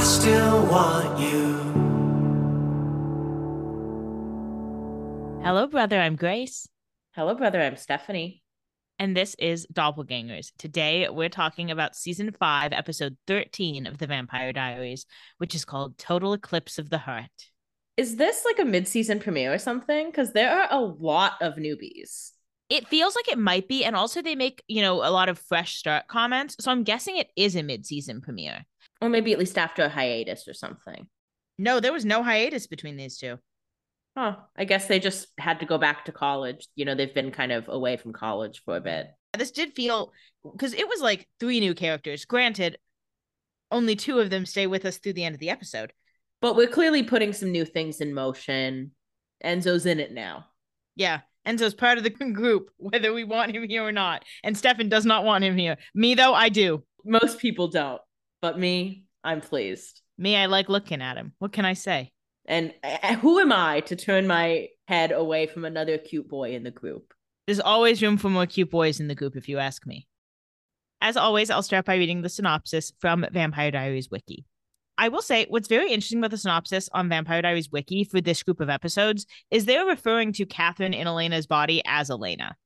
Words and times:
I 0.00 0.02
still 0.02 0.64
want 0.64 1.20
you. 1.20 1.56
Hello, 5.44 5.66
brother. 5.66 6.00
I'm 6.00 6.16
Grace. 6.16 6.66
Hello, 7.14 7.34
brother. 7.34 7.60
I'm 7.60 7.76
Stephanie. 7.76 8.42
And 8.98 9.14
this 9.14 9.36
is 9.38 9.66
Doppelgangers. 9.70 10.52
Today, 10.56 11.10
we're 11.10 11.28
talking 11.28 11.70
about 11.70 11.96
season 11.96 12.32
five, 12.32 12.72
episode 12.72 13.18
13 13.26 13.86
of 13.86 13.98
The 13.98 14.06
Vampire 14.06 14.54
Diaries, 14.54 15.04
which 15.36 15.54
is 15.54 15.66
called 15.66 15.98
Total 15.98 16.32
Eclipse 16.32 16.78
of 16.78 16.88
the 16.88 16.96
Heart. 16.96 17.26
Is 17.98 18.16
this 18.16 18.46
like 18.46 18.58
a 18.58 18.64
mid-season 18.64 19.20
premiere 19.20 19.52
or 19.52 19.58
something? 19.58 20.06
Because 20.06 20.32
there 20.32 20.62
are 20.62 20.68
a 20.70 20.80
lot 20.80 21.34
of 21.42 21.56
newbies. 21.56 22.30
It 22.70 22.88
feels 22.88 23.14
like 23.14 23.28
it 23.28 23.38
might 23.38 23.68
be. 23.68 23.84
And 23.84 23.94
also, 23.94 24.22
they 24.22 24.34
make, 24.34 24.62
you 24.66 24.80
know, 24.80 25.06
a 25.06 25.12
lot 25.12 25.28
of 25.28 25.38
fresh 25.38 25.76
start 25.76 26.08
comments. 26.08 26.56
So 26.58 26.70
I'm 26.70 26.84
guessing 26.84 27.18
it 27.18 27.28
is 27.36 27.54
a 27.54 27.62
mid 27.62 27.84
season 27.84 28.22
premiere. 28.22 28.64
Or 29.00 29.08
maybe 29.08 29.32
at 29.32 29.38
least 29.38 29.58
after 29.58 29.82
a 29.82 29.88
hiatus 29.88 30.46
or 30.46 30.54
something. 30.54 31.06
No, 31.58 31.80
there 31.80 31.92
was 31.92 32.04
no 32.04 32.22
hiatus 32.22 32.66
between 32.66 32.96
these 32.96 33.18
two. 33.18 33.38
Huh. 34.16 34.36
I 34.56 34.64
guess 34.64 34.86
they 34.86 34.98
just 34.98 35.28
had 35.38 35.60
to 35.60 35.66
go 35.66 35.78
back 35.78 36.04
to 36.04 36.12
college. 36.12 36.66
You 36.74 36.84
know, 36.84 36.94
they've 36.94 37.14
been 37.14 37.30
kind 37.30 37.52
of 37.52 37.68
away 37.68 37.96
from 37.96 38.12
college 38.12 38.62
for 38.64 38.76
a 38.76 38.80
bit. 38.80 39.06
This 39.36 39.50
did 39.50 39.74
feel 39.74 40.12
because 40.42 40.74
it 40.74 40.88
was 40.88 41.00
like 41.00 41.28
three 41.38 41.60
new 41.60 41.74
characters. 41.74 42.24
Granted, 42.24 42.78
only 43.70 43.96
two 43.96 44.18
of 44.18 44.30
them 44.30 44.46
stay 44.46 44.66
with 44.66 44.84
us 44.84 44.98
through 44.98 45.12
the 45.12 45.24
end 45.24 45.34
of 45.34 45.40
the 45.40 45.50
episode. 45.50 45.92
But 46.40 46.56
we're 46.56 46.66
clearly 46.66 47.02
putting 47.02 47.32
some 47.32 47.52
new 47.52 47.64
things 47.64 48.00
in 48.00 48.14
motion. 48.14 48.92
Enzo's 49.44 49.86
in 49.86 50.00
it 50.00 50.12
now. 50.12 50.46
Yeah. 50.96 51.20
Enzo's 51.46 51.74
part 51.74 51.98
of 51.98 52.04
the 52.04 52.10
group, 52.32 52.70
whether 52.78 53.12
we 53.12 53.24
want 53.24 53.54
him 53.54 53.68
here 53.68 53.84
or 53.84 53.92
not. 53.92 54.24
And 54.42 54.56
Stefan 54.56 54.88
does 54.88 55.06
not 55.06 55.24
want 55.24 55.44
him 55.44 55.56
here. 55.56 55.76
Me, 55.94 56.14
though, 56.14 56.34
I 56.34 56.48
do. 56.48 56.84
Most 57.04 57.38
people 57.38 57.68
don't. 57.68 58.00
But 58.42 58.58
me, 58.58 59.04
I'm 59.22 59.40
pleased. 59.40 60.00
Me, 60.18 60.36
I 60.36 60.46
like 60.46 60.68
looking 60.68 61.02
at 61.02 61.16
him. 61.16 61.32
What 61.38 61.52
can 61.52 61.64
I 61.64 61.74
say? 61.74 62.12
And 62.46 62.72
who 63.20 63.38
am 63.38 63.52
I 63.52 63.80
to 63.80 63.96
turn 63.96 64.26
my 64.26 64.68
head 64.88 65.12
away 65.12 65.46
from 65.46 65.64
another 65.64 65.98
cute 65.98 66.28
boy 66.28 66.52
in 66.54 66.64
the 66.64 66.70
group? 66.70 67.12
There's 67.46 67.60
always 67.60 68.02
room 68.02 68.16
for 68.16 68.28
more 68.28 68.46
cute 68.46 68.70
boys 68.70 69.00
in 69.00 69.08
the 69.08 69.14
group, 69.14 69.36
if 69.36 69.48
you 69.48 69.58
ask 69.58 69.86
me. 69.86 70.06
As 71.00 71.16
always, 71.16 71.50
I'll 71.50 71.62
start 71.62 71.86
by 71.86 71.96
reading 71.96 72.22
the 72.22 72.28
synopsis 72.28 72.92
from 72.98 73.26
Vampire 73.32 73.70
Diaries 73.70 74.10
Wiki. 74.10 74.44
I 74.98 75.08
will 75.08 75.22
say 75.22 75.46
what's 75.48 75.68
very 75.68 75.92
interesting 75.92 76.18
about 76.18 76.30
the 76.30 76.36
synopsis 76.36 76.88
on 76.92 77.08
Vampire 77.08 77.40
Diaries 77.40 77.70
Wiki 77.70 78.04
for 78.04 78.20
this 78.20 78.42
group 78.42 78.60
of 78.60 78.68
episodes 78.68 79.24
is 79.50 79.64
they're 79.64 79.86
referring 79.86 80.32
to 80.34 80.44
Catherine 80.44 80.92
in 80.92 81.06
Elena's 81.06 81.46
body 81.46 81.80
as 81.86 82.10
Elena. 82.10 82.56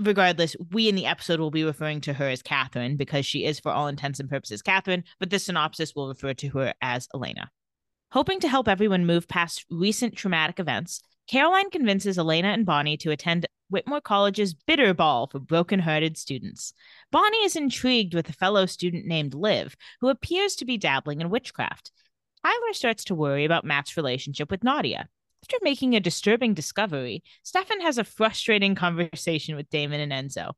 Regardless, 0.00 0.54
we 0.70 0.88
in 0.88 0.94
the 0.94 1.06
episode 1.06 1.40
will 1.40 1.50
be 1.50 1.64
referring 1.64 2.00
to 2.02 2.12
her 2.12 2.28
as 2.28 2.40
Catherine 2.40 2.96
because 2.96 3.26
she 3.26 3.44
is, 3.44 3.58
for 3.58 3.72
all 3.72 3.88
intents 3.88 4.20
and 4.20 4.30
purposes, 4.30 4.62
Catherine, 4.62 5.02
but 5.18 5.30
this 5.30 5.46
synopsis 5.46 5.94
will 5.94 6.08
refer 6.08 6.34
to 6.34 6.48
her 6.50 6.72
as 6.80 7.08
Elena. 7.12 7.50
Hoping 8.12 8.38
to 8.40 8.48
help 8.48 8.68
everyone 8.68 9.06
move 9.06 9.26
past 9.26 9.66
recent 9.70 10.14
traumatic 10.14 10.60
events, 10.60 11.02
Caroline 11.28 11.68
convinces 11.70 12.16
Elena 12.16 12.48
and 12.48 12.64
Bonnie 12.64 12.96
to 12.98 13.10
attend 13.10 13.46
Whitmore 13.70 14.00
College's 14.00 14.54
Bitter 14.54 14.94
Ball 14.94 15.26
for 15.26 15.40
broken-hearted 15.40 16.16
students. 16.16 16.72
Bonnie 17.10 17.44
is 17.44 17.56
intrigued 17.56 18.14
with 18.14 18.28
a 18.28 18.32
fellow 18.32 18.66
student 18.66 19.04
named 19.04 19.34
Liv, 19.34 19.76
who 20.00 20.08
appears 20.08 20.54
to 20.56 20.64
be 20.64 20.78
dabbling 20.78 21.20
in 21.20 21.28
witchcraft. 21.28 21.90
Tyler 22.44 22.72
starts 22.72 23.04
to 23.04 23.14
worry 23.14 23.44
about 23.44 23.64
Matt's 23.64 23.96
relationship 23.96 24.50
with 24.50 24.64
Nadia. 24.64 25.08
After 25.50 25.64
making 25.64 25.96
a 25.96 26.00
disturbing 26.00 26.52
discovery, 26.52 27.22
Stefan 27.42 27.80
has 27.80 27.96
a 27.96 28.04
frustrating 28.04 28.74
conversation 28.74 29.56
with 29.56 29.70
Damon 29.70 29.98
and 29.98 30.12
Enzo. 30.12 30.52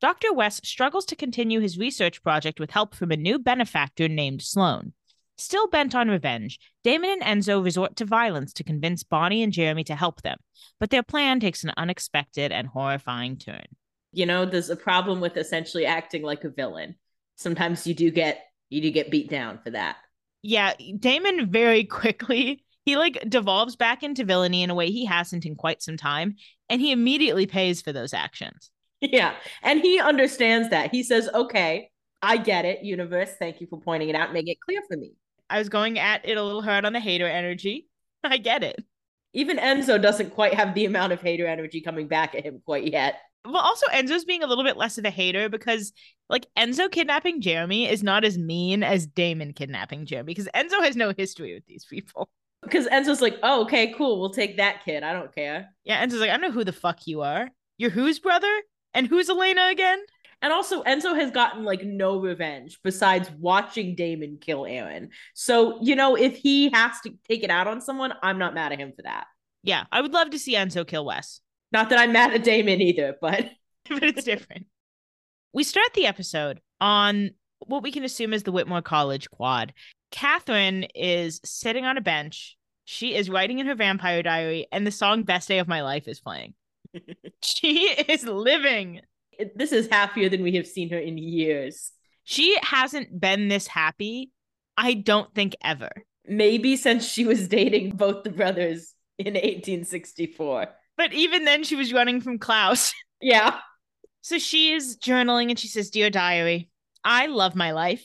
Dr. 0.00 0.32
Wes 0.32 0.62
struggles 0.64 1.04
to 1.06 1.16
continue 1.16 1.60
his 1.60 1.76
research 1.76 2.22
project 2.22 2.58
with 2.58 2.70
help 2.70 2.94
from 2.94 3.10
a 3.10 3.18
new 3.18 3.38
benefactor 3.38 4.08
named 4.08 4.40
Sloan. 4.40 4.94
Still 5.36 5.68
bent 5.68 5.94
on 5.94 6.08
revenge, 6.08 6.58
Damon 6.82 7.10
and 7.20 7.42
Enzo 7.42 7.62
resort 7.62 7.96
to 7.96 8.06
violence 8.06 8.54
to 8.54 8.64
convince 8.64 9.02
Bonnie 9.02 9.42
and 9.42 9.52
Jeremy 9.52 9.84
to 9.84 9.94
help 9.94 10.22
them, 10.22 10.38
but 10.78 10.88
their 10.88 11.02
plan 11.02 11.38
takes 11.38 11.62
an 11.62 11.74
unexpected 11.76 12.50
and 12.50 12.66
horrifying 12.66 13.36
turn. 13.36 13.66
You 14.14 14.24
know, 14.24 14.46
there's 14.46 14.70
a 14.70 14.76
problem 14.76 15.20
with 15.20 15.36
essentially 15.36 15.84
acting 15.84 16.22
like 16.22 16.44
a 16.44 16.48
villain. 16.48 16.94
Sometimes 17.36 17.86
you 17.86 17.92
do 17.92 18.10
get 18.10 18.40
you 18.70 18.80
do 18.80 18.90
get 18.90 19.10
beat 19.10 19.28
down 19.28 19.58
for 19.62 19.68
that. 19.72 19.98
Yeah, 20.40 20.72
Damon 20.98 21.50
very 21.50 21.84
quickly 22.00 22.64
he 22.90 22.96
like 22.96 23.22
devolves 23.28 23.76
back 23.76 24.02
into 24.02 24.24
villainy 24.24 24.64
in 24.64 24.70
a 24.70 24.74
way 24.74 24.90
he 24.90 25.04
hasn't 25.04 25.46
in 25.46 25.54
quite 25.54 25.80
some 25.80 25.96
time, 25.96 26.34
and 26.68 26.80
he 26.80 26.90
immediately 26.90 27.46
pays 27.46 27.80
for 27.80 27.92
those 27.92 28.12
actions. 28.12 28.70
Yeah, 29.00 29.34
and 29.62 29.80
he 29.80 30.00
understands 30.00 30.70
that. 30.70 30.90
He 30.90 31.02
says, 31.04 31.28
"Okay, 31.32 31.90
I 32.20 32.36
get 32.36 32.64
it, 32.64 32.82
universe. 32.82 33.30
Thank 33.38 33.60
you 33.60 33.68
for 33.68 33.80
pointing 33.80 34.08
it 34.08 34.16
out, 34.16 34.32
making 34.32 34.52
it 34.52 34.60
clear 34.60 34.80
for 34.88 34.96
me." 34.96 35.12
I 35.48 35.58
was 35.58 35.68
going 35.68 35.98
at 35.98 36.28
it 36.28 36.36
a 36.36 36.42
little 36.42 36.62
hard 36.62 36.84
on 36.84 36.92
the 36.92 37.00
hater 37.00 37.26
energy. 37.26 37.86
I 38.24 38.38
get 38.38 38.64
it. 38.64 38.84
Even 39.32 39.58
Enzo 39.58 40.02
doesn't 40.02 40.30
quite 40.30 40.54
have 40.54 40.74
the 40.74 40.84
amount 40.84 41.12
of 41.12 41.22
hater 41.22 41.46
energy 41.46 41.80
coming 41.80 42.08
back 42.08 42.34
at 42.34 42.44
him 42.44 42.60
quite 42.64 42.90
yet. 42.90 43.20
Well, 43.44 43.62
also 43.62 43.86
Enzo's 43.86 44.24
being 44.24 44.42
a 44.42 44.46
little 44.46 44.64
bit 44.64 44.76
less 44.76 44.98
of 44.98 45.04
a 45.04 45.10
hater 45.10 45.48
because 45.48 45.92
like 46.28 46.46
Enzo 46.58 46.90
kidnapping 46.90 47.40
Jeremy 47.40 47.88
is 47.88 48.02
not 48.02 48.24
as 48.24 48.36
mean 48.36 48.82
as 48.82 49.06
Damon 49.06 49.52
kidnapping 49.52 50.04
Jeremy 50.04 50.34
because 50.34 50.48
Enzo 50.54 50.82
has 50.82 50.96
no 50.96 51.14
history 51.16 51.54
with 51.54 51.64
these 51.66 51.84
people. 51.84 52.28
Because 52.62 52.86
Enzo's 52.88 53.22
like, 53.22 53.38
oh, 53.42 53.62
okay, 53.62 53.94
cool, 53.96 54.20
we'll 54.20 54.30
take 54.30 54.58
that 54.58 54.84
kid. 54.84 55.02
I 55.02 55.12
don't 55.12 55.34
care. 55.34 55.70
Yeah, 55.84 56.04
Enzo's 56.04 56.20
like, 56.20 56.30
I 56.30 56.36
know 56.36 56.50
who 56.50 56.64
the 56.64 56.72
fuck 56.72 57.06
you 57.06 57.22
are. 57.22 57.48
You're 57.78 57.90
whose 57.90 58.18
brother? 58.18 58.52
And 58.92 59.06
who's 59.06 59.30
Elena 59.30 59.68
again? 59.70 60.00
And 60.42 60.52
also, 60.52 60.82
Enzo 60.82 61.14
has 61.14 61.30
gotten 61.30 61.64
like 61.64 61.84
no 61.84 62.18
revenge 62.20 62.78
besides 62.82 63.30
watching 63.38 63.94
Damon 63.94 64.38
kill 64.40 64.66
Aaron. 64.66 65.10
So, 65.34 65.78
you 65.82 65.94
know, 65.94 66.16
if 66.16 66.36
he 66.36 66.70
has 66.70 67.00
to 67.04 67.14
take 67.28 67.44
it 67.44 67.50
out 67.50 67.66
on 67.66 67.80
someone, 67.80 68.14
I'm 68.22 68.38
not 68.38 68.54
mad 68.54 68.72
at 68.72 68.78
him 68.78 68.92
for 68.96 69.02
that. 69.02 69.26
Yeah, 69.62 69.84
I 69.92 70.00
would 70.00 70.12
love 70.12 70.30
to 70.30 70.38
see 70.38 70.54
Enzo 70.54 70.86
kill 70.86 71.04
Wes. 71.04 71.40
Not 71.72 71.90
that 71.90 71.98
I'm 71.98 72.12
mad 72.12 72.32
at 72.32 72.42
Damon 72.42 72.80
either, 72.80 73.16
but 73.20 73.50
but 73.88 74.02
it's 74.02 74.24
different. 74.24 74.66
We 75.52 75.64
start 75.64 75.92
the 75.94 76.06
episode 76.06 76.60
on 76.80 77.30
what 77.66 77.82
we 77.82 77.92
can 77.92 78.04
assume 78.04 78.32
is 78.32 78.42
the 78.42 78.52
Whitmore 78.52 78.82
College 78.82 79.30
quad. 79.30 79.72
Catherine 80.10 80.84
is 80.94 81.40
sitting 81.44 81.84
on 81.84 81.96
a 81.96 82.02
bench. 82.02 82.56
She 82.84 83.14
is 83.14 83.30
writing 83.30 83.58
in 83.58 83.66
her 83.66 83.74
vampire 83.74 84.22
diary, 84.22 84.66
and 84.72 84.86
the 84.86 84.90
song 84.90 85.22
Best 85.22 85.48
Day 85.48 85.58
of 85.58 85.68
My 85.68 85.82
Life 85.82 86.08
is 86.08 86.20
playing. 86.20 86.54
she 87.42 87.88
is 88.08 88.24
living 88.24 89.02
this 89.54 89.72
is 89.72 89.88
happier 89.88 90.28
than 90.28 90.42
we 90.42 90.52
have 90.56 90.66
seen 90.66 90.90
her 90.90 90.98
in 90.98 91.18
years. 91.18 91.92
She 92.24 92.56
hasn't 92.62 93.18
been 93.18 93.48
this 93.48 93.66
happy, 93.66 94.30
I 94.76 94.94
don't 94.94 95.32
think 95.34 95.56
ever. 95.62 95.90
Maybe 96.26 96.76
since 96.76 97.06
she 97.06 97.24
was 97.24 97.48
dating 97.48 97.96
both 97.96 98.22
the 98.22 98.30
brothers 98.30 98.94
in 99.18 99.34
1864. 99.34 100.68
But 100.96 101.12
even 101.12 101.44
then, 101.44 101.64
she 101.64 101.76
was 101.76 101.92
running 101.92 102.20
from 102.20 102.38
Klaus. 102.38 102.92
Yeah. 103.22 103.58
So 104.22 104.38
she 104.38 104.72
is 104.72 104.96
journaling 104.96 105.50
and 105.50 105.58
she 105.58 105.68
says, 105.68 105.90
Dear 105.90 106.08
Diary, 106.08 106.70
I 107.04 107.26
love 107.26 107.54
my 107.54 107.72
life. 107.72 108.02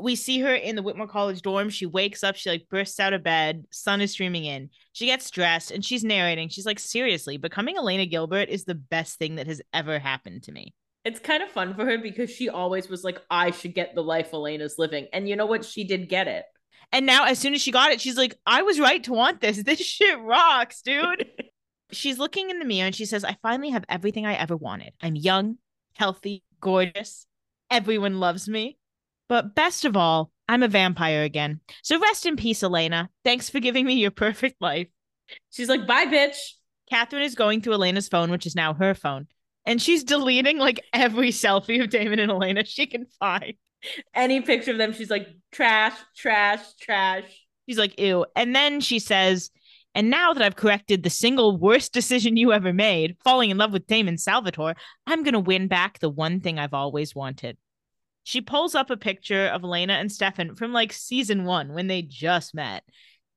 We 0.00 0.16
see 0.16 0.40
her 0.40 0.54
in 0.54 0.76
the 0.76 0.82
Whitmore 0.82 1.08
College 1.08 1.42
dorm. 1.42 1.70
She 1.70 1.86
wakes 1.86 2.22
up, 2.22 2.36
she 2.36 2.50
like 2.50 2.68
bursts 2.70 3.00
out 3.00 3.12
of 3.12 3.22
bed, 3.22 3.64
sun 3.70 4.00
is 4.00 4.12
streaming 4.12 4.44
in. 4.44 4.70
She 4.92 5.06
gets 5.06 5.30
dressed 5.30 5.70
and 5.70 5.84
she's 5.84 6.04
narrating. 6.04 6.48
She's 6.48 6.66
like, 6.66 6.78
Seriously, 6.78 7.36
becoming 7.36 7.76
Elena 7.76 8.06
Gilbert 8.06 8.48
is 8.48 8.64
the 8.64 8.74
best 8.74 9.18
thing 9.18 9.36
that 9.36 9.46
has 9.46 9.60
ever 9.72 9.98
happened 9.98 10.44
to 10.44 10.52
me 10.52 10.74
it's 11.08 11.20
kind 11.20 11.42
of 11.42 11.48
fun 11.48 11.74
for 11.74 11.86
her 11.86 11.96
because 11.96 12.30
she 12.30 12.50
always 12.50 12.88
was 12.88 13.02
like, 13.02 13.22
I 13.30 13.50
should 13.50 13.74
get 13.74 13.94
the 13.94 14.02
life 14.02 14.34
Elena's 14.34 14.78
living. 14.78 15.06
And 15.12 15.26
you 15.26 15.36
know 15.36 15.46
what? 15.46 15.64
She 15.64 15.84
did 15.84 16.08
get 16.08 16.28
it. 16.28 16.44
And 16.92 17.06
now, 17.06 17.24
as 17.24 17.38
soon 17.38 17.54
as 17.54 17.62
she 17.62 17.70
got 17.70 17.92
it, 17.92 18.00
she's 18.00 18.16
like, 18.16 18.38
I 18.46 18.62
was 18.62 18.78
right 18.78 19.02
to 19.04 19.12
want 19.12 19.40
this. 19.40 19.62
This 19.62 19.80
shit 19.80 20.18
rocks, 20.20 20.82
dude. 20.82 21.26
she's 21.92 22.18
looking 22.18 22.50
in 22.50 22.58
the 22.58 22.64
mirror 22.64 22.86
and 22.86 22.94
she 22.94 23.06
says, 23.06 23.24
I 23.24 23.36
finally 23.42 23.70
have 23.70 23.84
everything 23.88 24.26
I 24.26 24.34
ever 24.34 24.56
wanted. 24.56 24.92
I'm 25.02 25.16
young, 25.16 25.56
healthy, 25.94 26.42
gorgeous. 26.60 27.26
Everyone 27.70 28.20
loves 28.20 28.48
me. 28.48 28.78
But 29.28 29.54
best 29.54 29.84
of 29.84 29.96
all, 29.96 30.30
I'm 30.48 30.62
a 30.62 30.68
vampire 30.68 31.22
again. 31.22 31.60
So 31.82 32.00
rest 32.00 32.26
in 32.26 32.36
peace, 32.36 32.62
Elena. 32.62 33.10
Thanks 33.24 33.50
for 33.50 33.60
giving 33.60 33.84
me 33.84 33.94
your 33.94 34.10
perfect 34.10 34.60
life. 34.60 34.88
She's 35.50 35.68
like, 35.68 35.86
bye, 35.86 36.06
bitch. 36.06 36.36
Catherine 36.88 37.22
is 37.22 37.34
going 37.34 37.60
through 37.60 37.74
Elena's 37.74 38.08
phone, 38.08 38.30
which 38.30 38.46
is 38.46 38.56
now 38.56 38.72
her 38.74 38.94
phone 38.94 39.26
and 39.68 39.82
she's 39.82 40.02
deleting 40.02 40.56
like 40.56 40.82
every 40.94 41.28
selfie 41.28 41.82
of 41.82 41.90
Damon 41.90 42.18
and 42.18 42.32
Elena 42.32 42.64
she 42.64 42.86
can 42.86 43.04
find. 43.20 43.52
Any 44.14 44.40
picture 44.40 44.72
of 44.72 44.78
them, 44.78 44.94
she's 44.94 45.10
like 45.10 45.28
trash, 45.52 45.92
trash, 46.16 46.60
trash. 46.80 47.24
She's 47.68 47.78
like, 47.78 48.00
ew. 48.00 48.24
And 48.34 48.56
then 48.56 48.80
she 48.80 48.98
says, 48.98 49.50
and 49.94 50.08
now 50.08 50.32
that 50.32 50.42
I've 50.42 50.56
corrected 50.56 51.02
the 51.02 51.10
single 51.10 51.58
worst 51.58 51.92
decision 51.92 52.38
you 52.38 52.50
ever 52.50 52.72
made, 52.72 53.18
falling 53.22 53.50
in 53.50 53.58
love 53.58 53.74
with 53.74 53.86
Damon 53.86 54.16
Salvatore, 54.16 54.74
I'm 55.06 55.22
going 55.22 55.34
to 55.34 55.40
win 55.40 55.68
back 55.68 55.98
the 55.98 56.08
one 56.08 56.40
thing 56.40 56.58
I've 56.58 56.74
always 56.74 57.14
wanted. 57.14 57.58
She 58.28 58.42
pulls 58.42 58.74
up 58.74 58.90
a 58.90 58.96
picture 58.98 59.46
of 59.46 59.64
Elena 59.64 59.94
and 59.94 60.12
Stefan 60.12 60.54
from 60.54 60.70
like 60.70 60.92
season 60.92 61.46
one 61.46 61.72
when 61.72 61.86
they 61.86 62.02
just 62.02 62.54
met, 62.54 62.84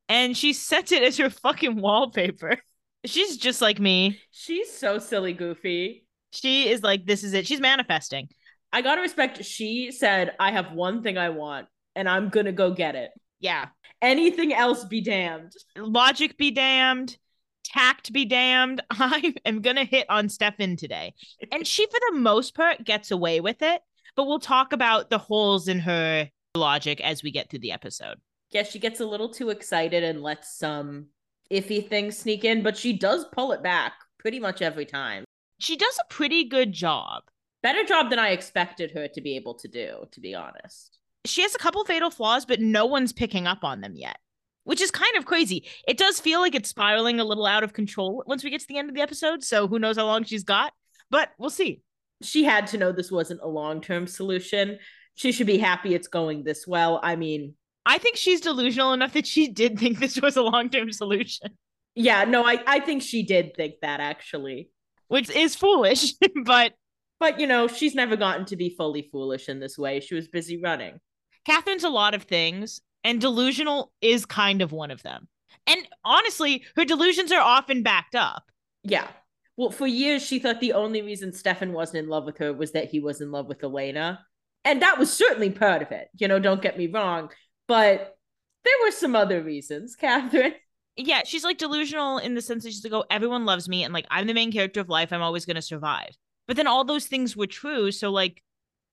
and 0.09 0.35
she 0.35 0.51
sets 0.51 0.91
it 0.91 1.01
as 1.01 1.15
her 1.15 1.29
fucking 1.29 1.79
wallpaper. 1.79 2.57
She's 3.05 3.37
just 3.37 3.61
like 3.61 3.79
me. 3.79 4.19
She's 4.31 4.69
so 4.69 4.99
silly, 4.99 5.31
goofy. 5.31 6.03
She 6.31 6.67
is 6.67 6.83
like, 6.83 7.05
this 7.05 7.23
is 7.23 7.33
it. 7.33 7.47
She's 7.47 7.61
manifesting. 7.61 8.27
I 8.73 8.81
gotta 8.81 8.99
respect. 8.99 9.45
She 9.45 9.93
said, 9.93 10.35
"I 10.41 10.51
have 10.51 10.73
one 10.73 11.01
thing 11.01 11.17
I 11.17 11.29
want, 11.29 11.67
and 11.95 12.09
I'm 12.09 12.27
gonna 12.27 12.51
go 12.51 12.73
get 12.73 12.95
it." 12.95 13.11
Yeah. 13.39 13.69
Anything 14.01 14.53
else 14.53 14.83
be 14.83 14.99
damned. 14.99 15.53
Logic 15.77 16.37
be 16.37 16.51
damned. 16.51 17.17
Tact 17.63 18.11
be 18.11 18.25
damned. 18.25 18.81
I 18.91 19.35
am 19.45 19.61
to 19.63 19.85
hit 19.85 20.09
on 20.09 20.27
Stefan 20.27 20.75
today. 20.75 21.13
And 21.49 21.65
she, 21.65 21.85
for 21.85 21.99
the 22.09 22.19
most 22.19 22.55
part, 22.55 22.83
gets 22.83 23.09
away 23.09 23.39
with 23.39 23.61
it. 23.61 23.81
But 24.15 24.27
we'll 24.27 24.39
talk 24.39 24.73
about 24.73 25.09
the 25.09 25.17
holes 25.17 25.67
in 25.67 25.79
her 25.79 26.29
logic 26.55 27.01
as 27.01 27.23
we 27.23 27.31
get 27.31 27.49
through 27.49 27.59
the 27.59 27.71
episode. 27.71 28.17
Yeah, 28.49 28.63
she 28.63 28.79
gets 28.79 28.99
a 28.99 29.05
little 29.05 29.29
too 29.29 29.49
excited 29.49 30.03
and 30.03 30.21
lets 30.21 30.57
some 30.57 31.07
iffy 31.51 31.87
things 31.87 32.17
sneak 32.17 32.43
in, 32.43 32.63
but 32.63 32.77
she 32.77 32.93
does 32.93 33.25
pull 33.31 33.51
it 33.51 33.63
back 33.63 33.93
pretty 34.19 34.39
much 34.39 34.61
every 34.61 34.85
time. 34.85 35.23
She 35.59 35.77
does 35.77 35.97
a 35.99 36.13
pretty 36.13 36.45
good 36.45 36.73
job. 36.73 37.23
Better 37.63 37.83
job 37.83 38.09
than 38.09 38.19
I 38.19 38.29
expected 38.29 38.91
her 38.91 39.07
to 39.07 39.21
be 39.21 39.35
able 39.35 39.53
to 39.55 39.67
do, 39.67 40.05
to 40.11 40.19
be 40.19 40.33
honest. 40.33 40.97
She 41.25 41.43
has 41.43 41.53
a 41.53 41.59
couple 41.59 41.85
fatal 41.85 42.09
flaws, 42.09 42.45
but 42.45 42.59
no 42.59 42.85
one's 42.85 43.13
picking 43.13 43.45
up 43.45 43.63
on 43.63 43.81
them 43.81 43.93
yet, 43.95 44.17
which 44.63 44.81
is 44.81 44.89
kind 44.89 45.15
of 45.15 45.25
crazy. 45.25 45.67
It 45.87 45.97
does 45.97 46.19
feel 46.19 46.39
like 46.39 46.55
it's 46.55 46.69
spiraling 46.69 47.19
a 47.19 47.23
little 47.23 47.45
out 47.45 47.63
of 47.63 47.73
control 47.73 48.23
once 48.25 48.43
we 48.43 48.49
get 48.49 48.61
to 48.61 48.67
the 48.67 48.79
end 48.79 48.89
of 48.89 48.95
the 48.95 49.01
episode. 49.01 49.43
So 49.43 49.67
who 49.67 49.77
knows 49.77 49.97
how 49.97 50.05
long 50.05 50.23
she's 50.23 50.43
got, 50.43 50.73
but 51.11 51.29
we'll 51.37 51.51
see. 51.51 51.81
She 52.21 52.43
had 52.43 52.67
to 52.67 52.77
know 52.77 52.91
this 52.91 53.11
wasn't 53.11 53.41
a 53.41 53.47
long 53.47 53.81
term 53.81 54.07
solution. 54.07 54.79
She 55.15 55.31
should 55.31 55.47
be 55.47 55.57
happy 55.57 55.93
it's 55.93 56.07
going 56.07 56.43
this 56.43 56.65
well. 56.65 56.99
I 57.03 57.15
mean, 57.15 57.55
I 57.85 57.97
think 57.97 58.15
she's 58.17 58.41
delusional 58.41 58.93
enough 58.93 59.13
that 59.13 59.27
she 59.27 59.47
did 59.47 59.79
think 59.79 59.99
this 59.99 60.19
was 60.21 60.37
a 60.37 60.41
long 60.41 60.69
term 60.69 60.91
solution. 60.91 61.49
Yeah, 61.95 62.23
no, 62.23 62.45
I, 62.45 62.59
I 62.65 62.79
think 62.79 63.01
she 63.01 63.23
did 63.23 63.55
think 63.55 63.75
that 63.81 63.99
actually. 63.99 64.69
Which 65.07 65.29
is 65.29 65.55
foolish, 65.55 66.13
but 66.45 66.73
but 67.19 67.39
you 67.39 67.47
know, 67.47 67.67
she's 67.67 67.95
never 67.95 68.15
gotten 68.15 68.45
to 68.45 68.55
be 68.55 68.75
fully 68.77 69.09
foolish 69.11 69.49
in 69.49 69.59
this 69.59 69.77
way. 69.77 69.99
She 69.99 70.15
was 70.15 70.27
busy 70.27 70.59
running. 70.61 70.99
Catherine's 71.45 71.83
a 71.83 71.89
lot 71.89 72.13
of 72.13 72.23
things, 72.23 72.81
and 73.03 73.19
delusional 73.19 73.91
is 74.01 74.25
kind 74.25 74.61
of 74.61 74.71
one 74.71 74.91
of 74.91 75.03
them. 75.03 75.27
And 75.67 75.87
honestly, 76.03 76.63
her 76.75 76.85
delusions 76.85 77.31
are 77.31 77.41
often 77.41 77.83
backed 77.83 78.15
up. 78.15 78.43
Yeah. 78.83 79.07
Well, 79.57 79.71
for 79.71 79.87
years 79.87 80.23
she 80.25 80.39
thought 80.39 80.59
the 80.59 80.73
only 80.73 81.01
reason 81.01 81.33
Stefan 81.33 81.73
wasn't 81.73 82.03
in 82.03 82.09
love 82.09 82.25
with 82.25 82.37
her 82.37 82.53
was 82.53 82.71
that 82.71 82.89
he 82.89 82.99
was 82.99 83.21
in 83.21 83.31
love 83.31 83.47
with 83.47 83.63
Elena. 83.63 84.25
And 84.63 84.81
that 84.81 84.97
was 84.97 85.11
certainly 85.11 85.49
part 85.49 85.81
of 85.81 85.91
it. 85.91 86.09
You 86.17 86.27
know, 86.27 86.39
don't 86.39 86.61
get 86.61 86.77
me 86.77 86.87
wrong. 86.87 87.29
But 87.67 88.15
there 88.63 88.73
were 88.83 88.91
some 88.91 89.15
other 89.15 89.41
reasons, 89.41 89.95
Catherine. 89.99 90.53
Yeah, 90.97 91.21
she's 91.25 91.43
like 91.43 91.57
delusional 91.57 92.17
in 92.17 92.35
the 92.35 92.41
sense 92.41 92.63
that 92.63 92.71
she's 92.71 92.83
like, 92.83 92.93
oh, 92.93 93.05
everyone 93.09 93.45
loves 93.45 93.69
me, 93.69 93.83
and 93.83 93.93
like 93.93 94.05
I'm 94.11 94.27
the 94.27 94.33
main 94.33 94.51
character 94.51 94.81
of 94.81 94.89
life. 94.89 95.13
I'm 95.13 95.21
always 95.21 95.45
gonna 95.45 95.61
survive. 95.61 96.17
But 96.47 96.57
then 96.57 96.67
all 96.67 96.83
those 96.83 97.07
things 97.07 97.35
were 97.35 97.47
true. 97.47 97.91
So 97.91 98.11
like, 98.11 98.43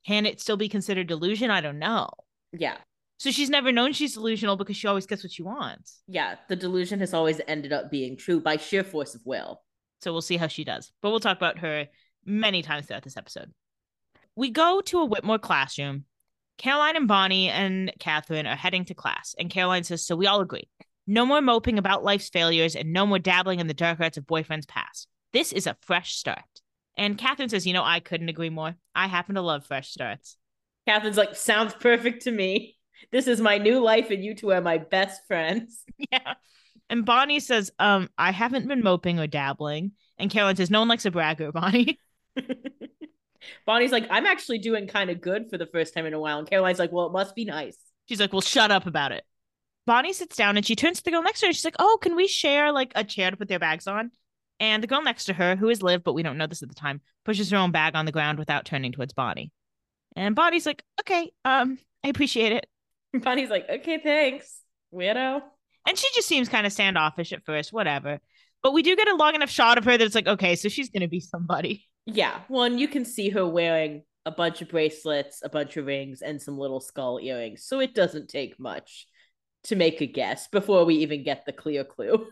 can 0.06 0.25
it 0.25 0.40
still 0.40 0.56
be 0.56 0.69
considered 0.69 1.08
delusion? 1.08 1.50
I 1.50 1.60
don't 1.60 1.78
know. 1.78 2.08
Yeah. 2.52 2.76
So 3.19 3.32
she's 3.32 3.50
never 3.50 3.72
known 3.72 3.93
she's 3.93 4.14
delusional 4.14 4.56
because 4.56 4.76
she 4.76 4.87
always 4.87 5.06
gets 5.06 5.25
what 5.25 5.32
she 5.32 5.43
wants. 5.43 6.02
Yeah, 6.06 6.37
the 6.49 6.55
delusion 6.55 7.00
has 7.00 7.12
always 7.12 7.40
ended 7.49 7.72
up 7.72 7.90
being 7.90 8.16
true 8.16 8.40
by 8.40 8.58
sheer 8.58 8.84
force 8.84 9.16
of 9.16 9.22
will. 9.25 9.60
So 10.00 10.12
we'll 10.12 10.21
see 10.21 10.37
how 10.37 10.47
she 10.47 10.65
does. 10.65 10.93
But 11.03 11.11
we'll 11.11 11.21
talk 11.21 11.37
about 11.37 11.59
her 11.59 11.87
many 12.25 12.62
times 12.62 12.87
throughout 12.87 13.03
this 13.03 13.17
episode. 13.17 13.53
We 14.37 14.50
go 14.50 14.81
to 14.83 15.00
a 15.00 15.05
Whitmore 15.05 15.39
classroom. 15.39 16.05
Caroline 16.59 16.97
and 16.97 17.09
Bonnie 17.09 17.49
and 17.49 17.93
Catherine 18.00 18.47
are 18.47 18.56
heading 18.56 18.85
to 18.87 18.95
class, 18.95 19.35
and 19.39 19.49
Caroline 19.49 19.85
says, 19.85 20.05
So 20.05 20.17
we 20.17 20.27
all 20.27 20.41
agree. 20.41 20.69
No 21.06 21.25
more 21.25 21.41
moping 21.41 21.79
about 21.79 22.05
life's 22.05 22.29
failures 22.29 22.77
and 22.77 22.93
no 22.93 23.06
more 23.06 23.19
dabbling 23.19 23.61
in 23.61 23.67
the 23.67 23.75
dark 23.75 24.00
arts 24.00 24.19
of 24.19 24.27
boyfriend's 24.27 24.67
past. 24.67 25.09
This 25.33 25.53
is 25.53 25.67
a 25.67 25.77
fresh 25.81 26.15
start. 26.15 26.43
And 26.97 27.17
Catherine 27.17 27.49
says, 27.49 27.67
You 27.67 27.73
know, 27.73 27.85
I 27.85 28.01
couldn't 28.01 28.29
agree 28.29 28.51
more. 28.51 28.75
I 28.94 29.06
happen 29.06 29.37
to 29.37 29.41
love 29.41 29.65
fresh 29.65 29.91
starts. 29.91 30.37
Catherine's 30.87 31.17
like, 31.17 31.37
Sounds 31.37 31.75
perfect 31.75 32.23
to 32.23 32.31
me. 32.31 32.77
This 33.12 33.29
is 33.29 33.41
my 33.41 33.59
new 33.59 33.81
life, 33.81 34.11
and 34.11 34.25
you 34.25 34.35
two 34.35 34.51
are 34.51 34.61
my 34.61 34.79
best 34.79 35.23
friends. 35.27 35.85
Yeah. 36.12 36.35
And 36.90 37.05
Bonnie 37.05 37.40
says, 37.40 37.70
um, 37.79 38.08
I 38.17 38.31
haven't 38.31 38.67
been 38.67 38.82
moping 38.82 39.19
or 39.19 39.26
dabbling. 39.26 39.93
And 40.17 40.31
Caroline 40.31 40.56
says, 40.56 40.70
No 40.70 40.81
one 40.81 40.88
likes 40.88 41.05
a 41.06 41.11
bragger, 41.11 41.52
Bonnie. 41.52 41.99
Bonnie's 43.67 43.93
like, 43.93 44.06
I'm 44.11 44.26
actually 44.26 44.58
doing 44.58 44.87
kind 44.87 45.11
of 45.11 45.20
good 45.20 45.50
for 45.50 45.58
the 45.58 45.67
first 45.67 45.94
time 45.94 46.06
in 46.06 46.14
a 46.14 46.20
while. 46.20 46.38
And 46.38 46.49
Caroline's 46.49 46.79
like, 46.79 46.93
Well, 46.93 47.06
it 47.06 47.12
must 47.12 47.35
be 47.35 47.44
nice. 47.44 47.76
She's 48.08 48.20
like, 48.20 48.32
Well, 48.32 48.40
shut 48.40 48.70
up 48.70 48.87
about 48.87 49.12
it. 49.12 49.25
Bonnie 49.87 50.12
sits 50.12 50.37
down 50.37 50.56
and 50.56 50.67
she 50.67 50.76
turns 50.76 50.99
to 50.99 51.05
the 51.05 51.11
girl 51.11 51.23
next 51.23 51.40
to 51.40 51.46
her. 51.46 51.49
And 51.49 51.56
she's 51.56 51.64
like, 51.64 51.76
Oh, 51.79 51.99
can 52.00 52.17
we 52.17 52.26
share 52.26 52.73
like 52.73 52.93
a 52.94 53.05
chair 53.05 53.31
to 53.31 53.37
put 53.37 53.49
their 53.49 53.58
bags 53.58 53.87
on? 53.87 54.11
And 54.61 54.82
the 54.82 54.88
girl 54.88 55.02
next 55.02 55.26
to 55.26 55.34
her, 55.34 55.55
who 55.55 55.69
is 55.69 55.82
Liv, 55.82 56.02
but 56.02 56.14
we 56.14 56.23
don't 56.23 56.37
know 56.37 56.46
this 56.46 56.62
at 56.62 56.69
the 56.69 56.75
time, 56.75 57.00
pushes 57.25 57.50
her 57.50 57.56
own 57.56 57.70
bag 57.70 57.94
on 57.94 58.06
the 58.06 58.12
ground 58.12 58.38
without 58.38 58.64
turning 58.64 58.91
towards 58.93 59.12
Bonnie. 59.12 59.52
And 60.17 60.34
Bonnie's 60.34 60.67
like, 60.67 60.82
Okay, 61.00 61.31
um, 61.44 61.79
I 62.05 62.08
appreciate 62.08 62.52
it. 62.52 62.67
Bonnie's 63.14 63.50
like, 63.50 63.69
Okay, 63.69 63.99
thanks, 64.02 64.61
weirdo. 64.93 65.43
And 65.88 65.96
she 65.96 66.06
just 66.14 66.29
seems 66.29 66.50
kind 66.50 66.67
of 66.67 66.73
standoffish 66.73 67.32
at 67.32 67.46
first, 67.46 67.73
whatever. 67.73 68.19
But 68.62 68.75
we 68.75 68.82
do 68.82 68.94
get 68.94 69.08
a 69.08 69.17
long 69.17 69.35
enough 69.35 69.49
shot 69.49 69.79
of 69.79 69.87
her 69.87 69.96
that 69.96 70.05
it's 70.05 70.14
like, 70.14 70.26
okay, 70.26 70.55
so 70.55 70.69
she's 70.69 70.90
gonna 70.90 71.08
be 71.08 71.19
somebody. 71.19 71.87
Yeah, 72.05 72.40
well, 72.50 72.64
and 72.64 72.79
you 72.79 72.88
can 72.88 73.06
see 73.06 73.31
her 73.31 73.46
wearing 73.46 74.02
a 74.26 74.31
bunch 74.31 74.61
of 74.61 74.69
bracelets, 74.69 75.40
a 75.43 75.49
bunch 75.49 75.79
of 75.79 75.87
rings, 75.87 76.20
and 76.20 76.43
some 76.43 76.58
little 76.58 76.81
skull 76.81 77.19
earrings. 77.23 77.64
So 77.64 77.81
it 77.81 77.94
doesn't 77.94 78.29
take 78.29 78.61
much 78.61 79.06
to 79.64 79.76
make 79.76 80.02
a 80.02 80.06
guess 80.06 80.46
before 80.49 80.85
we 80.85 80.96
even 80.96 81.25
get 81.25 81.46
the 81.46 81.55
clear 81.55 81.85
clue. 81.85 82.26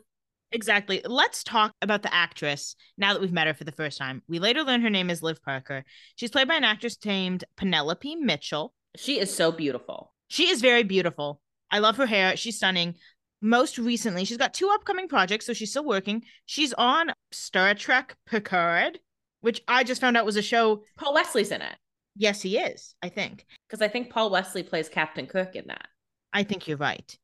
Exactly. 0.52 1.00
Let's 1.06 1.42
talk 1.42 1.72
about 1.80 2.02
the 2.02 2.12
actress 2.12 2.76
now 2.98 3.14
that 3.14 3.22
we've 3.22 3.32
met 3.32 3.46
her 3.46 3.54
for 3.54 3.64
the 3.64 3.72
first 3.72 3.96
time. 3.96 4.22
We 4.28 4.38
later 4.38 4.64
learn 4.64 4.82
her 4.82 4.90
name 4.90 5.08
is 5.08 5.22
Liv 5.22 5.42
Parker. 5.42 5.84
She's 6.16 6.30
played 6.30 6.48
by 6.48 6.56
an 6.56 6.64
actress 6.64 6.98
named 7.06 7.44
Penelope 7.56 8.16
Mitchell. 8.16 8.74
She 8.96 9.18
is 9.18 9.34
so 9.34 9.50
beautiful. 9.50 10.12
She 10.28 10.50
is 10.50 10.60
very 10.60 10.82
beautiful. 10.82 11.40
I 11.70 11.80
love 11.80 11.96
her 11.96 12.06
hair. 12.06 12.36
She's 12.36 12.56
stunning. 12.56 12.94
Most 13.42 13.78
recently, 13.78 14.24
she's 14.24 14.36
got 14.38 14.54
two 14.54 14.68
upcoming 14.72 15.08
projects, 15.08 15.46
so 15.46 15.52
she's 15.52 15.70
still 15.70 15.84
working. 15.84 16.22
She's 16.46 16.72
on 16.74 17.12
Star 17.32 17.74
Trek 17.74 18.16
Picard, 18.26 18.98
which 19.40 19.60
I 19.68 19.84
just 19.84 20.00
found 20.00 20.16
out 20.16 20.24
was 20.26 20.36
a 20.36 20.42
show. 20.42 20.82
Paul 20.96 21.14
Wesley's 21.14 21.50
in 21.50 21.60
it 21.62 21.76
Yes, 22.16 22.40
he 22.40 22.56
is, 22.56 22.94
I 23.02 23.10
think. 23.10 23.44
because 23.68 23.82
I 23.82 23.88
think 23.88 24.10
Paul 24.10 24.30
Wesley 24.30 24.62
plays 24.62 24.88
Captain 24.88 25.26
Cook 25.26 25.54
in 25.54 25.66
that. 25.68 25.86
I 26.32 26.44
think 26.44 26.66
you're 26.66 26.78
right. 26.78 27.16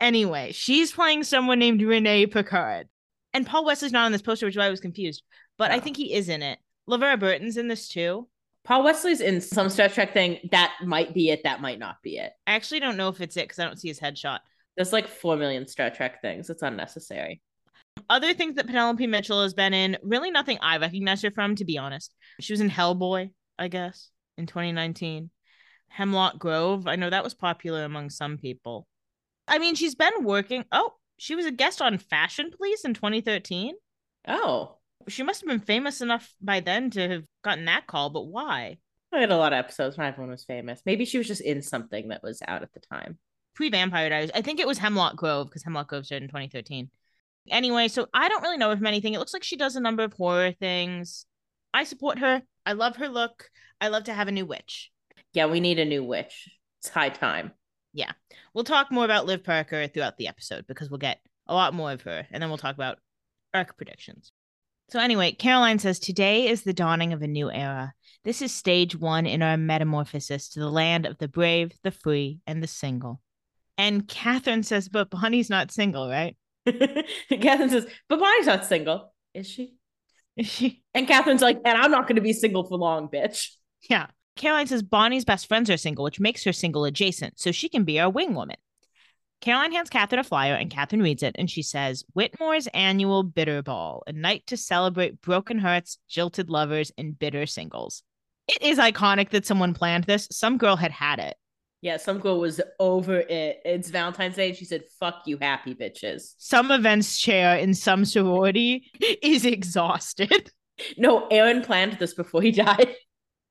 Anyway, 0.00 0.52
she's 0.52 0.90
playing 0.92 1.24
someone 1.24 1.58
named 1.58 1.82
Renee 1.82 2.26
Picard. 2.26 2.88
And 3.34 3.46
Paul 3.46 3.66
Wesley's 3.66 3.92
not 3.92 4.06
on 4.06 4.12
this 4.12 4.22
poster, 4.22 4.46
which 4.46 4.54
is 4.54 4.58
why 4.58 4.66
I 4.66 4.70
was 4.70 4.80
confused. 4.80 5.22
But 5.58 5.70
I 5.70 5.76
Oh. 5.76 5.80
think 5.80 5.96
he 5.98 6.14
is 6.14 6.28
in 6.30 6.40
it. 6.42 6.58
LeVar 6.88 7.20
Burton's 7.20 7.58
in 7.58 7.68
this 7.68 7.88
too. 7.88 8.26
Paul 8.64 8.84
Wesley's 8.84 9.20
in 9.20 9.40
some 9.42 9.68
Star 9.68 9.88
Trek 9.88 10.14
thing. 10.14 10.38
That 10.50 10.72
might 10.84 11.12
be 11.12 11.28
it. 11.30 11.42
That 11.44 11.60
might 11.60 11.78
not 11.78 12.00
be 12.02 12.16
it. 12.16 12.32
I 12.46 12.52
actually 12.52 12.80
don't 12.80 12.96
know 12.96 13.08
if 13.08 13.20
it's 13.20 13.36
it 13.36 13.44
because 13.44 13.58
I 13.58 13.64
don't 13.64 13.78
see 13.78 13.88
his 13.88 14.00
headshot. 14.00 14.38
There's 14.78 14.92
like 14.92 15.08
four 15.08 15.36
million 15.36 15.66
Star 15.66 15.90
Trek 15.90 16.22
things. 16.22 16.48
It's 16.50 16.62
unnecessary. 16.62 17.42
Other 18.08 18.32
things 18.32 18.54
that 18.54 18.68
Penelope 18.68 19.04
Mitchell 19.08 19.42
has 19.42 19.52
been 19.52 19.74
in, 19.74 19.98
really 20.04 20.30
nothing 20.30 20.56
I 20.62 20.76
recognize 20.76 21.20
her 21.22 21.32
from, 21.32 21.56
to 21.56 21.64
be 21.64 21.78
honest. 21.78 22.14
She 22.40 22.52
was 22.52 22.60
in 22.60 22.70
Hellboy, 22.70 23.30
I 23.58 23.66
guess, 23.66 24.10
in 24.36 24.46
2019. 24.46 25.30
Hemlock 25.88 26.38
Grove, 26.38 26.86
I 26.86 26.94
know 26.94 27.10
that 27.10 27.24
was 27.24 27.34
popular 27.34 27.82
among 27.82 28.10
some 28.10 28.38
people. 28.38 28.86
I 29.48 29.58
mean, 29.58 29.74
she's 29.74 29.96
been 29.96 30.22
working. 30.22 30.64
Oh, 30.70 30.92
she 31.16 31.34
was 31.34 31.44
a 31.44 31.50
guest 31.50 31.82
on 31.82 31.98
Fashion 31.98 32.52
Police 32.56 32.84
in 32.84 32.94
2013. 32.94 33.74
Oh, 34.28 34.76
She 35.08 35.24
must 35.24 35.40
have 35.40 35.48
been 35.48 35.58
famous 35.58 36.00
enough 36.00 36.32
by 36.40 36.60
then 36.60 36.90
to 36.90 37.08
have 37.08 37.24
gotten 37.42 37.64
that 37.64 37.88
call, 37.88 38.10
but 38.10 38.28
why? 38.28 38.78
I 39.12 39.18
had 39.18 39.32
a 39.32 39.36
lot 39.36 39.52
of 39.52 39.58
episodes 39.58 39.98
when 39.98 40.06
everyone 40.06 40.30
was 40.30 40.44
famous. 40.44 40.82
Maybe 40.86 41.04
she 41.04 41.18
was 41.18 41.26
just 41.26 41.40
in 41.40 41.62
something 41.62 42.08
that 42.08 42.22
was 42.22 42.40
out 42.46 42.62
at 42.62 42.72
the 42.74 42.80
time. 42.92 43.18
Pre 43.58 43.70
Vampire 43.70 44.08
Diaries. 44.08 44.30
I 44.36 44.40
think 44.40 44.60
it 44.60 44.68
was 44.68 44.78
Hemlock 44.78 45.16
Grove 45.16 45.48
because 45.48 45.64
Hemlock 45.64 45.88
Grove 45.88 46.06
started 46.06 46.22
in 46.22 46.28
2013. 46.28 46.90
Anyway, 47.50 47.88
so 47.88 48.06
I 48.14 48.28
don't 48.28 48.42
really 48.42 48.56
know 48.56 48.70
of 48.70 48.84
anything. 48.84 49.14
It 49.14 49.18
looks 49.18 49.34
like 49.34 49.42
she 49.42 49.56
does 49.56 49.74
a 49.74 49.80
number 49.80 50.04
of 50.04 50.12
horror 50.12 50.52
things. 50.52 51.26
I 51.74 51.82
support 51.82 52.20
her. 52.20 52.42
I 52.64 52.74
love 52.74 52.94
her 52.98 53.08
look. 53.08 53.50
I 53.80 53.88
love 53.88 54.04
to 54.04 54.14
have 54.14 54.28
a 54.28 54.32
new 54.32 54.46
witch. 54.46 54.92
Yeah, 55.32 55.46
we 55.46 55.58
need 55.58 55.80
a 55.80 55.84
new 55.84 56.04
witch. 56.04 56.48
It's 56.78 56.88
high 56.88 57.08
time. 57.08 57.50
Yeah. 57.92 58.12
We'll 58.54 58.62
talk 58.62 58.92
more 58.92 59.04
about 59.04 59.26
Liv 59.26 59.42
Parker 59.42 59.88
throughout 59.88 60.18
the 60.18 60.28
episode 60.28 60.64
because 60.68 60.88
we'll 60.88 60.98
get 60.98 61.18
a 61.48 61.54
lot 61.54 61.74
more 61.74 61.90
of 61.90 62.02
her, 62.02 62.28
and 62.30 62.40
then 62.40 62.50
we'll 62.50 62.58
talk 62.58 62.76
about 62.76 62.98
arc 63.52 63.76
predictions. 63.76 64.30
So, 64.88 65.00
anyway, 65.00 65.32
Caroline 65.32 65.80
says 65.80 65.98
today 65.98 66.46
is 66.46 66.62
the 66.62 66.72
dawning 66.72 67.12
of 67.12 67.22
a 67.22 67.26
new 67.26 67.50
era. 67.50 67.92
This 68.22 68.40
is 68.40 68.54
stage 68.54 68.94
one 68.94 69.26
in 69.26 69.42
our 69.42 69.56
metamorphosis 69.56 70.48
to 70.50 70.60
the 70.60 70.70
land 70.70 71.06
of 71.06 71.18
the 71.18 71.26
brave, 71.26 71.72
the 71.82 71.90
free, 71.90 72.38
and 72.46 72.62
the 72.62 72.68
single. 72.68 73.20
And 73.78 74.06
Catherine 74.08 74.64
says, 74.64 74.88
but 74.88 75.08
Bonnie's 75.08 75.48
not 75.48 75.70
single, 75.70 76.10
right? 76.10 76.36
Catherine 76.66 77.70
says, 77.70 77.86
but 78.08 78.18
Bonnie's 78.18 78.46
not 78.46 78.66
single. 78.66 79.14
Is 79.32 79.48
she? 79.48 79.74
Is 80.36 80.46
she? 80.46 80.82
And 80.94 81.06
Catherine's 81.06 81.42
like, 81.42 81.60
and 81.64 81.78
I'm 81.78 81.90
not 81.90 82.06
going 82.06 82.16
to 82.16 82.22
be 82.22 82.32
single 82.32 82.64
for 82.64 82.76
long, 82.76 83.08
bitch. 83.08 83.50
Yeah. 83.88 84.06
Caroline 84.36 84.66
says 84.66 84.82
Bonnie's 84.82 85.24
best 85.24 85.48
friends 85.48 85.68
are 85.68 85.76
single, 85.76 86.04
which 86.04 86.20
makes 86.20 86.44
her 86.44 86.52
single 86.52 86.84
adjacent, 86.84 87.40
so 87.40 87.50
she 87.50 87.68
can 87.68 87.84
be 87.84 87.98
our 87.98 88.08
wing 88.08 88.34
woman. 88.34 88.56
Caroline 89.40 89.72
hands 89.72 89.90
Catherine 89.90 90.20
a 90.20 90.24
flyer, 90.24 90.54
and 90.54 90.70
Catherine 90.70 91.02
reads 91.02 91.22
it, 91.22 91.36
and 91.38 91.50
she 91.50 91.62
says, 91.62 92.04
Whitmore's 92.14 92.66
annual 92.68 93.22
bitter 93.22 93.62
ball, 93.62 94.02
a 94.06 94.12
night 94.12 94.44
to 94.46 94.56
celebrate 94.56 95.20
broken 95.20 95.58
hearts, 95.58 95.98
jilted 96.08 96.50
lovers, 96.50 96.92
and 96.96 97.18
bitter 97.18 97.46
singles. 97.46 98.02
It 98.48 98.62
is 98.62 98.78
iconic 98.78 99.30
that 99.30 99.46
someone 99.46 99.74
planned 99.74 100.04
this. 100.04 100.28
Some 100.30 100.56
girl 100.56 100.76
had 100.76 100.92
had 100.92 101.18
it. 101.18 101.36
Yeah, 101.80 101.96
some 101.96 102.18
girl 102.18 102.40
was 102.40 102.60
over 102.80 103.18
it. 103.20 103.60
It's 103.64 103.90
Valentine's 103.90 104.36
Day, 104.36 104.48
and 104.48 104.56
she 104.56 104.64
said, 104.64 104.84
"Fuck 104.98 105.22
you, 105.26 105.38
happy 105.40 105.74
bitches." 105.74 106.34
Some 106.38 106.72
events 106.72 107.18
chair 107.18 107.56
in 107.56 107.74
some 107.74 108.04
sorority 108.04 108.90
is 109.22 109.44
exhausted. 109.44 110.50
No, 110.96 111.26
Aaron 111.26 111.62
planned 111.62 111.94
this 111.94 112.14
before 112.14 112.40
he 112.40 112.52
died. 112.52 112.94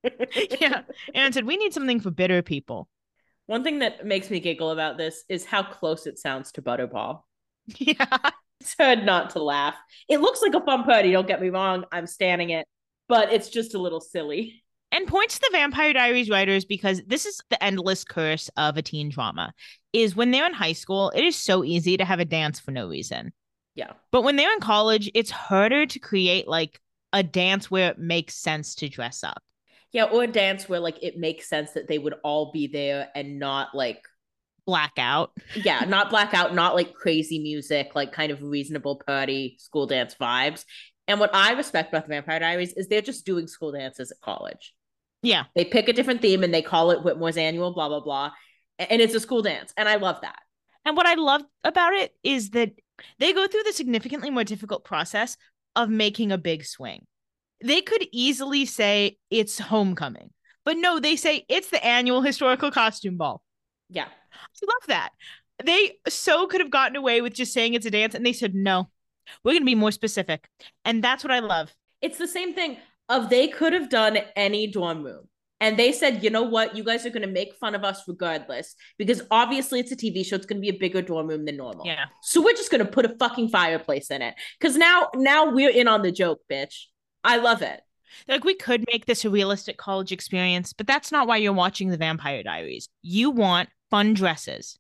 yeah. 0.62 0.82
Aaron 1.14 1.34
said, 1.34 1.46
We 1.46 1.58
need 1.58 1.74
something 1.74 2.00
for 2.00 2.12
bitter 2.12 2.42
people. 2.42 2.88
One 3.46 3.64
thing 3.64 3.80
that 3.80 4.06
makes 4.06 4.30
me 4.30 4.40
giggle 4.40 4.72
about 4.72 4.98
this 4.98 5.24
is 5.30 5.46
how 5.46 5.64
close 5.64 6.06
it 6.06 6.20
sounds 6.20 6.52
to 6.54 6.62
Butterball. 6.62 7.24
Yeah. 7.78 8.18
It's 8.60 8.76
hard 8.78 9.06
not 9.06 9.32
to 9.32 9.44
laugh. 9.44 9.76
It 10.10 10.20
looks 10.20 10.42
like 10.42 10.54
a 10.54 10.66
fun 10.66 10.84
party, 10.84 11.12
don't 11.12 11.28
get 11.28 11.42
me 11.42 11.50
wrong. 11.50 11.86
I'm 11.92 12.08
standing 12.08 12.50
it, 12.50 12.68
but 13.08 13.32
it's 13.32 13.50
just 13.50 13.76
a 13.76 13.78
little 13.78 14.02
silly. 14.02 14.64
And 14.92 15.08
points 15.08 15.36
to 15.38 15.42
the 15.42 15.58
Vampire 15.58 15.94
Diaries 15.94 16.30
writers 16.30 16.64
because 16.64 17.02
this 17.06 17.26
is 17.26 17.42
the 17.50 17.62
endless 17.62 18.04
curse 18.04 18.50
of 18.56 18.78
a 18.78 18.82
teen 18.82 19.10
drama. 19.10 19.54
Is 19.92 20.16
when 20.16 20.32
they're 20.32 20.46
in 20.46 20.54
high 20.54 20.74
school, 20.74 21.12
it 21.16 21.24
is 21.24 21.36
so 21.36 21.64
easy 21.64 21.98
to 21.98 22.06
have 22.06 22.20
a 22.20 22.26
dance 22.26 22.60
for 22.60 22.72
no 22.72 22.88
reason. 22.88 23.34
Yeah. 23.76 23.94
But 24.12 24.24
when 24.24 24.38
they're 24.38 24.54
in 24.54 24.60
college, 24.60 25.12
it's 25.14 25.32
harder 25.32 25.86
to 25.86 26.00
create 26.00 26.48
like 26.48 26.80
a 27.14 27.22
dance 27.24 27.70
where 27.70 27.92
it 27.92 28.00
makes 28.00 28.36
sense 28.36 28.76
to 28.76 28.90
dress 28.90 29.24
up. 29.24 29.42
Yeah, 29.92 30.06
or 30.06 30.24
a 30.24 30.28
dance 30.28 30.68
where 30.68 30.80
like 30.80 31.02
it 31.02 31.18
makes 31.18 31.50
sense 31.50 31.72
that 31.72 31.88
they 31.88 31.98
would 31.98 32.16
all 32.24 32.52
be 32.52 32.68
there 32.68 33.10
and 33.16 33.40
not 33.40 33.74
like 33.74 34.02
Blackout. 34.66 35.32
yeah, 35.56 35.80
not 35.88 36.10
blackout, 36.10 36.54
not 36.54 36.76
like 36.76 36.94
crazy 36.94 37.40
music, 37.40 37.92
like 37.96 38.12
kind 38.12 38.32
of 38.32 38.42
reasonable 38.42 39.02
party 39.08 39.56
school 39.60 39.88
dance 39.88 40.16
vibes. 40.20 40.66
And 41.08 41.22
what 41.22 41.34
I 41.34 41.54
respect 41.54 41.90
about 41.90 42.04
the 42.04 42.10
Vampire 42.10 42.40
Diaries 42.40 42.74
is 42.74 42.88
they're 42.88 43.02
just 43.02 43.26
doing 43.26 43.48
school 43.48 43.72
dances 43.72 44.12
at 44.12 44.20
college. 44.20 44.74
Yeah. 45.22 45.46
They 45.56 45.66
pick 45.66 45.90
a 45.90 45.94
different 45.94 46.22
theme 46.22 46.44
and 46.44 46.54
they 46.54 46.62
call 46.62 46.92
it 46.92 47.02
Whitmore's 47.02 47.38
annual, 47.38 47.74
blah, 47.74 47.88
blah, 47.90 48.02
blah. 48.02 48.32
And 48.80 49.02
it's 49.02 49.16
a 49.16 49.20
school 49.20 49.42
dance. 49.42 49.74
And 49.76 49.90
I 49.90 49.96
love 49.96 50.22
that. 50.22 50.40
And 50.86 50.96
what 50.96 51.08
I 51.08 51.16
love 51.16 51.42
about 51.64 51.94
it 51.94 52.14
is 52.24 52.52
that 52.52 52.72
they 53.20 53.34
go 53.34 53.48
through 53.48 53.64
the 53.64 53.74
significantly 53.74 54.30
more 54.30 54.44
difficult 54.44 54.86
process 54.86 55.36
of 55.76 55.90
making 55.90 56.32
a 56.32 56.38
big 56.38 56.66
swing. 56.66 57.06
They 57.64 57.82
could 57.82 58.08
easily 58.12 58.66
say 58.66 59.18
it's 59.30 59.60
homecoming, 59.60 60.30
but 60.64 60.78
no, 60.78 61.00
they 61.00 61.16
say 61.16 61.46
it's 61.50 61.70
the 61.70 61.84
annual 61.84 62.22
historical 62.22 62.72
costume 62.72 63.18
ball. 63.18 63.42
Yeah. 63.90 64.06
I 64.06 64.66
love 64.66 64.88
that. 64.88 65.10
They 65.64 65.98
so 66.08 66.46
could 66.48 66.62
have 66.62 66.70
gotten 66.70 66.96
away 66.96 67.22
with 67.22 67.34
just 67.34 67.52
saying 67.54 67.74
it's 67.74 67.86
a 67.86 67.92
dance, 67.92 68.14
and 68.14 68.24
they 68.24 68.34
said, 68.34 68.54
no, 68.54 68.90
we're 69.44 69.54
going 69.54 69.64
to 69.64 69.66
be 69.66 69.76
more 69.76 69.92
specific. 69.92 70.48
And 70.86 71.04
that's 71.04 71.24
what 71.24 71.34
I 71.34 71.40
love. 71.40 71.74
It's 72.02 72.20
the 72.20 72.28
same 72.28 72.54
thing 72.54 72.78
of 73.10 73.30
they 73.30 73.48
could 73.48 73.74
have 73.74 73.90
done 73.90 74.18
any 74.36 74.68
dorm 74.68 75.04
room. 75.04 75.28
And 75.60 75.78
they 75.78 75.92
said, 75.92 76.24
you 76.24 76.30
know 76.30 76.44
what? 76.44 76.76
You 76.76 76.84
guys 76.84 77.06
are 77.06 77.10
going 77.10 77.24
to 77.24 77.28
make 77.28 77.56
fun 77.56 77.74
of 77.74 77.84
us 77.84 78.04
regardless 78.08 78.76
because 78.98 79.24
obviously 79.32 79.80
it's 79.80 79.92
a 79.92 79.96
TV 79.96 80.24
show. 80.24 80.36
It's 80.36 80.46
going 80.46 80.62
to 80.62 80.72
be 80.72 80.76
a 80.76 80.80
bigger 80.80 81.02
dorm 81.02 81.28
room 81.28 81.46
than 81.46 81.58
normal. 81.58 81.86
Yeah. 81.86 82.06
So 82.22 82.44
we're 82.44 82.54
just 82.54 82.70
going 82.70 82.86
to 82.86 82.92
put 82.92 83.06
a 83.06 83.16
fucking 83.18 83.50
fireplace 83.50 84.12
in 84.12 84.22
it 84.22 84.36
because 84.60 84.78
now, 84.78 85.10
now 85.16 85.50
we're 85.50 85.72
in 85.72 85.88
on 85.88 86.04
the 86.04 86.12
joke, 86.12 86.42
bitch. 86.52 86.86
I 87.24 87.38
love 87.38 87.64
it. 87.64 87.82
Like 88.28 88.44
we 88.44 88.54
could 88.54 88.86
make 88.92 89.06
this 89.06 89.26
a 89.26 89.30
realistic 89.30 89.78
college 89.78 90.12
experience, 90.12 90.74
but 90.74 90.88
that's 90.88 91.12
not 91.12 91.28
why 91.28 91.38
you're 91.38 91.54
watching 91.54 91.90
the 91.90 91.98
Vampire 91.98 92.44
Diaries. 92.44 92.88
You 93.02 93.32
want 93.32 93.70
fun 93.90 94.14
dresses. 94.14 94.78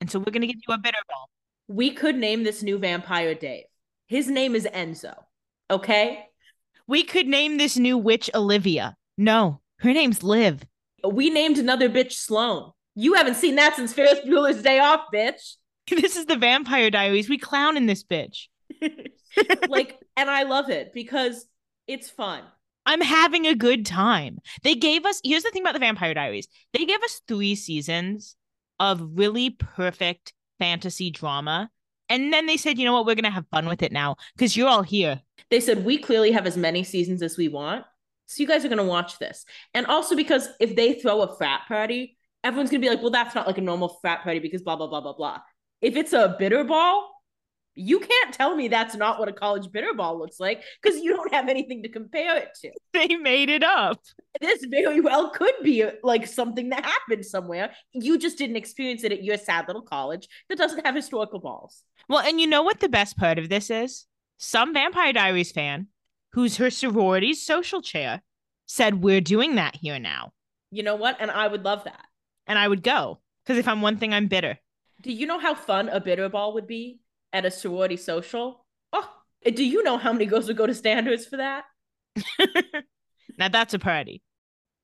And 0.00 0.10
so 0.10 0.18
we're 0.18 0.32
going 0.32 0.42
to 0.42 0.46
give 0.48 0.60
you 0.66 0.74
a 0.74 0.78
bitter 0.78 0.98
ball. 1.08 1.30
We 1.68 1.90
could 1.92 2.16
name 2.16 2.44
this 2.44 2.62
new 2.62 2.78
vampire 2.78 3.34
Dave. 3.34 3.64
His 4.06 4.28
name 4.28 4.54
is 4.54 4.66
Enzo. 4.66 5.14
Okay. 5.70 6.27
We 6.88 7.04
could 7.04 7.26
name 7.26 7.58
this 7.58 7.76
new 7.76 7.98
witch 7.98 8.30
Olivia. 8.34 8.96
No, 9.18 9.60
her 9.80 9.92
name's 9.92 10.22
Liv. 10.22 10.64
We 11.06 11.28
named 11.28 11.58
another 11.58 11.90
bitch 11.90 12.12
Sloan. 12.12 12.72
You 12.94 13.12
haven't 13.12 13.36
seen 13.36 13.56
that 13.56 13.76
since 13.76 13.92
Ferris 13.92 14.20
Bueller's 14.20 14.62
Day 14.62 14.80
Off, 14.80 15.02
bitch. 15.14 15.56
This 15.90 16.16
is 16.16 16.26
the 16.26 16.36
Vampire 16.36 16.90
Diaries. 16.90 17.30
We 17.30 17.38
clown 17.38 17.76
in 17.76 17.86
this 17.86 18.04
bitch. 18.04 18.48
like, 19.68 19.98
and 20.16 20.30
I 20.30 20.42
love 20.42 20.68
it 20.68 20.92
because 20.92 21.46
it's 21.86 22.10
fun. 22.10 22.42
I'm 22.84 23.00
having 23.00 23.46
a 23.46 23.54
good 23.54 23.86
time. 23.86 24.38
They 24.62 24.74
gave 24.74 25.06
us, 25.06 25.20
here's 25.24 25.44
the 25.44 25.50
thing 25.50 25.62
about 25.62 25.74
the 25.74 25.78
Vampire 25.78 26.14
Diaries 26.14 26.48
they 26.72 26.84
gave 26.84 27.02
us 27.02 27.20
three 27.28 27.54
seasons 27.54 28.36
of 28.80 29.02
really 29.14 29.50
perfect 29.50 30.32
fantasy 30.58 31.10
drama. 31.10 31.70
And 32.08 32.32
then 32.32 32.46
they 32.46 32.56
said, 32.56 32.78
you 32.78 32.86
know 32.86 32.94
what, 32.94 33.04
we're 33.04 33.14
going 33.14 33.24
to 33.24 33.30
have 33.30 33.46
fun 33.50 33.66
with 33.66 33.82
it 33.82 33.92
now 33.92 34.16
because 34.34 34.56
you're 34.56 34.68
all 34.68 34.82
here. 34.82 35.20
They 35.50 35.60
said 35.60 35.84
we 35.84 35.98
clearly 35.98 36.32
have 36.32 36.46
as 36.46 36.56
many 36.56 36.84
seasons 36.84 37.22
as 37.22 37.36
we 37.36 37.48
want. 37.48 37.84
So 38.26 38.42
you 38.42 38.48
guys 38.48 38.64
are 38.64 38.68
going 38.68 38.78
to 38.78 38.84
watch 38.84 39.18
this. 39.18 39.44
And 39.72 39.86
also 39.86 40.14
because 40.14 40.48
if 40.60 40.76
they 40.76 40.94
throw 40.94 41.22
a 41.22 41.36
frat 41.36 41.62
party, 41.66 42.18
everyone's 42.44 42.70
going 42.70 42.82
to 42.82 42.86
be 42.86 42.90
like, 42.90 43.00
well, 43.00 43.10
that's 43.10 43.34
not 43.34 43.46
like 43.46 43.58
a 43.58 43.62
normal 43.62 43.98
frat 44.00 44.22
party 44.22 44.38
because 44.38 44.62
blah, 44.62 44.76
blah, 44.76 44.86
blah, 44.86 45.00
blah, 45.00 45.14
blah. 45.14 45.40
If 45.80 45.96
it's 45.96 46.12
a 46.12 46.36
bitter 46.38 46.64
ball, 46.64 47.10
you 47.78 48.00
can't 48.00 48.34
tell 48.34 48.56
me 48.56 48.66
that's 48.66 48.96
not 48.96 49.20
what 49.20 49.28
a 49.28 49.32
college 49.32 49.70
bitter 49.70 49.94
ball 49.94 50.18
looks 50.18 50.40
like 50.40 50.62
because 50.82 51.00
you 51.00 51.14
don't 51.14 51.32
have 51.32 51.48
anything 51.48 51.84
to 51.84 51.88
compare 51.88 52.36
it 52.36 52.48
to. 52.62 52.70
They 52.92 53.14
made 53.14 53.48
it 53.48 53.62
up. 53.62 54.00
This 54.40 54.64
very 54.64 55.00
well 55.00 55.30
could 55.30 55.54
be 55.62 55.88
like 56.02 56.26
something 56.26 56.70
that 56.70 56.84
happened 56.84 57.24
somewhere. 57.24 57.70
You 57.92 58.18
just 58.18 58.36
didn't 58.36 58.56
experience 58.56 59.04
it 59.04 59.12
at 59.12 59.22
your 59.22 59.36
sad 59.36 59.68
little 59.68 59.82
college 59.82 60.28
that 60.48 60.58
doesn't 60.58 60.84
have 60.84 60.96
historical 60.96 61.38
balls. 61.38 61.84
Well, 62.08 62.18
and 62.18 62.40
you 62.40 62.48
know 62.48 62.62
what 62.62 62.80
the 62.80 62.88
best 62.88 63.16
part 63.16 63.38
of 63.38 63.48
this 63.48 63.70
is? 63.70 64.06
Some 64.38 64.72
Vampire 64.72 65.12
Diaries 65.12 65.52
fan, 65.52 65.88
who's 66.32 66.56
her 66.56 66.70
sorority's 66.70 67.42
social 67.42 67.82
chair, 67.82 68.22
said, 68.66 69.02
We're 69.02 69.20
doing 69.20 69.56
that 69.56 69.76
here 69.76 69.98
now. 69.98 70.32
You 70.70 70.82
know 70.82 70.94
what? 70.94 71.16
And 71.20 71.30
I 71.30 71.48
would 71.48 71.64
love 71.64 71.84
that. 71.84 72.06
And 72.46 72.58
I 72.58 72.68
would 72.68 72.82
go 72.82 73.18
because 73.44 73.58
if 73.58 73.66
I'm 73.66 73.82
one 73.82 73.96
thing, 73.96 74.14
I'm 74.14 74.28
bitter. 74.28 74.58
Do 75.02 75.12
you 75.12 75.26
know 75.26 75.38
how 75.38 75.54
fun 75.54 75.88
a 75.88 76.00
bitter 76.00 76.28
ball 76.28 76.54
would 76.54 76.66
be 76.66 77.00
at 77.32 77.44
a 77.44 77.50
sorority 77.50 77.96
social? 77.96 78.64
Oh, 78.92 79.10
do 79.44 79.64
you 79.64 79.82
know 79.82 79.98
how 79.98 80.12
many 80.12 80.26
girls 80.26 80.46
would 80.48 80.56
go 80.56 80.66
to 80.66 80.74
standards 80.74 81.26
for 81.26 81.38
that? 81.38 81.64
now 83.38 83.48
that's 83.48 83.74
a 83.74 83.78
party. 83.78 84.22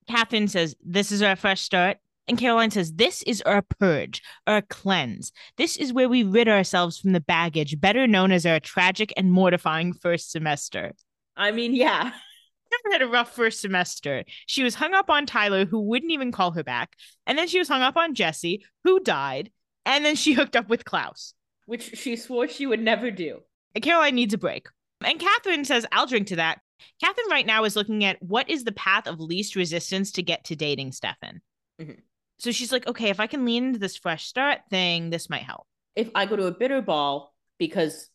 Catherine 0.08 0.48
says, 0.48 0.74
This 0.84 1.12
is 1.12 1.22
our 1.22 1.36
fresh 1.36 1.62
start. 1.62 1.98
And 2.26 2.38
Caroline 2.38 2.70
says, 2.70 2.94
This 2.94 3.22
is 3.24 3.42
our 3.42 3.62
purge, 3.62 4.22
our 4.46 4.62
cleanse. 4.62 5.32
This 5.56 5.76
is 5.76 5.92
where 5.92 6.08
we 6.08 6.22
rid 6.22 6.48
ourselves 6.48 6.98
from 6.98 7.12
the 7.12 7.20
baggage, 7.20 7.80
better 7.80 8.06
known 8.06 8.32
as 8.32 8.46
our 8.46 8.60
tragic 8.60 9.12
and 9.16 9.30
mortifying 9.30 9.92
first 9.92 10.30
semester. 10.30 10.92
I 11.36 11.50
mean, 11.50 11.74
yeah. 11.74 12.12
Never 12.70 12.92
had 12.92 13.02
a 13.02 13.06
rough 13.06 13.34
first 13.34 13.60
semester. 13.60 14.24
She 14.46 14.64
was 14.64 14.74
hung 14.74 14.94
up 14.94 15.10
on 15.10 15.26
Tyler, 15.26 15.64
who 15.64 15.80
wouldn't 15.80 16.12
even 16.12 16.32
call 16.32 16.52
her 16.52 16.64
back. 16.64 16.94
And 17.26 17.38
then 17.38 17.46
she 17.46 17.58
was 17.58 17.68
hung 17.68 17.82
up 17.82 17.96
on 17.96 18.14
Jesse, 18.14 18.64
who 18.84 19.00
died. 19.00 19.50
And 19.86 20.04
then 20.04 20.16
she 20.16 20.32
hooked 20.34 20.56
up 20.56 20.68
with 20.68 20.84
Klaus. 20.84 21.34
Which 21.66 21.96
she 21.96 22.16
swore 22.16 22.48
she 22.48 22.66
would 22.66 22.80
never 22.80 23.10
do. 23.10 23.40
And 23.74 23.84
Caroline 23.84 24.14
needs 24.14 24.34
a 24.34 24.38
break. 24.38 24.66
And 25.04 25.20
Catherine 25.20 25.64
says, 25.64 25.86
I'll 25.92 26.06
drink 26.06 26.28
to 26.28 26.36
that. 26.36 26.60
Catherine 27.02 27.30
right 27.30 27.46
now 27.46 27.64
is 27.64 27.76
looking 27.76 28.04
at 28.04 28.20
what 28.22 28.48
is 28.48 28.64
the 28.64 28.72
path 28.72 29.06
of 29.06 29.20
least 29.20 29.56
resistance 29.56 30.12
to 30.12 30.22
get 30.22 30.44
to 30.44 30.56
dating 30.56 30.92
Stefan. 30.92 31.40
Mhm. 31.80 32.00
So 32.44 32.52
she's 32.52 32.70
like, 32.70 32.86
okay, 32.86 33.08
if 33.08 33.20
I 33.20 33.26
can 33.26 33.46
lean 33.46 33.64
into 33.64 33.78
this 33.78 33.96
fresh 33.96 34.26
start 34.26 34.58
thing, 34.68 35.08
this 35.08 35.30
might 35.30 35.44
help. 35.44 35.66
If 35.96 36.10
I 36.14 36.26
go 36.26 36.36
to 36.36 36.44
a 36.44 36.50
bitter 36.50 36.82
ball 36.82 37.32
because 37.58 38.10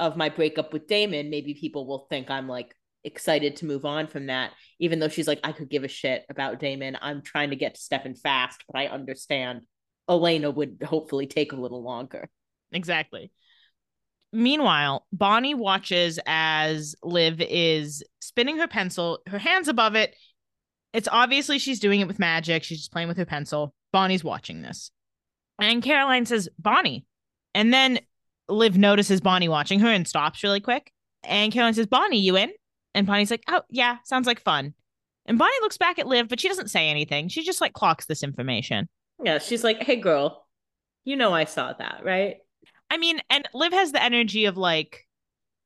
of 0.00 0.16
my 0.16 0.28
breakup 0.28 0.72
with 0.72 0.88
Damon, 0.88 1.30
maybe 1.30 1.54
people 1.54 1.86
will 1.86 2.08
think 2.10 2.30
I'm 2.30 2.48
like 2.48 2.74
excited 3.04 3.54
to 3.56 3.66
move 3.66 3.84
on 3.84 4.08
from 4.08 4.26
that. 4.26 4.50
Even 4.80 4.98
though 4.98 5.08
she's 5.08 5.28
like, 5.28 5.38
I 5.44 5.52
could 5.52 5.70
give 5.70 5.84
a 5.84 5.88
shit 5.88 6.24
about 6.28 6.58
Damon. 6.58 6.98
I'm 7.00 7.22
trying 7.22 7.50
to 7.50 7.56
get 7.56 7.76
to 7.76 7.80
Stefan 7.80 8.16
fast, 8.16 8.64
but 8.66 8.76
I 8.76 8.88
understand 8.88 9.60
Elena 10.08 10.50
would 10.50 10.82
hopefully 10.84 11.28
take 11.28 11.52
a 11.52 11.56
little 11.56 11.84
longer. 11.84 12.28
Exactly. 12.72 13.30
Meanwhile, 14.32 15.06
Bonnie 15.12 15.54
watches 15.54 16.18
as 16.26 16.96
Liv 17.04 17.40
is 17.40 18.02
spinning 18.20 18.58
her 18.58 18.66
pencil, 18.66 19.20
her 19.28 19.38
hands 19.38 19.68
above 19.68 19.94
it. 19.94 20.16
It's 20.92 21.08
obviously 21.10 21.58
she's 21.58 21.80
doing 21.80 22.00
it 22.00 22.08
with 22.08 22.18
magic. 22.18 22.64
She's 22.64 22.78
just 22.78 22.92
playing 22.92 23.08
with 23.08 23.16
her 23.16 23.24
pencil. 23.24 23.74
Bonnie's 23.92 24.24
watching 24.24 24.62
this. 24.62 24.90
And 25.60 25.82
Caroline 25.82 26.26
says, 26.26 26.48
Bonnie. 26.58 27.06
And 27.54 27.72
then 27.72 28.00
Liv 28.48 28.76
notices 28.76 29.20
Bonnie 29.20 29.48
watching 29.48 29.80
her 29.80 29.88
and 29.88 30.06
stops 30.06 30.42
really 30.42 30.60
quick. 30.60 30.92
And 31.22 31.52
Caroline 31.52 31.74
says, 31.74 31.86
Bonnie, 31.86 32.20
you 32.20 32.36
in? 32.36 32.50
And 32.94 33.06
Bonnie's 33.06 33.30
like, 33.30 33.44
oh, 33.48 33.62
yeah, 33.70 33.98
sounds 34.04 34.26
like 34.26 34.40
fun. 34.40 34.74
And 35.26 35.38
Bonnie 35.38 35.60
looks 35.60 35.78
back 35.78 35.98
at 35.98 36.06
Liv, 36.06 36.28
but 36.28 36.40
she 36.40 36.48
doesn't 36.48 36.70
say 36.70 36.88
anything. 36.88 37.28
She 37.28 37.44
just 37.44 37.60
like 37.60 37.72
clocks 37.72 38.06
this 38.06 38.22
information. 38.22 38.88
Yeah, 39.22 39.38
she's 39.38 39.62
like, 39.62 39.82
hey, 39.82 39.96
girl, 39.96 40.46
you 41.04 41.14
know 41.14 41.32
I 41.32 41.44
saw 41.44 41.72
that, 41.72 42.00
right? 42.04 42.38
I 42.90 42.96
mean, 42.96 43.20
and 43.30 43.48
Liv 43.54 43.72
has 43.72 43.92
the 43.92 44.02
energy 44.02 44.46
of 44.46 44.56
like 44.56 45.06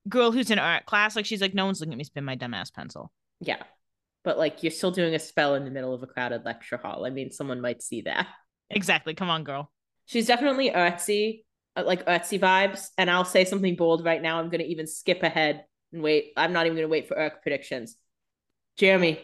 girl 0.09 0.33
who's 0.33 0.51
in 0.51 0.59
art 0.59 0.87
class. 0.87 1.17
Like 1.17 1.25
she's 1.25 1.41
like, 1.41 1.55
no 1.55 1.65
one's 1.65 1.81
looking 1.81 1.95
at 1.95 1.99
me 1.99 2.05
spin 2.05 2.25
my 2.25 2.37
dumbass 2.37 2.73
pencil. 2.73 3.11
Yeah. 3.41 3.63
But 4.25 4.39
like 4.39 4.63
you're 4.63 4.73
still 4.73 4.91
doing 4.91 5.15
a 5.15 5.19
spell 5.19 5.55
in 5.55 5.65
the 5.65 5.71
middle 5.71 5.95
of 5.95 6.03
a 6.03 6.07
crowded 6.07 6.45
lecture 6.45 6.79
hall. 6.79 7.05
I 7.05 7.11
mean, 7.11 7.31
someone 7.31 7.61
might 7.61 7.83
see 7.83 8.03
that. 8.03 8.27
Exactly. 8.71 9.15
Come 9.15 9.31
on, 9.31 9.45
girl. 9.45 9.71
She's 10.07 10.27
definitely 10.27 10.71
artsy, 10.71 11.45
uh, 11.77 11.85
like 11.85 12.07
artsy 12.07 12.41
vibes. 12.41 12.89
And 12.97 13.11
I'll 13.11 13.25
say 13.25 13.45
something 13.45 13.77
bold 13.77 14.05
right 14.05 14.23
now. 14.23 14.39
I'm 14.39 14.49
gonna 14.49 14.65
even 14.65 14.87
skip 14.87 15.23
ahead 15.23 15.65
and 15.93 16.03
wait. 16.03 16.33
I'm 16.37 16.53
not 16.53 16.67
even 16.67 16.77
gonna 16.77 16.89
wait 16.89 17.07
for 17.07 17.19
arc 17.19 17.43
predictions. 17.43 17.97
Jeremy, 18.77 19.21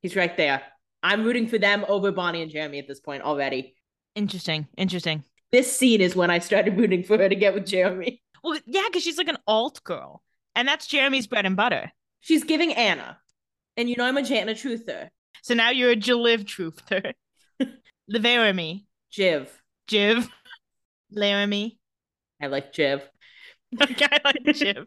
he's 0.00 0.16
right 0.16 0.36
there. 0.36 0.62
I'm 1.02 1.24
rooting 1.24 1.46
for 1.46 1.58
them 1.58 1.84
over 1.88 2.10
Bonnie 2.12 2.42
and 2.42 2.50
Jeremy 2.50 2.78
at 2.78 2.88
this 2.88 3.00
point 3.00 3.22
already. 3.22 3.74
Interesting. 4.14 4.66
Interesting. 4.76 5.24
This 5.52 5.74
scene 5.74 6.00
is 6.00 6.16
when 6.16 6.30
I 6.30 6.40
started 6.40 6.76
rooting 6.76 7.02
for 7.02 7.16
her 7.18 7.28
to 7.28 7.34
get 7.34 7.54
with 7.54 7.66
Jeremy. 7.66 8.22
Well, 8.42 8.58
yeah, 8.66 8.84
because 8.86 9.02
she's 9.02 9.18
like 9.18 9.28
an 9.28 9.38
alt 9.46 9.82
girl. 9.84 10.22
And 10.54 10.66
that's 10.66 10.86
Jeremy's 10.86 11.26
bread 11.26 11.46
and 11.46 11.56
butter. 11.56 11.92
She's 12.20 12.44
giving 12.44 12.72
Anna. 12.72 13.18
And 13.78 13.88
you 13.88 13.94
know 13.96 14.04
I'm 14.04 14.16
a 14.16 14.22
Jana 14.22 14.52
truther. 14.54 15.08
So 15.42 15.54
now 15.54 15.70
you're 15.70 15.92
a 15.92 15.96
Jaliv 15.96 16.44
truther. 16.44 17.12
Laramie. 18.08 18.86
Jiv. 19.12 19.46
Jiv. 19.88 20.28
Laramie. 21.12 21.78
I 22.42 22.48
like 22.48 22.72
Jiv. 22.72 23.02
Okay, 23.80 24.06
I 24.12 24.20
like 24.24 24.42
Jiv. 24.46 24.86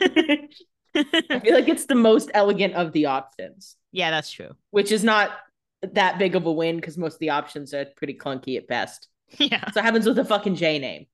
I 1.30 1.40
feel 1.40 1.54
like 1.54 1.68
it's 1.68 1.84
the 1.84 1.94
most 1.94 2.30
elegant 2.32 2.74
of 2.74 2.92
the 2.92 3.06
options, 3.06 3.76
yeah, 3.92 4.10
that's 4.10 4.30
true. 4.32 4.56
which 4.70 4.90
is 4.90 5.04
not 5.04 5.30
that 5.82 6.18
big 6.18 6.34
of 6.34 6.46
a 6.46 6.52
win 6.52 6.76
because 6.76 6.98
most 6.98 7.14
of 7.14 7.20
the 7.20 7.30
options 7.30 7.74
are 7.74 7.84
pretty 7.96 8.14
clunky 8.14 8.56
at 8.56 8.66
best. 8.66 9.08
Yeah. 9.38 9.70
So 9.70 9.80
it 9.80 9.84
happens 9.84 10.06
with 10.06 10.18
a 10.18 10.24
fucking 10.24 10.56
J 10.56 10.78
name. 10.78 11.06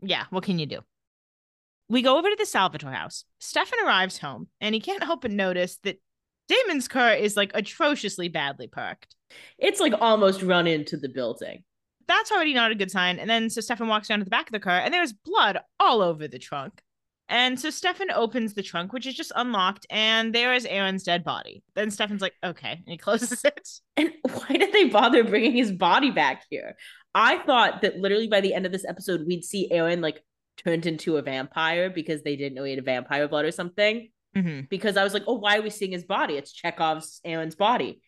Yeah. 0.00 0.24
What 0.30 0.42
can 0.42 0.58
you 0.58 0.66
do? 0.66 0.80
We 1.88 2.02
go 2.02 2.18
over 2.18 2.28
to 2.28 2.36
the 2.36 2.46
Salvatore 2.46 2.92
house. 2.92 3.24
Stefan 3.38 3.78
arrives 3.84 4.18
home 4.18 4.48
and 4.60 4.74
he 4.74 4.80
can't 4.80 5.04
help 5.04 5.22
but 5.22 5.30
notice 5.30 5.78
that 5.84 6.00
Damon's 6.52 6.88
car 6.88 7.12
is 7.14 7.36
like 7.36 7.50
atrociously 7.54 8.28
badly 8.28 8.66
parked. 8.66 9.14
It's 9.58 9.80
like 9.80 9.94
almost 10.00 10.42
run 10.42 10.66
into 10.66 10.96
the 10.96 11.08
building. 11.08 11.64
That's 12.08 12.32
already 12.32 12.54
not 12.54 12.72
a 12.72 12.74
good 12.74 12.90
sign. 12.90 13.18
And 13.18 13.30
then 13.30 13.48
so 13.48 13.60
Stefan 13.60 13.88
walks 13.88 14.08
down 14.08 14.18
to 14.18 14.24
the 14.24 14.30
back 14.30 14.48
of 14.48 14.52
the 14.52 14.60
car 14.60 14.78
and 14.78 14.92
there's 14.92 15.12
blood 15.12 15.58
all 15.80 16.02
over 16.02 16.28
the 16.28 16.38
trunk. 16.38 16.82
And 17.28 17.58
so 17.58 17.70
Stefan 17.70 18.10
opens 18.10 18.52
the 18.52 18.62
trunk, 18.62 18.92
which 18.92 19.06
is 19.06 19.14
just 19.14 19.32
unlocked, 19.34 19.86
and 19.88 20.34
there 20.34 20.52
is 20.52 20.66
Aaron's 20.66 21.02
dead 21.02 21.24
body. 21.24 21.62
Then 21.74 21.90
Stefan's 21.90 22.20
like, 22.20 22.34
okay. 22.44 22.72
And 22.72 22.82
he 22.86 22.98
closes 22.98 23.42
it. 23.42 23.68
And 23.96 24.12
why 24.22 24.48
did 24.58 24.72
they 24.74 24.84
bother 24.84 25.24
bringing 25.24 25.52
his 25.52 25.72
body 25.72 26.10
back 26.10 26.42
here? 26.50 26.76
I 27.14 27.38
thought 27.38 27.80
that 27.82 27.96
literally 27.96 28.28
by 28.28 28.42
the 28.42 28.52
end 28.52 28.66
of 28.66 28.72
this 28.72 28.84
episode, 28.86 29.26
we'd 29.26 29.44
see 29.44 29.70
Aaron 29.70 30.02
like 30.02 30.22
turned 30.58 30.84
into 30.84 31.16
a 31.16 31.22
vampire 31.22 31.88
because 31.88 32.22
they 32.22 32.36
didn't 32.36 32.54
know 32.54 32.64
he 32.64 32.72
had 32.72 32.80
a 32.80 32.82
vampire 32.82 33.28
blood 33.28 33.46
or 33.46 33.52
something. 33.52 34.10
Hmm 34.34 34.60
Because 34.70 34.96
I 34.96 35.04
was 35.04 35.12
like, 35.14 35.24
oh, 35.26 35.34
why 35.34 35.58
are 35.58 35.62
we 35.62 35.70
seeing 35.70 35.92
his 35.92 36.04
body? 36.04 36.34
It's 36.36 36.52
Chekhov's 36.52 37.20
Aaron's 37.24 37.54
body. 37.54 38.00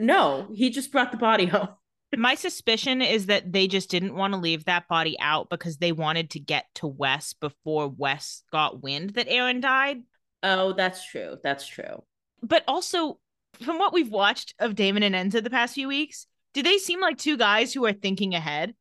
No, 0.00 0.48
he 0.54 0.70
just 0.70 0.92
brought 0.92 1.10
the 1.10 1.18
body 1.18 1.46
home. 1.46 1.68
My 2.16 2.36
suspicion 2.36 3.02
is 3.02 3.26
that 3.26 3.52
they 3.52 3.66
just 3.66 3.90
didn't 3.90 4.14
want 4.14 4.32
to 4.32 4.40
leave 4.40 4.64
that 4.64 4.88
body 4.88 5.18
out 5.20 5.50
because 5.50 5.76
they 5.76 5.92
wanted 5.92 6.30
to 6.30 6.40
get 6.40 6.64
to 6.76 6.86
Wes 6.86 7.34
before 7.34 7.88
Wes 7.88 8.42
got 8.50 8.82
wind 8.82 9.10
that 9.10 9.28
Aaron 9.28 9.60
died. 9.60 9.98
Oh, 10.42 10.72
that's 10.72 11.04
true. 11.04 11.36
That's 11.42 11.66
true. 11.66 12.02
But 12.42 12.64
also, 12.66 13.18
from 13.60 13.78
what 13.78 13.92
we've 13.92 14.08
watched 14.10 14.54
of 14.58 14.74
Damon 14.74 15.02
and 15.02 15.14
Enzo 15.14 15.42
the 15.42 15.50
past 15.50 15.74
few 15.74 15.88
weeks, 15.88 16.26
do 16.54 16.62
they 16.62 16.78
seem 16.78 17.00
like 17.00 17.18
two 17.18 17.36
guys 17.36 17.74
who 17.74 17.84
are 17.84 17.92
thinking 17.92 18.34
ahead? 18.34 18.74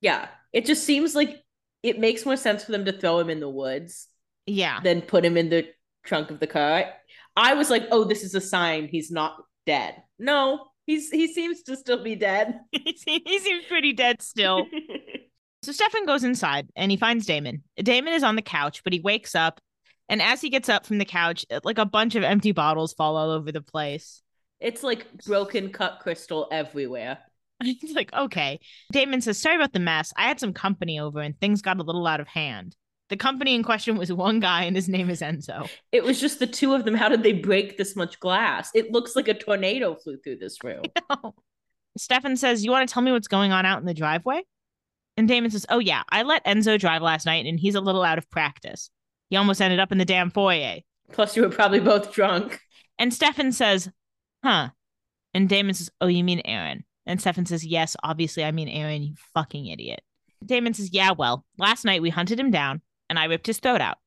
Yeah. 0.00 0.26
It 0.52 0.66
just 0.66 0.82
seems 0.84 1.14
like 1.14 1.40
it 1.84 2.00
makes 2.00 2.24
more 2.24 2.36
sense 2.36 2.64
for 2.64 2.72
them 2.72 2.84
to 2.86 2.92
throw 2.92 3.20
him 3.20 3.30
in 3.30 3.38
the 3.38 3.48
woods 3.48 4.08
Yeah. 4.46 4.80
than 4.80 5.02
put 5.02 5.24
him 5.24 5.36
in 5.36 5.50
the 5.50 5.68
trunk 6.04 6.30
of 6.30 6.40
the 6.40 6.46
car. 6.46 6.86
I 7.36 7.54
was 7.54 7.70
like, 7.70 7.86
oh, 7.90 8.04
this 8.04 8.22
is 8.22 8.34
a 8.34 8.40
sign 8.40 8.88
he's 8.88 9.10
not 9.10 9.36
dead. 9.66 10.02
No, 10.18 10.66
he's 10.86 11.10
he 11.10 11.32
seems 11.32 11.62
to 11.64 11.76
still 11.76 12.02
be 12.02 12.14
dead. 12.14 12.60
he 12.72 13.38
seems 13.38 13.64
pretty 13.66 13.92
dead 13.92 14.22
still. 14.22 14.66
So 15.64 15.70
Stefan 15.70 16.06
goes 16.06 16.24
inside 16.24 16.68
and 16.74 16.90
he 16.90 16.96
finds 16.96 17.24
Damon. 17.24 17.62
Damon 17.76 18.14
is 18.14 18.24
on 18.24 18.34
the 18.34 18.42
couch, 18.42 18.82
but 18.82 18.92
he 18.92 18.98
wakes 18.98 19.36
up. 19.36 19.60
And 20.08 20.20
as 20.20 20.40
he 20.40 20.50
gets 20.50 20.68
up 20.68 20.84
from 20.84 20.98
the 20.98 21.04
couch, 21.04 21.46
uh, 21.52 21.60
like 21.62 21.78
a 21.78 21.86
bunch 21.86 22.16
of 22.16 22.24
empty 22.24 22.50
bottles 22.50 22.92
fall 22.94 23.16
all 23.16 23.30
over 23.30 23.52
the 23.52 23.62
place. 23.62 24.22
it's 24.58 24.82
like 24.82 25.06
broken 25.24 25.70
cut 25.70 26.00
crystal 26.00 26.48
everywhere. 26.50 27.18
He's 27.62 27.94
like, 27.94 28.12
okay. 28.12 28.58
Damon 28.92 29.20
says, 29.20 29.38
sorry 29.38 29.54
about 29.56 29.72
the 29.72 29.78
mess. 29.78 30.12
I 30.16 30.26
had 30.26 30.40
some 30.40 30.52
company 30.52 30.98
over 30.98 31.20
and 31.20 31.38
things 31.38 31.62
got 31.62 31.78
a 31.78 31.84
little 31.84 32.06
out 32.08 32.20
of 32.20 32.26
hand. 32.26 32.74
The 33.12 33.18
company 33.18 33.54
in 33.54 33.62
question 33.62 33.98
was 33.98 34.10
one 34.10 34.40
guy 34.40 34.62
and 34.62 34.74
his 34.74 34.88
name 34.88 35.10
is 35.10 35.20
Enzo. 35.20 35.68
It 35.92 36.02
was 36.02 36.18
just 36.18 36.38
the 36.38 36.46
two 36.46 36.72
of 36.72 36.86
them. 36.86 36.94
How 36.94 37.10
did 37.10 37.22
they 37.22 37.34
break 37.34 37.76
this 37.76 37.94
much 37.94 38.18
glass? 38.20 38.70
It 38.74 38.90
looks 38.90 39.14
like 39.14 39.28
a 39.28 39.34
tornado 39.34 39.96
flew 39.96 40.16
through 40.16 40.38
this 40.38 40.56
room. 40.64 40.80
Stefan 41.98 42.38
says, 42.38 42.64
You 42.64 42.70
want 42.70 42.88
to 42.88 42.90
tell 42.90 43.02
me 43.02 43.12
what's 43.12 43.28
going 43.28 43.52
on 43.52 43.66
out 43.66 43.80
in 43.80 43.84
the 43.84 43.92
driveway? 43.92 44.44
And 45.18 45.28
Damon 45.28 45.50
says, 45.50 45.66
Oh, 45.68 45.78
yeah, 45.78 46.04
I 46.08 46.22
let 46.22 46.42
Enzo 46.46 46.80
drive 46.80 47.02
last 47.02 47.26
night 47.26 47.44
and 47.44 47.60
he's 47.60 47.74
a 47.74 47.82
little 47.82 48.02
out 48.02 48.16
of 48.16 48.30
practice. 48.30 48.88
He 49.28 49.36
almost 49.36 49.60
ended 49.60 49.78
up 49.78 49.92
in 49.92 49.98
the 49.98 50.06
damn 50.06 50.30
foyer. 50.30 50.78
Plus, 51.12 51.36
you 51.36 51.42
were 51.42 51.50
probably 51.50 51.80
both 51.80 52.14
drunk. 52.14 52.60
And 52.98 53.12
Stefan 53.12 53.52
says, 53.52 53.90
Huh. 54.42 54.70
And 55.34 55.50
Damon 55.50 55.74
says, 55.74 55.90
Oh, 56.00 56.06
you 56.06 56.24
mean 56.24 56.40
Aaron? 56.46 56.86
And 57.04 57.20
Stefan 57.20 57.44
says, 57.44 57.62
Yes, 57.62 57.94
obviously, 58.02 58.42
I 58.42 58.52
mean 58.52 58.70
Aaron, 58.70 59.02
you 59.02 59.16
fucking 59.34 59.66
idiot. 59.66 60.00
Damon 60.42 60.72
says, 60.72 60.94
Yeah, 60.94 61.10
well, 61.12 61.44
last 61.58 61.84
night 61.84 62.00
we 62.00 62.08
hunted 62.08 62.40
him 62.40 62.50
down 62.50 62.80
and 63.12 63.18
I 63.18 63.26
ripped 63.26 63.46
his 63.46 63.58
throat 63.58 63.82
out. 63.82 63.98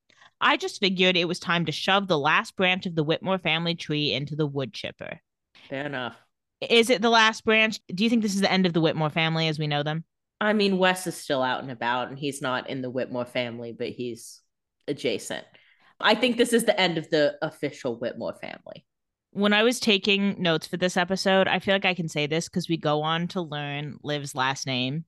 I 0.41 0.57
just 0.57 0.79
figured 0.79 1.15
it 1.15 1.27
was 1.27 1.37
time 1.37 1.67
to 1.67 1.71
shove 1.71 2.07
the 2.07 2.17
last 2.17 2.55
branch 2.55 2.87
of 2.87 2.95
the 2.95 3.03
Whitmore 3.03 3.37
family 3.37 3.75
tree 3.75 4.11
into 4.11 4.35
the 4.35 4.47
wood 4.47 4.73
chipper. 4.73 5.19
Fair 5.69 5.85
enough. 5.85 6.15
Is 6.59 6.89
it 6.89 7.03
the 7.03 7.11
last 7.11 7.45
branch? 7.45 7.79
Do 7.93 8.03
you 8.03 8.09
think 8.09 8.23
this 8.23 8.33
is 8.33 8.41
the 8.41 8.51
end 8.51 8.65
of 8.65 8.73
the 8.73 8.81
Whitmore 8.81 9.11
family 9.11 9.47
as 9.47 9.59
we 9.59 9.67
know 9.67 9.83
them? 9.83 10.05
I 10.41 10.53
mean, 10.53 10.79
Wes 10.79 11.05
is 11.05 11.15
still 11.15 11.43
out 11.43 11.61
and 11.61 11.69
about, 11.69 12.09
and 12.09 12.17
he's 12.17 12.41
not 12.41 12.67
in 12.67 12.81
the 12.81 12.89
Whitmore 12.89 13.25
family, 13.25 13.73
but 13.77 13.89
he's 13.89 14.41
adjacent. 14.87 15.45
I 15.99 16.15
think 16.15 16.37
this 16.37 16.51
is 16.51 16.63
the 16.63 16.79
end 16.79 16.97
of 16.97 17.07
the 17.11 17.35
official 17.43 17.99
Whitmore 17.99 18.39
family. 18.41 18.87
When 19.33 19.53
I 19.53 19.61
was 19.61 19.79
taking 19.79 20.41
notes 20.41 20.65
for 20.65 20.77
this 20.77 20.97
episode, 20.97 21.47
I 21.47 21.59
feel 21.59 21.75
like 21.75 21.85
I 21.85 21.93
can 21.93 22.09
say 22.09 22.25
this 22.25 22.49
because 22.49 22.67
we 22.67 22.77
go 22.77 23.03
on 23.03 23.27
to 23.29 23.41
learn 23.41 23.99
Liv's 24.01 24.33
last 24.33 24.65
name 24.65 25.05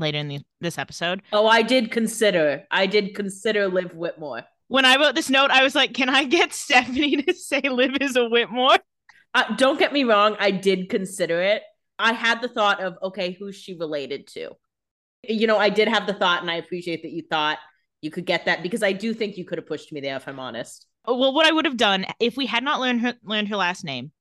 later 0.00 0.18
in 0.18 0.28
the, 0.28 0.40
this 0.60 0.78
episode. 0.78 1.22
Oh, 1.32 1.46
I 1.46 1.62
did 1.62 1.90
consider. 1.90 2.64
I 2.70 2.86
did 2.86 3.14
consider 3.14 3.68
Liv 3.68 3.94
Whitmore. 3.94 4.42
When 4.68 4.84
I 4.84 4.96
wrote 4.96 5.14
this 5.14 5.30
note, 5.30 5.50
I 5.50 5.62
was 5.62 5.74
like, 5.74 5.94
can 5.94 6.08
I 6.08 6.24
get 6.24 6.52
Stephanie 6.54 7.22
to 7.22 7.34
say 7.34 7.60
Liv 7.62 7.96
is 8.00 8.16
a 8.16 8.28
Whitmore? 8.28 8.78
Uh, 9.34 9.54
don't 9.56 9.78
get 9.78 9.92
me 9.92 10.04
wrong. 10.04 10.36
I 10.38 10.50
did 10.50 10.88
consider 10.88 11.40
it. 11.40 11.62
I 11.98 12.12
had 12.12 12.40
the 12.40 12.48
thought 12.48 12.80
of, 12.80 12.96
okay, 13.02 13.36
who's 13.38 13.56
she 13.56 13.74
related 13.74 14.26
to? 14.28 14.50
You 15.28 15.46
know, 15.46 15.58
I 15.58 15.68
did 15.68 15.86
have 15.86 16.06
the 16.06 16.14
thought, 16.14 16.40
and 16.40 16.50
I 16.50 16.54
appreciate 16.54 17.02
that 17.02 17.12
you 17.12 17.22
thought 17.28 17.58
you 18.00 18.10
could 18.10 18.24
get 18.24 18.46
that 18.46 18.62
because 18.62 18.82
I 18.82 18.92
do 18.92 19.12
think 19.12 19.36
you 19.36 19.44
could 19.44 19.58
have 19.58 19.66
pushed 19.66 19.92
me 19.92 20.00
there 20.00 20.16
if 20.16 20.26
I'm 20.26 20.40
honest. 20.40 20.86
Oh, 21.04 21.18
Well, 21.18 21.34
what 21.34 21.46
I 21.46 21.52
would 21.52 21.66
have 21.66 21.76
done 21.76 22.06
if 22.18 22.36
we 22.36 22.46
had 22.46 22.64
not 22.64 22.80
learned 22.80 23.02
her 23.02 23.14
learned 23.22 23.48
her 23.48 23.56
last 23.56 23.84
name, 23.84 24.12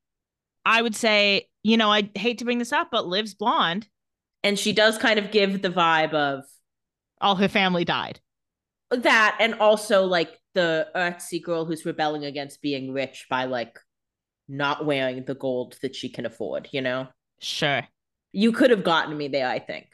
I 0.65 0.81
would 0.81 0.95
say, 0.95 1.47
you 1.63 1.77
know, 1.77 1.91
I 1.91 2.09
hate 2.15 2.39
to 2.39 2.45
bring 2.45 2.59
this 2.59 2.73
up, 2.73 2.89
but 2.91 3.07
Liv's 3.07 3.33
blonde. 3.33 3.87
And 4.43 4.57
she 4.57 4.73
does 4.73 4.97
kind 4.97 5.19
of 5.19 5.31
give 5.31 5.61
the 5.61 5.69
vibe 5.69 6.13
of 6.13 6.43
All 7.21 7.35
her 7.35 7.47
family 7.49 7.85
died. 7.85 8.19
that, 8.91 9.37
and 9.39 9.55
also 9.55 10.05
like 10.05 10.37
the 10.55 10.87
artsy 10.95 11.41
girl 11.41 11.65
who's 11.65 11.85
rebelling 11.85 12.25
against 12.25 12.61
being 12.61 12.91
rich 12.93 13.27
by 13.29 13.45
like 13.45 13.77
not 14.47 14.85
wearing 14.85 15.25
the 15.25 15.35
gold 15.35 15.77
that 15.81 15.95
she 15.95 16.09
can 16.09 16.25
afford, 16.25 16.69
you 16.71 16.81
know? 16.81 17.07
Sure. 17.39 17.87
You 18.31 18.51
could 18.51 18.71
have 18.71 18.83
gotten 18.83 19.15
me 19.17 19.27
there, 19.27 19.47
I 19.47 19.59
think. 19.59 19.87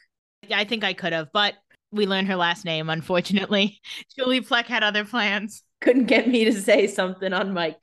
I 0.52 0.64
think 0.64 0.84
I 0.84 0.94
could 0.94 1.14
have, 1.14 1.32
but 1.34 1.56
we 1.92 2.06
learned 2.08 2.28
her 2.28 2.36
last 2.36 2.66
name, 2.66 2.90
unfortunately. 2.90 3.80
Julie 4.18 4.42
Plec 4.42 4.66
had 4.66 4.84
other 4.84 5.06
plans. 5.06 5.64
Couldn't 5.82 6.06
get 6.06 6.28
me 6.28 6.46
to 6.46 6.54
say 6.54 6.88
something 6.88 7.34
on 7.34 7.54
mic. 7.54 7.78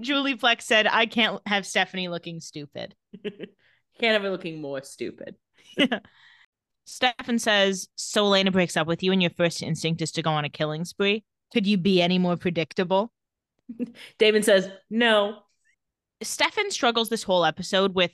Julie 0.00 0.36
Plec 0.36 0.62
said, 0.62 0.86
I 0.86 1.06
can't 1.06 1.40
have 1.46 1.66
Stephanie 1.66 2.08
looking 2.08 2.40
stupid. 2.40 2.94
Can't 3.24 4.12
have 4.12 4.22
her 4.22 4.30
looking 4.30 4.60
more 4.60 4.80
stupid. 4.82 5.34
Stefan 6.84 7.38
says, 7.38 7.88
So 7.96 8.24
Elena 8.26 8.50
breaks 8.50 8.76
up 8.76 8.86
with 8.86 9.02
you, 9.02 9.12
and 9.12 9.22
your 9.22 9.30
first 9.30 9.62
instinct 9.62 10.00
is 10.02 10.10
to 10.12 10.22
go 10.22 10.30
on 10.30 10.44
a 10.44 10.48
killing 10.48 10.84
spree. 10.84 11.24
Could 11.52 11.66
you 11.66 11.76
be 11.78 12.00
any 12.00 12.18
more 12.18 12.36
predictable? 12.36 13.12
Damon 14.18 14.42
says, 14.42 14.70
no. 14.90 15.40
Stefan 16.22 16.70
struggles 16.70 17.08
this 17.10 17.22
whole 17.22 17.44
episode 17.44 17.94
with 17.94 18.12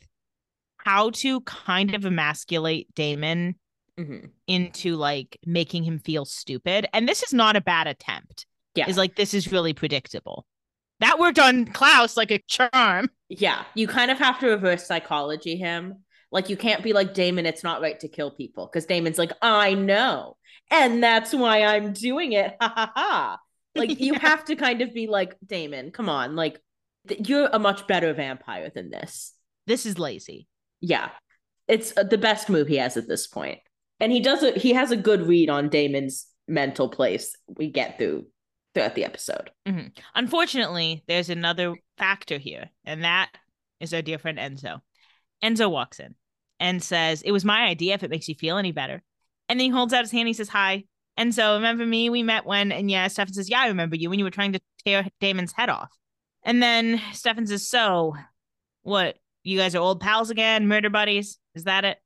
how 0.78 1.10
to 1.10 1.40
kind 1.42 1.94
of 1.94 2.04
emasculate 2.04 2.92
Damon 2.94 3.56
Mhm. 3.98 4.30
into 4.48 4.96
like 4.96 5.38
making 5.46 5.84
him 5.84 6.00
feel 6.00 6.24
stupid. 6.24 6.86
And 6.92 7.08
this 7.08 7.22
is 7.22 7.32
not 7.32 7.54
a 7.54 7.60
bad 7.60 7.86
attempt. 7.86 8.44
Yeah. 8.74 8.88
Is 8.88 8.96
like, 8.96 9.14
this 9.14 9.34
is 9.34 9.52
really 9.52 9.72
predictable. 9.72 10.46
That 10.98 11.20
worked 11.20 11.38
on 11.38 11.66
Klaus 11.66 12.16
like 12.16 12.32
a 12.32 12.40
charm. 12.48 13.08
Yeah. 13.28 13.64
You 13.76 13.86
kind 13.86 14.10
of 14.10 14.18
have 14.18 14.40
to 14.40 14.48
reverse 14.48 14.84
psychology 14.84 15.54
him. 15.56 16.02
Like, 16.34 16.48
you 16.48 16.56
can't 16.56 16.82
be 16.82 16.92
like, 16.92 17.14
Damon, 17.14 17.46
it's 17.46 17.62
not 17.62 17.80
right 17.80 17.98
to 18.00 18.08
kill 18.08 18.32
people. 18.32 18.66
Because 18.66 18.86
Damon's 18.86 19.18
like, 19.18 19.30
I 19.40 19.74
know. 19.74 20.36
And 20.68 21.00
that's 21.00 21.32
why 21.32 21.62
I'm 21.62 21.92
doing 21.92 22.32
it. 22.32 22.56
Ha 22.60 22.72
ha 22.74 22.92
ha. 22.92 23.38
Like, 23.76 24.00
you 24.00 24.14
have 24.14 24.44
to 24.46 24.56
kind 24.56 24.82
of 24.82 24.92
be 24.92 25.06
like, 25.06 25.36
Damon, 25.46 25.92
come 25.92 26.08
on. 26.08 26.34
Like, 26.34 26.60
th- 27.06 27.28
you're 27.28 27.48
a 27.52 27.60
much 27.60 27.86
better 27.86 28.12
vampire 28.14 28.68
than 28.74 28.90
this. 28.90 29.32
This 29.68 29.86
is 29.86 29.96
lazy. 29.96 30.48
Yeah. 30.80 31.10
It's 31.68 31.96
uh, 31.96 32.02
the 32.02 32.18
best 32.18 32.50
move 32.50 32.66
he 32.66 32.78
has 32.78 32.96
at 32.96 33.06
this 33.06 33.28
point. 33.28 33.60
And 34.00 34.10
he 34.10 34.18
does 34.18 34.42
it, 34.42 34.56
he 34.56 34.72
has 34.72 34.90
a 34.90 34.96
good 34.96 35.22
read 35.22 35.48
on 35.48 35.68
Damon's 35.68 36.26
mental 36.48 36.88
place 36.88 37.36
we 37.46 37.70
get 37.70 37.96
through 37.96 38.26
throughout 38.74 38.96
the 38.96 39.04
episode. 39.04 39.52
Unfortunately, 40.16 41.04
there's 41.06 41.30
another 41.30 41.76
factor 41.96 42.38
here, 42.38 42.70
and 42.84 43.04
that 43.04 43.30
is 43.78 43.94
our 43.94 44.02
dear 44.02 44.18
friend 44.18 44.36
Enzo. 44.36 44.80
Enzo 45.42 45.70
walks 45.70 46.00
in 46.00 46.16
and 46.64 46.82
says, 46.82 47.20
It 47.20 47.30
was 47.30 47.44
my 47.44 47.66
idea 47.66 47.92
if 47.92 48.02
it 48.02 48.10
makes 48.10 48.26
you 48.26 48.34
feel 48.34 48.56
any 48.56 48.72
better. 48.72 49.02
And 49.50 49.60
then 49.60 49.66
he 49.66 49.70
holds 49.70 49.92
out 49.92 50.00
his 50.00 50.10
hand. 50.10 50.26
He 50.26 50.32
says, 50.32 50.48
Hi. 50.48 50.84
And 51.16 51.32
so 51.34 51.56
remember 51.56 51.84
me? 51.84 52.08
We 52.08 52.22
met 52.22 52.46
when, 52.46 52.72
and 52.72 52.90
yeah, 52.90 53.06
Stefan 53.08 53.34
says, 53.34 53.50
Yeah, 53.50 53.60
I 53.60 53.68
remember 53.68 53.96
you 53.96 54.08
when 54.08 54.18
you 54.18 54.24
were 54.24 54.30
trying 54.30 54.54
to 54.54 54.60
tear 54.84 55.06
Damon's 55.20 55.52
head 55.52 55.68
off. 55.68 55.92
And 56.42 56.62
then 56.62 57.02
Stefan 57.12 57.46
says, 57.46 57.68
So, 57.68 58.16
what? 58.82 59.18
You 59.42 59.58
guys 59.58 59.74
are 59.74 59.82
old 59.82 60.00
pals 60.00 60.30
again? 60.30 60.66
Murder 60.66 60.88
buddies? 60.88 61.38
Is 61.54 61.64
that 61.64 61.84
it? 61.84 61.98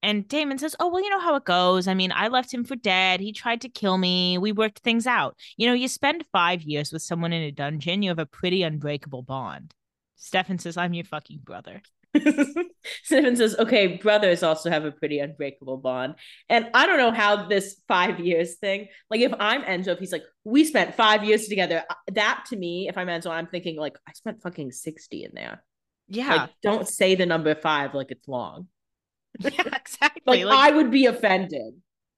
And 0.00 0.28
Damon 0.28 0.58
says, 0.58 0.76
Oh, 0.78 0.86
well, 0.86 1.02
you 1.02 1.10
know 1.10 1.18
how 1.18 1.34
it 1.34 1.44
goes. 1.44 1.88
I 1.88 1.94
mean, 1.94 2.12
I 2.14 2.28
left 2.28 2.54
him 2.54 2.64
for 2.64 2.76
dead. 2.76 3.18
He 3.18 3.32
tried 3.32 3.62
to 3.62 3.68
kill 3.68 3.98
me. 3.98 4.38
We 4.38 4.52
worked 4.52 4.78
things 4.78 5.08
out. 5.08 5.36
You 5.56 5.66
know, 5.66 5.74
you 5.74 5.88
spend 5.88 6.24
five 6.30 6.62
years 6.62 6.92
with 6.92 7.02
someone 7.02 7.32
in 7.32 7.42
a 7.42 7.50
dungeon, 7.50 8.02
you 8.02 8.10
have 8.10 8.20
a 8.20 8.26
pretty 8.26 8.62
unbreakable 8.62 9.22
bond. 9.22 9.74
Stefan 10.14 10.60
says, 10.60 10.76
I'm 10.76 10.94
your 10.94 11.04
fucking 11.04 11.40
brother. 11.42 11.82
Stefan 13.04 13.36
says, 13.36 13.56
okay, 13.58 13.96
brothers 13.98 14.42
also 14.42 14.70
have 14.70 14.84
a 14.84 14.92
pretty 14.92 15.18
unbreakable 15.18 15.78
bond. 15.78 16.14
And 16.48 16.68
I 16.74 16.86
don't 16.86 16.98
know 16.98 17.10
how 17.10 17.46
this 17.48 17.80
five 17.88 18.20
years 18.20 18.56
thing, 18.56 18.88
like 19.10 19.20
if 19.20 19.32
I'm 19.38 19.62
Enzo, 19.62 19.88
if 19.88 19.98
he's 19.98 20.12
like, 20.12 20.24
we 20.44 20.64
spent 20.64 20.94
five 20.94 21.24
years 21.24 21.46
together, 21.48 21.84
that 22.12 22.44
to 22.50 22.56
me, 22.56 22.88
if 22.88 22.96
I'm 22.98 23.08
Enzo, 23.08 23.30
I'm 23.30 23.46
thinking 23.46 23.76
like, 23.76 23.96
I 24.08 24.12
spent 24.12 24.42
fucking 24.42 24.72
60 24.72 25.24
in 25.24 25.30
there. 25.34 25.62
Yeah. 26.08 26.34
Like, 26.34 26.50
don't 26.62 26.88
say 26.88 27.14
the 27.14 27.26
number 27.26 27.54
five 27.54 27.94
like 27.94 28.10
it's 28.10 28.26
long. 28.28 28.68
yeah, 29.40 29.50
exactly. 29.76 30.44
Like, 30.44 30.44
Like, 30.44 30.72
I 30.72 30.76
would 30.76 30.90
be 30.90 31.06
offended. 31.06 31.74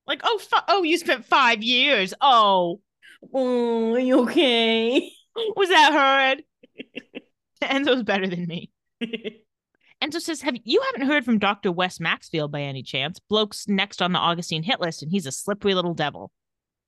like 0.07 0.21
oh, 0.25 0.39
fu- 0.39 0.65
oh, 0.69 0.83
you 0.83 0.97
spent 0.99 1.25
five 1.25 1.63
years. 1.63 2.15
Oh, 2.21 2.81
Oh, 3.35 3.95
are 3.95 3.99
you 3.99 4.21
okay? 4.23 5.11
was 5.57 5.69
that 5.69 5.93
hard? 5.93 6.43
Enzo's 7.63 8.03
better 8.03 8.27
than 8.27 8.47
me. 8.47 8.71
Enzo 10.03 10.21
says, 10.21 10.43
"Have 10.43 10.57
you 10.65 10.83
haven't 10.93 11.09
heard 11.09 11.25
from 11.25 11.39
Doctor 11.39 11.71
Wes 11.71 12.01
Maxfield 12.01 12.51
by 12.51 12.63
any 12.63 12.83
chance? 12.83 13.19
Bloke's 13.19 13.69
next 13.69 14.01
on 14.01 14.13
the 14.13 14.19
Augustine 14.19 14.63
hit 14.63 14.81
list, 14.81 15.03
and 15.03 15.11
he's 15.11 15.27
a 15.27 15.33
slippery 15.33 15.75
little 15.75 15.95
devil." 15.95 16.31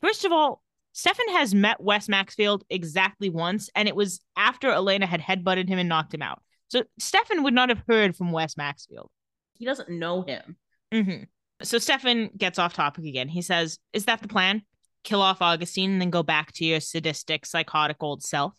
First 0.00 0.24
of 0.24 0.32
all, 0.32 0.62
Stefan 0.92 1.28
has 1.30 1.54
met 1.54 1.80
Wes 1.82 2.08
Maxfield 2.08 2.64
exactly 2.68 3.30
once, 3.30 3.70
and 3.74 3.88
it 3.88 3.96
was 3.96 4.20
after 4.36 4.70
Elena 4.70 5.06
had 5.06 5.20
headbutted 5.20 5.68
him 5.68 5.78
and 5.78 5.88
knocked 5.88 6.12
him 6.14 6.22
out. 6.22 6.42
So 6.68 6.84
Stefan 6.98 7.42
would 7.42 7.54
not 7.54 7.68
have 7.68 7.82
heard 7.86 8.16
from 8.16 8.32
Wes 8.32 8.56
Maxfield. 8.56 9.10
he 9.54 9.64
doesn't 9.64 9.90
know 9.90 10.22
him. 10.22 10.56
Mm-hmm. 10.92 11.24
So 11.62 11.78
Stefan 11.78 12.30
gets 12.36 12.58
off 12.58 12.74
topic 12.74 13.04
again. 13.04 13.28
He 13.28 13.42
says, 13.42 13.78
Is 13.92 14.06
that 14.06 14.20
the 14.20 14.28
plan? 14.28 14.62
Kill 15.04 15.22
off 15.22 15.40
Augustine 15.42 15.92
and 15.92 16.00
then 16.00 16.10
go 16.10 16.22
back 16.22 16.52
to 16.54 16.64
your 16.64 16.80
sadistic, 16.80 17.46
psychotic 17.46 17.98
old 18.00 18.22
self? 18.22 18.54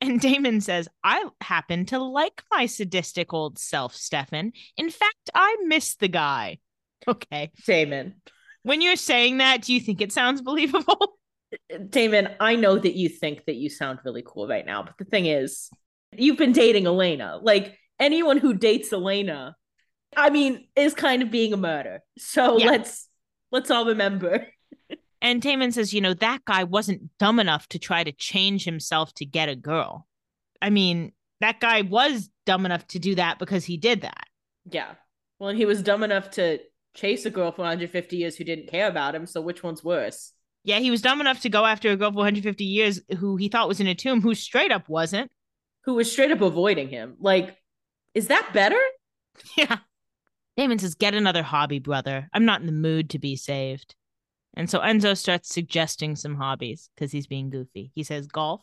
And 0.00 0.20
Damon 0.20 0.60
says, 0.60 0.88
I 1.02 1.24
happen 1.40 1.86
to 1.86 1.98
like 1.98 2.42
my 2.50 2.66
sadistic 2.66 3.32
old 3.32 3.58
self, 3.58 3.94
Stefan. 3.94 4.52
In 4.76 4.90
fact, 4.90 5.30
I 5.34 5.56
miss 5.64 5.96
the 5.96 6.08
guy. 6.08 6.58
Okay. 7.06 7.50
Damon. 7.66 8.14
When 8.62 8.80
you're 8.80 8.96
saying 8.96 9.36
that, 9.36 9.60
do 9.60 9.74
you 9.74 9.80
think 9.80 10.00
it 10.00 10.10
sounds 10.10 10.40
believable? 10.40 11.18
Damon, 11.90 12.28
I 12.40 12.56
know 12.56 12.78
that 12.78 12.94
you 12.94 13.10
think 13.10 13.44
that 13.44 13.56
you 13.56 13.68
sound 13.68 13.98
really 14.06 14.22
cool 14.26 14.48
right 14.48 14.64
now, 14.64 14.82
but 14.82 14.94
the 14.98 15.04
thing 15.04 15.26
is, 15.26 15.68
you've 16.16 16.38
been 16.38 16.52
dating 16.52 16.86
Elena. 16.86 17.38
Like 17.42 17.78
anyone 18.00 18.38
who 18.38 18.54
dates 18.54 18.90
Elena, 18.90 19.54
I 20.16 20.30
mean, 20.30 20.66
is 20.76 20.94
kind 20.94 21.20
of 21.22 21.30
being 21.30 21.52
a 21.52 21.58
murder. 21.58 22.00
So 22.16 22.58
Yeah. 22.58 22.68
let's 22.70 23.06
let's 23.52 23.70
all 23.70 23.84
remember. 23.84 24.46
And 25.24 25.40
Damon 25.40 25.72
says, 25.72 25.94
you 25.94 26.02
know, 26.02 26.12
that 26.12 26.44
guy 26.44 26.64
wasn't 26.64 27.16
dumb 27.18 27.40
enough 27.40 27.66
to 27.68 27.78
try 27.78 28.04
to 28.04 28.12
change 28.12 28.66
himself 28.66 29.14
to 29.14 29.24
get 29.24 29.48
a 29.48 29.56
girl. 29.56 30.06
I 30.60 30.68
mean, 30.68 31.12
that 31.40 31.60
guy 31.60 31.80
was 31.80 32.28
dumb 32.44 32.66
enough 32.66 32.86
to 32.88 32.98
do 32.98 33.14
that 33.14 33.38
because 33.38 33.64
he 33.64 33.78
did 33.78 34.02
that. 34.02 34.26
Yeah. 34.70 34.92
Well, 35.38 35.48
and 35.48 35.58
he 35.58 35.64
was 35.64 35.82
dumb 35.82 36.02
enough 36.02 36.32
to 36.32 36.58
chase 36.92 37.24
a 37.24 37.30
girl 37.30 37.52
for 37.52 37.62
150 37.62 38.16
years 38.16 38.36
who 38.36 38.44
didn't 38.44 38.68
care 38.68 38.86
about 38.86 39.14
him. 39.14 39.24
So 39.24 39.40
which 39.40 39.62
one's 39.62 39.82
worse? 39.82 40.34
Yeah, 40.62 40.78
he 40.80 40.90
was 40.90 41.00
dumb 41.00 41.22
enough 41.22 41.40
to 41.40 41.48
go 41.48 41.64
after 41.64 41.90
a 41.90 41.96
girl 41.96 42.10
for 42.10 42.16
150 42.16 42.62
years 42.62 43.00
who 43.18 43.36
he 43.36 43.48
thought 43.48 43.66
was 43.66 43.80
in 43.80 43.86
a 43.86 43.94
tomb, 43.94 44.20
who 44.20 44.34
straight 44.34 44.72
up 44.72 44.90
wasn't. 44.90 45.30
Who 45.84 45.94
was 45.94 46.12
straight 46.12 46.32
up 46.32 46.42
avoiding 46.42 46.90
him? 46.90 47.16
Like, 47.18 47.56
is 48.14 48.26
that 48.28 48.50
better? 48.52 48.78
Yeah. 49.56 49.78
Damon 50.56 50.78
says, 50.78 50.94
Get 50.94 51.14
another 51.14 51.42
hobby, 51.42 51.80
brother. 51.80 52.28
I'm 52.32 52.44
not 52.44 52.60
in 52.60 52.66
the 52.66 52.72
mood 52.72 53.10
to 53.10 53.18
be 53.18 53.34
saved. 53.34 53.96
And 54.56 54.70
so 54.70 54.78
Enzo 54.80 55.16
starts 55.16 55.52
suggesting 55.52 56.16
some 56.16 56.36
hobbies 56.36 56.90
because 56.94 57.10
he's 57.10 57.26
being 57.26 57.50
goofy. 57.50 57.90
He 57.94 58.04
says 58.04 58.26
golf, 58.26 58.62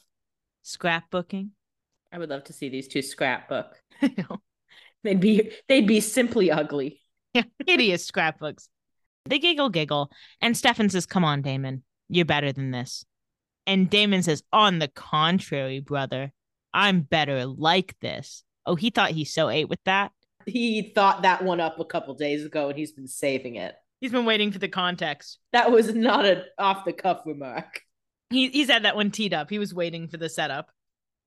scrapbooking. 0.63 1.49
I 2.11 2.17
would 2.17 2.29
love 2.29 2.45
to 2.45 2.53
see 2.53 2.69
these 2.69 2.87
two 2.87 3.01
scrapbook. 3.01 3.81
I 4.01 4.13
know. 4.17 4.41
They'd 5.03 5.19
be 5.19 5.51
they'd 5.67 5.87
be 5.87 5.99
simply 5.99 6.51
ugly. 6.51 7.01
Yeah, 7.33 7.43
hideous 7.65 8.05
scrapbooks. 8.05 8.69
They 9.25 9.39
giggle, 9.39 9.69
giggle. 9.69 10.11
And 10.41 10.57
Stefan 10.57 10.89
says, 10.89 11.05
Come 11.05 11.23
on, 11.23 11.41
Damon. 11.41 11.83
You're 12.09 12.25
better 12.25 12.51
than 12.51 12.71
this. 12.71 13.05
And 13.67 13.89
Damon 13.89 14.23
says, 14.23 14.43
On 14.51 14.79
the 14.79 14.87
contrary, 14.89 15.79
brother, 15.79 16.33
I'm 16.73 17.01
better 17.01 17.45
like 17.45 17.95
this. 18.01 18.43
Oh, 18.65 18.75
he 18.75 18.89
thought 18.89 19.11
he 19.11 19.25
so 19.25 19.49
ate 19.49 19.69
with 19.69 19.79
that. 19.85 20.11
He 20.45 20.91
thought 20.95 21.21
that 21.21 21.43
one 21.43 21.59
up 21.59 21.79
a 21.79 21.85
couple 21.85 22.13
days 22.15 22.45
ago 22.45 22.69
and 22.69 22.77
he's 22.77 22.91
been 22.91 23.07
saving 23.07 23.55
it. 23.55 23.75
He's 24.01 24.11
been 24.11 24.25
waiting 24.25 24.51
for 24.51 24.59
the 24.59 24.67
context. 24.67 25.37
That 25.53 25.71
was 25.71 25.93
not 25.93 26.25
an 26.25 26.43
off 26.57 26.85
the 26.85 26.91
cuff 26.91 27.21
remark. 27.25 27.81
He 28.31 28.49
he's 28.49 28.69
had 28.69 28.83
that 28.83 28.95
one 28.95 29.11
teed 29.11 29.33
up. 29.33 29.49
He 29.49 29.59
was 29.59 29.73
waiting 29.73 30.07
for 30.07 30.17
the 30.17 30.27
setup. 30.27 30.69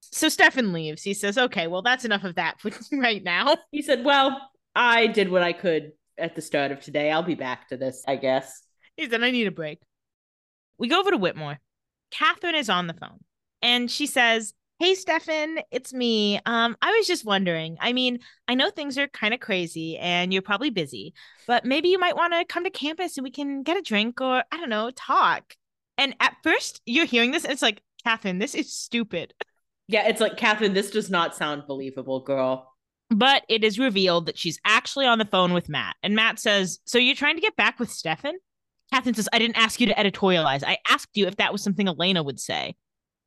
So 0.01 0.29
Stefan 0.29 0.73
leaves. 0.73 1.03
He 1.03 1.15
says, 1.15 1.39
"Okay, 1.39 1.69
well, 1.69 1.83
that's 1.83 2.05
enough 2.05 2.25
of 2.25 2.35
that 2.35 2.61
for 2.61 2.71
right 2.93 3.23
now." 3.23 3.57
He 3.71 3.81
said, 3.81 4.05
Well, 4.05 4.51
I 4.75 5.07
did 5.07 5.31
what 5.31 5.43
I 5.43 5.53
could 5.53 5.93
at 6.19 6.35
the 6.35 6.43
start 6.43 6.73
of 6.73 6.81
today. 6.81 7.11
I'll 7.11 7.23
be 7.23 7.37
back 7.37 7.69
to 7.69 7.77
this, 7.77 8.03
I 8.07 8.17
guess. 8.17 8.61
He 8.97 9.09
said, 9.09 9.23
"I 9.23 9.31
need 9.31 9.47
a 9.47 9.53
break." 9.53 9.81
We 10.77 10.89
go 10.89 10.99
over 10.99 11.13
to 11.13 11.17
Whitmore. 11.17 11.61
Catherine 12.11 12.57
is 12.57 12.69
on 12.69 12.89
the 12.89 12.95
phone, 12.95 13.21
and 13.63 13.89
she 13.89 14.07
says, 14.07 14.53
"Hey, 14.85 14.95
Stefan, 14.95 15.61
it's 15.71 15.95
me. 15.95 16.39
Um, 16.45 16.77
I 16.83 16.93
was 16.93 17.07
just 17.07 17.25
wondering. 17.25 17.79
I 17.81 17.95
mean, 17.95 18.19
I 18.47 18.55
know 18.55 18.69
things 18.69 18.99
are 18.99 19.09
kind 19.09 19.33
of 19.33 19.41
crazy, 19.41 19.97
and 19.97 20.31
you're 20.31 20.43
probably 20.43 20.69
busy, 20.69 21.15
but 21.47 21.65
maybe 21.65 21.89
you 21.89 21.99
might 21.99 22.17
want 22.17 22.35
to 22.35 22.45
come 22.45 22.65
to 22.65 22.71
campus 22.71 23.17
and 23.17 23.25
we 23.25 23.31
can 23.31 23.63
get 23.63 23.79
a 23.79 23.83
drink, 23.83 24.21
or 24.21 24.45
I 24.53 24.57
don't 24.59 24.69
know, 24.69 24.91
talk." 24.91 25.55
And 25.97 26.15
at 26.21 26.37
first, 26.43 26.83
you're 26.85 27.07
hearing 27.07 27.31
this, 27.31 27.45
and 27.45 27.53
it's 27.53 27.63
like, 27.63 27.81
Catherine, 28.05 28.39
this 28.39 28.55
is 28.55 28.77
stupid. 28.77 29.33
Yeah, 29.89 30.07
it's 30.07 30.21
like, 30.21 30.37
Catherine, 30.37 30.75
this 30.75 30.91
does 30.91 31.11
not 31.11 31.35
sound 31.35 31.67
believable, 31.67 32.21
girl. 32.21 32.71
But 33.09 33.45
it 33.49 33.65
is 33.65 33.79
revealed 33.79 34.27
that 34.27 34.37
she's 34.37 34.59
actually 34.67 35.07
on 35.07 35.19
the 35.19 35.25
phone 35.25 35.55
with 35.55 35.71
Matt. 35.71 35.97
And 36.03 36.15
Matt 36.15 36.39
says, 36.39 36.81
So 36.85 36.99
you're 36.99 37.15
trying 37.15 37.37
to 37.37 37.43
get 37.43 37.57
back 37.57 37.79
with 37.79 37.91
Stefan? 37.91 38.35
Catherine 38.93 39.15
says, 39.15 39.31
I 39.33 39.39
didn't 39.39 39.57
ask 39.57 39.81
you 39.81 39.87
to 39.87 39.95
editorialize. 39.95 40.63
I 40.63 40.77
asked 40.91 41.17
you 41.17 41.27
if 41.27 41.37
that 41.37 41.53
was 41.53 41.63
something 41.63 41.89
Elena 41.89 42.23
would 42.23 42.39
say. 42.39 42.77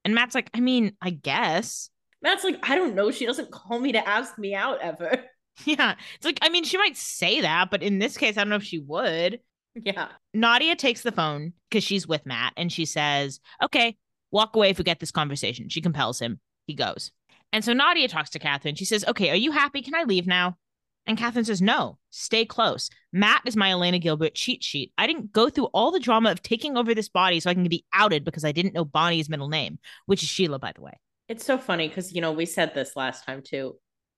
And 0.08 0.16
Matt's 0.16 0.34
like, 0.34 0.50
I 0.54 0.62
mean, 0.62 0.94
I 1.02 1.10
guess. 1.10 1.90
Matt's 2.22 2.46
like, 2.46 2.58
I 2.64 2.76
don't 2.76 2.96
know. 2.96 3.12
She 3.12 3.26
doesn't 3.26 3.52
call 3.52 3.78
me 3.78 3.92
to 3.92 4.08
ask 4.08 4.40
me 4.40 4.56
out 4.56 4.80
ever. 4.82 5.12
Yeah. 5.66 5.96
It's 6.16 6.24
like, 6.24 6.38
I 6.44 6.50
mean, 6.50 6.66
she 6.66 6.78
might 6.78 6.96
say 6.96 7.42
that, 7.42 7.72
but 7.72 7.82
in 7.82 7.98
this 7.98 8.16
case, 8.16 8.38
I 8.38 8.42
don't 8.42 8.50
know 8.50 8.58
if 8.58 8.64
she 8.64 8.78
would. 8.78 9.40
Yeah. 9.74 10.10
Nadia 10.32 10.76
takes 10.76 11.02
the 11.02 11.12
phone 11.12 11.54
because 11.68 11.84
she's 11.84 12.08
with 12.08 12.28
Matt 12.28 12.54
and 12.56 12.72
she 12.72 12.86
says, 12.86 13.40
Okay, 13.64 13.98
walk 14.30 14.56
away, 14.56 14.74
forget 14.74 15.00
this 15.00 15.10
conversation. 15.10 15.68
She 15.70 15.82
compels 15.82 16.20
him. 16.20 16.40
He 16.68 16.76
goes. 16.76 17.12
And 17.52 17.66
so 17.66 17.74
Nadia 17.74 18.08
talks 18.08 18.30
to 18.30 18.40
Catherine. 18.40 18.76
She 18.76 18.86
says, 18.86 19.04
Okay, 19.08 19.32
are 19.32 19.36
you 19.36 19.50
happy? 19.50 19.82
Can 19.82 19.96
I 19.96 20.04
leave 20.04 20.28
now? 20.28 20.58
And 21.08 21.18
Catherine 21.18 21.46
says, 21.46 21.62
No, 21.62 21.98
stay 22.10 22.46
close. 22.46 22.90
Matt 23.14 23.42
is 23.46 23.56
my 23.56 23.72
Elena 23.72 23.98
Gilbert 23.98 24.36
cheat 24.36 24.64
sheet. 24.64 24.92
I 24.98 25.08
didn't 25.08 25.32
go 25.32 25.50
through 25.50 25.70
all 25.74 25.92
the 25.92 26.00
drama 26.00 26.32
of 26.32 26.44
taking 26.44 26.78
over 26.78 26.94
this 26.94 27.10
body 27.10 27.40
so 27.40 27.50
I 27.50 27.54
can 27.54 27.68
be 27.68 27.86
outed 27.94 28.26
because 28.26 28.44
I 28.44 28.52
didn't 28.52 28.74
know 28.74 28.86
Bonnie's 28.86 29.30
middle 29.30 29.48
name, 29.48 29.80
which 30.06 30.22
is 30.22 30.30
Sheila, 30.30 30.60
by 30.60 30.74
the 30.74 30.82
way. 30.82 31.00
It's 31.30 31.46
so 31.46 31.58
funny 31.58 31.88
because, 31.88 32.14
you 32.14 32.22
know, 32.22 32.34
we 32.34 32.46
said 32.46 32.76
this 32.76 32.96
last 32.96 33.26
time 33.26 33.42
too. 33.42 33.76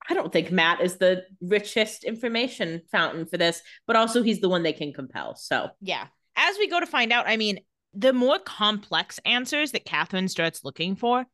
I 0.08 0.14
don't 0.14 0.32
think 0.32 0.50
Matt 0.50 0.80
is 0.80 0.96
the 0.96 1.24
richest 1.40 2.04
information 2.04 2.82
fountain 2.90 3.26
for 3.26 3.36
this, 3.36 3.62
but 3.86 3.96
also 3.96 4.22
he's 4.22 4.40
the 4.40 4.48
one 4.48 4.62
they 4.62 4.72
can 4.72 4.92
compel. 4.92 5.36
So, 5.36 5.70
Yeah. 5.80 6.06
As 6.36 6.56
we 6.58 6.68
go 6.68 6.80
to 6.80 6.86
find 6.86 7.12
out, 7.12 7.28
I 7.28 7.36
mean, 7.36 7.60
the 7.92 8.12
more 8.12 8.38
complex 8.38 9.20
answers 9.24 9.72
that 9.72 9.84
Catherine 9.84 10.28
starts 10.28 10.64
looking 10.64 10.96
for, 10.96 11.26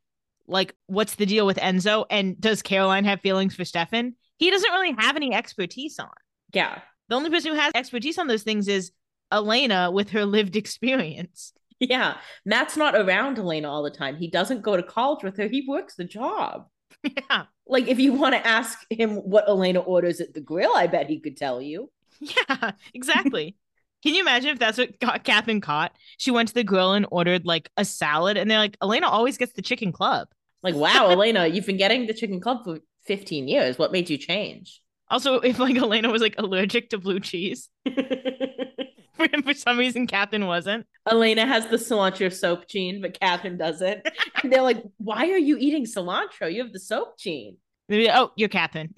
like 0.49 0.75
what's 0.87 1.14
the 1.14 1.27
deal 1.27 1.47
with 1.47 1.59
Enzo 1.59 2.07
and 2.11 2.40
does 2.40 2.62
Caroline 2.62 3.05
have 3.05 3.21
feelings 3.21 3.55
for 3.55 3.64
Stefan? 3.64 4.14
He 4.38 4.51
doesn't 4.51 4.70
really 4.70 4.94
have 4.99 5.16
any 5.16 5.33
expertise 5.35 5.99
on. 5.99 6.09
yeah. 6.53 6.81
The 7.09 7.14
only 7.14 7.31
person 7.31 7.53
who 7.53 7.59
has 7.59 7.72
expertise 7.75 8.18
on 8.18 8.27
those 8.27 8.42
things 8.42 8.66
is 8.66 8.90
Elena 9.31 9.90
with 9.92 10.11
her 10.11 10.25
lived 10.25 10.57
experience. 10.57 11.53
Yeah. 11.79 12.16
Matt's 12.44 12.77
not 12.77 12.96
around 12.96 13.38
Elena 13.38 13.70
all 13.70 13.83
the 13.83 13.90
time. 13.90 14.16
He 14.16 14.29
doesn't 14.29 14.62
go 14.62 14.77
to 14.77 14.83
college 14.83 15.22
with 15.22 15.37
her. 15.37 15.46
He 15.46 15.64
works 15.68 15.94
the 15.94 16.05
job. 16.05 16.66
yeah. 17.05 17.44
Like, 17.66 17.87
if 17.87 17.99
you 18.01 18.12
want 18.12 18.35
to 18.35 18.46
ask 18.46 18.79
him 18.90 19.16
what 19.16 19.49
Elena 19.49 19.81
orders 19.81 20.20
at 20.20 20.35
the 20.35 20.40
grill, 20.40 20.72
I 20.75 20.87
bet 20.88 21.09
he 21.09 21.20
could 21.20 21.37
tell 21.37 21.61
you. 21.62 21.90
Yeah, 22.20 22.72
exactly. 22.94 23.57
Can 24.03 24.14
you 24.14 24.22
imagine 24.22 24.51
if 24.51 24.59
that's 24.59 24.79
what 24.79 24.99
got 25.01 25.22
Catherine 25.25 25.61
caught? 25.61 25.92
She 26.16 26.31
went 26.31 26.49
to 26.49 26.55
the 26.55 26.64
grill 26.64 26.92
and 26.92 27.07
ordered 27.11 27.44
like 27.46 27.70
a 27.77 27.85
salad, 27.85 28.37
and 28.37 28.51
they're 28.51 28.59
like, 28.59 28.77
Elena 28.83 29.09
always 29.09 29.37
gets 29.37 29.53
the 29.53 29.62
chicken 29.62 29.92
club. 29.92 30.29
Like, 30.62 30.75
wow, 30.75 31.11
Elena, 31.11 31.46
you've 31.46 31.66
been 31.66 31.77
getting 31.77 32.07
the 32.07 32.14
chicken 32.14 32.40
club 32.40 32.64
for 32.64 32.79
15 33.07 33.49
years. 33.49 33.79
What 33.79 33.92
made 33.92 34.11
you 34.11 34.19
change? 34.19 34.81
Also, 35.09 35.37
if 35.37 35.59
like 35.59 35.77
Elena 35.77 36.11
was 36.11 36.23
like 36.23 36.35
allergic 36.38 36.90
to 36.90 36.99
blue 36.99 37.21
cheese, 37.21 37.69
for, 37.85 39.29
for 39.45 39.55
some 39.55 39.79
reason 39.79 40.07
Catherine 40.07 40.47
wasn't. 40.47 40.87
Elena 41.09 41.47
has 41.47 41.66
the 41.69 41.77
cilantro 41.77 42.33
soap 42.33 42.69
gene, 42.69 43.01
but 43.01 43.19
Catherine 43.19 43.57
doesn't. 43.57 44.07
and 44.42 44.53
they're 44.53 44.62
like, 44.62 44.83
why 44.99 45.31
are 45.31 45.38
you 45.38 45.57
eating 45.59 45.85
cilantro? 45.85 46.53
You 46.53 46.62
have 46.62 46.73
the 46.73 46.81
soap 46.81 47.19
gene. 47.19 47.59
Maybe, 47.88 48.11
oh, 48.11 48.33
you're 48.37 48.49
Catherine. 48.49 48.95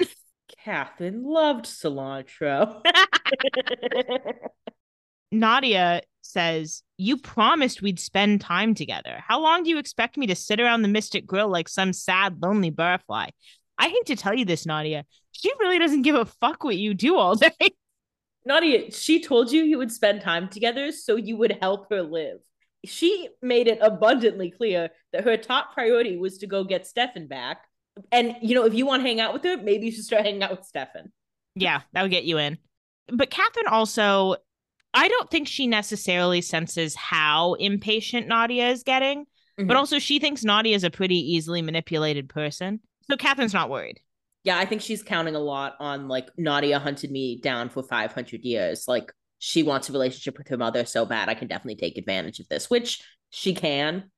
Catherine 0.64 1.22
loved 1.22 1.66
cilantro. 1.66 2.82
Nadia 5.30 6.00
says, 6.22 6.82
You 6.96 7.18
promised 7.18 7.82
we'd 7.82 8.00
spend 8.00 8.40
time 8.40 8.74
together. 8.74 9.22
How 9.26 9.40
long 9.40 9.62
do 9.62 9.70
you 9.70 9.78
expect 9.78 10.16
me 10.16 10.26
to 10.28 10.34
sit 10.34 10.60
around 10.60 10.82
the 10.82 10.88
Mystic 10.88 11.26
Grill 11.26 11.48
like 11.48 11.68
some 11.68 11.92
sad, 11.92 12.42
lonely 12.42 12.70
butterfly? 12.70 13.28
I 13.78 13.88
hate 13.88 14.06
to 14.06 14.16
tell 14.16 14.34
you 14.34 14.44
this, 14.44 14.66
Nadia. 14.66 15.04
She 15.32 15.50
really 15.60 15.78
doesn't 15.78 16.02
give 16.02 16.14
a 16.16 16.24
fuck 16.24 16.64
what 16.64 16.76
you 16.76 16.94
do 16.94 17.16
all 17.16 17.34
day. 17.36 17.50
Nadia, 18.44 18.90
she 18.90 19.22
told 19.22 19.52
you 19.52 19.62
you 19.62 19.78
would 19.78 19.92
spend 19.92 20.20
time 20.22 20.48
together 20.48 20.90
so 20.92 21.16
you 21.16 21.36
would 21.36 21.58
help 21.60 21.86
her 21.90 22.02
live. 22.02 22.38
She 22.84 23.28
made 23.42 23.66
it 23.68 23.78
abundantly 23.82 24.50
clear 24.50 24.90
that 25.12 25.24
her 25.24 25.36
top 25.36 25.74
priority 25.74 26.16
was 26.16 26.38
to 26.38 26.46
go 26.46 26.64
get 26.64 26.86
Stefan 26.86 27.26
back. 27.26 27.58
And, 28.12 28.36
you 28.40 28.54
know, 28.54 28.64
if 28.64 28.74
you 28.74 28.86
want 28.86 29.02
to 29.02 29.08
hang 29.08 29.20
out 29.20 29.32
with 29.32 29.42
her, 29.44 29.56
maybe 29.56 29.86
you 29.86 29.92
should 29.92 30.04
start 30.04 30.24
hanging 30.24 30.42
out 30.42 30.52
with 30.52 30.64
Stefan. 30.64 31.12
Yeah, 31.56 31.80
that 31.92 32.02
would 32.02 32.10
get 32.12 32.24
you 32.24 32.38
in. 32.38 32.58
But 33.08 33.30
Catherine 33.30 33.66
also, 33.66 34.36
I 34.94 35.08
don't 35.08 35.30
think 35.30 35.48
she 35.48 35.66
necessarily 35.66 36.40
senses 36.40 36.94
how 36.94 37.54
impatient 37.54 38.28
Nadia 38.28 38.68
is 38.70 38.84
getting, 38.84 39.26
Mhm. 39.58 39.66
but 39.66 39.76
also 39.76 39.98
she 39.98 40.20
thinks 40.20 40.44
Nadia 40.44 40.76
is 40.76 40.84
a 40.84 40.90
pretty 40.90 41.16
easily 41.34 41.60
manipulated 41.62 42.28
person. 42.28 42.80
So 43.10 43.16
Catherine's 43.16 43.54
not 43.54 43.70
worried. 43.70 44.00
Yeah, 44.44 44.58
I 44.58 44.64
think 44.64 44.82
she's 44.82 45.02
counting 45.02 45.34
a 45.34 45.40
lot 45.40 45.74
on 45.80 46.08
like 46.08 46.28
Nadia 46.36 46.78
hunted 46.78 47.10
me 47.10 47.40
down 47.40 47.68
for 47.68 47.82
500 47.82 48.44
years. 48.44 48.86
Like 48.86 49.12
she 49.38 49.62
wants 49.62 49.88
a 49.88 49.92
relationship 49.92 50.38
with 50.38 50.48
her 50.48 50.56
mother 50.56 50.84
so 50.84 51.04
bad. 51.04 51.28
I 51.28 51.34
can 51.34 51.48
definitely 51.48 51.76
take 51.76 51.98
advantage 51.98 52.40
of 52.40 52.48
this, 52.48 52.70
which 52.70 53.02
she 53.30 53.54
can 53.54 54.10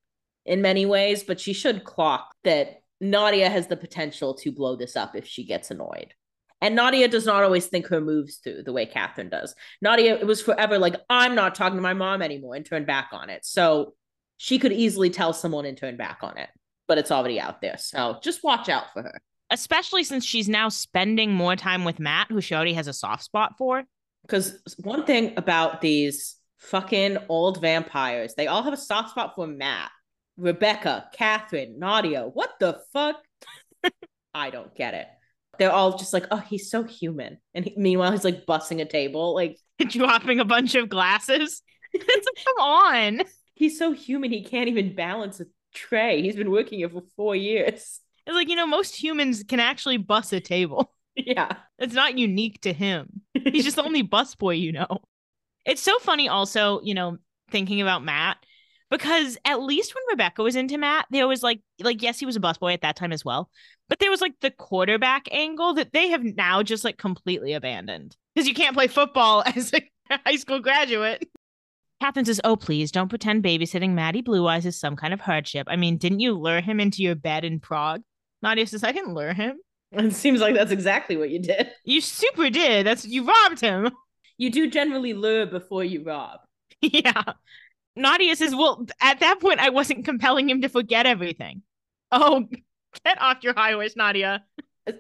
in 0.45 0.63
many 0.63 0.87
ways, 0.87 1.23
but 1.23 1.41
she 1.41 1.53
should 1.53 1.85
clock 1.85 2.35
that 2.45 2.83
Nadia 3.01 3.49
has 3.49 3.67
the 3.67 3.77
potential 3.77 4.35
to 4.35 4.53
blow 4.53 4.77
this 4.77 4.97
up 4.97 5.17
if 5.17 5.27
she 5.27 5.45
gets 5.45 5.71
annoyed. 5.71 6.15
And 6.61 6.75
Nadia 6.75 7.09
does 7.09 7.25
not 7.25 7.43
always 7.43 7.67
think 7.67 7.87
her 7.87 8.01
moves 8.01 8.37
through 8.37 8.65
the 8.65 8.73
way 8.73 8.85
Catherine 8.85 9.31
does. 9.31 9.55
Nadia, 9.81 10.17
it 10.17 10.27
was 10.27 10.43
forever 10.43 10.79
like, 10.79 10.97
I'm 11.09 11.35
not 11.35 11.55
talking 11.55 11.77
to 11.77 11.83
my 11.83 11.95
mom 11.95 12.21
anymore 12.21 12.55
and 12.55 12.67
turn 12.67 12.85
back 12.85 13.09
on 13.13 13.31
it. 13.31 13.47
So 13.47 13.95
she 14.37 14.59
could 14.59 14.73
easily 14.73 15.09
tell 15.09 15.33
someone 15.33 15.65
and 15.65 15.77
turn 15.77 15.97
back 15.97 16.19
on 16.23 16.37
it, 16.37 16.51
but 16.91 16.99
it's 16.99 17.13
already 17.13 17.39
out 17.39 17.61
there. 17.61 17.77
So 17.79 18.19
just 18.21 18.43
watch 18.43 18.69
out 18.69 18.93
for 18.93 19.03
her. 19.03 19.23
Especially 19.49 20.03
since 20.03 20.25
she's 20.25 20.49
now 20.49 20.69
spending 20.69 21.33
more 21.33 21.55
time 21.55 21.85
with 21.85 22.01
Matt, 22.01 22.27
who 22.31 22.41
she 22.41 22.53
already 22.53 22.73
has 22.73 22.89
a 22.89 22.93
soft 22.93 23.23
spot 23.23 23.55
for. 23.57 23.85
Because 24.23 24.61
one 24.79 25.05
thing 25.05 25.35
about 25.37 25.81
these 25.81 26.35
fucking 26.59 27.19
old 27.29 27.61
vampires, 27.61 28.35
they 28.35 28.49
all 28.49 28.65
have 28.65 28.73
a 28.73 28.77
soft 28.77 29.11
spot 29.11 29.37
for 29.37 29.47
Matt, 29.47 29.93
Rebekah, 30.37 31.11
Catherine, 31.13 31.79
Nadia. 31.79 32.25
What 32.25 32.51
the 32.59 32.81
fuck? 32.93 33.23
I 34.35 34.51
don't 34.51 34.75
get 34.75 34.95
it. 34.95 35.07
They're 35.61 35.71
all 35.71 35.97
just 35.97 36.13
like, 36.13 36.27
oh, 36.33 36.39
he's 36.39 36.73
so 36.73 36.83
human. 36.83 37.39
And 37.55 37.67
he, 37.67 37.75
meanwhile, 37.77 38.11
he's 38.11 38.25
like 38.25 38.47
bussing 38.47 38.81
a 38.81 38.85
table. 38.85 39.33
Like, 39.33 39.59
dropping 39.79 40.41
a 40.41 40.45
bunch 40.45 40.75
of 40.75 40.89
glasses. 40.89 41.63
Come 41.95 42.59
on. 42.59 43.23
he's 43.55 43.79
so 43.79 43.93
human, 43.93 44.33
he 44.33 44.43
can't 44.43 44.69
even 44.69 44.97
balance 44.97 45.39
a 45.39 45.45
tray. 45.75 46.23
He's 46.23 46.37
been 46.37 46.51
working 46.51 46.79
here 46.79 46.89
for 46.89 47.03
four 47.17 47.37
years. 47.37 48.01
It's 48.27 48.37
like, 48.37 48.51
you 48.51 48.55
know, 48.55 48.67
most 48.67 48.95
humans 48.95 49.43
can 49.43 49.61
actually 49.61 49.97
bus 49.97 50.33
a 50.33 50.41
table. 50.41 50.93
Yeah. 51.17 51.57
It's 51.79 51.93
not 51.93 52.17
unique 52.17 52.61
to 52.63 52.73
him. 52.73 53.23
He's 53.35 53.65
just 53.65 53.77
the 53.77 53.83
only 53.83 54.03
busboy 54.07 54.59
you 54.59 54.73
know. 54.73 55.01
It's 55.67 55.83
so 55.83 55.99
funny 55.99 56.29
also, 56.29 56.81
you 56.83 56.95
know, 56.95 57.19
thinking 57.51 57.83
about 57.83 58.05
Matt, 58.05 58.39
because 58.91 59.37
at 59.45 59.61
least 59.61 59.95
when 59.95 60.05
Rebekah 60.11 60.43
was 60.43 60.57
into 60.57 60.79
Matt, 60.79 61.07
there 61.11 61.29
was 61.29 61.43
like 61.43 61.61
like 61.81 62.01
yes, 62.01 62.19
he 62.19 62.27
was 62.27 62.37
a 62.37 62.41
busboy 62.41 62.75
at 62.75 62.83
that 62.83 62.97
time 62.97 63.13
as 63.13 63.25
well. 63.25 63.51
But 63.89 63.99
there 63.99 64.11
was 64.11 64.21
like 64.21 64.35
the 64.41 64.51
quarterback 64.51 65.29
angle 65.33 65.75
that 65.75 65.93
they 65.93 66.09
have 66.09 66.23
now 66.23 66.63
just 66.63 66.85
like 66.85 66.97
completely 66.97 67.53
abandoned. 67.53 68.17
Because 68.35 68.49
you 68.49 68.55
can't 68.55 68.77
play 68.77 68.87
football 68.87 69.43
as 69.45 69.75
a 69.75 69.83
high 70.25 70.37
school 70.37 70.61
graduate. 70.61 71.29
Catherine 72.01 72.25
says, 72.25 72.41
Oh, 72.45 72.57
please 72.57 72.91
don't 72.91 73.09
pretend 73.09 73.45
babysitting 73.45 73.91
Matty 73.91 74.23
Blue 74.23 74.47
Eyes 74.47 74.67
is 74.67 74.79
some 74.79 74.97
kind 74.97 75.13
of 75.13 75.21
hardship. 75.21 75.67
I 75.71 75.77
mean, 75.77 75.99
didn't 75.99 76.21
you 76.21 76.33
lure 76.35 76.61
him 76.61 76.81
into 76.81 77.03
your 77.03 77.15
bed 77.15 77.45
in 77.45 77.61
Prague? 77.61 78.03
Nadia 78.43 78.67
says, 78.67 78.85
I 78.85 78.93
didn't 78.93 79.15
lure 79.15 79.33
him. 79.33 79.57
It 79.93 80.15
seems 80.15 80.41
like 80.41 80.55
that's 80.55 80.71
exactly 80.71 81.17
what 81.17 81.31
you 81.31 81.41
did. 81.41 81.73
You 81.85 82.01
super 82.01 82.49
did. 82.49 82.87
That's 82.87 83.05
you 83.05 83.27
robbed 83.27 83.61
him. 83.61 83.91
You 84.39 84.51
do 84.51 84.71
generally 84.71 85.13
lure 85.13 85.45
before 85.45 85.85
you 85.85 86.03
rob. 86.03 86.41
yeah. 86.81 87.35
Nadia 87.95 88.35
says, 88.37 88.55
Well, 88.55 88.87
at 89.03 89.21
that 89.21 89.39
point, 89.39 89.61
I 89.61 89.69
wasn't 89.69 90.07
compelling 90.07 90.49
him 90.49 90.63
to 90.63 90.71
forget 90.71 91.05
everything. 91.05 91.61
Oh, 92.11 92.47
get 93.05 93.21
off 93.21 93.43
your 93.43 93.53
high 93.53 93.73
horse, 93.73 93.97
Nadia. 93.97 94.43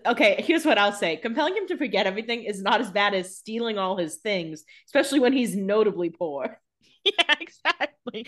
Okay, 0.05 0.45
here's 0.47 0.67
what 0.67 0.77
I'll 0.77 0.93
say. 0.93 1.17
Compelling 1.17 1.57
him 1.57 1.67
to 1.69 1.79
forget 1.79 2.07
everything 2.07 2.43
is 2.45 2.61
not 2.61 2.83
as 2.83 2.91
bad 2.91 3.15
as 3.15 3.35
stealing 3.35 3.79
all 3.79 3.97
his 3.97 4.17
things, 4.17 4.65
especially 4.89 5.21
when 5.21 5.33
he's 5.33 5.57
notably 5.57 6.11
poor. 6.11 6.61
Yeah, 7.18 7.35
exactly. 7.40 8.27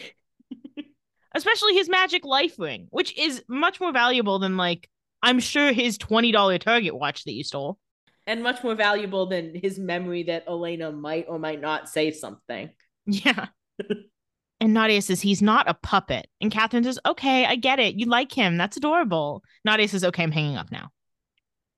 Especially 1.35 1.75
his 1.75 1.89
magic 1.89 2.25
life 2.25 2.59
ring, 2.59 2.89
which 2.91 3.17
is 3.17 3.43
much 3.49 3.81
more 3.81 3.93
valuable 3.93 4.39
than, 4.39 4.57
like, 4.57 4.89
I'm 5.23 5.41
sure 5.41 5.73
his 5.73 5.97
$20 5.99 6.59
Target 6.61 6.95
watch 6.95 7.25
that 7.25 7.33
you 7.33 7.45
stole. 7.45 7.79
And 8.27 8.43
much 8.43 8.63
more 8.63 8.75
valuable 8.75 9.27
than 9.27 9.55
his 9.55 9.79
memory 9.79 10.25
that 10.25 10.45
Elena 10.47 10.93
might 10.93 11.27
or 11.29 11.39
might 11.39 11.61
not 11.61 11.89
say 11.89 12.11
something. 12.11 12.71
Yeah. 13.07 13.47
and 14.61 14.75
Nadia 14.75 15.01
says 15.03 15.21
he's 15.23 15.43
not 15.43 15.69
a 15.69 15.75
puppet. 15.75 16.29
And 16.41 16.53
Catherine 16.53 16.85
says, 16.85 16.99
okay, 17.07 17.47
I 17.47 17.57
get 17.57 17.81
it. 17.81 17.99
You 17.99 18.07
like 18.07 18.33
him. 18.33 18.57
That's 18.57 18.77
adorable. 18.77 19.43
Nadia 19.65 19.89
says, 19.89 20.05
okay, 20.05 20.23
I'm 20.23 20.31
hanging 20.33 20.57
up 20.57 20.71
now. 20.71 20.91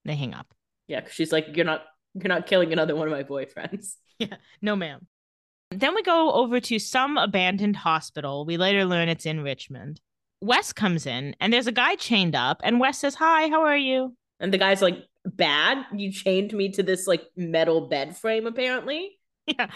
They 0.05 0.17
hang 0.17 0.35
up. 0.35 0.53
Yeah, 0.87 1.01
'cause 1.01 1.13
she's 1.13 1.33
like, 1.33 1.57
You're 1.57 1.65
not 1.65 1.85
you're 2.15 2.29
not 2.29 2.47
killing 2.47 2.73
another 2.73 2.95
one 2.95 3.09
of 3.09 3.13
my 3.13 3.23
boyfriends. 3.25 3.95
Yeah, 4.21 4.37
no, 4.63 4.77
ma'am. 4.77 5.09
Then 5.77 5.95
we 5.95 6.03
go 6.03 6.33
over 6.33 6.61
to 6.61 6.79
some 6.79 7.19
abandoned 7.19 7.77
hospital. 7.77 8.45
We 8.45 8.57
later 8.57 8.85
learn 8.85 9.09
it's 9.09 9.27
in 9.27 9.43
Richmond. 9.43 10.01
Wes 10.41 10.73
comes 10.73 11.07
in 11.07 11.35
and 11.41 11.53
there's 11.53 11.67
a 11.67 11.73
guy 11.73 11.95
chained 11.97 12.35
up, 12.35 12.61
and 12.63 12.79
Wes 12.79 12.99
says, 12.99 13.15
Hi, 13.17 13.49
how 13.49 13.63
are 13.63 13.77
you? 13.77 14.17
And 14.41 14.53
the 14.53 14.59
guy's 14.59 14.83
like, 14.83 14.99
Bad? 15.25 15.87
You 15.95 16.13
chained 16.13 16.53
me 16.53 16.71
to 16.73 16.83
this 16.83 17.07
like 17.07 17.25
metal 17.37 17.89
bed 17.89 18.17
frame, 18.17 18.47
apparently. 18.47 19.13
Yeah. 19.47 19.67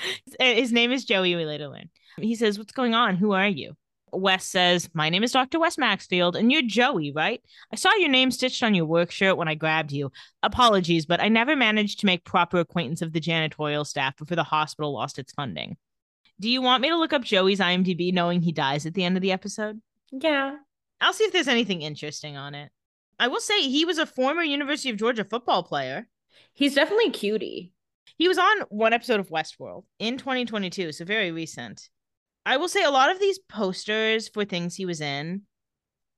Uh, 0.41 0.55
his 0.55 0.73
name 0.73 0.93
is 0.93 1.05
Joey, 1.05 1.37
we 1.37 1.45
later 1.45 1.69
learn. 1.69 1.91
He 2.17 2.37
says, 2.37 2.59
What's 2.59 2.73
going 2.73 2.95
on? 2.95 3.17
Who 3.17 3.33
are 3.33 3.47
you? 3.47 3.77
Wes 4.13 4.47
says, 4.47 4.89
My 4.95 5.11
name 5.11 5.23
is 5.23 5.33
Dr. 5.33 5.61
Wes 5.61 5.77
Maxfield, 5.77 6.37
and 6.37 6.51
you're 6.51 6.63
Joey, 6.63 7.13
right? 7.13 7.43
I 7.71 7.77
saw 7.77 7.95
your 7.97 8.09
name 8.09 8.31
stitched 8.31 8.63
on 8.63 8.75
your 8.75 8.87
work 8.87 9.11
shirt 9.11 9.37
when 9.37 9.47
I 9.47 9.55
grabbed 9.55 9.93
you. 9.93 10.11
Apologies, 10.43 11.05
but 11.05 11.21
I 11.21 11.29
never 11.29 11.55
managed 11.55 12.01
to 12.01 12.07
make 12.07 12.25
proper 12.25 12.61
acquaintance 12.61 13.03
of 13.03 13.13
the 13.13 13.21
janitorial 13.21 13.87
staff 13.87 14.17
before 14.17 14.37
the 14.37 14.43
hospital 14.43 14.95
lost 14.95 15.19
its 15.19 15.33
funding. 15.33 15.77
Do 16.41 16.49
you 16.49 16.63
want 16.63 16.83
me 16.83 16.89
to 16.89 16.97
look 16.97 17.13
up 17.13 17.25
Joey's 17.25 17.61
IMDb 17.61 18.13
knowing 18.13 18.41
he 18.41 18.53
dies 18.53 18.87
at 18.87 18.95
the 18.95 19.05
end 19.05 19.17
of 19.17 19.23
the 19.23 19.33
episode? 19.33 19.81
Yeah. 20.13 20.57
I'll 21.01 21.13
see 21.13 21.25
if 21.25 21.33
there's 21.33 21.49
anything 21.49 21.83
interesting 21.83 22.37
on 22.37 22.55
it. 22.55 22.71
I 23.19 23.29
will 23.29 23.41
say 23.41 23.63
he 23.63 23.85
was 23.85 23.99
a 23.99 24.07
former 24.07 24.43
University 24.43 24.91
of 24.91 24.97
Georgia 24.97 25.25
football 25.25 25.63
player. 25.63 26.07
He's 26.55 26.75
definitely 26.75 27.11
cutie. 27.11 27.73
He 28.17 28.29
was 28.29 28.39
on 28.39 28.61
one 28.69 28.93
episode 28.93 29.21
of 29.21 29.29
Westworld 29.29 29.85
in 29.99 30.19
2022, 30.19 30.93
so 30.93 31.05
very 31.05 31.33
recent. 31.33 31.89
I 32.47 32.57
will 32.57 32.69
say 32.69 32.83
a 32.83 32.91
lot 32.91 33.11
of 33.11 33.21
these 33.21 33.39
posters 33.39 34.29
for 34.29 34.45
things 34.45 34.75
he 34.75 34.87
was 34.87 35.01
in 35.01 35.43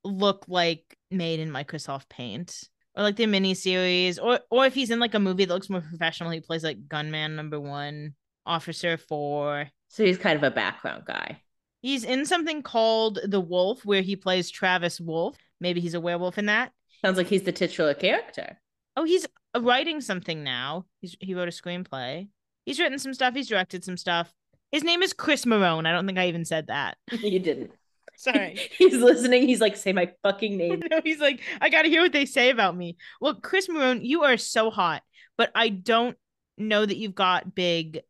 look 0.04 0.44
like 0.48 0.96
made 1.11 1.40
in 1.40 1.50
Microsoft 1.50 2.09
Paint 2.09 2.68
or 2.94 3.02
like 3.02 3.16
the 3.16 3.24
miniseries, 3.24 4.18
or 4.22 4.40
or 4.50 4.66
if 4.66 4.74
he's 4.74 4.90
in 4.90 4.98
like 4.98 5.14
a 5.14 5.20
movie 5.20 5.44
that 5.44 5.54
looks 5.54 5.70
more 5.70 5.80
professional, 5.80 6.30
he 6.30 6.40
plays 6.40 6.64
like 6.64 6.88
Gunman 6.88 7.37
Number 7.37 7.61
One, 7.61 8.14
Officer 8.46 8.96
Four. 8.96 9.68
So 9.90 10.05
he's 10.05 10.18
kind 10.18 10.37
of 10.37 10.44
a 10.44 10.50
background 10.53 11.05
guy. 11.05 11.42
He's 11.83 12.05
in 12.05 12.24
something 12.24 12.62
called 12.62 13.18
The 13.24 13.40
Wolf, 13.40 13.85
where 13.85 14.03
he 14.03 14.14
plays 14.14 14.48
Travis 14.48 15.00
Wolf. 15.00 15.37
Maybe 15.61 15.81
he's 15.81 15.94
a 15.94 16.00
werewolf 16.00 16.38
in 16.38 16.46
that. 16.46 16.72
Sounds 17.05 17.16
like 17.16 17.26
he's 17.26 17.42
the 17.42 17.53
titular 17.53 17.94
character. 17.94 18.59
Oh, 18.96 19.05
he's 19.05 19.26
uh, 19.55 19.61
writing 19.61 20.00
something 20.00 20.44
now. 20.44 20.87
He's 21.00 21.16
he 21.20 21.35
wrote 21.35 21.48
a 21.48 21.50
screenplay. 21.50 22.29
He's 22.64 22.79
written 22.79 22.98
some 22.98 23.14
stuff. 23.14 23.35
He's 23.35 23.48
directed 23.48 23.85
some 23.85 23.96
stuff. 23.96 24.33
His 24.70 24.85
name 24.85 25.03
is 25.03 25.12
Chris 25.12 25.44
Marone. 25.44 25.87
I 25.87 25.92
don't 25.92 26.07
think 26.07 26.18
I 26.18 26.29
even 26.29 26.44
said 26.44 26.68
that. 26.68 26.96
you 27.11 27.40
didn't. 27.40 27.72
Sorry. 28.16 28.61
He's 28.79 28.94
listening. 28.94 29.48
He's 29.48 29.61
like, 29.62 29.76
say 29.76 29.92
my 29.92 30.12
fucking 30.22 30.57
name. 30.59 30.83
no, 30.90 31.00
he's 31.03 31.20
like, 31.20 31.40
I 31.61 31.70
gotta 31.70 31.88
hear 31.88 32.03
what 32.03 32.12
they 32.12 32.26
say 32.26 32.50
about 32.50 32.76
me. 32.76 32.96
Well, 33.20 33.35
Chris 33.35 33.66
Marone, 33.66 34.05
you 34.05 34.24
are 34.24 34.37
so 34.37 34.70
hot, 34.70 35.03
but 35.38 35.50
I 35.55 35.70
don't 35.70 36.16
know 36.59 36.85
that 36.85 36.98
you've 36.98 37.14
got 37.14 37.55
big 37.55 38.03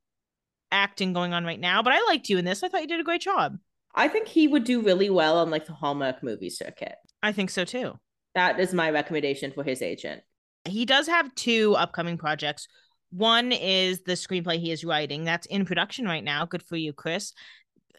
acting 0.72 1.12
going 1.12 1.32
on 1.32 1.44
right 1.44 1.60
now. 1.60 1.82
But 1.82 1.92
I 1.92 2.02
liked 2.06 2.28
you 2.28 2.38
in 2.38 2.44
this. 2.44 2.62
I 2.62 2.68
thought 2.68 2.82
you 2.82 2.88
did 2.88 3.00
a 3.00 3.04
great 3.04 3.20
job. 3.20 3.58
I 3.94 4.08
think 4.08 4.28
he 4.28 4.46
would 4.46 4.64
do 4.64 4.82
really 4.82 5.10
well 5.10 5.38
on 5.38 5.50
like 5.50 5.66
the 5.66 5.72
Hallmark 5.72 6.22
movie 6.22 6.50
circuit. 6.50 6.96
I 7.22 7.32
think 7.32 7.50
so 7.50 7.64
too. 7.64 7.98
That 8.34 8.60
is 8.60 8.72
my 8.72 8.90
recommendation 8.90 9.52
for 9.52 9.64
his 9.64 9.82
agent. 9.82 10.22
He 10.64 10.84
does 10.84 11.06
have 11.08 11.34
two 11.34 11.74
upcoming 11.74 12.18
projects. 12.18 12.68
One 13.10 13.50
is 13.50 14.02
the 14.02 14.12
screenplay 14.12 14.58
he 14.58 14.70
is 14.70 14.84
writing. 14.84 15.24
That's 15.24 15.46
in 15.46 15.64
production 15.64 16.04
right 16.06 16.22
now. 16.22 16.46
Good 16.46 16.62
for 16.62 16.76
you, 16.76 16.92
Chris. 16.92 17.32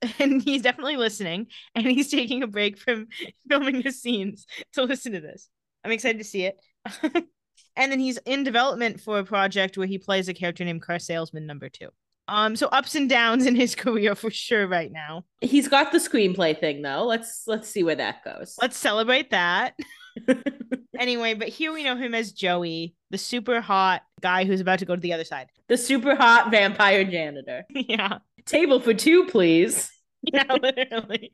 And 0.17 0.41
he's 0.41 0.63
definitely 0.63 0.97
listening 0.97 1.45
and 1.75 1.85
he's 1.85 2.09
taking 2.09 2.41
a 2.41 2.47
break 2.47 2.79
from 2.79 3.05
filming 3.47 3.83
the 3.83 3.91
scenes 3.91 4.47
to 4.73 4.81
listen 4.81 5.11
to 5.11 5.21
this. 5.21 5.47
I'm 5.83 5.91
excited 5.91 6.17
to 6.17 6.23
see 6.23 6.45
it. 6.45 6.59
and 7.75 7.91
then 7.91 7.99
he's 7.99 8.17
in 8.25 8.43
development 8.43 8.99
for 8.99 9.19
a 9.19 9.23
project 9.23 9.77
where 9.77 9.85
he 9.85 9.99
plays 9.99 10.27
a 10.27 10.33
character 10.33 10.65
named 10.65 10.81
Car 10.81 10.97
Salesman 10.97 11.45
number 11.45 11.69
two. 11.69 11.89
Um, 12.27 12.55
so 12.55 12.67
ups 12.67 12.95
and 12.95 13.09
downs 13.09 13.45
in 13.45 13.55
his 13.55 13.75
career 13.83 14.15
for 14.15 14.31
sure 14.31 14.67
right 14.67 14.91
now. 14.91 15.25
He's 15.41 15.67
got 15.67 15.91
the 15.91 15.97
screenplay 15.97 16.57
thing 16.59 16.81
though. 16.81 17.05
Let's 17.05 17.43
let's 17.47 17.69
see 17.69 17.83
where 17.83 17.95
that 17.95 18.23
goes. 18.23 18.55
Let's 18.61 18.77
celebrate 18.77 19.31
that. 19.31 19.75
anyway, 20.99 21.33
but 21.33 21.47
here 21.47 21.71
we 21.71 21.83
know 21.83 21.95
him 21.95 22.13
as 22.13 22.31
Joey, 22.31 22.95
the 23.11 23.17
super 23.17 23.61
hot 23.61 24.01
guy 24.21 24.43
who's 24.45 24.59
about 24.59 24.79
to 24.79 24.85
go 24.85 24.95
to 24.95 25.01
the 25.01 25.13
other 25.13 25.23
side. 25.23 25.47
the 25.67 25.77
super 25.77 26.15
hot 26.15 26.51
vampire 26.51 27.03
janitor. 27.03 27.63
yeah. 27.69 28.19
Table 28.45 28.79
for 28.79 28.93
two, 28.93 29.25
please. 29.27 29.89
Yeah, 30.23 30.43
literally. 30.61 31.31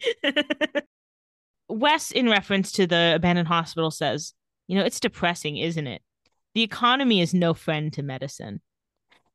Wes, 1.70 2.12
in 2.12 2.30
reference 2.30 2.72
to 2.74 2.88
the 2.88 3.14
abandoned 3.16 3.48
hospital, 3.48 3.92
says, 3.92 4.34
You 4.68 4.78
know, 4.78 4.86
it's 4.86 5.00
depressing, 5.00 5.58
isn't 5.58 5.88
it? 5.88 6.02
The 6.54 6.64
economy 6.64 7.22
is 7.22 7.34
no 7.34 7.54
friend 7.54 7.92
to 7.94 8.04
medicine. 8.04 8.62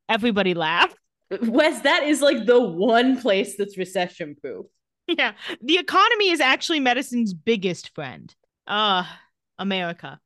Everybody 0.09 0.55
laughed. 0.55 0.97
Wes, 1.43 1.81
that 1.83 2.05
is 2.05 2.21
like 2.21 2.45
the 2.47 2.61
one 2.61 3.21
place 3.21 3.57
that's 3.57 3.79
recession 3.79 4.37
proof. 4.41 4.67
Yeah. 5.07 5.33
The 5.63 5.79
economy 5.79 6.31
is 6.31 6.41
actually 6.41 6.81
medicine's 6.81 7.35
biggest 7.35 7.95
friend. 7.95 8.35
Ah, 8.67 9.21
America. 9.59 10.21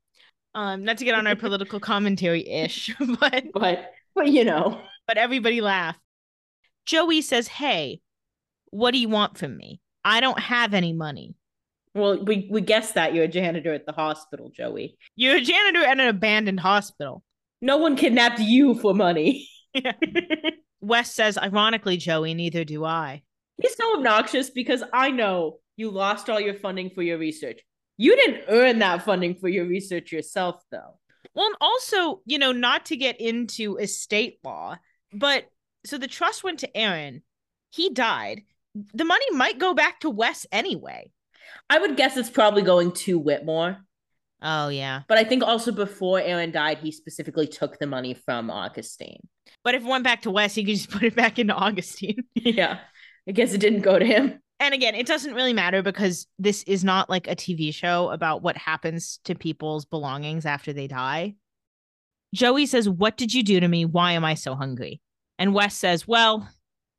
Um, 0.54 0.84
not 0.84 0.98
to 0.98 1.04
get 1.04 1.14
on 1.14 1.26
our 1.26 1.36
political 1.44 1.80
commentary 1.80 2.46
ish, 2.48 2.94
but 3.20 3.44
But 3.52 3.92
but 4.14 4.28
you 4.28 4.44
know. 4.44 4.80
but 5.06 5.18
everybody 5.18 5.60
laughed. 5.60 6.00
Joey 6.86 7.20
says, 7.22 7.48
Hey, 7.48 8.00
what 8.70 8.92
do 8.92 8.98
you 8.98 9.08
want 9.08 9.38
from 9.38 9.56
me? 9.56 9.80
I 10.04 10.20
don't 10.20 10.38
have 10.38 10.72
any 10.74 10.92
money. 10.92 11.34
Well, 11.94 12.22
we 12.24 12.46
we 12.50 12.60
guessed 12.60 12.94
that 12.94 13.14
you're 13.14 13.24
a 13.24 13.28
janitor 13.28 13.72
at 13.72 13.86
the 13.86 13.92
hospital, 13.92 14.50
Joey. 14.54 14.98
You're 15.16 15.36
a 15.36 15.40
janitor 15.40 15.84
at 15.84 15.98
an 15.98 16.08
abandoned 16.08 16.60
hospital. 16.60 17.22
No 17.62 17.78
one 17.78 17.96
kidnapped 17.96 18.38
you 18.38 18.74
for 18.74 18.94
money. 18.94 19.48
Wes 20.80 21.12
says, 21.12 21.38
ironically, 21.38 21.96
Joey, 21.96 22.34
neither 22.34 22.64
do 22.64 22.84
I. 22.84 23.22
He's 23.60 23.76
so 23.76 23.96
obnoxious 23.96 24.50
because 24.50 24.82
I 24.92 25.10
know 25.10 25.58
you 25.76 25.90
lost 25.90 26.28
all 26.28 26.40
your 26.40 26.54
funding 26.54 26.90
for 26.90 27.02
your 27.02 27.18
research. 27.18 27.60
You 27.96 28.14
didn't 28.16 28.44
earn 28.48 28.78
that 28.80 29.04
funding 29.04 29.36
for 29.36 29.48
your 29.48 29.66
research 29.66 30.12
yourself, 30.12 30.62
though. 30.70 30.98
Well, 31.34 31.46
and 31.46 31.56
also, 31.60 32.20
you 32.26 32.38
know, 32.38 32.52
not 32.52 32.86
to 32.86 32.96
get 32.96 33.20
into 33.20 33.76
estate 33.76 34.38
law, 34.44 34.76
but 35.12 35.44
so 35.84 35.98
the 35.98 36.08
trust 36.08 36.44
went 36.44 36.60
to 36.60 36.76
Aaron. 36.76 37.22
He 37.70 37.90
died. 37.90 38.42
The 38.94 39.04
money 39.04 39.30
might 39.32 39.58
go 39.58 39.74
back 39.74 40.00
to 40.00 40.10
Wes 40.10 40.46
anyway. 40.52 41.10
I 41.70 41.78
would 41.78 41.96
guess 41.96 42.16
it's 42.16 42.30
probably 42.30 42.62
going 42.62 42.92
to 42.92 43.18
Whitmore. 43.18 43.78
Oh, 44.48 44.68
yeah. 44.68 45.02
But 45.08 45.18
I 45.18 45.24
think 45.24 45.42
also 45.42 45.72
before 45.72 46.20
Aaron 46.20 46.52
died, 46.52 46.78
he 46.78 46.92
specifically 46.92 47.48
took 47.48 47.80
the 47.80 47.86
money 47.86 48.14
from 48.14 48.48
Augustine. 48.48 49.26
But 49.64 49.74
if 49.74 49.82
it 49.82 49.88
went 49.88 50.04
back 50.04 50.22
to 50.22 50.30
Wes, 50.30 50.54
he 50.54 50.64
could 50.64 50.76
just 50.76 50.90
put 50.92 51.02
it 51.02 51.16
back 51.16 51.40
into 51.40 51.52
Augustine. 51.52 52.22
yeah. 52.34 52.78
I 53.28 53.32
guess 53.32 53.52
it 53.52 53.58
didn't 53.58 53.80
go 53.80 53.98
to 53.98 54.06
him. 54.06 54.38
and 54.60 54.72
again, 54.72 54.94
it 54.94 55.08
doesn't 55.08 55.34
really 55.34 55.52
matter 55.52 55.82
because 55.82 56.28
this 56.38 56.62
is 56.62 56.84
not 56.84 57.10
like 57.10 57.26
a 57.26 57.34
TV 57.34 57.74
show 57.74 58.10
about 58.10 58.40
what 58.40 58.56
happens 58.56 59.18
to 59.24 59.34
people's 59.34 59.84
belongings 59.84 60.46
after 60.46 60.72
they 60.72 60.86
die. 60.86 61.34
Joey 62.32 62.66
says, 62.66 62.88
What 62.88 63.16
did 63.16 63.34
you 63.34 63.42
do 63.42 63.58
to 63.58 63.66
me? 63.66 63.84
Why 63.84 64.12
am 64.12 64.24
I 64.24 64.34
so 64.34 64.54
hungry? 64.54 65.00
And 65.40 65.54
Wes 65.54 65.74
says, 65.74 66.06
Well, 66.06 66.48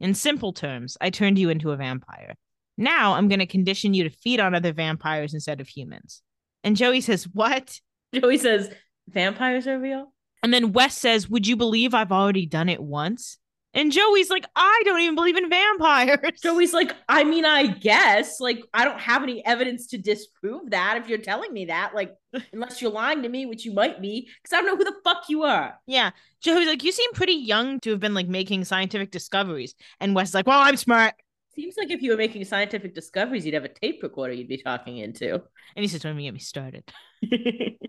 in 0.02 0.14
simple 0.14 0.52
terms, 0.52 0.98
I 1.00 1.12
turned 1.12 1.40
you 1.40 1.50
into 1.50 1.72
a 1.72 1.78
vampire. 1.78 2.36
Now 2.78 3.14
I'm 3.14 3.30
going 3.30 3.40
to 3.40 3.46
condition 3.46 3.94
you 3.94 4.04
to 4.04 4.10
feed 4.10 4.42
on 4.42 4.54
other 4.54 4.74
vampires 4.74 5.34
instead 5.34 5.62
of 5.62 5.70
humans. 5.70 6.22
And 6.64 6.76
Joey 6.76 7.02
says, 7.02 7.28
What? 7.32 7.80
Joey 8.14 8.38
says, 8.38 8.72
vampires 9.08 9.68
are 9.68 9.80
real? 9.80 10.14
And 10.44 10.54
then 10.54 10.72
Wes 10.72 10.98
says, 10.98 11.30
Would 11.30 11.48
you 11.48 11.56
believe 11.56 11.94
I've 11.94 12.12
already 12.12 12.46
done 12.46 12.70
it 12.70 12.82
once? 12.82 13.38
And 13.74 13.92
Joey's 13.92 14.32
like, 14.32 14.46
I 14.56 14.82
don't 14.86 15.02
even 15.02 15.14
believe 15.14 15.38
in 15.38 15.50
vampires. 15.50 16.42
Joey's 16.42 16.74
like, 16.74 16.96
I 17.08 17.24
mean, 17.24 17.46
I 17.46 17.68
guess. 17.68 18.40
Like, 18.40 18.64
I 18.74 18.86
don't 18.86 19.00
have 19.00 19.22
any 19.22 19.46
evidence 19.46 19.88
to 19.88 20.00
disprove 20.00 20.72
that 20.72 20.98
if 20.98 21.08
you're 21.08 21.20
telling 21.20 21.54
me 21.54 21.66
that. 21.66 21.94
Like, 21.94 22.16
unless 22.54 22.82
you're 22.82 22.92
lying 22.92 23.22
to 23.22 23.30
me, 23.30 23.46
which 23.46 23.66
you 23.66 23.74
might 23.74 24.02
be, 24.02 24.30
because 24.42 24.54
I 24.54 24.62
don't 24.62 24.66
know 24.66 24.78
who 24.78 24.84
the 24.84 24.96
fuck 25.04 25.26
you 25.30 25.44
are. 25.44 25.76
Yeah. 25.86 26.10
Joey's 26.42 26.66
like, 26.66 26.84
You 26.84 26.92
seem 26.92 27.14
pretty 27.14 27.34
young 27.34 27.80
to 27.82 27.92
have 27.92 28.00
been 28.00 28.16
like 28.16 28.28
making 28.28 28.66
scientific 28.66 29.12
discoveries. 29.12 29.76
And 30.00 30.16
Wes 30.16 30.30
is 30.30 30.34
like, 30.34 30.48
Well, 30.48 30.60
I'm 30.60 30.78
smart. 30.78 31.14
Seems 31.58 31.76
like 31.76 31.90
if 31.90 32.04
you 32.04 32.12
were 32.12 32.18
making 32.18 32.46
scientific 32.46 32.94
discoveries, 32.94 33.44
you'd 33.44 33.56
have 33.56 33.66
a 33.66 33.70
tape 33.70 34.04
recorder 34.04 34.32
you'd 34.32 34.48
be 34.48 34.62
talking 34.62 35.00
into. 35.00 35.34
And 35.34 35.42
he 35.76 35.88
says, 35.88 36.02
Don't 36.02 36.12
even 36.12 36.26
get 36.26 36.34
me 36.34 36.40
started. 36.40 36.84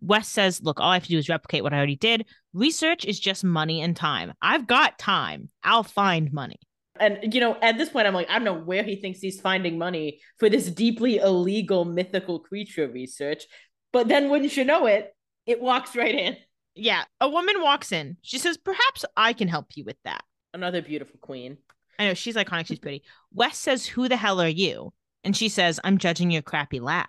Wes 0.00 0.26
says, 0.26 0.62
Look, 0.62 0.80
all 0.80 0.90
I 0.90 0.94
have 0.94 1.02
to 1.02 1.10
do 1.10 1.18
is 1.18 1.28
replicate 1.28 1.62
what 1.62 1.74
I 1.74 1.76
already 1.76 1.96
did. 1.96 2.24
Research 2.54 3.04
is 3.04 3.20
just 3.20 3.44
money 3.44 3.82
and 3.82 3.94
time. 3.94 4.32
I've 4.40 4.66
got 4.66 4.98
time. 4.98 5.50
I'll 5.62 5.82
find 5.82 6.32
money. 6.32 6.56
And 6.98 7.34
you 7.34 7.40
know, 7.40 7.58
at 7.60 7.76
this 7.76 7.90
point, 7.90 8.06
I'm 8.06 8.14
like, 8.14 8.30
I 8.30 8.34
don't 8.34 8.44
know 8.44 8.54
where 8.54 8.82
he 8.82 8.96
thinks 8.96 9.18
he's 9.18 9.38
finding 9.38 9.76
money 9.76 10.20
for 10.38 10.48
this 10.48 10.70
deeply 10.70 11.18
illegal 11.18 11.84
mythical 11.84 12.40
creature 12.40 12.88
research. 12.88 13.44
But 13.92 14.08
then, 14.08 14.30
wouldn't 14.30 14.56
you 14.56 14.64
know 14.64 14.86
it, 14.86 15.14
it 15.44 15.60
walks 15.60 15.94
right 15.94 16.14
in. 16.14 16.38
Yeah. 16.74 17.04
A 17.20 17.28
woman 17.28 17.60
walks 17.60 17.92
in. 17.92 18.16
She 18.22 18.38
says, 18.38 18.56
Perhaps 18.56 19.04
I 19.14 19.34
can 19.34 19.48
help 19.48 19.66
you 19.74 19.84
with 19.84 19.98
that. 20.04 20.24
Another 20.54 20.80
beautiful 20.80 21.18
queen. 21.20 21.58
I 21.98 22.06
know 22.06 22.14
she's 22.14 22.36
iconic. 22.36 22.66
She's 22.66 22.78
pretty. 22.78 23.02
Wes 23.32 23.56
says, 23.56 23.86
Who 23.86 24.08
the 24.08 24.16
hell 24.16 24.40
are 24.40 24.48
you? 24.48 24.92
And 25.22 25.36
she 25.36 25.48
says, 25.48 25.80
I'm 25.84 25.98
judging 25.98 26.30
your 26.30 26.42
crappy 26.42 26.80
lab. 26.80 27.06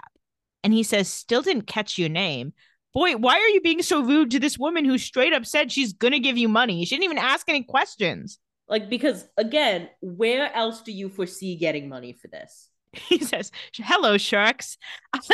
And 0.64 0.74
he 0.74 0.84
says, 0.84 1.08
Still 1.10 1.42
didn't 1.42 1.68
catch 1.68 1.98
your 1.98 2.10
name. 2.10 2.54
Boy, 2.94 3.18
why 3.18 3.36
are 3.36 3.50
you 3.50 3.62
being 3.62 3.82
so 3.82 4.02
rude 4.02 4.32
to 4.32 4.40
this 4.40 4.58
woman 4.58 4.86
who 4.86 4.98
straight 4.98 5.34
up 5.34 5.46
said 5.46 5.72
she's 5.72 5.94
going 5.94 6.14
to 6.14 6.20
give 6.20 6.38
you 6.38 6.48
money? 6.48 6.86
She 6.86 6.96
didn't 6.96 7.04
even 7.04 7.18
ask 7.18 7.50
any 7.50 7.64
questions. 7.64 8.40
Like, 8.68 8.90
because 8.90 9.26
again, 9.38 9.90
where 10.02 10.54
else 10.56 10.82
do 10.82 10.92
you 10.92 11.10
foresee 11.10 11.56
getting 11.58 11.90
money 11.90 12.14
for 12.14 12.28
this? 12.28 12.70
He 13.10 13.20
says, 13.20 13.52
Hello, 13.76 14.18
sharks. 14.18 14.78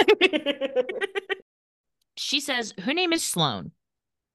she 2.17 2.39
says, 2.39 2.73
Her 2.79 2.93
name 2.93 3.13
is 3.13 3.23
Sloan 3.23 3.71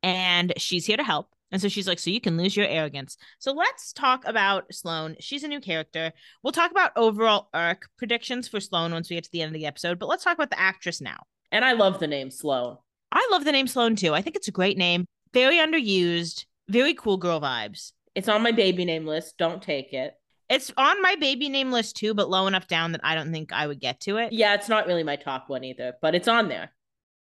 and 0.03 0.53
she's 0.57 0.87
here 0.87 0.97
to 0.97 1.03
help. 1.03 1.29
And 1.53 1.61
so 1.61 1.69
she's 1.69 1.87
like, 1.87 1.99
So 1.99 2.11
you 2.11 2.21
can 2.21 2.37
lose 2.37 2.57
your 2.57 2.67
arrogance. 2.67 3.17
So 3.39 3.53
let's 3.53 3.93
talk 3.93 4.27
about 4.27 4.73
Sloan. 4.73 5.17
She's 5.21 5.45
a 5.45 5.49
new 5.49 5.61
character. 5.61 6.13
We'll 6.43 6.53
talk 6.53 6.71
about 6.71 6.93
overall 6.97 7.49
arc 7.55 7.89
predictions 7.99 8.49
for 8.49 8.61
Sloan 8.61 8.93
once 8.93 9.09
we 9.09 9.17
get 9.17 9.25
to 9.25 9.33
the 9.33 9.43
end 9.43 9.55
of 9.55 9.61
the 9.61 9.67
episode, 9.67 9.99
but 9.99 10.09
let's 10.09 10.25
talk 10.25 10.35
about 10.35 10.51
the 10.51 10.61
actress 10.61 11.01
now. 11.01 11.19
And 11.53 11.65
I 11.65 11.73
love 11.73 12.01
the 12.01 12.07
name 12.07 12.31
Sloan. 12.31 12.79
I 13.13 13.27
love 13.31 13.45
the 13.45 13.53
name 13.53 13.67
Sloan 13.67 13.97
too. 13.97 14.15
I 14.15 14.23
think 14.23 14.37
it's 14.37 14.49
a 14.49 14.53
great 14.53 14.77
name. 14.77 15.07
Very 15.33 15.57
underused, 15.57 16.45
very 16.69 16.95
cool 16.95 17.17
girl 17.17 17.41
vibes. 17.41 17.93
It's 18.15 18.29
on 18.29 18.43
my 18.43 18.53
baby 18.53 18.85
name 18.85 19.07
list. 19.07 19.37
Don't 19.39 19.63
take 19.63 19.93
it. 19.93 20.15
It's 20.49 20.73
on 20.77 21.03
my 21.03 21.17
baby 21.17 21.49
name 21.49 21.73
list 21.73 21.97
too, 21.97 22.15
but 22.15 22.31
low 22.31 22.47
enough 22.47 22.69
down 22.69 22.93
that 22.93 23.01
I 23.05 23.15
don't 23.15 23.33
think 23.33 23.53
I 23.53 23.67
would 23.67 23.81
get 23.81 24.01
to 24.01 24.19
it. 24.19 24.33
Yeah, 24.33 24.55
it's 24.55 24.69
not 24.69 24.87
really 24.87 25.03
my 25.03 25.17
top 25.17 25.49
one 25.49 25.65
either, 25.65 25.95
but 26.01 26.15
it's 26.15 26.29
on 26.29 26.49
there. 26.49 26.73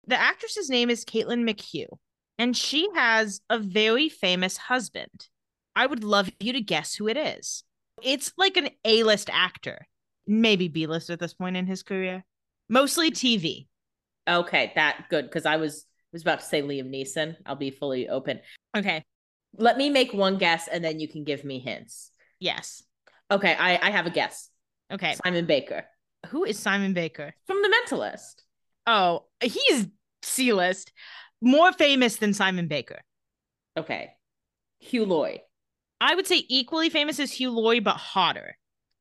The 0.07 0.19
actress's 0.19 0.69
name 0.69 0.89
is 0.89 1.05
Caitlin 1.05 1.49
McHugh, 1.49 1.97
and 2.43 2.57
she 2.57 2.89
has 2.93 3.39
a 3.49 3.57
very 3.57 4.09
famous 4.09 4.57
husband. 4.57 5.29
I 5.77 5.85
would 5.85 6.03
love 6.03 6.29
you 6.41 6.51
to 6.51 6.59
guess 6.59 6.93
who 6.93 7.07
it 7.07 7.15
is. 7.15 7.63
It's 8.01 8.33
like 8.37 8.57
an 8.57 8.69
A 8.83 9.03
list 9.03 9.29
actor, 9.31 9.87
maybe 10.27 10.67
B 10.67 10.85
list 10.85 11.09
at 11.09 11.21
this 11.21 11.33
point 11.33 11.55
in 11.55 11.67
his 11.67 11.83
career, 11.83 12.25
mostly 12.67 13.11
TV. 13.11 13.67
Okay, 14.29 14.73
that 14.75 15.05
good 15.09 15.23
because 15.23 15.45
I 15.45 15.55
was 15.55 15.85
was 16.11 16.21
about 16.21 16.41
to 16.41 16.45
say 16.45 16.61
Liam 16.61 16.89
Neeson. 16.89 17.37
I'll 17.45 17.55
be 17.55 17.71
fully 17.71 18.09
open. 18.09 18.41
Okay. 18.75 19.05
Let 19.55 19.77
me 19.77 19.89
make 19.89 20.13
one 20.13 20.37
guess 20.37 20.67
and 20.67 20.83
then 20.83 20.99
you 20.99 21.07
can 21.07 21.23
give 21.23 21.45
me 21.45 21.59
hints. 21.59 22.11
Yes. 22.41 22.83
Okay, 23.31 23.55
I, 23.57 23.79
I 23.81 23.91
have 23.91 24.05
a 24.05 24.09
guess. 24.09 24.49
Okay. 24.91 25.15
Simon 25.23 25.45
Baker 25.45 25.85
Who 26.27 26.43
is 26.43 26.59
Simon 26.59 26.91
Baker? 26.91 27.35
from 27.47 27.61
The 27.61 27.73
Mentalist. 27.73 28.43
Oh, 28.85 29.27
he's 29.41 29.87
C 30.23 30.51
list, 30.53 30.91
more 31.43 31.71
famous 31.73 32.17
than 32.17 32.33
Simon 32.33 32.67
Baker. 32.67 33.01
Okay, 33.77 34.11
Hugh 34.79 35.05
Laurie. 35.05 35.41
I 36.01 36.15
would 36.15 36.27
say 36.27 36.43
equally 36.49 36.89
famous 36.89 37.19
as 37.19 37.31
Hugh 37.31 37.51
Laurie, 37.51 37.79
but 37.79 37.95
hotter. 37.95 38.57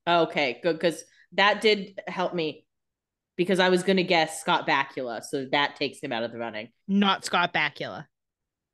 Okay, 0.09 0.61
good 0.63 0.79
because 0.79 1.05
that 1.33 1.61
did 1.61 1.99
help 2.07 2.35
me 2.35 2.67
because 3.37 3.61
I 3.61 3.69
was 3.69 3.83
gonna 3.83 4.03
guess 4.03 4.41
Scott 4.41 4.67
Bakula, 4.67 5.23
so 5.23 5.47
that 5.53 5.77
takes 5.77 6.01
him 6.01 6.13
out 6.13 6.23
of 6.23 6.33
the 6.33 6.39
running. 6.39 6.69
Not 6.89 7.25
Scott 7.25 7.53
Bakula. 7.55 8.07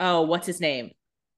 Oh, 0.01 0.23
what's 0.23 0.47
his 0.47 0.61
name? 0.61 0.91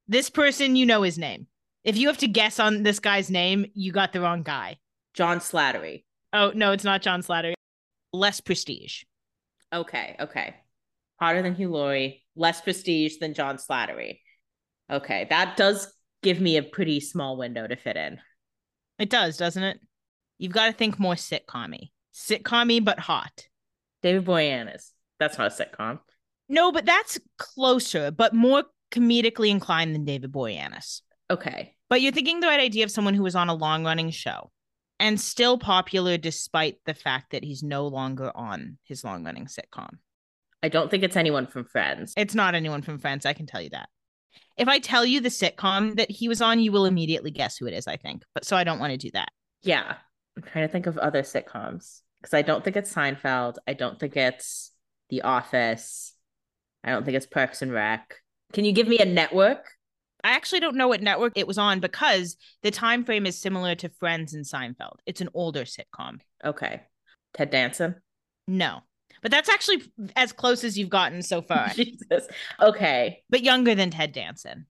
This 0.08 0.30
person, 0.30 0.76
you 0.76 0.86
know 0.86 1.02
his 1.02 1.18
name. 1.18 1.46
If 1.84 1.96
you 1.96 2.08
have 2.08 2.18
to 2.18 2.28
guess 2.28 2.58
on 2.58 2.82
this 2.82 2.98
guy's 2.98 3.30
name, 3.30 3.66
you 3.74 3.92
got 3.92 4.12
the 4.12 4.20
wrong 4.20 4.42
guy. 4.42 4.78
John 5.14 5.38
Slattery. 5.38 6.04
Oh, 6.32 6.52
no, 6.54 6.72
it's 6.72 6.84
not 6.84 7.02
John 7.02 7.22
Slattery. 7.22 7.54
Less 8.12 8.40
prestige. 8.40 9.04
Okay, 9.72 10.16
okay. 10.20 10.56
Hotter 11.20 11.42
than 11.42 11.54
Hugh 11.54 11.70
Laurie, 11.70 12.24
less 12.34 12.60
prestige 12.60 13.18
than 13.20 13.34
John 13.34 13.58
Slattery. 13.58 14.20
Okay, 14.90 15.26
that 15.30 15.56
does 15.56 15.92
give 16.22 16.40
me 16.40 16.56
a 16.56 16.62
pretty 16.62 17.00
small 17.00 17.36
window 17.36 17.66
to 17.66 17.76
fit 17.76 17.96
in. 17.96 18.18
It 18.98 19.10
does, 19.10 19.36
doesn't 19.36 19.62
it? 19.62 19.80
You've 20.38 20.52
got 20.52 20.66
to 20.66 20.72
think 20.72 20.98
more 20.98 21.14
sitcom-y. 21.14 21.90
Sitcom-y, 22.14 22.80
but 22.80 22.98
hot. 22.98 23.46
David 24.02 24.24
Boreanaz. 24.24 24.90
That's 25.18 25.36
not 25.36 25.52
a 25.52 25.64
sitcom. 25.64 26.00
No, 26.48 26.72
but 26.72 26.86
that's 26.86 27.18
closer, 27.38 28.10
but 28.10 28.34
more 28.34 28.64
comedically 28.90 29.50
inclined 29.50 29.94
than 29.94 30.04
David 30.04 30.32
Boreanaz. 30.32 31.02
Okay. 31.30 31.76
But 31.88 32.00
you're 32.00 32.12
thinking 32.12 32.40
the 32.40 32.46
right 32.46 32.60
idea 32.60 32.84
of 32.84 32.90
someone 32.90 33.14
who 33.14 33.22
was 33.22 33.36
on 33.36 33.48
a 33.48 33.54
long 33.54 33.84
running 33.84 34.10
show 34.10 34.50
and 34.98 35.20
still 35.20 35.58
popular 35.58 36.16
despite 36.16 36.76
the 36.86 36.94
fact 36.94 37.32
that 37.32 37.44
he's 37.44 37.62
no 37.62 37.86
longer 37.86 38.32
on 38.34 38.78
his 38.84 39.04
long 39.04 39.24
running 39.24 39.46
sitcom. 39.46 39.90
I 40.62 40.68
don't 40.68 40.90
think 40.90 41.02
it's 41.02 41.16
anyone 41.16 41.46
from 41.46 41.64
Friends. 41.64 42.12
It's 42.16 42.34
not 42.34 42.54
anyone 42.54 42.82
from 42.82 42.98
Friends, 42.98 43.26
I 43.26 43.32
can 43.32 43.46
tell 43.46 43.60
you 43.60 43.70
that. 43.70 43.88
If 44.56 44.68
I 44.68 44.78
tell 44.78 45.06
you 45.06 45.20
the 45.20 45.30
sitcom 45.30 45.96
that 45.96 46.10
he 46.10 46.28
was 46.28 46.42
on, 46.42 46.60
you 46.60 46.70
will 46.70 46.84
immediately 46.84 47.30
guess 47.30 47.56
who 47.56 47.66
it 47.66 47.74
is, 47.74 47.86
I 47.86 47.96
think. 47.96 48.24
But 48.34 48.44
so 48.44 48.56
I 48.56 48.64
don't 48.64 48.78
want 48.78 48.92
to 48.92 48.98
do 48.98 49.10
that. 49.12 49.30
Yeah. 49.62 49.94
I'm 50.36 50.42
trying 50.42 50.66
to 50.66 50.72
think 50.72 50.86
of 50.86 50.98
other 50.98 51.22
sitcoms 51.22 52.00
because 52.20 52.34
I 52.34 52.42
don't 52.42 52.62
think 52.62 52.76
it's 52.76 52.92
Seinfeld. 52.92 53.56
I 53.66 53.72
don't 53.72 53.98
think 53.98 54.16
it's 54.16 54.72
The 55.08 55.22
Office. 55.22 56.14
I 56.84 56.90
don't 56.90 57.04
think 57.04 57.16
it's 57.16 57.26
Parks 57.26 57.62
and 57.62 57.72
Rec. 57.72 58.16
Can 58.52 58.64
you 58.64 58.72
give 58.72 58.88
me 58.88 58.98
a 58.98 59.04
network? 59.04 59.66
I 60.22 60.32
actually 60.32 60.60
don't 60.60 60.76
know 60.76 60.88
what 60.88 61.02
network 61.02 61.32
it 61.36 61.46
was 61.46 61.58
on 61.58 61.80
because 61.80 62.36
the 62.62 62.70
time 62.70 63.04
frame 63.04 63.24
is 63.24 63.38
similar 63.38 63.74
to 63.76 63.88
Friends 63.88 64.34
and 64.34 64.44
Seinfeld. 64.44 64.96
It's 65.06 65.22
an 65.22 65.30
older 65.32 65.64
sitcom. 65.64 66.20
Okay. 66.44 66.82
Ted 67.32 67.50
Danson. 67.50 67.96
No. 68.46 68.80
But 69.22 69.30
that's 69.30 69.48
actually 69.48 69.82
as 70.16 70.32
close 70.32 70.64
as 70.64 70.78
you've 70.78 70.88
gotten 70.88 71.22
so 71.22 71.42
far. 71.42 71.68
Jesus. 71.74 72.26
Okay. 72.60 73.22
but 73.28 73.42
younger 73.42 73.74
than 73.74 73.90
Ted 73.90 74.12
Danson. 74.12 74.66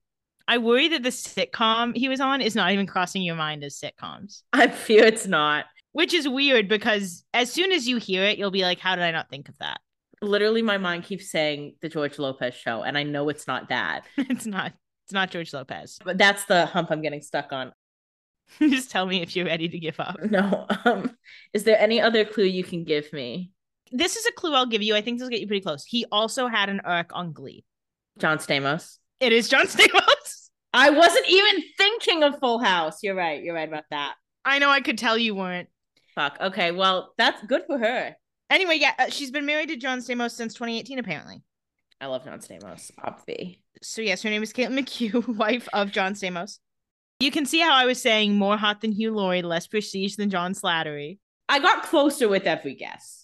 I 0.47 0.57
worry 0.57 0.89
that 0.89 1.03
the 1.03 1.09
sitcom 1.09 1.95
he 1.95 2.09
was 2.09 2.19
on 2.19 2.41
is 2.41 2.55
not 2.55 2.71
even 2.71 2.85
crossing 2.85 3.21
your 3.21 3.35
mind 3.35 3.63
as 3.63 3.79
sitcoms, 3.79 4.41
I 4.51 4.67
fear 4.67 5.05
it's 5.05 5.27
not. 5.27 5.65
which 5.93 6.13
is 6.13 6.27
weird 6.27 6.67
because 6.67 7.23
as 7.33 7.51
soon 7.51 7.71
as 7.71 7.87
you 7.87 7.97
hear 7.97 8.23
it, 8.23 8.37
you'll 8.37 8.51
be 8.51 8.63
like, 8.63 8.79
how 8.79 8.95
did 8.95 9.05
I 9.05 9.11
not 9.11 9.29
think 9.29 9.47
of 9.47 9.57
that? 9.59 9.79
Literally, 10.21 10.61
my 10.61 10.77
mind 10.77 11.03
keeps 11.05 11.31
saying 11.31 11.75
the 11.81 11.89
George 11.89 12.19
Lopez 12.19 12.53
show, 12.53 12.83
and 12.83 12.97
I 12.97 13.03
know 13.03 13.29
it's 13.29 13.47
not 13.47 13.69
that. 13.69 14.03
it's 14.17 14.45
not. 14.45 14.73
It's 15.05 15.13
not 15.13 15.31
George 15.31 15.53
Lopez. 15.53 15.97
But 16.03 16.17
that's 16.17 16.45
the 16.45 16.65
hump 16.65 16.91
I'm 16.91 17.01
getting 17.01 17.21
stuck 17.21 17.51
on. 17.51 17.71
Just 18.59 18.91
tell 18.91 19.05
me 19.05 19.21
if 19.21 19.35
you're 19.35 19.45
ready 19.45 19.67
to 19.69 19.79
give 19.79 19.99
up. 19.99 20.17
No. 20.23 20.67
Um, 20.85 21.17
is 21.53 21.63
there 21.63 21.79
any 21.79 22.01
other 22.01 22.25
clue 22.25 22.43
you 22.43 22.63
can 22.63 22.83
give 22.83 23.11
me? 23.13 23.51
This 23.91 24.15
is 24.15 24.25
a 24.25 24.31
clue 24.31 24.53
I'll 24.53 24.65
give 24.65 24.81
you. 24.81 24.95
I 24.95 25.01
think 25.01 25.19
this 25.19 25.25
will 25.25 25.31
get 25.31 25.41
you 25.41 25.47
pretty 25.47 25.61
close. 25.63 25.83
He 25.83 26.05
also 26.11 26.47
had 26.47 26.69
an 26.69 26.81
arc 26.81 27.11
on 27.13 27.33
Glee. 27.33 27.65
John 28.17 28.37
Stamos. 28.37 28.97
It 29.19 29.33
is 29.33 29.49
John 29.49 29.65
Stamos. 29.67 30.49
I 30.73 30.89
wasn't 30.89 31.27
even 31.27 31.63
thinking 31.77 32.23
of 32.23 32.39
Full 32.39 32.59
House. 32.59 33.03
You're 33.03 33.15
right. 33.15 33.43
You're 33.43 33.55
right 33.55 33.67
about 33.67 33.83
that. 33.91 34.15
I 34.45 34.59
know 34.59 34.69
I 34.69 34.81
could 34.81 34.97
tell 34.97 35.17
you 35.17 35.35
weren't. 35.35 35.69
Fuck. 36.15 36.37
Okay. 36.39 36.71
Well, 36.71 37.13
that's 37.17 37.41
good 37.45 37.63
for 37.67 37.77
her. 37.77 38.15
Anyway, 38.49 38.77
yeah, 38.79 38.93
uh, 38.99 39.09
she's 39.09 39.31
been 39.31 39.45
married 39.45 39.69
to 39.69 39.77
John 39.77 39.99
Stamos 39.99 40.31
since 40.31 40.53
2018, 40.53 40.99
apparently. 40.99 41.41
I 42.01 42.07
love 42.07 42.25
John 42.25 42.39
Stamos. 42.39 42.91
Obvi. 42.99 43.59
So 43.81 44.01
yes, 44.01 44.23
her 44.23 44.29
name 44.29 44.43
is 44.43 44.51
Caitlin 44.51 44.79
McHugh, 44.79 45.27
wife 45.37 45.69
of 45.73 45.91
John 45.91 46.13
Stamos. 46.13 46.59
You 47.19 47.31
can 47.31 47.45
see 47.45 47.59
how 47.59 47.73
I 47.73 47.85
was 47.85 48.01
saying 48.01 48.35
more 48.35 48.57
hot 48.57 48.81
than 48.81 48.91
Hugh 48.91 49.13
Laurie, 49.13 49.43
less 49.43 49.67
prestige 49.67 50.15
than 50.15 50.29
John 50.29 50.53
Slattery. 50.53 51.19
I 51.47 51.59
got 51.59 51.83
closer 51.83 52.27
with 52.27 52.45
every 52.45 52.73
guess. 52.73 53.20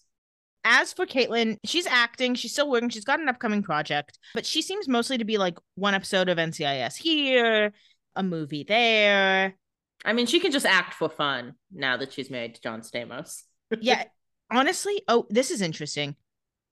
As 0.64 0.92
for 0.94 1.06
Caitlin, 1.06 1.58
she's 1.64 1.88
acting, 1.88 2.36
she's 2.36 2.52
still 2.52 2.70
working, 2.70 2.90
she's 2.90 3.06
got 3.06 3.20
an 3.20 3.30
upcoming 3.30 3.64
project, 3.64 4.20
but 4.34 4.46
she 4.46 4.62
seems 4.62 4.88
mostly 4.88 5.18
to 5.18 5.26
be 5.26 5.38
like 5.38 5.58
one 5.76 5.94
episode 5.94 6.28
of 6.30 6.38
NCIS 6.38 6.98
here, 6.98 7.74
a 8.16 8.24
movie 8.24 8.64
there. 8.64 9.56
I 10.04 10.14
mean, 10.14 10.26
she 10.26 10.40
can 10.40 10.52
just 10.52 10.66
act 10.66 10.94
for 10.94 11.10
fun 11.10 11.56
now 11.72 11.98
that 11.98 12.14
she's 12.14 12.30
married 12.30 12.56
to 12.56 12.62
John 12.62 12.82
Stamos. 12.82 13.44
Yeah, 13.82 14.06
honestly, 14.50 15.02
oh, 15.10 15.28
this 15.30 15.52
is 15.52 15.62
interesting. 15.62 16.16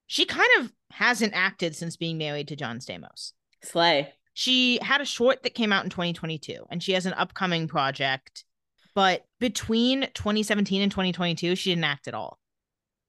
She 0.08 0.26
kind 0.26 0.48
of 0.60 0.72
hasn't 0.92 1.34
acted 1.36 1.76
since 1.76 1.98
being 1.98 2.18
married 2.18 2.48
to 2.48 2.56
John 2.56 2.80
Stamos. 2.80 3.34
Slay. 3.64 4.14
She 4.34 4.80
had 4.82 5.02
a 5.02 5.06
short 5.06 5.44
that 5.44 5.56
came 5.56 5.74
out 5.74 5.84
in 5.84 5.90
2022 5.90 6.66
and 6.70 6.82
she 6.82 6.94
has 6.94 7.06
an 7.06 7.14
upcoming 7.14 7.68
project. 7.68 8.46
But 8.94 9.26
between 9.40 10.02
2017 10.14 10.82
and 10.82 10.92
2022, 10.92 11.56
she 11.56 11.72
didn't 11.72 11.84
act 11.84 12.08
at 12.08 12.14
all. 12.14 12.40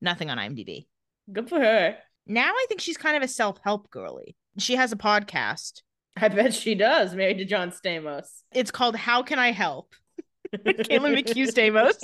Nothing 0.00 0.30
on 0.30 0.38
IMDb. 0.38 0.86
Good 1.32 1.48
for 1.48 1.58
her. 1.58 1.96
Now 2.26 2.50
I 2.50 2.66
think 2.68 2.80
she's 2.80 2.96
kind 2.96 3.16
of 3.16 3.22
a 3.22 3.28
self 3.28 3.58
help 3.62 3.90
girly. 3.90 4.36
She 4.58 4.76
has 4.76 4.92
a 4.92 4.96
podcast. 4.96 5.82
I 6.16 6.28
bet 6.28 6.54
she 6.54 6.74
does. 6.74 7.14
Married 7.14 7.38
to 7.38 7.44
John 7.44 7.70
Stamos. 7.70 8.26
It's 8.52 8.70
called 8.70 8.96
How 8.96 9.22
Can 9.22 9.38
I 9.38 9.52
Help? 9.52 9.94
Caitlin 10.56 11.16
McHugh 11.16 11.48
Stamos. 11.48 12.02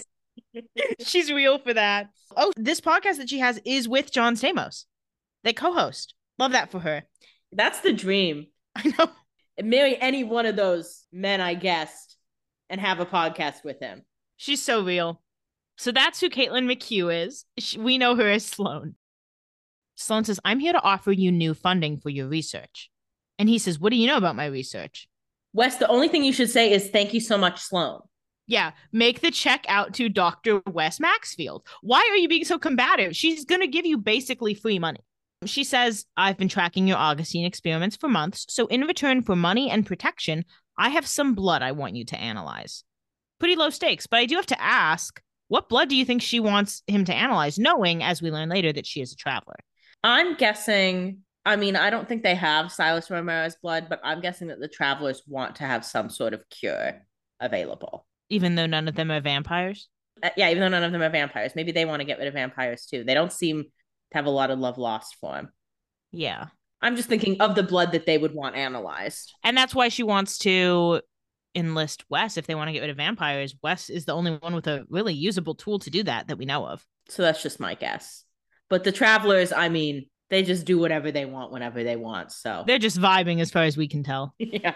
She's 1.01 1.33
real 1.33 1.59
for 1.59 1.73
that. 1.75 2.09
Oh, 2.37 2.53
this 2.57 2.81
podcast 2.81 3.17
that 3.19 3.31
she 3.31 3.39
has 3.39 3.61
is 3.65 3.89
with 3.89 4.13
John 4.13 4.37
Stamos. 4.37 4.85
They 5.45 5.53
co 5.53 5.73
host. 5.73 6.15
Love 6.39 6.53
that 6.53 6.71
for 6.71 6.81
her. 6.81 7.05
That's 7.53 7.81
the 7.81 7.93
dream. 7.93 8.47
I 8.77 8.93
know. 8.99 9.11
Marry 9.63 10.01
any 10.01 10.25
one 10.25 10.47
of 10.47 10.57
those 10.57 11.05
men 11.13 11.41
I 11.41 11.55
guessed 11.55 12.17
and 12.71 12.81
have 12.81 13.01
a 13.01 13.07
podcast 13.07 13.65
with 13.65 13.81
him. 13.81 14.03
She's 14.37 14.63
so 14.63 14.83
real. 14.83 15.23
So 15.79 15.93
that's 15.93 16.21
who 16.21 16.31
Caitlin 16.31 16.71
McHugh 16.71 17.27
is. 17.27 17.45
She, 17.59 17.79
we 17.79 17.99
know 17.99 18.15
her 18.15 18.31
as 18.31 18.45
Sloan. 18.45 18.95
Sloan 19.97 20.25
says, 20.25 20.41
I'm 20.45 20.59
here 20.59 20.73
to 20.73 20.83
offer 20.83 21.13
you 21.13 21.33
new 21.33 21.55
funding 21.55 21.99
for 21.99 22.09
your 22.11 22.29
research. 22.29 22.91
And 23.39 23.49
he 23.49 23.59
says, 23.59 23.79
What 23.79 23.91
do 23.91 23.97
you 23.97 24.07
know 24.07 24.17
about 24.17 24.37
my 24.37 24.47
research? 24.47 25.09
Wes, 25.53 25.77
the 25.77 25.89
only 25.89 26.09
thing 26.09 26.25
you 26.25 26.33
should 26.33 26.51
say 26.51 26.73
is 26.73 26.89
thank 26.89 27.13
you 27.13 27.21
so 27.21 27.37
much, 27.37 27.61
Sloan. 27.61 28.01
Yeah, 28.47 28.73
make 28.91 29.21
the 29.21 29.31
check 29.31 29.65
out 29.69 29.95
to 29.95 30.09
Dr. 30.09 30.63
Wes 30.67 30.99
Maxfield. 30.99 31.67
Why 31.83 32.07
are 32.11 32.17
you 32.17 32.29
being 32.29 32.45
so 32.45 32.59
combative? 32.59 33.15
She's 33.15 33.45
going 33.45 33.61
to 33.61 33.67
give 33.67 33.87
you 33.87 33.99
basically 33.99 34.55
free 34.55 34.79
money. 34.79 35.01
She 35.45 35.65
says, 35.65 36.07
I've 36.17 36.39
been 36.39 36.49
tracking 36.49 36.87
your 36.87 36.99
Augustine 36.99 37.45
experiments 37.45 37.97
for 37.97 38.09
months, 38.09 38.47
so 38.49 38.67
in 38.67 38.83
return 38.83 39.23
for 39.23 39.35
money 39.35 39.71
and 39.71 39.87
protection, 39.87 40.45
I 40.79 40.91
have 40.91 41.07
some 41.07 41.35
blood 41.35 41.63
I 41.63 41.73
want 41.73 41.97
you 41.97 42.05
to 42.07 42.21
analyze. 42.21 42.85
Pretty 43.41 43.57
low 43.57 43.71
stakes, 43.71 44.07
but 44.07 44.19
I 44.19 44.27
do 44.27 44.37
have 44.37 44.47
to 44.47 44.63
ask, 44.63 45.21
what 45.53 45.69
blood 45.69 45.91
do 45.91 45.97
you 45.97 46.07
think 46.07 46.23
she 46.23 46.41
wants 46.41 46.83
him 46.87 47.05
to 47.05 47.15
analyze, 47.15 47.59
knowing, 47.59 48.03
as 48.03 48.23
we 48.23 48.31
learn 48.31 48.49
later, 48.49 48.73
that 48.73 48.87
she 48.87 49.03
is 49.03 49.13
a 49.13 49.17
traveler? 49.17 49.57
I'm 50.03 50.35
guessing, 50.37 51.19
I 51.45 51.57
mean, 51.57 51.77
I 51.77 51.91
don't 51.91 52.09
think 52.09 52.23
they 52.23 52.35
have 52.35 52.73
Silas 52.73 53.11
or 53.11 53.17
Amara's 53.17 53.55
blood, 53.63 53.89
but 53.91 54.01
I'm 54.03 54.23
guessing 54.23 54.49
that 54.49 54.61
the 54.61 54.69
travelers 54.69 55.23
want 55.27 55.57
to 55.57 55.65
have 55.65 55.85
some 55.85 56.09
sort 56.09 56.33
of 56.33 56.41
cure 56.49 57.03
available. 57.39 58.07
Even 58.31 58.55
though 58.55 58.65
none 58.65 58.89
of 58.89 58.95
them 58.95 59.11
are 59.11 59.21
vampires? 59.21 59.91
Uh, 60.23 60.31
yeah, 60.39 60.49
even 60.49 60.63
though 60.63 60.71
none 60.71 60.85
of 60.85 60.93
them 60.93 61.03
are 61.03 61.11
vampires. 61.11 61.53
Maybe 61.55 61.71
they 61.71 61.85
want 61.85 62.01
to 62.01 62.07
get 62.07 62.19
rid 62.19 62.29
of 62.29 62.33
vampires 62.33 62.87
too. 62.87 63.05
They 63.05 63.13
don't 63.13 63.31
seem 63.31 63.65
to 63.65 63.69
have 64.15 64.25
a 64.25 64.31
lot 64.31 64.51
of 64.51 64.59
love 64.59 64.79
lost 64.79 65.19
for 65.21 65.35
him. 65.35 65.51
Yeah. 66.13 66.47
I'm 66.81 66.97
just 66.97 67.11
thinking 67.11 67.43
of 67.43 67.57
the 67.57 67.63
blood 67.63 67.93
that 67.93 68.07
they 68.07 68.17
would 68.17 68.35
want 68.35 68.57
analyzed. 68.57 69.35
And 69.45 69.55
that's 69.55 69.75
why 69.75 69.91
she 69.91 70.03
wants 70.03 70.39
to 70.39 71.03
enlist 71.55 72.05
Wes 72.09 72.37
if 72.37 72.47
they 72.47 72.55
want 72.55 72.69
to 72.69 72.73
get 72.73 72.81
rid 72.81 72.91
of 72.91 72.97
vampires. 72.97 73.55
Wes 73.63 73.91
is 73.91 74.05
the 74.05 74.15
only 74.15 74.37
one 74.37 74.55
with 74.55 74.67
a 74.67 74.85
really 74.89 75.15
usable 75.15 75.55
tool 75.55 75.79
to 75.81 75.91
do 75.91 76.03
that 76.05 76.29
that 76.29 76.39
we 76.39 76.45
know 76.45 76.67
of. 76.67 76.85
So 77.09 77.23
that's 77.23 77.43
just 77.43 77.61
my 77.61 77.75
guess. 77.75 78.25
But 78.69 78.85
the 78.85 78.93
travelers, 78.93 79.53
I 79.53 79.69
mean, 79.69 80.07
they 80.31 80.43
just 80.43 80.65
do 80.65 80.79
whatever 80.79 81.13
they 81.13 81.27
want 81.27 81.53
whenever 81.53 81.85
they 81.85 81.97
want. 81.97 82.33
So 82.33 82.65
They're 82.67 82.79
just 82.79 82.99
vibing 82.99 83.41
as 83.41 83.51
far 83.51 83.65
as 83.65 83.77
we 83.77 83.87
can 83.87 84.03
tell. 84.03 84.35
yeah. 84.39 84.75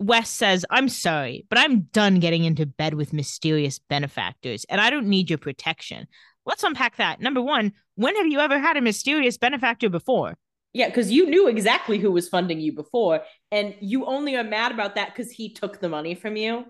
Wes 0.00 0.28
says, 0.28 0.66
I'm 0.68 0.88
sorry, 0.88 1.46
but 1.48 1.58
I'm 1.58 1.82
done 1.92 2.18
getting 2.18 2.44
into 2.44 2.66
bed 2.66 2.94
with 2.94 3.12
mysterious 3.12 3.78
benefactors, 3.78 4.66
and 4.68 4.80
I 4.80 4.90
don't 4.90 5.06
need 5.06 5.30
your 5.30 5.38
protection. 5.38 6.08
Let's 6.44 6.64
unpack 6.64 6.96
that. 6.96 7.20
Number 7.20 7.40
one, 7.40 7.72
when 7.94 8.16
have 8.16 8.26
you 8.26 8.40
ever 8.40 8.58
had 8.58 8.76
a 8.76 8.80
mysterious 8.80 9.38
benefactor 9.38 9.88
before? 9.88 10.36
Yeah, 10.74 10.88
because 10.88 11.10
you 11.10 11.28
knew 11.28 11.48
exactly 11.48 11.98
who 11.98 12.10
was 12.10 12.28
funding 12.28 12.60
you 12.60 12.72
before, 12.72 13.20
and 13.50 13.74
you 13.80 14.06
only 14.06 14.36
are 14.36 14.44
mad 14.44 14.72
about 14.72 14.94
that 14.94 15.14
because 15.14 15.30
he 15.30 15.52
took 15.52 15.80
the 15.80 15.88
money 15.88 16.14
from 16.14 16.36
you 16.36 16.64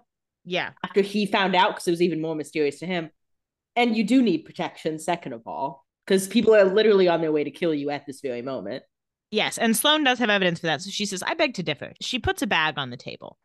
Yeah. 0.45 0.71
after 0.85 1.03
he 1.03 1.25
found 1.27 1.55
out 1.55 1.75
because 1.75 1.87
it 1.87 1.93
was 1.93 2.03
even 2.03 2.21
more 2.21 2.35
mysterious 2.35 2.81
to 2.81 2.87
him. 2.87 3.11
And 3.77 3.97
you 3.97 4.05
do 4.05 4.21
need 4.21 4.39
protection, 4.45 4.99
second 4.99 5.33
of 5.35 5.43
all, 5.47 5.87
because 6.07 6.27
people 6.27 6.55
are 6.55 6.65
literally 6.65 7.09
on 7.09 7.21
their 7.21 7.33
way 7.33 7.45
to 7.45 7.51
kill 7.51 7.73
you 7.73 7.91
at 7.91 8.05
this 8.07 8.21
very 8.21 8.43
moment. 8.43 8.83
Yes. 9.31 9.57
And 9.57 9.75
Sloan 9.75 10.05
does 10.05 10.19
have 10.19 10.29
evidence 10.29 10.61
for 10.61 10.67
that. 10.67 10.83
So 10.83 10.91
she 10.91 11.07
says, 11.07 11.23
I 11.23 11.35
beg 11.35 11.55
to 11.55 11.63
differ. 11.63 11.93
She 12.01 12.19
puts 12.19 12.43
a 12.43 12.47
bag 12.47 12.75
on 12.77 12.91
the 12.91 12.99
table. 12.99 13.39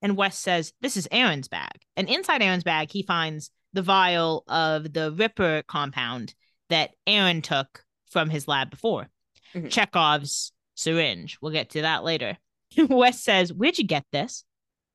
And 0.00 0.16
Wes 0.16 0.38
says, 0.38 0.72
This 0.80 0.96
is 0.96 1.08
Aaron's 1.10 1.48
bag. 1.48 1.72
And 1.96 2.08
inside 2.08 2.42
Aaron's 2.42 2.62
bag, 2.64 2.92
he 2.92 3.02
finds 3.02 3.50
the 3.72 3.82
vial 3.82 4.44
of 4.46 4.92
the 4.92 5.10
Ripper 5.10 5.62
compound 5.66 6.34
that 6.68 6.90
Aaron 7.06 7.42
took 7.42 7.84
from 8.10 8.30
his 8.30 8.46
lab 8.46 8.70
before. 8.70 9.08
Mhm. 9.54 9.70
Chekhov's 9.70 10.52
syringe. 10.74 11.38
We'll 11.40 11.52
get 11.52 11.70
to 11.70 11.82
that 11.82 12.04
later. 12.04 12.38
Wes 12.88 13.20
says, 13.22 13.52
Where'd 13.52 13.78
you 13.78 13.84
get 13.84 14.04
this? 14.12 14.44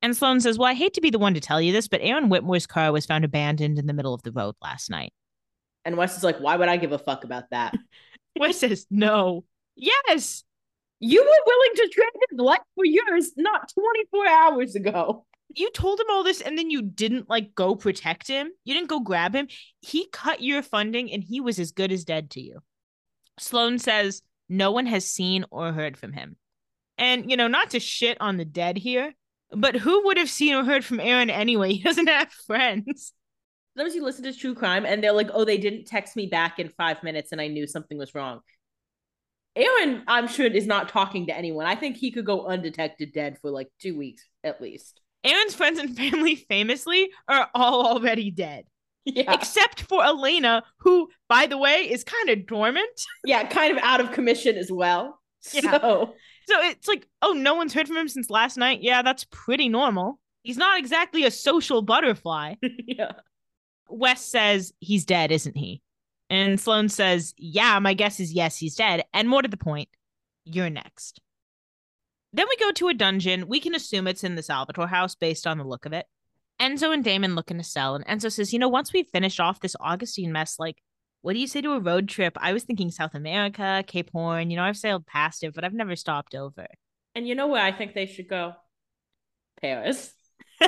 And 0.01 0.15
Sloan 0.15 0.41
says, 0.41 0.57
Well, 0.57 0.69
I 0.69 0.73
hate 0.73 0.93
to 0.95 1.01
be 1.01 1.09
the 1.09 1.19
one 1.19 1.33
to 1.33 1.39
tell 1.39 1.61
you 1.61 1.71
this, 1.71 1.87
but 1.87 2.01
Aaron 2.01 2.29
Whitmore's 2.29 2.67
car 2.67 2.91
was 2.91 3.05
found 3.05 3.25
abandoned 3.25 3.79
in 3.79 3.87
the 3.87 3.93
middle 3.93 4.13
of 4.13 4.23
the 4.23 4.31
road 4.31 4.55
last 4.61 4.89
night. 4.89 5.11
And 5.87 5.95
Wes 5.95 6.17
is 6.17 6.23
like, 6.23 6.39
why 6.39 6.57
would 6.57 6.67
I 6.67 6.75
give 6.75 6.91
a 6.91 6.99
fuck 6.99 7.23
about 7.23 7.45
that? 7.51 7.73
Wes 8.39 8.59
says, 8.59 8.85
No. 8.91 9.45
Yes. 9.75 10.43
You 10.99 11.21
were 11.21 11.45
willing 11.45 11.75
to 11.75 11.89
trade 11.93 12.09
his 12.29 12.39
life 12.39 12.59
for 12.75 12.83
yours 12.83 13.31
not 13.37 13.71
24 13.73 14.27
hours 14.27 14.75
ago. 14.75 15.25
You 15.55 15.71
told 15.71 15.99
him 15.99 16.07
all 16.09 16.23
this 16.23 16.41
and 16.41 16.57
then 16.57 16.69
you 16.69 16.81
didn't 16.81 17.29
like 17.29 17.55
go 17.55 17.75
protect 17.75 18.27
him. 18.27 18.49
You 18.65 18.73
didn't 18.73 18.89
go 18.89 18.99
grab 18.99 19.33
him. 19.33 19.47
He 19.81 20.07
cut 20.11 20.41
your 20.41 20.61
funding 20.61 21.09
and 21.11 21.23
he 21.23 21.39
was 21.39 21.57
as 21.57 21.71
good 21.71 21.91
as 21.91 22.03
dead 22.03 22.31
to 22.31 22.41
you. 22.41 22.59
Sloan 23.39 23.79
says 23.79 24.21
no 24.49 24.71
one 24.71 24.85
has 24.85 25.05
seen 25.05 25.45
or 25.51 25.73
heard 25.73 25.97
from 25.97 26.13
him. 26.13 26.37
And, 26.97 27.29
you 27.29 27.37
know, 27.37 27.47
not 27.47 27.71
to 27.71 27.79
shit 27.79 28.17
on 28.19 28.37
the 28.37 28.45
dead 28.45 28.77
here, 28.77 29.13
but 29.51 29.75
who 29.75 30.05
would 30.05 30.17
have 30.17 30.29
seen 30.29 30.55
or 30.55 30.63
heard 30.63 30.83
from 30.83 30.99
Aaron 30.99 31.29
anyway? 31.29 31.73
He 31.77 31.83
doesn't 31.83 32.07
have 32.07 32.31
friends. 32.31 33.13
Sometimes 33.75 33.95
you 33.95 34.03
listen 34.03 34.23
to 34.23 34.33
true 34.33 34.55
crime 34.55 34.85
and 34.85 35.03
they're 35.03 35.11
like, 35.11 35.29
oh, 35.33 35.45
they 35.45 35.59
didn't 35.59 35.85
text 35.85 36.15
me 36.15 36.25
back 36.25 36.57
in 36.57 36.69
five 36.69 37.03
minutes 37.03 37.31
and 37.31 37.39
I 37.39 37.47
knew 37.47 37.67
something 37.67 37.97
was 37.97 38.15
wrong. 38.15 38.39
Aaron, 39.55 40.03
I'm 40.07 40.27
sure, 40.27 40.45
is 40.45 40.67
not 40.67 40.89
talking 40.89 41.27
to 41.27 41.35
anyone. 41.35 41.65
I 41.65 41.75
think 41.75 41.97
he 41.97 42.11
could 42.11 42.25
go 42.25 42.45
undetected 42.45 43.11
dead 43.11 43.37
for 43.41 43.49
like 43.49 43.69
two 43.79 43.97
weeks 43.97 44.23
at 44.43 44.61
least. 44.61 45.01
Aaron's 45.23 45.55
friends 45.55 45.79
and 45.79 45.95
family 45.95 46.35
famously 46.49 47.09
are 47.27 47.49
all 47.53 47.87
already 47.87 48.31
dead. 48.31 48.65
Yeah. 49.15 49.33
Except 49.33 49.81
for 49.83 50.03
Elena, 50.03 50.63
who, 50.77 51.07
by 51.29 51.45
the 51.47 51.57
way, 51.57 51.89
is 51.89 52.03
kind 52.03 52.29
of 52.29 52.45
dormant. 52.45 53.01
Yeah, 53.23 53.47
kind 53.47 53.75
of 53.75 53.81
out 53.83 54.01
of 54.01 54.11
commission 54.11 54.57
as 54.57 54.69
well. 54.71 55.21
Yeah. 55.53 55.79
So 55.79 56.13
So 56.47 56.61
it's 56.61 56.87
like, 56.87 57.07
oh, 57.21 57.33
no 57.33 57.55
one's 57.55 57.73
heard 57.73 57.87
from 57.87 57.97
him 57.97 58.07
since 58.07 58.29
last 58.29 58.57
night. 58.57 58.81
Yeah, 58.81 59.01
that's 59.01 59.25
pretty 59.31 59.67
normal. 59.67 60.19
He's 60.43 60.57
not 60.57 60.79
exactly 60.79 61.25
a 61.25 61.31
social 61.31 61.81
butterfly. 61.81 62.55
yeah. 62.61 63.13
Wes 63.89 64.23
says 64.25 64.73
he's 64.79 65.05
dead, 65.05 65.31
isn't 65.31 65.57
he? 65.57 65.81
And 66.29 66.59
Sloan 66.59 66.89
says, 66.89 67.33
yeah, 67.37 67.79
my 67.79 67.93
guess 67.93 68.19
is 68.19 68.33
yes, 68.33 68.57
he's 68.57 68.75
dead. 68.75 69.03
And 69.13 69.29
more 69.29 69.41
to 69.41 69.47
the 69.47 69.57
point, 69.57 69.89
you're 70.45 70.69
next. 70.69 71.21
Then 72.33 72.45
we 72.49 72.57
go 72.57 72.71
to 72.73 72.89
a 72.89 72.93
dungeon. 72.93 73.47
We 73.47 73.59
can 73.59 73.75
assume 73.75 74.07
it's 74.07 74.23
in 74.23 74.35
the 74.35 74.43
Salvatore 74.43 74.87
house 74.87 75.15
based 75.15 75.47
on 75.47 75.57
the 75.57 75.63
look 75.63 75.85
of 75.85 75.93
it. 75.93 76.05
Enzo 76.59 76.93
and 76.93 77.03
Damon 77.03 77.35
look 77.35 77.51
in 77.51 77.59
a 77.59 77.63
cell, 77.63 77.95
and 77.95 78.05
Enzo 78.05 78.31
says, 78.31 78.51
you 78.51 78.59
know, 78.59 78.69
once 78.69 78.91
we 78.91 79.03
finish 79.03 79.39
off 79.39 79.59
this 79.59 79.75
Augustine 79.79 80.31
mess, 80.31 80.57
like, 80.57 80.81
what 81.21 81.33
do 81.33 81.39
you 81.39 81.47
say 81.47 81.61
to 81.61 81.73
a 81.73 81.79
road 81.79 82.07
trip? 82.07 82.37
I 82.39 82.53
was 82.53 82.63
thinking 82.63 82.89
South 82.89 83.13
America, 83.13 83.83
Cape 83.85 84.09
Horn. 84.11 84.49
You 84.49 84.57
know, 84.57 84.63
I've 84.63 84.77
sailed 84.77 85.05
past 85.05 85.43
it, 85.43 85.53
but 85.53 85.63
I've 85.63 85.73
never 85.73 85.95
stopped 85.95 86.35
over. 86.35 86.67
And 87.15 87.27
you 87.27 87.35
know 87.35 87.47
where 87.47 87.63
I 87.63 87.71
think 87.71 87.93
they 87.93 88.05
should 88.05 88.27
go? 88.29 88.53
Paris. 89.61 90.13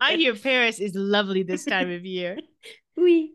I 0.00 0.14
hear 0.16 0.34
Paris 0.34 0.80
is 0.80 0.94
lovely 0.94 1.42
this 1.42 1.64
time 1.64 1.90
of 1.90 2.04
year. 2.04 2.38
Oui. 2.96 3.34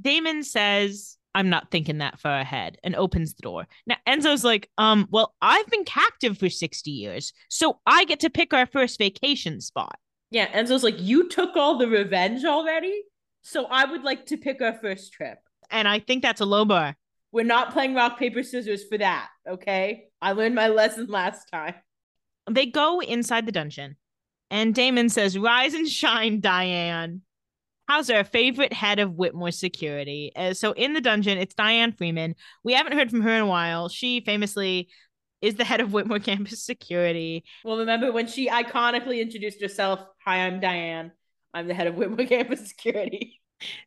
Damon 0.00 0.42
says, 0.42 1.17
I'm 1.34 1.50
not 1.50 1.70
thinking 1.70 1.98
that 1.98 2.18
far 2.18 2.38
ahead 2.38 2.78
and 2.82 2.96
opens 2.96 3.34
the 3.34 3.42
door. 3.42 3.66
Now 3.86 3.96
Enzo's 4.06 4.44
like, 4.44 4.70
um, 4.78 5.06
well, 5.10 5.34
I've 5.40 5.66
been 5.68 5.84
captive 5.84 6.38
for 6.38 6.48
60 6.48 6.90
years, 6.90 7.32
so 7.48 7.80
I 7.86 8.04
get 8.04 8.20
to 8.20 8.30
pick 8.30 8.52
our 8.52 8.66
first 8.66 8.98
vacation 8.98 9.60
spot. 9.60 9.98
Yeah, 10.30 10.48
Enzo's 10.48 10.82
like, 10.82 11.00
you 11.00 11.28
took 11.28 11.56
all 11.56 11.78
the 11.78 11.88
revenge 11.88 12.44
already, 12.44 13.02
so 13.42 13.66
I 13.66 13.84
would 13.84 14.02
like 14.02 14.26
to 14.26 14.36
pick 14.36 14.60
our 14.60 14.74
first 14.74 15.12
trip. 15.12 15.38
And 15.70 15.86
I 15.86 16.00
think 16.00 16.22
that's 16.22 16.40
a 16.40 16.46
low 16.46 16.64
bar. 16.64 16.96
We're 17.30 17.44
not 17.44 17.72
playing 17.72 17.94
rock, 17.94 18.18
paper, 18.18 18.42
scissors 18.42 18.84
for 18.84 18.98
that, 18.98 19.28
okay? 19.48 20.08
I 20.20 20.32
learned 20.32 20.54
my 20.54 20.68
lesson 20.68 21.06
last 21.08 21.46
time. 21.52 21.74
They 22.50 22.66
go 22.66 23.00
inside 23.00 23.46
the 23.46 23.52
dungeon, 23.52 23.96
and 24.50 24.74
Damon 24.74 25.08
says, 25.10 25.38
Rise 25.38 25.74
and 25.74 25.88
shine, 25.88 26.40
Diane. 26.40 27.22
How's 27.88 28.10
our 28.10 28.22
favorite 28.22 28.74
head 28.74 28.98
of 28.98 29.14
Whitmore 29.14 29.50
security? 29.50 30.30
Uh, 30.36 30.52
so 30.52 30.72
in 30.72 30.92
the 30.92 31.00
dungeon, 31.00 31.38
it's 31.38 31.54
Diane 31.54 31.92
Freeman. 31.92 32.34
We 32.62 32.74
haven't 32.74 32.92
heard 32.92 33.08
from 33.08 33.22
her 33.22 33.30
in 33.30 33.40
a 33.40 33.46
while. 33.46 33.88
She 33.88 34.20
famously 34.20 34.90
is 35.40 35.54
the 35.54 35.64
head 35.64 35.80
of 35.80 35.94
Whitmore 35.94 36.18
campus 36.18 36.62
security. 36.62 37.44
Well, 37.64 37.78
remember 37.78 38.12
when 38.12 38.26
she 38.26 38.50
iconically 38.50 39.22
introduced 39.22 39.62
herself? 39.62 40.00
Hi, 40.22 40.46
I'm 40.46 40.60
Diane. 40.60 41.12
I'm 41.54 41.66
the 41.66 41.72
head 41.72 41.86
of 41.86 41.94
Whitmore 41.94 42.26
campus 42.28 42.68
security. 42.68 43.40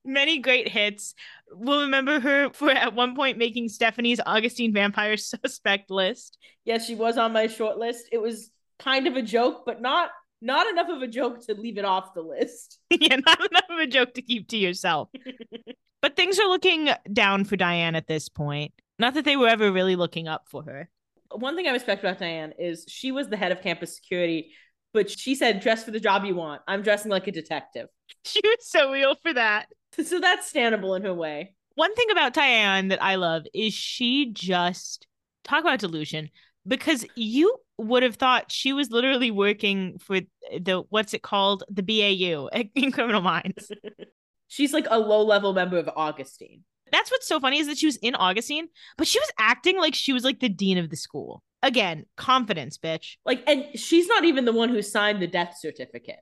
Many 0.04 0.40
great 0.40 0.68
hits. 0.68 1.14
We'll 1.52 1.82
remember 1.82 2.20
her 2.20 2.50
for 2.54 2.72
at 2.72 2.96
one 2.96 3.16
point 3.16 3.38
making 3.38 3.70
Stephanie's 3.70 4.20
Augustine 4.26 4.74
vampire 4.74 5.16
suspect 5.18 5.92
list. 5.92 6.40
Yes, 6.66 6.88
she 6.88 6.96
was 6.96 7.20
on 7.20 7.34
my 7.34 7.46
short 7.46 7.78
list. 7.78 8.08
It 8.12 8.20
was 8.20 8.50
kind 8.80 9.06
of 9.06 9.16
a 9.16 9.22
joke, 9.22 9.62
but 9.64 9.80
not 9.80 10.10
not 10.42 10.68
enough 10.68 10.90
of 10.90 11.02
a 11.02 11.08
joke 11.08 11.46
to 11.46 11.54
leave 11.54 11.78
it 11.78 11.86
off 11.86 12.14
the 12.14 12.22
list. 12.22 12.80
yeah, 12.90 13.18
not 13.18 13.40
enough 13.40 13.70
of 13.70 13.80
a 13.80 13.88
joke 13.88 14.14
to 14.16 14.22
keep 14.22 14.48
to 14.50 14.58
yourself. 14.58 15.10
but 16.02 16.16
things 16.16 16.40
are 16.40 16.48
looking 16.48 16.90
down 17.12 17.46
for 17.46 17.56
Diane 17.56 17.96
at 17.96 18.08
this 18.08 18.28
point. 18.28 18.74
Not 18.98 19.14
that 19.14 19.26
they 19.26 19.38
were 19.38 19.48
ever 19.48 19.72
really 19.72 19.96
looking 19.96 20.28
up 20.28 20.48
for 20.48 20.64
her. 20.64 20.90
One 21.32 21.56
thing 21.56 21.68
I 21.68 21.72
respect 21.72 22.04
about 22.04 22.20
Diane 22.20 22.54
is 22.60 22.86
she 22.88 23.12
was 23.12 23.30
the 23.30 23.38
head 23.38 23.52
of 23.52 23.62
campus 23.62 23.96
security, 23.96 24.52
but 24.94 25.10
she 25.10 25.36
said, 25.36 25.62
dress 25.62 25.84
for 25.84 25.92
the 25.92 26.00
job 26.00 26.26
you 26.26 26.36
want. 26.36 26.62
I'm 26.68 26.82
dressing 26.82 27.12
like 27.12 27.28
a 27.28 27.32
detective. 27.32 27.88
She 28.26 28.42
was 28.44 28.58
so 28.60 28.92
real 28.92 29.16
for 29.16 29.34
that. 29.34 29.68
So 30.04 30.20
that's 30.20 30.52
standable 30.52 30.98
in 30.98 31.04
her 31.04 31.14
way. 31.14 31.56
One 31.76 31.96
thing 31.96 32.12
about 32.12 32.34
Diane 32.34 32.90
that 32.90 33.02
I 33.02 33.16
love 33.16 33.46
is 33.54 33.74
she 33.74 34.32
just 34.34 35.08
talk 35.46 35.62
about 35.62 35.80
delusion 35.80 36.30
because 36.68 37.06
you 37.16 37.56
would 37.82 38.04
have 38.04 38.16
thought 38.16 38.52
she 38.52 38.74
was 38.74 38.92
literally 38.92 39.32
working 39.32 39.98
for 40.00 40.20
the 40.52 40.84
what's 40.90 41.14
it 41.14 41.22
called 41.22 41.64
the 41.70 41.84
BAU 41.84 42.48
in 42.76 42.92
Criminal 42.92 43.22
Minds. 43.22 43.72
She's 44.48 44.74
like 44.74 44.88
a 44.90 45.00
low 45.00 45.24
level 45.24 45.54
member 45.54 45.78
of 45.78 45.90
Augustine. 45.96 46.64
That's 46.92 47.10
what's 47.10 47.28
so 47.28 47.40
funny 47.40 47.60
is 47.60 47.68
that 47.68 47.78
she 47.78 47.86
was 47.86 47.96
in 47.98 48.16
Augustine, 48.16 48.68
but 48.98 49.08
she 49.08 49.18
was 49.18 49.32
acting 49.40 49.78
like 49.78 49.96
she 49.96 50.12
was 50.12 50.26
like 50.26 50.42
the 50.42 50.50
dean 50.50 50.78
of 50.78 50.90
the 50.90 50.98
school. 50.98 51.42
Again, 51.64 52.06
confidence, 52.18 52.78
bitch. 52.78 53.16
Like, 53.24 53.44
and 53.48 53.68
she's 53.76 54.08
not 54.08 54.26
even 54.26 54.44
the 54.46 54.52
one 54.52 54.70
who 54.70 54.82
signed 54.82 55.22
the 55.22 55.28
death 55.28 55.56
certificate. 55.58 56.20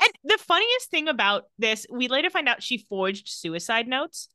And 0.00 0.10
the 0.24 0.38
funniest 0.38 0.90
thing 0.90 1.06
about 1.06 1.44
this, 1.58 1.86
we 1.88 2.08
later 2.08 2.30
find 2.30 2.48
out 2.48 2.64
she 2.64 2.78
forged 2.78 3.28
suicide 3.28 3.86
notes. 3.86 4.28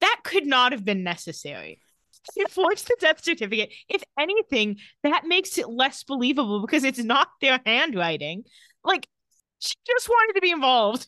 That 0.00 0.20
could 0.22 0.46
not 0.46 0.70
have 0.70 0.84
been 0.84 1.02
necessary. 1.02 1.80
She 2.34 2.44
forged 2.50 2.86
the 2.86 2.96
death 3.00 3.22
certificate. 3.24 3.72
If 3.88 4.02
anything, 4.18 4.76
that 5.02 5.26
makes 5.26 5.58
it 5.58 5.68
less 5.68 6.04
believable 6.04 6.60
because 6.60 6.84
it's 6.84 7.02
not 7.02 7.28
their 7.40 7.60
handwriting. 7.64 8.44
Like, 8.84 9.06
she 9.58 9.74
just 9.86 10.08
wanted 10.08 10.34
to 10.34 10.40
be 10.40 10.50
involved. 10.50 11.06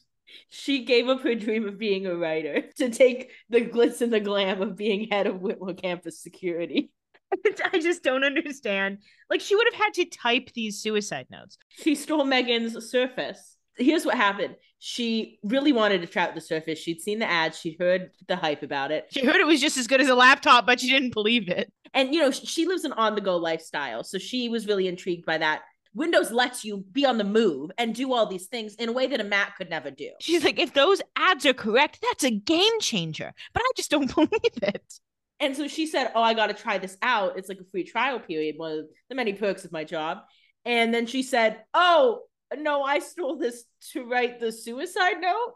She 0.49 0.85
gave 0.85 1.09
up 1.09 1.23
her 1.23 1.35
dream 1.35 1.67
of 1.67 1.79
being 1.79 2.07
a 2.07 2.15
writer 2.15 2.63
to 2.77 2.91
take 2.91 3.31
the 3.49 3.61
glitz 3.61 4.01
and 4.01 4.13
the 4.13 4.21
glam 4.21 4.63
of 4.63 4.77
being 4.77 5.09
head 5.11 5.27
of 5.27 5.41
Whitmore 5.41 5.75
campus 5.75 6.21
security. 6.21 6.91
I 7.73 7.79
just 7.79 8.03
don't 8.03 8.25
understand. 8.25 8.99
Like, 9.29 9.41
she 9.41 9.55
would 9.55 9.69
have 9.73 9.81
had 9.81 9.95
to 9.95 10.05
type 10.05 10.51
these 10.55 10.81
suicide 10.81 11.27
notes. 11.31 11.59
She 11.69 11.95
stole 11.95 12.25
Megan's 12.25 12.91
surface. 12.91 13.57
Here's 13.81 14.05
what 14.05 14.17
happened. 14.17 14.57
She 14.79 15.39
really 15.43 15.73
wanted 15.73 16.01
to 16.03 16.07
try 16.07 16.25
out 16.25 16.35
the 16.35 16.41
surface. 16.41 16.79
She'd 16.79 17.01
seen 17.01 17.19
the 17.19 17.31
ads, 17.31 17.59
she'd 17.59 17.77
heard 17.79 18.11
the 18.29 18.37
hype 18.37 18.63
about 18.63 18.93
it. 18.93 19.07
She 19.11 19.25
heard 19.25 19.37
it 19.37 19.47
was 19.47 19.61
just 19.61 19.77
as 19.77 19.87
good 19.87 20.01
as 20.01 20.09
a 20.09 20.15
laptop, 20.15 20.67
but 20.67 20.81
she 20.81 20.89
didn't 20.89 21.13
believe 21.13 21.49
it. 21.49 21.73
And, 21.93 22.15
you 22.15 22.21
know, 22.21 22.31
she 22.31 22.67
lives 22.67 22.85
an 22.85 22.93
on 22.93 23.15
the 23.15 23.21
go 23.21 23.37
lifestyle. 23.37 24.05
So 24.05 24.19
she 24.19 24.49
was 24.49 24.67
really 24.67 24.87
intrigued 24.87 25.27
by 25.27 25.39
that. 25.39 25.63
Windows 25.93 26.31
lets 26.31 26.65
you 26.65 26.85
be 26.93 27.05
on 27.05 27.19
the 27.19 27.25
move 27.25 27.71
and 27.77 27.95
do 27.95 28.13
all 28.13 28.27
these 28.27 28.47
things 28.47 28.77
in 28.77 28.89
a 28.89 28.93
way 28.93 29.09
that 29.09 29.21
a 29.21 29.25
Mac 29.25 29.57
could 29.57 29.69
never 29.69 29.91
do. 29.91 30.11
She's 30.21 30.45
like, 30.45 30.59
if 30.59 30.73
those 30.73 31.03
ads 31.17 31.45
are 31.47 31.53
correct, 31.53 31.99
that's 32.01 32.23
a 32.23 32.31
game 32.31 32.81
changer. 32.81 33.33
But 33.53 33.63
I 33.65 33.71
just 33.77 33.91
don't 33.91 34.15
believe 34.15 34.31
it. 34.63 35.01
And 35.41 35.57
so 35.57 35.67
she 35.67 35.87
said, 35.87 36.13
Oh, 36.15 36.23
I 36.23 36.35
got 36.35 36.47
to 36.49 36.55
try 36.55 36.79
this 36.79 36.97
out. 37.03 37.39
It's 37.39 37.49
like 37.49 37.61
a 37.61 37.65
free 37.65 37.85
trial 37.85 38.21
period, 38.21 38.55
one 38.59 38.73
of 38.73 38.85
the 39.09 39.15
many 39.15 39.33
perks 39.33 39.65
of 39.65 39.73
my 39.73 39.85
job. 39.85 40.19
And 40.65 40.93
then 40.95 41.07
she 41.07 41.23
said, 41.23 41.63
Oh, 41.75 42.21
no, 42.59 42.83
I 42.83 42.99
stole 42.99 43.37
this 43.37 43.65
to 43.93 44.05
write 44.05 44.41
the 44.41 44.53
suicide 44.53 45.21
note. 45.21 45.55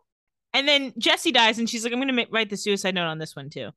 And 0.53 0.68
then 0.68 0.92
Jesse 0.99 1.32
dies, 1.32 1.59
and 1.59 1.68
she's 1.68 1.84
like, 1.84 1.92
I'm 1.92 2.01
going 2.01 2.14
to 2.14 2.26
write 2.30 2.51
the 2.51 2.57
suicide 2.57 2.95
note 2.95 3.07
on 3.07 3.18
this 3.18 3.34
one 3.34 3.51
too. 3.51 3.70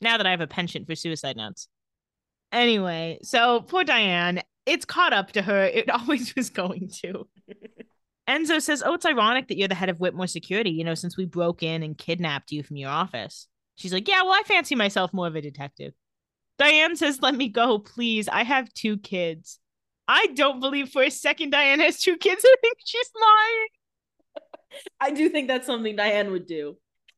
Now 0.00 0.16
that 0.16 0.26
I 0.26 0.30
have 0.30 0.40
a 0.40 0.46
penchant 0.46 0.86
for 0.86 0.94
suicide 0.94 1.36
notes. 1.36 1.68
Anyway, 2.52 3.18
so 3.22 3.60
poor 3.60 3.84
Diane, 3.84 4.42
it's 4.64 4.84
caught 4.84 5.12
up 5.12 5.32
to 5.32 5.42
her. 5.42 5.64
It 5.64 5.90
always 5.90 6.34
was 6.34 6.50
going 6.50 6.90
to. 7.02 7.26
Enzo 8.28 8.60
says, 8.60 8.82
Oh, 8.84 8.94
it's 8.94 9.06
ironic 9.06 9.48
that 9.48 9.58
you're 9.58 9.68
the 9.68 9.74
head 9.74 9.88
of 9.88 10.00
Whitmore 10.00 10.26
Security, 10.26 10.70
you 10.70 10.84
know, 10.84 10.94
since 10.94 11.16
we 11.16 11.26
broke 11.26 11.62
in 11.62 11.82
and 11.82 11.96
kidnapped 11.96 12.50
you 12.50 12.62
from 12.62 12.76
your 12.76 12.90
office. 12.90 13.46
She's 13.76 13.92
like, 13.92 14.08
Yeah, 14.08 14.22
well, 14.22 14.32
I 14.32 14.42
fancy 14.46 14.74
myself 14.74 15.12
more 15.12 15.26
of 15.26 15.36
a 15.36 15.40
detective. 15.40 15.92
Diane 16.58 16.96
says, 16.96 17.22
Let 17.22 17.34
me 17.34 17.48
go, 17.48 17.78
please. 17.78 18.28
I 18.28 18.42
have 18.42 18.72
two 18.72 18.98
kids. 18.98 19.60
I 20.08 20.26
don't 20.28 20.60
believe 20.60 20.90
for 20.90 21.02
a 21.02 21.10
second 21.10 21.50
Diane 21.50 21.80
has 21.80 22.00
two 22.00 22.16
kids. 22.16 22.44
I 22.46 22.56
think 22.60 22.78
she's 22.84 23.10
lying. 23.20 23.68
I 25.00 25.10
do 25.10 25.28
think 25.28 25.48
that's 25.48 25.66
something 25.66 25.96
Diane 25.96 26.30
would 26.30 26.46
do. 26.46 26.76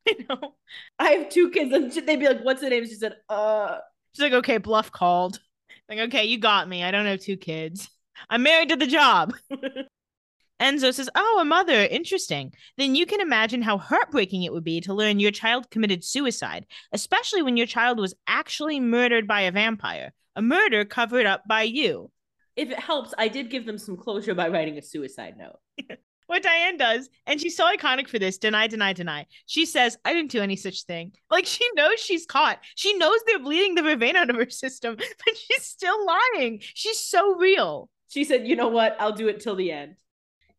I 0.09 0.17
know. 0.29 0.55
I 0.99 1.11
have 1.11 1.29
two 1.29 1.51
kids, 1.51 1.73
and 1.73 1.91
they'd 2.07 2.17
be 2.17 2.29
like, 2.29 2.45
What's 2.45 2.61
the 2.61 2.71
name? 2.71 2.87
She 2.87 2.95
said, 2.95 3.17
Uh, 3.29 3.79
She's 4.15 4.23
like, 4.23 4.33
Okay, 4.33 4.59
bluff 4.59 4.91
called. 4.91 5.41
Like, 5.89 5.99
okay, 6.01 6.25
you 6.25 6.39
got 6.39 6.69
me. 6.69 6.85
I 6.85 6.91
don't 6.91 7.07
have 7.07 7.21
two 7.21 7.37
kids. 7.37 7.89
I'm 8.29 8.43
married 8.43 8.69
to 8.71 8.77
the 8.77 8.87
job. 8.87 9.35
Enzo 10.61 10.93
says, 10.93 11.09
Oh, 11.15 11.39
a 11.41 11.45
mother. 11.45 11.85
Interesting. 11.85 12.53
Then 12.77 12.95
you 12.95 13.07
can 13.07 13.21
imagine 13.21 13.63
how 13.63 13.79
heartbreaking 13.79 14.43
it 14.43 14.53
would 14.53 14.65
be 14.65 14.81
to 14.83 14.95
learn 14.95 15.21
your 15.21 15.31
child 15.31 15.71
committed 15.71 16.05
suicide, 16.05 16.67
especially 16.93 17.43
when 17.43 17.57
your 17.57 17.67
child 17.67 17.99
was 17.99 18.15
actually 18.27 18.81
murdered 18.81 19.27
by 19.27 19.43
a 19.43 19.53
vampire, 19.53 20.13
a 20.37 20.43
murder 20.43 20.85
covered 20.85 21.27
up 21.27 21.45
by 21.47 21.63
you. 21.63 22.11
If 22.59 22.71
it 22.71 22.81
helps, 22.81 23.15
I 23.17 23.29
did 23.29 23.51
give 23.51 23.67
them 23.67 23.79
some 23.79 23.97
closure 23.97 24.35
by 24.35 24.49
writing 24.49 24.77
a 24.79 24.83
suicide 24.83 25.37
note. 25.39 25.59
What 26.29 26.43
Diane 26.43 26.77
does, 26.77 27.09
and 27.27 27.41
she's 27.41 27.57
so 27.57 27.65
iconic 27.75 28.07
for 28.07 28.19
this 28.19 28.37
deny, 28.37 28.67
deny, 28.67 28.93
deny. 28.93 29.25
She 29.47 29.65
says, 29.65 29.97
I 30.05 30.13
didn't 30.13 30.31
do 30.31 30.43
any 30.43 30.57
such 30.57 30.85
thing. 30.85 31.13
Like 31.31 31.47
she 31.47 31.67
knows 31.75 31.99
she's 31.99 32.27
caught. 32.27 32.59
She 32.75 32.93
knows 32.99 33.19
they're 33.27 33.39
bleeding 33.39 33.75
the 33.75 33.81
vervain 33.81 34.15
out 34.15 34.29
of 34.29 34.37
her 34.37 34.51
system, 34.51 34.97
but 34.99 35.37
she's 35.37 35.65
still 35.65 35.97
lying. 36.07 36.59
She's 36.61 37.01
so 37.01 37.37
real. 37.37 37.89
She 38.09 38.25
said, 38.25 38.47
You 38.47 38.57
know 38.57 38.69
what? 38.69 38.95
I'll 39.01 39.13
do 39.13 39.29
it 39.29 39.41
till 39.41 39.57
the 39.57 39.73
end. 39.73 39.95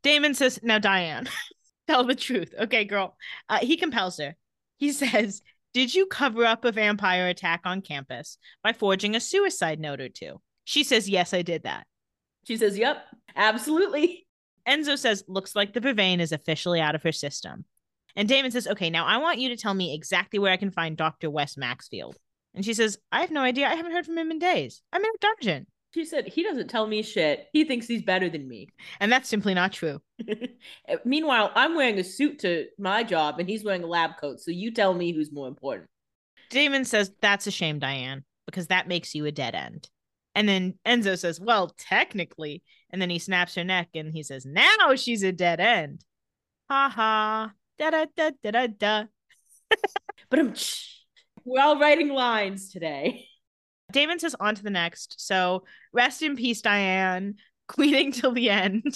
Damon 0.01 0.33
says, 0.33 0.59
Now, 0.63 0.79
Diane, 0.79 1.29
tell 1.87 2.03
the 2.03 2.15
truth. 2.15 2.51
Okay, 2.59 2.85
girl. 2.85 3.15
Uh, 3.47 3.59
he 3.59 3.77
compels 3.77 4.17
her. 4.17 4.35
He 4.77 4.91
says, 4.91 5.43
Did 5.75 5.93
you 5.93 6.07
cover 6.07 6.45
up 6.45 6.65
a 6.65 6.71
vampire 6.71 7.27
attack 7.27 7.61
on 7.65 7.81
campus 7.81 8.39
by 8.63 8.73
forging 8.73 9.15
a 9.15 9.19
suicide 9.19 9.79
note 9.79 10.01
or 10.01 10.09
two? 10.09 10.41
She 10.63 10.83
says, 10.83 11.07
Yes, 11.07 11.31
I 11.31 11.43
did 11.43 11.63
that. 11.63 11.85
She 12.45 12.57
says, 12.57 12.77
Yep, 12.77 12.97
absolutely. 13.35 14.27
Enzo 14.67 14.97
says, 14.97 15.23
Looks 15.27 15.55
like 15.55 15.73
the 15.73 15.81
vervain 15.81 16.19
is 16.19 16.31
officially 16.31 16.81
out 16.81 16.95
of 16.95 17.03
her 17.03 17.11
system. 17.11 17.65
And 18.15 18.27
Damon 18.27 18.51
says, 18.51 18.67
Okay, 18.67 18.89
now 18.89 19.05
I 19.05 19.17
want 19.17 19.39
you 19.39 19.49
to 19.49 19.57
tell 19.57 19.73
me 19.73 19.93
exactly 19.93 20.39
where 20.39 20.51
I 20.51 20.57
can 20.57 20.71
find 20.71 20.97
Dr. 20.97 21.29
Wes 21.29 21.57
Maxfield. 21.57 22.17
And 22.55 22.65
she 22.65 22.73
says, 22.73 22.97
I 23.11 23.21
have 23.21 23.31
no 23.31 23.41
idea. 23.41 23.67
I 23.67 23.75
haven't 23.75 23.91
heard 23.91 24.05
from 24.05 24.17
him 24.17 24.31
in 24.31 24.39
days. 24.39 24.81
I'm 24.91 25.03
in 25.03 25.09
a 25.09 25.17
dungeon. 25.21 25.67
She 25.93 26.05
said, 26.05 26.27
He 26.27 26.43
doesn't 26.43 26.69
tell 26.69 26.87
me 26.87 27.01
shit. 27.01 27.47
He 27.53 27.63
thinks 27.63 27.87
he's 27.87 28.03
better 28.03 28.29
than 28.29 28.47
me. 28.47 28.69
And 28.99 29.11
that's 29.11 29.29
simply 29.29 29.53
not 29.53 29.73
true. 29.73 30.01
Uh, 30.87 30.95
meanwhile, 31.05 31.51
I'm 31.55 31.75
wearing 31.75 31.99
a 31.99 32.03
suit 32.03 32.39
to 32.39 32.65
my 32.79 33.03
job 33.03 33.39
and 33.39 33.47
he's 33.47 33.63
wearing 33.63 33.83
a 33.83 33.87
lab 33.87 34.11
coat. 34.19 34.39
So 34.39 34.49
you 34.49 34.71
tell 34.71 34.93
me 34.93 35.13
who's 35.13 35.31
more 35.31 35.47
important. 35.47 35.87
Damon 36.49 36.83
says, 36.83 37.11
That's 37.21 37.47
a 37.47 37.51
shame, 37.51 37.79
Diane, 37.79 38.23
because 38.45 38.67
that 38.67 38.87
makes 38.87 39.13
you 39.13 39.25
a 39.25 39.31
dead 39.31 39.55
end. 39.55 39.87
And 40.35 40.47
then 40.47 40.75
Enzo 40.85 41.17
says, 41.17 41.39
Well, 41.39 41.73
technically. 41.77 42.63
And 42.91 43.01
then 43.01 43.09
he 43.09 43.19
snaps 43.19 43.55
her 43.55 43.63
neck 43.63 43.89
and 43.93 44.13
he 44.13 44.23
says, 44.23 44.45
Now 44.45 44.95
she's 44.95 45.23
a 45.23 45.31
dead 45.31 45.59
end. 45.59 46.03
Ha 46.69 46.89
ha. 46.89 47.51
Da 47.77 47.89
da 47.89 48.05
da 48.15 48.31
da 48.43 48.51
da 48.51 48.67
da. 48.67 49.03
But 50.29 50.39
I'm 50.39 50.53
we're 51.45 51.61
all 51.61 51.79
writing 51.79 52.09
lines 52.09 52.71
today. 52.71 53.25
Damon 53.91 54.19
says, 54.19 54.35
On 54.39 54.53
to 54.53 54.63
the 54.63 54.69
next. 54.69 55.15
So 55.17 55.63
rest 55.93 56.21
in 56.21 56.35
peace, 56.35 56.61
Diane. 56.61 57.35
Queening 57.67 58.11
till 58.11 58.31
the 58.31 58.49
end. 58.49 58.95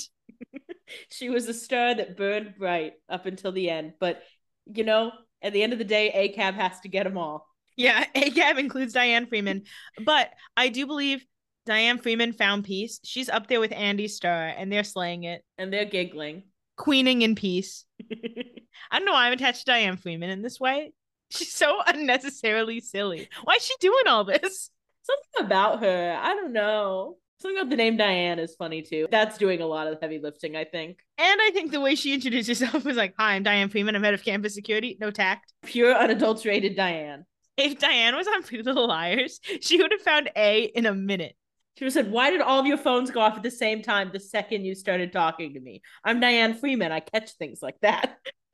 she 1.09 1.29
was 1.29 1.47
a 1.47 1.53
star 1.53 1.95
that 1.95 2.17
burned 2.17 2.55
bright 2.57 2.93
up 3.09 3.25
until 3.25 3.51
the 3.51 3.69
end. 3.69 3.93
But, 3.99 4.21
you 4.65 4.83
know, 4.83 5.11
at 5.41 5.53
the 5.53 5.63
end 5.63 5.73
of 5.73 5.79
the 5.79 5.85
day, 5.85 6.33
ACAB 6.35 6.55
has 6.55 6.79
to 6.81 6.89
get 6.89 7.03
them 7.03 7.17
all. 7.17 7.47
Yeah, 7.75 8.05
ACAB 8.15 8.59
includes 8.59 8.93
Diane 8.93 9.25
Freeman. 9.27 9.63
But 10.03 10.31
I 10.55 10.69
do 10.69 10.85
believe 10.85 11.25
Diane 11.65 11.97
Freeman 11.97 12.33
found 12.33 12.65
peace. 12.65 12.99
She's 13.03 13.29
up 13.29 13.47
there 13.47 13.59
with 13.59 13.71
Andie 13.71 14.07
Star 14.07 14.47
and 14.47 14.71
they're 14.71 14.83
slaying 14.83 15.23
it. 15.23 15.43
And 15.57 15.71
they're 15.71 15.85
giggling. 15.85 16.43
Queening 16.77 17.21
in 17.21 17.35
peace. 17.35 17.85
I 18.11 18.99
don't 18.99 19.05
know 19.05 19.13
why 19.13 19.27
I'm 19.27 19.33
attached 19.33 19.59
to 19.59 19.65
Diane 19.65 19.97
Freeman 19.97 20.29
in 20.29 20.41
this 20.41 20.59
way. 20.59 20.91
She's 21.29 21.53
so 21.53 21.79
unnecessarily 21.87 22.79
silly. 22.81 23.29
Why 23.43 23.55
is 23.55 23.65
she 23.65 23.73
doing 23.79 24.07
all 24.07 24.23
this? 24.23 24.69
Something 25.03 25.45
about 25.45 25.81
her. 25.81 26.19
I 26.21 26.33
don't 26.35 26.53
know. 26.53 27.17
Something 27.41 27.59
about 27.59 27.69
the 27.71 27.75
name 27.75 27.97
Diane 27.97 28.39
is 28.39 28.55
funny 28.55 28.81
too. 28.81 29.07
That's 29.11 29.37
doing 29.37 29.61
a 29.61 29.65
lot 29.65 29.87
of 29.87 29.99
heavy 30.01 30.19
lifting, 30.19 30.55
I 30.55 30.63
think. 30.63 30.99
And 31.17 31.41
I 31.41 31.51
think 31.51 31.71
the 31.71 31.81
way 31.81 31.95
she 31.95 32.13
introduced 32.13 32.47
herself 32.47 32.85
was 32.85 32.95
like, 32.95 33.13
Hi, 33.19 33.33
I'm 33.33 33.43
Diane 33.43 33.69
Freeman. 33.69 33.95
I'm 33.95 34.03
head 34.03 34.13
of 34.13 34.23
campus 34.23 34.55
security. 34.55 34.97
No 34.99 35.11
tact. 35.11 35.51
Pure 35.63 35.93
unadulterated 35.93 36.75
Diane. 36.75 37.25
If 37.57 37.77
Diane 37.77 38.15
was 38.15 38.27
on 38.27 38.43
Pretty 38.43 38.63
Little 38.63 38.87
Liars, 38.87 39.39
she 39.61 39.81
would 39.81 39.91
have 39.91 40.01
found 40.01 40.29
A 40.35 40.63
in 40.63 40.85
a 40.85 40.93
minute. 40.93 41.35
She 41.77 41.89
said, 41.89 42.11
Why 42.11 42.29
did 42.29 42.41
all 42.41 42.59
of 42.59 42.65
your 42.65 42.77
phones 42.77 43.11
go 43.11 43.21
off 43.21 43.37
at 43.37 43.43
the 43.43 43.51
same 43.51 43.81
time 43.81 44.11
the 44.11 44.19
second 44.19 44.65
you 44.65 44.75
started 44.75 45.11
talking 45.11 45.53
to 45.53 45.59
me? 45.59 45.81
I'm 46.03 46.19
Diane 46.19 46.53
Freeman. 46.55 46.91
I 46.91 46.99
catch 46.99 47.31
things 47.31 47.59
like 47.61 47.79
that. 47.81 48.17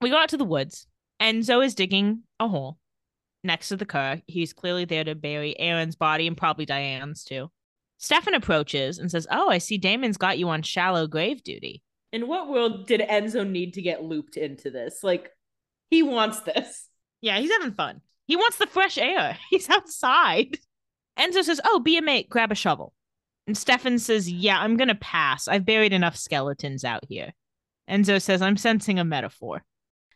we 0.00 0.10
go 0.10 0.16
out 0.16 0.30
to 0.30 0.36
the 0.36 0.44
woods. 0.44 0.86
Enzo 1.20 1.64
is 1.64 1.74
digging 1.74 2.22
a 2.38 2.48
hole 2.48 2.78
next 3.44 3.68
to 3.68 3.76
the 3.76 3.84
car. 3.86 4.20
He's 4.26 4.52
clearly 4.54 4.86
there 4.86 5.04
to 5.04 5.14
bury 5.14 5.58
Aaron's 5.58 5.96
body 5.96 6.26
and 6.26 6.36
probably 6.36 6.64
Diane's 6.64 7.24
too. 7.24 7.50
Stefan 7.98 8.34
approaches 8.34 8.98
and 8.98 9.10
says, 9.10 9.26
Oh, 9.30 9.50
I 9.50 9.58
see 9.58 9.76
Damon's 9.76 10.16
got 10.16 10.38
you 10.38 10.48
on 10.48 10.62
shallow 10.62 11.06
grave 11.06 11.44
duty. 11.44 11.82
In 12.12 12.28
what 12.28 12.48
world 12.48 12.86
did 12.86 13.00
Enzo 13.00 13.48
need 13.48 13.74
to 13.74 13.82
get 13.82 14.02
looped 14.02 14.36
into 14.38 14.70
this? 14.70 15.00
Like, 15.02 15.30
he 15.90 16.02
wants 16.02 16.40
this. 16.40 16.88
Yeah, 17.20 17.38
he's 17.38 17.50
having 17.50 17.72
fun. 17.72 18.00
He 18.26 18.36
wants 18.36 18.58
the 18.58 18.66
fresh 18.66 18.96
air. 18.96 19.36
He's 19.50 19.68
outside. 19.68 20.56
Enzo 21.18 21.42
says, 21.42 21.60
Oh, 21.64 21.80
be 21.80 21.98
a 21.98 22.02
mate, 22.02 22.30
grab 22.30 22.52
a 22.52 22.54
shovel. 22.54 22.92
And 23.46 23.58
Stefan 23.58 23.98
says, 23.98 24.30
Yeah, 24.30 24.58
I'm 24.58 24.76
going 24.76 24.88
to 24.88 24.94
pass. 24.94 25.48
I've 25.48 25.66
buried 25.66 25.92
enough 25.92 26.16
skeletons 26.16 26.84
out 26.84 27.04
here. 27.08 27.32
Enzo 27.90 28.22
says, 28.22 28.40
I'm 28.40 28.56
sensing 28.56 28.98
a 28.98 29.04
metaphor. 29.04 29.64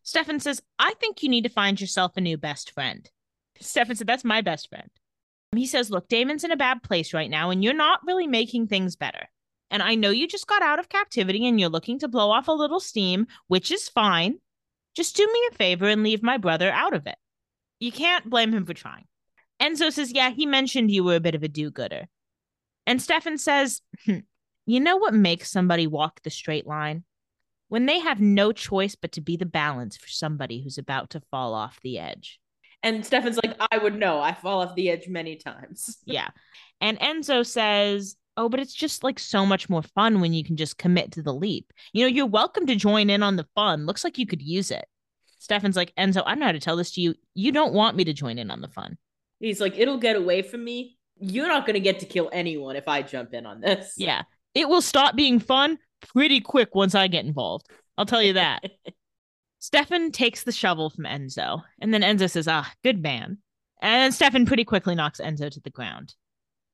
Stefan 0.05 0.39
says, 0.39 0.63
I 0.79 0.95
think 1.01 1.23
you 1.23 1.29
need 1.29 1.43
to 1.43 1.51
find 1.51 1.81
yourself 1.81 2.13
a 2.17 2.21
new 2.21 2.37
best 2.37 2.71
friend. 2.71 3.11
Stefan 3.61 3.97
said, 3.97 4.07
That's 4.07 4.25
my 4.25 4.41
best 4.41 4.69
friend. 4.69 4.91
He 5.57 5.67
says, 5.67 5.91
Look, 5.91 6.09
Damon's 6.09 6.45
in 6.45 6.53
a 6.53 6.57
bad 6.57 6.83
place 6.83 7.13
right 7.13 7.31
now, 7.31 7.51
and 7.51 7.65
you're 7.65 7.75
not 7.75 8.01
really 8.07 8.27
making 8.27 8.69
things 8.69 8.97
better. 8.97 9.29
And 9.71 9.83
I 9.83 9.97
know 9.97 10.11
you 10.11 10.29
just 10.29 10.47
got 10.47 10.63
out 10.63 10.79
of 10.79 10.89
captivity 10.89 11.49
and 11.49 11.59
you're 11.59 11.69
looking 11.69 11.99
to 11.99 12.09
blow 12.09 12.31
off 12.31 12.47
a 12.47 12.53
little 12.53 12.81
steam, 12.81 13.27
which 13.49 13.73
is 13.73 13.89
fine. 13.89 14.39
Just 14.95 15.17
do 15.17 15.27
me 15.27 15.49
a 15.51 15.55
favor 15.55 15.89
and 15.89 16.03
leave 16.03 16.23
my 16.23 16.37
brother 16.37 16.71
out 16.71 16.95
of 16.95 17.07
it. 17.07 17.17
You 17.81 17.93
can't 17.93 18.29
blame 18.29 18.53
him 18.53 18.65
for 18.65 18.75
trying. 18.75 19.05
Enzo 19.61 19.93
says, 19.93 20.13
Yeah, 20.13 20.31
he 20.31 20.47
mentioned 20.47 20.91
you 20.91 21.05
were 21.05 21.17
a 21.17 21.21
bit 21.21 21.35
of 21.35 21.43
a 21.43 21.49
do 21.49 21.71
gooder. 21.71 22.07
And 22.87 23.01
Stefan 23.01 23.39
says, 23.39 23.81
hm, 24.05 24.25
You 24.67 24.81
know 24.81 24.97
what 24.97 25.15
makes 25.15 25.51
somebody 25.51 25.87
walk 25.87 26.23
the 26.23 26.31
straight 26.31 26.67
line? 26.67 27.05
When 27.69 27.87
they 27.87 27.99
have 27.99 28.21
no 28.21 28.53
choice 28.53 28.95
but 28.95 29.13
to 29.13 29.21
be 29.21 29.37
the 29.37 29.47
balance 29.47 29.97
for 29.97 30.09
somebody 30.09 30.63
who's 30.63 30.79
about 30.79 31.11
to 31.11 31.23
fall 31.31 31.55
off 31.55 31.81
the 31.83 31.99
edge. 31.99 32.39
And 32.83 33.05
Stefan's 33.05 33.39
like, 33.43 33.57
I 33.73 33.79
would 33.79 33.99
know. 33.99 34.21
I 34.21 34.35
fall 34.35 34.61
off 34.61 34.75
the 34.75 34.91
edge 34.91 35.09
many 35.09 35.37
times. 35.37 35.97
yeah. 36.05 36.29
And 36.81 37.01
Enzo 37.01 37.45
says, 37.45 38.17
Oh, 38.37 38.49
but 38.49 38.61
it's 38.61 38.75
just 38.75 39.05
like 39.05 39.19
so 39.19 39.47
much 39.47 39.69
more 39.69 39.83
fun 39.83 40.21
when 40.21 40.33
you 40.33 40.43
can 40.45 40.57
just 40.57 40.79
commit 40.79 41.13
to 41.13 41.23
the 41.23 41.33
leap. 41.33 41.73
You 41.93 42.03
know, 42.03 42.09
you're 42.09 42.27
welcome 42.27 42.67
to 42.67 42.75
join 42.75 43.11
in 43.11 43.23
on 43.23 43.37
the 43.37 43.47
fun. 43.55 43.87
Looks 43.87 44.03
like 44.03 44.19
you 44.19 44.27
could 44.27 44.43
use 44.43 44.71
it. 44.71 44.87
Stefan's 45.39 45.77
like, 45.77 45.95
Enzo, 45.97 46.23
I 46.25 46.31
don't 46.31 46.41
know 46.41 46.47
how 46.47 46.53
to 46.53 46.61
tell 46.61 46.77
this 46.77 46.93
to 46.93 47.01
you. 47.01 47.15
You 47.35 47.53
don't 47.53 47.75
want 47.75 47.97
me 47.97 48.05
to 48.05 48.13
join 48.13 48.39
in 48.39 48.51
on 48.51 48.61
the 48.61 48.69
fun. 48.69 48.99
He's 49.41 49.61
like, 49.61 49.79
it'll 49.79 49.99
get 49.99 50.17
away 50.17 50.43
from 50.43 50.65
me. 50.65 50.97
You're 51.21 51.49
not 51.49 51.67
going 51.67 51.75
to 51.75 51.81
get 51.81 52.01
to 52.01 52.07
kill 52.07 52.31
anyone 52.33 52.77
if 52.77 52.89
I 52.89 53.03
jump 53.03 53.35
in 53.35 53.47
on 53.47 53.61
this. 53.61 53.95
Yeah. 53.99 54.23
It 54.55 54.69
will 54.69 54.83
stop 54.83 55.17
being 55.17 55.41
fun 55.41 55.79
pretty 56.13 56.41
quick 56.41 56.75
once 56.75 56.95
I 56.95 57.09
get 57.09 57.25
involved. 57.25 57.67
I'll 57.99 58.07
tell 58.07 58.23
you 58.23 58.35
that. 58.35 58.65
Stefan 59.59 60.13
takes 60.13 60.45
the 60.45 60.53
shovel 60.53 60.91
from 60.91 61.05
Enzo, 61.05 61.63
and 61.81 61.93
then 61.93 62.03
Enzo 62.03 62.31
says, 62.31 62.47
Ah, 62.47 62.71
good 62.85 63.03
man. 63.03 63.39
And 63.81 64.15
Stefan 64.15 64.47
pretty 64.47 64.65
quickly 64.65 64.95
knocks 64.95 65.21
Enzo 65.21 65.51
to 65.51 65.61
the 65.61 65.71
ground 65.71 66.15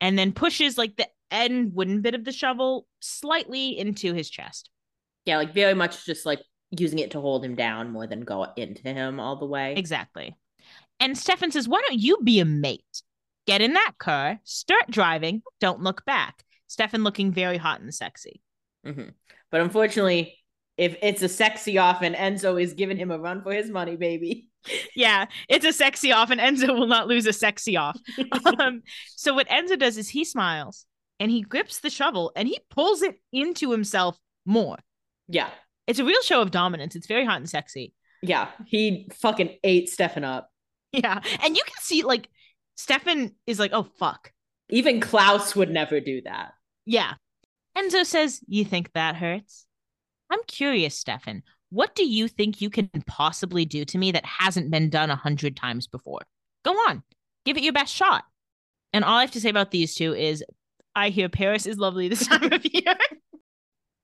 and 0.00 0.18
then 0.18 0.32
pushes 0.32 0.78
like 0.78 0.96
the 0.96 1.08
end 1.30 1.74
wooden 1.74 2.00
bit 2.02 2.14
of 2.14 2.24
the 2.24 2.32
shovel 2.32 2.86
slightly 3.00 3.78
into 3.78 4.12
his 4.14 4.28
chest. 4.28 4.70
Yeah, 5.24 5.38
like 5.38 5.54
very 5.54 5.74
much 5.74 6.04
just 6.06 6.26
like 6.26 6.40
using 6.70 6.98
it 6.98 7.12
to 7.12 7.20
hold 7.20 7.44
him 7.44 7.54
down 7.54 7.90
more 7.90 8.06
than 8.06 8.20
go 8.20 8.46
into 8.56 8.82
him 8.82 9.20
all 9.20 9.36
the 9.36 9.46
way. 9.46 9.74
Exactly. 9.76 10.36
And 10.98 11.16
Stefan 11.16 11.50
says, 11.50 11.68
Why 11.68 11.82
don't 11.86 11.98
you 11.98 12.18
be 12.22 12.40
a 12.40 12.44
mate? 12.44 13.02
Get 13.46 13.62
in 13.62 13.72
that 13.72 13.92
car, 13.98 14.38
start 14.44 14.90
driving, 14.90 15.42
don't 15.60 15.82
look 15.82 16.04
back. 16.04 16.44
Stefan 16.66 17.02
looking 17.02 17.32
very 17.32 17.56
hot 17.56 17.80
and 17.80 17.92
sexy. 17.92 18.42
Mm-hmm. 18.86 19.08
But 19.50 19.60
unfortunately, 19.60 20.36
if 20.76 20.96
it's 21.02 21.22
a 21.22 21.28
sexy 21.28 21.78
off 21.78 22.02
and 22.02 22.14
Enzo 22.14 22.62
is 22.62 22.74
giving 22.74 22.96
him 22.96 23.10
a 23.10 23.18
run 23.18 23.42
for 23.42 23.52
his 23.52 23.70
money, 23.70 23.96
baby. 23.96 24.46
Yeah, 24.94 25.24
it's 25.48 25.64
a 25.64 25.72
sexy 25.72 26.12
off, 26.12 26.30
and 26.30 26.38
Enzo 26.38 26.78
will 26.78 26.86
not 26.86 27.08
lose 27.08 27.24
a 27.24 27.32
sexy 27.32 27.78
off. 27.78 27.98
um, 28.58 28.82
so 29.16 29.32
what 29.32 29.48
Enzo 29.48 29.78
does 29.78 29.96
is 29.96 30.10
he 30.10 30.22
smiles 30.22 30.84
and 31.20 31.30
he 31.30 31.42
grips 31.42 31.80
the 31.80 31.90
shovel 31.90 32.32
and 32.34 32.48
he 32.48 32.58
pulls 32.70 33.02
it 33.02 33.20
into 33.32 33.70
himself 33.70 34.18
more. 34.46 34.78
Yeah. 35.28 35.50
It's 35.86 35.98
a 35.98 36.04
real 36.04 36.22
show 36.22 36.40
of 36.40 36.50
dominance. 36.50 36.96
It's 36.96 37.06
very 37.06 37.24
hot 37.24 37.36
and 37.36 37.48
sexy. 37.48 37.92
Yeah. 38.22 38.48
He 38.66 39.08
fucking 39.20 39.56
ate 39.62 39.90
Stefan 39.90 40.24
up. 40.24 40.50
Yeah. 40.92 41.20
And 41.44 41.56
you 41.56 41.62
can 41.64 41.82
see 41.82 42.02
like 42.02 42.28
Stefan 42.76 43.32
is 43.46 43.60
like, 43.60 43.72
oh 43.72 43.86
fuck. 43.98 44.32
Even 44.70 45.00
Klaus 45.00 45.54
would 45.54 45.70
never 45.70 46.00
do 46.00 46.22
that. 46.22 46.52
Yeah. 46.86 47.14
Enzo 47.76 48.04
says, 48.04 48.40
You 48.46 48.64
think 48.64 48.92
that 48.92 49.16
hurts? 49.16 49.66
I'm 50.30 50.40
curious, 50.46 50.96
Stefan. 50.96 51.42
What 51.70 51.94
do 51.94 52.04
you 52.04 52.26
think 52.26 52.60
you 52.60 52.70
can 52.70 52.90
possibly 53.06 53.64
do 53.64 53.84
to 53.84 53.98
me 53.98 54.12
that 54.12 54.24
hasn't 54.24 54.70
been 54.70 54.90
done 54.90 55.10
a 55.10 55.16
hundred 55.16 55.56
times 55.56 55.86
before? 55.86 56.20
Go 56.64 56.72
on, 56.72 57.02
give 57.44 57.56
it 57.56 57.62
your 57.62 57.72
best 57.72 57.94
shot. 57.94 58.24
And 58.92 59.04
all 59.04 59.18
I 59.18 59.20
have 59.20 59.30
to 59.32 59.40
say 59.40 59.50
about 59.50 59.70
these 59.70 59.94
two 59.94 60.14
is 60.14 60.44
I 60.94 61.10
hear 61.10 61.28
Paris 61.28 61.66
is 61.66 61.78
lovely 61.78 62.08
this 62.08 62.26
time 62.26 62.52
of 62.52 62.64
year. 62.64 62.96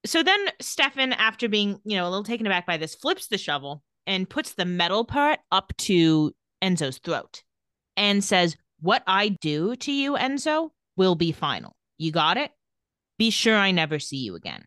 So 0.04 0.22
then 0.22 0.38
Stefan, 0.60 1.12
after 1.12 1.48
being, 1.48 1.80
you 1.84 1.96
know, 1.96 2.04
a 2.04 2.10
little 2.10 2.24
taken 2.24 2.46
aback 2.46 2.66
by 2.66 2.76
this, 2.76 2.94
flips 2.94 3.26
the 3.26 3.38
shovel 3.38 3.82
and 4.06 4.30
puts 4.30 4.54
the 4.54 4.64
metal 4.64 5.04
part 5.04 5.40
up 5.50 5.72
to 5.78 6.32
Enzo's 6.62 6.98
throat 6.98 7.42
and 7.96 8.22
says, 8.22 8.56
What 8.80 9.02
I 9.06 9.28
do 9.28 9.74
to 9.76 9.92
you, 9.92 10.12
Enzo, 10.12 10.70
will 10.96 11.16
be 11.16 11.32
final. 11.32 11.74
You 11.98 12.12
got 12.12 12.36
it? 12.36 12.50
Be 13.18 13.30
sure 13.30 13.56
I 13.56 13.70
never 13.70 13.98
see 13.98 14.18
you 14.18 14.36
again. 14.36 14.64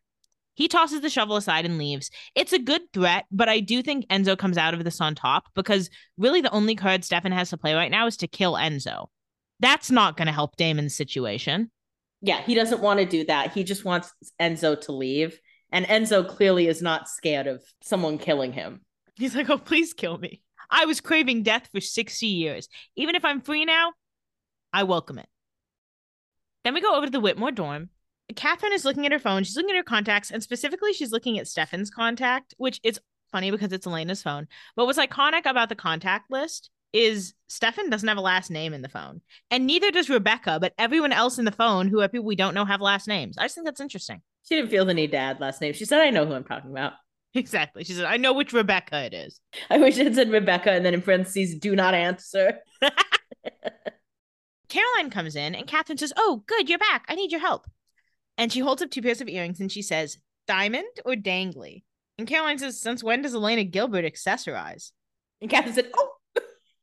He 0.55 0.67
tosses 0.67 0.99
the 0.99 1.09
shovel 1.09 1.37
aside 1.37 1.65
and 1.65 1.77
leaves. 1.77 2.11
It's 2.35 2.51
a 2.51 2.59
good 2.59 2.81
threat, 2.93 3.25
but 3.31 3.47
I 3.47 3.61
do 3.61 3.81
think 3.81 4.07
Enzo 4.07 4.37
comes 4.37 4.57
out 4.57 4.73
of 4.73 4.83
this 4.83 4.99
on 4.99 5.15
top 5.15 5.45
because 5.55 5.89
really 6.17 6.41
the 6.41 6.51
only 6.51 6.75
card 6.75 7.05
Stefan 7.05 7.31
has 7.31 7.51
to 7.51 7.57
play 7.57 7.73
right 7.73 7.89
now 7.89 8.07
is 8.07 8.17
to 8.17 8.27
kill 8.27 8.55
Enzo. 8.55 9.07
That's 9.61 9.89
not 9.89 10.17
going 10.17 10.25
to 10.25 10.33
help 10.33 10.57
Damon's 10.57 10.95
situation. 10.95 11.71
Yeah, 12.21 12.41
he 12.41 12.53
doesn't 12.53 12.81
want 12.81 12.99
to 12.99 13.05
do 13.05 13.25
that. 13.25 13.53
He 13.53 13.63
just 13.63 13.85
wants 13.85 14.13
Enzo 14.39 14.79
to 14.81 14.91
leave. 14.91 15.39
And 15.71 15.85
Enzo 15.85 16.27
clearly 16.27 16.67
is 16.67 16.81
not 16.81 17.07
scared 17.07 17.47
of 17.47 17.63
someone 17.81 18.17
killing 18.17 18.51
him. 18.51 18.81
He's 19.15 19.35
like, 19.35 19.49
oh, 19.49 19.57
please 19.57 19.93
kill 19.93 20.17
me. 20.17 20.41
I 20.69 20.85
was 20.85 21.01
craving 21.01 21.43
death 21.43 21.69
for 21.71 21.81
60 21.81 22.27
years. 22.27 22.67
Even 22.95 23.15
if 23.15 23.25
I'm 23.25 23.41
free 23.41 23.65
now, 23.65 23.93
I 24.73 24.83
welcome 24.83 25.19
it. 25.19 25.27
Then 26.63 26.73
we 26.73 26.81
go 26.81 26.95
over 26.95 27.05
to 27.05 27.11
the 27.11 27.19
Whitmore 27.19 27.51
dorm. 27.51 27.89
Catherine 28.35 28.73
is 28.73 28.85
looking 28.85 29.05
at 29.05 29.11
her 29.11 29.19
phone. 29.19 29.43
She's 29.43 29.55
looking 29.55 29.71
at 29.71 29.77
her 29.77 29.83
contacts, 29.83 30.29
and 30.29 30.43
specifically, 30.43 30.93
she's 30.93 31.11
looking 31.11 31.39
at 31.39 31.47
Stefan's 31.47 31.89
contact, 31.89 32.53
which 32.57 32.79
is 32.83 32.99
funny 33.31 33.49
because 33.49 33.71
it's 33.71 33.87
Elena's 33.87 34.21
phone. 34.21 34.47
But 34.75 34.85
what's 34.85 34.99
iconic 34.99 35.45
about 35.45 35.69
the 35.69 35.75
contact 35.75 36.29
list 36.29 36.69
is 36.93 37.33
Stefan 37.47 37.89
doesn't 37.89 38.07
have 38.07 38.17
a 38.17 38.21
last 38.21 38.49
name 38.51 38.73
in 38.73 38.81
the 38.81 38.89
phone, 38.89 39.21
and 39.51 39.65
neither 39.65 39.91
does 39.91 40.09
Rebekah. 40.09 40.59
But 40.59 40.73
everyone 40.77 41.13
else 41.13 41.37
in 41.37 41.45
the 41.45 41.51
phone, 41.51 41.87
who 41.87 42.01
are 42.01 42.07
people 42.07 42.25
we 42.25 42.35
don't 42.35 42.53
know, 42.53 42.65
have 42.65 42.81
last 42.81 43.07
names. 43.07 43.37
I 43.37 43.43
just 43.43 43.55
think 43.55 43.65
that's 43.65 43.81
interesting. 43.81 44.21
She 44.47 44.55
didn't 44.55 44.71
feel 44.71 44.85
the 44.85 44.93
need 44.93 45.11
to 45.11 45.17
add 45.17 45.39
last 45.39 45.61
name. 45.61 45.73
She 45.73 45.85
said, 45.85 46.01
I 46.01 46.09
know 46.09 46.25
who 46.25 46.33
I'm 46.33 46.43
talking 46.43 46.71
about. 46.71 46.93
Exactly. 47.35 47.83
She 47.83 47.93
said, 47.93 48.05
I 48.05 48.17
know 48.17 48.33
which 48.33 48.53
Rebekah 48.53 49.05
it 49.05 49.13
is. 49.13 49.39
I 49.69 49.77
wish 49.77 49.99
it 49.99 50.15
said 50.15 50.31
Rebekah 50.31 50.71
and 50.71 50.83
then 50.83 50.95
in 50.95 51.03
parentheses, 51.03 51.59
do 51.59 51.75
not 51.75 51.93
answer. 51.93 52.57
Caroline 54.69 55.11
comes 55.11 55.35
in 55.35 55.53
and 55.53 55.67
Catherine 55.67 55.99
says, 55.99 56.11
Oh, 56.17 56.43
good, 56.47 56.67
you're 56.67 56.79
back. 56.79 57.05
I 57.07 57.13
need 57.13 57.31
your 57.31 57.39
help. 57.39 57.67
And 58.39 58.51
she 58.51 58.61
holds 58.61 58.81
up 58.81 58.89
two 58.89 59.03
pairs 59.03 59.21
of 59.21 59.27
earrings 59.27 59.59
and 59.59 59.71
she 59.71 59.83
says, 59.83 60.17
Diamond 60.47 60.87
or 61.05 61.13
dangly? 61.13 61.83
And 62.17 62.27
Caroline 62.27 62.57
says, 62.57 62.81
Since 62.81 63.03
when 63.03 63.21
does 63.21 63.35
Elena 63.35 63.63
Gilbert 63.63 64.05
accessorize? 64.05 64.91
And 65.39 65.51
Catherine 65.51 65.75
said, 65.75 65.91
Oh, 65.95 66.09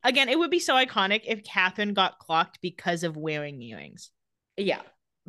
Again, 0.07 0.29
it 0.29 0.39
would 0.39 0.53
be 0.53 0.61
so 0.61 0.75
iconic 0.75 1.23
if 1.27 1.43
Catherine 1.43 1.93
got 1.93 2.21
clocked 2.21 2.61
because 2.63 3.03
of 3.03 3.17
wearing 3.17 3.61
earrings. 3.61 4.13
yeah. 4.57 4.83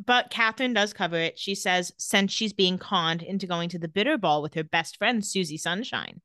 But 0.06 0.30
Catherine 0.30 0.74
does 0.74 0.92
cover 0.92 1.16
it. 1.16 1.36
She 1.36 1.56
says, 1.56 1.92
since 1.98 2.30
she's 2.30 2.52
being 2.52 2.78
conned 2.78 3.20
into 3.20 3.48
going 3.48 3.68
to 3.70 3.80
the 3.80 3.88
bitter 3.88 4.16
ball 4.16 4.40
with 4.40 4.54
her 4.54 4.62
best 4.62 4.96
friend, 4.96 5.26
Susie 5.26 5.58
Sunshine. 5.58 6.20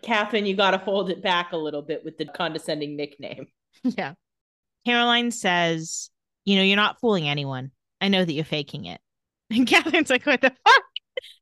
Catherine, 0.00 0.46
you 0.46 0.56
got 0.56 0.70
to 0.70 0.78
hold 0.78 1.10
it 1.10 1.22
back 1.22 1.52
a 1.52 1.58
little 1.58 1.82
bit 1.82 2.02
with 2.06 2.16
the 2.16 2.24
condescending 2.24 2.96
nickname. 2.96 3.48
yeah. 3.82 4.14
Caroline 4.86 5.30
says, 5.30 6.08
You 6.46 6.56
know, 6.56 6.62
you're 6.62 6.76
not 6.76 7.00
fooling 7.00 7.28
anyone. 7.28 7.72
I 8.00 8.08
know 8.08 8.24
that 8.24 8.32
you're 8.32 8.44
faking 8.44 8.86
it. 8.86 9.00
And 9.50 9.66
Catherine's 9.66 10.08
like, 10.08 10.24
What 10.24 10.40
the 10.40 10.54
fuck? 10.64 10.82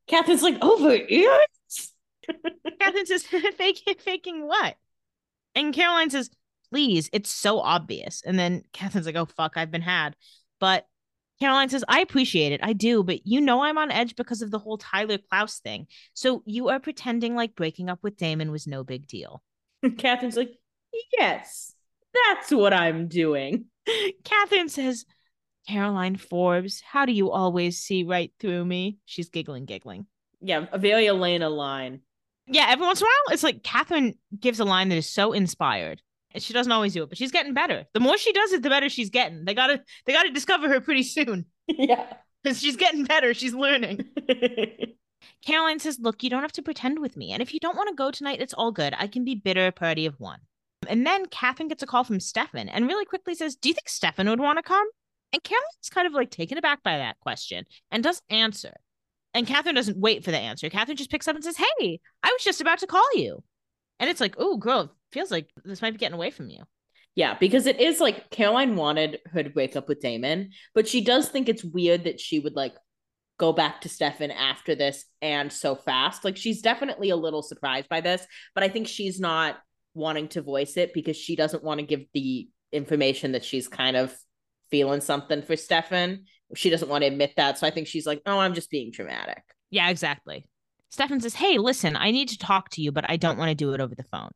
Catherine's 0.09 0.43
like, 0.43 0.63
over 0.65 0.93
ears? 0.93 1.93
Catherine 2.81 3.07
says, 3.07 3.25
faking, 3.25 3.95
faking 3.99 4.45
what? 4.45 4.75
And 5.55 5.73
Caroline 5.73 6.11
says, 6.11 6.31
Please, 6.71 7.09
it's 7.13 7.31
so 7.31 7.61
obvious. 7.61 8.23
And 8.25 8.39
then 8.39 8.63
Catherine's 8.73 9.07
like, 9.07 9.17
Oh, 9.17 9.27
fuck, 9.27 9.57
I've 9.57 9.71
been 9.71 9.83
had. 9.83 10.17
But 10.61 10.87
Caroline 11.41 11.69
says, 11.69 11.85
I 11.89 12.01
appreciate 12.01 12.53
it. 12.53 12.61
I 12.63 12.73
do. 12.73 13.03
But 13.03 13.27
you 13.27 13.41
know, 13.41 13.63
I'm 13.63 13.79
on 13.79 13.91
edge 13.91 14.17
because 14.17 14.43
of 14.43 14.51
the 14.51 14.59
whole 14.59 14.79
Tyler 14.79 15.19
Klaus 15.19 15.59
thing. 15.59 15.87
So 16.15 16.43
you 16.47 16.69
are 16.69 16.81
pretending 16.81 17.35
like 17.35 17.55
breaking 17.55 17.91
up 17.91 17.99
with 18.03 18.17
Damon 18.17 18.51
was 18.51 18.67
no 18.67 18.85
big 18.85 19.07
deal. 19.07 19.43
Catherine's 19.99 20.37
like, 20.37 20.53
yes, 21.19 21.75
that's 22.15 22.51
what 22.51 22.73
I'm 22.73 23.09
doing. 23.09 23.67
Catherine 24.25 24.69
says, 24.69 25.05
Caroline 25.69 26.17
Forbes, 26.17 26.81
how 26.81 27.05
do 27.05 27.13
you 27.13 27.31
always 27.31 27.79
see 27.79 28.05
right 28.05 28.33
through 28.41 28.65
me? 28.65 28.99
She's 29.05 29.29
giggling, 29.29 29.65
giggling. 29.65 30.07
Yeah, 30.41 30.67
a 30.73 30.79
very 30.79 31.09
Elena 31.09 31.49
line. 31.49 32.01
Yeah, 32.47 32.67
every 32.69 32.87
once 32.87 33.01
in 33.01 33.07
a 33.07 33.09
while, 33.09 33.35
it's 33.35 33.43
like 33.43 33.65
Catherine 33.65 34.15
gives 34.39 34.61
a 34.61 34.65
line 34.65 34.89
that 34.91 34.97
is 34.97 35.11
so 35.11 35.33
inspired. 35.33 36.01
And 36.33 36.43
she 36.43 36.53
doesn't 36.53 36.73
always 36.73 36.93
do 36.93 37.03
it, 37.03 37.09
but 37.09 37.19
she's 37.19 37.33
getting 37.33 37.55
better. 37.55 37.87
The 37.95 38.01
more 38.01 38.19
she 38.19 38.33
does 38.33 38.53
it, 38.53 38.63
the 38.63 38.69
better 38.69 38.89
she's 38.89 39.11
getting. 39.11 39.45
They 39.45 39.55
gotta 39.55 39.83
they 40.05 40.13
gotta 40.13 40.31
discover 40.31 40.69
her 40.69 40.81
pretty 40.81 41.03
soon. 41.03 41.47
yeah. 41.67 42.13
Because 42.43 42.61
she's 42.61 42.77
getting 42.77 43.05
better. 43.05 43.35
She's 43.35 43.55
learning. 43.55 44.05
Caroline 45.45 45.79
says, 45.79 45.99
Look, 46.01 46.23
you 46.23 46.31
don't 46.31 46.43
have 46.43 46.53
to 46.53 46.63
pretend 46.63 46.99
with 46.99 47.17
me. 47.17 47.33
And 47.33 47.43
if 47.43 47.55
you 47.55 47.61
don't 47.61 47.77
want 47.77 47.89
to 47.89 47.95
go 47.95 48.11
tonight, 48.11 48.41
it's 48.41 48.55
all 48.55 48.73
good. 48.73 48.95
I 48.99 49.07
can 49.07 49.25
be 49.25 49.35
bitter 49.35 49.71
party 49.73 50.07
of 50.07 50.19
one. 50.19 50.41
And 50.89 51.07
then 51.07 51.27
Catherine 51.27 51.69
gets 51.69 51.83
a 51.83 51.87
call 51.87 52.05
from 52.05 52.21
Stefan 52.21 52.69
and 52.69 52.87
really 52.87 53.05
quickly 53.05 53.35
says, 53.35 53.57
Do 53.57 53.69
you 53.69 53.75
think 53.75 53.89
Stefan 53.89 54.29
would 54.29 54.41
want 54.41 54.59
to 54.59 54.63
come? 54.63 54.87
And 55.33 55.43
Caroline's 55.43 55.91
kind 55.91 56.07
of 56.07 56.13
like 56.13 56.31
taken 56.31 56.59
aback 56.59 56.83
by 56.83 56.99
that 56.99 57.19
question 57.21 57.65
and 57.91 58.03
doesn't 58.03 58.25
answer. 58.31 58.75
And 59.35 59.47
Catherine 59.47 59.75
doesn't 59.75 59.99
wait 59.99 60.25
for 60.25 60.31
the 60.31 60.39
answer. 60.39 60.71
Catherine 60.71 60.97
just 60.97 61.11
picks 61.11 61.29
up 61.29 61.35
and 61.35 61.45
says, 61.45 61.57
Hey, 61.57 62.01
I 62.23 62.29
was 62.29 62.45
just 62.45 62.61
about 62.61 62.79
to 62.81 62.87
call 62.87 63.07
you. 63.15 63.43
And 63.99 64.09
it's 64.09 64.21
like, 64.21 64.37
Oh, 64.39 64.57
girl, 64.57 64.95
feels 65.13 65.31
like 65.31 65.51
this 65.65 65.83
might 65.83 65.93
be 65.93 65.99
getting 65.99 66.15
away 66.15 66.31
from 66.31 66.49
you. 66.49 66.63
Yeah, 67.15 67.37
because 67.39 67.67
it 67.67 67.81
is 67.81 67.99
like 67.99 68.31
Caroline 68.31 68.77
wanted 68.77 69.21
her 69.33 69.43
to 69.43 69.49
break 69.51 69.75
up 69.75 69.89
with 69.89 70.01
Damon, 70.01 70.51
but 70.75 70.87
she 70.87 71.01
does 71.01 71.29
think 71.29 71.49
it's 71.49 71.65
weird 71.65 72.05
that 72.05 72.21
she 72.21 72.39
would 72.39 72.55
like 72.55 72.75
go 73.39 73.53
back 73.53 73.81
to 73.83 73.89
Stefan 73.89 74.31
after 74.31 74.75
this 74.75 75.05
and 75.23 75.53
so 75.53 75.75
fast. 75.75 76.25
Like 76.25 76.37
she's 76.37 76.61
definitely 76.61 77.11
a 77.11 77.17
little 77.17 77.43
surprised 77.43 77.89
by 77.89 78.03
this, 78.03 78.27
but 78.55 78.65
I 78.65 78.69
think 78.69 78.87
she's 78.87 79.19
not 79.19 79.57
wanting 79.95 80.29
to 80.29 80.43
voice 80.43 80.77
it 80.77 80.93
because 80.93 81.17
she 81.17 81.37
doesn't 81.37 81.65
want 81.65 81.81
to 81.81 81.87
give 81.87 82.05
the 82.13 82.49
information 82.73 83.33
that 83.33 83.45
she's 83.45 83.67
kind 83.67 83.97
of 83.97 84.15
feeling 84.71 85.01
something 85.01 85.43
for 85.43 85.57
Stefan. 85.57 86.25
She 86.55 86.71
doesn't 86.71 86.89
want 86.89 87.03
to 87.03 87.09
admit 87.09 87.33
that. 87.37 87.59
So 87.59 87.67
I 87.67 87.71
think 87.71 87.87
she's 87.87 88.07
like, 88.07 88.21
oh, 88.27 88.39
I'm 88.39 88.55
just 88.55 88.71
being 88.71 88.91
dramatic. 88.91 89.43
Yeah, 89.71 89.89
exactly. 89.89 90.47
Stefan 90.91 91.21
says, 91.21 91.35
Hey, 91.35 91.59
listen, 91.59 91.97
I 91.97 92.11
need 92.11 92.29
to 92.29 92.39
talk 92.39 92.71
to 92.71 92.83
you, 92.83 92.93
but 92.93 93.09
I 93.09 93.17
don't 93.17 93.39
want 93.39 93.49
to 93.49 93.55
do 93.55 93.73
it 93.73 93.81
over 93.81 93.95
the 93.95 94.05
phone. 94.05 94.31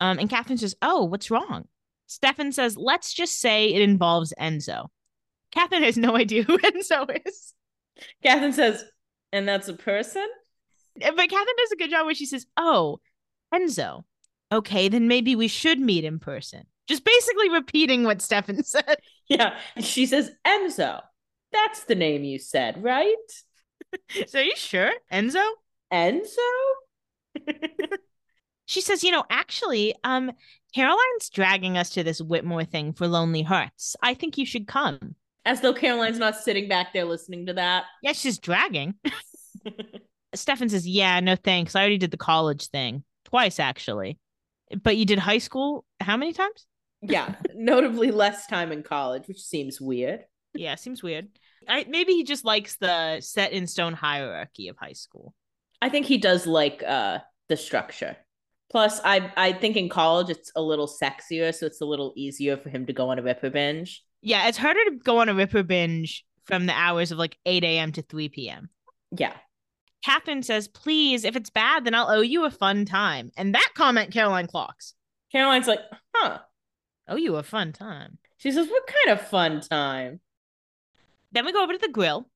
Um, 0.00 0.18
and 0.18 0.30
Catherine 0.30 0.58
says, 0.58 0.74
Oh, 0.82 1.04
what's 1.04 1.30
wrong? 1.30 1.66
Stefan 2.06 2.52
says, 2.52 2.76
Let's 2.76 3.12
just 3.12 3.40
say 3.40 3.72
it 3.72 3.82
involves 3.82 4.32
Enzo. 4.40 4.88
Catherine 5.52 5.82
has 5.82 5.96
no 5.96 6.16
idea 6.16 6.42
who 6.42 6.58
Enzo 6.58 7.20
is. 7.26 7.54
Catherine 8.22 8.52
says, 8.52 8.84
and 9.32 9.46
that's 9.46 9.68
a 9.68 9.74
person? 9.74 10.26
But 10.96 11.16
Catherine 11.16 11.56
does 11.58 11.72
a 11.72 11.76
good 11.76 11.90
job 11.90 12.06
where 12.06 12.14
she 12.14 12.26
says, 12.26 12.46
Oh, 12.56 13.00
Enzo. 13.52 14.04
Okay, 14.50 14.88
then 14.88 15.08
maybe 15.08 15.36
we 15.36 15.48
should 15.48 15.78
meet 15.78 16.04
in 16.04 16.18
person. 16.18 16.64
Just 16.86 17.04
basically 17.04 17.50
repeating 17.50 18.04
what 18.04 18.22
Stefan 18.22 18.62
said. 18.64 18.96
Yeah. 19.28 19.58
She 19.80 20.06
says, 20.06 20.30
Enzo. 20.46 21.02
That's 21.52 21.84
the 21.84 21.94
name 21.94 22.24
you 22.24 22.38
said, 22.38 22.82
right? 22.82 23.14
So 24.26 24.40
are 24.40 24.42
you 24.42 24.54
sure? 24.54 24.90
Enzo? 25.10 25.42
Enzo? 25.90 26.36
She 28.68 28.82
says, 28.82 29.02
you 29.02 29.10
know, 29.10 29.24
actually, 29.30 29.94
um, 30.04 30.30
Caroline's 30.74 31.30
dragging 31.32 31.78
us 31.78 31.88
to 31.90 32.04
this 32.04 32.20
Whitmore 32.20 32.64
thing 32.64 32.92
for 32.92 33.08
Lonely 33.08 33.40
Hearts. 33.40 33.96
I 34.02 34.12
think 34.12 34.36
you 34.36 34.44
should 34.44 34.68
come. 34.68 35.14
As 35.46 35.62
though 35.62 35.72
Caroline's 35.72 36.18
not 36.18 36.36
sitting 36.36 36.68
back 36.68 36.92
there 36.92 37.06
listening 37.06 37.46
to 37.46 37.54
that. 37.54 37.84
Yeah, 38.02 38.12
she's 38.12 38.38
dragging. 38.38 38.94
Stefan 40.34 40.68
says, 40.68 40.86
yeah, 40.86 41.18
no 41.20 41.34
thanks. 41.34 41.74
I 41.74 41.80
already 41.80 41.96
did 41.96 42.10
the 42.10 42.18
college 42.18 42.66
thing 42.66 43.04
twice, 43.24 43.58
actually. 43.58 44.18
But 44.82 44.98
you 44.98 45.06
did 45.06 45.18
high 45.18 45.38
school 45.38 45.86
how 45.98 46.18
many 46.18 46.34
times? 46.34 46.66
yeah. 47.00 47.36
Notably 47.54 48.10
less 48.10 48.46
time 48.48 48.70
in 48.70 48.82
college, 48.82 49.28
which 49.28 49.40
seems 49.40 49.80
weird. 49.80 50.26
Yeah, 50.52 50.74
seems 50.74 51.02
weird. 51.02 51.28
I, 51.66 51.86
maybe 51.88 52.12
he 52.12 52.22
just 52.22 52.44
likes 52.44 52.76
the 52.76 53.22
set 53.22 53.52
in 53.52 53.66
stone 53.66 53.94
hierarchy 53.94 54.68
of 54.68 54.76
high 54.76 54.92
school. 54.92 55.32
I 55.80 55.88
think 55.88 56.04
he 56.04 56.18
does 56.18 56.46
like 56.46 56.82
uh 56.86 57.20
the 57.48 57.56
structure. 57.56 58.16
Plus, 58.70 59.00
I 59.04 59.32
I 59.36 59.52
think 59.52 59.76
in 59.76 59.88
college 59.88 60.28
it's 60.28 60.52
a 60.54 60.62
little 60.62 60.86
sexier, 60.86 61.54
so 61.54 61.66
it's 61.66 61.80
a 61.80 61.86
little 61.86 62.12
easier 62.16 62.56
for 62.56 62.68
him 62.68 62.86
to 62.86 62.92
go 62.92 63.08
on 63.08 63.18
a 63.18 63.22
ripper 63.22 63.50
binge. 63.50 64.04
Yeah, 64.20 64.48
it's 64.48 64.58
harder 64.58 64.84
to 64.84 64.96
go 64.96 65.18
on 65.18 65.28
a 65.28 65.34
ripper 65.34 65.62
binge 65.62 66.24
from 66.44 66.66
the 66.66 66.72
hours 66.72 67.12
of 67.12 67.18
like 67.18 67.38
8 67.46 67.62
a.m. 67.64 67.92
to 67.92 68.02
3 68.02 68.28
p.m. 68.30 68.70
Yeah. 69.16 69.34
Catherine 70.04 70.42
says, 70.42 70.68
please, 70.68 71.24
if 71.24 71.36
it's 71.36 71.50
bad, 71.50 71.84
then 71.84 71.94
I'll 71.94 72.08
owe 72.08 72.20
you 72.20 72.44
a 72.44 72.50
fun 72.50 72.84
time. 72.84 73.30
And 73.36 73.54
that 73.54 73.70
comment 73.74 74.12
Caroline 74.12 74.46
clocks. 74.46 74.94
Caroline's 75.30 75.66
like, 75.66 75.80
huh. 76.14 76.38
Owe 77.08 77.16
you 77.16 77.36
a 77.36 77.42
fun 77.42 77.72
time. 77.72 78.18
She 78.38 78.52
says, 78.52 78.68
what 78.68 78.86
kind 78.86 79.18
of 79.18 79.26
fun 79.26 79.60
time? 79.60 80.20
Then 81.32 81.44
we 81.44 81.52
go 81.52 81.62
over 81.62 81.72
to 81.72 81.78
the 81.78 81.88
grill. 81.88 82.28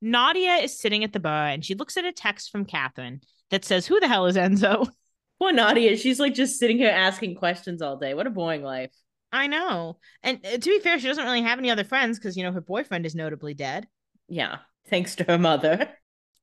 Nadia 0.00 0.54
is 0.56 0.78
sitting 0.78 1.04
at 1.04 1.12
the 1.12 1.20
bar 1.20 1.46
and 1.46 1.64
she 1.64 1.74
looks 1.74 1.96
at 1.96 2.04
a 2.04 2.12
text 2.12 2.50
from 2.50 2.64
Catherine 2.64 3.20
that 3.50 3.64
says, 3.64 3.86
Who 3.86 4.00
the 4.00 4.08
hell 4.08 4.26
is 4.26 4.36
Enzo? 4.36 4.88
Poor 5.44 5.52
Nadia, 5.52 5.94
she's 5.98 6.18
like 6.18 6.32
just 6.32 6.58
sitting 6.58 6.78
here 6.78 6.88
asking 6.88 7.34
questions 7.34 7.82
all 7.82 7.98
day. 7.98 8.14
What 8.14 8.26
a 8.26 8.30
boring 8.30 8.62
life. 8.62 8.94
I 9.30 9.46
know. 9.46 9.98
And 10.22 10.40
uh, 10.42 10.52
to 10.52 10.58
be 10.58 10.78
fair, 10.78 10.98
she 10.98 11.06
doesn't 11.06 11.22
really 11.22 11.42
have 11.42 11.58
any 11.58 11.70
other 11.70 11.84
friends 11.84 12.18
because, 12.18 12.34
you 12.34 12.42
know, 12.42 12.52
her 12.52 12.62
boyfriend 12.62 13.04
is 13.04 13.14
notably 13.14 13.52
dead. 13.52 13.86
Yeah. 14.26 14.60
Thanks 14.88 15.16
to 15.16 15.24
her 15.24 15.36
mother. 15.36 15.90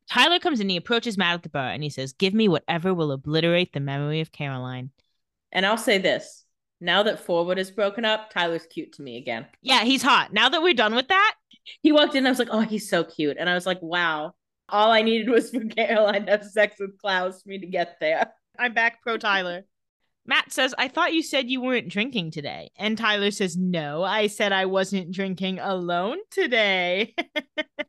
Tyler 0.07 0.37
comes 0.37 0.59
in, 0.59 0.69
he 0.69 0.77
approaches 0.77 1.17
Matt 1.17 1.33
at 1.33 1.41
the 1.41 1.49
bar, 1.49 1.69
and 1.71 1.81
he 1.81 1.89
says, 1.89 2.13
Give 2.13 2.35
me 2.35 2.47
whatever 2.47 2.93
will 2.93 3.11
obliterate 3.11 3.73
the 3.73 3.79
memory 3.79 4.21
of 4.21 4.31
Caroline. 4.31 4.91
And 5.51 5.65
I'll 5.65 5.77
say 5.77 5.97
this 5.97 6.45
now 6.79 7.01
that 7.01 7.25
Forwood 7.25 7.57
is 7.57 7.71
broken 7.71 8.05
up, 8.05 8.29
Tyler's 8.29 8.67
cute 8.67 8.93
to 8.93 9.01
me 9.01 9.17
again. 9.17 9.47
Yeah, 9.63 9.83
he's 9.83 10.03
hot. 10.03 10.31
Now 10.31 10.49
that 10.49 10.61
we're 10.61 10.75
done 10.75 10.93
with 10.93 11.07
that, 11.07 11.33
He 11.81 11.91
walked 11.91 12.13
in, 12.13 12.27
I 12.27 12.29
was 12.29 12.37
like, 12.37 12.49
oh, 12.51 12.59
he's 12.59 12.87
so 12.87 13.03
cute. 13.03 13.37
And 13.39 13.49
I 13.49 13.55
was 13.55 13.65
like, 13.65 13.81
wow, 13.81 14.35
all 14.69 14.91
I 14.91 15.01
needed 15.01 15.27
was 15.27 15.49
for 15.49 15.65
Caroline 15.75 16.27
to 16.27 16.33
have 16.33 16.45
sex 16.45 16.75
with 16.79 16.99
Klaus 16.99 17.41
for 17.41 17.49
me 17.49 17.57
to 17.57 17.65
get 17.65 17.97
there. 17.99 18.31
I'm 18.61 18.73
back 18.73 19.01
pro 19.01 19.17
Tyler. 19.17 19.63
Matt 20.25 20.51
says, 20.53 20.75
I 20.77 20.87
thought 20.87 21.15
you 21.15 21.23
said 21.23 21.49
you 21.49 21.61
weren't 21.61 21.89
drinking 21.89 22.29
today. 22.29 22.69
And 22.77 22.95
Tyler 22.95 23.31
says, 23.31 23.57
No, 23.57 24.03
I 24.03 24.27
said 24.27 24.51
I 24.51 24.67
wasn't 24.67 25.11
drinking 25.11 25.57
alone 25.57 26.19
today. 26.29 27.15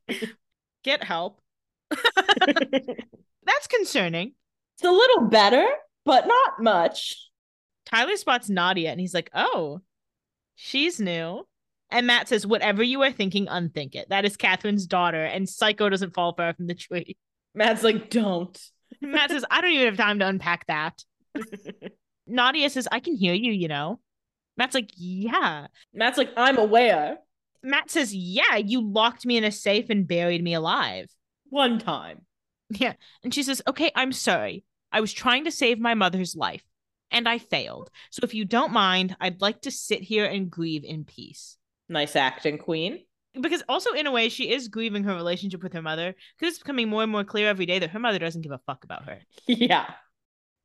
Get 0.83 1.05
help. 1.05 1.41
That's 1.91 3.67
concerning. 3.69 4.33
It's 4.77 4.85
a 4.85 4.91
little 4.91 5.29
better, 5.29 5.67
but 6.07 6.27
not 6.27 6.63
much. 6.63 7.17
Tyler 7.85 8.17
spots 8.17 8.49
Nadia 8.49 8.91
and 8.91 8.99
he's 8.99 9.13
like, 9.13 9.29
Oh, 9.35 9.83
she's 10.55 10.99
new. 10.99 11.47
And 11.91 12.07
Matt 12.07 12.29
says, 12.29 12.47
Whatever 12.47 12.83
you 12.83 13.03
are 13.03 13.13
thinking, 13.13 13.47
unthink 13.47 13.95
it. 13.95 14.09
That 14.09 14.25
is 14.25 14.39
Catherine's 14.39 14.87
daughter, 14.87 15.23
and 15.23 15.47
Psycho 15.47 15.91
doesn't 15.91 16.15
fall 16.15 16.35
far 16.35 16.55
from 16.55 16.67
the 16.67 16.75
tree. 16.75 17.19
Matt's 17.55 17.83
like, 17.83 18.09
don't. 18.09 18.59
Matt 19.01 19.31
says, 19.31 19.45
I 19.51 19.61
don't 19.61 19.73
even 19.73 19.87
have 19.87 19.97
time 19.97 20.19
to 20.19 20.27
unpack 20.27 20.67
that. 20.67 21.05
Nadia 22.27 22.71
says, 22.71 22.89
I 22.91 23.01
can 23.01 23.15
hear 23.15 23.35
you, 23.35 23.53
you 23.53 23.69
know. 23.69 24.01
Matt's 24.57 24.75
like, 24.75 24.91
Yeah. 24.97 25.69
Matt's 25.95 26.19
like, 26.19 26.31
I'm 26.37 26.59
aware. 26.59 27.19
Matt 27.63 27.91
says, 27.91 28.15
Yeah, 28.15 28.57
you 28.57 28.83
locked 28.83 29.25
me 29.25 29.37
in 29.37 29.45
a 29.45 29.53
safe 29.53 29.91
and 29.91 30.07
buried 30.07 30.43
me 30.43 30.55
alive. 30.55 31.07
One 31.49 31.79
time. 31.79 32.23
Yeah. 32.71 32.95
And 33.23 33.35
she 33.35 33.43
says, 33.43 33.63
Okay, 33.67 33.91
I'm 33.95 34.13
sorry. 34.13 34.65
I 34.91 35.01
was 35.01 35.13
trying 35.13 35.45
to 35.45 35.51
save 35.51 35.79
my 35.79 35.95
mother's 35.95 36.37
life 36.37 36.63
and 37.11 37.29
I 37.29 37.39
failed. 37.39 37.91
So 38.11 38.21
if 38.23 38.35
you 38.35 38.45
don't 38.45 38.73
mind, 38.73 39.17
I'd 39.21 39.41
like 39.41 39.63
to 39.63 39.71
sit 39.71 40.03
here 40.03 40.25
and 40.25 40.51
grieve 40.51 40.85
in 40.85 41.05
peace. 41.05 41.57
Nice 41.89 42.17
acting, 42.17 42.59
Queen. 42.59 43.05
Because 43.41 43.63
also, 43.69 43.93
in 43.93 44.07
a 44.07 44.11
way, 44.11 44.29
she 44.29 44.51
is 44.51 44.69
grieving 44.69 45.05
her 45.05 45.15
relationship 45.15 45.63
with 45.63 45.73
her 45.73 45.83
mother 45.83 46.15
because 46.39 46.55
it's 46.55 46.63
becoming 46.63 46.89
more 46.89 47.03
and 47.03 47.11
more 47.11 47.25
clear 47.25 47.49
every 47.49 47.67
day 47.67 47.79
that 47.79 47.91
her 47.91 47.99
mother 47.99 48.19
doesn't 48.19 48.43
give 48.43 48.53
a 48.53 48.61
fuck 48.67 48.85
about 48.85 49.07
her. 49.07 49.21
Yeah. 49.47 49.87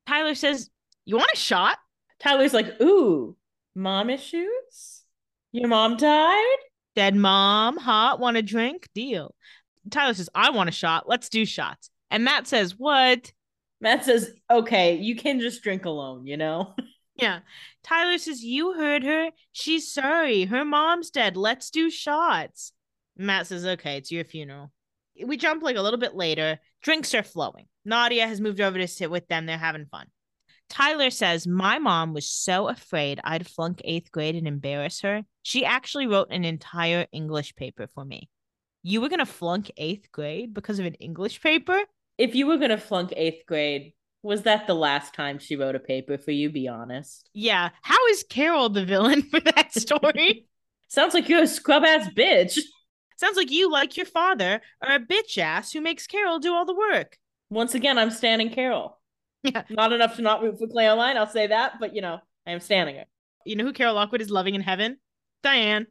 Tyler 0.06 0.34
says, 0.34 0.70
You 1.04 1.16
want 1.16 1.30
a 1.32 1.36
shot? 1.36 1.78
Tyler's 2.20 2.52
like, 2.52 2.80
ooh, 2.80 3.36
mom 3.74 4.10
issues? 4.10 5.02
Your 5.52 5.68
mom 5.68 5.96
died? 5.96 6.56
Dead 6.94 7.14
mom, 7.14 7.76
hot, 7.76 8.18
want 8.18 8.36
a 8.36 8.42
drink? 8.42 8.88
Deal. 8.94 9.34
Tyler 9.90 10.14
says, 10.14 10.28
I 10.34 10.50
want 10.50 10.68
a 10.68 10.72
shot. 10.72 11.08
Let's 11.08 11.28
do 11.28 11.46
shots. 11.46 11.90
And 12.10 12.24
Matt 12.24 12.46
says, 12.46 12.74
What? 12.76 13.32
Matt 13.80 14.04
says, 14.04 14.32
okay, 14.50 14.96
you 14.96 15.14
can 15.14 15.38
just 15.38 15.62
drink 15.62 15.84
alone, 15.84 16.26
you 16.26 16.36
know? 16.36 16.74
Yeah. 17.18 17.40
Tyler 17.82 18.18
says, 18.18 18.44
You 18.44 18.74
heard 18.74 19.02
her. 19.02 19.30
She's 19.52 19.92
sorry. 19.92 20.44
Her 20.44 20.64
mom's 20.64 21.10
dead. 21.10 21.36
Let's 21.36 21.70
do 21.70 21.90
shots. 21.90 22.72
Matt 23.16 23.48
says, 23.48 23.66
Okay, 23.66 23.96
it's 23.96 24.12
your 24.12 24.24
funeral. 24.24 24.70
We 25.24 25.36
jump 25.36 25.62
like 25.62 25.76
a 25.76 25.82
little 25.82 25.98
bit 25.98 26.14
later. 26.14 26.60
Drinks 26.80 27.12
are 27.14 27.24
flowing. 27.24 27.66
Nadia 27.84 28.26
has 28.26 28.40
moved 28.40 28.60
over 28.60 28.78
to 28.78 28.86
sit 28.86 29.10
with 29.10 29.26
them. 29.26 29.46
They're 29.46 29.58
having 29.58 29.86
fun. 29.86 30.06
Tyler 30.68 31.10
says, 31.10 31.46
My 31.46 31.78
mom 31.78 32.14
was 32.14 32.28
so 32.28 32.68
afraid 32.68 33.20
I'd 33.24 33.48
flunk 33.48 33.80
eighth 33.84 34.12
grade 34.12 34.36
and 34.36 34.46
embarrass 34.46 35.00
her. 35.00 35.22
She 35.42 35.64
actually 35.64 36.06
wrote 36.06 36.28
an 36.30 36.44
entire 36.44 37.06
English 37.10 37.56
paper 37.56 37.88
for 37.88 38.04
me. 38.04 38.28
You 38.82 39.00
were 39.00 39.08
going 39.08 39.18
to 39.18 39.26
flunk 39.26 39.72
eighth 39.76 40.12
grade 40.12 40.54
because 40.54 40.78
of 40.78 40.86
an 40.86 40.94
English 40.94 41.42
paper? 41.42 41.80
If 42.16 42.34
you 42.34 42.46
were 42.46 42.58
going 42.58 42.70
to 42.70 42.78
flunk 42.78 43.12
eighth 43.16 43.44
grade, 43.46 43.92
was 44.22 44.42
that 44.42 44.66
the 44.66 44.74
last 44.74 45.14
time 45.14 45.38
she 45.38 45.56
wrote 45.56 45.74
a 45.74 45.80
paper 45.80 46.18
for 46.18 46.30
you? 46.30 46.50
Be 46.50 46.68
honest. 46.68 47.30
Yeah. 47.32 47.70
How 47.82 48.06
is 48.08 48.24
Carol 48.28 48.68
the 48.68 48.84
villain 48.84 49.22
for 49.22 49.40
that 49.40 49.72
story? 49.72 50.46
Sounds 50.88 51.14
like 51.14 51.28
you're 51.28 51.42
a 51.42 51.46
scrub 51.46 51.84
ass 51.84 52.08
bitch. 52.08 52.58
Sounds 53.16 53.36
like 53.36 53.50
you, 53.50 53.70
like 53.70 53.96
your 53.96 54.06
father, 54.06 54.60
are 54.82 54.94
a 54.94 55.00
bitch 55.00 55.38
ass 55.38 55.72
who 55.72 55.80
makes 55.80 56.06
Carol 56.06 56.38
do 56.38 56.54
all 56.54 56.64
the 56.64 56.74
work. 56.74 57.18
Once 57.50 57.74
again, 57.74 57.98
I'm 57.98 58.10
standing 58.10 58.50
Carol. 58.50 58.98
Yeah. 59.42 59.62
Not 59.70 59.92
enough 59.92 60.16
to 60.16 60.22
not 60.22 60.42
root 60.42 60.58
for 60.58 60.68
Caroline, 60.68 61.16
I'll 61.16 61.26
say 61.26 61.48
that, 61.48 61.74
but 61.80 61.94
you 61.94 62.02
know, 62.02 62.20
I 62.46 62.52
am 62.52 62.60
standing 62.60 62.96
her. 62.96 63.04
You 63.44 63.56
know 63.56 63.64
who 63.64 63.72
Carol 63.72 63.94
Lockwood 63.94 64.20
is 64.20 64.30
loving 64.30 64.54
in 64.54 64.60
heaven? 64.60 64.98
Diane. 65.42 65.86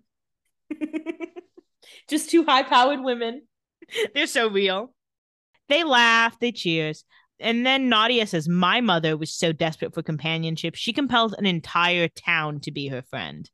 Just 2.10 2.30
two 2.30 2.44
high 2.44 2.64
powered 2.64 3.02
women. 3.02 3.44
They're 4.14 4.28
so 4.28 4.50
real. 4.50 4.94
They 5.70 5.84
laugh, 5.84 6.40
they 6.40 6.52
cheers. 6.52 7.04
And 7.40 7.66
then 7.66 7.90
Nadia 7.90 8.26
says, 8.26 8.50
My 8.50 8.82
mother 8.82 9.16
was 9.16 9.32
so 9.32 9.52
desperate 9.52 9.94
for 9.94 10.02
companionship, 10.02 10.76
she 10.76 10.94
compelled 10.94 11.36
an 11.38 11.46
entire 11.46 12.08
town 12.08 12.60
to 12.62 12.72
be 12.72 12.88
her 12.88 13.02
friend. 13.02 13.50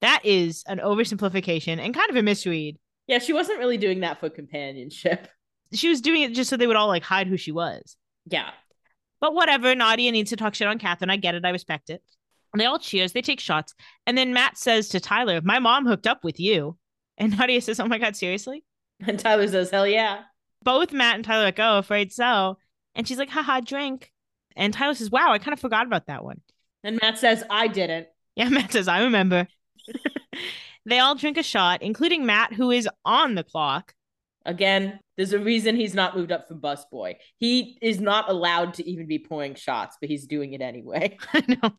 That 0.00 0.20
is 0.24 0.64
an 0.66 0.78
oversimplification 0.78 1.78
and 1.78 1.94
kind 1.94 2.10
of 2.10 2.16
a 2.16 2.22
misread. 2.22 2.76
Yeah, 3.06 3.18
she 3.18 3.32
wasn't 3.32 3.58
really 3.58 3.76
doing 3.76 4.00
that 4.00 4.20
for 4.20 4.30
companionship. 4.30 5.28
She 5.72 5.88
was 5.88 6.00
doing 6.00 6.22
it 6.22 6.34
just 6.34 6.50
so 6.50 6.56
they 6.56 6.66
would 6.66 6.76
all 6.76 6.88
like 6.88 7.04
hide 7.04 7.28
who 7.28 7.36
she 7.36 7.52
was. 7.52 7.96
Yeah. 8.26 8.50
But 9.20 9.34
whatever, 9.34 9.74
Nadia 9.74 10.10
needs 10.10 10.30
to 10.30 10.36
talk 10.36 10.54
shit 10.54 10.66
on 10.66 10.78
Catherine. 10.78 11.10
I 11.10 11.16
get 11.16 11.34
it. 11.34 11.44
I 11.44 11.50
respect 11.50 11.90
it. 11.90 12.02
And 12.52 12.60
they 12.60 12.66
all 12.66 12.78
cheers. 12.78 13.12
They 13.12 13.22
take 13.22 13.38
shots. 13.38 13.74
And 14.06 14.18
then 14.18 14.32
Matt 14.32 14.58
says 14.58 14.88
to 14.88 15.00
Tyler, 15.00 15.40
My 15.42 15.58
mom 15.58 15.86
hooked 15.86 16.06
up 16.06 16.24
with 16.24 16.40
you. 16.40 16.76
And 17.18 17.36
Nadia 17.38 17.60
says, 17.60 17.78
Oh 17.78 17.86
my 17.86 17.98
God, 17.98 18.16
seriously? 18.16 18.64
And 19.06 19.18
Tyler 19.18 19.46
says, 19.46 19.70
Hell 19.70 19.86
yeah. 19.86 20.22
Both 20.62 20.92
Matt 20.92 21.16
and 21.16 21.24
Tyler 21.24 21.42
are 21.42 21.46
like, 21.46 21.58
Oh, 21.58 21.78
afraid 21.78 22.12
so. 22.12 22.58
And 22.94 23.06
she's 23.06 23.18
like, 23.18 23.30
Haha, 23.30 23.60
drink. 23.60 24.12
And 24.56 24.72
Tyler 24.74 24.94
says, 24.94 25.10
Wow, 25.10 25.32
I 25.32 25.38
kind 25.38 25.52
of 25.52 25.60
forgot 25.60 25.86
about 25.86 26.06
that 26.06 26.24
one. 26.24 26.40
And 26.82 26.98
Matt 27.00 27.18
says, 27.18 27.44
I 27.50 27.68
didn't. 27.68 28.08
Yeah, 28.36 28.48
Matt 28.50 28.72
says, 28.72 28.88
I 28.88 29.02
remember. 29.04 29.48
they 30.86 30.98
all 30.98 31.14
drink 31.14 31.36
a 31.36 31.42
shot, 31.42 31.82
including 31.82 32.26
Matt, 32.26 32.52
who 32.52 32.70
is 32.70 32.88
on 33.04 33.34
the 33.34 33.44
clock. 33.44 33.94
Again, 34.46 34.98
there's 35.16 35.34
a 35.34 35.38
reason 35.38 35.76
he's 35.76 35.94
not 35.94 36.16
moved 36.16 36.32
up 36.32 36.48
from 36.48 36.60
busboy. 36.60 37.16
He 37.36 37.78
is 37.82 38.00
not 38.00 38.30
allowed 38.30 38.74
to 38.74 38.88
even 38.88 39.06
be 39.06 39.18
pouring 39.18 39.54
shots, 39.54 39.98
but 40.00 40.08
he's 40.08 40.26
doing 40.26 40.54
it 40.54 40.62
anyway. 40.62 41.18
I 41.34 41.44
know. 41.46 41.72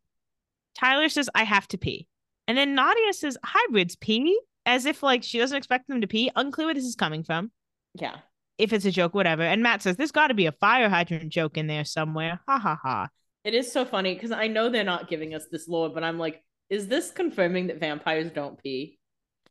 Tyler 0.76 1.10
says, 1.10 1.30
I 1.34 1.44
have 1.44 1.68
to 1.70 1.78
pee. 1.78 2.08
And 2.48 2.58
then 2.58 2.76
Nadia 2.76 3.14
says, 3.14 3.38
Hybrids 3.44 3.96
pee? 3.96 4.40
As 4.68 4.86
if 4.86 5.02
like 5.02 5.24
she 5.24 5.40
doesn't 5.40 5.58
expect 5.58 5.88
them 5.88 6.02
to 6.02 6.08
pee. 6.08 6.30
Unclear 6.36 6.68
where 6.68 6.76
this 6.76 6.86
is 6.86 6.96
coming 6.96 7.24
from. 7.24 7.52
Yeah. 7.96 8.18
If 8.62 8.74
it's 8.74 8.86
a 8.86 8.92
joke, 8.92 9.14
whatever. 9.14 9.44
And 9.44 9.64
Matt 9.64 9.82
says, 9.82 9.98
There's 9.98 10.12
got 10.12 10.28
to 10.28 10.34
be 10.34 10.46
a 10.46 10.52
fire 10.52 10.90
hydrant 10.90 11.30
joke 11.30 11.58
in 11.58 11.68
there 11.68 11.86
somewhere. 11.86 12.40
Ha 12.48 12.60
ha 12.60 12.80
ha. 12.82 13.10
It 13.44 13.56
is 13.56 13.72
so 13.72 13.86
funny 13.86 14.14
because 14.14 14.32
I 14.32 14.48
know 14.48 14.70
they're 14.70 14.84
not 14.84 15.10
giving 15.10 15.34
us 15.34 15.46
this 15.52 15.68
lore, 15.68 15.90
but 15.90 16.04
I'm 16.04 16.20
like, 16.20 16.44
is 16.70 16.88
this 16.88 17.12
confirming 17.12 17.68
that 17.68 17.80
vampires 17.80 18.32
don't 18.32 18.62
pee? 18.62 19.00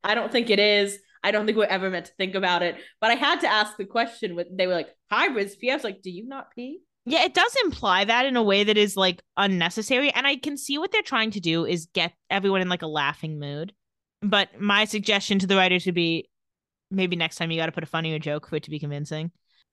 I 0.04 0.14
don't 0.14 0.30
think 0.30 0.48
it 0.48 0.58
is. 0.58 0.98
I 1.22 1.32
don't 1.32 1.44
think 1.44 1.58
we're 1.58 1.64
ever 1.64 1.90
meant 1.90 2.06
to 2.06 2.12
think 2.12 2.34
about 2.34 2.62
it. 2.62 2.76
But 3.00 3.10
I 3.10 3.14
had 3.14 3.40
to 3.40 3.48
ask 3.48 3.76
the 3.76 3.84
question. 3.84 4.34
With 4.36 4.46
they 4.56 4.66
were 4.66 4.74
like 4.74 4.88
hybrids 5.10 5.56
pee. 5.56 5.70
I 5.70 5.74
was 5.74 5.84
like, 5.84 6.02
do 6.02 6.10
you 6.10 6.26
not 6.26 6.52
pee? 6.54 6.80
Yeah, 7.04 7.24
it 7.24 7.34
does 7.34 7.56
imply 7.64 8.04
that 8.04 8.26
in 8.26 8.36
a 8.36 8.42
way 8.42 8.64
that 8.64 8.78
is 8.78 8.96
like 8.96 9.20
unnecessary. 9.36 10.10
And 10.12 10.26
I 10.26 10.36
can 10.36 10.56
see 10.56 10.78
what 10.78 10.92
they're 10.92 11.02
trying 11.02 11.32
to 11.32 11.40
do 11.40 11.66
is 11.66 11.88
get 11.92 12.12
everyone 12.30 12.60
in 12.60 12.68
like 12.68 12.82
a 12.82 12.86
laughing 12.86 13.38
mood. 13.38 13.72
But 14.22 14.60
my 14.60 14.84
suggestion 14.84 15.38
to 15.40 15.46
the 15.46 15.56
writers 15.56 15.86
would 15.86 15.94
be 15.94 16.28
maybe 16.90 17.16
next 17.16 17.36
time 17.36 17.50
you 17.50 17.58
got 17.58 17.66
to 17.66 17.72
put 17.72 17.82
a 17.82 17.86
funnier 17.86 18.18
joke 18.18 18.48
for 18.48 18.56
it 18.56 18.64
to 18.64 18.70
be 18.70 18.78
convincing. 18.78 19.30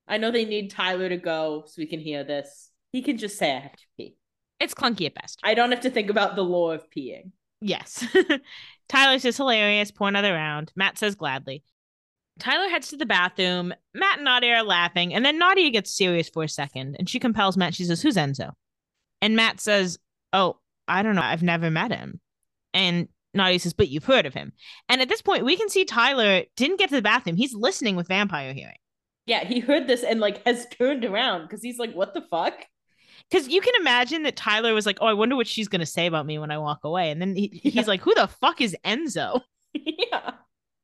I 0.07 0.18
know 0.18 0.32
they 0.32 0.45
need 0.45 0.72
Tyler 0.72 1.09
to 1.09 1.18
go 1.18 1.63
so 1.65 1.76
we 1.78 1.86
can 1.86 1.99
hear 1.99 2.24
this. 2.24 2.72
He 2.91 3.01
can 3.01 3.18
just 3.18 3.38
say 3.38 3.55
I 3.55 3.59
have 3.59 3.76
to 3.76 3.84
pee. 3.97 4.15
It's 4.59 4.74
clunky 4.74 5.05
at 5.05 5.15
best. 5.15 5.39
I 5.43 5.53
don't 5.53 5.72
have 5.72 5.82
to 5.82 5.89
think 5.89 6.09
about 6.09 6.36
the 6.36 6.43
law 6.43 6.72
of 6.72 6.89
peeing. 6.89 7.32
Yes. 7.61 8.05
Tyler 8.89 9.20
says 9.20 9.38
hilarious, 9.38 9.91
pour 9.91 10.07
another 10.07 10.34
round. 10.34 10.72
Matt 10.76 10.97
says 10.97 11.15
gladly. 11.15 11.63
Tyler 12.39 12.70
heads 12.70 12.89
to 12.89 12.97
the 12.97 13.05
bathroom. 13.05 13.74
Matt 13.93 14.18
and 14.18 14.26
Nadia 14.26 14.55
are 14.55 14.63
laughing, 14.63 15.13
and 15.13 15.26
then 15.26 15.39
Nadia 15.39 15.70
gets 15.72 15.95
serious 15.95 16.30
for 16.30 16.43
a 16.43 16.49
second, 16.49 16.95
and 16.99 17.09
she 17.09 17.20
compels 17.20 17.57
Matt. 17.57 17.74
She 17.74 17.84
says, 17.84 18.01
Who's 18.01 18.15
Enzo? 18.15 18.51
And 19.22 19.36
Matt 19.36 19.59
says, 19.59 19.97
Oh, 20.34 20.57
I 20.88 21.03
don't 21.03 21.15
know. 21.15 21.22
I've 21.22 21.43
never 21.43 21.70
met 21.72 21.91
him. 21.91 22.22
And 22.74 23.07
Nadia 23.34 23.60
says, 23.60 23.74
But 23.74 23.90
you've 23.90 24.06
heard 24.06 24.26
of 24.26 24.34
him. 24.34 24.54
And 24.90 25.02
at 25.02 25.10
this 25.10 25.22
point, 25.22 25.46
we 25.46 25.56
can 25.58 25.70
see 25.70 25.86
Tyler 25.86 26.44
didn't 26.56 26.80
get 26.80 26.90
to 26.90 26.96
the 26.96 27.02
bathroom. 27.02 27.36
He's 27.38 27.54
listening 27.54 27.96
with 27.96 28.08
vampire 28.08 28.54
hearing. 28.54 28.78
Yeah, 29.26 29.44
he 29.44 29.60
heard 29.60 29.88
this 29.88 30.04
and 30.04 30.20
like 30.20 30.44
has 30.46 30.66
turned 30.70 31.04
around 31.04 31.44
because 31.44 31.62
he's 31.62 31.78
like, 31.80 31.94
what 31.94 32.14
the 32.14 32.22
fuck? 32.22 32.54
Because 33.30 33.50
you 33.50 33.60
can 33.60 33.74
imagine 33.80 34.24
that 34.24 34.38
Tyler 34.38 34.74
was 34.74 34.86
like, 34.86 35.00
Oh, 35.02 35.08
I 35.08 35.14
wonder 35.14 35.36
what 35.36 35.48
she's 35.48 35.68
going 35.68 35.82
to 35.82 35.86
say 35.86 36.06
about 36.06 36.26
me 36.26 36.40
when 36.40 36.52
I 36.52 36.58
walk 36.60 36.80
away. 36.86 37.12
And 37.12 37.22
then 37.22 37.36
he, 37.36 37.60
he's 37.64 37.76
Yeah. 37.76 37.84
like, 37.86 38.02
Who 38.02 38.14
the 38.16 38.28
fuck 38.28 38.62
is 38.62 38.76
Enzo? 38.86 39.42
yeah. 39.74 40.32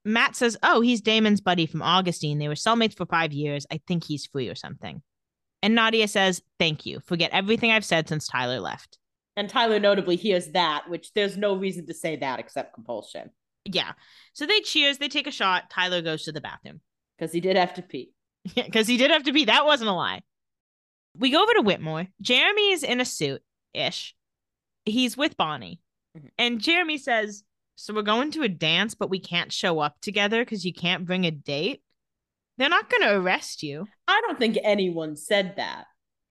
Matt 0.03 0.35
says, 0.35 0.57
Oh, 0.61 0.81
he's 0.81 0.99
Damon's 0.99 1.39
buddy 1.39 1.65
from 1.65 1.81
Augustine. 1.81 2.39
They 2.39 2.49
were 2.49 2.55
cellmates 2.55 2.97
for 2.97 3.05
five 3.05 3.31
years. 3.31 3.65
I 3.71 3.79
think 3.87 4.03
he's 4.03 4.25
free 4.25 4.49
or 4.49 4.55
something. 4.55 5.01
And 5.61 5.75
Nadia 5.75 6.09
says, 6.09 6.41
Thank 6.59 6.85
you. 6.85 6.99
Forget 7.05 7.31
everything 7.31 7.71
I've 7.71 7.85
said 7.85 8.09
since 8.09 8.27
Tyler 8.27 8.59
left. 8.59 8.97
And 9.35 9.49
Tyler 9.49 9.79
notably 9.79 10.15
hears 10.15 10.47
that, 10.49 10.89
which 10.89 11.11
there's 11.13 11.37
no 11.37 11.55
reason 11.55 11.85
to 11.87 11.93
say 11.93 12.15
that 12.17 12.39
except 12.39 12.73
compulsion 12.73 13.31
Yeah. 13.65 13.93
So 14.33 14.45
they 14.45 14.61
cheers, 14.61 14.97
they 14.99 15.07
take 15.09 15.27
a 15.27 15.31
shot. 15.31 15.69
Tyler 15.69 16.01
goes 16.01 16.23
to 16.25 16.31
the 16.31 16.41
bathroom. 16.41 16.81
because 17.17 17.31
he 17.31 17.39
did 17.41 17.55
have 17.55 17.73
to 17.75 17.81
pee. 17.81 18.11
Yeah, 18.55 18.63
because 18.65 18.87
he 18.87 18.97
did 18.97 19.09
have 19.11 19.23
to 19.23 19.31
pee. 19.33 19.45
That 19.45 19.65
wasn't 19.65 19.89
a 19.89 19.93
lie. 19.93 20.21
We 21.17 21.29
go 21.31 21.41
over 21.41 21.53
to 21.53 21.61
Whitmore. 21.61 22.07
Jeremy 22.21 22.71
is 22.73 22.83
in 22.83 22.99
a 22.99 23.05
suit 23.05 23.41
ish. 23.73 24.15
He's 24.85 25.15
with 25.15 25.37
Bonnie. 25.37 25.79
Mhm. 26.17 26.29
And 26.37 26.59
Jeremy 26.61 26.97
says, 26.97 27.43
So 27.75 27.93
we're 27.93 28.01
going 28.01 28.31
to 28.31 28.43
a 28.43 28.49
dance, 28.49 28.95
but 28.95 29.09
we 29.09 29.19
can't 29.19 29.51
show 29.51 29.79
up 29.79 29.99
together 30.01 30.43
because 30.43 30.65
you 30.65 30.73
can't 30.73 31.05
bring 31.05 31.25
a 31.25 31.31
date. 31.31 31.81
They're 32.57 32.69
not 32.69 32.89
going 32.89 33.01
to 33.03 33.15
arrest 33.15 33.63
you. 33.63 33.87
I 34.07 34.21
don't 34.27 34.37
think 34.37 34.57
anyone 34.63 35.15
said 35.15 35.55
that. 35.55 35.85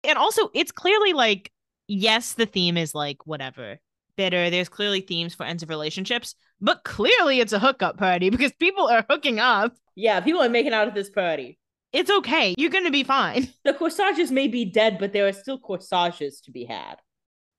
And 0.04 0.18
also, 0.18 0.50
it's 0.54 0.70
clearly 0.70 1.12
like, 1.12 1.50
yes, 1.88 2.34
the 2.34 2.46
theme 2.46 2.76
is 2.76 2.94
like 2.94 3.26
whatever, 3.26 3.78
bitter. 4.16 4.50
There's 4.50 4.68
clearly 4.68 5.00
themes 5.00 5.34
for 5.34 5.44
ends 5.44 5.62
of 5.62 5.68
relationships, 5.68 6.34
but 6.60 6.84
clearly 6.84 7.40
it's 7.40 7.52
a 7.52 7.58
hookup 7.58 7.98
party 7.98 8.30
because 8.30 8.52
people 8.52 8.88
are 8.88 9.04
hooking 9.08 9.38
up. 9.38 9.74
Yeah, 9.94 10.20
people 10.20 10.42
are 10.42 10.48
making 10.48 10.72
out 10.72 10.88
at 10.88 10.94
this 10.94 11.10
party. 11.10 11.58
It's 11.92 12.10
okay. 12.10 12.54
You're 12.58 12.70
going 12.70 12.84
to 12.84 12.90
be 12.90 13.04
fine. 13.04 13.52
The 13.64 13.72
corsages 13.72 14.32
may 14.32 14.48
be 14.48 14.64
dead, 14.64 14.98
but 14.98 15.12
there 15.12 15.28
are 15.28 15.32
still 15.32 15.58
corsages 15.58 16.40
to 16.40 16.50
be 16.50 16.64
had. 16.64 16.96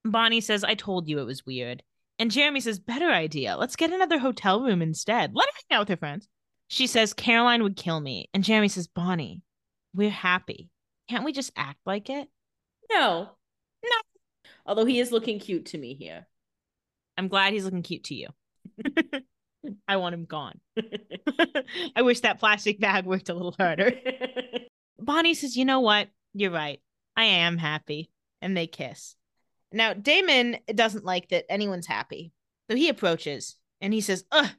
Bonnie 0.03 0.41
says, 0.41 0.63
I 0.65 0.75
told 0.75 1.07
you 1.07 1.19
it 1.19 1.25
was 1.25 1.45
weird. 1.45 1.81
And 2.19 2.31
Jeremy 2.31 2.59
says, 2.59 2.77
Better 2.77 3.09
idea. 3.09 3.55
Let's 3.57 3.77
get 3.77 3.93
another 3.93 4.19
hotel 4.19 4.61
room 4.61 4.81
instead. 4.81 5.33
Let 5.33 5.47
her 5.47 5.59
hang 5.69 5.77
out 5.77 5.81
with 5.81 5.89
her 5.89 5.97
friends. 5.97 6.27
She 6.67 6.87
says, 6.87 7.13
Caroline 7.13 7.63
would 7.63 7.77
kill 7.77 7.99
me. 7.99 8.29
And 8.33 8.43
Jeremy 8.43 8.67
says, 8.67 8.87
Bonnie, 8.87 9.41
we're 9.93 10.09
happy. 10.09 10.69
Can't 11.09 11.23
we 11.23 11.31
just 11.31 11.51
act 11.55 11.79
like 11.85 12.09
it? 12.09 12.27
No. 12.91 13.29
No. 13.83 13.97
Although 14.65 14.85
he 14.85 14.99
is 14.99 15.11
looking 15.11 15.39
cute 15.39 15.67
to 15.67 15.77
me 15.77 15.93
here. 15.93 16.27
I'm 17.17 17.27
glad 17.27 17.53
he's 17.53 17.65
looking 17.65 17.83
cute 17.83 18.05
to 18.05 18.15
you. 18.15 18.27
I 19.87 19.97
want 19.97 20.15
him 20.15 20.25
gone. 20.25 20.59
I 21.95 22.01
wish 22.01 22.21
that 22.21 22.39
plastic 22.39 22.79
bag 22.79 23.05
worked 23.05 23.29
a 23.29 23.33
little 23.33 23.55
harder. 23.57 23.93
Bonnie 24.99 25.33
says, 25.33 25.55
You 25.55 25.65
know 25.65 25.79
what? 25.79 26.09
You're 26.33 26.51
right. 26.51 26.81
I 27.15 27.25
am 27.25 27.57
happy. 27.57 28.11
And 28.41 28.55
they 28.55 28.67
kiss. 28.67 29.15
Now, 29.71 29.93
Damon 29.93 30.57
doesn't 30.73 31.05
like 31.05 31.29
that 31.29 31.45
anyone's 31.49 31.87
happy. 31.87 32.31
So 32.69 32.75
he 32.75 32.89
approaches 32.89 33.55
and 33.81 33.93
he 33.93 34.01
says, 34.01 34.25
Ugh, 34.31 34.49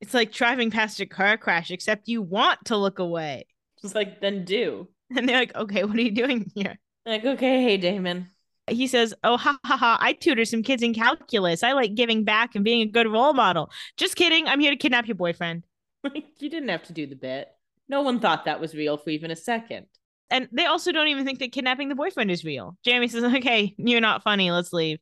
it's 0.00 0.14
like 0.14 0.32
driving 0.32 0.70
past 0.70 1.00
a 1.00 1.06
car 1.06 1.36
crash, 1.36 1.70
except 1.70 2.08
you 2.08 2.22
want 2.22 2.58
to 2.66 2.76
look 2.76 2.98
away. 2.98 3.46
Just 3.82 3.94
like, 3.94 4.20
then 4.20 4.44
do. 4.44 4.88
And 5.16 5.28
they're 5.28 5.38
like, 5.38 5.54
Okay, 5.54 5.84
what 5.84 5.96
are 5.96 6.02
you 6.02 6.12
doing 6.12 6.50
here? 6.54 6.78
Like, 7.06 7.24
okay, 7.24 7.62
hey, 7.62 7.76
Damon. 7.76 8.28
He 8.70 8.86
says, 8.86 9.14
Oh, 9.24 9.36
ha 9.36 9.58
ha 9.64 9.76
ha, 9.76 9.98
I 10.00 10.12
tutor 10.12 10.44
some 10.44 10.62
kids 10.62 10.82
in 10.82 10.94
calculus. 10.94 11.62
I 11.62 11.72
like 11.72 11.94
giving 11.94 12.24
back 12.24 12.54
and 12.54 12.64
being 12.64 12.82
a 12.82 12.90
good 12.90 13.06
role 13.06 13.32
model. 13.32 13.70
Just 13.96 14.16
kidding. 14.16 14.46
I'm 14.46 14.60
here 14.60 14.70
to 14.70 14.76
kidnap 14.76 15.06
your 15.06 15.16
boyfriend. 15.16 15.64
You 16.38 16.48
didn't 16.48 16.70
have 16.70 16.84
to 16.84 16.94
do 16.94 17.06
the 17.06 17.14
bit. 17.14 17.48
No 17.86 18.00
one 18.00 18.20
thought 18.20 18.46
that 18.46 18.60
was 18.60 18.74
real 18.74 18.96
for 18.96 19.10
even 19.10 19.30
a 19.30 19.36
second. 19.36 19.84
And 20.30 20.48
they 20.50 20.64
also 20.64 20.92
don't 20.92 21.08
even 21.08 21.26
think 21.26 21.40
that 21.40 21.52
kidnapping 21.52 21.90
the 21.90 21.94
boyfriend 21.94 22.30
is 22.30 22.44
real. 22.44 22.78
Jeremy 22.84 23.08
says, 23.08 23.24
Okay, 23.24 23.74
you're 23.76 24.00
not 24.00 24.22
funny. 24.22 24.50
Let's 24.50 24.72
leave. 24.72 24.98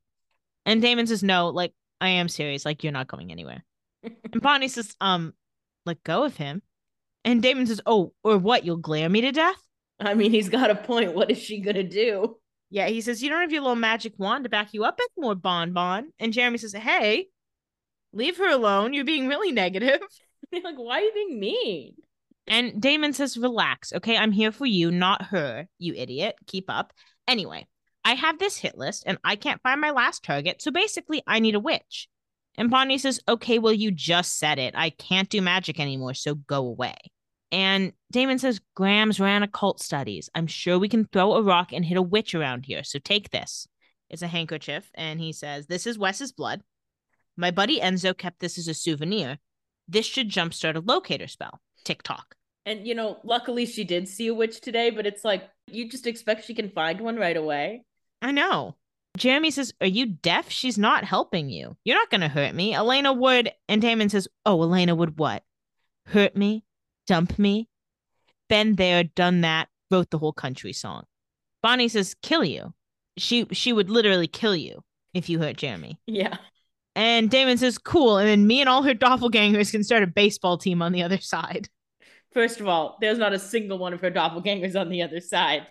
And 0.66 0.82
Damon 0.82 1.06
says, 1.06 1.22
No, 1.22 1.50
like, 1.50 1.72
I 2.00 2.08
am 2.08 2.28
serious. 2.28 2.64
Like, 2.64 2.82
you're 2.82 2.92
not 2.92 3.06
going 3.06 3.30
anywhere. 3.30 3.64
and 4.02 4.42
Bonnie 4.42 4.68
says, 4.68 4.96
Um, 5.00 5.34
let 5.86 6.02
go 6.02 6.24
of 6.24 6.36
him. 6.36 6.62
And 7.24 7.42
Damon 7.42 7.66
says, 7.66 7.80
Oh, 7.86 8.12
or 8.24 8.38
what? 8.38 8.64
You'll 8.64 8.78
glare 8.78 9.08
me 9.08 9.20
to 9.20 9.32
death? 9.32 9.62
I 10.00 10.14
mean, 10.14 10.30
he's 10.30 10.48
got 10.48 10.70
a 10.70 10.74
point. 10.74 11.14
What 11.14 11.30
is 11.30 11.38
she 11.38 11.60
gonna 11.60 11.82
do? 11.82 12.36
Yeah, 12.70 12.88
he 12.88 13.00
says, 13.00 13.22
You 13.22 13.30
don't 13.30 13.40
have 13.40 13.52
your 13.52 13.62
little 13.62 13.76
magic 13.76 14.14
wand 14.18 14.44
to 14.44 14.50
back 14.50 14.72
you 14.72 14.84
up 14.84 14.98
anymore, 15.16 15.34
Bon 15.34 15.72
Bon. 15.72 16.10
And 16.18 16.32
Jeremy 16.32 16.58
says, 16.58 16.72
Hey, 16.72 17.28
leave 18.12 18.36
her 18.38 18.48
alone. 18.48 18.92
You're 18.92 19.04
being 19.04 19.28
really 19.28 19.52
negative. 19.52 20.00
They're 20.52 20.62
like, 20.62 20.76
why 20.76 20.98
are 20.98 21.02
you 21.02 21.12
being 21.12 21.40
mean? 21.40 21.94
And 22.46 22.80
Damon 22.80 23.12
says, 23.12 23.36
Relax. 23.36 23.92
Okay, 23.92 24.16
I'm 24.16 24.32
here 24.32 24.52
for 24.52 24.66
you, 24.66 24.90
not 24.90 25.26
her, 25.26 25.68
you 25.78 25.94
idiot. 25.94 26.36
Keep 26.46 26.66
up. 26.68 26.92
Anyway, 27.26 27.66
I 28.04 28.14
have 28.14 28.38
this 28.38 28.56
hit 28.56 28.76
list 28.76 29.04
and 29.06 29.18
I 29.24 29.36
can't 29.36 29.62
find 29.62 29.80
my 29.80 29.90
last 29.90 30.24
target. 30.24 30.62
So 30.62 30.70
basically, 30.70 31.22
I 31.26 31.40
need 31.40 31.54
a 31.54 31.60
witch. 31.60 32.08
And 32.56 32.70
Bonnie 32.70 32.98
says, 32.98 33.20
Okay, 33.28 33.58
well, 33.58 33.72
you 33.72 33.90
just 33.90 34.38
said 34.38 34.58
it. 34.58 34.74
I 34.76 34.90
can't 34.90 35.28
do 35.28 35.42
magic 35.42 35.78
anymore. 35.78 36.14
So 36.14 36.34
go 36.34 36.66
away. 36.66 36.96
And 37.50 37.92
Damon 38.10 38.38
says, 38.38 38.60
Grams 38.74 39.20
ran 39.20 39.42
occult 39.42 39.80
studies. 39.80 40.28
I'm 40.34 40.46
sure 40.46 40.78
we 40.78 40.88
can 40.88 41.06
throw 41.06 41.34
a 41.34 41.42
rock 41.42 41.72
and 41.72 41.84
hit 41.84 41.96
a 41.96 42.02
witch 42.02 42.34
around 42.34 42.66
here. 42.66 42.84
So 42.84 42.98
take 42.98 43.30
this. 43.30 43.66
It's 44.10 44.22
a 44.22 44.26
handkerchief. 44.26 44.90
And 44.94 45.20
he 45.20 45.32
says, 45.32 45.66
This 45.66 45.86
is 45.86 45.98
Wes's 45.98 46.32
blood. 46.32 46.62
My 47.36 47.50
buddy 47.50 47.80
Enzo 47.80 48.16
kept 48.16 48.40
this 48.40 48.58
as 48.58 48.68
a 48.68 48.74
souvenir. 48.74 49.38
This 49.86 50.06
should 50.06 50.28
jumpstart 50.28 50.76
a 50.76 50.80
locator 50.80 51.28
spell. 51.28 51.60
Tick 51.84 52.02
tock. 52.02 52.34
And 52.66 52.86
you 52.86 52.94
know, 52.94 53.18
luckily 53.24 53.64
she 53.64 53.84
did 53.84 54.08
see 54.08 54.26
a 54.26 54.34
witch 54.34 54.60
today, 54.60 54.90
but 54.90 55.06
it's 55.06 55.24
like 55.24 55.48
you 55.70 55.88
just 55.88 56.06
expect 56.06 56.44
she 56.44 56.54
can 56.54 56.70
find 56.70 57.00
one 57.00 57.16
right 57.16 57.36
away. 57.36 57.84
I 58.20 58.32
know. 58.32 58.76
Jeremy 59.16 59.50
says, 59.50 59.72
Are 59.80 59.86
you 59.86 60.06
deaf? 60.06 60.50
She's 60.50 60.78
not 60.78 61.04
helping 61.04 61.48
you. 61.48 61.76
You're 61.84 61.96
not 61.96 62.10
going 62.10 62.20
to 62.20 62.28
hurt 62.28 62.54
me. 62.54 62.74
Elena 62.74 63.12
would. 63.12 63.50
And 63.68 63.80
Damon 63.80 64.08
says, 64.08 64.28
Oh, 64.44 64.62
Elena 64.62 64.94
would 64.94 65.18
what? 65.18 65.42
Hurt 66.06 66.36
me? 66.36 66.64
Dump 67.08 67.38
me? 67.38 67.68
Been 68.48 68.76
there, 68.76 69.02
done 69.02 69.40
that, 69.40 69.68
wrote 69.90 70.10
the 70.10 70.18
whole 70.18 70.32
country 70.32 70.72
song. 70.72 71.04
Bonnie 71.62 71.88
says, 71.88 72.14
Kill 72.22 72.44
you. 72.44 72.74
She 73.16 73.46
she 73.50 73.72
would 73.72 73.90
literally 73.90 74.28
kill 74.28 74.54
you 74.54 74.84
if 75.12 75.28
you 75.28 75.40
hurt 75.40 75.56
Jeremy. 75.56 75.98
Yeah. 76.06 76.36
And 76.94 77.30
Damon 77.30 77.58
says, 77.58 77.78
Cool. 77.78 78.18
And 78.18 78.28
then 78.28 78.46
me 78.46 78.60
and 78.60 78.68
all 78.68 78.82
her 78.82 78.94
doppelgangers 78.94 79.72
can 79.72 79.82
start 79.82 80.02
a 80.02 80.06
baseball 80.06 80.58
team 80.58 80.82
on 80.82 80.92
the 80.92 81.02
other 81.02 81.18
side. 81.18 81.68
First 82.32 82.60
of 82.60 82.68
all, 82.68 82.98
there's 83.00 83.18
not 83.18 83.32
a 83.32 83.38
single 83.38 83.78
one 83.78 83.94
of 83.94 84.00
her 84.02 84.10
doppelgangers 84.10 84.78
on 84.78 84.90
the 84.90 85.02
other 85.02 85.20
side. 85.20 85.66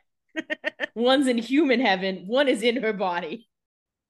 One's 0.95 1.27
in 1.27 1.37
human 1.37 1.79
heaven, 1.79 2.23
one 2.27 2.47
is 2.47 2.63
in 2.63 2.81
her 2.81 2.93
body. 2.93 3.47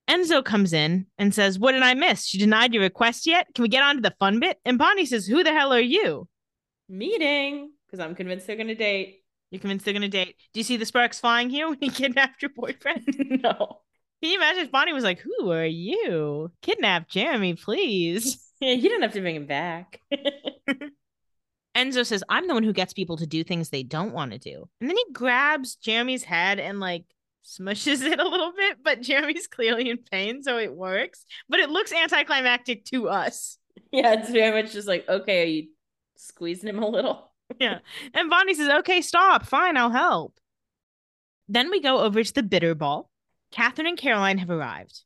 Enzo 0.09 0.43
comes 0.43 0.71
in 0.71 1.07
and 1.17 1.33
says, 1.33 1.59
What 1.59 1.73
did 1.73 1.83
I 1.83 1.93
miss? 1.93 2.25
She 2.25 2.37
denied 2.37 2.73
your 2.73 2.83
request 2.83 3.27
yet? 3.27 3.47
Can 3.53 3.63
we 3.63 3.69
get 3.69 3.83
on 3.83 3.95
to 3.95 4.01
the 4.01 4.15
fun 4.19 4.39
bit? 4.39 4.57
And 4.63 4.77
Bonnie 4.77 5.05
says, 5.05 5.27
Who 5.27 5.43
the 5.43 5.51
hell 5.51 5.73
are 5.73 5.79
you? 5.81 6.27
Meeting, 6.89 7.71
because 7.85 7.99
I'm 7.99 8.15
convinced 8.15 8.47
they're 8.47 8.55
gonna 8.55 8.75
date. 8.75 9.23
You're 9.51 9.59
convinced 9.61 9.85
they're 9.85 9.93
gonna 9.93 10.07
date. 10.09 10.35
Do 10.53 10.59
you 10.59 10.63
see 10.63 10.77
the 10.77 10.85
sparks 10.85 11.19
flying 11.19 11.49
here 11.49 11.67
when 11.69 11.77
you 11.81 11.91
kidnapped 11.91 12.41
your 12.41 12.51
boyfriend? 12.55 13.03
no. 13.43 13.81
Can 14.21 14.31
you 14.31 14.37
imagine 14.37 14.63
if 14.63 14.71
Bonnie 14.71 14.93
was 14.93 15.03
like, 15.03 15.19
Who 15.19 15.51
are 15.51 15.65
you? 15.65 16.51
Kidnap 16.61 17.07
Jeremy, 17.09 17.55
please. 17.55 18.43
Yeah, 18.59 18.71
you 18.71 18.89
didn't 18.89 19.03
have 19.03 19.13
to 19.13 19.21
bring 19.21 19.35
him 19.35 19.45
back. 19.45 20.01
Enzo 21.75 22.03
says, 22.03 22.23
I'm 22.27 22.47
the 22.47 22.55
one 22.55 22.63
who 22.63 22.73
gets 22.73 22.91
people 22.91 23.17
to 23.17 23.27
do 23.27 23.43
things 23.43 23.69
they 23.69 23.83
don't 23.83 24.13
want 24.13 24.31
to 24.31 24.39
do. 24.39 24.67
And 24.81 24.89
then 24.89 24.97
he 24.97 25.05
grabs 25.13 25.75
Jeremy's 25.75 26.23
head 26.23 26.59
and 26.59 26.79
like 26.79 27.05
smushes 27.45 28.01
it 28.01 28.19
a 28.19 28.27
little 28.27 28.51
bit, 28.57 28.77
but 28.83 29.01
Jeremy's 29.01 29.45
clearly 29.45 29.91
in 29.91 29.99
pain, 29.99 30.41
so 30.41 30.57
it 30.57 30.73
works. 30.73 31.23
But 31.47 31.59
it 31.59 31.69
looks 31.69 31.93
anticlimactic 31.93 32.83
to 32.85 33.09
us. 33.09 33.59
yeah, 33.91 34.13
it's 34.13 34.31
very 34.31 34.59
much 34.59 34.73
just 34.73 34.87
like, 34.87 35.07
okay, 35.07 35.43
are 35.43 35.45
you 35.45 35.67
squeezing 36.19 36.69
him 36.69 36.83
a 36.83 36.87
little? 36.87 37.31
Yeah. 37.61 37.79
And 38.13 38.29
Bonnie 38.29 38.55
says, 38.55 38.67
okay, 38.79 38.99
stop. 38.99 39.45
Fine, 39.45 39.77
I'll 39.77 39.89
help. 39.89 40.37
Then 41.47 41.71
we 41.71 41.79
go 41.81 41.99
over 41.99 42.21
to 42.21 42.33
the 42.33 42.43
bitter 42.43 42.75
ball. 42.75 43.09
Catherine 43.53 43.87
and 43.87 43.97
Caroline 43.97 44.37
have 44.39 44.49
arrived. 44.49 45.03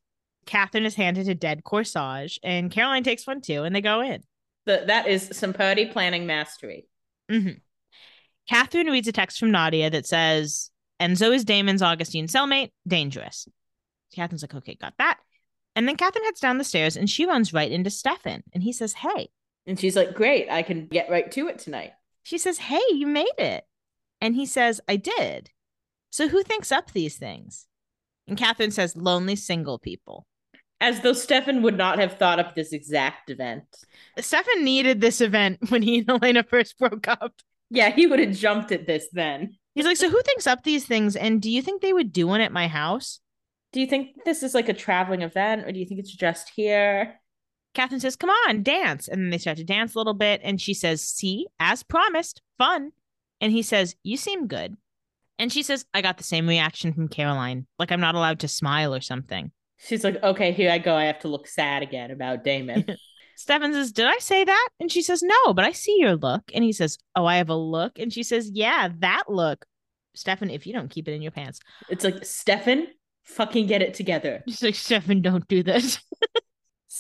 Catherine 0.48 0.86
is 0.86 0.96
handed 0.96 1.30
a 1.30 1.36
dead 1.36 1.64
corsage, 1.64 2.40
and 2.42 2.72
Caroline 2.72 3.04
takes 3.04 3.28
one 3.28 3.42
too, 3.42 3.62
and 3.62 3.76
they 3.76 3.82
go 3.82 4.02
in. 4.02 4.24
The, 4.66 4.86
that 4.88 5.08
is 5.08 5.30
some 5.34 5.54
party 5.54 5.86
planning 5.86 6.26
mastery. 6.26 6.88
hmm 7.30 7.50
Catherine 8.50 8.88
reads 8.88 9.08
a 9.08 9.12
text 9.12 9.38
from 9.38 9.52
Nadia 9.52 9.92
that 9.92 10.08
says, 10.08 10.72
Enzo 11.00 11.34
is 11.34 11.46
Damon's 11.46 11.84
Augustine 11.84 12.26
cellmate, 12.28 12.72
dangerous. 12.88 13.48
Catherine's 14.16 14.42
like, 14.42 14.56
okay, 14.56 14.76
got 14.82 14.94
that. 14.98 15.20
And 15.76 15.88
then 15.88 15.96
Catherine 15.96 16.26
heads 16.26 16.40
down 16.40 16.58
the 16.58 16.64
stairs 16.64 16.98
and 16.98 17.10
she 17.10 17.26
runs 17.26 17.54
right 17.54 17.72
into 17.72 17.90
Stefan. 17.90 18.44
And 18.52 18.64
he 18.64 18.74
says, 18.74 18.94
hey. 18.94 19.30
And 19.72 19.80
she's 19.80 19.96
like, 19.96 20.14
great, 20.14 20.50
I 20.52 20.64
can 20.64 20.88
get 20.88 21.10
right 21.10 21.32
to 21.32 21.48
it 21.48 21.58
tonight. 21.58 21.94
She 22.24 22.38
says, 22.38 22.58
hey, 22.58 22.82
you 22.92 23.08
made 23.08 23.32
it. 23.38 23.64
And 24.20 24.36
he 24.36 24.46
says, 24.46 24.82
I 24.86 24.98
did. 24.98 25.50
So 26.10 26.28
who 26.28 26.44
thinks 26.44 26.74
up 26.74 26.92
these 26.92 27.16
things? 27.16 27.68
And 28.28 28.38
Catherine 28.38 28.72
says, 28.72 28.98
lonely 28.98 29.38
single 29.38 29.80
people. 29.80 30.28
As 30.82 31.00
though 31.00 31.14
Stefan 31.14 31.62
would 31.62 31.78
not 31.78 32.00
have 32.00 32.18
thought 32.18 32.38
up 32.38 32.54
this 32.54 32.74
exact 32.74 33.30
event. 33.30 33.64
Stefan 34.20 34.66
needed 34.66 35.00
this 35.00 35.22
event 35.22 35.60
when 35.70 35.84
he 35.84 36.00
and 36.00 36.10
Elena 36.10 36.44
first 36.44 36.78
broke 36.78 37.08
up. 37.08 37.36
Yeah, 37.70 37.92
he 37.92 38.08
would 38.08 38.20
have 38.20 38.36
jumped 38.36 38.74
at 38.74 38.86
this 38.86 39.08
then. 39.14 39.56
He's 39.74 39.86
like, 39.86 39.96
so 39.96 40.10
who 40.10 40.22
thinks 40.22 40.48
up 40.48 40.66
these 40.66 40.86
things? 40.86 41.16
And 41.16 41.42
do 41.42 41.50
you 41.50 41.62
think 41.62 41.82
they 41.82 41.94
would 41.94 42.12
do 42.12 42.28
one 42.28 42.42
at 42.42 42.52
my 42.52 42.68
house? 42.68 43.22
Do 43.72 43.80
you 43.80 43.88
think 43.88 44.26
this 44.26 44.44
is 44.44 44.54
like 44.54 44.68
a 44.68 44.74
traveling 44.74 45.22
event 45.22 45.66
or 45.66 45.72
do 45.72 45.80
you 45.80 45.86
think 45.86 46.02
it's 46.02 46.14
just 46.14 46.52
here? 46.54 47.21
Catherine 47.74 48.02
says, 48.02 48.16
come 48.16 48.30
on, 48.30 48.64
dance. 48.64 49.08
And 49.08 49.22
then 49.22 49.30
they 49.30 49.38
start 49.38 49.58
to 49.58 49.64
dance 49.64 49.96
a 49.96 49.98
little 49.98 50.14
bit. 50.14 50.42
And 50.44 50.60
she 50.60 50.74
says, 50.74 51.02
see, 51.02 51.48
as 51.60 51.84
promised, 51.84 52.42
fun. 52.58 52.92
And 53.40 53.52
he 53.52 53.62
says, 53.62 53.96
you 54.04 54.18
seem 54.18 54.48
good. 54.48 54.76
And 55.40 55.52
she 55.52 55.64
says, 55.64 55.86
I 55.94 56.02
got 56.02 56.18
the 56.18 56.24
same 56.24 56.48
reaction 56.48 56.94
from 56.94 57.08
Caroline. 57.08 57.66
Like 57.80 57.92
I'm 57.92 58.02
not 58.02 58.16
allowed 58.16 58.40
to 58.42 58.48
smile 58.48 58.94
or 58.94 59.02
something. 59.02 59.52
She's 59.78 60.04
like, 60.04 60.22
okay, 60.22 60.52
here 60.52 60.72
I 60.72 60.78
go. 60.78 60.96
I 60.96 61.06
have 61.06 61.20
to 61.20 61.28
look 61.28 61.48
sad 61.48 61.82
again 61.82 62.12
about 62.12 62.44
Damon. 62.44 62.86
Stefan 63.42 63.74
says, 63.74 63.92
Did 63.92 64.06
I 64.06 64.20
say 64.20 64.44
that? 64.44 64.70
And 64.80 64.92
she 64.92 65.02
says, 65.02 65.24
No, 65.24 65.54
but 65.56 65.66
I 65.66 65.72
see 65.72 65.98
your 65.98 66.16
look. 66.16 66.44
And 66.54 66.64
he 66.64 66.72
says, 66.72 67.00
Oh, 67.16 67.26
I 67.26 67.38
have 67.38 67.50
a 67.50 67.56
look. 67.56 67.98
And 67.98 68.14
she 68.14 68.22
says, 68.22 68.52
Yeah, 68.54 68.90
that 69.00 69.24
look. 69.30 69.66
Stefan, 70.14 70.52
if 70.52 70.68
you 70.68 70.74
don't 70.74 70.92
keep 70.92 71.08
it 71.08 71.14
in 71.14 71.24
your 71.24 71.32
pants. 71.32 71.60
It's 71.90 72.04
like, 72.04 72.24
Stefan, 72.24 72.88
fucking 73.24 73.66
get 73.66 73.82
it 73.82 73.96
together. 73.96 74.44
She's 74.48 74.62
like, 74.62 74.76
Stefan, 74.76 75.22
don't 75.22 75.48
do 75.48 75.64
this. 75.64 76.00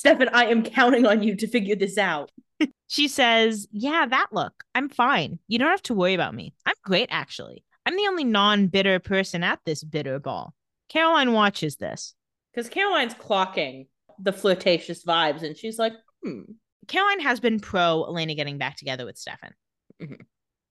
Stefan, 0.02 0.30
I 0.30 0.46
am 0.46 0.64
counting 0.64 1.06
on 1.06 1.22
you 1.22 1.36
to 1.36 1.48
figure 1.48 1.76
this 1.76 1.98
out. 1.98 2.32
She 2.88 3.08
says, 3.08 3.68
Yeah, 3.72 4.08
that 4.10 4.28
look. 4.32 4.64
I'm 4.76 4.90
fine. 4.90 5.38
You 5.48 5.60
don't 5.60 5.70
have 5.70 5.84
to 5.84 5.94
worry 5.94 6.16
about 6.16 6.34
me. 6.36 6.54
I'm 6.66 6.74
great, 6.84 7.10
actually. 7.12 7.64
I'm 7.86 7.96
the 7.96 8.08
only 8.08 8.24
non 8.24 8.68
bitter 8.68 9.00
person 9.00 9.44
at 9.44 9.60
this 9.64 9.84
bitter 9.84 10.20
ball. 10.20 10.56
Caroline 10.90 11.34
watches 11.34 11.76
this. 11.76 12.16
Because 12.52 12.68
Caroline's 12.68 13.14
clocking 13.14 13.88
the 14.20 14.34
flirtatious 14.34 15.06
vibes 15.06 15.44
and 15.44 15.56
she's 15.56 15.78
like, 15.78 15.94
hmm. 16.24 16.42
Caroline 16.88 17.20
has 17.22 17.40
been 17.40 17.60
pro 17.60 18.04
Elena 18.04 18.34
getting 18.34 18.58
back 18.58 18.78
together 18.78 19.06
with 19.06 19.18
Stefan. 19.20 19.54
Mhm. 20.02 20.22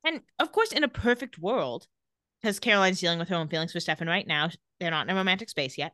And 0.05 0.21
of 0.41 0.51
course, 0.51 0.73
in 0.73 0.83
a 0.83 0.89
perfect 0.89 1.39
world, 1.39 1.87
because 2.43 2.59
Caroline's 2.59 3.01
dealing 3.01 3.21
with 3.21 3.29
her 3.29 3.37
own 3.37 3.49
feelings 3.49 3.73
for 3.73 3.81
Stefan 3.81 4.09
right 4.09 4.27
now, 4.27 4.51
they're 4.81 4.91
not 4.91 5.07
in 5.07 5.15
a 5.15 5.19
romantic 5.19 5.51
space 5.51 5.79
yet. 5.79 5.93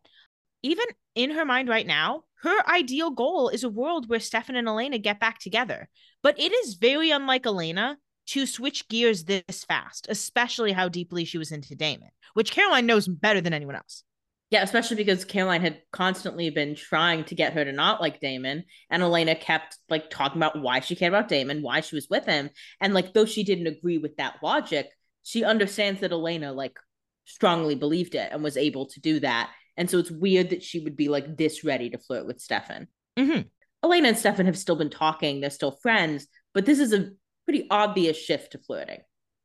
Even 0.67 0.87
in 1.15 1.31
her 1.31 1.45
mind 1.45 1.69
right 1.69 1.87
now, 1.87 2.25
her 2.43 2.69
ideal 2.69 3.13
goal 3.13 3.51
is 3.51 3.63
a 3.63 3.69
world 3.69 4.09
where 4.09 4.19
Stefan 4.19 4.57
and 4.57 4.67
Elena 4.67 4.99
get 4.99 5.21
back 5.21 5.39
together. 5.39 5.89
But 6.25 6.41
it 6.41 6.53
is 6.53 6.75
very 6.75 7.13
unlike 7.13 7.47
Elena 7.47 7.99
to 8.31 8.47
switch 8.47 8.89
gears 8.89 9.23
this 9.23 9.63
fast, 9.63 10.09
especially 10.11 10.73
how 10.73 10.89
deeply 10.89 11.25
she 11.25 11.39
was 11.39 11.53
into 11.53 11.77
Damon, 11.77 12.09
which 12.35 12.51
Caroline 12.51 12.85
knows 12.85 13.07
better 13.07 13.41
than 13.41 13.53
anyone 13.53 13.77
else. 13.77 14.03
Yeah, 14.51 14.65
especially 14.65 14.97
because 14.97 15.25
Caroline 15.25 15.61
had 15.61 15.83
constantly 15.93 16.51
been 16.51 16.75
trying 16.75 17.23
to 17.27 17.37
get 17.37 17.53
her 17.53 17.65
to 17.65 17.71
not 17.71 18.01
like 18.01 18.21
Damon, 18.21 18.65
and 18.91 19.05
Elena 19.05 19.37
kept 19.37 19.79
like 19.89 20.11
talking 20.11 20.39
about 20.39 20.61
why 20.61 20.81
she 20.81 20.97
cared 20.97 21.13
about 21.13 21.29
Damon, 21.29 21.63
why 21.63 21.81
she 21.81 21.95
was 21.95 22.09
with 22.11 22.27
him, 22.27 22.51
and 22.81 22.93
like 22.93 23.15
though 23.15 23.25
she 23.25 23.45
didn't 23.45 23.69
agree 23.69 23.99
with 23.99 24.17
that 24.17 24.43
logic, 24.43 24.89
she 25.23 25.45
understands 25.45 26.01
that 26.01 26.11
Elena 26.11 26.53
like 26.53 26.77
strongly 27.25 27.77
believed 27.77 28.17
it 28.17 28.31
and 28.33 28.43
was 28.43 28.57
able 28.57 28.87
to 28.87 29.01
do 29.01 29.21
that, 29.21 29.51
and 29.77 29.89
so 29.91 29.99
it's 29.99 30.11
weird 30.11 30.51
that 30.51 30.63
she 30.63 30.81
would 30.81 30.97
be 30.97 31.09
like 31.09 31.37
this 31.37 31.65
ready 31.65 31.91
to 31.91 31.99
flirt 31.99 32.27
with 32.27 32.41
Stefan. 32.41 32.89
Mhm. 33.19 33.49
Elena 33.85 34.09
and 34.09 34.19
Stefan 34.19 34.47
have 34.47 34.59
still 34.59 34.77
been 34.77 34.91
talking; 34.91 35.41
they're 35.41 35.51
still 35.51 35.73
friends, 35.83 36.27
but 36.55 36.67
this 36.67 36.79
is 36.79 36.93
a 36.93 37.11
pretty 37.45 37.67
obvious 37.71 38.17
shift 38.17 38.53
to 38.53 38.59
flirting. 38.59 39.01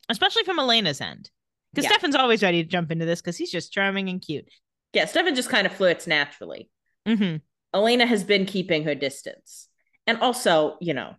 Especially 0.10 0.44
from 0.44 0.60
Elena's 0.60 1.00
end. 1.02 1.30
Because 1.74 1.86
Yeah. 1.86 1.92
Stefan's 1.92 2.16
always 2.16 2.44
ready 2.44 2.64
to 2.64 2.70
jump 2.70 2.92
into 2.92 3.06
this 3.06 3.22
because 3.22 3.38
he's 3.38 3.52
just 3.52 3.72
charming 3.72 4.10
and 4.10 4.22
cute. 4.22 4.50
Yeah, 4.94 5.06
Stefan 5.06 5.36
just 5.36 5.50
kind 5.50 5.66
of 5.68 5.74
flirts 5.74 6.08
naturally. 6.08 6.70
hmm 7.06 7.38
Elena 7.74 8.06
has 8.06 8.24
been 8.26 8.46
keeping 8.46 8.84
her 8.84 8.96
distance. 8.96 9.70
And 10.06 10.18
also, 10.18 10.78
you 10.82 10.94
know, 10.94 11.16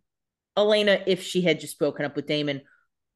Elena, 0.57 1.03
if 1.07 1.23
she 1.23 1.41
had 1.41 1.61
just 1.61 1.79
broken 1.79 2.05
up 2.05 2.15
with 2.15 2.27
Damon, 2.27 2.61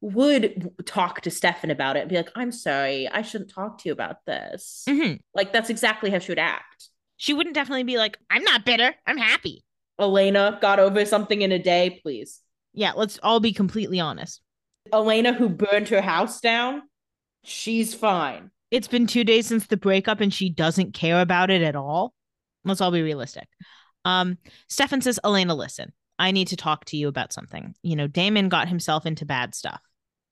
would 0.01 0.71
talk 0.85 1.21
to 1.21 1.31
Stefan 1.31 1.71
about 1.71 1.97
it 1.97 2.01
and 2.01 2.09
be 2.09 2.15
like, 2.15 2.31
I'm 2.35 2.51
sorry, 2.51 3.07
I 3.07 3.21
shouldn't 3.21 3.51
talk 3.51 3.79
to 3.79 3.89
you 3.89 3.93
about 3.93 4.25
this. 4.25 4.83
hmm 4.87 5.13
Like, 5.33 5.51
that's 5.51 5.69
exactly 5.69 6.09
how 6.09 6.19
she 6.19 6.31
would 6.31 6.39
act. 6.39 6.89
She 7.17 7.33
wouldn't 7.33 7.55
definitely 7.55 7.83
be 7.83 7.97
like, 7.97 8.17
I'm 8.29 8.43
not 8.43 8.65
bitter. 8.65 8.93
I'm 9.05 9.17
happy. 9.17 9.63
Elena 9.99 10.59
got 10.61 10.79
over 10.79 11.05
something 11.05 11.41
in 11.41 11.51
a 11.51 11.59
day, 11.59 11.99
please. 12.03 12.41
Yeah, 12.73 12.91
let's 12.95 13.19
all 13.23 13.39
be 13.39 13.53
completely 13.53 13.99
honest. 13.99 14.41
Elena, 14.93 15.33
who 15.33 15.49
burned 15.49 15.89
her 15.89 16.01
house 16.01 16.39
down, 16.39 16.83
she's 17.43 17.93
fine. 17.95 18.51
It's 18.69 18.87
been 18.87 19.07
two 19.07 19.23
days 19.23 19.47
since 19.47 19.65
the 19.67 19.77
breakup 19.77 20.21
and 20.21 20.33
she 20.33 20.49
doesn't 20.49 20.93
care 20.93 21.21
about 21.21 21.49
it 21.49 21.61
at 21.61 21.75
all. 21.75 22.13
Let's 22.63 22.81
all 22.81 22.91
be 22.91 23.01
realistic. 23.01 23.47
Um, 24.05 24.37
Stefan 24.67 25.01
says, 25.01 25.19
Elena, 25.23 25.55
listen, 25.55 25.91
I 26.19 26.31
need 26.31 26.49
to 26.49 26.55
talk 26.55 26.85
to 26.85 26.97
you 26.97 27.07
about 27.07 27.33
something. 27.33 27.73
You 27.81 27.95
know, 27.95 28.07
Damon 28.07 28.49
got 28.49 28.67
himself 28.67 29.05
into 29.05 29.25
bad 29.25 29.55
stuff. 29.55 29.81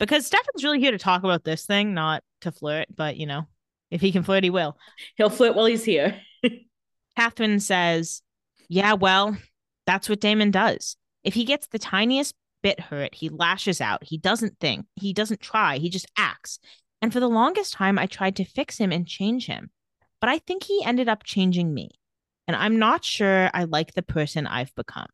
Because 0.06 0.28
Stefan's 0.28 0.64
really 0.64 0.80
here 0.80 0.92
to 0.92 1.00
talk 1.00 1.24
about 1.24 1.44
this 1.44 1.66
thing, 1.66 1.96
not 1.96 2.22
to 2.42 2.52
flirt, 2.52 2.88
but 2.96 3.18
you 3.18 3.26
know, 3.26 3.48
if 3.90 4.02
he 4.02 4.12
can 4.12 4.22
flirt, 4.22 4.44
he 4.44 4.52
will. 4.52 4.78
He'll 5.18 5.32
flirt 5.32 5.56
while 5.56 5.66
he's 5.66 5.84
here. 5.84 6.22
Catherine 7.18 7.60
says, 7.60 8.22
Yeah, 8.70 8.94
well, 8.94 9.36
that's 9.88 10.08
what 10.08 10.22
Damon 10.22 10.52
does. 10.52 10.96
If 11.24 11.34
he 11.34 11.44
gets 11.44 11.66
the 11.68 11.80
tiniest 11.80 12.36
bit 12.62 12.80
hurt, 12.80 13.16
he 13.16 13.30
lashes 13.30 13.82
out. 13.82 14.04
He 14.04 14.20
doesn't 14.20 14.60
think, 14.60 14.86
he 14.96 15.12
doesn't 15.12 15.42
try, 15.42 15.80
he 15.80 15.90
just 15.90 16.08
acts. 16.18 16.60
And 17.02 17.12
for 17.12 17.20
the 17.20 17.28
longest 17.28 17.74
time, 17.74 17.98
I 17.98 18.06
tried 18.06 18.36
to 18.36 18.46
fix 18.46 18.78
him 18.78 18.92
and 18.92 19.08
change 19.08 19.48
him. 19.48 19.72
But 20.22 20.30
I 20.30 20.38
think 20.38 20.64
he 20.64 20.84
ended 20.84 21.10
up 21.10 21.24
changing 21.24 21.74
me. 21.74 21.90
And 22.48 22.56
I'm 22.56 22.78
not 22.78 23.04
sure 23.04 23.50
I 23.56 23.64
like 23.64 23.94
the 23.94 24.04
person 24.04 24.46
I've 24.46 24.74
become. 24.76 25.08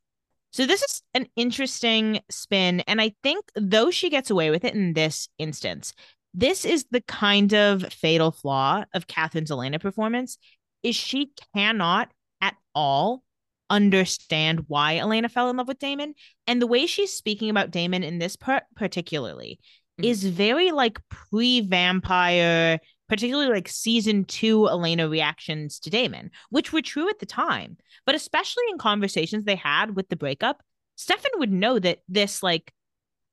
So 0.51 0.65
this 0.65 0.81
is 0.81 1.01
an 1.13 1.27
interesting 1.35 2.19
spin. 2.29 2.81
And 2.81 3.01
I 3.01 3.13
think 3.23 3.45
though 3.55 3.89
she 3.91 4.09
gets 4.09 4.29
away 4.29 4.49
with 4.49 4.65
it 4.65 4.75
in 4.75 4.93
this 4.93 5.29
instance, 5.37 5.93
this 6.33 6.65
is 6.65 6.85
the 6.91 7.01
kind 7.01 7.53
of 7.53 7.83
fatal 7.91 8.31
flaw 8.31 8.83
of 8.93 9.07
Catherine's 9.07 9.51
Elena 9.51 9.79
performance 9.79 10.37
is 10.83 10.95
she 10.95 11.31
cannot 11.53 12.11
at 12.41 12.55
all 12.73 13.23
understand 13.69 14.65
why 14.67 14.97
Elena 14.97 15.29
fell 15.29 15.49
in 15.49 15.57
love 15.57 15.67
with 15.67 15.79
Damon. 15.79 16.13
And 16.47 16.61
the 16.61 16.67
way 16.67 16.85
she's 16.85 17.13
speaking 17.13 17.49
about 17.49 17.71
Damon 17.71 18.03
in 18.03 18.19
this 18.19 18.35
part 18.35 18.63
particularly 18.75 19.59
Mhm. 19.99 20.05
is 20.05 20.23
very 20.23 20.71
like 20.71 20.99
pre-vampire, 21.09 22.79
particularly 23.11 23.51
like 23.51 23.67
season 23.67 24.23
two 24.23 24.69
Elena 24.69 25.09
reactions 25.09 25.79
to 25.81 25.89
Damon, 25.89 26.31
which 26.49 26.71
were 26.71 26.81
true 26.81 27.09
at 27.09 27.19
the 27.19 27.25
time. 27.25 27.75
But 28.05 28.15
especially 28.15 28.63
in 28.71 28.77
conversations 28.77 29.43
they 29.43 29.57
had 29.57 29.97
with 29.97 30.07
the 30.07 30.15
breakup, 30.15 30.63
Stefan 30.95 31.31
would 31.35 31.51
know 31.51 31.77
that 31.77 31.99
this 32.07 32.41
like 32.41 32.71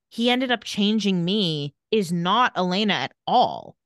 he 0.09 0.31
ended 0.31 0.51
up 0.51 0.65
changing 0.65 1.25
me 1.25 1.77
is 1.93 2.11
not 2.11 2.51
Elena 2.57 2.95
at 2.95 3.13
all. 3.25 3.77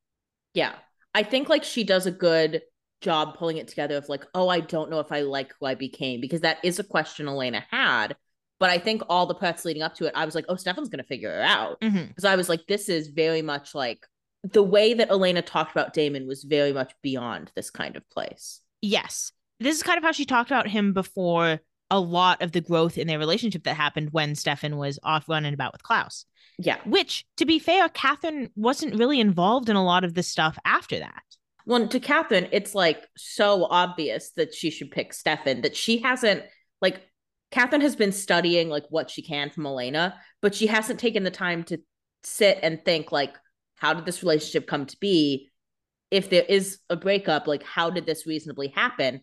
Yeah. 0.54 0.72
I 1.14 1.24
think 1.24 1.50
like 1.50 1.62
she 1.62 1.84
does 1.84 2.06
a 2.06 2.10
good 2.10 2.62
job 3.02 3.36
pulling 3.36 3.58
it 3.58 3.68
together 3.68 3.98
of 3.98 4.08
like, 4.08 4.24
oh, 4.34 4.48
I 4.48 4.60
don't 4.60 4.88
know 4.88 5.00
if 5.00 5.12
I 5.12 5.20
like 5.20 5.52
who 5.60 5.66
I 5.66 5.74
became 5.74 6.22
because 6.22 6.40
that 6.40 6.56
is 6.64 6.78
a 6.78 6.84
question 6.84 7.28
Elena 7.28 7.66
had. 7.70 8.16
But 8.58 8.70
I 8.70 8.78
think 8.78 9.02
all 9.10 9.26
the 9.26 9.34
parts 9.34 9.66
leading 9.66 9.82
up 9.82 9.94
to 9.96 10.06
it, 10.06 10.14
I 10.16 10.24
was 10.24 10.34
like, 10.34 10.46
oh, 10.48 10.56
Stefan's 10.56 10.88
gonna 10.88 11.02
figure 11.02 11.34
it 11.34 11.42
out. 11.42 11.82
Mm-hmm. 11.82 12.06
Because 12.06 12.24
I 12.24 12.36
was 12.36 12.48
like, 12.48 12.66
this 12.66 12.88
is 12.88 13.08
very 13.08 13.42
much 13.42 13.74
like 13.74 14.06
the 14.44 14.62
way 14.62 14.94
that 14.94 15.10
Elena 15.10 15.42
talked 15.42 15.72
about 15.72 15.92
Damon 15.92 16.26
was 16.26 16.42
very 16.42 16.72
much 16.72 16.92
beyond 17.02 17.52
this 17.54 17.70
kind 17.70 17.96
of 17.96 18.08
place. 18.10 18.60
Yes. 18.80 19.32
This 19.60 19.76
is 19.76 19.82
kind 19.82 19.98
of 19.98 20.04
how 20.04 20.12
she 20.12 20.24
talked 20.24 20.50
about 20.50 20.68
him 20.68 20.92
before 20.92 21.60
a 21.90 22.00
lot 22.00 22.42
of 22.42 22.52
the 22.52 22.60
growth 22.60 22.98
in 22.98 23.06
their 23.06 23.18
relationship 23.18 23.64
that 23.64 23.76
happened 23.76 24.08
when 24.12 24.34
Stefan 24.34 24.76
was 24.76 24.98
off 25.02 25.28
running 25.28 25.54
about 25.54 25.72
with 25.72 25.82
Klaus. 25.82 26.24
Yeah. 26.58 26.78
Which, 26.84 27.24
to 27.36 27.44
be 27.44 27.58
fair, 27.58 27.88
Catherine 27.88 28.50
wasn't 28.56 28.96
really 28.96 29.20
involved 29.20 29.68
in 29.68 29.76
a 29.76 29.84
lot 29.84 30.02
of 30.02 30.14
this 30.14 30.28
stuff 30.28 30.58
after 30.64 30.98
that. 30.98 31.22
Well, 31.64 31.86
to 31.86 32.00
Catherine, 32.00 32.48
it's 32.50 32.74
like 32.74 33.06
so 33.16 33.66
obvious 33.70 34.32
that 34.36 34.54
she 34.54 34.70
should 34.70 34.90
pick 34.90 35.12
Stefan 35.12 35.60
that 35.60 35.76
she 35.76 35.98
hasn't 35.98 36.42
like 36.80 37.02
Catherine 37.52 37.82
has 37.82 37.94
been 37.94 38.10
studying 38.10 38.68
like 38.68 38.84
what 38.88 39.10
she 39.10 39.22
can 39.22 39.50
from 39.50 39.66
Elena, 39.66 40.18
but 40.40 40.54
she 40.54 40.66
hasn't 40.66 40.98
taken 40.98 41.22
the 41.22 41.30
time 41.30 41.62
to 41.64 41.78
sit 42.24 42.58
and 42.62 42.84
think 42.84 43.12
like, 43.12 43.36
how 43.82 43.92
did 43.94 44.04
this 44.06 44.22
relationship 44.22 44.66
come 44.68 44.86
to 44.86 44.96
be? 45.00 45.50
If 46.10 46.30
there 46.30 46.44
is 46.48 46.78
a 46.88 46.96
breakup, 46.96 47.46
like 47.46 47.64
how 47.64 47.90
did 47.90 48.06
this 48.06 48.26
reasonably 48.26 48.68
happen? 48.68 49.22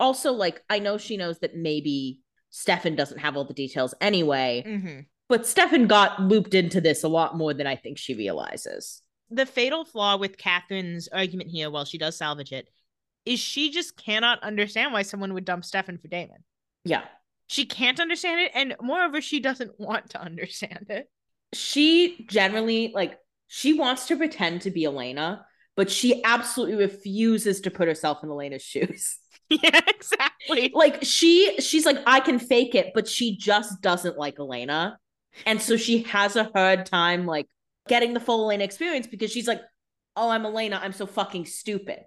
Also, 0.00 0.32
like 0.32 0.62
I 0.70 0.78
know 0.78 0.96
she 0.98 1.16
knows 1.16 1.38
that 1.40 1.54
maybe 1.56 2.20
Stefan 2.50 2.96
doesn't 2.96 3.18
have 3.18 3.36
all 3.36 3.44
the 3.44 3.52
details 3.54 3.94
anyway, 4.00 4.64
Mm-hmm. 4.66 5.00
but 5.28 5.46
Stefan 5.46 5.86
got 5.86 6.20
looped 6.22 6.54
into 6.54 6.80
this 6.80 7.04
a 7.04 7.08
lot 7.08 7.36
more 7.36 7.52
than 7.52 7.66
I 7.66 7.76
think 7.76 7.98
she 7.98 8.14
realizes. 8.14 9.02
The 9.30 9.44
fatal 9.44 9.84
flaw 9.84 10.16
with 10.16 10.38
Catherine's 10.38 11.08
argument 11.08 11.50
here, 11.50 11.70
while 11.70 11.84
she 11.84 11.98
does 11.98 12.16
salvage 12.16 12.52
it, 12.52 12.68
is 13.26 13.38
she 13.38 13.70
just 13.70 13.96
cannot 14.02 14.42
understand 14.42 14.94
why 14.94 15.02
someone 15.02 15.34
would 15.34 15.44
dump 15.44 15.64
Stefan 15.66 15.98
for 15.98 16.08
Damon. 16.08 16.44
Yeah. 16.84 17.02
She 17.48 17.66
can't 17.66 18.00
understand 18.00 18.40
it, 18.40 18.52
and 18.54 18.74
moreover, 18.80 19.20
she 19.20 19.40
doesn't 19.40 19.78
want 19.78 20.10
to 20.10 20.20
understand 20.28 20.86
it. 20.88 21.10
she 21.52 22.24
generally 22.28 22.92
like 22.94 23.18
she 23.48 23.72
wants 23.72 24.06
to 24.06 24.16
pretend 24.16 24.62
to 24.62 24.70
be 24.70 24.84
Elena, 24.84 25.44
but 25.76 25.90
she 25.90 26.22
absolutely 26.24 26.76
refuses 26.76 27.62
to 27.62 27.70
put 27.70 27.88
herself 27.88 28.22
in 28.22 28.30
Elena's 28.30 28.62
shoes. 28.62 29.18
yeah, 29.48 29.80
exactly. 29.86 30.70
Like 30.74 30.98
she 31.02 31.56
she's 31.60 31.86
like 31.86 31.96
I 32.06 32.20
can 32.20 32.38
fake 32.38 32.74
it, 32.74 32.92
but 32.94 33.08
she 33.08 33.36
just 33.36 33.80
doesn't 33.80 34.18
like 34.18 34.38
Elena. 34.38 34.98
And 35.46 35.62
so 35.62 35.78
she 35.78 36.02
has 36.02 36.36
a 36.36 36.50
hard 36.54 36.84
time 36.84 37.24
like 37.24 37.46
getting 37.88 38.12
the 38.12 38.20
full 38.20 38.44
Elena 38.44 38.64
experience 38.64 39.06
because 39.06 39.32
she's 39.32 39.48
like, 39.48 39.62
"Oh, 40.16 40.28
I'm 40.28 40.44
Elena. 40.44 40.78
I'm 40.82 40.92
so 40.92 41.06
fucking 41.06 41.46
stupid." 41.46 42.00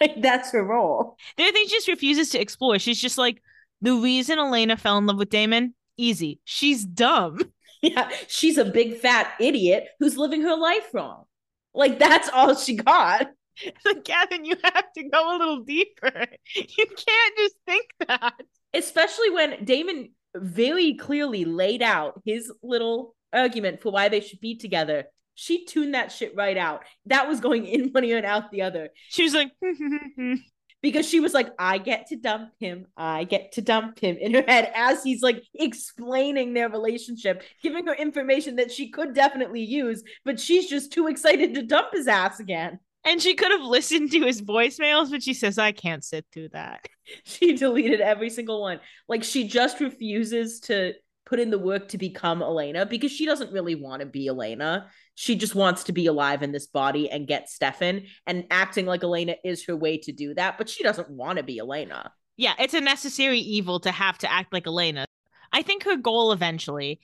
Like 0.00 0.22
that's 0.22 0.52
her 0.52 0.64
role. 0.64 1.18
The 1.36 1.42
other 1.42 1.52
thing 1.52 1.66
she 1.66 1.74
just 1.74 1.86
refuses 1.86 2.30
to 2.30 2.40
explore. 2.40 2.78
She's 2.78 2.98
just 2.98 3.18
like, 3.18 3.42
the 3.82 3.92
reason 3.96 4.38
Elena 4.38 4.78
fell 4.78 4.96
in 4.96 5.04
love 5.04 5.18
with 5.18 5.28
Damon, 5.28 5.74
easy. 5.98 6.40
She's 6.44 6.86
dumb. 6.86 7.38
Yeah, 7.82 8.10
she's 8.28 8.58
a 8.58 8.64
big 8.66 8.98
fat 8.98 9.32
idiot 9.40 9.88
who's 9.98 10.18
living 10.18 10.42
her 10.42 10.54
life 10.54 10.92
wrong. 10.92 11.24
Like 11.72 11.98
that's 11.98 12.28
all 12.28 12.54
she 12.54 12.76
got. 12.76 13.28
like, 13.84 14.04
Gavin, 14.04 14.44
you 14.44 14.56
have 14.62 14.92
to 14.96 15.08
go 15.08 15.36
a 15.36 15.38
little 15.38 15.60
deeper. 15.64 16.26
You 16.54 16.86
can't 16.86 17.36
just 17.38 17.54
think 17.66 17.86
that. 18.06 18.34
especially 18.74 19.30
when 19.30 19.64
Damon 19.64 20.10
very 20.34 20.94
clearly 20.94 21.44
laid 21.44 21.82
out 21.82 22.20
his 22.24 22.52
little 22.62 23.14
argument 23.32 23.80
for 23.80 23.90
why 23.90 24.08
they 24.08 24.20
should 24.20 24.40
be 24.40 24.56
together. 24.56 25.04
She 25.34 25.64
tuned 25.64 25.94
that 25.94 26.12
shit 26.12 26.36
right 26.36 26.56
out. 26.56 26.82
That 27.06 27.28
was 27.28 27.40
going 27.40 27.66
in 27.66 27.90
one 27.90 28.04
ear 28.04 28.18
and 28.18 28.26
out 28.26 28.50
the 28.50 28.62
other. 28.62 28.90
She 29.08 29.22
was 29.22 29.32
like, 29.32 29.52
hmm, 29.64 29.72
hmm, 29.72 29.96
hmm, 30.16 30.34
because 30.82 31.08
she 31.08 31.20
was 31.20 31.34
like, 31.34 31.48
I 31.58 31.78
get 31.78 32.06
to 32.08 32.16
dump 32.16 32.50
him. 32.58 32.86
I 32.96 33.24
get 33.24 33.52
to 33.52 33.62
dump 33.62 33.98
him 33.98 34.16
in 34.16 34.34
her 34.34 34.44
head 34.46 34.70
as 34.74 35.02
he's 35.02 35.22
like 35.22 35.42
explaining 35.54 36.54
their 36.54 36.68
relationship, 36.68 37.42
giving 37.62 37.86
her 37.86 37.94
information 37.94 38.56
that 38.56 38.70
she 38.72 38.90
could 38.90 39.14
definitely 39.14 39.62
use, 39.62 40.02
but 40.24 40.40
she's 40.40 40.68
just 40.68 40.92
too 40.92 41.06
excited 41.08 41.54
to 41.54 41.62
dump 41.62 41.88
his 41.92 42.08
ass 42.08 42.40
again. 42.40 42.78
and 43.04 43.20
she 43.22 43.34
could 43.34 43.50
have 43.50 43.62
listened 43.62 44.10
to 44.12 44.20
his 44.26 44.42
voicemails, 44.42 45.10
but 45.10 45.22
she 45.22 45.32
says, 45.34 45.58
I 45.58 45.72
can't 45.72 46.04
sit 46.04 46.26
through 46.32 46.50
that. 46.50 46.86
She 47.24 47.56
deleted 47.56 48.00
every 48.00 48.30
single 48.30 48.60
one. 48.60 48.78
Like 49.08 49.24
she 49.24 49.48
just 49.48 49.80
refuses 49.80 50.60
to 50.60 50.92
put 51.30 51.38
in 51.38 51.50
the 51.50 51.58
work 51.58 51.86
to 51.88 51.96
become 51.96 52.42
Elena 52.42 52.84
because 52.84 53.12
she 53.12 53.24
doesn't 53.24 53.52
really 53.52 53.76
want 53.76 54.00
to 54.00 54.06
be 54.06 54.26
Elena. 54.26 54.90
She 55.14 55.36
just 55.36 55.54
wants 55.54 55.84
to 55.84 55.92
be 55.92 56.06
alive 56.06 56.42
in 56.42 56.50
this 56.50 56.66
body 56.66 57.08
and 57.08 57.28
get 57.28 57.48
Stefan. 57.48 58.02
And 58.26 58.46
acting 58.50 58.84
like 58.84 59.04
Elena 59.04 59.36
is 59.44 59.64
her 59.66 59.76
way 59.76 59.96
to 59.98 60.12
do 60.12 60.34
that, 60.34 60.58
but 60.58 60.68
she 60.68 60.82
doesn't 60.82 61.08
want 61.08 61.38
to 61.38 61.44
be 61.44 61.60
Elena. 61.60 62.12
Yeah, 62.36 62.54
it's 62.58 62.74
a 62.74 62.80
necessary 62.80 63.38
evil 63.38 63.78
to 63.80 63.92
have 63.92 64.18
to 64.18 64.32
act 64.32 64.52
like 64.52 64.66
Elena. 64.66 65.06
I 65.52 65.62
think 65.62 65.84
her 65.84 65.96
goal 65.96 66.32
eventually 66.32 67.00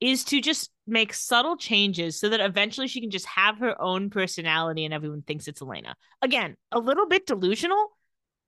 is 0.00 0.24
to 0.24 0.40
just 0.42 0.70
make 0.86 1.14
subtle 1.14 1.56
changes 1.56 2.20
so 2.20 2.28
that 2.28 2.40
eventually 2.40 2.88
she 2.88 3.00
can 3.00 3.10
just 3.10 3.26
have 3.26 3.58
her 3.58 3.80
own 3.80 4.10
personality 4.10 4.84
and 4.84 4.92
everyone 4.92 5.22
thinks 5.22 5.48
it's 5.48 5.62
Elena. 5.62 5.94
Again, 6.20 6.56
a 6.72 6.78
little 6.78 7.06
bit 7.06 7.26
delusional, 7.26 7.96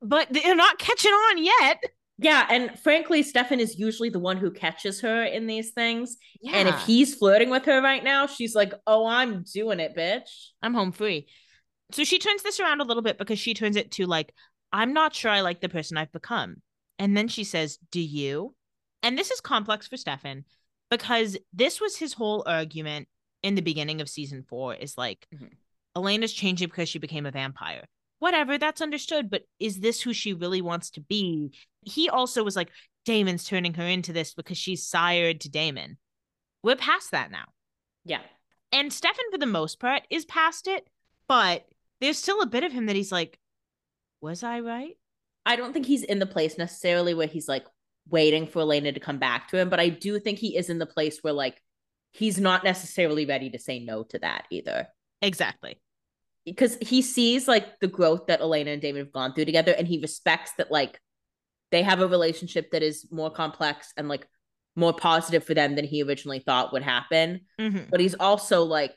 but 0.02 0.28
they're 0.30 0.55
not 0.55 0.78
catching 0.78 1.12
on 1.12 1.42
yet. 1.42 1.82
Yeah, 2.19 2.47
and 2.49 2.78
frankly, 2.78 3.23
Stefan 3.24 3.59
is 3.59 3.78
usually 3.78 4.09
the 4.09 4.20
one 4.20 4.36
who 4.36 4.51
catches 4.53 5.01
her 5.01 5.24
in 5.24 5.47
these 5.49 5.73
things. 5.73 6.16
Yeah. 6.41 6.53
And 6.57 6.69
if 6.69 6.78
he's 6.82 7.15
flirting 7.15 7.51
with 7.51 7.65
her 7.65 7.82
right 7.82 8.05
now, 8.05 8.27
she's 8.27 8.55
like, 8.55 8.73
"Oh, 8.86 9.05
I'm 9.07 9.43
doing 9.53 9.81
it, 9.81 9.97
bitch." 9.97 10.31
I'm 10.62 10.74
home 10.74 10.93
free. 10.93 11.27
So 11.93 12.05
she 12.05 12.19
turns 12.19 12.43
this 12.43 12.61
around 12.61 12.81
a 12.81 12.85
little 12.85 13.03
bit 13.03 13.19
because 13.19 13.39
she 13.39 13.55
turns 13.55 13.77
it 13.77 13.91
to 13.93 14.07
like, 14.07 14.32
I'm 14.73 14.93
not 14.93 15.15
sure 15.15 15.31
I 15.31 15.43
like 15.43 15.61
the 15.61 15.69
person 15.69 15.97
I've 15.97 16.12
become. 16.12 16.57
And 16.99 17.16
then 17.16 17.28
she 17.28 17.45
says, 17.45 17.78
Do 17.91 18.01
you? 18.01 18.55
And 19.03 19.19
this 19.19 19.31
is 19.31 19.41
complex 19.41 19.86
for 19.86 19.97
Stefan 19.97 20.45
because 20.91 21.36
this 21.53 21.81
was 21.81 21.97
his 21.97 22.12
whole 22.12 22.43
argument 22.47 23.09
in 23.43 23.55
the 23.55 23.62
beginning 23.62 24.01
of 24.01 24.09
season 24.09 24.45
four 24.49 24.74
is 24.74 24.97
like, 24.97 25.27
Mhm. 25.35 25.51
Elena's 25.95 26.32
changing 26.32 26.69
because 26.69 26.89
she 26.89 26.99
became 26.99 27.27
a 27.27 27.31
vampire. 27.31 27.85
Whatever, 28.24 28.56
that's 28.56 28.80
understood. 28.80 29.28
But 29.28 29.42
is 29.60 29.80
this 29.80 30.01
who 30.01 30.14
she 30.14 30.32
really 30.32 30.62
wants 30.62 30.88
to 30.92 31.02
be? 31.02 31.52
He 31.82 32.09
also 32.09 32.42
was 32.42 32.56
like, 32.56 32.70
Damon's 33.05 33.44
turning 33.44 33.74
her 33.74 33.84
into 33.84 34.14
this 34.14 34.32
because 34.32 34.56
she's 34.56 34.86
sired 34.86 35.42
to 35.42 35.51
Damon. 35.51 35.98
We're 36.62 36.74
past 36.76 37.10
that 37.10 37.30
now. 37.30 37.44
Yeah. 38.06 38.22
And 38.72 38.90
Stefan, 38.90 39.26
for 39.30 39.36
the 39.36 39.44
most 39.44 39.78
part, 39.78 40.05
is 40.09 40.24
past 40.24 40.68
it, 40.68 40.88
but 41.28 41.66
there's 42.01 42.16
still 42.16 42.40
a 42.40 42.46
bit 42.46 42.64
of 42.64 42.72
him 42.72 42.86
that 42.86 42.96
he's 42.96 43.12
like, 43.12 43.38
was 44.22 44.42
I 44.42 44.60
right? 44.60 44.96
I 45.44 45.56
don't 45.56 45.74
think 45.74 45.84
he's 45.84 46.02
in 46.02 46.18
the 46.18 46.24
place 46.24 46.56
necessarily 46.56 47.12
where 47.12 47.26
he's 47.26 47.46
like 47.46 47.66
waiting 48.09 48.46
for 48.46 48.60
Elena 48.60 48.92
to 48.92 49.01
come 49.01 49.18
back 49.18 49.48
to 49.48 49.59
him, 49.59 49.68
but 49.68 49.80
I 49.80 49.90
do 49.90 50.18
think 50.18 50.38
he 50.38 50.56
is 50.56 50.70
in 50.70 50.78
the 50.78 50.86
place 50.86 51.18
where 51.20 51.34
like 51.34 51.60
he's 52.12 52.40
not 52.40 52.64
necessarily 52.64 53.26
ready 53.26 53.51
to 53.51 53.59
say 53.59 53.80
no 53.80 54.02
to 54.05 54.18
that 54.20 54.46
either. 54.51 54.88
Exactly. 55.20 55.78
Because 56.44 56.76
he 56.80 57.00
sees 57.02 57.48
like 57.48 57.80
the 57.80 57.88
growth 57.88 58.26
that 58.26 58.40
Elena 58.40 58.72
and 58.72 58.82
David 58.82 58.98
have 58.98 59.12
gone 59.12 59.32
through 59.34 59.46
together 59.46 59.72
and 59.72 59.88
he 59.88 59.98
respects 60.00 60.52
that 60.58 60.70
like 60.70 61.00
they 61.70 61.82
have 61.82 62.00
a 62.00 62.06
relationship 62.06 62.70
that 62.72 62.82
is 62.82 63.06
more 63.10 63.30
complex 63.30 63.92
and 63.96 64.08
like 64.08 64.26
more 64.76 64.92
positive 64.92 65.44
for 65.44 65.54
them 65.54 65.74
than 65.74 65.84
he 65.84 66.02
originally 66.02 66.40
thought 66.40 66.72
would 66.72 66.82
happen. 66.82 67.42
Mhm. 67.58 67.90
But 67.90 68.00
he's 68.00 68.14
also 68.14 68.62
like 68.64 68.94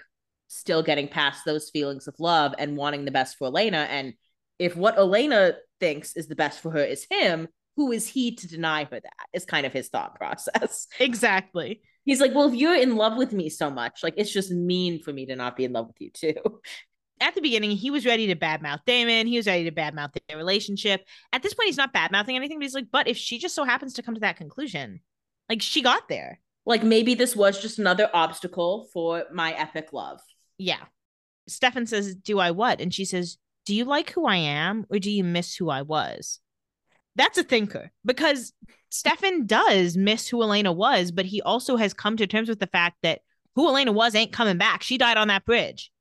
still 0.47 0.83
getting 0.83 1.07
past 1.07 1.45
those 1.45 1.69
feelings 1.69 2.07
of 2.07 2.15
love 2.19 2.53
and 2.57 2.77
wanting 2.77 3.05
the 3.05 3.11
best 3.11 3.37
for 3.37 3.47
Elena. 3.47 3.87
And 3.89 4.13
if 4.59 4.75
what 4.75 4.97
Elena 4.97 5.55
thinks 5.79 6.15
is 6.15 6.27
the 6.27 6.35
best 6.35 6.61
for 6.61 6.71
her 6.71 6.83
is 6.83 7.05
him, 7.09 7.47
who 7.75 7.91
is 7.91 8.07
he 8.07 8.35
to 8.35 8.47
deny 8.47 8.85
her 8.85 8.99
that? 8.99 9.27
Is 9.33 9.45
kind 9.45 9.65
of 9.65 9.73
his 9.73 9.89
thought 9.89 10.15
process. 10.19 10.87
Exactly. 10.99 11.81
He's 12.05 12.21
like, 12.21 12.33
well, 12.33 12.47
if 12.47 12.55
you're 12.55 12.75
in 12.75 12.95
love 12.95 13.17
with 13.17 13.33
me 13.33 13.49
so 13.49 13.69
much, 13.69 14.01
like 14.01 14.15
it's 14.17 14.31
just 14.31 14.51
mean 14.51 15.01
for 15.03 15.11
me 15.11 15.25
to 15.27 15.35
not 15.35 15.57
be 15.57 15.65
in 15.65 15.73
love 15.73 15.87
with 15.87 15.99
you 15.99 16.09
too. 16.11 16.61
At 17.19 17.35
the 17.35 17.41
beginning, 17.41 17.72
he 17.72 17.89
was 17.89 18.06
ready 18.06 18.27
to 18.27 18.35
badmouth 18.35 18.81
Damon. 18.85 19.27
He 19.27 19.38
was 19.38 19.48
ready 19.48 19.64
to 19.64 19.72
badmouth 19.72 20.15
their 20.27 20.38
relationship. 20.38 21.06
At 21.34 21.41
this 21.41 21.53
point, 21.53 21.68
he's 21.68 21.77
not 21.77 21.94
badmouthing 21.94 22.35
anything, 22.35 22.60
but 22.60 22.64
he's 22.64 22.76
like, 22.76 22.91
but 22.91 23.07
if 23.07 23.18
she 23.18 23.39
just 23.39 23.56
so 23.56 23.64
happens 23.64 23.94
to 23.95 24.03
come 24.03 24.14
to 24.14 24.22
that 24.22 24.38
conclusion, 24.38 24.99
like 25.49 25.61
she 25.61 25.81
got 25.81 26.07
there. 26.10 26.39
Like 26.65 26.84
maybe 26.84 27.15
this 27.15 27.35
was 27.35 27.61
just 27.61 27.80
another 27.80 28.10
obstacle 28.14 28.88
for 28.94 29.23
my 29.31 29.53
epic 29.53 29.94
love. 29.94 30.19
Yeah. 30.57 30.84
Stefan 31.48 31.85
says, 31.88 32.15
Do 32.15 32.39
I 32.39 32.52
what? 32.52 32.81
And 32.81 32.94
she 32.94 33.06
says, 33.06 33.38
Do 33.65 33.73
you 33.73 33.85
like 33.85 34.11
who 34.11 34.26
I 34.26 34.35
am 34.35 34.85
or 34.89 34.99
do 34.99 35.10
you 35.10 35.23
miss 35.23 35.56
who 35.56 35.69
I 35.69 35.81
was? 35.81 36.39
That's 37.15 37.38
a 37.38 37.44
thinker 37.44 37.91
because 38.06 38.53
Stefan 38.89 39.48
does 39.48 39.98
miss 39.98 40.27
who 40.27 40.44
Elena 40.44 40.72
was, 40.72 41.11
but 41.11 41.26
he 41.26 41.41
also 41.41 41.76
has 41.77 41.94
come 41.94 42.15
to 42.18 42.27
terms 42.27 42.48
with 42.48 42.60
the 42.60 42.68
fact 42.68 42.98
that 43.02 43.22
who 43.56 43.68
Elena 43.68 43.91
was 43.91 44.14
ain't 44.14 44.34
coming 44.34 44.57
back. 44.57 44.84
She 44.84 44.98
died 44.99 45.18
on 45.18 45.30
that 45.30 45.45
bridge. 45.45 45.91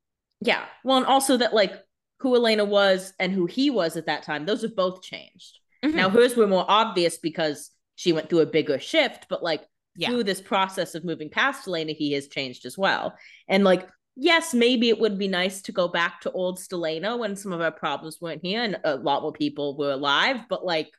Yeah. 0.40 0.64
Well, 0.84 0.98
and 0.98 1.06
also 1.06 1.36
that 1.38 1.54
like 1.54 1.72
who 2.20 2.34
Elena 2.34 2.64
was 2.64 3.12
and 3.18 3.32
who 3.32 3.46
he 3.46 3.70
was 3.70 3.96
at 3.96 4.06
that 4.06 4.22
time, 4.22 4.46
those 4.46 4.62
have 4.62 4.76
both 4.76 5.02
changed. 5.02 5.58
Mm-hmm. 5.84 5.96
Now 5.96 6.08
hers 6.10 6.36
were 6.36 6.46
more 6.46 6.64
obvious 6.68 7.18
because 7.18 7.70
she 7.94 8.12
went 8.12 8.28
through 8.28 8.40
a 8.40 8.46
bigger 8.46 8.78
shift, 8.78 9.26
but 9.28 9.42
like 9.42 9.62
Yeah. 9.96 10.08
through 10.08 10.24
this 10.24 10.40
process 10.40 10.94
of 10.94 11.04
moving 11.04 11.30
past 11.30 11.66
Elena, 11.66 11.92
he 11.92 12.12
has 12.12 12.28
changed 12.28 12.66
as 12.66 12.76
well. 12.76 13.14
And 13.48 13.64
like, 13.64 13.88
yes, 14.14 14.54
maybe 14.54 14.88
it 14.88 14.98
would 14.98 15.18
be 15.18 15.28
nice 15.28 15.62
to 15.62 15.72
go 15.72 15.88
back 15.88 16.20
to 16.22 16.30
old 16.32 16.58
Stelena 16.58 17.18
when 17.18 17.36
some 17.36 17.52
of 17.52 17.60
our 17.60 17.70
problems 17.72 18.18
weren't 18.20 18.42
here 18.44 18.62
and 18.62 18.78
a 18.84 18.96
lot 18.96 19.22
more 19.22 19.32
people 19.32 19.76
were 19.76 19.92
alive, 19.92 20.40
but 20.48 20.64
like 20.64 20.90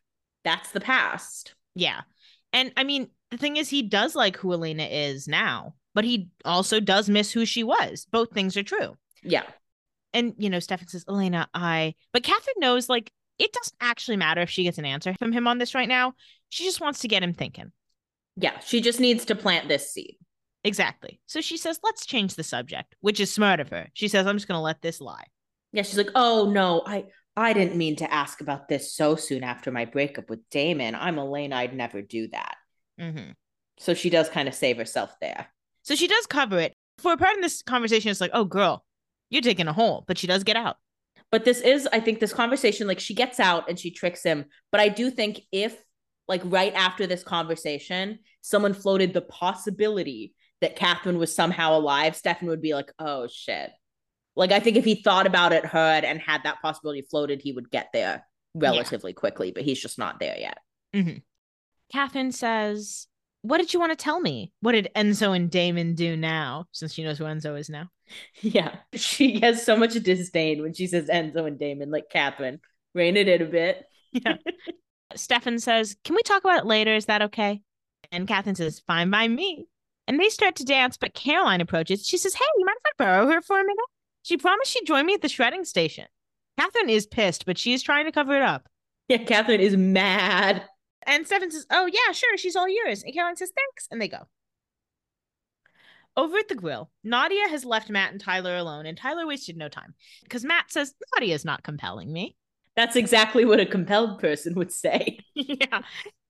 that's 0.43 0.72
the 0.72 0.80
past. 0.81 1.53
Yeah. 1.76 2.01
And 2.53 2.72
I 2.77 2.84
mean, 2.84 3.09
the 3.31 3.38
thing 3.38 3.57
is, 3.57 3.69
he 3.69 3.81
does 3.84 4.15
like 4.15 4.38
who 4.38 4.53
Elena 4.53 4.84
is 4.84 5.27
now, 5.27 5.76
but 5.93 6.05
he 6.05 6.30
also 6.45 6.80
does 6.80 7.09
miss 7.09 7.31
who 7.31 7.45
she 7.45 7.64
was. 7.64 8.07
Both 8.11 8.31
things 8.31 8.55
are 8.55 8.64
true. 8.64 8.95
Yeah. 9.23 9.44
And, 10.14 10.34
you 10.38 10.49
know, 10.49 10.60
Stefan 10.60 10.88
says, 10.88 11.06
Elena, 11.07 11.48
I, 11.53 11.95
but 12.14 12.23
Catherine 12.23 12.56
knows 12.60 12.89
like 12.89 13.11
it 13.38 13.53
doesn't 13.53 13.76
actually 13.81 14.18
matter 14.18 14.41
if 14.41 14.49
she 14.49 14.64
gets 14.64 14.77
an 14.77 14.85
answer 14.85 15.14
from 15.14 15.31
him 15.31 15.48
on 15.48 15.57
this 15.57 15.76
right 15.76 15.88
now. 15.88 16.14
She 16.49 16.64
just 16.64 16.81
wants 16.81 16.99
to 16.99 17.07
get 17.07 17.23
him 17.23 17.34
thinking. 17.34 17.72
Yeah. 18.35 18.60
She 18.60 18.81
just 18.81 18.99
needs 18.99 19.26
to 19.26 19.35
plant 19.35 19.68
this 19.68 19.91
seed. 19.91 20.18
Exactly. 20.64 21.19
So 21.27 21.41
she 21.41 21.57
says, 21.57 21.80
let's 21.84 22.06
change 22.06 22.35
the 22.35 22.44
subject, 22.44 22.95
which 23.02 23.19
is 23.19 23.31
smart 23.31 23.60
of 23.60 23.69
her. 23.69 23.88
She 23.94 24.07
says, 24.07 24.26
I'm 24.26 24.38
just 24.38 24.48
going 24.48 24.57
to 24.57 24.61
let 24.61 24.81
this 24.81 24.99
lie. 24.99 25.26
Yeah, 25.72 25.84
she's 25.84 25.98
like, 25.98 26.10
"Oh 26.15 26.49
no, 26.52 26.81
I 26.85 27.06
I 27.35 27.53
didn't 27.53 27.77
mean 27.77 27.98
to 27.98 28.11
ask 28.11 28.41
about 28.41 28.68
this 28.68 28.94
so 28.94 29.15
soon 29.15 29.44
after 29.44 29.72
my 29.72 29.85
breakup 29.85 30.30
with 30.30 30.39
Damon. 30.49 30.95
I'm 30.95 31.19
Elena. 31.19 31.57
I'd 31.57 31.76
never 31.76 32.02
do 32.02 32.27
that." 32.30 32.56
hmm 32.99 33.31
So 33.77 33.94
she 33.94 34.10
does 34.10 34.30
kind 34.30 34.48
of 34.48 34.56
save 34.56 34.77
herself 34.77 35.14
there. 35.22 35.48
So 35.84 35.95
she 35.95 36.07
does 36.07 36.26
cover 36.26 36.57
it. 36.60 36.73
For 36.98 37.14
a 37.14 37.18
part 37.18 37.35
in 37.35 37.41
this 37.41 37.61
conversation, 37.61 38.10
it's 38.10 38.22
like, 38.22 38.31
oh, 38.34 38.45
girl, 38.45 38.84
you're 39.29 39.41
digging 39.41 39.67
a 39.67 39.73
hole, 39.73 40.03
but 40.07 40.17
she 40.17 40.27
does 40.27 40.43
get 40.43 40.55
out. 40.55 40.77
But 41.31 41.43
this 41.43 41.59
is, 41.59 41.87
I 41.91 41.99
think, 41.99 42.19
this 42.19 42.33
conversation, 42.33 42.87
like 42.87 42.99
she 42.99 43.13
gets 43.13 43.39
out 43.39 43.69
and 43.69 43.77
she 43.77 43.91
tricks 43.91 44.23
him. 44.23 44.45
But 44.71 44.81
I 44.81 44.89
do 44.89 45.11
think 45.11 45.41
if, 45.51 45.75
like, 46.27 46.41
right 46.45 46.73
after 46.73 47.05
this 47.05 47.23
conversation, 47.23 48.19
someone 48.41 48.73
floated 48.73 49.13
the 49.13 49.21
possibility 49.21 50.33
that 50.61 50.75
Catherine 50.75 51.17
was 51.17 51.35
somehow 51.35 51.77
alive, 51.77 52.15
Stefan 52.15 52.47
would 52.47 52.61
be 52.61 52.73
like, 52.73 52.91
oh 52.99 53.27
shit. 53.27 53.71
Like, 54.35 54.51
I 54.51 54.59
think 54.59 54.77
if 54.77 54.85
he 54.85 54.95
thought 54.95 55.27
about 55.27 55.51
it, 55.51 55.65
heard, 55.65 56.03
and 56.03 56.19
had 56.21 56.43
that 56.43 56.61
possibility 56.61 57.01
floated, 57.01 57.41
he 57.41 57.51
would 57.51 57.71
get 57.71 57.87
there 57.91 58.25
relatively 58.53 59.13
quickly, 59.13 59.51
but 59.51 59.63
he's 59.63 59.81
just 59.81 59.97
not 59.97 60.19
there 60.19 60.37
yet. 60.37 60.59
Mm-hmm. 60.95 61.17
Catherine 61.91 62.31
says, 62.31 63.07
What 63.41 63.57
did 63.57 63.73
you 63.73 63.79
want 63.79 63.91
to 63.91 64.03
tell 64.03 64.19
me? 64.19 64.53
What 64.61 64.73
did 64.73 64.89
Enzo 64.95 65.35
and 65.35 65.49
Damon 65.49 65.95
do 65.95 66.15
now? 66.15 66.65
Since 66.71 66.93
she 66.93 67.03
knows 67.03 67.17
who 67.17 67.25
Enzo 67.25 67.59
is 67.59 67.69
now. 67.69 67.89
Yeah. 68.41 68.75
She 68.93 69.39
has 69.41 69.65
so 69.65 69.75
much 69.75 69.93
disdain 69.93 70.61
when 70.61 70.73
she 70.73 70.88
says 70.88 71.09
Enzo 71.09 71.45
and 71.47 71.59
Damon, 71.59 71.91
like 71.91 72.09
Catherine. 72.09 72.59
Rein 72.93 73.17
it 73.17 73.27
in 73.27 73.41
a 73.41 73.45
bit. 73.45 73.84
Yeah. 74.11 74.38
Stefan 75.15 75.59
says, 75.59 75.95
Can 76.03 76.15
we 76.15 76.21
talk 76.21 76.43
about 76.43 76.59
it 76.59 76.65
later? 76.65 76.95
Is 76.95 77.05
that 77.05 77.21
okay? 77.23 77.61
And 78.11 78.27
Catherine 78.27 78.55
says, 78.55 78.81
Fine 78.85 79.09
by 79.09 79.27
me. 79.27 79.67
And 80.07 80.19
they 80.19 80.29
start 80.29 80.55
to 80.57 80.65
dance, 80.65 80.97
but 80.97 81.13
Caroline 81.13 81.61
approaches. 81.61 82.07
She 82.07 82.17
says, 82.17 82.34
Hey, 82.34 82.45
you 82.57 82.65
mind 82.65 82.77
if 82.85 82.93
I 82.99 83.03
borrow 83.03 83.27
her 83.31 83.41
for 83.41 83.59
a 83.59 83.63
minute? 83.63 83.77
She 84.23 84.38
promised 84.38 84.71
she'd 84.71 84.85
join 84.85 85.05
me 85.05 85.13
at 85.13 85.21
the 85.21 85.29
shredding 85.29 85.65
station. 85.65 86.05
Catherine 86.57 86.89
is 86.89 87.05
pissed, 87.05 87.45
but 87.45 87.57
she 87.57 87.73
is 87.73 87.84
trying 87.84 88.05
to 88.05 88.11
cover 88.11 88.35
it 88.35 88.41
up. 88.41 88.67
Yeah, 89.07 89.17
Catherine 89.17 89.61
is 89.61 89.77
mad. 89.77 90.63
And 91.05 91.25
Stefan 91.25 91.51
says, 91.51 91.65
Oh, 91.71 91.85
yeah, 91.85 92.11
sure, 92.11 92.38
she's 92.38 92.55
all 92.55 92.69
yours. 92.69 93.03
And 93.03 93.13
Caroline 93.13 93.38
says, 93.38 93.51
Thanks. 93.55 93.88
And 93.91 94.01
they 94.01 94.07
go. 94.07 94.27
Over 96.18 96.38
at 96.39 96.48
the 96.48 96.56
grill, 96.56 96.89
Nadia 97.03 97.48
has 97.48 97.64
left 97.64 97.91
Matt 97.91 98.11
and 98.11 98.19
Tyler 98.19 98.57
alone, 98.57 98.88
and 98.88 98.98
Tyler 98.98 99.27
wasted 99.27 99.56
no 99.56 99.69
time 99.69 99.94
because 100.23 100.44
Matt 100.44 100.72
says, 100.72 100.95
Nadia's 101.15 101.45
not 101.45 101.61
compelling 101.61 102.11
me. 102.11 102.35
That's 102.76 102.95
exactly 102.95 103.45
what 103.45 103.60
a 103.60 103.68
compelled 103.68 104.19
person 104.19 104.56
would 104.56 104.72
say. 104.72 105.19
yeah. 105.35 105.81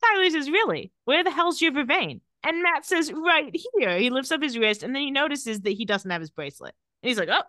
Tyler 0.03 0.29
says, 0.29 0.49
Really? 0.49 0.91
Where 1.05 1.23
the 1.23 1.31
hell's 1.31 1.61
your 1.61 1.71
vervain? 1.71 2.19
And 2.43 2.61
Matt 2.61 2.85
says, 2.85 3.11
Right 3.13 3.55
here. 3.77 3.97
He 3.97 4.09
lifts 4.09 4.31
up 4.31 4.41
his 4.41 4.57
wrist 4.57 4.83
and 4.83 4.93
then 4.93 5.03
he 5.03 5.11
notices 5.11 5.61
that 5.61 5.71
he 5.71 5.85
doesn't 5.85 6.09
have 6.11 6.21
his 6.21 6.31
bracelet. 6.31 6.75
And 7.01 7.09
he's 7.09 7.19
like, 7.19 7.29
Oh. 7.31 7.43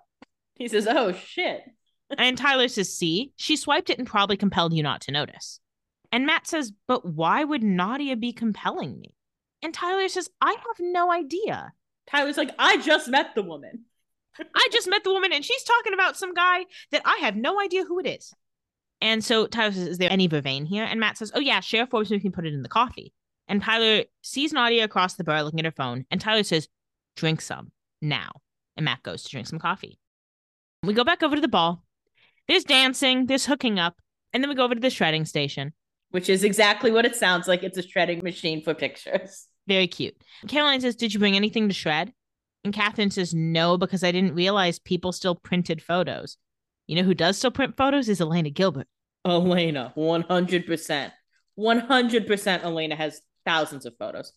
He 0.55 0.69
says, 0.69 0.87
Oh 0.89 1.13
shit. 1.13 1.63
And 2.17 2.39
Tyler 2.39 2.69
says, 2.69 2.91
See, 2.91 3.33
she 3.37 3.57
swiped 3.57 3.91
it 3.91 3.99
and 3.99 4.07
probably 4.07 4.39
compelled 4.39 4.73
you 4.73 4.83
not 4.83 5.03
to 5.03 5.13
notice. 5.13 5.61
And 6.11 6.25
Matt 6.25 6.47
says, 6.47 6.73
But 6.87 7.05
why 7.05 7.45
would 7.45 7.63
Nadia 7.63 8.17
be 8.17 8.33
compelling 8.33 8.99
me? 8.99 9.15
And 9.61 9.75
Tyler 9.75 10.09
says, 10.09 10.31
I 10.41 10.53
have 10.53 10.81
no 10.81 11.13
idea. 11.13 11.73
Tyler's 12.11 12.37
like, 12.37 12.55
I 12.59 12.79
just 12.79 13.09
met 13.09 13.35
the 13.35 13.43
woman. 13.43 13.85
I 14.55 14.69
just 14.73 14.89
met 14.89 15.05
the 15.05 15.13
woman 15.13 15.33
and 15.33 15.45
she's 15.45 15.65
talking 15.65 15.95
about 15.95 16.17
some 16.17 16.33
guy 16.33 16.65
that 16.93 17.03
I 17.05 17.19
have 17.23 17.37
no 17.37 17.61
idea 17.61 17.85
who 17.85 17.99
it 17.99 18.07
is. 18.07 18.33
And 19.01 19.23
so 19.25 19.47
Tyler 19.47 19.73
says, 19.73 19.89
Is 19.89 19.99
there 19.99 20.13
any 20.13 20.29
vervain 20.29 20.67
here? 20.67 20.85
And 20.85 21.01
Matt 21.01 21.19
says, 21.19 21.33
Oh, 21.35 21.41
yeah, 21.41 21.61
Sheriff 21.61 21.91
Forbes, 21.91 22.11
we 22.11 22.21
can 22.21 22.33
put 22.33 22.47
it 22.47 22.55
in 22.55 22.63
the 22.63 22.69
coffee. 22.69 23.13
And 23.47 23.63
Tyler 23.63 24.05
sees 24.23 24.53
Nadia 24.53 24.85
across 24.85 25.15
the 25.15 25.25
bar 25.25 25.43
looking 25.43 25.61
at 25.61 25.67
her 25.67 25.73
phone. 25.73 26.05
And 26.11 26.21
Tyler 26.21 26.43
says, 26.43 26.69
Drink 27.17 27.41
some 27.41 27.73
now. 28.01 28.31
And 28.77 28.85
Matt 28.85 29.03
goes 29.03 29.25
to 29.25 29.31
drink 29.31 29.47
some 29.47 29.59
coffee. 29.59 29.99
We 30.85 30.95
go 30.95 31.05
back 31.05 31.23
over 31.23 31.35
to 31.35 31.41
the 31.41 31.49
ball. 31.49 31.85
There's 32.47 32.65
dancing, 32.65 33.27
there's 33.27 33.47
hooking 33.47 33.79
up. 33.79 33.97
And 34.33 34.43
then 34.43 34.49
we 34.49 34.55
go 34.55 34.65
over 34.65 34.75
to 34.75 34.81
the 34.81 34.91
shredding 34.91 35.25
station. 35.25 35.73
Which 36.11 36.29
is 36.29 36.45
exactly 36.45 36.91
what 36.91 37.05
it 37.05 37.17
sounds 37.17 37.49
like. 37.49 37.63
It's 37.63 37.77
a 37.77 37.83
shredding 37.83 38.23
machine 38.23 38.63
for 38.63 38.73
pictures. 38.75 39.48
Very 39.69 39.87
cute. 39.87 40.17
Caroline 40.49 40.81
says, 40.81 40.97
Did 40.97 41.13
you 41.13 41.21
bring 41.21 41.37
anything 41.37 41.69
to 41.69 41.75
shred? 41.75 42.13
And 42.65 42.73
Catherine 42.73 43.11
says, 43.11 43.35
No, 43.35 43.77
because 43.77 44.03
I 44.03 44.11
didn't 44.11 44.35
realize 44.35 44.79
people 44.79 45.13
still 45.13 45.35
printed 45.35 45.83
photos. 45.83 46.39
You 46.87 46.97
know 46.97 47.03
who 47.03 47.15
does 47.15 47.37
still 47.37 47.51
print 47.51 47.77
photos 47.77 48.09
is 48.09 48.21
Elena 48.21 48.51
Gilbert. 48.51 48.89
Elena, 49.27 49.93
100%. 49.97 51.13
100% 51.59 52.65
Elena 52.65 52.97
has 52.97 53.21
thousands 53.45 53.85
of 53.85 53.95
photos. 53.99 54.33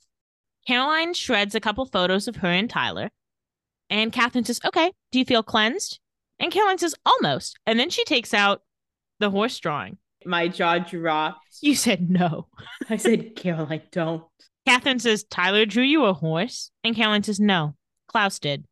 Caroline 0.67 1.13
shreds 1.13 1.55
a 1.55 1.59
couple 1.61 1.85
photos 1.85 2.27
of 2.27 2.35
her 2.37 2.47
and 2.49 2.69
Tyler. 2.69 3.09
And 3.89 4.11
Catherine 4.11 4.43
says, 4.43 4.59
Okay, 4.65 4.91
do 5.11 5.19
you 5.19 5.25
feel 5.25 5.43
cleansed? 5.43 5.99
And 6.39 6.51
Caroline 6.51 6.77
says, 6.77 6.93
Almost. 7.05 7.57
And 7.65 7.79
then 7.79 7.89
she 7.89 8.03
takes 8.03 8.33
out 8.33 8.63
the 9.19 9.29
horse 9.29 9.57
drawing. 9.59 9.97
My 10.25 10.49
jaw 10.49 10.79
dropped. 10.79 11.39
You 11.61 11.75
said 11.75 12.09
no. 12.09 12.47
I 12.89 12.97
said, 12.97 13.35
Caroline, 13.35 13.83
don't. 13.91 14.23
Catherine 14.67 14.99
says, 14.99 15.23
Tyler 15.23 15.65
drew 15.65 15.83
you 15.83 16.05
a 16.05 16.13
horse. 16.13 16.71
And 16.83 16.95
Caroline 16.95 17.23
says, 17.23 17.39
No, 17.39 17.75
Klaus 18.07 18.39
did. 18.39 18.65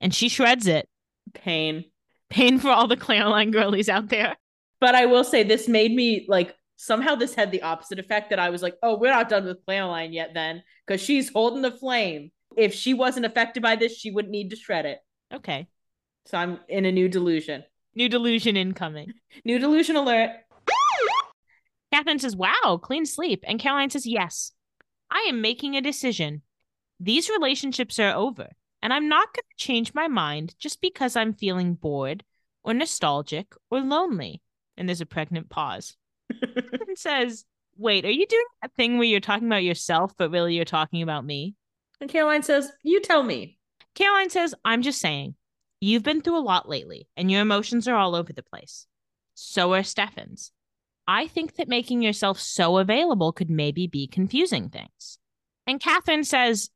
And 0.00 0.14
she 0.14 0.28
shreds 0.28 0.66
it. 0.66 0.88
Pain. 1.34 1.84
Pain 2.30 2.58
for 2.58 2.70
all 2.70 2.88
the 2.88 2.96
Caroline 2.96 3.50
girlies 3.50 3.88
out 3.88 4.08
there. 4.08 4.36
But 4.80 4.94
I 4.94 5.06
will 5.06 5.24
say, 5.24 5.42
this 5.42 5.68
made 5.68 5.94
me 5.94 6.26
like 6.28 6.54
somehow 6.76 7.14
this 7.14 7.34
had 7.34 7.52
the 7.52 7.62
opposite 7.62 7.98
effect 7.98 8.30
that 8.30 8.40
I 8.40 8.50
was 8.50 8.62
like, 8.62 8.76
oh, 8.82 8.98
we're 8.98 9.12
not 9.12 9.28
done 9.28 9.44
with 9.44 9.64
Caroline 9.66 10.12
yet 10.12 10.34
then, 10.34 10.62
because 10.86 11.00
she's 11.00 11.30
holding 11.30 11.62
the 11.62 11.70
flame. 11.70 12.32
If 12.56 12.74
she 12.74 12.92
wasn't 12.92 13.26
affected 13.26 13.62
by 13.62 13.76
this, 13.76 13.96
she 13.96 14.10
wouldn't 14.10 14.32
need 14.32 14.50
to 14.50 14.56
shred 14.56 14.86
it. 14.86 14.98
Okay. 15.32 15.68
So 16.26 16.36
I'm 16.36 16.58
in 16.68 16.84
a 16.84 16.92
new 16.92 17.08
delusion. 17.08 17.64
New 17.94 18.08
delusion 18.08 18.56
incoming. 18.56 19.12
New 19.44 19.58
delusion 19.58 19.96
alert. 19.96 20.30
Catherine 21.92 22.18
says, 22.18 22.34
Wow, 22.34 22.80
clean 22.82 23.06
sleep. 23.06 23.44
And 23.46 23.60
Caroline 23.60 23.90
says, 23.90 24.06
Yes, 24.06 24.52
I 25.12 25.26
am 25.28 25.42
making 25.42 25.76
a 25.76 25.82
decision. 25.82 26.42
These 26.98 27.28
relationships 27.28 27.98
are 27.98 28.14
over, 28.14 28.48
and 28.82 28.92
I'm 28.92 29.08
not 29.08 29.34
going 29.34 29.44
to 29.50 29.64
change 29.64 29.92
my 29.92 30.08
mind 30.08 30.54
just 30.58 30.80
because 30.80 31.14
I'm 31.14 31.34
feeling 31.34 31.74
bored 31.74 32.24
or 32.64 32.72
nostalgic 32.72 33.54
or 33.70 33.80
lonely. 33.80 34.40
And 34.76 34.88
there's 34.88 35.02
a 35.02 35.06
pregnant 35.06 35.50
pause. 35.50 35.96
and 36.30 36.96
says, 36.96 37.44
Wait, 37.76 38.06
are 38.06 38.10
you 38.10 38.26
doing 38.26 38.44
that 38.62 38.72
thing 38.74 38.96
where 38.96 39.06
you're 39.06 39.20
talking 39.20 39.46
about 39.46 39.62
yourself, 39.62 40.14
but 40.16 40.30
really 40.30 40.54
you're 40.54 40.64
talking 40.64 41.02
about 41.02 41.26
me? 41.26 41.54
And 42.00 42.08
Caroline 42.08 42.42
says, 42.42 42.72
You 42.82 43.00
tell 43.00 43.22
me. 43.22 43.58
Caroline 43.94 44.30
says, 44.30 44.54
I'm 44.64 44.80
just 44.80 45.00
saying, 45.00 45.34
you've 45.80 46.02
been 46.02 46.22
through 46.22 46.38
a 46.38 46.40
lot 46.40 46.68
lately, 46.68 47.08
and 47.16 47.30
your 47.30 47.42
emotions 47.42 47.86
are 47.86 47.96
all 47.96 48.14
over 48.14 48.32
the 48.32 48.42
place. 48.42 48.86
So 49.34 49.74
are 49.74 49.82
Stefan's. 49.82 50.52
I 51.06 51.26
think 51.26 51.56
that 51.56 51.68
making 51.68 52.02
yourself 52.02 52.38
so 52.38 52.78
available 52.78 53.32
could 53.32 53.50
maybe 53.50 53.86
be 53.86 54.06
confusing 54.06 54.68
things. 54.68 55.18
And 55.66 55.80
Catherine 55.80 56.24
says, 56.24 56.70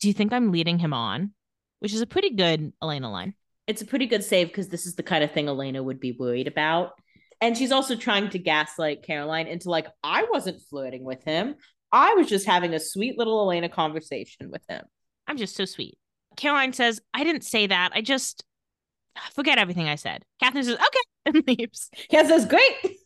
Do 0.00 0.08
you 0.08 0.14
think 0.14 0.32
I'm 0.32 0.52
leading 0.52 0.78
him 0.78 0.92
on? 0.92 1.32
Which 1.80 1.94
is 1.94 2.00
a 2.00 2.06
pretty 2.06 2.30
good 2.30 2.72
Elena 2.82 3.10
line. 3.10 3.34
It's 3.66 3.82
a 3.82 3.86
pretty 3.86 4.06
good 4.06 4.24
save 4.24 4.48
because 4.48 4.68
this 4.68 4.86
is 4.86 4.96
the 4.96 5.02
kind 5.02 5.24
of 5.24 5.30
thing 5.30 5.48
Elena 5.48 5.82
would 5.82 6.00
be 6.00 6.12
worried 6.12 6.48
about. 6.48 6.92
And 7.40 7.56
she's 7.56 7.72
also 7.72 7.96
trying 7.96 8.28
to 8.30 8.38
gaslight 8.38 9.02
Caroline 9.02 9.46
into 9.46 9.70
like, 9.70 9.86
I 10.02 10.26
wasn't 10.30 10.60
flirting 10.68 11.04
with 11.04 11.24
him. 11.24 11.54
I 11.92 12.14
was 12.14 12.28
just 12.28 12.46
having 12.46 12.74
a 12.74 12.80
sweet 12.80 13.16
little 13.18 13.40
Elena 13.40 13.68
conversation 13.68 14.50
with 14.50 14.62
him. 14.68 14.84
I'm 15.26 15.38
just 15.38 15.56
so 15.56 15.64
sweet. 15.64 15.96
Caroline 16.36 16.72
says, 16.72 17.00
I 17.14 17.24
didn't 17.24 17.44
say 17.44 17.66
that. 17.66 17.90
I 17.94 18.02
just 18.02 18.44
forget 19.32 19.58
everything 19.58 19.88
I 19.88 19.96
said. 19.96 20.24
Catherine 20.42 20.64
says, 20.64 20.74
okay, 20.74 21.00
and 21.26 21.44
leaves. 21.46 21.90
Cat 22.10 22.26
says, 22.26 22.46
great. 22.46 22.96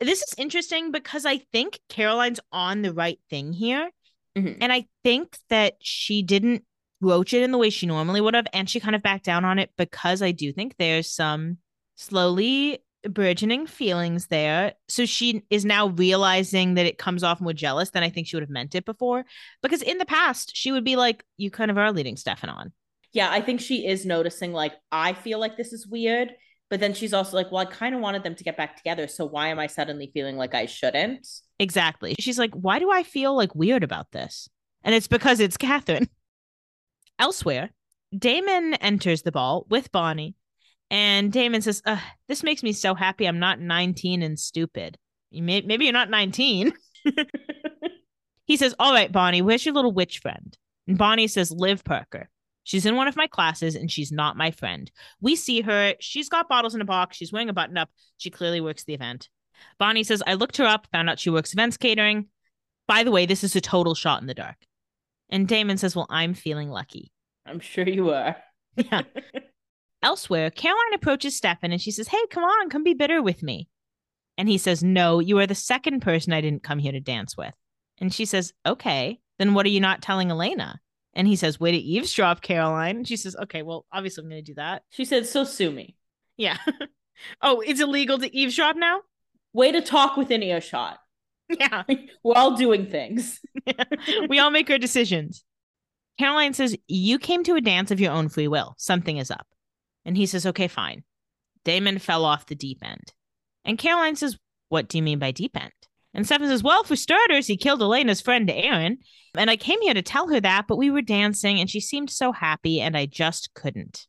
This 0.00 0.22
is 0.22 0.34
interesting 0.38 0.92
because 0.92 1.26
I 1.26 1.38
think 1.38 1.80
Caroline's 1.88 2.40
on 2.52 2.82
the 2.82 2.92
right 2.92 3.18
thing 3.30 3.52
here. 3.52 3.90
Mhm. 4.36 4.58
And 4.60 4.72
I 4.72 4.86
think 5.02 5.36
that 5.48 5.76
she 5.80 6.22
didn't 6.22 6.64
broach 7.00 7.32
it 7.32 7.42
in 7.42 7.52
the 7.52 7.58
way 7.58 7.70
she 7.70 7.86
normally 7.86 8.20
would 8.20 8.34
have. 8.34 8.46
And 8.52 8.68
she 8.68 8.80
kind 8.80 8.96
of 8.96 9.02
backed 9.02 9.24
down 9.24 9.44
on 9.44 9.58
it 9.58 9.70
because 9.76 10.22
I 10.22 10.32
do 10.32 10.52
think 10.52 10.76
there's 10.78 11.10
some 11.10 11.58
slowly 11.96 12.78
burgeoning 13.08 13.66
feelings 13.66 14.26
there. 14.26 14.74
So 14.88 15.06
she 15.06 15.42
is 15.50 15.64
now 15.64 15.88
realizing 15.88 16.74
that 16.74 16.86
it 16.86 16.98
comes 16.98 17.22
off 17.22 17.40
more 17.40 17.52
jealous 17.52 17.90
than 17.90 18.02
I 18.02 18.10
think 18.10 18.26
she 18.26 18.36
would 18.36 18.42
have 18.42 18.50
meant 18.50 18.74
it 18.74 18.84
before. 18.84 19.24
Because 19.62 19.82
in 19.82 19.98
the 19.98 20.04
past, 20.04 20.52
she 20.54 20.72
would 20.72 20.84
be 20.84 20.96
like, 20.96 21.24
You 21.36 21.50
kind 21.50 21.70
of 21.70 21.78
are 21.78 21.92
leading 21.92 22.16
Stefan 22.16 22.50
on. 22.50 22.72
Yeah, 23.12 23.30
I 23.30 23.40
think 23.40 23.60
she 23.60 23.86
is 23.86 24.04
noticing, 24.04 24.52
like, 24.52 24.74
I 24.92 25.14
feel 25.14 25.38
like 25.38 25.56
this 25.56 25.72
is 25.72 25.86
weird. 25.86 26.34
But 26.70 26.80
then 26.80 26.92
she's 26.92 27.14
also 27.14 27.36
like, 27.36 27.50
well, 27.50 27.62
I 27.62 27.64
kind 27.64 27.94
of 27.94 28.00
wanted 28.00 28.24
them 28.24 28.34
to 28.34 28.44
get 28.44 28.56
back 28.56 28.76
together. 28.76 29.08
So 29.08 29.24
why 29.24 29.48
am 29.48 29.58
I 29.58 29.66
suddenly 29.68 30.10
feeling 30.12 30.36
like 30.36 30.54
I 30.54 30.66
shouldn't? 30.66 31.26
Exactly. 31.58 32.14
She's 32.20 32.38
like, 32.38 32.52
why 32.52 32.78
do 32.78 32.90
I 32.90 33.02
feel 33.02 33.34
like 33.34 33.54
weird 33.54 33.82
about 33.82 34.12
this? 34.12 34.48
And 34.84 34.94
it's 34.94 35.08
because 35.08 35.40
it's 35.40 35.56
Catherine. 35.56 36.08
Elsewhere, 37.18 37.70
Damon 38.16 38.74
enters 38.74 39.22
the 39.22 39.32
ball 39.32 39.66
with 39.68 39.90
Bonnie, 39.90 40.36
and 40.90 41.32
Damon 41.32 41.60
says, 41.62 41.82
This 42.28 42.42
makes 42.42 42.62
me 42.62 42.72
so 42.72 42.94
happy 42.94 43.26
I'm 43.26 43.38
not 43.38 43.60
19 43.60 44.22
and 44.22 44.38
stupid. 44.38 44.96
You 45.30 45.42
may- 45.42 45.62
maybe 45.62 45.84
you're 45.84 45.92
not 45.92 46.10
19. 46.10 46.72
he 48.46 48.56
says, 48.56 48.74
All 48.78 48.92
right, 48.92 49.12
Bonnie, 49.12 49.42
where's 49.42 49.64
your 49.66 49.74
little 49.74 49.92
witch 49.92 50.20
friend? 50.20 50.56
And 50.86 50.96
Bonnie 50.96 51.26
says, 51.26 51.50
Liv 51.50 51.84
Parker. 51.84 52.30
She's 52.68 52.84
in 52.84 52.96
one 52.96 53.08
of 53.08 53.16
my 53.16 53.26
classes 53.26 53.74
and 53.74 53.90
she's 53.90 54.12
not 54.12 54.36
my 54.36 54.50
friend. 54.50 54.90
We 55.22 55.36
see 55.36 55.62
her. 55.62 55.94
She's 56.00 56.28
got 56.28 56.50
bottles 56.50 56.74
in 56.74 56.82
a 56.82 56.84
box. 56.84 57.16
She's 57.16 57.32
wearing 57.32 57.48
a 57.48 57.54
button 57.54 57.78
up. 57.78 57.88
She 58.18 58.28
clearly 58.28 58.60
works 58.60 58.84
the 58.84 58.92
event. 58.92 59.30
Bonnie 59.78 60.04
says, 60.04 60.22
I 60.26 60.34
looked 60.34 60.58
her 60.58 60.66
up, 60.66 60.86
found 60.92 61.08
out 61.08 61.18
she 61.18 61.30
works 61.30 61.54
events 61.54 61.78
catering. 61.78 62.26
By 62.86 63.04
the 63.04 63.10
way, 63.10 63.24
this 63.24 63.42
is 63.42 63.56
a 63.56 63.62
total 63.62 63.94
shot 63.94 64.20
in 64.20 64.26
the 64.26 64.34
dark. 64.34 64.56
And 65.30 65.48
Damon 65.48 65.78
says, 65.78 65.96
Well, 65.96 66.08
I'm 66.10 66.34
feeling 66.34 66.68
lucky. 66.68 67.10
I'm 67.46 67.60
sure 67.60 67.88
you 67.88 68.10
are. 68.10 68.36
Yeah. 68.76 69.00
Elsewhere, 70.02 70.50
Caroline 70.50 70.94
approaches 70.94 71.38
Stefan 71.38 71.72
and 71.72 71.80
she 71.80 71.90
says, 71.90 72.08
Hey, 72.08 72.26
come 72.30 72.44
on, 72.44 72.68
come 72.68 72.84
be 72.84 72.92
bitter 72.92 73.22
with 73.22 73.42
me. 73.42 73.66
And 74.36 74.46
he 74.46 74.58
says, 74.58 74.84
No, 74.84 75.20
you 75.20 75.38
are 75.38 75.46
the 75.46 75.54
second 75.54 76.00
person 76.00 76.34
I 76.34 76.42
didn't 76.42 76.64
come 76.64 76.78
here 76.78 76.92
to 76.92 77.00
dance 77.00 77.34
with. 77.34 77.54
And 77.96 78.12
she 78.12 78.26
says, 78.26 78.52
Okay, 78.66 79.20
then 79.38 79.54
what 79.54 79.64
are 79.64 79.70
you 79.70 79.80
not 79.80 80.02
telling 80.02 80.30
Elena? 80.30 80.78
And 81.14 81.26
he 81.26 81.36
says, 81.36 81.58
Way 81.58 81.72
to 81.72 81.78
eavesdrop, 81.78 82.42
Caroline. 82.42 82.98
And 82.98 83.08
she 83.08 83.16
says, 83.16 83.36
Okay, 83.36 83.62
well, 83.62 83.86
obviously 83.92 84.22
I'm 84.22 84.30
going 84.30 84.44
to 84.44 84.50
do 84.50 84.54
that. 84.54 84.82
She 84.90 85.04
said, 85.04 85.26
so 85.26 85.44
sue 85.44 85.70
me. 85.70 85.96
Yeah. 86.36 86.58
oh, 87.42 87.60
it's 87.60 87.80
illegal 87.80 88.18
to 88.18 88.36
eavesdrop 88.36 88.76
now? 88.76 89.00
Way 89.52 89.72
to 89.72 89.80
talk 89.80 90.16
within 90.16 90.42
earshot. 90.42 90.98
Yeah. 91.48 91.84
We're 92.22 92.36
all 92.36 92.56
doing 92.56 92.86
things. 92.86 93.40
we 94.28 94.38
all 94.38 94.50
make 94.50 94.70
our 94.70 94.78
decisions. 94.78 95.44
Caroline 96.18 96.52
says, 96.52 96.76
You 96.86 97.18
came 97.18 97.44
to 97.44 97.54
a 97.54 97.60
dance 97.60 97.90
of 97.90 98.00
your 98.00 98.12
own 98.12 98.28
free 98.28 98.48
will. 98.48 98.74
Something 98.78 99.18
is 99.18 99.30
up. 99.30 99.46
And 100.04 100.16
he 100.16 100.26
says, 100.26 100.46
Okay, 100.46 100.68
fine. 100.68 101.04
Damon 101.64 101.98
fell 101.98 102.24
off 102.24 102.46
the 102.46 102.54
deep 102.54 102.78
end. 102.84 103.12
And 103.64 103.78
Caroline 103.78 104.16
says, 104.16 104.38
What 104.68 104.88
do 104.88 104.98
you 104.98 105.02
mean 105.02 105.18
by 105.18 105.30
deep 105.30 105.56
end? 105.56 105.72
And 106.14 106.26
Stefan 106.26 106.48
says, 106.48 106.62
Well, 106.62 106.84
for 106.84 106.96
starters, 106.96 107.46
he 107.46 107.56
killed 107.56 107.82
Elena's 107.82 108.20
friend 108.20 108.50
Aaron. 108.50 108.98
And 109.36 109.50
I 109.50 109.56
came 109.56 109.80
here 109.82 109.94
to 109.94 110.02
tell 110.02 110.28
her 110.28 110.40
that, 110.40 110.66
but 110.66 110.78
we 110.78 110.90
were 110.90 111.02
dancing 111.02 111.60
and 111.60 111.68
she 111.68 111.80
seemed 111.80 112.10
so 112.10 112.32
happy 112.32 112.80
and 112.80 112.96
I 112.96 113.06
just 113.06 113.54
couldn't. 113.54 114.06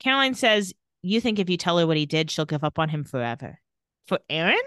Caroline 0.00 0.34
says, 0.34 0.72
You 1.02 1.20
think 1.20 1.38
if 1.38 1.50
you 1.50 1.56
tell 1.56 1.78
her 1.78 1.86
what 1.86 1.96
he 1.96 2.06
did, 2.06 2.30
she'll 2.30 2.44
give 2.44 2.64
up 2.64 2.78
on 2.78 2.88
him 2.88 3.04
forever. 3.04 3.60
For 4.06 4.18
Aaron? 4.28 4.60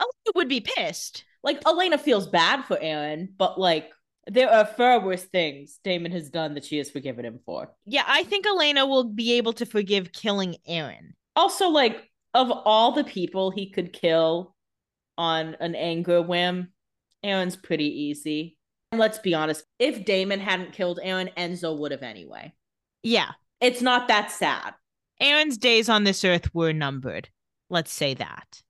Elena 0.00 0.32
would 0.34 0.48
be 0.48 0.60
pissed. 0.60 1.24
Like, 1.42 1.60
Elena 1.66 1.98
feels 1.98 2.26
bad 2.26 2.64
for 2.64 2.78
Aaron, 2.80 3.28
but 3.36 3.60
like, 3.60 3.90
there 4.26 4.50
are 4.50 4.64
far 4.64 5.00
worse 5.00 5.22
things 5.22 5.78
Damon 5.84 6.12
has 6.12 6.30
done 6.30 6.54
that 6.54 6.64
she 6.64 6.78
has 6.78 6.90
forgiven 6.90 7.24
him 7.24 7.40
for. 7.44 7.70
Yeah, 7.84 8.04
I 8.06 8.24
think 8.24 8.46
Elena 8.46 8.86
will 8.86 9.04
be 9.04 9.34
able 9.34 9.52
to 9.54 9.66
forgive 9.66 10.12
killing 10.12 10.56
Aaron. 10.66 11.14
Also, 11.36 11.68
like, 11.68 12.10
of 12.32 12.50
all 12.50 12.92
the 12.92 13.04
people 13.04 13.50
he 13.50 13.70
could 13.70 13.92
kill 13.92 14.53
on 15.16 15.56
an 15.60 15.74
anger 15.74 16.22
whim, 16.22 16.68
Aaron's 17.22 17.56
pretty 17.56 18.02
easy. 18.02 18.56
And 18.92 19.00
let's 19.00 19.18
be 19.18 19.34
honest, 19.34 19.64
if 19.78 20.04
Damon 20.04 20.40
hadn't 20.40 20.72
killed 20.72 21.00
Aaron, 21.02 21.30
Enzo 21.36 21.76
would 21.78 21.90
have 21.90 22.02
anyway. 22.02 22.52
Yeah. 23.02 23.32
It's 23.60 23.82
not 23.82 24.08
that 24.08 24.30
sad. 24.30 24.74
Aaron's 25.20 25.58
days 25.58 25.88
on 25.88 26.04
this 26.04 26.24
earth 26.24 26.54
were 26.54 26.72
numbered. 26.72 27.28
Let's 27.70 27.92
say 27.92 28.14
that. 28.14 28.62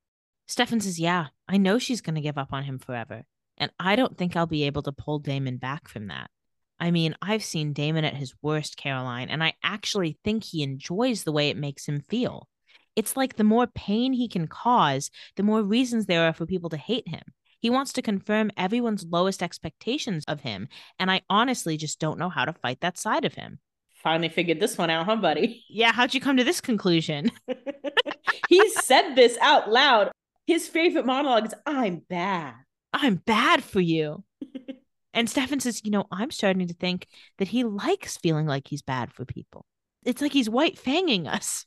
Stefan 0.46 0.80
says, 0.80 0.98
Yeah, 1.00 1.28
I 1.48 1.56
know 1.56 1.78
she's 1.78 2.00
going 2.00 2.14
to 2.14 2.20
give 2.20 2.38
up 2.38 2.52
on 2.52 2.64
him 2.64 2.78
forever. 2.78 3.24
And 3.56 3.70
I 3.78 3.96
don't 3.96 4.16
think 4.16 4.36
I'll 4.36 4.46
be 4.46 4.64
able 4.64 4.82
to 4.82 4.92
pull 4.92 5.18
Damon 5.18 5.58
back 5.58 5.88
from 5.88 6.08
that. 6.08 6.30
I 6.78 6.90
mean, 6.90 7.14
I've 7.22 7.44
seen 7.44 7.72
Damon 7.72 8.04
at 8.04 8.16
his 8.16 8.34
worst, 8.42 8.76
Caroline, 8.76 9.28
and 9.28 9.42
I 9.42 9.54
actually 9.62 10.18
think 10.24 10.44
he 10.44 10.62
enjoys 10.62 11.22
the 11.22 11.32
way 11.32 11.48
it 11.48 11.56
makes 11.56 11.86
him 11.86 12.00
feel. 12.00 12.48
It's 12.96 13.16
like 13.16 13.36
the 13.36 13.44
more 13.44 13.66
pain 13.66 14.12
he 14.12 14.28
can 14.28 14.46
cause, 14.46 15.10
the 15.36 15.42
more 15.42 15.62
reasons 15.62 16.06
there 16.06 16.24
are 16.24 16.32
for 16.32 16.46
people 16.46 16.70
to 16.70 16.76
hate 16.76 17.08
him. 17.08 17.22
He 17.58 17.70
wants 17.70 17.94
to 17.94 18.02
confirm 18.02 18.50
everyone's 18.56 19.06
lowest 19.08 19.42
expectations 19.42 20.24
of 20.28 20.42
him, 20.42 20.68
and 20.98 21.10
I 21.10 21.22
honestly 21.30 21.76
just 21.76 21.98
don't 21.98 22.18
know 22.18 22.28
how 22.28 22.44
to 22.44 22.52
fight 22.52 22.80
that 22.82 22.98
side 22.98 23.24
of 23.24 23.34
him. 23.34 23.58
Finally 24.02 24.28
figured 24.28 24.60
this 24.60 24.76
one 24.76 24.90
out, 24.90 25.06
huh, 25.06 25.16
buddy? 25.16 25.64
Yeah, 25.70 25.92
how'd 25.92 26.12
you 26.12 26.20
come 26.20 26.36
to 26.36 26.44
this 26.44 26.60
conclusion? 26.60 27.30
he 28.48 28.68
said 28.70 29.14
this 29.14 29.38
out 29.40 29.70
loud. 29.70 30.12
His 30.46 30.68
favorite 30.68 31.06
monologue 31.06 31.46
is 31.46 31.54
I'm 31.64 32.02
bad. 32.08 32.54
I'm 32.92 33.16
bad 33.16 33.64
for 33.64 33.80
you. 33.80 34.22
and 35.14 35.28
Stefan 35.30 35.60
says, 35.60 35.80
You 35.84 35.90
know, 35.90 36.04
I'm 36.12 36.30
starting 36.30 36.68
to 36.68 36.74
think 36.74 37.06
that 37.38 37.48
he 37.48 37.64
likes 37.64 38.18
feeling 38.18 38.46
like 38.46 38.68
he's 38.68 38.82
bad 38.82 39.10
for 39.10 39.24
people. 39.24 39.64
It's 40.04 40.20
like 40.20 40.32
he's 40.32 40.50
white 40.50 40.76
fanging 40.76 41.26
us. 41.26 41.64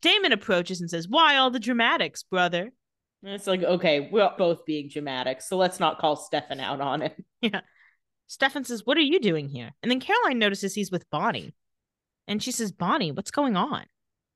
Damon 0.00 0.32
approaches 0.32 0.80
and 0.80 0.90
says, 0.90 1.08
Why 1.08 1.36
all 1.36 1.50
the 1.50 1.60
dramatics, 1.60 2.22
brother? 2.22 2.72
And 3.22 3.32
it's 3.32 3.46
like, 3.46 3.62
okay, 3.62 4.08
we're 4.12 4.30
both 4.38 4.64
being 4.64 4.88
dramatic, 4.88 5.42
so 5.42 5.56
let's 5.56 5.80
not 5.80 5.98
call 5.98 6.16
Stefan 6.16 6.60
out 6.60 6.80
on 6.80 7.02
it. 7.02 7.16
Yeah. 7.40 7.60
Stefan 8.26 8.64
says, 8.64 8.84
What 8.84 8.96
are 8.96 9.00
you 9.02 9.20
doing 9.20 9.48
here? 9.48 9.70
And 9.82 9.90
then 9.90 10.00
Caroline 10.00 10.38
notices 10.38 10.74
he's 10.74 10.90
with 10.90 11.08
Bonnie. 11.10 11.54
And 12.26 12.42
she 12.42 12.50
says, 12.52 12.72
Bonnie, 12.72 13.12
what's 13.12 13.30
going 13.30 13.56
on? 13.56 13.84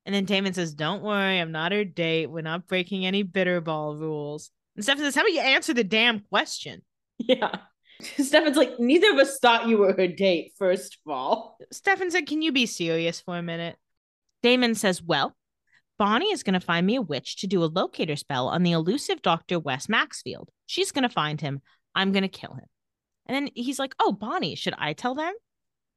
And 0.05 0.15
then 0.15 0.25
Damon 0.25 0.53
says, 0.53 0.73
Don't 0.73 1.03
worry, 1.03 1.39
I'm 1.39 1.51
not 1.51 1.73
her 1.73 1.85
date. 1.85 2.27
We're 2.27 2.41
not 2.41 2.67
breaking 2.67 3.05
any 3.05 3.23
bitterball 3.23 3.99
rules. 3.99 4.51
And 4.75 4.83
Stefan 4.83 5.03
says, 5.03 5.15
How 5.15 5.21
about 5.21 5.33
you 5.33 5.41
answer 5.41 5.73
the 5.73 5.83
damn 5.83 6.19
question? 6.21 6.81
Yeah. 7.19 7.55
Stefan's 8.01 8.57
like, 8.57 8.79
neither 8.79 9.11
of 9.11 9.19
us 9.19 9.37
thought 9.39 9.67
you 9.67 9.77
were 9.77 9.93
her 9.93 10.07
date, 10.07 10.51
first 10.57 10.97
of 11.05 11.11
all. 11.13 11.57
Stefan 11.71 12.09
said, 12.09 12.27
Can 12.27 12.41
you 12.41 12.51
be 12.51 12.65
serious 12.65 13.21
for 13.21 13.37
a 13.37 13.43
minute? 13.43 13.77
Damon 14.41 14.75
says, 14.75 15.01
Well, 15.01 15.35
Bonnie 16.03 16.33
is 16.33 16.43
going 16.43 16.53
to 16.53 16.59
find 16.59 16.85
me 16.85 16.97
a 16.97 17.01
witch 17.01 17.37
to 17.37 17.47
do 17.47 17.63
a 17.63 17.71
locator 17.71 18.17
spell 18.17 18.49
on 18.49 18.63
the 18.63 18.73
elusive 18.73 19.21
Dr. 19.21 19.57
Wes 19.57 19.87
Maxfield. 19.87 20.49
She's 20.65 20.91
going 20.91 21.03
to 21.03 21.07
find 21.07 21.39
him. 21.39 21.61
I'm 21.95 22.11
going 22.11 22.23
to 22.23 22.27
kill 22.27 22.55
him. 22.55 22.65
And 23.25 23.33
then 23.33 23.49
he's 23.55 23.79
like, 23.79 23.95
Oh, 24.01 24.11
Bonnie, 24.11 24.55
should 24.55 24.73
I 24.77 24.91
tell 24.91 25.15
them? 25.15 25.33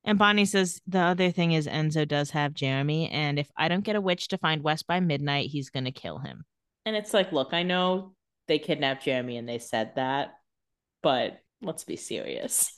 And 0.05 0.17
Bonnie 0.17 0.45
says, 0.45 0.81
The 0.87 1.01
other 1.01 1.33
thing 1.33 1.51
is, 1.51 1.67
Enzo 1.67 2.07
does 2.07 2.31
have 2.31 2.55
Jeremy. 2.55 3.11
And 3.11 3.37
if 3.37 3.51
I 3.57 3.67
don't 3.67 3.83
get 3.83 3.97
a 3.97 4.01
witch 4.01 4.29
to 4.29 4.39
find 4.39 4.63
Wes 4.63 4.85
by 4.85 5.01
midnight, 5.01 5.51
he's 5.51 5.71
going 5.71 5.87
to 5.87 5.91
kill 5.91 6.19
him. 6.19 6.45
And 6.85 6.95
it's 6.95 7.13
like, 7.13 7.33
look, 7.33 7.53
I 7.53 7.65
know 7.65 8.15
they 8.47 8.61
kidnapped 8.61 9.07
Jeremy 9.07 9.39
and 9.39 9.49
they 9.49 9.59
said 9.59 9.97
that, 9.97 10.35
but 11.03 11.41
let's 11.61 11.83
be 11.83 11.97
serious. 11.97 12.71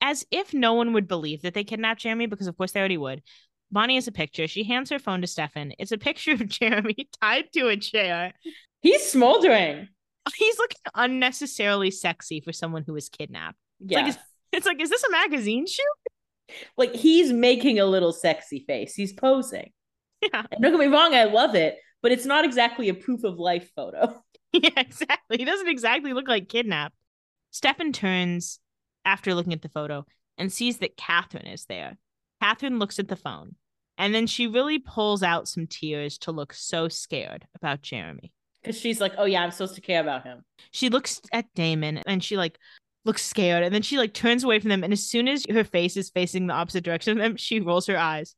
As 0.00 0.24
if 0.30 0.54
no 0.54 0.74
one 0.74 0.92
would 0.92 1.08
believe 1.08 1.42
that 1.42 1.52
they 1.52 1.64
kidnapped 1.64 2.02
Jeremy, 2.02 2.26
because 2.26 2.46
of 2.46 2.56
course 2.56 2.70
they 2.70 2.78
already 2.78 2.96
would. 2.96 3.22
Bonnie 3.72 3.94
has 3.96 4.08
a 4.08 4.12
picture. 4.12 4.46
She 4.48 4.64
hands 4.64 4.90
her 4.90 4.98
phone 4.98 5.20
to 5.20 5.26
Stefan. 5.26 5.72
It's 5.78 5.92
a 5.92 5.98
picture 5.98 6.32
of 6.32 6.48
Jeremy 6.48 7.08
tied 7.22 7.52
to 7.54 7.68
a 7.68 7.76
chair. 7.76 8.32
He's 8.82 9.04
smoldering. 9.10 9.88
He's 10.36 10.58
looking 10.58 10.78
unnecessarily 10.94 11.90
sexy 11.90 12.40
for 12.40 12.52
someone 12.52 12.84
who 12.86 12.92
was 12.92 13.08
kidnapped. 13.08 13.56
It's 13.80 13.92
Yeah. 13.92 13.98
like, 14.00 14.08
is, 14.08 14.18
it's 14.52 14.66
like, 14.66 14.80
is 14.80 14.90
this 14.90 15.04
a 15.04 15.10
magazine 15.10 15.66
shoot? 15.66 15.84
like 16.76 16.92
he's 16.94 17.32
making 17.32 17.78
a 17.78 17.86
little 17.86 18.12
sexy 18.12 18.64
face. 18.66 18.94
He's 18.94 19.12
posing. 19.12 19.70
Yeah. 20.20 20.42
And 20.50 20.60
don't 20.60 20.72
get 20.72 20.80
me 20.80 20.86
wrong, 20.86 21.14
I 21.14 21.24
love 21.24 21.54
it, 21.54 21.76
but 22.02 22.10
it's 22.10 22.26
not 22.26 22.44
exactly 22.44 22.88
a 22.88 22.94
proof 22.94 23.22
of 23.24 23.38
life 23.38 23.70
photo. 23.76 24.20
Yeah, 24.52 24.70
exactly. 24.76 25.38
He 25.38 25.44
doesn't 25.44 25.68
exactly 25.68 26.12
look 26.12 26.26
like 26.26 26.48
kidnapped. 26.48 26.96
Stefan 27.52 27.92
turns 27.92 28.58
after 29.04 29.32
looking 29.32 29.52
at 29.52 29.62
the 29.62 29.68
photo 29.68 30.04
and 30.36 30.52
sees 30.52 30.78
that 30.78 30.96
Catherine 30.96 31.46
is 31.46 31.66
there. 31.66 31.98
Catherine 32.42 32.80
looks 32.80 32.98
at 32.98 33.06
the 33.06 33.14
phone 33.14 33.54
and 34.00 34.14
then 34.14 34.26
she 34.26 34.46
really 34.46 34.78
pulls 34.78 35.22
out 35.22 35.46
some 35.46 35.66
tears 35.66 36.16
to 36.18 36.32
look 36.32 36.54
so 36.54 36.88
scared 36.88 37.46
about 37.54 37.82
Jeremy. 37.82 38.32
Because 38.62 38.80
she's 38.80 38.98
like, 38.98 39.12
oh 39.18 39.26
yeah, 39.26 39.42
I'm 39.42 39.50
supposed 39.50 39.74
to 39.74 39.82
care 39.82 40.00
about 40.00 40.24
him. 40.24 40.42
She 40.70 40.88
looks 40.88 41.20
at 41.32 41.52
Damon 41.54 41.98
and 42.06 42.24
she 42.24 42.38
like 42.38 42.58
looks 43.04 43.22
scared 43.22 43.62
and 43.62 43.74
then 43.74 43.82
she 43.82 43.98
like 43.98 44.14
turns 44.14 44.42
away 44.42 44.58
from 44.58 44.70
them 44.70 44.82
and 44.82 44.92
as 44.92 45.06
soon 45.06 45.28
as 45.28 45.44
her 45.50 45.64
face 45.64 45.98
is 45.98 46.08
facing 46.08 46.46
the 46.46 46.54
opposite 46.54 46.82
direction 46.82 47.12
of 47.12 47.22
them, 47.22 47.36
she 47.36 47.60
rolls 47.60 47.86
her 47.86 47.98
eyes. 47.98 48.34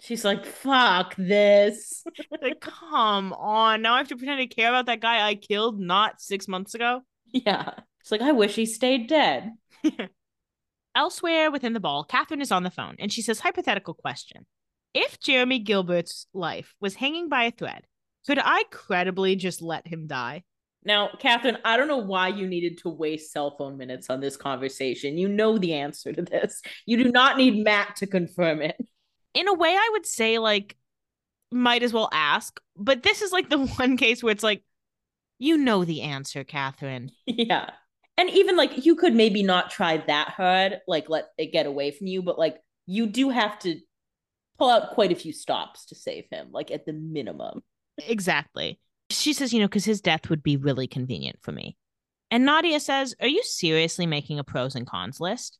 She's 0.00 0.24
like, 0.24 0.46
fuck 0.46 1.14
this. 1.16 2.04
Like, 2.42 2.60
come 2.60 3.32
on. 3.34 3.82
Now 3.82 3.94
I 3.94 3.98
have 3.98 4.08
to 4.08 4.16
pretend 4.16 4.40
to 4.40 4.52
care 4.52 4.70
about 4.70 4.86
that 4.86 5.00
guy 5.00 5.28
I 5.28 5.36
killed 5.36 5.78
not 5.78 6.20
six 6.20 6.48
months 6.48 6.74
ago. 6.74 7.02
yeah. 7.26 7.74
It's 8.00 8.10
like, 8.10 8.22
I 8.22 8.32
wish 8.32 8.56
he 8.56 8.66
stayed 8.66 9.06
dead. 9.06 9.52
Elsewhere 10.96 11.52
within 11.52 11.72
the 11.72 11.80
ball, 11.80 12.02
Catherine 12.02 12.40
is 12.40 12.50
on 12.50 12.64
the 12.64 12.70
phone 12.70 12.96
and 12.98 13.12
she 13.12 13.22
says, 13.22 13.38
hypothetical 13.38 13.94
question. 13.94 14.46
If 14.94 15.20
Jeremy 15.20 15.58
Gilbert's 15.58 16.26
life 16.34 16.74
was 16.80 16.96
hanging 16.96 17.28
by 17.28 17.44
a 17.44 17.50
thread, 17.50 17.86
could 18.26 18.38
I 18.38 18.64
credibly 18.70 19.36
just 19.36 19.62
let 19.62 19.86
him 19.86 20.06
die? 20.06 20.44
Now, 20.84 21.10
Catherine, 21.18 21.58
I 21.64 21.76
don't 21.76 21.88
know 21.88 21.98
why 21.98 22.28
you 22.28 22.46
needed 22.46 22.78
to 22.78 22.88
waste 22.88 23.32
cell 23.32 23.56
phone 23.56 23.78
minutes 23.78 24.10
on 24.10 24.20
this 24.20 24.36
conversation. 24.36 25.16
You 25.16 25.28
know 25.28 25.56
the 25.56 25.74
answer 25.74 26.12
to 26.12 26.22
this. 26.22 26.60
You 26.86 27.02
do 27.02 27.10
not 27.10 27.36
need 27.36 27.62
Matt 27.62 27.96
to 27.96 28.06
confirm 28.06 28.62
it. 28.62 28.76
In 29.34 29.48
a 29.48 29.54
way, 29.54 29.70
I 29.70 29.88
would 29.92 30.06
say, 30.06 30.38
like, 30.38 30.76
might 31.52 31.82
as 31.82 31.92
well 31.92 32.08
ask, 32.12 32.60
but 32.76 33.02
this 33.02 33.22
is 33.22 33.32
like 33.32 33.48
the 33.48 33.58
one 33.76 33.96
case 33.96 34.22
where 34.22 34.32
it's 34.32 34.42
like, 34.42 34.64
you 35.38 35.56
know 35.56 35.84
the 35.84 36.02
answer, 36.02 36.44
Catherine. 36.44 37.10
Yeah. 37.26 37.70
And 38.18 38.30
even 38.30 38.56
like 38.56 38.84
you 38.84 38.94
could 38.94 39.14
maybe 39.14 39.42
not 39.42 39.70
try 39.70 39.96
that 39.96 40.28
hard, 40.28 40.80
like 40.86 41.08
let 41.08 41.28
it 41.38 41.52
get 41.52 41.66
away 41.66 41.90
from 41.90 42.06
you, 42.06 42.22
but 42.22 42.38
like 42.38 42.58
you 42.86 43.06
do 43.06 43.30
have 43.30 43.58
to 43.60 43.80
pull 44.62 44.70
out 44.70 44.90
quite 44.90 45.10
a 45.10 45.16
few 45.16 45.32
stops 45.32 45.86
to 45.86 45.96
save 45.96 46.26
him, 46.30 46.50
like 46.52 46.70
at 46.70 46.86
the 46.86 46.92
minimum. 46.92 47.64
Exactly. 48.06 48.78
She 49.10 49.32
says, 49.32 49.52
you 49.52 49.58
know, 49.58 49.66
because 49.66 49.84
his 49.84 50.00
death 50.00 50.30
would 50.30 50.40
be 50.40 50.56
really 50.56 50.86
convenient 50.86 51.40
for 51.42 51.50
me. 51.50 51.76
And 52.30 52.44
Nadia 52.44 52.78
says, 52.78 53.12
Are 53.20 53.26
you 53.26 53.42
seriously 53.42 54.06
making 54.06 54.38
a 54.38 54.44
pros 54.44 54.76
and 54.76 54.86
cons 54.86 55.18
list? 55.18 55.58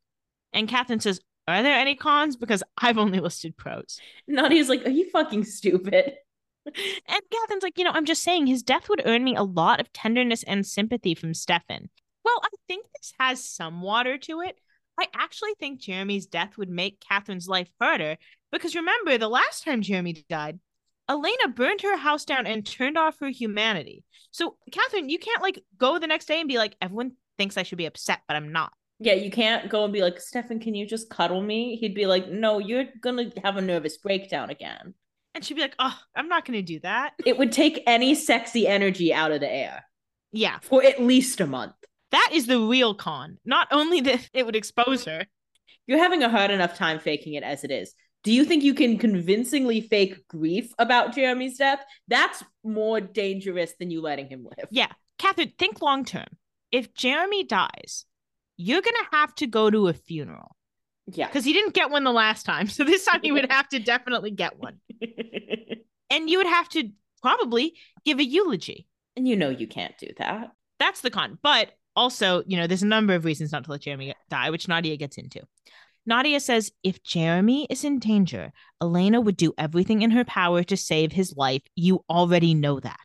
And 0.53 0.69
Catherine 0.69 1.01
says, 1.01 1.21
Are 1.49 1.65
there 1.65 1.77
any 1.77 1.97
cons? 1.97 2.37
Because 2.37 2.63
I've 2.79 2.97
only 2.97 3.19
listed 3.19 3.57
pros. 3.57 3.99
Nadia's 4.29 4.69
like, 4.69 4.87
Are 4.87 4.91
you 4.91 5.11
fucking 5.11 5.45
stupid? 5.45 6.15
And 6.65 7.21
Catherine's 7.33 7.65
like, 7.65 7.77
You 7.77 7.83
know, 7.83 7.91
I'm 7.91 8.05
just 8.05 8.23
saying 8.23 8.47
his 8.47 8.63
death 8.63 8.89
would 8.89 9.03
earn 9.05 9.25
me 9.25 9.35
a 9.35 9.43
lot 9.43 9.81
of 9.81 9.93
tenderness 9.93 10.45
and 10.45 10.65
sympathy 10.65 11.17
from 11.17 11.35
Stefan. 11.35 11.91
Well, 12.25 12.41
I 12.45 12.51
think 12.69 12.87
this 12.95 13.13
has 13.19 13.45
some 13.45 13.83
water 13.83 14.17
to 14.17 14.43
it. 14.43 14.61
I 14.97 15.09
actually 15.13 15.55
think 15.59 15.81
Jeremy's 15.81 16.27
death 16.27 16.57
would 16.57 16.69
make 16.69 17.01
Catherine's 17.01 17.49
life 17.49 17.69
harder 17.81 18.17
because 18.53 18.75
remember, 18.77 19.19
the 19.19 19.29
last 19.29 19.65
time 19.65 19.83
Jeremy 19.83 20.25
died, 20.29 20.61
Elena 21.09 21.49
burned 21.49 21.81
her 21.83 21.97
house 21.97 22.25
down 22.25 22.47
and 22.47 22.65
turned 22.65 22.97
off 22.97 23.19
her 23.21 23.29
humanity. 23.29 24.05
So, 24.31 24.57
Catherine, 24.71 25.09
you 25.09 25.19
can't 25.19 25.43
like 25.43 25.63
go 25.79 25.99
the 25.99 26.07
next 26.07 26.27
day 26.27 26.39
and 26.41 26.49
be 26.49 26.59
like, 26.59 26.77
everyone 26.81 27.13
thinks 27.39 27.57
I 27.57 27.65
should 27.65 27.79
be 27.79 27.87
upset, 27.87 28.21
but 28.29 28.37
I'm 28.37 28.53
not. 28.53 28.73
Yeah, 28.99 29.15
you 29.15 29.31
can't 29.33 29.69
go 29.69 29.83
and 29.85 29.93
be 29.93 30.01
like, 30.03 30.21
Stefan, 30.21 30.61
can 30.61 30.75
you 30.77 30.87
just 30.87 31.11
cuddle 31.11 31.43
me? 31.43 31.77
He'd 31.77 31.95
be 31.95 32.07
like, 32.07 32.29
No, 32.29 32.61
you're 32.61 32.85
gonna 33.01 33.33
have 33.43 33.57
a 33.57 33.61
nervous 33.61 33.97
breakdown 33.99 34.51
again. 34.51 34.95
And 35.35 35.43
she'd 35.45 35.55
be 35.55 35.63
like, 35.63 35.75
oh, 35.79 35.99
I'm 36.15 36.29
not 36.29 36.45
going 36.45 36.59
to 36.59 36.63
do 36.63 36.79
that. 36.81 37.15
It 37.25 37.39
would 37.39 37.53
take 37.53 37.83
any 37.87 38.15
sexy 38.15 38.69
energy 38.69 39.15
out 39.15 39.33
of 39.33 39.41
the 39.41 39.51
air 39.51 39.83
Yeah, 40.31 40.59
for 40.61 40.85
at 40.85 41.01
least 41.03 41.41
a 41.41 41.47
month. 41.47 41.73
that 42.11 42.29
is 42.35 42.47
the 42.47 42.61
real 42.61 42.95
con. 42.95 43.39
Not 43.43 43.67
only 43.71 44.03
that 44.03 44.29
it 44.35 44.45
would 44.45 44.55
expose 44.57 45.07
her. 45.07 45.25
You're 45.87 45.97
having 46.01 46.23
a 46.23 46.29
hard 46.29 46.51
enough 46.51 46.77
time 46.77 46.99
faking 47.01 47.33
it 47.33 47.43
as 47.45 47.65
it 47.65 47.71
is. 47.71 47.95
Do 48.25 48.33
you 48.33 48.45
think 48.45 48.63
you 48.63 48.75
can 48.75 48.99
convincingly 48.99 49.81
fake 49.81 50.27
grief 50.29 50.73
about 50.79 51.15
Jeremy's 51.15 51.59
death? 51.59 51.81
That's 52.09 52.43
more 52.63 53.01
dangerous 53.01 53.73
than 53.79 53.91
you 53.91 54.01
letting 54.01 54.29
him 54.29 54.45
live. 54.45 54.69
Yeah, 54.71 54.89
Catherine, 55.19 55.53
think 55.59 55.83
long 55.83 56.05
term. 56.05 56.27
If 56.71 56.95
Jeremy 56.95 57.45
dies, 57.45 58.05
you're 58.57 58.81
going 58.81 58.95
to 59.11 59.17
have 59.17 59.35
to 59.37 59.47
go 59.47 59.71
to 59.71 59.89
a 59.89 59.93
funeral 59.93 60.55
Yeah. 61.07 61.27
because 61.27 61.45
he 61.45 61.53
didn't 61.53 61.75
get 61.75 61.91
one 61.91 62.05
the 62.05 62.13
last 62.13 62.45
time. 62.47 62.69
So 62.69 62.85
this 62.85 63.05
time 63.05 63.21
he 63.23 63.33
would 63.33 63.51
have 63.51 63.69
to 63.71 63.79
definitely 63.79 64.31
get 64.31 64.59
one. 64.59 64.79
And 66.11 66.29
you 66.29 66.39
would 66.39 66.47
have 66.47 66.69
to 66.71 66.91
probably 67.23 67.75
give 68.05 68.19
a 68.19 68.25
eulogy. 68.25 68.87
and 69.17 69.27
you 69.27 69.35
know 69.35 69.49
you 69.49 69.67
can't 69.67 69.97
do 69.99 70.09
that. 70.19 70.53
That's 70.79 71.01
the 71.01 71.11
con. 71.11 71.39
But 71.43 71.71
also, 71.97 72.43
you 72.47 72.59
know, 72.59 72.67
there's 72.67 72.83
a 72.83 72.87
number 72.87 73.15
of 73.15 73.25
reasons 73.25 73.51
not 73.51 73.65
to 73.65 73.71
let 73.71 73.81
Jeremy 73.81 74.15
die, 74.29 74.51
which 74.51 74.69
Nadia 74.69 74.97
gets 74.99 75.17
into. 75.17 75.41
Nadia 76.05 76.41
says 76.41 76.73
if 76.83 77.03
Jeremy 77.03 77.67
is 77.71 77.85
in 77.85 77.99
danger, 77.99 78.53
Elena 78.81 79.21
would 79.21 79.37
do 79.37 79.53
everything 79.57 80.03
in 80.03 80.11
her 80.11 80.25
power 80.25 80.63
to 80.65 80.77
save 80.77 81.13
his 81.13 81.37
life. 81.37 81.63
You 81.77 82.05
already 82.11 82.55
know 82.55 82.81
that. 82.81 82.99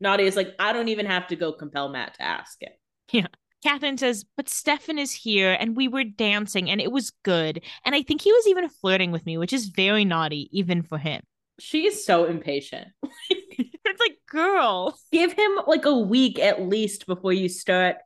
Nadia's 0.00 0.36
like, 0.36 0.54
I 0.58 0.72
don't 0.72 0.88
even 0.88 1.06
have 1.06 1.28
to 1.28 1.36
go 1.36 1.52
compel 1.52 1.88
Matt 1.88 2.14
to 2.14 2.22
ask 2.22 2.58
it. 2.60 2.78
Yeah. 3.10 3.28
Catherine 3.62 3.96
says, 3.96 4.24
but 4.36 4.48
Stefan 4.48 4.98
is 4.98 5.12
here 5.12 5.56
and 5.58 5.76
we 5.76 5.86
were 5.86 6.04
dancing 6.04 6.68
and 6.68 6.80
it 6.80 6.90
was 6.90 7.12
good. 7.22 7.62
And 7.84 7.94
I 7.94 8.02
think 8.02 8.20
he 8.20 8.32
was 8.32 8.48
even 8.48 8.68
flirting 8.68 9.12
with 9.12 9.24
me, 9.24 9.38
which 9.38 9.52
is 9.52 9.66
very 9.66 10.04
naughty, 10.04 10.48
even 10.50 10.82
for 10.82 10.98
him. 10.98 11.22
She 11.60 11.86
is 11.86 12.04
so 12.04 12.24
impatient. 12.24 12.88
it's 13.30 14.00
like, 14.00 14.18
girl. 14.28 14.98
Give 15.12 15.32
him 15.32 15.52
like 15.66 15.84
a 15.84 15.96
week 15.96 16.38
at 16.38 16.62
least 16.62 17.06
before 17.06 17.32
you 17.32 17.48
start 17.48 17.96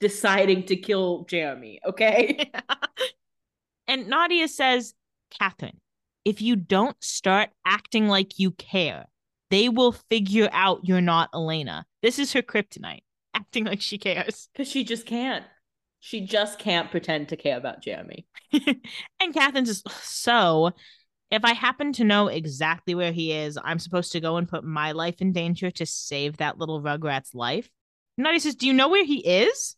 deciding 0.00 0.64
to 0.64 0.76
kill 0.76 1.24
Jeremy, 1.24 1.80
okay? 1.86 2.50
and 3.86 4.08
Nadia 4.08 4.48
says, 4.48 4.94
Catherine, 5.38 5.80
if 6.24 6.40
you 6.40 6.56
don't 6.56 6.96
start 7.02 7.50
acting 7.66 8.08
like 8.08 8.38
you 8.38 8.50
care, 8.52 9.06
they 9.50 9.68
will 9.68 9.92
figure 9.92 10.48
out 10.52 10.80
you're 10.84 11.00
not 11.00 11.30
Elena. 11.34 11.84
This 12.02 12.18
is 12.18 12.32
her 12.32 12.42
kryptonite, 12.42 13.02
acting 13.34 13.64
like 13.64 13.80
she 13.80 13.98
cares. 13.98 14.48
Because 14.52 14.68
she 14.68 14.84
just 14.84 15.06
can't. 15.06 15.44
She 16.00 16.20
just 16.20 16.58
can't 16.58 16.90
pretend 16.90 17.28
to 17.30 17.36
care 17.36 17.56
about 17.56 17.82
Jeremy. 17.82 18.26
and 18.52 19.32
Catherine 19.32 19.64
says, 19.64 19.82
So, 20.02 20.72
if 21.30 21.44
I 21.44 21.54
happen 21.54 21.92
to 21.94 22.04
know 22.04 22.28
exactly 22.28 22.94
where 22.94 23.12
he 23.12 23.32
is, 23.32 23.58
I'm 23.62 23.78
supposed 23.78 24.12
to 24.12 24.20
go 24.20 24.36
and 24.36 24.48
put 24.48 24.64
my 24.64 24.92
life 24.92 25.22
in 25.22 25.32
danger 25.32 25.70
to 25.72 25.86
save 25.86 26.36
that 26.36 26.58
little 26.58 26.82
Rugrat's 26.82 27.34
life. 27.34 27.70
Nadia 28.18 28.40
says, 28.40 28.54
Do 28.54 28.66
you 28.66 28.74
know 28.74 28.88
where 28.88 29.04
he 29.04 29.18
is? 29.18 29.76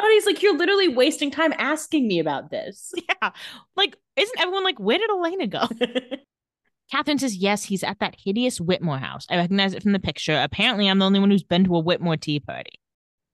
Nadia's 0.00 0.26
like, 0.26 0.42
You're 0.42 0.56
literally 0.56 0.88
wasting 0.88 1.30
time 1.30 1.52
asking 1.58 2.06
me 2.08 2.18
about 2.18 2.50
this. 2.50 2.92
Yeah. 3.22 3.30
Like, 3.76 3.96
isn't 4.16 4.40
everyone 4.40 4.64
like, 4.64 4.78
Where 4.78 4.98
did 4.98 5.10
Elena 5.10 5.46
go? 5.46 5.68
Catherine 6.90 7.18
says, 7.18 7.36
Yes, 7.36 7.64
he's 7.64 7.84
at 7.84 7.98
that 8.00 8.16
hideous 8.18 8.60
Whitmore 8.60 8.98
house. 8.98 9.26
I 9.30 9.36
recognize 9.36 9.74
it 9.74 9.82
from 9.82 9.92
the 9.92 9.98
picture. 9.98 10.40
Apparently, 10.42 10.88
I'm 10.88 10.98
the 10.98 11.06
only 11.06 11.20
one 11.20 11.30
who's 11.30 11.42
been 11.42 11.64
to 11.64 11.76
a 11.76 11.80
Whitmore 11.80 12.16
tea 12.16 12.40
party. 12.40 12.80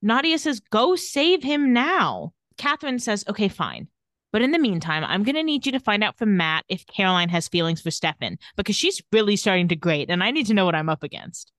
Nadia 0.02 0.38
says, 0.38 0.60
Go 0.70 0.96
save 0.96 1.42
him 1.42 1.72
now. 1.72 2.32
Catherine 2.58 2.98
says, 2.98 3.24
Okay, 3.28 3.48
fine. 3.48 3.88
But 4.32 4.42
in 4.42 4.50
the 4.50 4.58
meantime, 4.58 5.02
I'm 5.04 5.22
going 5.22 5.36
to 5.36 5.42
need 5.42 5.64
you 5.64 5.72
to 5.72 5.80
find 5.80 6.04
out 6.04 6.18
from 6.18 6.36
Matt 6.36 6.64
if 6.68 6.86
Caroline 6.86 7.30
has 7.30 7.48
feelings 7.48 7.80
for 7.80 7.90
Stefan 7.90 8.38
because 8.56 8.76
she's 8.76 9.00
really 9.10 9.36
starting 9.36 9.68
to 9.68 9.76
grate 9.76 10.10
and 10.10 10.22
I 10.22 10.30
need 10.30 10.46
to 10.46 10.54
know 10.54 10.66
what 10.66 10.74
I'm 10.74 10.90
up 10.90 11.02
against. 11.02 11.52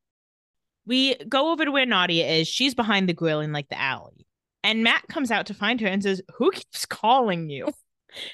We 0.86 1.16
go 1.28 1.52
over 1.52 1.66
to 1.66 1.72
where 1.72 1.88
Nadia 1.88 2.28
is. 2.28 2.48
She's 2.48 2.76
behind 2.76 3.10
the 3.10 3.14
grill 3.14 3.40
in 3.40 3.52
like 3.52 3.70
the 3.70 3.80
alley. 3.80 4.27
And 4.68 4.84
Matt 4.84 5.08
comes 5.08 5.32
out 5.32 5.46
to 5.46 5.54
find 5.54 5.80
her 5.80 5.88
and 5.88 6.04
says, 6.04 6.22
Who 6.36 6.52
keeps 6.52 6.86
calling 6.86 7.50
you? 7.50 7.74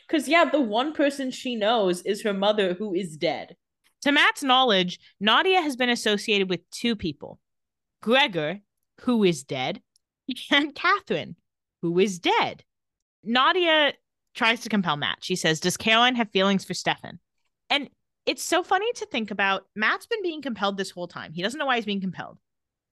Because, 0.08 0.30
yeah, 0.30 0.46
the 0.46 0.62
one 0.62 0.94
person 0.94 1.32
she 1.32 1.56
knows 1.56 2.04
is 2.04 2.22
her 2.22 2.34
mother 2.34 2.76
who 2.76 2.94
is 2.94 3.18
dead. 3.18 3.58
To 4.04 4.12
Matt's 4.12 4.44
knowledge, 4.44 5.00
Nadia 5.20 5.60
has 5.62 5.76
been 5.76 5.90
associated 5.90 6.48
with 6.48 6.70
two 6.70 6.96
people 6.96 7.40
Gregor, 8.02 8.60
who 9.02 9.24
is 9.24 9.44
dead, 9.44 9.82
and 10.52 10.76
Catherine, 10.76 11.36
who 11.82 11.98
is 12.00 12.20
dead. 12.20 12.64
Nadia 13.24 13.94
tries 14.36 14.62
to 14.62 14.70
compel 14.70 14.96
Matt. 14.96 15.18
She 15.22 15.36
says, 15.36 15.60
Does 15.60 15.76
Caroline 15.76 16.16
have 16.16 16.30
feelings 16.30 16.64
for 16.64 16.76
Stefan? 16.76 17.20
And 17.70 17.90
it's 18.26 18.44
so 18.44 18.64
funny 18.64 18.92
to 18.94 19.06
think 19.08 19.32
about. 19.32 19.66
Matt's 19.76 20.06
been 20.06 20.22
being 20.22 20.44
compelled 20.44 20.78
this 20.78 20.92
whole 20.92 21.08
time. 21.08 21.34
He 21.34 21.42
doesn't 21.42 21.58
know 21.58 21.66
why 21.66 21.78
he's 21.78 21.86
being 21.86 22.00
compelled. 22.00 22.38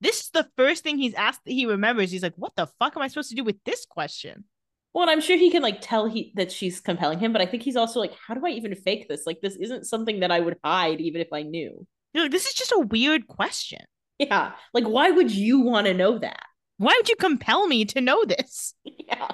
This 0.01 0.21
is 0.21 0.29
the 0.31 0.47
first 0.57 0.83
thing 0.83 0.97
he's 0.97 1.13
asked 1.13 1.41
that 1.45 1.53
he 1.53 1.65
remembers. 1.65 2.11
He's 2.11 2.23
like, 2.23 2.35
What 2.35 2.55
the 2.55 2.67
fuck 2.79 2.95
am 2.95 3.03
I 3.03 3.07
supposed 3.07 3.29
to 3.29 3.35
do 3.35 3.43
with 3.43 3.57
this 3.65 3.85
question? 3.85 4.45
Well, 4.93 5.03
and 5.03 5.11
I'm 5.11 5.21
sure 5.21 5.37
he 5.37 5.51
can 5.51 5.61
like 5.61 5.77
tell 5.79 6.07
he 6.07 6.33
that 6.35 6.51
she's 6.51 6.81
compelling 6.81 7.19
him, 7.19 7.31
but 7.31 7.41
I 7.41 7.45
think 7.45 7.63
he's 7.63 7.75
also 7.77 7.99
like, 7.99 8.13
How 8.27 8.33
do 8.33 8.45
I 8.45 8.49
even 8.49 8.75
fake 8.75 9.07
this? 9.07 9.25
Like, 9.25 9.39
this 9.41 9.55
isn't 9.55 9.85
something 9.85 10.19
that 10.21 10.31
I 10.31 10.39
would 10.39 10.57
hide 10.63 10.99
even 10.99 11.21
if 11.21 11.31
I 11.31 11.43
knew. 11.43 11.85
You're 12.13 12.25
like, 12.25 12.31
This 12.31 12.47
is 12.47 12.53
just 12.53 12.71
a 12.71 12.79
weird 12.79 13.27
question. 13.27 13.81
Yeah. 14.17 14.53
Like, 14.73 14.85
why 14.85 15.11
would 15.11 15.31
you 15.31 15.61
want 15.61 15.87
to 15.87 15.93
know 15.93 16.17
that? 16.17 16.43
Why 16.77 16.95
would 16.97 17.09
you 17.09 17.15
compel 17.15 17.67
me 17.67 17.85
to 17.85 18.01
know 18.01 18.25
this? 18.25 18.73
Yeah. 18.83 19.31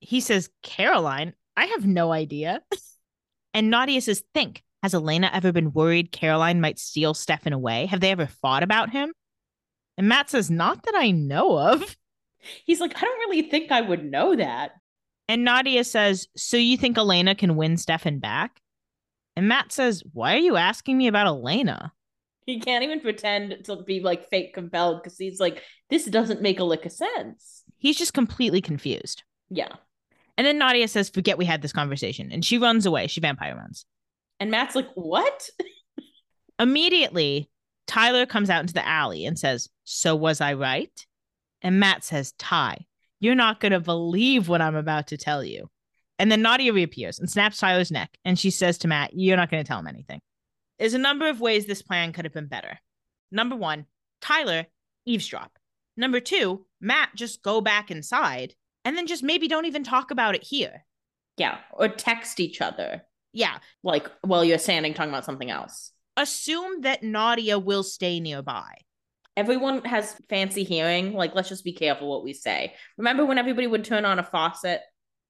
He 0.00 0.20
says, 0.20 0.48
Caroline, 0.62 1.34
I 1.54 1.66
have 1.66 1.86
no 1.86 2.12
idea. 2.12 2.62
and 3.54 3.68
Nadia 3.68 4.00
says, 4.00 4.22
Think, 4.32 4.62
has 4.82 4.94
Elena 4.94 5.28
ever 5.32 5.52
been 5.52 5.72
worried 5.72 6.12
Caroline 6.12 6.60
might 6.60 6.78
steal 6.78 7.14
Stefan 7.14 7.52
away? 7.52 7.86
Have 7.86 8.00
they 8.00 8.10
ever 8.10 8.26
thought 8.26 8.62
about 8.62 8.90
him? 8.90 9.12
And 9.98 10.08
Matt 10.08 10.30
says, 10.30 10.50
Not 10.50 10.84
that 10.84 10.94
I 10.96 11.10
know 11.10 11.58
of. 11.58 11.96
He's 12.64 12.80
like, 12.80 12.96
I 12.96 13.00
don't 13.00 13.18
really 13.28 13.42
think 13.42 13.70
I 13.70 13.82
would 13.82 14.04
know 14.04 14.34
that. 14.36 14.70
And 15.28 15.44
Nadia 15.44 15.84
says, 15.84 16.28
So 16.36 16.56
you 16.56 16.78
think 16.78 16.96
Elena 16.96 17.34
can 17.34 17.56
win 17.56 17.76
Stefan 17.76 18.20
back? 18.20 18.60
And 19.36 19.48
Matt 19.48 19.72
says, 19.72 20.02
Why 20.14 20.34
are 20.36 20.40
you 20.40 20.56
asking 20.56 20.96
me 20.96 21.08
about 21.08 21.26
Elena? 21.26 21.92
He 22.46 22.60
can't 22.60 22.84
even 22.84 23.00
pretend 23.00 23.64
to 23.64 23.82
be 23.82 24.00
like 24.00 24.30
fake 24.30 24.54
compelled 24.54 25.02
because 25.02 25.18
he's 25.18 25.40
like, 25.40 25.62
This 25.90 26.06
doesn't 26.06 26.40
make 26.40 26.60
a 26.60 26.64
lick 26.64 26.86
of 26.86 26.92
sense. 26.92 27.64
He's 27.76 27.98
just 27.98 28.14
completely 28.14 28.62
confused. 28.62 29.24
Yeah. 29.50 29.74
And 30.36 30.46
then 30.46 30.58
Nadia 30.58 30.86
says, 30.86 31.10
Forget 31.10 31.38
we 31.38 31.44
had 31.44 31.60
this 31.60 31.72
conversation. 31.72 32.30
And 32.30 32.44
she 32.44 32.56
runs 32.56 32.86
away. 32.86 33.08
She 33.08 33.20
vampire 33.20 33.56
runs. 33.56 33.84
And 34.38 34.52
Matt's 34.52 34.76
like, 34.76 34.88
What? 34.94 35.50
Immediately, 36.60 37.50
Tyler 37.88 38.26
comes 38.26 38.48
out 38.48 38.60
into 38.60 38.74
the 38.74 38.86
alley 38.86 39.26
and 39.26 39.36
says, 39.36 39.68
So 39.90 40.14
was 40.14 40.42
I 40.42 40.52
right? 40.52 41.06
And 41.62 41.80
Matt 41.80 42.04
says, 42.04 42.32
Ty, 42.32 42.84
you're 43.20 43.34
not 43.34 43.58
going 43.58 43.72
to 43.72 43.80
believe 43.80 44.46
what 44.46 44.60
I'm 44.60 44.76
about 44.76 45.06
to 45.08 45.16
tell 45.16 45.42
you. 45.42 45.70
And 46.18 46.30
then 46.30 46.42
Nadia 46.42 46.74
reappears 46.74 47.18
and 47.18 47.30
snaps 47.30 47.58
Tyler's 47.58 47.90
neck. 47.90 48.10
And 48.22 48.38
she 48.38 48.50
says 48.50 48.76
to 48.78 48.88
Matt, 48.88 49.12
You're 49.14 49.38
not 49.38 49.50
going 49.50 49.64
to 49.64 49.66
tell 49.66 49.78
him 49.78 49.86
anything. 49.86 50.20
There's 50.78 50.92
a 50.92 50.98
number 50.98 51.26
of 51.30 51.40
ways 51.40 51.64
this 51.64 51.80
plan 51.80 52.12
could 52.12 52.26
have 52.26 52.34
been 52.34 52.48
better. 52.48 52.78
Number 53.32 53.56
one, 53.56 53.86
Tyler, 54.20 54.66
eavesdrop. 55.06 55.58
Number 55.96 56.20
two, 56.20 56.66
Matt, 56.82 57.08
just 57.16 57.42
go 57.42 57.62
back 57.62 57.90
inside 57.90 58.54
and 58.84 58.94
then 58.94 59.06
just 59.06 59.22
maybe 59.22 59.48
don't 59.48 59.64
even 59.64 59.84
talk 59.84 60.10
about 60.10 60.34
it 60.34 60.42
here. 60.42 60.84
Yeah. 61.38 61.60
Or 61.72 61.88
text 61.88 62.40
each 62.40 62.60
other. 62.60 63.04
Yeah. 63.32 63.56
Like 63.82 64.10
while 64.20 64.44
you're 64.44 64.58
standing 64.58 64.92
talking 64.92 65.12
about 65.12 65.24
something 65.24 65.50
else. 65.50 65.92
Assume 66.18 66.82
that 66.82 67.02
Nadia 67.02 67.58
will 67.58 67.84
stay 67.84 68.20
nearby. 68.20 68.74
Everyone 69.38 69.84
has 69.84 70.20
fancy 70.28 70.64
hearing. 70.64 71.12
Like, 71.12 71.32
let's 71.32 71.48
just 71.48 71.62
be 71.62 71.72
careful 71.72 72.10
what 72.10 72.24
we 72.24 72.32
say. 72.32 72.74
Remember 72.96 73.24
when 73.24 73.38
everybody 73.38 73.68
would 73.68 73.84
turn 73.84 74.04
on 74.04 74.18
a 74.18 74.24
faucet 74.24 74.80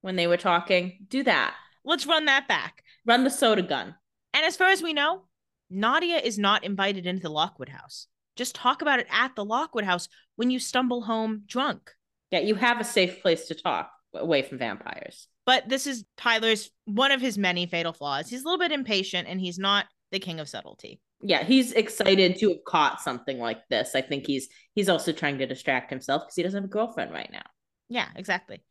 when 0.00 0.16
they 0.16 0.26
were 0.26 0.38
talking? 0.38 1.04
Do 1.08 1.22
that. 1.24 1.54
Let's 1.84 2.06
run 2.06 2.24
that 2.24 2.48
back. 2.48 2.82
Run 3.04 3.24
the 3.24 3.28
soda 3.28 3.60
gun. 3.60 3.94
And 4.32 4.46
as 4.46 4.56
far 4.56 4.68
as 4.68 4.82
we 4.82 4.94
know, 4.94 5.24
Nadia 5.68 6.16
is 6.16 6.38
not 6.38 6.64
invited 6.64 7.04
into 7.04 7.20
the 7.20 7.28
Lockwood 7.28 7.68
house. 7.68 8.06
Just 8.34 8.54
talk 8.54 8.80
about 8.80 8.98
it 8.98 9.06
at 9.10 9.36
the 9.36 9.44
Lockwood 9.44 9.84
house 9.84 10.08
when 10.36 10.50
you 10.50 10.58
stumble 10.58 11.02
home 11.02 11.42
drunk. 11.46 11.90
Yeah, 12.30 12.40
you 12.40 12.54
have 12.54 12.80
a 12.80 12.84
safe 12.84 13.20
place 13.20 13.48
to 13.48 13.54
talk 13.54 13.90
away 14.14 14.40
from 14.40 14.56
vampires. 14.56 15.28
But 15.44 15.68
this 15.68 15.86
is 15.86 16.06
Tyler's 16.16 16.70
one 16.86 17.12
of 17.12 17.20
his 17.20 17.36
many 17.36 17.66
fatal 17.66 17.92
flaws. 17.92 18.30
He's 18.30 18.40
a 18.40 18.44
little 18.44 18.58
bit 18.58 18.72
impatient 18.72 19.28
and 19.28 19.38
he's 19.38 19.58
not 19.58 19.84
the 20.12 20.18
king 20.18 20.40
of 20.40 20.48
subtlety. 20.48 20.98
Yeah, 21.20 21.42
he's 21.42 21.72
excited 21.72 22.38
to 22.38 22.50
have 22.50 22.64
caught 22.64 23.00
something 23.00 23.38
like 23.38 23.68
this. 23.68 23.94
I 23.94 24.02
think 24.02 24.26
he's 24.26 24.48
he's 24.74 24.88
also 24.88 25.12
trying 25.12 25.38
to 25.38 25.46
distract 25.46 25.90
himself 25.90 26.22
because 26.22 26.36
he 26.36 26.42
doesn't 26.42 26.62
have 26.62 26.70
a 26.70 26.72
girlfriend 26.72 27.12
right 27.12 27.30
now. 27.32 27.42
Yeah, 27.88 28.08
exactly. 28.14 28.62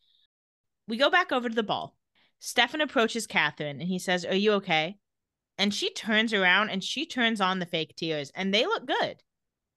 We 0.88 0.98
go 0.98 1.10
back 1.10 1.32
over 1.32 1.49
to 1.49 1.56
the 1.56 1.64
ball. 1.64 1.98
Stefan 2.40 2.82
approaches 2.82 3.28
Catherine 3.28 3.82
and 3.82 3.90
he 3.90 3.99
says, 3.99 4.26
Are 4.26 4.36
you 4.36 4.53
okay? 4.53 4.98
And 5.57 5.74
she 5.74 5.91
turns 5.91 6.34
around 6.34 6.69
and 6.69 6.84
she 6.84 7.06
turns 7.06 7.41
on 7.41 7.60
the 7.60 7.65
fake 7.65 7.95
tears 7.95 8.32
and 8.36 8.53
they 8.53 8.65
look 8.65 8.86
good. 8.86 9.18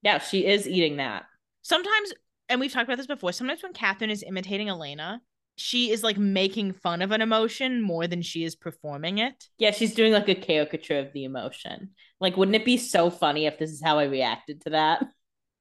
Yeah, 0.03 0.19
she 0.19 0.47
is 0.47 0.69
eating 0.69 0.97
that. 0.97 1.25
Sometimes, 1.63 2.13
and 2.49 2.61
we've 2.61 2.73
talked 2.73 2.85
about 2.85 2.99
this 2.99 3.07
before, 3.07 3.33
sometimes 3.33 3.63
when 3.63 3.73
Catherine 3.73 4.11
is 4.11 4.23
imitating 4.23 4.69
Elena, 4.69 5.23
she 5.57 5.91
is 5.91 6.03
like 6.03 6.17
making 6.17 6.73
fun 6.73 7.03
of 7.03 7.11
an 7.11 7.21
emotion 7.21 7.83
more 7.83 8.07
than 8.07 8.23
she 8.23 8.45
is 8.45 8.57
performing 8.57 9.19
it. 9.19 9.47
Yeah, 9.59 9.73
she's 9.73 9.95
doing 9.95 10.13
like 10.13 10.29
a 10.29 10.35
caricature 10.35 10.99
of 10.99 11.13
the 11.13 11.25
emotion. 11.25 11.91
Like, 12.21 12.37
wouldn't 12.37 12.57
it 12.57 12.65
be 12.65 12.77
so 12.77 13.11
funny 13.11 13.47
if 13.47 13.59
this 13.59 13.71
is 13.71 13.83
how 13.83 13.99
I 13.99 14.05
reacted 14.05 14.63
to 14.63 14.71
that? 14.71 15.05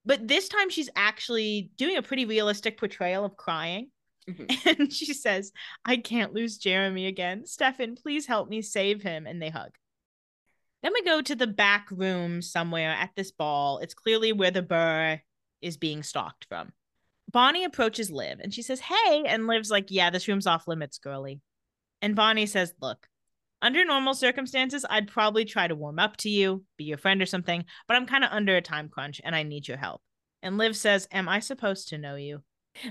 But 0.06 0.28
this 0.28 0.48
time 0.48 0.70
she's 0.70 0.90
actually 0.96 1.72
doing 1.78 1.98
a 1.98 2.02
pretty 2.02 2.26
realistic 2.26 2.78
portrayal 2.78 3.26
of 3.26 3.36
crying. 3.36 3.92
Mhm. 4.30 4.50
And 4.80 4.94
she 4.94 5.14
says, 5.14 5.52
I 5.84 5.98
can't 5.98 6.34
lose 6.34 6.58
Jeremy 6.58 7.08
again. 7.08 7.46
Stefan, 7.46 7.96
please 7.96 8.26
help 8.26 8.50
me 8.50 8.62
save 8.62 9.02
him. 9.02 9.28
And 9.28 9.42
they 9.42 9.50
hug. 9.50 9.72
Then 10.82 10.94
we 10.94 11.04
go 11.04 11.22
to 11.22 11.36
the 11.36 11.48
back 11.48 11.88
room 11.92 12.42
somewhere 12.42 12.92
at 12.92 13.12
this 13.16 13.32
ball. 13.32 13.80
It's 13.80 13.94
clearly 13.94 14.32
where 14.32 14.52
the 14.52 14.62
burr 14.62 15.20
is 15.62 15.78
being 15.78 16.04
stalked 16.04 16.46
from. 16.46 16.72
Bonnie 17.32 17.64
approaches 17.64 18.10
Liv 18.10 18.40
and 18.42 18.54
she 18.54 18.62
says, 18.62 18.80
Hey. 18.80 19.24
And 19.26 19.48
Liv's 19.48 19.72
like, 19.72 19.88
Yeah, 19.90 20.10
this 20.10 20.28
room's 20.28 20.48
off 20.48 20.68
limits, 20.68 20.98
girly. 20.98 21.42
And 22.02 22.16
Bonnie 22.16 22.46
says, 22.46 22.74
Look, 22.82 23.08
under 23.62 23.84
normal 23.86 24.14
circumstances, 24.14 24.86
I'd 24.90 25.08
probably 25.08 25.46
try 25.46 25.68
to 25.68 25.76
warm 25.76 26.00
up 26.00 26.18
to 26.18 26.30
you, 26.30 26.64
be 26.78 26.86
your 26.86 26.98
friend 26.98 27.22
or 27.22 27.26
something, 27.26 27.66
but 27.88 27.98
I'm 27.98 28.06
kind 28.06 28.24
of 28.24 28.32
under 28.32 28.56
a 28.56 28.62
time 28.62 28.90
crunch 28.90 29.20
and 29.24 29.36
I 29.36 29.44
need 29.44 29.68
your 29.68 29.78
help. 29.78 30.02
And 30.42 30.58
Liv 30.58 30.76
says, 30.76 31.08
Am 31.12 31.30
I 31.30 31.40
supposed 31.40 31.90
to 31.90 31.98
know 31.98 32.16
you? 32.16 32.42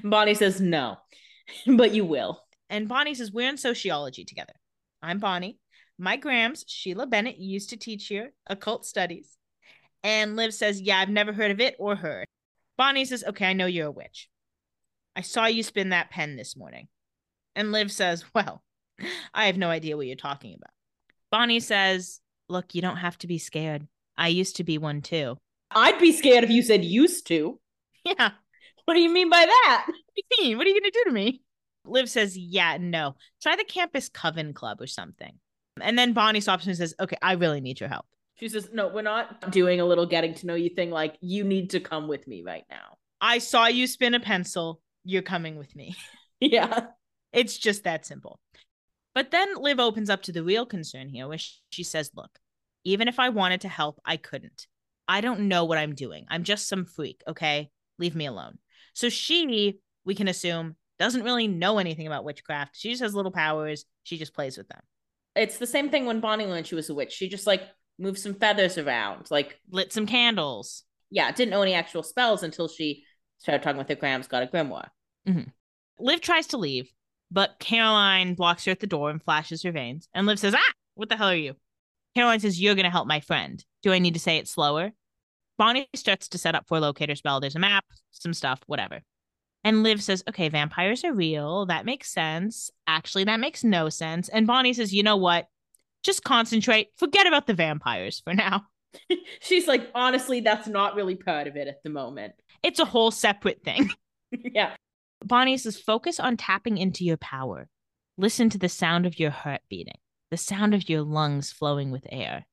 Bonnie 0.05 0.35
says 0.35 0.60
no, 0.60 0.98
but 1.66 1.93
you 1.93 2.05
will. 2.05 2.43
And 2.70 2.89
Bonnie 2.89 3.15
says, 3.15 3.32
We're 3.32 3.48
in 3.48 3.56
sociology 3.56 4.24
together. 4.24 4.55
I'm 5.02 5.19
Bonnie. 5.19 5.59
My 5.98 6.16
Grams, 6.16 6.65
Sheila 6.69 7.06
Bennett, 7.06 7.39
used 7.39 7.70
to 7.70 7.77
teach 7.77 8.06
here 8.06 8.32
occult 8.47 8.86
studies. 8.86 9.36
And 10.05 10.36
Liv 10.36 10.55
says, 10.55 10.81
Yeah, 10.81 10.98
I've 10.98 11.09
never 11.09 11.32
heard 11.32 11.51
of 11.51 11.60
it 11.60 11.74
or 11.78 11.97
her. 11.97 12.24
Bonnie 12.79 13.05
says, 13.05 13.25
Okay, 13.29 13.45
I 13.47 13.53
know 13.53 13.67
you're 13.67 13.89
a 13.89 13.91
witch. 13.91 14.31
I 15.15 15.21
saw 15.21 15.47
you 15.47 15.63
spin 15.63 15.91
that 15.91 16.11
pen 16.11 16.37
this 16.37 16.57
morning. 16.57 16.89
And 17.55 17.73
Liv 17.73 17.93
says, 17.93 18.25
Well, 18.35 18.63
I 19.35 19.47
have 19.47 19.59
no 19.59 19.69
idea 19.69 19.97
what 19.97 20.07
you're 20.07 20.17
talking 20.17 20.55
about. 20.55 20.71
Bonnie 21.31 21.61
says, 21.61 22.21
Look, 22.49 22.75
you 22.75 22.81
don't 22.81 22.97
have 22.97 23.19
to 23.19 23.27
be 23.27 23.39
scared. 23.39 23.87
I 24.17 24.29
used 24.29 24.57
to 24.57 24.65
be 24.65 24.79
one 24.79 25.03
too. 25.03 25.37
I'd 25.71 25.99
be 25.99 26.13
scared 26.13 26.45
if 26.45 26.51
you 26.51 26.63
said 26.63 26.85
used 26.85 27.27
to. 27.27 27.61
Yeah. 28.05 28.31
What 28.87 28.95
do 28.95 29.01
you 29.01 29.11
mean 29.11 29.29
by 29.29 29.45
that? 29.45 29.87
What 30.19 30.25
do 30.31 30.45
you 30.45 30.49
mean? 30.49 30.59
What 30.59 30.67
are 30.67 30.71
you 30.71 30.81
going 30.81 30.91
to 30.91 30.99
do 31.05 31.11
to 31.11 31.13
me? 31.13 31.43
Liv 31.85 32.09
says, 32.09 32.37
Yeah, 32.37 32.79
no. 32.81 33.17
Try 33.43 33.55
the 33.55 33.65
campus 33.65 34.09
coven 34.09 34.53
club 34.53 34.81
or 34.81 34.87
something. 34.87 35.39
And 35.81 35.99
then 35.99 36.13
Bonnie 36.13 36.41
stops 36.41 36.67
and 36.67 36.77
says, 36.77 36.95
Okay, 36.99 37.17
I 37.23 37.35
really 37.35 37.61
need 37.61 37.81
your 37.81 37.89
help. 37.89 38.07
She 38.39 38.48
says, 38.48 38.70
No, 38.73 38.89
we're 38.89 39.02
not 39.02 39.51
doing 39.51 39.81
a 39.81 39.85
little 39.85 40.06
getting 40.06 40.35
to 40.35 40.47
know 40.47 40.55
you 40.55 40.70
thing. 40.70 40.90
Like, 40.90 41.16
you 41.20 41.44
need 41.44 41.70
to 41.70 41.81
come 41.81 42.09
with 42.09 42.27
me 42.27 42.43
right 42.43 42.65
now. 42.70 42.98
I 43.20 43.39
saw 43.39 43.66
you 43.66 43.86
spin 43.86 44.15
a 44.15 44.20
pencil. 44.20 44.81
You're 45.05 45.23
coming 45.23 45.56
with 45.56 45.74
me. 45.74 45.97
Yeah. 46.40 46.82
It's 47.32 47.59
just 47.59 47.82
that 47.82 48.06
simple. 48.06 48.39
But 49.12 49.32
then 49.32 49.56
Liv 49.56 49.81
opens 49.81 50.09
up 50.09 50.23
to 50.23 50.32
the 50.32 50.44
real 50.44 50.65
concern 50.65 51.09
here, 51.09 51.27
where 51.27 51.39
she 51.70 51.82
says, 51.82 52.12
Look, 52.15 52.39
even 52.85 53.09
if 53.09 53.19
I 53.19 53.31
wanted 53.31 53.62
to 53.62 53.69
help, 53.69 54.01
I 54.05 54.19
couldn't. 54.19 54.69
I 55.09 55.20
don't 55.20 55.48
know 55.48 55.65
what 55.65 55.78
I'm 55.78 55.97
doing. 55.97 56.27
I'm 56.28 56.44
just 56.44 56.69
some 56.69 56.85
freak, 56.85 57.23
okay? 57.27 57.70
Leave 57.98 58.15
me 58.15 58.27
alone. 58.27 58.59
So 58.94 59.09
she, 59.09 59.81
we 60.05 60.15
can 60.15 60.28
assume, 60.28 60.77
doesn't 60.98 61.24
really 61.24 61.48
know 61.48 61.78
anything 61.78 62.06
about 62.06 62.24
witchcraft. 62.24 62.77
She 62.77 62.90
just 62.90 63.02
has 63.02 63.15
little 63.15 63.32
powers. 63.32 63.85
She 64.05 64.16
just 64.16 64.35
plays 64.35 64.56
with 64.56 64.69
them. 64.69 64.81
It's 65.35 65.59
the 65.59 65.66
same 65.66 65.90
thing 65.90 66.06
when 66.06 66.20
Bonnie 66.20 66.47
learned 66.47 66.66
she 66.66 66.74
was 66.74 66.90
a 66.90 66.94
witch. 66.94 67.12
She 67.12 67.28
just 67.28 67.47
like 67.47 67.62
moved 67.99 68.19
some 68.19 68.35
feathers 68.35 68.79
around. 68.79 69.31
Like, 69.31 69.59
Lit 69.70 69.93
some 69.93 70.07
candles. 70.07 70.85
yeah, 71.11 71.31
didn't 71.33 71.51
know 71.51 71.62
any 71.62 71.75
actual 71.75 72.03
spells 72.03 72.43
until 72.43 72.69
she 72.69 73.05
started 73.39 73.62
talking 73.62 73.79
with 73.79 73.89
her 73.89 73.95
grams, 73.95 74.29
got 74.29 74.43
a 74.43 74.47
grimoire. 74.47 74.89
Liv 76.01 76.20
tries 76.20 76.47
to 76.49 76.57
leave, 76.59 76.91
but 77.31 77.57
Caroline 77.59 78.35
blocks 78.35 78.65
her 78.65 78.70
at 78.73 78.81
the 78.81 78.87
door 78.87 79.11
and 79.11 79.23
flashes 79.23 79.62
her 79.62 79.73
veins. 79.73 80.09
And 80.15 80.27
Liv 80.27 80.39
says, 80.39 80.55
Ah, 80.55 80.73
what 80.95 81.09
the 81.09 81.16
hell 81.16 81.29
are 81.29 81.35
you? 81.37 81.55
Caroline 82.15 82.41
says, 82.41 82.61
You're 82.61 82.75
going 82.75 82.85
to 82.85 82.91
help 82.91 83.07
my 83.07 83.20
friend. 83.20 83.62
Do 83.83 83.93
I 83.93 83.99
need 83.99 84.15
to 84.15 84.20
say 84.20 84.39
it 84.39 84.49
slower? 84.49 84.93
Bonnie 85.59 85.89
starts 85.95 86.29
to 86.29 86.39
set 86.39 86.55
up 86.55 86.66
for 86.69 86.79
a 86.79 86.81
locator 86.81 87.16
spell. 87.16 87.41
There's 87.41 87.57
a 87.57 87.61
map, 87.61 87.85
some 88.12 88.33
stuff, 88.33 88.61
whatever. 88.66 89.01
And 89.65 89.83
Liv 89.83 90.03
says, 90.03 90.23
Okay, 90.29 90.49
vampires 90.49 91.05
are 91.05 91.12
real. 91.12 91.66
That 91.66 91.85
makes 91.85 92.11
sense. 92.12 92.70
Actually, 92.87 93.25
that 93.25 93.41
makes 93.41 93.65
no 93.65 93.89
sense. 93.89 94.29
And 94.29 94.47
Bonnie 94.47 94.73
says, 94.73 94.95
You 94.95 95.03
know 95.03 95.16
what? 95.16 95.47
Just 96.09 96.25
concentrate. 96.25 96.89
Forget 96.97 97.27
about 97.27 97.47
the 97.47 97.53
vampires 97.53 98.23
for 98.25 98.33
now. 98.33 98.63
She's 99.43 99.69
like, 99.69 99.91
honestly, 99.95 100.41
that's 100.41 100.67
not 100.67 100.95
really 100.95 101.17
part 101.17 101.47
of 101.47 101.55
it 101.55 101.69
at 101.69 101.83
the 101.85 101.91
moment. 101.91 102.33
It's 102.63 102.81
a 102.81 102.87
whole 102.87 103.11
separate 103.11 103.63
thing. 103.63 103.91
yeah. 104.33 104.71
Bonnie 105.23 105.59
says, 105.59 105.77
focus 105.77 106.19
on 106.19 106.39
tapping 106.39 106.79
into 106.79 107.05
your 107.05 107.19
power. 107.19 107.69
Listen 108.17 108.49
to 108.49 108.57
the 108.57 108.71
sound 108.71 109.05
of 109.05 109.19
your 109.21 109.29
heart 109.29 109.61
beating, 109.69 109.99
the 110.31 110.39
sound 110.39 110.73
of 110.73 110.89
your 110.89 111.03
lungs 111.03 111.53
flowing 111.53 111.91
with 111.91 112.07
air. 112.11 112.47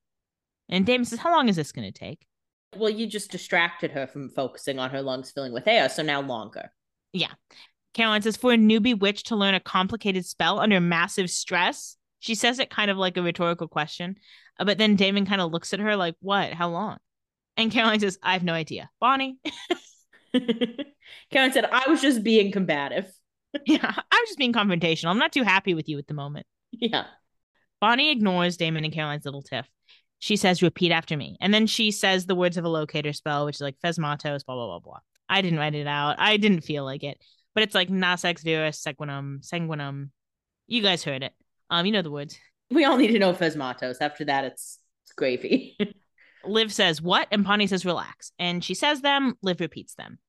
And 0.68 0.86
Damon 0.86 1.06
says, 1.06 1.20
How 1.20 1.32
long 1.32 1.48
is 1.48 1.56
this 1.56 1.72
going 1.72 1.90
to 1.90 1.98
take? 1.98 2.28
Well, 2.76 2.90
you 2.90 3.08
just 3.08 3.32
distracted 3.32 3.92
her 3.92 4.06
from 4.06 4.32
focusing 4.32 4.80
on 4.80 4.90
her 4.90 5.02
lungs 5.02 5.32
filling 5.32 5.54
with 5.54 5.66
air, 5.66 5.88
so 5.88 6.04
now 6.04 6.20
longer. 6.20 6.74
Yeah. 7.14 7.32
Caroline 7.94 8.22
says, 8.22 8.36
For 8.36 8.52
a 8.52 8.58
newbie 8.58 9.00
witch 9.00 9.24
to 9.24 9.38
learn 9.38 9.54
a 9.54 9.62
complicated 9.62 10.26
spell 10.26 10.60
under 10.60 10.82
massive 10.82 11.30
stress. 11.30 11.96
She 12.26 12.34
says 12.34 12.58
it 12.58 12.72
kind 12.72 12.90
of 12.90 12.98
like 12.98 13.18
a 13.18 13.22
rhetorical 13.22 13.68
question. 13.68 14.16
uh, 14.60 14.66
But 14.66 14.80
then 14.80 14.96
Damon 14.96 15.28
kind 15.28 15.42
of 15.42 15.52
looks 15.52 15.74
at 15.74 15.80
her 15.80 15.96
like, 15.96 16.16
What? 16.22 16.54
How 16.54 16.70
long? 16.70 16.98
And 17.56 17.72
Caroline 17.72 18.00
says, 18.00 18.18
I 18.24 18.34
have 18.34 18.44
no 18.44 18.54
idea. 18.54 18.90
Bonnie? 19.00 19.38
Caroline 21.32 21.54
said, 21.54 21.66
I 21.72 21.88
was 21.88 22.02
just 22.02 22.24
being 22.24 22.52
combative. 22.52 23.12
yeah, 23.66 23.94
I 24.12 24.18
was 24.22 24.30
just 24.30 24.40
being 24.40 24.54
confrontational. 24.54 25.10
I'm 25.10 25.20
not 25.20 25.32
too 25.32 25.44
happy 25.44 25.74
with 25.76 25.88
you 25.88 25.98
at 26.00 26.08
the 26.08 26.14
moment. 26.14 26.46
Yeah. 26.72 27.06
Bonnie 27.80 28.12
ignores 28.12 28.58
Damon 28.58 28.84
and 28.84 28.94
Caroline's 28.94 29.26
little 29.26 29.44
tiff. 29.44 29.68
She 30.20 30.36
says, 30.36 30.64
repeat 30.64 30.92
after 30.92 31.16
me. 31.16 31.38
And 31.40 31.54
then 31.54 31.68
she 31.68 31.92
says 31.92 32.26
the 32.26 32.36
words 32.36 32.58
of 32.58 32.66
a 32.66 32.70
locator 32.70 33.14
spell, 33.14 33.46
which 33.46 33.58
is 33.58 33.62
like 33.62 33.78
Phesmatos, 33.84 34.46
blah, 34.46 34.56
blah, 34.56 34.66
blah, 34.66 34.80
blah. 34.80 35.00
I 35.30 35.42
didn't 35.42 35.60
write 35.60 35.76
it 35.76 35.88
out. 35.88 36.16
I 36.18 36.38
didn't 36.38 36.62
feel 36.62 36.84
like 36.84 37.04
it. 37.04 37.18
But 37.54 37.64
it's 37.64 37.76
like 37.76 37.90
Nasex 37.90 38.44
virus, 38.44 38.84
sequinum, 38.84 39.48
sanguinum. 39.48 40.10
You 40.68 40.82
guys 40.82 41.04
heard 41.04 41.24
it. 41.24 41.34
Um, 41.70 41.86
you 41.86 41.92
know 41.92 42.02
the 42.02 42.12
words. 42.12 42.38
We 42.72 42.86
all 42.86 42.98
need 42.98 43.12
to 43.12 43.20
know 43.20 43.34
Phesmatos. 43.34 43.98
After 44.02 44.26
that, 44.26 44.46
it's, 44.46 44.80
it's 45.06 45.14
gravy. 45.14 45.78
Liv 46.46 46.72
says, 46.72 47.02
What? 47.02 47.28
And 47.32 47.44
Bonnie 47.44 47.68
says, 47.68 47.86
Relax. 47.86 48.32
And 48.40 48.64
she 48.64 48.74
says 48.74 49.02
them. 49.02 49.36
Liv 49.42 49.60
repeats 49.60 49.96
them. 49.96 50.20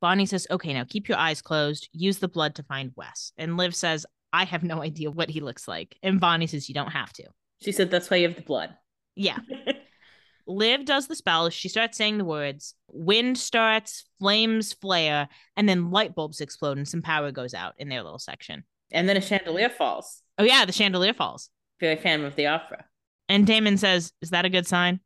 Bonnie 0.00 0.26
says, 0.26 0.46
Okay, 0.50 0.72
now 0.72 0.84
keep 0.88 1.08
your 1.08 1.18
eyes 1.18 1.42
closed. 1.42 1.88
Use 1.92 2.18
the 2.18 2.28
blood 2.28 2.54
to 2.56 2.62
find 2.62 2.92
Wes. 2.96 3.32
And 3.36 3.56
Liv 3.56 3.74
says, 3.74 4.06
I 4.32 4.44
have 4.44 4.62
no 4.62 4.82
idea 4.82 5.10
what 5.10 5.30
he 5.30 5.40
looks 5.40 5.68
like. 5.68 5.96
And 6.02 6.20
Bonnie 6.20 6.46
says, 6.46 6.68
You 6.68 6.74
don't 6.74 6.92
have 6.92 7.12
to. 7.14 7.24
she 7.60 7.72
said, 7.72 7.90
That's 7.90 8.10
why 8.10 8.18
you 8.18 8.28
have 8.28 8.36
the 8.36 8.42
blood. 8.42 8.74
Yeah. 9.14 9.38
Liv 10.46 10.86
does 10.86 11.08
the 11.08 11.14
spell. 11.14 11.50
She 11.50 11.68
starts 11.68 11.98
saying 11.98 12.16
the 12.16 12.24
words. 12.24 12.74
Wind 12.88 13.36
starts, 13.36 14.06
flames 14.18 14.72
flare, 14.72 15.28
and 15.56 15.68
then 15.68 15.90
light 15.90 16.14
bulbs 16.14 16.40
explode 16.40 16.78
and 16.78 16.88
some 16.88 17.02
power 17.02 17.30
goes 17.30 17.52
out 17.52 17.74
in 17.76 17.90
their 17.90 18.02
little 18.02 18.18
section. 18.18 18.64
And 18.90 19.08
then 19.08 19.16
a 19.16 19.20
chandelier 19.20 19.68
falls. 19.68 20.22
Oh, 20.38 20.44
yeah, 20.44 20.64
the 20.64 20.72
chandelier 20.72 21.14
falls. 21.14 21.50
Very 21.80 21.96
fan 21.96 22.24
of 22.24 22.36
the 22.36 22.46
opera. 22.46 22.84
And 23.28 23.46
Damon 23.46 23.76
says, 23.76 24.12
Is 24.22 24.30
that 24.30 24.44
a 24.44 24.50
good 24.50 24.66
sign? 24.66 25.00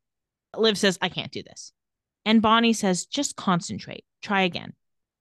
Liv 0.56 0.78
says, 0.78 0.98
I 1.02 1.08
can't 1.08 1.32
do 1.32 1.42
this. 1.42 1.72
And 2.24 2.42
Bonnie 2.42 2.72
says, 2.72 3.06
Just 3.06 3.36
concentrate. 3.36 4.04
Try 4.22 4.42
again. 4.42 4.74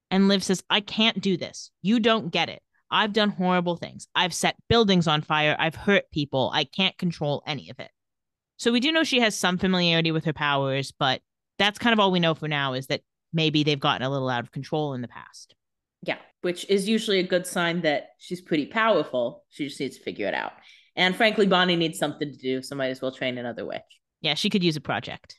And 0.10 0.28
Liv 0.28 0.44
says, 0.44 0.64
I 0.70 0.82
can't 0.82 1.22
do 1.22 1.38
this. 1.38 1.72
You 1.82 2.00
don't 2.00 2.32
get 2.32 2.50
it. 2.50 2.62
I've 2.92 3.14
done 3.14 3.30
horrible 3.30 3.78
things. 3.78 4.08
I've 4.14 4.34
set 4.34 4.58
buildings 4.68 5.08
on 5.08 5.22
fire. 5.22 5.56
I've 5.58 5.76
hurt 5.76 6.12
people. 6.12 6.52
I 6.54 6.66
can't 6.66 6.98
control 6.98 7.42
any 7.48 7.70
of 7.70 7.80
it. 7.80 7.90
So 8.58 8.72
we 8.72 8.82
do 8.82 8.92
know 8.92 9.04
she 9.04 9.22
has 9.22 9.36
some 9.36 9.58
familiarity 9.58 10.12
with 10.12 10.26
her 10.26 10.34
powers, 10.34 10.92
but 10.92 11.22
that's 11.58 11.80
kind 11.80 11.94
of 11.94 12.00
all 12.00 12.12
we 12.12 12.20
know 12.20 12.36
for 12.36 12.50
now 12.50 12.74
is 12.74 12.88
that 12.88 13.02
maybe 13.34 13.64
they've 13.64 13.80
gotten 13.80 14.06
a 14.06 14.10
little 14.10 14.30
out 14.30 14.44
of 14.44 14.52
control 14.52 14.94
in 14.94 15.02
the 15.02 15.08
past. 15.08 15.56
Yeah, 16.03 16.18
which 16.41 16.68
is 16.69 16.88
usually 16.88 17.19
a 17.19 17.28
good 17.28 17.45
sign 17.45 17.82
that 17.82 18.10
she's 18.18 18.41
pretty 18.41 18.65
powerful. 18.65 19.44
She 19.49 19.68
just 19.68 19.80
needs 19.80 19.98
to 19.98 20.03
figure 20.03 20.28
it 20.28 20.34
out. 20.34 20.53
And 20.95 21.15
frankly, 21.15 21.48
Bonnie 21.48 21.76
needs 21.76 21.99
something 21.99 22.32
to 22.32 22.38
do, 22.38 22.61
so 22.61 22.76
might 22.76 22.90
as 22.90 23.02
well 23.02 23.11
train 23.11 23.38
another 23.38 23.65
witch. 23.65 23.82
Yeah, 24.22 24.34
she 24.34 24.49
could 24.49 24.64
use 24.64 24.76
a 24.76 24.82
project. 24.82 25.38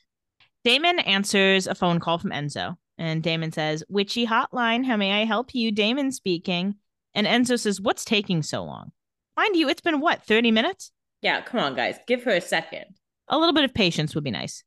Damon 0.63 0.99
answers 0.99 1.67
a 1.67 1.75
phone 1.75 1.99
call 1.99 2.17
from 2.17 2.31
Enzo, 2.31 2.75
and 2.97 3.21
Damon 3.21 3.51
says, 3.51 3.83
Witchy 3.89 4.25
hotline, 4.25 4.85
how 4.85 4.97
may 4.97 5.21
I 5.21 5.25
help 5.25 5.53
you? 5.53 5.71
Damon 5.71 6.11
speaking. 6.11 6.75
And 7.13 7.27
Enzo 7.27 7.59
says, 7.59 7.81
What's 7.81 8.05
taking 8.05 8.41
so 8.41 8.63
long? 8.63 8.91
Mind 9.35 9.55
you, 9.55 9.67
it's 9.67 9.81
been 9.81 9.99
what, 9.99 10.23
30 10.25 10.51
minutes? 10.51 10.91
Yeah, 11.21 11.41
come 11.41 11.59
on, 11.59 11.75
guys, 11.75 11.97
give 12.07 12.23
her 12.23 12.31
a 12.31 12.41
second. 12.41 12.85
A 13.27 13.37
little 13.37 13.53
bit 13.53 13.63
of 13.63 13.73
patience 13.73 14.15
would 14.15 14.23
be 14.23 14.31
nice. 14.31 14.63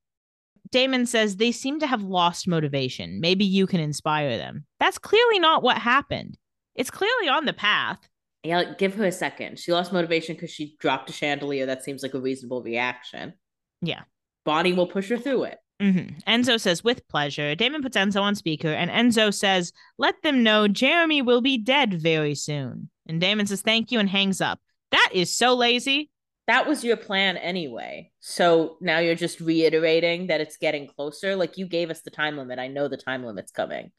Damon 0.70 1.06
says 1.06 1.36
they 1.36 1.52
seem 1.52 1.80
to 1.80 1.86
have 1.86 2.02
lost 2.02 2.48
motivation. 2.48 3.20
Maybe 3.20 3.44
you 3.44 3.66
can 3.66 3.80
inspire 3.80 4.36
them. 4.36 4.64
That's 4.80 4.98
clearly 4.98 5.38
not 5.38 5.62
what 5.62 5.78
happened. 5.78 6.38
It's 6.74 6.90
clearly 6.90 7.28
on 7.28 7.44
the 7.44 7.52
path. 7.52 7.98
Yeah, 8.43 8.74
give 8.78 8.94
her 8.94 9.06
a 9.06 9.12
second. 9.12 9.59
She 9.59 9.72
lost 9.72 9.93
motivation 9.93 10.36
because 10.36 10.51
she 10.51 10.76
dropped 10.78 11.10
a 11.10 11.12
chandelier. 11.12 11.66
That 11.66 11.82
seems 11.82 12.02
like 12.02 12.14
a 12.14 12.20
reasonable 12.20 12.62
reaction. 12.62 13.34
Yeah. 13.82 14.02
Bonnie 14.44 14.72
will 14.72 14.86
push 14.86 15.09
her 15.09 15.16
through 15.16 15.44
it. 15.44 15.59
hmm 15.80 16.18
Enzo 16.28 16.60
says, 16.60 16.84
with 16.84 17.06
pleasure. 17.09 17.55
Damon 17.55 17.82
puts 17.82 17.97
Enzo 17.97 18.22
on 18.22 18.34
speaker, 18.34 18.68
and 18.68 18.90
Enzo 18.90 19.34
says, 19.34 19.72
let 19.98 20.22
them 20.22 20.43
know 20.43 20.68
Jeremy 20.68 21.22
will 21.22 21.40
be 21.40 21.59
dead 21.59 21.94
very 21.94 22.34
soon. 22.34 22.88
And 23.06 23.20
Damon 23.20 23.47
says, 23.47 23.62
thank 23.62 23.90
you, 23.90 23.98
and 23.98 24.09
hangs 24.09 24.40
up. 24.40 24.60
That 24.93 25.10
is 25.12 25.34
so 25.34 25.55
lazy. 25.55 26.10
That 26.47 26.68
was 26.68 26.85
your 26.85 26.97
plan 26.97 27.36
anyway. 27.36 28.12
So 28.20 28.77
now 28.81 28.98
you're 28.98 29.16
just 29.16 29.40
reiterating 29.40 30.28
that 30.28 30.40
it's 30.40 30.56
getting 30.56 30.86
closer. 30.86 31.35
Like 31.35 31.59
you 31.59 31.66
gave 31.66 31.90
us 31.90 32.02
the 32.02 32.10
time 32.10 32.36
limit. 32.36 32.59
I 32.59 32.68
know 32.68 32.86
the 32.89 32.97
time 32.97 33.24
limit's 33.24 33.51
coming. 33.51 33.90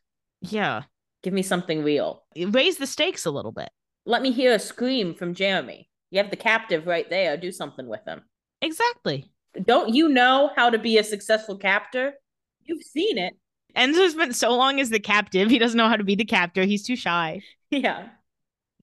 Yeah. 0.41 0.83
Give 1.23 1.33
me 1.33 1.41
something 1.41 1.83
real. 1.83 2.23
Raise 2.37 2.77
the 2.77 2.87
stakes 2.87 3.25
a 3.25 3.31
little 3.31 3.51
bit. 3.51 3.69
Let 4.05 4.21
me 4.21 4.31
hear 4.31 4.53
a 4.53 4.59
scream 4.59 5.13
from 5.13 5.33
Jeremy. 5.33 5.89
You 6.09 6.19
have 6.21 6.29
the 6.29 6.37
captive 6.37 6.87
right 6.87 7.09
there. 7.09 7.35
Do 7.35 7.51
something 7.51 7.87
with 7.87 8.05
him. 8.07 8.21
Exactly. 8.61 9.29
Don't 9.65 9.93
you 9.93 10.07
know 10.07 10.51
how 10.55 10.69
to 10.69 10.77
be 10.77 10.97
a 10.97 11.03
successful 11.03 11.57
captor? 11.57 12.13
You've 12.63 12.83
seen 12.83 13.17
it. 13.17 13.33
Enzo's 13.75 14.15
been 14.15 14.33
so 14.33 14.55
long 14.55 14.79
as 14.79 14.89
the 14.89 14.99
captive. 14.99 15.49
He 15.49 15.59
doesn't 15.59 15.77
know 15.77 15.89
how 15.89 15.97
to 15.97 16.03
be 16.03 16.15
the 16.15 16.25
captor. 16.25 16.63
He's 16.63 16.83
too 16.83 16.95
shy. 16.95 17.41
Yeah. 17.69 18.07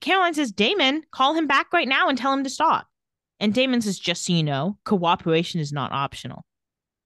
Caroline 0.03 0.35
says, 0.35 0.53
Damon, 0.53 1.05
call 1.11 1.33
him 1.33 1.47
back 1.47 1.73
right 1.73 1.89
now 1.89 2.11
and 2.11 2.19
tell 2.19 2.35
him 2.35 2.45
to 2.45 2.51
stop. 2.51 2.87
And 3.41 3.53
Damon 3.53 3.81
says, 3.83 3.99
just 3.99 4.25
so 4.25 4.33
you 4.33 4.43
know, 4.43 4.79
cooperation 4.85 5.61
is 5.61 5.73
not 5.73 5.93
optional. 5.93 6.45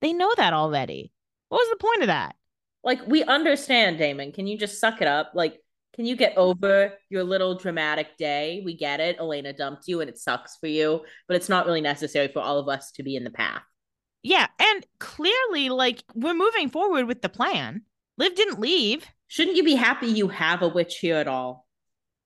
They 0.00 0.12
know 0.12 0.32
that 0.36 0.52
already. 0.52 1.12
What 1.48 1.59
was 1.59 1.70
the 1.70 1.84
point 1.84 2.02
of 2.02 2.06
that? 2.09 2.36
Like 2.84 3.06
we 3.06 3.24
understand, 3.24 3.98
Damon. 3.98 4.32
Can 4.32 4.46
you 4.46 4.59
just 4.59 4.78
suck 4.78 5.00
it 5.00 5.09
up? 5.09 5.32
Like 5.34 5.59
Can 5.98 6.06
you 6.06 6.14
get 6.14 6.36
over 6.36 6.92
your 7.10 7.24
little 7.24 7.56
dramatic 7.56 8.16
day? 8.16 8.62
We 8.64 8.76
get 8.76 9.00
it. 9.00 9.16
Elena 9.18 9.52
dumped 9.52 9.88
you 9.88 10.00
and 10.00 10.09
it 10.09 10.16
sucks 10.16 10.56
for 10.56 10.68
you, 10.68 11.00
but 11.26 11.36
it's 11.36 11.48
not 11.48 11.66
really 11.66 11.80
necessary 11.80 12.28
for 12.28 12.40
all 12.40 12.59
of 12.59 12.68
us 12.68 12.92
to 12.92 13.02
be 13.02 13.16
in 13.16 13.24
the 13.24 13.30
path. 13.30 13.62
Yeah, 14.22 14.46
and 14.60 14.86
clearly, 15.00 15.70
like, 15.70 16.05
we're 16.14 16.34
moving 16.34 16.70
forward 16.70 17.06
with 17.06 17.20
the 17.22 17.28
plan. 17.28 17.82
Liv 18.16 18.36
didn't 18.36 18.60
leave. 18.60 19.06
Shouldn't 19.26 19.56
you 19.56 19.64
be 19.64 19.74
happy 19.74 20.06
you 20.06 20.28
have 20.28 20.62
a 20.62 20.68
witch 20.68 20.98
here 20.98 21.16
at 21.16 21.26
all? 21.26 21.66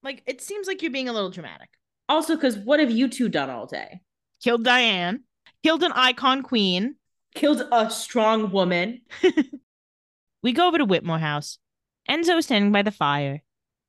Like, 0.03 0.23
it 0.27 0.43
seems 0.43 0.67
like 0.67 0.83
you're 0.83 0.91
being 0.91 1.09
a 1.09 1.13
little 1.13 1.31
dramatic. 1.31 1.71
Also, 2.09 2.35
because 2.35 2.59
what 2.59 2.81
have 2.81 2.91
you 2.91 3.09
two 3.09 3.29
done 3.29 3.51
all 3.51 3.67
day? 3.67 4.01
Killed 4.43 4.65
Diane, 4.65 5.25
killed 5.63 5.83
an 5.83 5.93
icon 5.93 6.43
queen. 6.43 6.97
Killed 7.35 7.63
a 7.73 7.91
strong 7.91 8.51
woman. 8.51 9.03
We 10.43 10.53
go 10.53 10.67
over 10.67 10.79
to 10.79 10.85
Whitmore 10.85 11.21
House. 11.21 11.59
Enzo 12.11 12.37
is 12.39 12.47
standing 12.47 12.73
by 12.73 12.83
the 12.83 12.91
fire, 12.91 13.43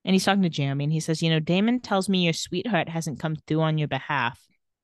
and 0.06 0.14
he's 0.14 0.24
talking 0.24 0.44
to 0.44 0.50
Jeremy, 0.50 0.84
and 0.84 0.94
he 0.94 1.00
says, 1.00 1.22
You 1.22 1.32
know, 1.32 1.40
Damon 1.40 1.80
tells 1.80 2.08
me 2.08 2.24
your 2.24 2.34
sweetheart 2.34 2.90
hasn't 2.90 3.20
come 3.20 3.36
through 3.48 3.62
on 3.62 3.80
your 3.80 3.88
behalf. 3.88 4.40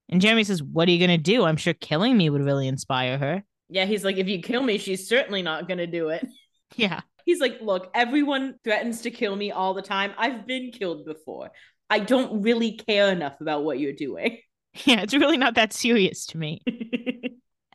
And 0.09 0.19
Jeremy 0.19 0.43
says, 0.43 0.63
What 0.63 0.87
are 0.87 0.91
you 0.91 0.97
going 0.97 1.15
to 1.15 1.23
do? 1.23 1.43
I'm 1.45 1.57
sure 1.57 1.75
killing 1.75 2.17
me 2.17 2.29
would 2.29 2.41
really 2.41 2.67
inspire 2.67 3.19
her. 3.19 3.43
Yeah, 3.69 3.85
he's 3.85 4.03
like, 4.03 4.17
if 4.17 4.27
you 4.27 4.41
kill 4.41 4.63
me, 4.63 4.79
she's 4.79 5.07
certainly 5.07 5.43
not 5.43 5.67
going 5.67 5.77
to 5.77 5.87
do 5.87 6.09
it. 6.09 6.27
Yeah. 6.75 7.01
He's 7.25 7.39
like, 7.39 7.61
look, 7.61 7.89
everyone 7.95 8.59
threatens 8.63 9.01
to 9.01 9.09
kill 9.09 9.35
me 9.35 9.51
all 9.51 9.73
the 9.73 9.81
time. 9.81 10.13
I've 10.19 10.45
been 10.45 10.69
killed 10.71 11.03
before. 11.03 11.49
I 11.89 11.99
don't 11.99 12.41
really 12.41 12.73
care 12.73 13.09
enough 13.11 13.41
about 13.41 13.63
what 13.63 13.79
you're 13.79 13.93
doing. 13.93 14.39
Yeah, 14.85 15.01
it's 15.01 15.15
really 15.15 15.37
not 15.37 15.55
that 15.55 15.73
serious 15.73 16.27
to 16.27 16.37
me. 16.37 16.61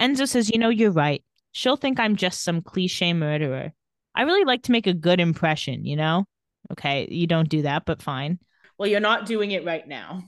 Enzo 0.00 0.28
says, 0.28 0.48
You 0.48 0.58
know, 0.58 0.68
you're 0.68 0.92
right. 0.92 1.24
She'll 1.50 1.76
think 1.76 1.98
I'm 1.98 2.14
just 2.14 2.44
some 2.44 2.62
cliche 2.62 3.12
murderer. 3.12 3.72
I 4.14 4.22
really 4.22 4.44
like 4.44 4.62
to 4.62 4.72
make 4.72 4.86
a 4.86 4.94
good 4.94 5.18
impression, 5.20 5.84
you 5.84 5.96
know? 5.96 6.24
Okay, 6.70 7.08
you 7.10 7.26
don't 7.26 7.48
do 7.48 7.62
that, 7.62 7.84
but 7.84 8.00
fine. 8.00 8.38
well, 8.78 8.88
you're 8.88 9.00
not 9.00 9.26
doing 9.26 9.50
it 9.50 9.64
right 9.64 9.86
now. 9.86 10.22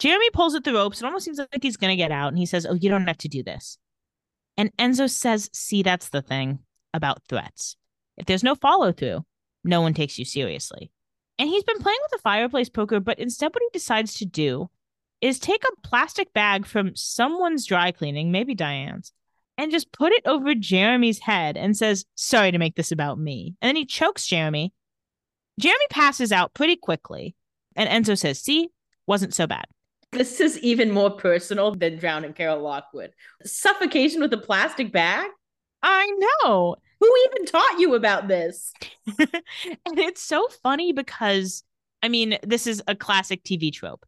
Jeremy 0.00 0.28
pulls 0.30 0.56
at 0.56 0.64
the 0.64 0.74
ropes. 0.74 1.00
It 1.00 1.04
almost 1.06 1.24
seems 1.24 1.38
like 1.38 1.62
he's 1.62 1.76
going 1.76 1.92
to 1.92 1.96
get 1.96 2.10
out. 2.10 2.28
And 2.28 2.38
he 2.38 2.46
says, 2.46 2.66
Oh, 2.66 2.74
you 2.74 2.90
don't 2.90 3.06
have 3.06 3.18
to 3.18 3.28
do 3.28 3.44
this. 3.44 3.78
And 4.56 4.76
Enzo 4.76 5.08
says, 5.08 5.48
See, 5.52 5.84
that's 5.84 6.08
the 6.08 6.20
thing 6.20 6.58
about 6.92 7.22
threats. 7.28 7.76
If 8.16 8.26
there's 8.26 8.44
no 8.44 8.56
follow 8.56 8.90
through, 8.90 9.24
no 9.62 9.82
one 9.82 9.94
takes 9.94 10.18
you 10.18 10.24
seriously. 10.24 10.90
And 11.38 11.48
he's 11.48 11.64
been 11.64 11.78
playing 11.78 11.98
with 12.02 12.10
the 12.10 12.22
fireplace 12.22 12.68
poker, 12.68 13.00
but 13.00 13.18
instead, 13.18 13.48
what 13.54 13.62
he 13.62 13.68
decides 13.72 14.14
to 14.14 14.24
do 14.24 14.70
is 15.20 15.38
take 15.38 15.64
a 15.64 15.88
plastic 15.88 16.32
bag 16.32 16.66
from 16.66 16.94
someone's 16.94 17.66
dry 17.66 17.92
cleaning, 17.92 18.30
maybe 18.30 18.54
Diane's, 18.54 19.12
and 19.56 19.72
just 19.72 19.92
put 19.92 20.12
it 20.12 20.22
over 20.26 20.54
Jeremy's 20.54 21.18
head 21.20 21.56
and 21.56 21.76
says, 21.76 22.04
Sorry 22.14 22.50
to 22.50 22.58
make 22.58 22.76
this 22.76 22.92
about 22.92 23.18
me. 23.18 23.56
And 23.60 23.68
then 23.68 23.76
he 23.76 23.84
chokes 23.84 24.26
Jeremy. 24.26 24.72
Jeremy 25.58 25.86
passes 25.90 26.32
out 26.32 26.54
pretty 26.54 26.76
quickly. 26.76 27.34
And 27.74 27.88
Enzo 27.88 28.16
says, 28.16 28.40
See, 28.40 28.68
wasn't 29.06 29.34
so 29.34 29.46
bad. 29.46 29.64
This 30.12 30.40
is 30.40 30.58
even 30.60 30.90
more 30.90 31.10
personal 31.10 31.74
than 31.74 31.98
drowning 31.98 32.32
Carol 32.32 32.60
Lockwood. 32.60 33.12
Suffocation 33.44 34.20
with 34.20 34.32
a 34.32 34.38
plastic 34.38 34.90
bag? 34.92 35.28
I 35.82 36.10
know. 36.42 36.76
Who 37.00 37.14
even 37.26 37.46
taught 37.46 37.78
you 37.78 37.94
about 37.94 38.28
this? 38.28 38.72
and 39.18 39.98
it's 39.98 40.22
so 40.22 40.48
funny 40.62 40.92
because, 40.92 41.62
I 42.02 42.08
mean, 42.08 42.38
this 42.42 42.66
is 42.66 42.82
a 42.86 42.96
classic 42.96 43.42
TV 43.44 43.72
trope. 43.72 44.04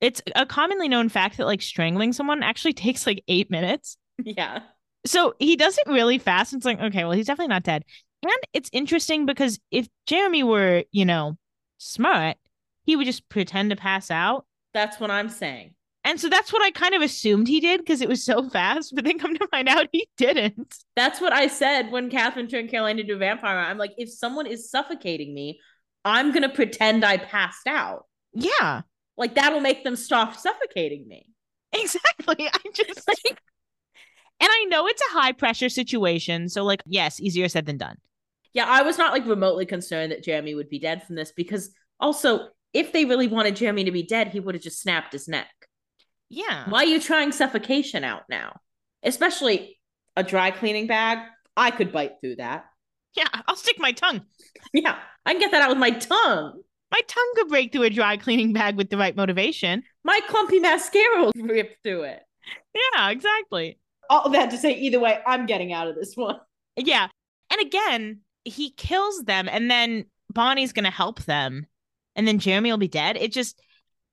It's 0.00 0.22
a 0.34 0.46
commonly 0.46 0.88
known 0.88 1.08
fact 1.10 1.36
that 1.36 1.46
like 1.46 1.60
strangling 1.60 2.12
someone 2.12 2.42
actually 2.42 2.72
takes 2.74 3.06
like 3.06 3.22
eight 3.28 3.50
minutes. 3.50 3.96
Yeah. 4.22 4.60
So 5.06 5.34
he 5.38 5.56
does 5.56 5.78
it 5.78 5.90
really 5.90 6.18
fast. 6.18 6.52
and 6.52 6.60
It's 6.60 6.66
like, 6.66 6.80
okay, 6.80 7.04
well, 7.04 7.12
he's 7.12 7.26
definitely 7.26 7.48
not 7.48 7.62
dead. 7.62 7.84
And 8.22 8.32
it's 8.52 8.70
interesting 8.72 9.24
because 9.24 9.58
if 9.70 9.88
Jeremy 10.06 10.42
were, 10.42 10.84
you 10.92 11.06
know, 11.06 11.38
smart, 11.78 12.36
he 12.84 12.96
would 12.96 13.06
just 13.06 13.28
pretend 13.28 13.70
to 13.70 13.76
pass 13.76 14.10
out. 14.10 14.46
That's 14.74 15.00
what 15.00 15.10
I'm 15.10 15.28
saying. 15.28 15.74
And 16.04 16.18
so 16.18 16.28
that's 16.28 16.52
what 16.52 16.62
I 16.62 16.70
kind 16.70 16.94
of 16.94 17.02
assumed 17.02 17.46
he 17.46 17.60
did 17.60 17.80
because 17.80 18.00
it 18.00 18.08
was 18.08 18.24
so 18.24 18.48
fast. 18.48 18.94
But 18.94 19.04
then 19.04 19.18
come 19.18 19.34
to 19.34 19.46
find 19.48 19.68
out 19.68 19.88
he 19.92 20.08
didn't. 20.16 20.74
That's 20.96 21.20
what 21.20 21.32
I 21.32 21.46
said 21.46 21.90
when 21.90 22.10
Catherine 22.10 22.48
turned 22.48 22.70
Caroline 22.70 22.98
into 22.98 23.14
a 23.14 23.18
vampire. 23.18 23.58
I'm 23.58 23.78
like, 23.78 23.92
if 23.96 24.10
someone 24.10 24.46
is 24.46 24.70
suffocating 24.70 25.34
me, 25.34 25.60
I'm 26.04 26.30
going 26.30 26.42
to 26.42 26.48
pretend 26.48 27.04
I 27.04 27.18
passed 27.18 27.66
out. 27.66 28.06
Yeah, 28.32 28.82
Like, 29.16 29.34
that'll 29.34 29.60
make 29.60 29.84
them 29.84 29.96
stop 29.96 30.34
suffocating 30.36 31.06
me. 31.06 31.26
exactly. 31.72 32.48
I'm 32.52 32.72
just 32.72 33.06
like, 33.08 33.40
and 34.40 34.48
I 34.50 34.64
know 34.68 34.86
it's 34.86 35.02
a 35.02 35.12
high 35.12 35.32
pressure 35.32 35.68
situation. 35.68 36.48
So, 36.48 36.64
like, 36.64 36.82
yes, 36.86 37.20
easier 37.20 37.48
said 37.48 37.66
than 37.66 37.76
done. 37.76 37.96
Yeah, 38.54 38.66
I 38.66 38.82
was 38.82 38.98
not 38.98 39.12
like 39.12 39.26
remotely 39.26 39.66
concerned 39.66 40.12
that 40.12 40.24
Jeremy 40.24 40.54
would 40.54 40.68
be 40.70 40.78
dead 40.78 41.02
from 41.04 41.16
this 41.16 41.32
because 41.32 41.70
also, 42.00 42.48
if 42.72 42.92
they 42.92 43.04
really 43.04 43.26
wanted 43.26 43.56
Jeremy 43.56 43.84
to 43.84 43.92
be 43.92 44.02
dead, 44.02 44.28
he 44.28 44.40
would 44.40 44.54
have 44.54 44.62
just 44.64 44.80
snapped 44.80 45.12
his 45.12 45.28
neck. 45.28 45.48
Yeah. 46.30 46.70
Why 46.70 46.84
are 46.84 46.86
you 46.86 47.00
trying 47.00 47.32
suffocation 47.32 48.04
out 48.04 48.22
now? 48.30 48.60
Especially 49.02 49.78
a 50.16 50.22
dry 50.22 50.50
cleaning 50.52 50.86
bag. 50.86 51.18
I 51.56 51.70
could 51.70 51.92
bite 51.92 52.14
through 52.20 52.36
that. 52.36 52.64
Yeah, 53.14 53.26
I'll 53.46 53.56
stick 53.56 53.76
my 53.78 53.92
tongue. 53.92 54.22
Yeah, 54.72 54.98
I 55.26 55.32
can 55.32 55.40
get 55.40 55.50
that 55.50 55.62
out 55.62 55.70
with 55.70 55.78
my 55.78 55.90
tongue. 55.90 56.62
My 56.92 57.00
tongue 57.08 57.32
could 57.34 57.48
break 57.48 57.72
through 57.72 57.84
a 57.84 57.90
dry 57.90 58.16
cleaning 58.16 58.52
bag 58.52 58.76
with 58.76 58.88
the 58.88 58.96
right 58.96 59.16
motivation. 59.16 59.82
My 60.04 60.20
clumpy 60.28 60.60
mascara 60.60 61.24
will 61.24 61.32
rip 61.36 61.76
through 61.82 62.04
it. 62.04 62.20
Yeah, 62.74 63.10
exactly. 63.10 63.78
All 64.08 64.30
that 64.30 64.50
to 64.50 64.58
say, 64.58 64.74
either 64.74 65.00
way, 65.00 65.18
I'm 65.26 65.46
getting 65.46 65.72
out 65.72 65.88
of 65.88 65.96
this 65.96 66.16
one. 66.16 66.36
Yeah. 66.76 67.08
And 67.50 67.60
again, 67.60 68.20
he 68.44 68.70
kills 68.70 69.24
them 69.24 69.48
and 69.50 69.70
then 69.70 70.06
Bonnie's 70.32 70.72
going 70.72 70.84
to 70.84 70.90
help 70.90 71.22
them 71.24 71.66
and 72.16 72.26
then 72.26 72.38
Jeremy 72.38 72.70
will 72.70 72.78
be 72.78 72.88
dead. 72.88 73.16
It 73.16 73.32
just, 73.32 73.60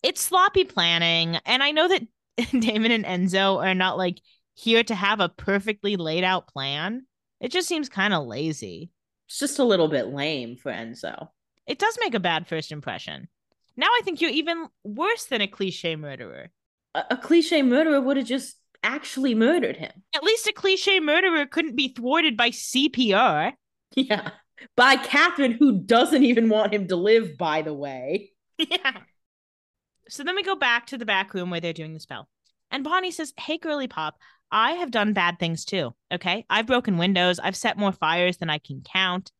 it's 0.03 0.21
sloppy 0.21 0.63
planning. 0.63 1.37
And 1.45 1.63
I 1.63 1.71
know 1.71 1.87
that 1.87 2.07
Damon 2.59 2.91
and 2.91 3.05
Enzo 3.05 3.63
are 3.63 3.73
not 3.75 3.97
like 3.97 4.19
here 4.53 4.83
to 4.83 4.95
have 4.95 5.19
a 5.19 5.29
perfectly 5.29 5.95
laid 5.95 6.23
out 6.23 6.47
plan. 6.47 7.05
It 7.39 7.51
just 7.51 7.67
seems 7.67 7.89
kind 7.89 8.13
of 8.13 8.25
lazy. 8.25 8.89
It's 9.27 9.39
just 9.39 9.59
a 9.59 9.63
little 9.63 9.87
bit 9.87 10.07
lame 10.07 10.55
for 10.55 10.71
Enzo. 10.71 11.29
It 11.67 11.79
does 11.79 11.97
make 11.99 12.15
a 12.15 12.19
bad 12.19 12.47
first 12.47 12.71
impression. 12.71 13.27
Now 13.75 13.87
I 13.87 14.01
think 14.03 14.21
you're 14.21 14.31
even 14.31 14.67
worse 14.83 15.25
than 15.25 15.41
a 15.41 15.47
cliche 15.47 15.95
murderer. 15.95 16.49
A, 16.95 17.03
a 17.11 17.17
cliche 17.17 17.61
murderer 17.61 18.01
would 18.01 18.17
have 18.17 18.25
just 18.25 18.55
actually 18.83 19.35
murdered 19.35 19.77
him. 19.77 19.91
At 20.15 20.23
least 20.23 20.47
a 20.47 20.53
cliche 20.53 20.99
murderer 20.99 21.45
couldn't 21.45 21.75
be 21.75 21.89
thwarted 21.89 22.37
by 22.37 22.49
CPR. 22.49 23.53
Yeah. 23.95 24.31
By 24.75 24.97
Catherine, 24.97 25.53
who 25.53 25.79
doesn't 25.79 26.23
even 26.23 26.49
want 26.49 26.73
him 26.73 26.89
to 26.89 26.95
live, 26.97 27.37
by 27.37 27.61
the 27.61 27.73
way. 27.73 28.31
Yeah. 28.57 28.97
So 30.09 30.23
then 30.23 30.35
we 30.35 30.43
go 30.43 30.55
back 30.55 30.87
to 30.87 30.97
the 30.97 31.05
back 31.05 31.33
room 31.33 31.49
where 31.49 31.59
they're 31.59 31.73
doing 31.73 31.93
the 31.93 31.99
spell. 31.99 32.27
And 32.71 32.83
Bonnie 32.83 33.11
says, 33.11 33.33
Hey, 33.39 33.57
girly 33.57 33.87
pop, 33.87 34.17
I 34.51 34.73
have 34.73 34.91
done 34.91 35.13
bad 35.13 35.39
things 35.39 35.65
too. 35.65 35.93
Okay. 36.11 36.45
I've 36.49 36.67
broken 36.67 36.97
windows. 36.97 37.39
I've 37.39 37.55
set 37.55 37.77
more 37.77 37.91
fires 37.91 38.37
than 38.37 38.49
I 38.49 38.57
can 38.57 38.81
count. 38.81 39.31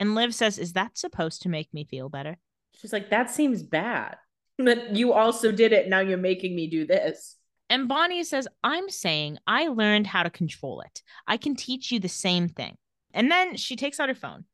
And 0.00 0.14
Liv 0.14 0.34
says, 0.34 0.58
Is 0.58 0.72
that 0.72 0.98
supposed 0.98 1.42
to 1.42 1.48
make 1.48 1.72
me 1.72 1.84
feel 1.84 2.08
better? 2.08 2.38
She's 2.74 2.92
like, 2.92 3.10
that 3.10 3.30
seems 3.30 3.62
bad. 3.62 4.16
That 4.58 4.94
you 4.94 5.12
also 5.12 5.50
did 5.50 5.72
it. 5.72 5.88
Now 5.88 6.00
you're 6.00 6.18
making 6.18 6.54
me 6.54 6.68
do 6.68 6.86
this. 6.86 7.36
And 7.70 7.88
Bonnie 7.88 8.24
says, 8.24 8.46
I'm 8.62 8.88
saying 8.88 9.38
I 9.46 9.68
learned 9.68 10.06
how 10.06 10.22
to 10.22 10.30
control 10.30 10.82
it. 10.82 11.02
I 11.26 11.36
can 11.36 11.56
teach 11.56 11.90
you 11.90 11.98
the 11.98 12.08
same 12.08 12.48
thing. 12.48 12.76
And 13.12 13.30
then 13.30 13.56
she 13.56 13.74
takes 13.74 13.98
out 13.98 14.08
her 14.08 14.14
phone 14.14 14.44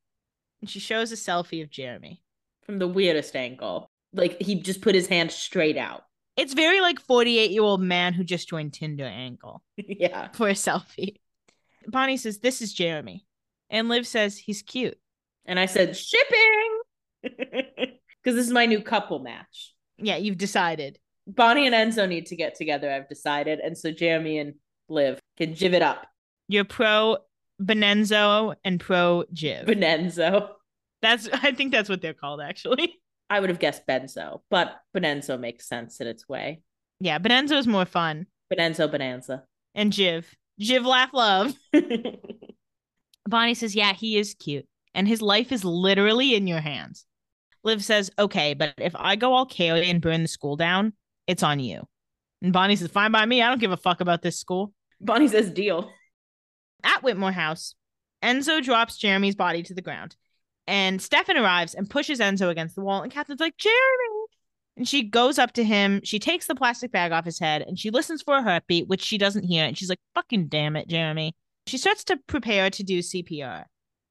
and 0.61 0.71
she 0.71 0.79
shows 0.79 1.13
a 1.13 1.17
selfie 1.17 1.63
of 1.63 1.71
Jeremy. 1.71 2.23
From 2.63 2.79
the 2.79 2.89
weirdest 2.89 3.35
angle. 3.35 3.91
Like 4.13 4.41
he 4.41 4.57
just 4.57 4.81
put 4.83 4.95
his 4.95 5.07
hand 5.07 5.31
straight 5.31 5.77
out. 5.77 6.03
It's 6.37 6.55
very 6.55 6.81
like 6.81 7.01
48 7.01 7.51
year 7.51 7.63
old 7.63 7.83
man 7.83 8.13
who 8.13 8.25
just 8.25 8.49
joined 8.49 8.73
Tinder 8.73 9.05
angle 9.05 9.63
yeah. 9.77 10.29
for 10.33 10.49
a 10.49 10.55
selfie. 10.55 11.17
Bonnie 11.87 12.17
says, 12.17 12.39
This 12.39 12.63
is 12.63 12.73
Jeremy. 12.73 13.27
And 13.69 13.89
Liv 13.89 14.07
says, 14.07 14.37
He's 14.39 14.63
cute. 14.63 14.99
And 15.47 15.59
I 15.59 15.67
said, 15.67 15.97
shipping. 15.97 16.81
Because 18.23 18.37
this 18.37 18.47
is 18.47 18.53
my 18.53 18.67
new 18.67 18.83
couple 18.83 19.19
match. 19.21 19.73
Yeah, 19.97 20.17
you've 20.17 20.37
decided. 20.37 20.99
Bonnie 21.27 21.67
and 21.67 21.75
Enzo 21.75 22.07
need 22.07 22.27
to 22.27 22.37
get 22.37 22.55
together, 22.55 22.93
I've 22.93 23.09
decided. 23.09 23.61
And 23.61 23.79
so 23.79 23.91
Jeremy 23.91 24.39
and 24.39 24.55
Liv 24.91 25.19
can 25.39 25.55
jiv 25.55 25.73
it 25.73 25.81
up. 25.81 26.07
You're 26.49 26.65
pro 26.65 27.17
Bonenzo 27.61 28.57
and 28.63 28.79
pro 28.79 29.25
Jiv. 29.33 29.67
Bonenzo. 29.67 30.51
That's 31.01 31.29
I 31.33 31.53
think 31.53 31.73
that's 31.73 31.89
what 31.89 32.03
they're 32.03 32.13
called 32.13 32.43
actually. 32.43 33.00
I 33.31 33.39
would 33.39 33.49
have 33.49 33.61
guessed 33.61 33.87
Benzo, 33.87 34.41
but 34.51 34.81
Bonenzo 34.95 35.39
makes 35.39 35.69
sense 35.69 36.01
in 36.01 36.09
its 36.09 36.29
way. 36.29 36.63
Yeah, 36.99 37.19
Bonenzo 37.21 37.57
is 37.57 37.67
more 37.67 37.87
fun. 37.87 38.27
Bonenzo 38.53 38.91
Bonanza. 38.91 39.45
And 39.75 39.93
Jiv. 39.93 40.25
Jiv 40.61 40.85
laugh 40.85 41.15
love. 41.15 41.55
Bonnie 43.29 43.55
says, 43.55 43.77
Yeah, 43.77 43.93
he 43.93 44.19
is 44.19 44.35
cute. 44.35 44.67
And 44.95 45.07
his 45.07 45.23
life 45.23 45.53
is 45.53 45.65
literally 45.65 46.35
in 46.35 46.49
your 46.49 46.61
hands. 46.61 47.07
Liv 47.63 47.85
says, 47.85 48.11
Okay, 48.19 48.55
but 48.55 48.75
if 48.79 48.95
I 48.97 49.15
go 49.15 49.33
all 49.33 49.47
chaotic 49.47 49.89
and 49.89 50.03
burn 50.03 50.23
the 50.23 50.29
school 50.29 50.57
down, 50.57 50.93
it's 51.29 51.45
on 51.45 51.61
you. 51.61 51.87
And 52.43 52.53
Bonnie 52.53 52.77
says, 52.77 52.91
Fine 52.91 53.13
by 53.13 53.25
me. 53.25 53.41
I 53.41 53.49
don't 53.49 53.61
give 53.61 53.73
a 53.73 53.77
fuck 53.77 54.01
about 54.01 54.23
this 54.23 54.39
school. 54.39 54.73
Bonnie 55.01 55.29
says 55.29 55.51
deal. 55.51 55.91
At 56.83 57.03
Whitmore 57.03 57.33
House, 57.33 57.75
Enzo 58.23 58.63
drops 58.63 58.99
Jeremy's 58.99 59.37
body 59.37 59.63
to 59.63 59.75
the 59.75 59.83
ground. 59.83 60.17
And 60.71 61.03
Stefan 61.03 61.37
arrives 61.37 61.75
and 61.75 61.91
pushes 61.91 62.21
Enzo 62.21 62.49
against 62.49 62.77
the 62.77 62.81
wall. 62.81 63.03
And 63.03 63.11
Catherine's 63.11 63.41
like, 63.41 63.57
Jeremy. 63.57 64.27
And 64.77 64.87
she 64.87 65.03
goes 65.03 65.37
up 65.37 65.53
to 65.55 65.65
him. 65.65 66.01
She 66.05 66.21
takes 66.21 66.47
the 66.47 66.55
plastic 66.55 66.93
bag 66.93 67.11
off 67.11 67.25
his 67.25 67.41
head 67.41 67.63
and 67.63 67.77
she 67.77 67.91
listens 67.91 68.23
for 68.23 68.37
a 68.37 68.43
heartbeat, 68.43 68.87
which 68.87 69.03
she 69.03 69.19
doesn't 69.19 69.43
hear. 69.43 69.65
And 69.65 69.77
she's 69.77 69.89
like, 69.89 69.99
fucking 70.15 70.47
damn 70.47 70.77
it, 70.77 70.87
Jeremy. 70.87 71.35
She 71.67 71.77
starts 71.77 72.05
to 72.05 72.21
prepare 72.29 72.71
to 72.71 72.85
do 72.85 73.01
CPR, 73.01 73.65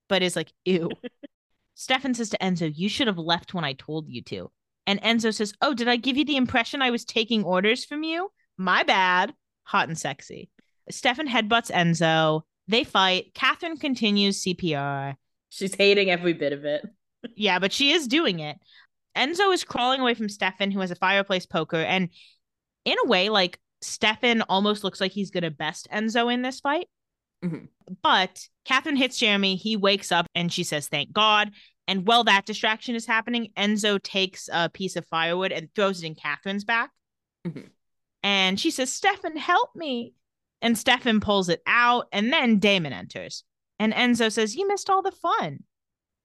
but 0.09 0.21
is 0.21 0.35
like, 0.35 0.51
ew. 0.65 0.91
Stefan 1.75 2.13
says 2.13 2.29
to 2.31 2.37
Enzo, 2.39 2.69
You 2.75 2.89
should 2.89 3.07
have 3.07 3.17
left 3.17 3.53
when 3.53 3.63
I 3.63 3.71
told 3.71 4.09
you 4.09 4.21
to. 4.23 4.51
And 4.85 5.01
Enzo 5.01 5.33
says, 5.33 5.53
Oh, 5.61 5.73
did 5.73 5.87
I 5.87 5.95
give 5.95 6.17
you 6.17 6.25
the 6.25 6.35
impression 6.35 6.81
I 6.81 6.91
was 6.91 7.05
taking 7.05 7.45
orders 7.45 7.85
from 7.85 8.03
you? 8.03 8.29
My 8.57 8.83
bad. 8.83 9.33
Hot 9.63 9.87
and 9.87 9.97
sexy. 9.97 10.49
Stefan 10.91 11.29
headbutts 11.29 11.71
Enzo. 11.71 12.41
They 12.67 12.83
fight. 12.83 13.33
Catherine 13.33 13.77
continues 13.77 14.43
CPR. 14.43 15.15
She's 15.49 15.75
hating 15.75 16.09
every 16.09 16.33
bit 16.33 16.53
of 16.53 16.65
it. 16.65 16.85
Yeah, 17.35 17.59
but 17.59 17.73
she 17.73 17.91
is 17.91 18.07
doing 18.07 18.39
it. 18.39 18.55
Enzo 19.13 19.53
is 19.53 19.65
crawling 19.65 19.99
away 19.99 20.13
from 20.13 20.29
Stefan, 20.29 20.71
who 20.71 20.79
has 20.79 20.89
a 20.89 20.95
fireplace 20.95 21.45
poker. 21.45 21.75
And 21.75 22.07
in 22.85 22.95
a 23.03 23.09
way, 23.09 23.27
like 23.27 23.59
Stefan 23.81 24.41
almost 24.43 24.85
looks 24.85 25.01
like 25.01 25.11
he's 25.11 25.29
going 25.29 25.43
to 25.43 25.51
best 25.51 25.89
Enzo 25.91 26.33
in 26.33 26.43
this 26.43 26.61
fight. 26.61 26.87
Mhm. 27.43 27.67
But 28.01 28.47
Catherine 28.63 28.95
hits 28.95 29.17
Jeremy. 29.17 29.57
He 29.57 29.75
wakes 29.75 30.13
up 30.13 30.27
and 30.33 30.51
she 30.51 30.63
says, 30.63 30.87
Thank 30.87 31.11
God. 31.11 31.51
And 31.89 32.07
while 32.07 32.23
that 32.23 32.45
distraction 32.45 32.95
is 32.95 33.05
happening, 33.05 33.51
Enzo 33.57 34.01
takes 34.01 34.47
a 34.53 34.69
piece 34.69 34.95
of 34.95 35.05
firewood 35.07 35.51
and 35.51 35.67
throws 35.75 36.01
it 36.01 36.07
in 36.07 36.15
Catherine's 36.15 36.63
back. 36.63 36.91
Mhm. 37.45 37.69
And 38.23 38.57
she 38.57 38.71
says, 38.71 38.93
Stefan, 38.93 39.35
help 39.35 39.75
me. 39.75 40.13
And 40.61 40.77
Stefan 40.77 41.19
pulls 41.19 41.49
it 41.49 41.61
out. 41.67 42.07
And 42.13 42.31
then 42.31 42.59
Damon 42.59 42.93
enters. 42.93 43.43
And 43.79 43.93
Enzo 43.93 44.31
says, 44.31 44.55
You 44.55 44.67
missed 44.67 44.89
all 44.89 45.01
the 45.01 45.11
fun. 45.11 45.63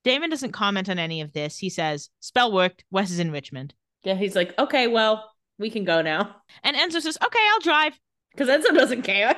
Damon 0.02 0.28
doesn't 0.30 0.52
comment 0.52 0.88
on 0.90 0.98
any 0.98 1.20
of 1.22 1.32
this. 1.32 1.58
He 1.58 1.70
says, 1.70 2.10
Spell 2.20 2.52
worked. 2.52 2.84
Wes 2.90 3.10
is 3.10 3.18
in 3.18 3.30
Richmond. 3.32 3.74
Yeah, 4.02 4.14
he's 4.14 4.36
like, 4.36 4.52
okay, 4.58 4.86
well, 4.86 5.30
we 5.58 5.70
can 5.70 5.84
go 5.84 6.02
now. 6.02 6.36
And 6.62 6.76
Enzo 6.76 7.00
says, 7.00 7.16
Okay, 7.24 7.38
I'll 7.52 7.60
drive. 7.60 7.98
Because 8.32 8.48
Enzo 8.48 8.74
doesn't 8.74 9.02
care. 9.02 9.34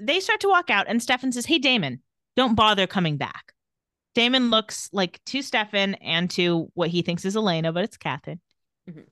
They 0.00 0.18
start 0.20 0.40
to 0.40 0.48
walk 0.48 0.70
out, 0.70 0.86
and 0.88 1.00
Stefan 1.02 1.30
says, 1.32 1.46
Hey, 1.46 1.58
Damon, 1.58 2.00
don't 2.34 2.56
bother 2.56 2.86
coming 2.86 3.16
back. 3.16 3.52
Damon 4.14 4.50
looks 4.50 4.88
like 4.92 5.20
to 5.26 5.40
Stefan 5.42 5.94
and 5.94 6.28
to 6.30 6.68
what 6.74 6.88
he 6.90 7.02
thinks 7.02 7.24
is 7.24 7.36
Elena, 7.36 7.72
but 7.72 7.84
it's 7.84 7.96
Catherine. 7.96 8.40
Mhm. 8.90 9.04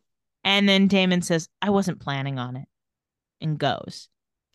And 0.42 0.68
then 0.68 0.88
Damon 0.88 1.22
says, 1.22 1.48
I 1.62 1.70
wasn't 1.70 2.00
planning 2.00 2.38
on 2.38 2.56
it, 2.56 2.66
and 3.40 3.58
goes. 3.58 4.08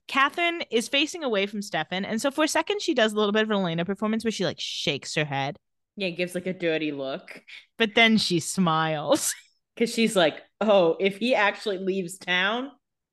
Catherine 0.07 0.61
is 0.71 0.87
facing 0.87 1.23
away 1.23 1.45
from 1.47 1.61
Stefan. 1.61 2.05
And 2.05 2.21
so 2.21 2.31
for 2.31 2.43
a 2.43 2.47
second, 2.47 2.81
she 2.81 2.93
does 2.93 3.13
a 3.13 3.15
little 3.15 3.31
bit 3.31 3.43
of 3.43 3.49
an 3.49 3.57
Elena 3.57 3.85
performance 3.85 4.23
where 4.23 4.31
she 4.31 4.45
like 4.45 4.59
shakes 4.59 5.15
her 5.15 5.25
head, 5.25 5.57
Yeah, 5.95 6.09
gives 6.09 6.35
like 6.35 6.45
a 6.45 6.53
dirty 6.53 6.91
look. 6.91 7.41
but 7.77 7.95
then 7.95 8.17
she 8.17 8.39
smiles. 8.39 9.33
Because 9.75 9.93
she's 9.93 10.15
like, 10.15 10.41
oh, 10.61 10.95
if 11.01 11.17
he 11.17 11.35
actually 11.35 11.79
leaves 11.79 12.17
town, 12.17 12.71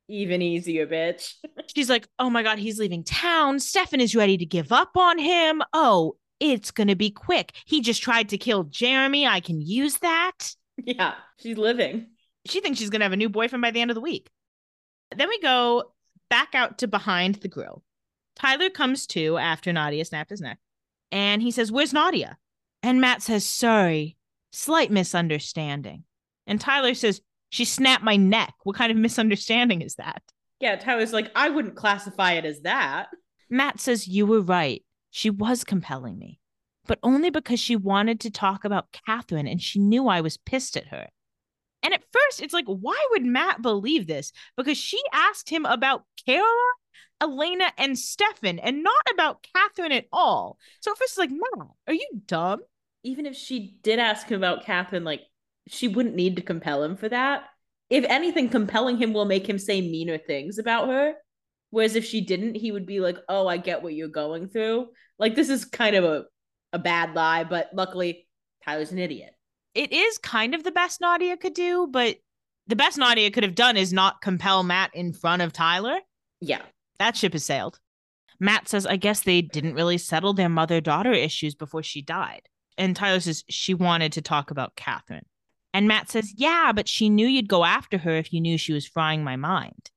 even 0.09 0.41
easier, 0.43 0.87
bitch. 0.87 1.35
She's 1.75 1.91
like, 1.91 2.07
Oh 2.21 2.31
my 2.31 2.45
God, 2.45 2.61
he's 2.61 2.79
leaving 2.79 3.03
town. 3.03 3.59
Stefan 3.59 4.01
is 4.01 4.15
ready 4.15 4.37
to 4.37 4.47
give 4.47 4.71
up 4.71 4.97
on 4.97 5.19
him. 5.19 5.61
Oh, 5.73 6.15
it's 6.39 6.71
going 6.71 6.87
to 6.87 6.95
be 6.95 7.11
quick. 7.11 7.53
He 7.67 7.81
just 7.81 8.01
tried 8.01 8.29
to 8.29 8.39
kill 8.39 8.63
Jeremy. 8.63 9.27
I 9.27 9.41
can 9.41 9.61
use 9.61 9.99
that. 9.99 10.55
yeah, 10.77 11.15
she's 11.41 11.57
living. 11.59 12.11
She 12.47 12.61
thinks 12.61 12.79
she's 12.79 12.91
going 12.91 13.01
to 13.01 13.07
have 13.07 13.13
a 13.13 13.17
new 13.17 13.29
boyfriend 13.29 13.63
by 13.63 13.73
the 13.73 13.81
end 13.81 13.91
of 13.91 13.97
the 13.97 14.01
week. 14.01 14.31
Then 15.17 15.29
we 15.29 15.41
go 15.41 15.92
back 16.33 16.55
out 16.55 16.79
to 16.79 16.89
behind 16.89 17.35
the 17.35 17.49
grill. 17.49 17.83
Tyler 18.37 18.71
comes 18.71 19.07
to 19.07 19.37
after 19.37 19.71
Nadia 19.71 20.03
snapped 20.03 20.31
his 20.31 20.41
neck 20.41 20.59
and 21.11 21.43
he 21.43 21.51
says, 21.51 21.71
Where's 21.71 21.93
Nadia? 21.93 22.39
And 22.83 23.03
Matt 23.03 23.21
says, 23.21 23.45
Sorry, 23.45 24.17
slight 24.51 24.91
misunderstanding. 24.91 26.05
And 26.47 26.59
Tyler 26.59 26.95
says, 26.95 27.21
She 27.51 27.67
snapped 27.67 28.03
my 28.03 28.17
neck. 28.17 28.55
What 28.63 28.77
kind 28.77 28.91
of 28.91 28.97
misunderstanding 28.97 29.83
is 29.83 29.97
that? 29.97 30.23
Yeah, 30.59 30.77
Tyler's 30.77 31.13
like, 31.13 31.31
I 31.37 31.51
wouldn't 31.51 31.77
classify 31.77 32.33
it 32.33 32.47
as 32.47 32.63
that. 32.63 33.09
Matt 33.51 33.79
says, 33.79 34.09
You 34.09 34.25
were 34.25 34.41
right. 34.41 34.83
She 35.11 35.29
was 35.29 35.65
compelling 35.65 36.19
me, 36.19 36.41
but 36.87 36.99
only 37.03 37.29
because 37.29 37.61
she 37.61 37.77
wanted 37.77 38.21
to 38.21 38.31
talk 38.31 38.65
about 38.65 38.97
Catherine 39.07 39.47
and 39.47 39.61
she 39.61 39.79
knew 39.79 40.09
I 40.09 40.23
was 40.23 40.39
pissed 40.39 40.79
at 40.79 40.87
her. 40.87 41.09
And 41.83 41.93
at 41.93 42.05
first, 42.13 42.41
it's 42.41 42.55
like, 42.55 42.67
why 42.67 43.01
would 43.11 43.25
Matt 43.25 43.63
believe 43.63 44.07
this? 44.07 44.33
Because 44.57 44.79
she 44.79 45.01
asked 45.13 45.51
him 45.51 45.67
about 45.67 46.05
Kara, 46.25 46.47
Elena, 47.21 47.73
and 47.77 47.99
Stefan, 47.99 48.59
and 48.59 48.83
not 48.83 48.95
about 49.13 49.47
Catherine 49.55 49.93
at 49.93 50.07
all. 50.13 50.59
So 50.81 50.93
at 50.93 50.99
first, 50.99 51.13
it's 51.13 51.19
like, 51.19 51.31
Matt, 51.31 51.69
are 51.89 51.95
you 51.95 52.09
dumb? 52.27 52.61
Even 53.05 53.27
if 53.27 53.37
she 53.37 53.77
did 53.83 53.99
ask 53.99 54.29
him 54.29 54.39
about 54.39 54.65
Catherine, 54.65 55.05
like, 55.05 55.23
she 55.69 55.89
wouldn't 55.89 56.15
need 56.15 56.37
to 56.37 56.43
compel 56.43 56.83
him 56.83 56.97
for 56.97 57.09
that. 57.09 57.45
If 57.91 58.05
anything, 58.09 58.49
compelling 58.49 58.97
him 58.97 59.13
will 59.13 59.25
make 59.25 59.49
him 59.49 59.59
say 59.59 59.81
meaner 59.81 60.19
things 60.19 60.59
about 60.59 60.89
her. 60.89 61.15
Whereas 61.71 61.97
if 61.97 62.05
she 62.05 62.21
didn't, 62.21 62.55
he 62.55 62.71
would 62.71 62.87
be 62.87 63.01
like, 63.01 63.19
oh, 63.29 63.47
I 63.47 63.57
get 63.57 63.83
what 63.83 63.95
you're 63.95 64.09
going 64.09 64.49
through. 64.49 64.89
Like, 65.19 65.35
this 65.35 65.49
is 65.49 65.65
kind 65.65 65.97
of 65.97 66.05
a, 66.05 66.25
a 66.73 66.79
bad 66.79 67.15
lie, 67.15 67.45
but 67.45 67.71
luckily, 67.73 68.29
Tyler's 68.65 68.93
an 68.93 68.99
idiot. 68.99 69.33
It 69.75 69.93
is 69.93 70.19
kind 70.19 70.55
of 70.55 70.65
the 70.65 70.73
best 70.73 71.01
Nadia 71.01 71.37
could 71.37 71.55
do, 71.55 71.89
but 71.91 72.17
the 72.67 72.77
best 72.77 72.99
Nadia 72.99 73.31
could 73.31 73.43
have 73.43 73.55
done 73.55 73.77
is 73.77 73.93
not 73.93 74.21
compel 74.21 74.63
Matt 74.63 74.95
in 74.95 75.13
front 75.13 75.43
of 75.43 75.53
Tyler. 75.53 75.99
Yeah. 76.41 76.63
That 76.99 77.17
ship 77.17 77.33
has 77.33 77.45
sailed. 77.45 77.79
Matt 78.39 78.69
says, 78.69 78.87
I 78.87 78.97
guess 78.97 79.21
they 79.21 79.41
didn't 79.41 79.75
really 79.75 79.99
settle 79.99 80.33
their 80.35 80.49
mother 80.49 80.81
daughter 80.81 81.13
issues 81.13 81.55
before 81.55 81.83
she 81.83 82.03
died. 82.03 82.43
And 82.77 82.97
Tyler 82.97 83.21
says, 83.21 83.45
she 83.49 83.75
wanted 83.75 84.13
to 84.13 84.23
talk 84.23 84.51
about 84.51 84.77
Catherine. 84.77 85.27
And 85.75 85.89
Matt 85.89 86.11
says, 86.11 86.33
Yeah, 86.37 86.73
but 86.75 86.89
she 86.89 87.09
knew 87.09 87.27
you'd 87.27 87.49
go 87.49 87.65
after 87.65 87.99
her 87.99 88.11
if 88.17 88.33
you 88.33 88.41
knew 88.41 88.59
she 88.59 88.73
was 88.73 88.87
frying 88.87 89.25
my 89.25 89.37
mind. 89.37 89.91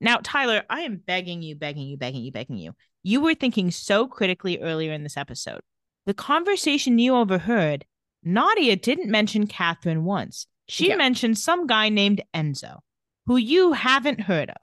Now, 0.00 0.20
Tyler, 0.22 0.62
I 0.70 0.82
am 0.82 1.02
begging 1.04 1.42
you, 1.42 1.56
begging 1.56 1.88
you, 1.88 1.96
begging 1.96 2.22
you, 2.22 2.32
begging 2.32 2.56
you. 2.56 2.74
You 3.02 3.20
were 3.20 3.34
thinking 3.34 3.70
so 3.70 4.06
critically 4.06 4.60
earlier 4.60 4.92
in 4.92 5.02
this 5.02 5.16
episode. 5.16 5.60
The 6.06 6.14
conversation 6.14 6.98
you 6.98 7.14
overheard, 7.16 7.84
Nadia 8.22 8.76
didn't 8.76 9.10
mention 9.10 9.46
Catherine 9.46 10.04
once. 10.04 10.46
She 10.68 10.88
Yeah. 10.88 10.96
mentioned 10.96 11.38
some 11.38 11.66
guy 11.66 11.88
named 11.88 12.22
Enzo, 12.34 12.80
who 13.26 13.36
you 13.36 13.72
haven't 13.72 14.22
heard 14.22 14.50
of. 14.50 14.56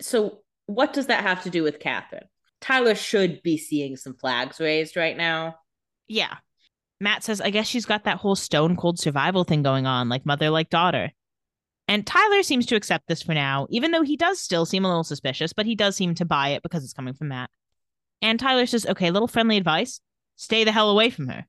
So, 0.00 0.42
what 0.66 0.92
does 0.92 1.06
that 1.06 1.22
have 1.22 1.42
to 1.44 1.50
do 1.50 1.62
with 1.62 1.78
Catherine? 1.80 2.26
Tyler 2.60 2.94
should 2.94 3.42
be 3.42 3.58
seeing 3.58 3.96
some 3.96 4.14
flags 4.14 4.60
raised 4.60 4.96
right 4.96 5.16
now. 5.16 5.56
Yeah. 6.08 6.36
Matt 7.00 7.24
says, 7.24 7.40
I 7.40 7.50
guess 7.50 7.66
she's 7.66 7.86
got 7.86 8.04
that 8.04 8.18
whole 8.18 8.36
stone 8.36 8.76
cold 8.76 8.98
survival 8.98 9.42
thing 9.44 9.62
going 9.62 9.86
on, 9.86 10.08
like 10.08 10.24
mother, 10.24 10.50
like 10.50 10.70
daughter. 10.70 11.10
And 11.88 12.06
Tyler 12.06 12.44
seems 12.44 12.64
to 12.66 12.76
accept 12.76 13.08
this 13.08 13.22
for 13.22 13.34
now, 13.34 13.66
even 13.70 13.90
though 13.90 14.02
he 14.02 14.16
does 14.16 14.38
still 14.40 14.64
seem 14.64 14.84
a 14.84 14.88
little 14.88 15.02
suspicious, 15.02 15.52
but 15.52 15.66
he 15.66 15.74
does 15.74 15.96
seem 15.96 16.14
to 16.14 16.24
buy 16.24 16.50
it 16.50 16.62
because 16.62 16.84
it's 16.84 16.92
coming 16.92 17.12
from 17.14 17.28
Matt. 17.28 17.50
And 18.22 18.38
Tyler 18.38 18.66
says, 18.66 18.86
okay, 18.86 19.10
little 19.10 19.28
friendly 19.28 19.56
advice 19.56 20.00
stay 20.36 20.62
the 20.64 20.72
hell 20.72 20.90
away 20.90 21.10
from 21.10 21.28
her. 21.28 21.44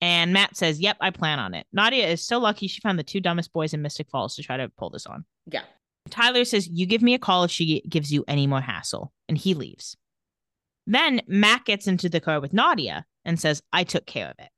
And 0.00 0.32
Matt 0.32 0.56
says, 0.56 0.80
yep, 0.80 0.96
I 1.00 1.10
plan 1.10 1.38
on 1.40 1.54
it. 1.54 1.66
Nadia 1.72 2.06
is 2.06 2.24
so 2.24 2.38
lucky 2.38 2.68
she 2.68 2.80
found 2.80 2.98
the 2.98 3.04
two 3.04 3.20
dumbest 3.20 3.52
boys 3.52 3.74
in 3.74 3.82
Mystic 3.82 4.08
Falls 4.10 4.36
to 4.36 4.42
try 4.42 4.56
to 4.56 4.68
pull 4.68 4.90
this 4.90 5.06
on. 5.06 5.24
Yeah. 5.46 5.62
Tyler 6.08 6.44
says, 6.44 6.68
You 6.68 6.86
give 6.86 7.02
me 7.02 7.14
a 7.14 7.18
call 7.18 7.44
if 7.44 7.50
she 7.50 7.82
gives 7.88 8.12
you 8.12 8.24
any 8.28 8.46
more 8.46 8.60
hassle. 8.60 9.12
And 9.28 9.36
he 9.36 9.54
leaves. 9.54 9.96
Then 10.86 11.20
Matt 11.26 11.64
gets 11.64 11.86
into 11.86 12.08
the 12.08 12.20
car 12.20 12.40
with 12.40 12.52
Nadia 12.52 13.04
and 13.24 13.38
says, 13.38 13.62
I 13.72 13.84
took 13.84 14.06
care 14.06 14.28
of 14.28 14.34
it. 14.38 14.48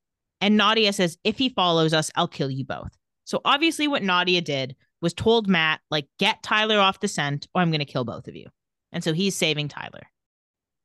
And 0.41 0.57
Nadia 0.57 0.93
says, 0.93 1.19
If 1.25 1.39
he 1.39 1.49
follows 1.49 1.93
us, 1.93 2.11
I'll 2.15 2.29
kill 2.29 2.51
you 2.51 2.65
both. 2.65 2.97
So 3.25 3.41
obviously, 3.45 3.89
what 3.89 4.03
Nadia 4.03 4.41
did 4.41 4.77
was 5.01 5.15
told 5.15 5.49
Matt, 5.49 5.81
like, 5.91 6.07
get 6.19 6.43
Tyler 6.43 6.79
off 6.79 7.01
the 7.01 7.09
scent 7.09 7.49
or 7.55 7.63
I'm 7.63 7.71
going 7.71 7.81
to 7.81 7.85
kill 7.85 8.05
both 8.05 8.29
of 8.29 8.37
you. 8.37 8.47
And 8.93 9.03
so 9.03 9.13
he's 9.13 9.37
saving 9.37 9.69
Tyler. 9.69 10.03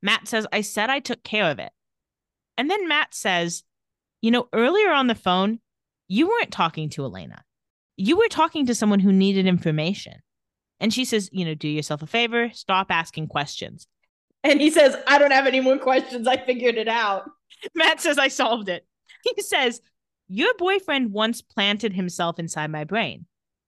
Matt 0.02 0.28
says, 0.28 0.46
I 0.52 0.60
said 0.60 0.90
I 0.90 1.00
took 1.00 1.22
care 1.22 1.50
of 1.50 1.58
it. 1.58 1.72
And 2.56 2.70
then 2.70 2.88
Matt 2.88 3.14
says, 3.14 3.62
You 4.26 4.32
know, 4.32 4.48
earlier 4.52 4.90
on 4.90 5.06
the 5.06 5.14
phone, 5.14 5.60
you 6.08 6.26
weren't 6.26 6.50
talking 6.50 6.90
to 6.90 7.04
Elena. 7.04 7.44
You 7.96 8.16
were 8.16 8.26
talking 8.28 8.66
to 8.66 8.74
someone 8.74 8.98
who 8.98 9.12
needed 9.12 9.46
information. 9.46 10.14
And 10.80 10.92
she 10.92 11.04
says, 11.04 11.30
You 11.30 11.44
know, 11.44 11.54
do 11.54 11.68
yourself 11.68 12.02
a 12.02 12.08
favor, 12.08 12.50
stop 12.52 12.88
asking 12.90 13.28
questions. 13.28 13.86
And 14.42 14.60
he 14.60 14.68
says, 14.72 14.96
I 15.06 15.18
don't 15.18 15.30
have 15.30 15.46
any 15.46 15.60
more 15.60 15.78
questions. 15.78 16.26
I 16.26 16.38
figured 16.38 16.74
it 16.74 16.88
out. 16.88 17.30
Matt 17.76 18.00
says, 18.00 18.18
I 18.18 18.26
solved 18.26 18.68
it. 18.68 18.84
He 19.22 19.40
says, 19.42 19.80
Your 20.26 20.52
boyfriend 20.58 21.12
once 21.12 21.40
planted 21.40 21.92
himself 21.92 22.40
inside 22.40 22.72
my 22.72 22.82
brain. 22.82 23.26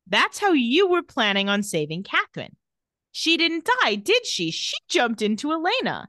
That's 0.09 0.41
how 0.41 0.55
you 0.55 0.89
were 0.89 1.05
planning 1.05 1.49
on 1.49 1.63
saving 1.63 2.03
Catherine. 2.03 2.57
She 3.13 3.37
didn't 3.37 3.69
die, 3.85 3.95
did 3.95 4.27
she? 4.27 4.51
She 4.51 4.75
jumped 4.89 5.23
into 5.23 5.53
Elena. 5.53 6.09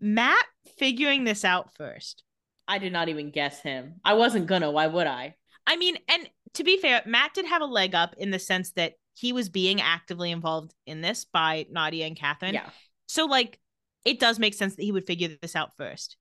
Matt 0.00 0.46
figuring 0.78 1.24
this 1.24 1.44
out 1.44 1.74
first. 1.74 2.22
I 2.68 2.78
did 2.78 2.92
not 2.92 3.08
even 3.08 3.30
guess 3.30 3.60
him. 3.60 4.00
I 4.04 4.14
wasn't 4.14 4.46
gonna. 4.46 4.70
Why 4.70 4.86
would 4.86 5.06
I? 5.06 5.36
I 5.66 5.76
mean, 5.76 5.96
and 6.08 6.28
to 6.54 6.64
be 6.64 6.78
fair, 6.78 7.02
Matt 7.06 7.34
did 7.34 7.46
have 7.46 7.62
a 7.62 7.66
leg 7.66 7.94
up 7.94 8.14
in 8.18 8.30
the 8.30 8.38
sense 8.38 8.72
that 8.72 8.94
he 9.14 9.32
was 9.32 9.48
being 9.48 9.80
actively 9.80 10.30
involved 10.30 10.74
in 10.86 11.00
this 11.00 11.24
by 11.24 11.66
Nadia 11.70 12.06
and 12.06 12.16
Catherine. 12.16 12.54
Yeah. 12.54 12.68
So, 13.08 13.24
like, 13.26 13.58
it 14.04 14.18
does 14.20 14.38
make 14.38 14.54
sense 14.54 14.76
that 14.76 14.82
he 14.82 14.92
would 14.92 15.06
figure 15.06 15.28
this 15.40 15.56
out 15.56 15.76
first. 15.76 16.16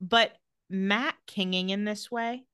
But 0.00 0.32
Matt 0.70 1.14
kinging 1.26 1.70
in 1.70 1.84
this 1.84 2.10
way, 2.10 2.44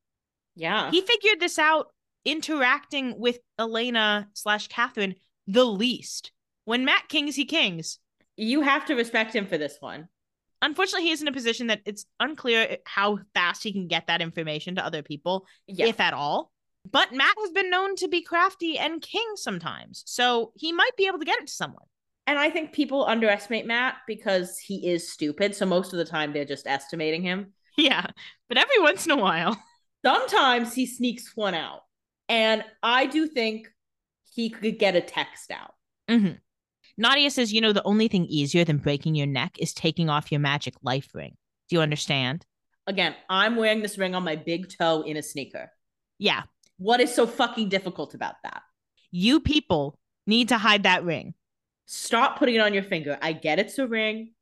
Yeah. 0.55 0.91
He 0.91 1.01
figured 1.01 1.41
this 1.41 1.59
out 1.59 1.89
interacting 2.24 3.19
with 3.19 3.39
Elena 3.59 4.29
slash 4.35 4.69
Catherine 4.69 5.16
the 5.47 5.65
least. 5.65 6.31
When 6.65 6.85
Matt 6.85 7.09
kings, 7.09 7.35
he 7.37 7.45
kings. 7.45 7.99
you 8.37 8.61
have 8.62 8.87
to 8.87 8.95
respect 8.95 9.35
him 9.35 9.47
for 9.47 9.59
this 9.59 9.77
one. 9.81 10.09
Unfortunately, 10.63 11.07
he 11.09 11.13
is 11.13 11.21
in 11.21 11.29
a 11.29 11.33
position 11.33 11.67
that 11.67 11.81
it's 11.85 12.07
unclear 12.21 12.79
how 12.87 13.19
fast 13.35 13.63
he 13.65 13.73
can 13.73 13.89
get 13.89 14.07
that 14.07 14.23
information 14.23 14.77
to 14.77 14.85
other 14.85 15.03
people, 15.03 15.47
Yeah. 15.67 15.87
if 15.87 16.01
at 16.01 16.15
all. 16.15 16.51
But 16.91 17.13
Matt 17.13 17.35
has 17.41 17.51
been 17.51 17.69
known 17.71 17.95
to 17.97 18.09
be 18.09 18.23
crafty 18.23 18.79
and 18.79 19.03
king 19.03 19.27
sometimes, 19.37 20.03
so 20.07 20.53
he 20.57 20.73
might 20.73 20.97
be 20.97 21.07
able 21.07 21.19
to 21.19 21.25
get 21.25 21.39
it 21.41 21.47
to 21.49 21.53
someone. 21.53 21.85
and 22.29 22.39
I 22.39 22.51
think 22.51 22.73
people 22.73 23.05
underestimate 23.05 23.67
Matt 23.67 23.97
because 24.07 24.57
he 24.57 24.89
is 24.89 25.11
stupid. 25.13 25.57
So 25.57 25.67
most 25.67 25.93
of 25.93 25.99
the 25.99 26.05
time 26.05 26.33
they're 26.33 26.45
just 26.45 26.69
estimating 26.69 27.23
him. 27.23 27.53
Yeah, 27.77 28.07
but 28.49 28.59
every 28.59 28.79
once 28.79 29.05
in 29.07 29.11
a 29.13 29.17
while, 29.17 29.61
Sometimes 30.07 30.73
he 30.75 30.87
sneaks 30.87 31.37
one 31.37 31.55
out. 31.55 31.81
And 32.29 32.65
I 32.83 33.07
do 33.07 33.27
think 33.27 33.69
he 34.35 34.51
could 34.51 34.79
get 34.79 34.95
a 34.97 35.01
text 35.01 35.51
out. 35.51 35.75
Mhm. 36.09 36.39
Nadia 36.97 37.31
says, 37.31 37.52
you 37.52 37.60
know, 37.60 37.73
the 37.73 37.82
only 37.85 38.09
thing 38.09 38.27
easier 38.27 38.64
than 38.64 38.78
breaking 38.78 39.14
your 39.14 39.27
neck 39.27 39.56
is 39.59 39.73
taking 39.73 40.09
off 40.10 40.31
your 40.31 40.40
magic 40.40 40.74
life 40.82 41.09
ring. 41.14 41.36
Do 41.69 41.77
you 41.77 41.82
understand? 41.82 42.44
Again, 42.86 43.14
I'm 43.28 43.56
wearing 43.56 43.81
this 43.82 43.97
ring 43.98 44.14
on 44.14 44.24
my 44.24 44.36
big 44.36 44.69
toe 44.77 45.02
in 45.02 45.16
a 45.16 45.23
sneaker. 45.23 45.70
Yeah, 46.19 46.43
What 46.78 47.01
is 47.01 47.14
so 47.14 47.27
fucking 47.27 47.69
difficult 47.69 48.14
about 48.14 48.35
that? 48.44 48.62
you 49.14 49.40
people 49.40 49.98
need 50.27 50.48
to 50.48 50.56
hide 50.59 50.85
that 50.85 51.05
ring. 51.05 51.35
Stop 51.86 52.39
putting 52.39 52.55
it 52.55 52.60
on 52.60 52.73
your 52.73 52.82
finger. 52.82 53.19
I 53.20 53.32
get 53.35 53.59
it's 53.59 53.78
a 53.78 53.86
ring. 53.86 54.32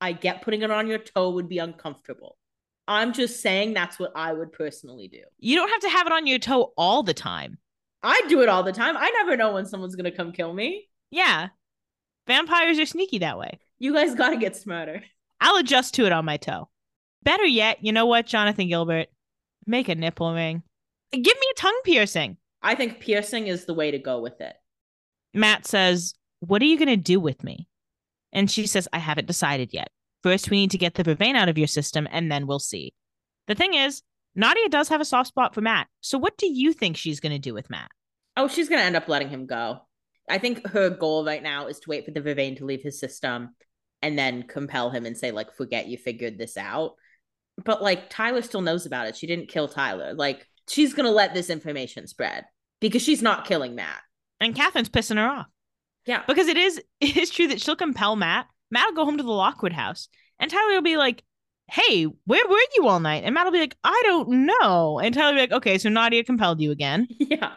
I 0.00 0.12
get 0.12 0.42
putting 0.42 0.62
it 0.62 0.70
on 0.70 0.86
your 0.86 0.98
toe 0.98 1.30
would 1.30 1.48
be 1.48 1.58
uncomfortable. 1.58 2.36
I'm 2.86 3.12
just 3.14 3.40
saying 3.40 3.72
that's 3.74 3.98
what 3.98 4.12
I 4.14 4.32
would 4.32 4.52
personally 4.52 5.08
do. 5.08 5.20
You 5.38 5.56
don't 5.56 5.70
have 5.70 5.80
to 5.80 5.88
have 5.88 6.06
it 6.06 6.12
on 6.12 6.26
your 6.26 6.38
toe 6.38 6.72
all 6.76 7.02
the 7.02 7.14
time. 7.14 7.58
I 8.02 8.20
do 8.28 8.42
it 8.42 8.48
all 8.48 8.62
the 8.62 8.72
time. 8.72 8.96
I 8.96 9.10
never 9.22 9.36
know 9.36 9.54
when 9.54 9.66
someone's 9.66 9.94
going 9.96 10.10
to 10.10 10.16
come 10.16 10.32
kill 10.32 10.52
me. 10.52 10.88
Yeah, 11.10 11.48
vampires 12.28 12.78
are 12.78 12.86
sneaky 12.86 13.18
that 13.18 13.38
way. 13.38 13.58
You 13.78 13.92
guys 13.92 14.14
got 14.14 14.30
to 14.30 14.36
get 14.36 14.56
smarter. 14.56 15.02
I'll 15.40 15.56
adjust 15.56 15.94
to 15.94 16.06
it 16.06 16.12
on 16.12 16.24
my 16.24 16.36
toe. 16.36 16.68
Better 17.24 17.44
yet, 17.44 17.84
you 17.84 17.92
know 17.92 18.06
what, 18.06 18.26
Jonathan 18.26 18.68
Gilbert? 18.68 19.08
Make 19.66 19.88
a 19.88 19.94
nipple 19.94 20.32
ring. 20.32 20.62
Give 21.10 21.24
me 21.24 21.46
a 21.50 21.58
tongue 21.58 21.80
piercing. 21.84 22.36
I 22.62 22.74
think 22.74 23.00
piercing 23.00 23.46
is 23.46 23.64
the 23.64 23.74
way 23.74 23.90
to 23.90 23.98
go 23.98 24.20
with 24.20 24.40
it. 24.40 24.54
Matt 25.34 25.66
says, 25.66 26.14
What 26.40 26.62
are 26.62 26.66
you 26.66 26.78
going 26.78 26.88
to 26.88 26.96
do 26.96 27.18
with 27.18 27.42
me? 27.42 27.68
And 28.32 28.50
she 28.50 28.66
says, 28.66 28.88
I 28.92 28.98
haven't 28.98 29.26
decided 29.26 29.72
yet. 29.72 29.88
First, 30.22 30.50
we 30.50 30.58
need 30.58 30.70
to 30.72 30.78
get 30.78 30.94
the 30.94 31.04
vervain 31.04 31.36
out 31.36 31.48
of 31.48 31.58
your 31.58 31.66
system, 31.66 32.08
and 32.10 32.30
then 32.30 32.46
we'll 32.46 32.58
see. 32.58 32.92
The 33.46 33.54
thing 33.54 33.74
is, 33.74 34.02
Nadia 34.34 34.68
does 34.68 34.88
have 34.88 35.00
a 35.00 35.04
soft 35.04 35.28
spot 35.28 35.54
for 35.54 35.60
Matt. 35.60 35.86
So, 36.00 36.18
what 36.18 36.36
do 36.36 36.46
you 36.46 36.72
think 36.72 36.96
she's 36.96 37.20
going 37.20 37.32
to 37.32 37.38
do 37.38 37.54
with 37.54 37.70
Matt? 37.70 37.90
Oh, 38.36 38.48
she's 38.48 38.68
going 38.68 38.80
to 38.80 38.84
end 38.84 38.96
up 38.96 39.08
letting 39.08 39.30
him 39.30 39.46
go. 39.46 39.80
I 40.30 40.38
think 40.38 40.66
her 40.68 40.90
goal 40.90 41.24
right 41.24 41.42
now 41.42 41.66
is 41.66 41.78
to 41.80 41.90
wait 41.90 42.04
for 42.04 42.10
the 42.10 42.20
Vervain 42.20 42.56
to 42.58 42.64
leave 42.64 42.82
his 42.82 42.98
system 43.00 43.54
and 44.02 44.18
then 44.18 44.44
compel 44.44 44.90
him 44.90 45.06
and 45.06 45.16
say, 45.16 45.30
like, 45.32 45.54
forget 45.56 45.88
you 45.88 45.98
figured 45.98 46.38
this 46.38 46.56
out. 46.56 46.92
But, 47.64 47.82
like, 47.82 48.08
Tyler 48.10 48.42
still 48.42 48.60
knows 48.60 48.86
about 48.86 49.06
it. 49.08 49.16
She 49.16 49.26
didn't 49.26 49.48
kill 49.48 49.66
Tyler. 49.68 50.14
Like, 50.14 50.46
she's 50.68 50.94
going 50.94 51.06
to 51.06 51.10
let 51.12 51.34
this 51.34 51.50
information 51.50 52.06
spread 52.06 52.44
because 52.80 53.02
she's 53.02 53.22
not 53.22 53.44
killing 53.46 53.74
Matt. 53.74 54.00
And 54.40 54.54
Catherine's 54.54 54.88
pissing 54.88 55.16
her 55.16 55.26
off 55.26 55.46
Yeah. 56.06 56.22
because 56.28 56.46
it 56.46 56.56
is 56.56 56.80
it 57.00 57.16
is 57.16 57.30
true 57.30 57.48
that 57.48 57.60
she'll 57.60 57.74
compel 57.74 58.14
Matt. 58.14 58.46
Matt 58.70 58.86
will 58.88 58.94
go 58.96 59.04
home 59.04 59.16
to 59.16 59.24
the 59.24 59.32
Lockwood 59.32 59.72
house, 59.72 60.08
and 60.38 60.48
Tyler 60.50 60.74
will 60.74 60.82
be 60.82 60.96
like, 60.96 61.24
"Hey, 61.68 62.04
where 62.04 62.46
were 62.48 62.60
you 62.76 62.86
all 62.86 63.00
night?" 63.00 63.24
And 63.24 63.34
Matt 63.34 63.46
will 63.46 63.52
be 63.52 63.58
like, 63.60 63.76
"I 63.82 64.00
don't 64.04 64.46
know." 64.46 65.00
And 65.00 65.12
Tyler 65.12 65.32
will 65.32 65.38
be 65.38 65.40
like, 65.40 65.52
"Okay, 65.58 65.78
so 65.78 65.88
Nadia 65.88 66.22
compelled 66.22 66.60
you 66.60 66.70
again." 66.70 67.08
Yeah. 67.18 67.52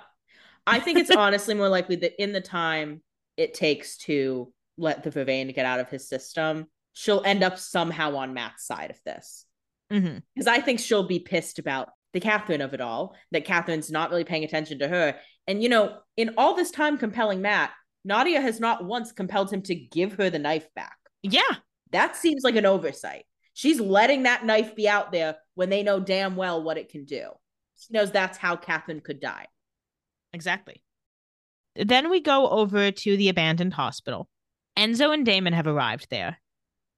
I 0.72 0.80
think 0.80 0.98
it's 0.98 1.11
honestly 1.15 1.53
more 1.53 1.69
likely 1.69 1.98
that 1.98 2.22
in 2.22 2.31
the 2.31 2.41
time 2.41 3.02
it 3.38 3.53
takes 3.53 3.98
to 3.98 4.52
let 4.77 5.03
the 5.03 5.11
Vervain 5.11 5.53
get 5.53 5.65
out 5.65 5.80
of 5.80 5.89
his 5.89 6.07
system, 6.07 6.68
she'll 6.93 7.23
end 7.26 7.43
up 7.43 7.57
somehow 7.57 8.15
on 8.15 8.34
Matt's 8.34 8.65
side 8.65 8.91
of 8.91 8.99
this. 9.06 9.45
Mm-hmm. 9.91 10.19
Because 10.34 10.48
I 10.48 10.61
think 10.61 10.80
she'll 10.80 11.07
be 11.07 11.19
pissed 11.19 11.60
about 11.60 11.89
the 12.14 12.19
Catherine 12.19 12.61
of 12.61 12.73
it 12.73 12.81
all, 12.81 13.15
that 13.31 13.45
Catherine's 13.45 13.91
not 13.91 14.10
really 14.10 14.23
paying 14.23 14.43
attention 14.43 14.80
to 14.80 14.88
her. 14.88 15.15
And, 15.48 15.64
you 15.64 15.69
know, 15.69 15.98
in 16.18 16.34
all 16.38 16.56
this 16.56 16.72
time 16.72 16.98
compelling 16.98 17.41
Matt, 17.41 17.72
Nadia 18.03 18.41
has 18.41 18.60
not 18.60 18.84
once 18.84 19.11
compelled 19.11 19.52
him 19.52 19.61
to 19.64 19.76
give 19.76 20.14
her 20.14 20.30
the 20.30 20.39
knife 20.39 20.68
back. 20.76 20.98
Yeah, 21.23 21.41
That 21.91 22.15
seems 22.15 22.43
like 22.43 22.56
an 22.56 22.65
oversight. 22.65 23.26
She's 23.53 23.80
letting 23.80 24.23
that 24.23 24.45
knife 24.45 24.76
be 24.76 24.88
out 24.88 25.11
there 25.11 25.35
when 25.56 25.69
they 25.69 25.84
know 25.84 25.99
damn 25.99 26.35
well 26.35 26.64
what 26.64 26.77
it 26.77 26.89
can 26.89 27.06
do. 27.06 27.30
She 27.77 27.93
knows 27.93 28.11
that's 28.11 28.38
how 28.38 28.56
Catherine 28.56 29.02
could 29.02 29.19
die. 29.19 29.48
Exactly. 30.33 30.83
Then 31.75 32.09
we 32.09 32.19
go 32.21 32.49
over 32.49 32.91
to 32.91 33.17
the 33.17 33.29
abandoned 33.29 33.73
hospital. 33.73 34.27
Enzo 34.77 35.13
and 35.13 35.25
Damon 35.25 35.53
have 35.53 35.67
arrived 35.67 36.07
there. 36.09 36.39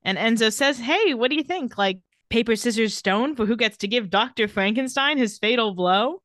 And 0.04 0.18
Enzo 0.18 0.52
says, 0.52 0.80
Hey, 0.80 1.14
what 1.14 1.30
do 1.30 1.36
you 1.36 1.44
think? 1.44 1.78
Like 1.78 2.00
paper, 2.30 2.56
scissors, 2.56 2.96
stone 2.96 3.36
for 3.36 3.46
who 3.46 3.56
gets 3.56 3.78
to 3.78 3.88
give 3.88 4.10
Dr. 4.10 4.48
Frankenstein 4.48 5.18
his 5.18 5.38
fatal 5.38 5.74
blow? 5.74 6.22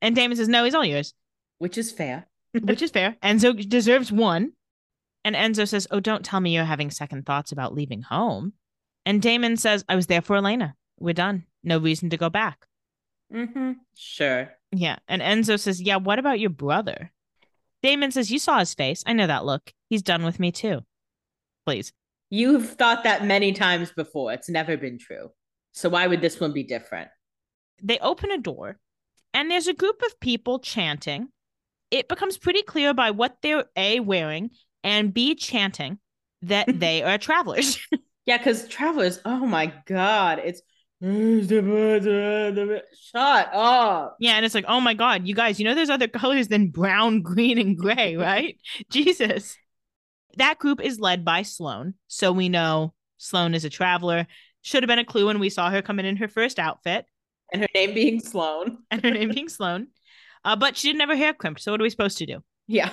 And 0.00 0.14
Damon 0.14 0.36
says, 0.36 0.48
No, 0.48 0.64
he's 0.64 0.74
all 0.74 0.84
yours, 0.84 1.14
Which 1.58 1.76
is 1.78 1.90
fair. 1.92 2.28
which 2.62 2.82
is 2.82 2.90
fair. 2.90 3.16
Enzo 3.22 3.68
deserves 3.68 4.10
one. 4.12 4.52
And 5.24 5.36
Enzo 5.36 5.68
says, 5.68 5.86
Oh, 5.90 6.00
don't 6.00 6.24
tell 6.24 6.40
me 6.40 6.54
you're 6.54 6.64
having 6.64 6.90
second 6.90 7.26
thoughts 7.26 7.52
about 7.52 7.74
leaving 7.74 8.02
home. 8.02 8.54
And 9.04 9.20
Damon 9.20 9.56
says, 9.56 9.84
I 9.88 9.96
was 9.96 10.06
there 10.06 10.22
for 10.22 10.36
Elena. 10.36 10.74
We're 10.98 11.14
done. 11.14 11.44
No 11.64 11.78
reason 11.78 12.10
to 12.10 12.16
go 12.16 12.30
back. 12.30 12.66
Mm-hmm. 13.32 13.72
Sure. 13.96 14.50
Yeah. 14.72 14.96
And 15.06 15.22
Enzo 15.22 15.58
says, 15.58 15.80
Yeah, 15.80 15.96
what 15.96 16.18
about 16.18 16.40
your 16.40 16.50
brother? 16.50 17.12
Damon 17.82 18.10
says, 18.10 18.30
You 18.30 18.38
saw 18.38 18.58
his 18.58 18.74
face. 18.74 19.02
I 19.06 19.12
know 19.12 19.26
that 19.26 19.44
look. 19.44 19.72
He's 19.88 20.02
done 20.02 20.24
with 20.24 20.40
me 20.40 20.50
too. 20.50 20.80
Please. 21.66 21.92
You've 22.30 22.70
thought 22.70 23.04
that 23.04 23.24
many 23.24 23.52
times 23.52 23.92
before. 23.92 24.32
It's 24.32 24.48
never 24.48 24.76
been 24.76 24.98
true. 24.98 25.30
So 25.72 25.90
why 25.90 26.06
would 26.06 26.20
this 26.20 26.40
one 26.40 26.52
be 26.52 26.62
different? 26.62 27.10
They 27.82 27.98
open 27.98 28.30
a 28.30 28.38
door 28.38 28.78
and 29.34 29.50
there's 29.50 29.68
a 29.68 29.74
group 29.74 30.00
of 30.02 30.18
people 30.20 30.58
chanting. 30.58 31.28
It 31.90 32.08
becomes 32.08 32.38
pretty 32.38 32.62
clear 32.62 32.94
by 32.94 33.10
what 33.10 33.36
they're 33.42 33.66
A, 33.76 34.00
wearing 34.00 34.50
and 34.82 35.12
B, 35.12 35.34
chanting 35.34 35.98
that 36.42 36.66
they 36.80 37.02
are 37.02 37.18
travelers. 37.18 37.78
Yeah, 38.24 38.38
because 38.38 38.68
travelers, 38.68 39.20
oh 39.24 39.44
my 39.46 39.72
god, 39.84 40.40
it's 40.44 40.62
shut 43.12 43.52
up. 43.52 44.16
yeah. 44.20 44.34
And 44.34 44.44
it's 44.44 44.54
like, 44.54 44.66
Oh 44.68 44.80
my 44.80 44.94
God, 44.94 45.26
you 45.26 45.34
guys, 45.34 45.58
you 45.58 45.64
know, 45.64 45.74
there's 45.74 45.90
other 45.90 46.06
colors 46.22 46.46
than 46.46 46.68
brown, 46.68 47.22
green, 47.22 47.58
and 47.58 47.76
gray, 47.76 48.16
right? 48.16 48.56
Jesus. 48.90 49.56
That 50.36 50.58
group 50.58 50.80
is 50.80 51.00
led 51.00 51.24
by 51.24 51.42
Sloane. 51.42 51.94
So 52.06 52.30
we 52.30 52.48
know 52.48 52.94
Sloane 53.18 53.54
is 53.54 53.64
a 53.64 53.70
traveler. 53.70 54.26
Should 54.62 54.84
have 54.84 54.88
been 54.88 55.00
a 55.00 55.04
clue 55.04 55.26
when 55.26 55.40
we 55.40 55.50
saw 55.50 55.70
her 55.70 55.82
coming 55.82 56.06
in 56.06 56.16
her 56.18 56.28
first 56.28 56.60
outfit. 56.60 57.04
And 57.52 57.62
her 57.62 57.68
name 57.74 57.94
being 57.94 58.20
Sloane. 58.20 58.78
and 58.90 59.02
her 59.02 59.10
name 59.10 59.30
being 59.30 59.48
Sloane. 59.48 59.88
Uh, 60.44 60.54
but 60.56 60.76
she 60.76 60.88
didn't 60.88 61.00
have 61.00 61.10
her 61.10 61.16
hair 61.16 61.34
crimped. 61.34 61.60
So 61.60 61.72
what 61.72 61.80
are 61.80 61.84
we 61.84 61.90
supposed 61.90 62.18
to 62.18 62.26
do? 62.26 62.42
Yeah. 62.68 62.90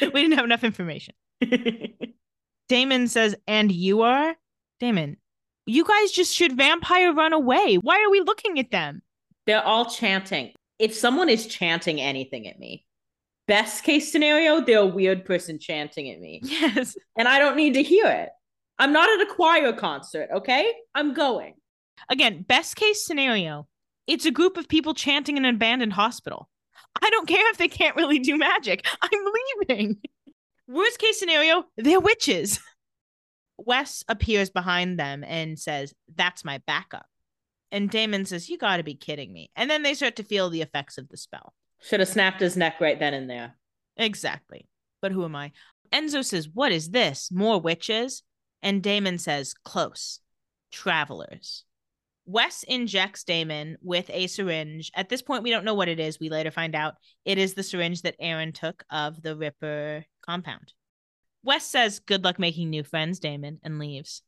We 0.00 0.10
didn't 0.10 0.34
have 0.34 0.44
enough 0.44 0.64
information. 0.64 1.14
Damon 2.68 3.08
says, 3.08 3.34
and 3.46 3.72
you 3.72 4.02
are? 4.02 4.36
Damon, 4.80 5.16
you 5.68 5.84
guys 5.84 6.10
just 6.12 6.34
should 6.34 6.56
vampire 6.56 7.12
run 7.12 7.32
away. 7.32 7.76
Why 7.76 8.02
are 8.02 8.10
we 8.10 8.20
looking 8.20 8.58
at 8.58 8.70
them? 8.70 9.02
They're 9.46 9.64
all 9.64 9.86
chanting. 9.86 10.52
If 10.78 10.94
someone 10.94 11.28
is 11.28 11.46
chanting 11.46 12.00
anything 12.00 12.46
at 12.46 12.58
me, 12.58 12.86
best 13.46 13.84
case 13.84 14.10
scenario, 14.10 14.60
they're 14.60 14.78
a 14.78 14.86
weird 14.86 15.24
person 15.24 15.58
chanting 15.58 16.10
at 16.10 16.20
me. 16.20 16.40
Yes. 16.42 16.96
And 17.16 17.28
I 17.28 17.38
don't 17.38 17.56
need 17.56 17.74
to 17.74 17.82
hear 17.82 18.06
it. 18.06 18.30
I'm 18.78 18.92
not 18.92 19.10
at 19.10 19.26
a 19.26 19.34
choir 19.34 19.72
concert, 19.72 20.28
okay? 20.32 20.72
I'm 20.94 21.14
going. 21.14 21.54
Again, 22.08 22.42
best 22.42 22.76
case 22.76 23.04
scenario, 23.04 23.66
it's 24.06 24.24
a 24.24 24.30
group 24.30 24.56
of 24.56 24.68
people 24.68 24.94
chanting 24.94 25.36
in 25.36 25.44
an 25.44 25.56
abandoned 25.56 25.92
hospital. 25.92 26.48
I 27.02 27.10
don't 27.10 27.28
care 27.28 27.50
if 27.50 27.58
they 27.58 27.68
can't 27.68 27.96
really 27.96 28.18
do 28.18 28.38
magic. 28.38 28.86
I'm 29.02 29.24
leaving. 29.68 29.98
Worst 30.68 30.98
case 30.98 31.18
scenario, 31.18 31.64
they're 31.76 32.00
witches. 32.00 32.60
Wes 33.58 34.04
appears 34.08 34.50
behind 34.50 34.98
them 34.98 35.24
and 35.24 35.58
says, 35.58 35.94
That's 36.14 36.44
my 36.44 36.62
backup. 36.66 37.06
And 37.70 37.90
Damon 37.90 38.24
says, 38.24 38.48
You 38.48 38.56
gotta 38.56 38.82
be 38.82 38.94
kidding 38.94 39.32
me. 39.32 39.50
And 39.56 39.70
then 39.70 39.82
they 39.82 39.94
start 39.94 40.16
to 40.16 40.22
feel 40.22 40.48
the 40.48 40.62
effects 40.62 40.98
of 40.98 41.08
the 41.08 41.16
spell. 41.16 41.52
Should 41.82 42.00
have 42.00 42.08
snapped 42.08 42.40
his 42.40 42.56
neck 42.56 42.80
right 42.80 42.98
then 42.98 43.14
and 43.14 43.28
there. 43.28 43.54
Exactly. 43.96 44.66
But 45.02 45.12
who 45.12 45.24
am 45.24 45.36
I? 45.36 45.52
Enzo 45.92 46.24
says, 46.24 46.48
What 46.48 46.72
is 46.72 46.90
this? 46.90 47.30
More 47.30 47.60
witches? 47.60 48.22
And 48.62 48.82
Damon 48.82 49.18
says, 49.18 49.54
Close. 49.64 50.20
Travelers. 50.70 51.64
Wes 52.26 52.62
injects 52.62 53.24
Damon 53.24 53.78
with 53.80 54.10
a 54.10 54.26
syringe. 54.26 54.92
At 54.94 55.08
this 55.08 55.22
point, 55.22 55.42
we 55.42 55.50
don't 55.50 55.64
know 55.64 55.72
what 55.72 55.88
it 55.88 55.98
is. 55.98 56.20
We 56.20 56.28
later 56.28 56.50
find 56.50 56.74
out 56.74 56.96
it 57.24 57.38
is 57.38 57.54
the 57.54 57.62
syringe 57.62 58.02
that 58.02 58.16
Aaron 58.20 58.52
took 58.52 58.84
of 58.90 59.22
the 59.22 59.34
Ripper 59.34 60.04
compound. 60.20 60.74
Wes 61.42 61.64
says, 61.64 62.00
Good 62.00 62.24
luck 62.24 62.38
making 62.38 62.70
new 62.70 62.82
friends, 62.82 63.18
Damon, 63.18 63.58
and 63.62 63.78
leaves. 63.78 64.22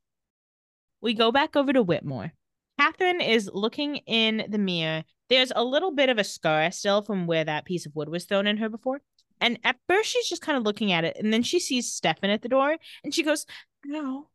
We 1.00 1.14
go 1.14 1.32
back 1.32 1.56
over 1.56 1.72
to 1.72 1.82
Whitmore. 1.82 2.32
Catherine 2.78 3.20
is 3.20 3.50
looking 3.52 3.96
in 4.06 4.46
the 4.48 4.58
mirror 4.58 5.04
There's 5.28 5.52
a 5.54 5.62
little 5.62 5.90
bit 5.90 6.08
of 6.08 6.18
a 6.18 6.24
scar 6.24 6.70
still 6.70 7.02
from 7.02 7.26
where 7.26 7.44
that 7.44 7.66
piece 7.66 7.84
of 7.84 7.94
wood 7.94 8.08
was 8.08 8.24
thrown 8.24 8.46
in 8.46 8.56
her 8.56 8.68
before. 8.68 9.00
And 9.40 9.58
at 9.64 9.76
first, 9.88 10.10
she's 10.10 10.28
just 10.28 10.42
kind 10.42 10.56
of 10.58 10.64
looking 10.64 10.92
at 10.92 11.04
it. 11.04 11.16
And 11.18 11.32
then 11.32 11.42
she 11.42 11.60
sees 11.60 11.92
Stefan 11.92 12.30
at 12.30 12.42
the 12.42 12.48
door 12.48 12.76
and 13.04 13.14
she 13.14 13.22
goes, 13.22 13.46
No. 13.84 14.28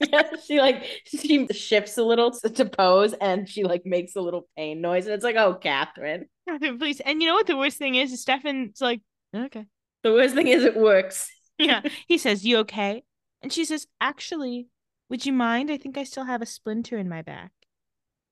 yeah, 0.00 0.22
she 0.46 0.60
like 0.60 0.84
she 1.04 1.46
shifts 1.48 1.98
a 1.98 2.02
little 2.02 2.30
to, 2.30 2.48
to 2.48 2.64
pose 2.64 3.12
and 3.20 3.48
she 3.48 3.64
like 3.64 3.84
makes 3.84 4.16
a 4.16 4.20
little 4.20 4.48
pain 4.56 4.80
noise 4.80 5.04
and 5.04 5.14
it's 5.14 5.24
like, 5.24 5.36
oh, 5.36 5.54
Catherine. 5.54 6.26
Catherine, 6.48 6.78
please. 6.78 7.00
And 7.00 7.20
you 7.20 7.28
know 7.28 7.34
what 7.34 7.46
the 7.46 7.56
worst 7.56 7.76
thing 7.76 7.96
is? 7.96 8.12
is 8.12 8.22
Stefan's 8.22 8.80
like, 8.80 9.02
Okay. 9.34 9.66
The 10.02 10.12
worst 10.12 10.34
thing 10.34 10.48
is 10.48 10.64
it 10.64 10.76
works. 10.76 11.30
Yeah. 11.60 11.82
He 12.06 12.18
says, 12.18 12.44
You 12.44 12.58
okay? 12.58 13.02
And 13.42 13.52
she 13.52 13.64
says, 13.64 13.86
Actually, 14.00 14.68
would 15.08 15.26
you 15.26 15.32
mind? 15.32 15.70
I 15.70 15.76
think 15.76 15.98
I 15.98 16.04
still 16.04 16.24
have 16.24 16.42
a 16.42 16.46
splinter 16.46 16.98
in 16.98 17.08
my 17.08 17.22
back. 17.22 17.52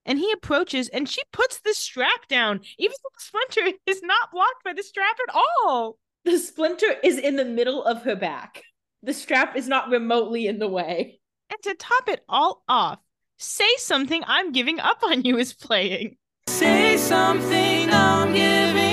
And 0.05 0.17
he 0.17 0.31
approaches 0.31 0.89
and 0.89 1.07
she 1.07 1.21
puts 1.31 1.59
the 1.59 1.73
strap 1.73 2.27
down, 2.27 2.61
even 2.77 2.95
though 3.03 3.09
the 3.13 3.21
splinter 3.51 3.77
is 3.85 4.01
not 4.01 4.31
blocked 4.31 4.63
by 4.63 4.73
the 4.73 4.83
strap 4.83 5.17
at 5.27 5.35
all. 5.35 5.97
The 6.25 6.37
splinter 6.37 6.95
is 7.03 7.17
in 7.17 7.35
the 7.35 7.45
middle 7.45 7.83
of 7.83 8.03
her 8.03 8.15
back. 8.15 8.63
The 9.03 9.13
strap 9.13 9.55
is 9.55 9.67
not 9.67 9.89
remotely 9.89 10.47
in 10.47 10.59
the 10.59 10.67
way. 10.67 11.19
And 11.49 11.59
to 11.63 11.75
top 11.75 12.09
it 12.09 12.21
all 12.27 12.63
off, 12.67 12.99
Say 13.37 13.69
Something 13.77 14.23
I'm 14.27 14.51
Giving 14.51 14.79
Up 14.79 15.01
on 15.03 15.23
You 15.23 15.37
is 15.37 15.53
playing. 15.53 16.17
Say 16.47 16.97
something, 16.97 17.89
I'm 17.89 18.33
giving 18.33 18.88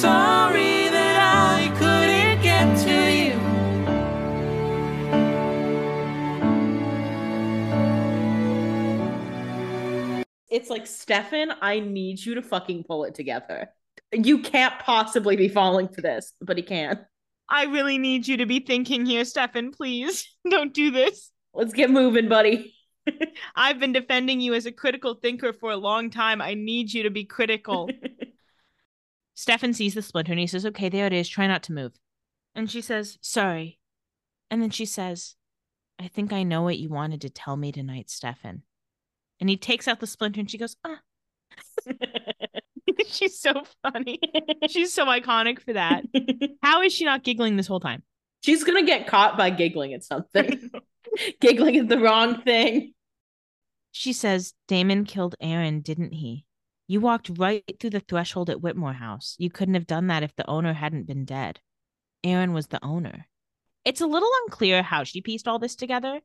sorry 0.00 0.88
that 0.90 1.18
I 1.18 1.68
couldn't 1.76 2.40
get 2.40 2.78
to 2.86 3.12
you. 3.12 3.34
It's 10.48 10.70
like, 10.70 10.86
Stefan, 10.86 11.52
I 11.60 11.80
need 11.80 12.24
you 12.24 12.36
to 12.36 12.42
fucking 12.42 12.84
pull 12.84 13.04
it 13.04 13.16
together. 13.16 13.70
You 14.12 14.38
can't 14.38 14.78
possibly 14.78 15.34
be 15.34 15.48
falling 15.48 15.88
for 15.88 16.00
this, 16.00 16.32
but 16.40 16.56
he 16.56 16.62
can. 16.62 17.04
I 17.48 17.64
really 17.64 17.98
need 17.98 18.28
you 18.28 18.36
to 18.36 18.46
be 18.46 18.60
thinking 18.60 19.04
here, 19.04 19.24
Stefan. 19.24 19.72
Please 19.72 20.32
don't 20.48 20.72
do 20.72 20.92
this. 20.92 21.32
Let's 21.54 21.72
get 21.72 21.90
moving, 21.90 22.28
buddy. 22.28 22.72
I've 23.56 23.80
been 23.80 23.92
defending 23.92 24.40
you 24.40 24.54
as 24.54 24.66
a 24.66 24.70
critical 24.72 25.14
thinker 25.14 25.52
for 25.52 25.72
a 25.72 25.76
long 25.76 26.10
time. 26.10 26.40
I 26.40 26.54
need 26.54 26.92
you 26.92 27.02
to 27.02 27.10
be 27.10 27.24
critical. 27.24 27.90
Stefan 29.38 29.72
sees 29.72 29.94
the 29.94 30.02
splinter 30.02 30.32
and 30.32 30.40
he 30.40 30.48
says, 30.48 30.66
Okay, 30.66 30.88
there 30.88 31.06
it 31.06 31.12
is. 31.12 31.28
Try 31.28 31.46
not 31.46 31.62
to 31.62 31.72
move. 31.72 31.92
And 32.56 32.68
she 32.68 32.80
says, 32.80 33.18
Sorry. 33.20 33.78
And 34.50 34.60
then 34.60 34.70
she 34.70 34.84
says, 34.84 35.36
I 35.96 36.08
think 36.08 36.32
I 36.32 36.42
know 36.42 36.62
what 36.62 36.80
you 36.80 36.88
wanted 36.88 37.20
to 37.20 37.30
tell 37.30 37.56
me 37.56 37.70
tonight, 37.70 38.10
Stefan. 38.10 38.62
And 39.38 39.48
he 39.48 39.56
takes 39.56 39.86
out 39.86 40.00
the 40.00 40.08
splinter 40.08 40.40
and 40.40 40.50
she 40.50 40.58
goes, 40.58 40.74
Ah. 40.84 40.98
She's 43.06 43.38
so 43.38 43.62
funny. 43.80 44.18
She's 44.68 44.92
so 44.92 45.06
iconic 45.06 45.60
for 45.60 45.74
that. 45.74 46.02
How 46.64 46.82
is 46.82 46.92
she 46.92 47.04
not 47.04 47.22
giggling 47.22 47.56
this 47.56 47.68
whole 47.68 47.78
time? 47.78 48.02
She's 48.40 48.64
gonna 48.64 48.82
get 48.82 49.06
caught 49.06 49.38
by 49.38 49.50
giggling 49.50 49.94
at 49.94 50.02
something. 50.02 50.68
giggling 51.40 51.76
at 51.76 51.88
the 51.88 52.00
wrong 52.00 52.42
thing. 52.42 52.92
She 53.92 54.12
says, 54.12 54.54
Damon 54.66 55.04
killed 55.04 55.36
Aaron, 55.40 55.80
didn't 55.80 56.14
he? 56.14 56.44
You 56.90 57.00
walked 57.00 57.30
right 57.38 57.62
through 57.78 57.90
the 57.90 58.00
threshold 58.00 58.48
at 58.48 58.62
Whitmore 58.62 58.94
House. 58.94 59.36
You 59.38 59.50
couldn't 59.50 59.74
have 59.74 59.86
done 59.86 60.06
that 60.06 60.22
if 60.22 60.34
the 60.36 60.48
owner 60.48 60.72
hadn't 60.72 61.06
been 61.06 61.26
dead. 61.26 61.60
Aaron 62.24 62.54
was 62.54 62.68
the 62.68 62.82
owner. 62.82 63.26
It's 63.84 64.00
a 64.00 64.06
little 64.06 64.30
unclear 64.44 64.82
how 64.82 65.04
she 65.04 65.20
pieced 65.20 65.46
all 65.46 65.58
this 65.58 65.76
together. 65.76 66.20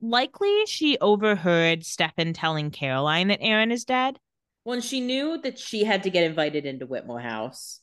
Likely 0.00 0.64
she 0.66 0.96
overheard 0.98 1.84
Stefan 1.84 2.34
telling 2.34 2.70
Caroline 2.70 3.28
that 3.28 3.42
Aaron 3.42 3.72
is 3.72 3.84
dead, 3.84 4.18
When 4.62 4.80
she 4.80 5.00
knew 5.00 5.40
that 5.42 5.58
she 5.58 5.82
had 5.82 6.04
to 6.04 6.10
get 6.10 6.24
invited 6.24 6.66
into 6.66 6.86
Whitmore 6.86 7.20
House, 7.20 7.80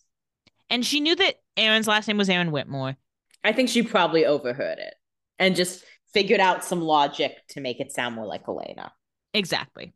and 0.70 0.86
she 0.86 1.02
knew 1.02 1.16
that 1.16 1.36
Aaron's 1.58 1.88
last 1.88 2.08
name 2.08 2.18
was 2.18 2.30
Aaron 2.30 2.52
Whitmore. 2.52 2.96
I 3.44 3.52
think 3.52 3.68
she 3.68 3.84
probably 3.84 4.26
overheard 4.26 4.80
it 4.80 4.94
and 5.40 5.56
just 5.56 5.84
figured 6.14 6.40
out 6.40 6.64
some 6.64 6.82
logic 6.82 7.36
to 7.50 7.60
make 7.60 7.82
it 7.82 7.92
sound 7.92 8.16
more 8.16 8.26
like 8.26 8.48
Elena. 8.48 8.94
Exactly. 9.34 9.94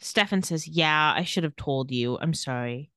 Stefan 0.00 0.42
says, 0.42 0.66
Yeah, 0.66 1.12
I 1.14 1.24
should 1.24 1.44
have 1.44 1.56
told 1.56 1.90
you. 1.90 2.18
I'm 2.20 2.34
sorry. 2.34 2.90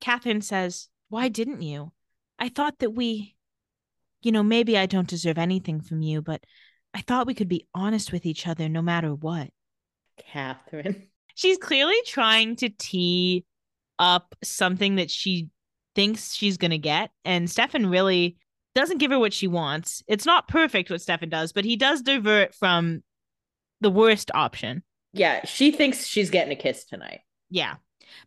Catherine 0.00 0.42
says, 0.42 0.88
Why 1.08 1.28
didn't 1.28 1.62
you? 1.62 1.92
I 2.38 2.48
thought 2.48 2.78
that 2.80 2.90
we, 2.90 3.36
you 4.22 4.32
know, 4.32 4.42
maybe 4.42 4.76
I 4.76 4.86
don't 4.86 5.08
deserve 5.08 5.38
anything 5.38 5.80
from 5.80 6.02
you, 6.02 6.22
but 6.22 6.44
I 6.94 7.00
thought 7.02 7.26
we 7.26 7.34
could 7.34 7.48
be 7.48 7.66
honest 7.74 8.12
with 8.12 8.26
each 8.26 8.46
other 8.46 8.68
no 8.68 8.82
matter 8.82 9.14
what. 9.14 9.48
Catherine. 10.18 11.08
She's 11.34 11.58
clearly 11.58 11.96
trying 12.06 12.56
to 12.56 12.70
tee 12.70 13.44
up 13.98 14.34
something 14.42 14.96
that 14.96 15.10
she 15.10 15.48
thinks 15.94 16.34
she's 16.34 16.56
going 16.56 16.70
to 16.70 16.78
get. 16.78 17.10
And 17.24 17.50
Stefan 17.50 17.90
really 17.90 18.36
doesn't 18.74 18.98
give 18.98 19.10
her 19.10 19.18
what 19.18 19.34
she 19.34 19.46
wants. 19.46 20.02
It's 20.06 20.24
not 20.24 20.48
perfect 20.48 20.90
what 20.90 21.02
Stefan 21.02 21.28
does, 21.28 21.52
but 21.52 21.64
he 21.64 21.76
does 21.76 22.02
divert 22.02 22.54
from 22.54 23.02
the 23.82 23.90
worst 23.90 24.30
option. 24.34 24.82
Yeah, 25.18 25.44
she 25.44 25.70
thinks 25.70 26.06
she's 26.06 26.30
getting 26.30 26.52
a 26.52 26.56
kiss 26.56 26.84
tonight. 26.84 27.20
Yeah. 27.50 27.76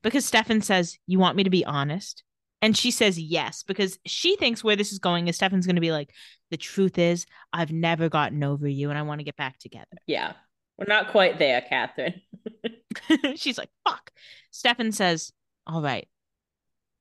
Because 0.01 0.25
Stefan 0.25 0.61
says, 0.61 0.97
You 1.07 1.19
want 1.19 1.37
me 1.37 1.43
to 1.43 1.49
be 1.49 1.65
honest? 1.65 2.23
And 2.61 2.75
she 2.75 2.91
says 2.91 3.17
yes, 3.17 3.63
because 3.63 3.97
she 4.05 4.35
thinks 4.35 4.63
where 4.63 4.75
this 4.75 4.91
is 4.91 4.99
going 4.99 5.27
is 5.29 5.37
Stefan's 5.37 5.65
going 5.65 5.77
to 5.77 5.81
be 5.81 5.91
like, 5.91 6.11
The 6.51 6.57
truth 6.57 6.97
is, 6.97 7.25
I've 7.53 7.71
never 7.71 8.09
gotten 8.09 8.43
over 8.43 8.67
you 8.67 8.89
and 8.89 8.97
I 8.97 9.03
want 9.03 9.19
to 9.19 9.25
get 9.25 9.37
back 9.37 9.59
together. 9.59 9.85
Yeah. 10.07 10.33
We're 10.77 10.93
not 10.93 11.11
quite 11.11 11.39
there, 11.39 11.61
Catherine. 11.61 12.21
She's 13.35 13.57
like, 13.57 13.69
Fuck. 13.87 14.11
Stefan 14.51 14.91
says, 14.91 15.31
All 15.67 15.81
right. 15.81 16.07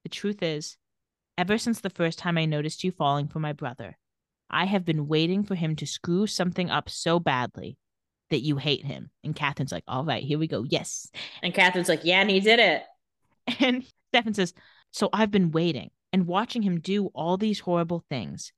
The 0.05 0.10
truth 0.10 0.43
is, 0.43 0.77
ever 1.36 1.59
since 1.59 1.81
the 1.81 1.90
first 1.90 2.19
time 2.19 2.39
I 2.39 2.44
noticed 2.44 2.85
you 2.85 2.93
falling 2.93 3.28
for 3.28 3.40
my 3.40 3.52
brother, 3.52 3.97
I 4.51 4.65
have 4.65 4.85
been 4.85 5.09
waiting 5.09 5.44
for 5.44 5.55
him 5.55 5.77
to 5.77 5.86
screw 5.86 6.27
something 6.27 6.70
up 6.70 6.89
so 6.89 7.20
badly 7.20 7.77
that 8.31 8.41
you 8.41 8.57
hate 8.57 8.85
him. 8.85 9.11
And 9.25 9.35
Catherine's 9.35 9.73
like, 9.73 9.85
All 9.87 10.05
right, 10.05 10.23
here 10.23 10.39
we 10.39 10.47
go. 10.47 10.65
Yes. 10.69 11.11
And 11.43 11.55
Catherine's 11.55 11.89
like, 11.89 12.05
yeah, 12.05 12.21
and 12.21 12.31
he 12.31 12.41
did 12.41 12.59
it. 12.59 12.83
And 13.61 13.85
Stefan 14.13 14.35
says, 14.35 14.53
So 14.93 15.09
I've 15.13 15.31
been 15.31 15.51
waiting 15.51 15.91
and 16.13 16.27
watching 16.27 16.63
him 16.63 16.81
do 16.81 17.07
all 17.15 17.37
these 17.37 17.61
horrible 17.61 18.05
things. 18.11 18.53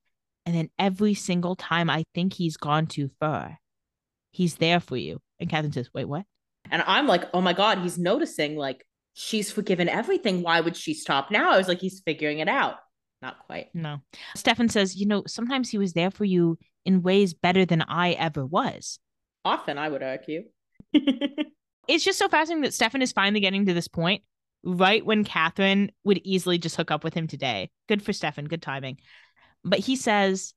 And 0.45 0.55
then 0.55 0.69
every 0.77 1.13
single 1.13 1.55
time 1.55 1.89
I 1.89 2.03
think 2.13 2.33
he's 2.33 2.57
gone 2.57 2.87
too 2.87 3.09
far, 3.19 3.57
he's 4.31 4.55
there 4.55 4.79
for 4.79 4.97
you. 4.97 5.21
And 5.39 5.49
Catherine 5.49 5.71
says, 5.71 5.89
Wait, 5.93 6.05
what? 6.05 6.25
And 6.69 6.83
I'm 6.85 7.07
like, 7.07 7.25
oh 7.33 7.41
my 7.41 7.53
God, 7.53 7.79
he's 7.79 7.97
noticing 7.97 8.55
like 8.55 8.85
she's 9.13 9.51
forgiven 9.51 9.89
everything. 9.89 10.43
Why 10.43 10.61
would 10.61 10.75
she 10.75 10.93
stop 10.93 11.31
now? 11.31 11.51
I 11.51 11.57
was 11.57 11.67
like, 11.67 11.79
he's 11.81 12.01
figuring 12.05 12.39
it 12.39 12.47
out. 12.47 12.75
Not 13.21 13.39
quite. 13.45 13.69
No. 13.73 13.99
Stefan 14.35 14.69
says, 14.69 14.95
You 14.95 15.05
know, 15.05 15.23
sometimes 15.27 15.69
he 15.69 15.77
was 15.77 15.93
there 15.93 16.11
for 16.11 16.25
you 16.25 16.57
in 16.85 17.03
ways 17.03 17.33
better 17.33 17.65
than 17.65 17.81
I 17.83 18.11
ever 18.13 18.45
was. 18.45 18.99
Often, 19.43 19.77
I 19.77 19.89
would 19.89 20.03
argue. 20.03 20.43
It's 21.87 22.03
just 22.03 22.19
so 22.19 22.29
fascinating 22.29 22.63
that 22.63 22.73
Stefan 22.73 23.01
is 23.01 23.11
finally 23.11 23.39
getting 23.39 23.65
to 23.65 23.73
this 23.73 23.87
point 23.87 24.23
right 24.63 25.05
when 25.05 25.23
Catherine 25.23 25.91
would 26.03 26.21
easily 26.23 26.57
just 26.57 26.75
hook 26.75 26.91
up 26.91 27.03
with 27.03 27.13
him 27.13 27.27
today. 27.27 27.69
Good 27.87 28.01
for 28.01 28.13
Stefan, 28.13 28.45
good 28.45 28.61
timing. 28.61 28.97
But 29.63 29.79
he 29.79 29.95
says, 29.95 30.53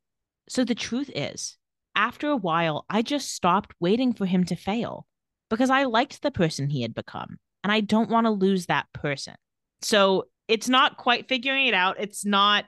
So 0.49 0.65
the 0.65 0.75
truth 0.75 1.11
is, 1.15 1.57
after 1.97 2.29
a 2.29 2.37
while, 2.37 2.85
I 2.91 3.03
just 3.03 3.33
stopped 3.33 3.75
waiting 3.81 4.13
for 4.13 4.27
him 4.27 4.45
to 4.45 4.57
fail 4.57 5.07
because 5.49 5.71
I 5.71 5.85
liked 5.85 6.23
the 6.23 6.31
person 6.31 6.69
he 6.69 6.83
had 6.83 6.95
become 6.95 7.39
and 7.63 7.73
I 7.73 7.81
don't 7.81 8.11
want 8.11 8.27
to 8.27 8.31
lose 8.31 8.67
that 8.67 8.87
person. 8.93 9.35
So 9.81 10.27
it's 10.49 10.69
not 10.69 10.99
quite 10.99 11.29
figuring 11.29 11.67
it 11.67 11.75
out. 11.75 11.97
It's 11.99 12.25
not, 12.25 12.65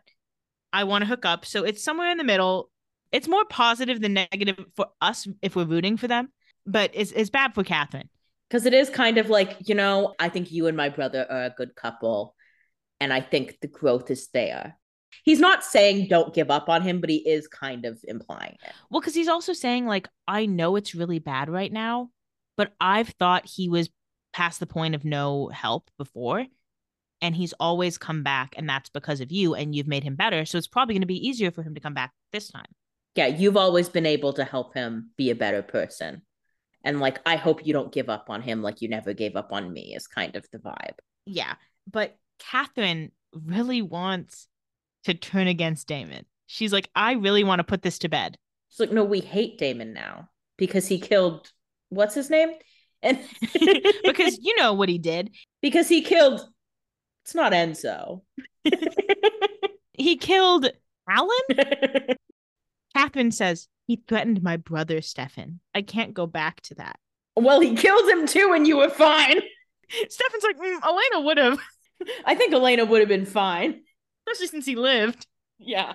I 0.73 0.85
want 0.85 1.03
to 1.03 1.09
hook 1.09 1.25
up. 1.25 1.45
So 1.45 1.65
it's 1.65 1.83
somewhere 1.83 2.11
in 2.11 2.19
the 2.19 2.25
middle. 2.25 2.71
It's 3.17 3.29
more 3.29 3.47
positive 3.47 4.03
than 4.03 4.13
negative 4.13 4.63
for 4.77 4.89
us 5.01 5.27
if 5.41 5.57
we're 5.57 5.65
rooting 5.65 5.97
for 5.97 6.07
them, 6.07 6.29
but 6.67 6.91
it's, 6.93 7.13
it's 7.13 7.31
bad 7.31 7.55
for 7.55 7.65
Catherine. 7.65 8.11
Because 8.51 8.67
it 8.67 8.75
is 8.75 8.91
kind 8.91 9.17
of 9.17 9.31
like, 9.31 9.57
you 9.65 9.75
know, 9.75 10.15
I 10.19 10.29
think 10.29 10.53
you 10.53 10.67
and 10.67 10.77
my 10.77 10.91
brother 10.91 11.27
are 11.31 11.45
a 11.45 11.55
good 11.57 11.75
couple. 11.75 12.35
And 13.01 13.15
I 13.15 13.23
think 13.23 13.57
the 13.63 13.69
growth 13.69 14.11
is 14.11 14.29
there. 14.35 14.79
He's 15.25 15.41
not 15.41 15.65
saying 15.65 16.09
don't 16.09 16.35
give 16.35 16.51
up 16.51 16.69
on 16.69 16.83
him, 16.83 17.01
but 17.01 17.09
he 17.09 17.17
is 17.17 17.49
kind 17.49 17.87
of 17.87 17.99
implying 18.07 18.59
it. 18.63 18.73
Well, 18.91 19.01
because 19.01 19.15
he's 19.15 19.29
also 19.29 19.55
saying, 19.55 19.87
like, 19.87 20.09
I 20.29 20.45
know 20.45 20.77
it's 20.77 20.95
really 20.95 21.19
bad 21.19 21.49
right 21.49 21.73
now, 21.73 22.11
but 22.59 22.75
I've 22.79 23.09
thought 23.19 23.47
he 23.47 23.71
was 23.71 23.89
past 24.35 24.61
the 24.61 24.67
point 24.67 24.95
of 24.95 25.07
no 25.07 25.49
help 25.49 25.91
before. 25.97 26.45
And 27.23 27.35
he's 27.35 27.55
always 27.55 27.97
come 27.97 28.23
back, 28.23 28.55
and 28.59 28.69
that's 28.69 28.91
because 28.91 29.23
of 29.23 29.33
you, 29.33 29.55
and 29.55 29.75
you've 29.75 29.89
made 29.89 30.05
him 30.05 30.17
better. 30.17 30.45
So 30.45 30.59
it's 30.59 30.67
probably 30.67 30.95
going 30.95 31.01
to 31.01 31.07
be 31.07 31.27
easier 31.27 31.51
for 31.51 31.63
him 31.63 31.75
to 31.75 31.81
come 31.81 31.95
back 31.95 32.13
this 32.31 32.49
time. 32.49 32.67
Yeah, 33.17 33.27
you've 33.27 33.57
always 33.57 33.89
been 33.89 34.07
able 34.07 34.33
to 34.35 34.45
help 34.45 34.75
him 34.75 35.11
be 35.17 35.31
a 35.31 35.35
better 35.35 35.63
person. 35.63 36.23
And 36.85 37.01
like, 37.01 37.19
I 37.27 37.37
hope 37.37 37.67
you 37.67 37.73
don't 37.73 37.93
give 37.93 38.09
up 38.09 38.27
on 38.29 38.43
him 38.43 38.63
like 38.63 38.83
you 38.83 38.89
never 38.89 39.13
gave 39.13 39.37
up 39.37 39.53
on 39.53 39.73
me, 39.73 39.95
is 39.95 40.07
kind 40.07 40.37
of 40.37 40.47
the 40.53 40.59
vibe. 40.59 40.99
Yeah. 41.25 41.55
But 41.91 42.17
Catherine 42.39 43.11
really 43.33 43.83
wants 43.83 44.47
to 45.05 45.15
turn 45.15 45.49
against 45.49 45.89
Damon. 45.89 46.27
She's 46.47 46.73
like, 46.73 46.89
I 46.95 47.13
really 47.13 47.43
want 47.43 47.61
to 47.61 47.65
put 47.65 47.83
this 47.83 47.99
to 48.01 48.09
bed. 48.09 48.37
She's 48.69 48.81
like, 48.81 48.93
no, 48.93 49.05
we 49.05 49.21
hate 49.21 49.59
Damon 49.59 49.93
now 49.93 50.29
because 50.59 50.87
he 50.87 51.01
killed 51.01 51.51
what's 51.89 52.15
his 52.15 52.31
name? 52.31 52.51
And 53.03 53.19
because 54.05 54.39
you 54.43 54.57
know 54.57 54.75
what 54.75 54.89
he 54.89 54.99
did. 54.99 55.31
because 55.63 55.89
he 55.89 56.03
killed 56.03 56.47
it's 57.25 57.35
not 57.35 57.53
Enzo. 57.53 58.23
He 59.99 60.17
killed 60.17 60.71
Alan? 61.09 62.17
Catherine 62.97 63.31
says, 63.31 63.69
he 63.87 64.03
threatened 64.09 64.43
my 64.43 64.57
brother, 64.57 65.03
Stefan. 65.03 65.61
I 65.75 65.83
can't 65.83 66.15
go 66.15 66.27
back 66.27 66.63
to 66.63 66.75
that. 66.77 66.99
well, 67.37 67.61
he 67.61 67.77
killed 67.77 68.09
him 68.09 68.27
too, 68.27 68.53
and 68.55 68.67
you 68.67 68.79
were 68.79 68.89
fine. 68.89 69.41
Stefan's 70.09 70.43
like, 70.43 70.57
mm, 70.57 70.83
Elena 70.83 71.21
would 71.21 71.37
have, 71.37 71.59
I 72.25 72.35
think 72.35 72.55
Elena 72.55 72.87
would 72.87 73.01
have 73.01 73.09
been 73.09 73.27
fine. 73.27 73.83
especially 74.27 74.47
since 74.47 74.65
he 74.65 74.77
lived. 74.77 75.27
Yeah. 75.59 75.93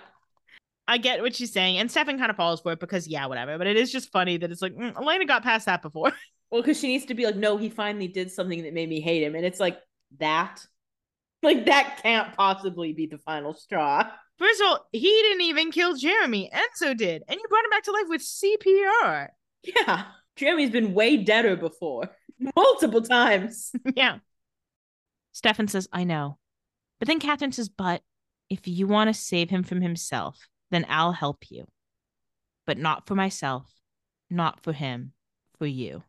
I 0.88 1.00
get 1.00 1.22
what 1.22 1.36
she's 1.36 1.52
saying, 1.52 1.80
and 1.80 1.90
Stefan 1.90 2.20
kind 2.20 2.30
of 2.30 2.38
falls 2.38 2.62
for 2.62 2.74
it 2.74 2.80
because, 2.80 3.08
yeah, 3.08 3.26
whatever. 3.26 3.58
But 3.58 3.66
it 3.68 3.78
is 3.78 3.92
just 3.92 4.12
funny 4.12 4.38
that 4.38 4.52
it's 4.52 4.62
like 4.62 4.76
mm, 4.76 4.96
Elena 4.96 5.26
got 5.26 5.42
past 5.44 5.66
that 5.66 5.82
before. 5.82 6.12
Well, 6.52 6.62
because 6.62 6.82
she 6.82 6.88
needs 6.90 7.06
to 7.06 7.14
be 7.14 7.26
like, 7.26 7.38
no, 7.38 7.56
he 7.56 7.70
finally 7.70 8.10
did 8.10 8.30
something 8.30 8.64
that 8.64 8.74
made 8.74 8.90
me 8.90 9.00
hate 9.00 9.24
him. 9.24 9.36
And 9.36 9.46
it's 9.46 9.62
like, 9.62 9.80
that? 10.20 10.66
Like, 11.42 11.68
that 11.68 12.02
can't 12.04 12.36
possibly 12.36 12.92
be 12.92 13.06
the 13.06 13.20
final 13.20 13.54
straw. 13.54 14.12
First 14.42 14.60
of 14.60 14.68
all, 14.68 14.88
he 14.92 15.08
didn't 15.08 15.42
even 15.42 15.72
kill 15.72 15.96
Jeremy. 15.96 16.50
Enzo 16.52 16.98
did, 16.98 17.22
and 17.28 17.40
you 17.40 17.48
brought 17.48 17.64
him 17.64 17.70
back 17.70 17.84
to 17.84 17.92
life 17.92 18.08
with 18.08 18.22
CPR. 18.22 19.28
Yeah. 19.64 20.06
Jeremy's 20.36 20.72
been 20.72 20.96
way 20.96 21.18
deader 21.18 21.56
before, 21.56 22.10
multiple 22.56 23.04
times. 23.04 23.72
yeah. 23.96 24.18
Stefan 25.32 25.68
says, 25.68 25.88
I 25.94 26.06
know. 26.06 26.40
But 26.98 27.08
then 27.08 27.20
Catherine 27.20 27.52
says, 27.52 27.70
But 27.70 28.02
if 28.50 28.68
you 28.68 28.88
want 28.88 29.10
to 29.10 29.14
save 29.14 29.52
him 29.52 29.62
from 29.62 29.82
himself, 29.82 30.48
then 30.72 30.88
I'll 30.90 31.12
help 31.12 31.52
you. 31.52 31.68
But 32.66 32.80
not 32.80 33.06
for 33.06 33.14
myself, 33.14 33.72
not 34.32 34.64
for 34.64 34.74
him, 34.74 35.14
for 35.60 35.68
you. 35.68 36.02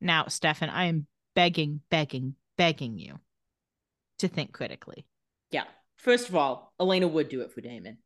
Now, 0.00 0.26
Stefan, 0.28 0.70
I 0.70 0.84
am 0.84 1.08
begging, 1.34 1.80
begging, 1.90 2.36
begging 2.56 2.96
you 2.96 3.18
to 4.18 4.28
think 4.28 4.52
critically. 4.52 5.04
First 5.96 6.28
of 6.28 6.36
all, 6.36 6.72
Elena 6.80 7.08
would 7.08 7.28
do 7.28 7.40
it 7.40 7.52
for 7.52 7.60
Damon. 7.60 7.98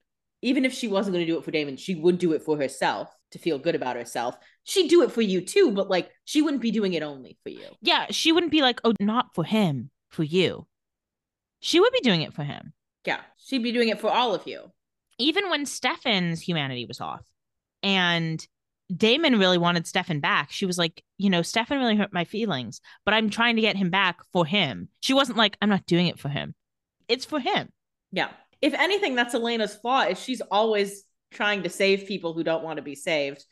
Even 0.42 0.64
if 0.64 0.72
she 0.72 0.88
wasn't 0.88 1.14
going 1.14 1.26
to 1.26 1.30
do 1.30 1.38
it 1.38 1.44
for 1.44 1.50
Damon, 1.50 1.76
she 1.76 1.94
would 1.94 2.18
do 2.18 2.32
it 2.32 2.42
for 2.42 2.56
herself 2.56 3.14
to 3.32 3.38
feel 3.38 3.58
good 3.58 3.74
about 3.74 3.96
herself. 3.96 4.36
She'd 4.64 4.88
do 4.88 5.02
it 5.02 5.12
for 5.12 5.20
you 5.20 5.40
too, 5.42 5.70
but 5.70 5.90
like 5.90 6.10
she 6.24 6.40
wouldn't 6.40 6.62
be 6.62 6.70
doing 6.70 6.94
it 6.94 7.02
only 7.02 7.36
for 7.42 7.50
you. 7.50 7.66
Yeah, 7.82 8.06
she 8.10 8.32
wouldn't 8.32 8.52
be 8.52 8.62
like, 8.62 8.80
oh, 8.84 8.94
not 9.00 9.34
for 9.34 9.44
him, 9.44 9.90
for 10.08 10.22
you. 10.22 10.66
She 11.60 11.78
would 11.78 11.92
be 11.92 12.00
doing 12.00 12.22
it 12.22 12.32
for 12.32 12.42
him. 12.42 12.72
Yeah. 13.04 13.20
She'd 13.36 13.62
be 13.62 13.72
doing 13.72 13.90
it 13.90 14.00
for 14.00 14.10
all 14.10 14.34
of 14.34 14.46
you. 14.46 14.72
even 15.18 15.50
when 15.50 15.66
Stefan's 15.66 16.40
humanity 16.40 16.86
was 16.86 17.00
off 17.00 17.22
and 17.82 18.46
Damon 18.94 19.38
really 19.38 19.58
wanted 19.58 19.86
Stefan 19.86 20.20
back, 20.20 20.50
she 20.50 20.66
was 20.66 20.78
like, 20.78 21.04
you 21.18 21.30
know, 21.30 21.42
Stefan 21.42 21.78
really 21.78 21.96
hurt 21.96 22.12
my 22.12 22.24
feelings, 22.24 22.80
but 23.04 23.14
I'm 23.14 23.30
trying 23.30 23.56
to 23.56 23.62
get 23.62 23.76
him 23.76 23.90
back 23.90 24.20
for 24.32 24.46
him. 24.46 24.88
She 25.00 25.12
wasn't 25.14 25.38
like, 25.38 25.56
I'm 25.60 25.68
not 25.68 25.86
doing 25.86 26.06
it 26.06 26.18
for 26.18 26.28
him. 26.30 26.54
It's 27.06 27.24
for 27.24 27.38
him. 27.38 27.68
Yeah. 28.12 28.28
If 28.60 28.74
anything, 28.74 29.14
that's 29.14 29.34
Elena's 29.34 29.74
flaw 29.74 30.02
is 30.02 30.22
she's 30.22 30.40
always 30.50 31.04
trying 31.30 31.62
to 31.62 31.68
save 31.70 32.06
people 32.06 32.34
who 32.34 32.44
don't 32.44 32.64
want 32.64 32.76
to 32.76 32.82
be 32.82 32.94
saved, 32.94 33.44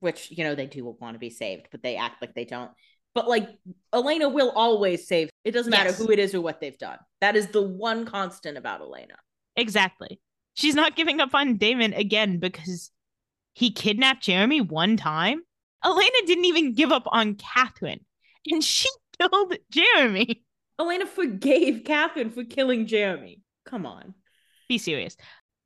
which, 0.00 0.30
you 0.30 0.42
know, 0.44 0.54
they 0.54 0.66
do 0.66 0.84
want 1.00 1.14
to 1.14 1.18
be 1.20 1.30
saved, 1.30 1.68
but 1.70 1.82
they 1.82 1.96
act 1.96 2.20
like 2.20 2.34
they 2.34 2.44
don't. 2.44 2.70
But 3.14 3.28
like 3.28 3.48
Elena 3.92 4.28
will 4.28 4.50
always 4.50 5.06
save. 5.06 5.30
It 5.44 5.52
doesn't 5.52 5.70
matter 5.70 5.90
Yes. 5.90 5.98
who 5.98 6.10
it 6.10 6.18
is 6.18 6.34
or 6.34 6.40
what 6.40 6.60
they've 6.60 6.76
done. 6.78 6.98
That 7.20 7.36
is 7.36 7.46
the 7.48 7.62
one 7.62 8.06
constant 8.06 8.58
about 8.58 8.80
Elena. 8.80 9.14
Exactly. 9.54 10.18
She's 10.54 10.74
not 10.74 10.96
giving 10.96 11.20
up 11.20 11.34
on 11.34 11.56
Damon 11.58 11.92
again 11.92 12.38
because 12.38 12.90
he 13.54 13.70
kidnapped 13.70 14.22
Jeremy 14.24 14.60
one 14.60 14.96
time. 14.96 15.42
Elena 15.84 16.10
didn't 16.26 16.46
even 16.46 16.72
give 16.72 16.90
up 16.90 17.04
on 17.06 17.34
Catherine, 17.36 18.00
and 18.50 18.64
she 18.64 18.88
killed 19.20 19.54
Jeremy. 19.70 20.42
Elena 20.80 21.06
forgave 21.06 21.84
Catherine 21.84 22.30
for 22.30 22.42
killing 22.42 22.86
Jeremy. 22.86 23.42
Come 23.64 23.86
on. 23.86 24.14
Be 24.68 24.78
serious. 24.78 25.16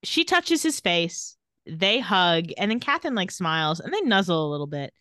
She 0.05 0.25
touches 0.25 0.63
his 0.63 0.81
face. 0.81 1.37
They 1.67 2.01
hug, 2.01 2.47
and 2.57 2.71
then 2.71 2.81
Catherine 2.81 3.15
like 3.15 3.31
smiles 3.31 3.81
and 3.81 3.93
they 3.93 4.01
nuzzle 4.01 4.49
a 4.49 4.51
little 4.51 4.67
bit. 4.67 4.93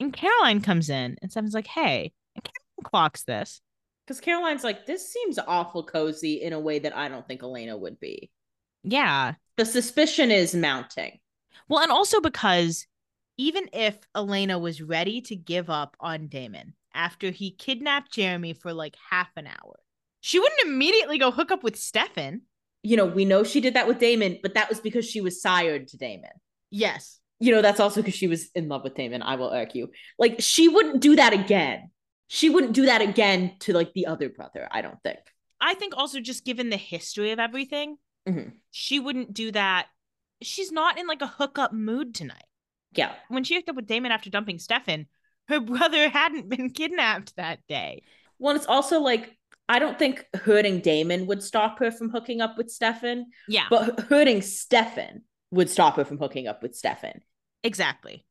And 0.00 0.12
Caroline 0.12 0.60
comes 0.60 0.88
in, 0.88 1.16
and 1.20 1.30
Stefan's 1.30 1.54
like, 1.54 1.66
"Hey," 1.66 2.12
and 2.34 2.44
Caroline 2.44 2.90
clocks 2.90 3.24
this. 3.24 3.60
Because 4.06 4.20
Caroline's 4.20 4.64
like, 4.64 4.84
this 4.86 5.10
seems 5.10 5.38
awful 5.38 5.82
cozy 5.82 6.42
in 6.42 6.52
a 6.52 6.60
way 6.60 6.78
that 6.78 6.96
I 6.96 7.08
don't 7.08 7.26
think 7.26 7.42
Elena 7.42 7.76
would 7.76 7.98
be. 8.00 8.30
Yeah. 8.82 9.34
The 9.56 9.64
suspicion 9.64 10.30
is 10.30 10.54
mounting. 10.54 11.20
Well, 11.68 11.82
and 11.82 11.90
also 11.90 12.20
because 12.20 12.86
even 13.38 13.68
if 13.72 13.98
Elena 14.14 14.58
was 14.58 14.82
ready 14.82 15.22
to 15.22 15.36
give 15.36 15.70
up 15.70 15.96
on 16.00 16.28
Damon 16.28 16.74
after 16.92 17.30
he 17.30 17.50
kidnapped 17.50 18.12
Jeremy 18.12 18.52
for 18.52 18.74
like 18.74 18.96
half 19.10 19.30
an 19.36 19.46
hour, 19.46 19.76
she 20.26 20.38
wouldn't 20.38 20.62
immediately 20.62 21.18
go 21.18 21.30
hook 21.30 21.50
up 21.50 21.62
with 21.62 21.76
Stefan. 21.76 22.40
You 22.82 22.96
know, 22.96 23.04
we 23.04 23.26
know 23.26 23.44
she 23.44 23.60
did 23.60 23.74
that 23.74 23.86
with 23.86 23.98
Damon, 23.98 24.38
but 24.42 24.54
that 24.54 24.70
was 24.70 24.80
because 24.80 25.04
she 25.04 25.20
was 25.20 25.42
sired 25.42 25.88
to 25.88 25.98
Damon. 25.98 26.30
Yes. 26.70 27.20
You 27.40 27.52
know, 27.52 27.60
that's 27.60 27.78
also 27.78 28.00
because 28.00 28.14
she 28.14 28.26
was 28.26 28.48
in 28.54 28.68
love 28.68 28.84
with 28.84 28.94
Damon, 28.94 29.20
I 29.20 29.36
will 29.36 29.50
argue. 29.50 29.88
Like, 30.18 30.36
she 30.40 30.68
wouldn't 30.68 31.02
do 31.02 31.16
that 31.16 31.34
again. 31.34 31.90
She 32.28 32.48
wouldn't 32.48 32.72
do 32.72 32.86
that 32.86 33.02
again 33.02 33.56
to 33.60 33.74
like 33.74 33.92
the 33.92 34.06
other 34.06 34.30
brother, 34.30 34.66
I 34.70 34.80
don't 34.80 34.98
think. 35.02 35.18
I 35.60 35.74
think 35.74 35.94
also 35.94 36.20
just 36.20 36.46
given 36.46 36.70
the 36.70 36.78
history 36.78 37.30
of 37.32 37.38
everything, 37.38 37.98
Mhm. 38.26 38.52
she 38.70 38.98
wouldn't 39.00 39.34
do 39.34 39.52
that. 39.52 39.88
She's 40.40 40.72
not 40.72 40.98
in 40.98 41.06
like 41.06 41.20
a 41.20 41.26
hookup 41.26 41.74
mood 41.74 42.14
tonight. 42.14 42.48
Yeah. 42.92 43.14
When 43.28 43.44
she 43.44 43.56
hooked 43.56 43.68
up 43.68 43.76
with 43.76 43.86
Damon 43.86 44.10
after 44.10 44.30
dumping 44.30 44.58
Stefan, 44.58 45.06
her 45.48 45.60
brother 45.72 46.08
hadn't 46.08 46.48
been 46.48 46.70
kidnapped 46.70 47.36
that 47.36 47.60
day. 47.68 48.04
Well, 48.38 48.56
it's 48.56 48.66
also 48.66 49.00
like, 49.00 49.36
I 49.68 49.78
don't 49.78 49.98
think 49.98 50.26
hurting 50.34 50.80
Damon 50.80 51.26
would 51.26 51.42
stop 51.42 51.78
her 51.78 51.90
from 51.90 52.10
hooking 52.10 52.40
up 52.40 52.58
with 52.58 52.70
Stefan, 52.70 53.26
Yeah, 53.48 53.66
but 53.70 54.00
hurting 54.10 54.42
Stefan 54.42 55.22
would 55.50 55.70
stop 55.70 55.96
her 55.96 56.04
from 56.04 56.18
hooking 56.18 56.46
up 56.46 56.62
with 56.62 56.74
Stefan. 56.74 57.20
exactly. 57.62 58.24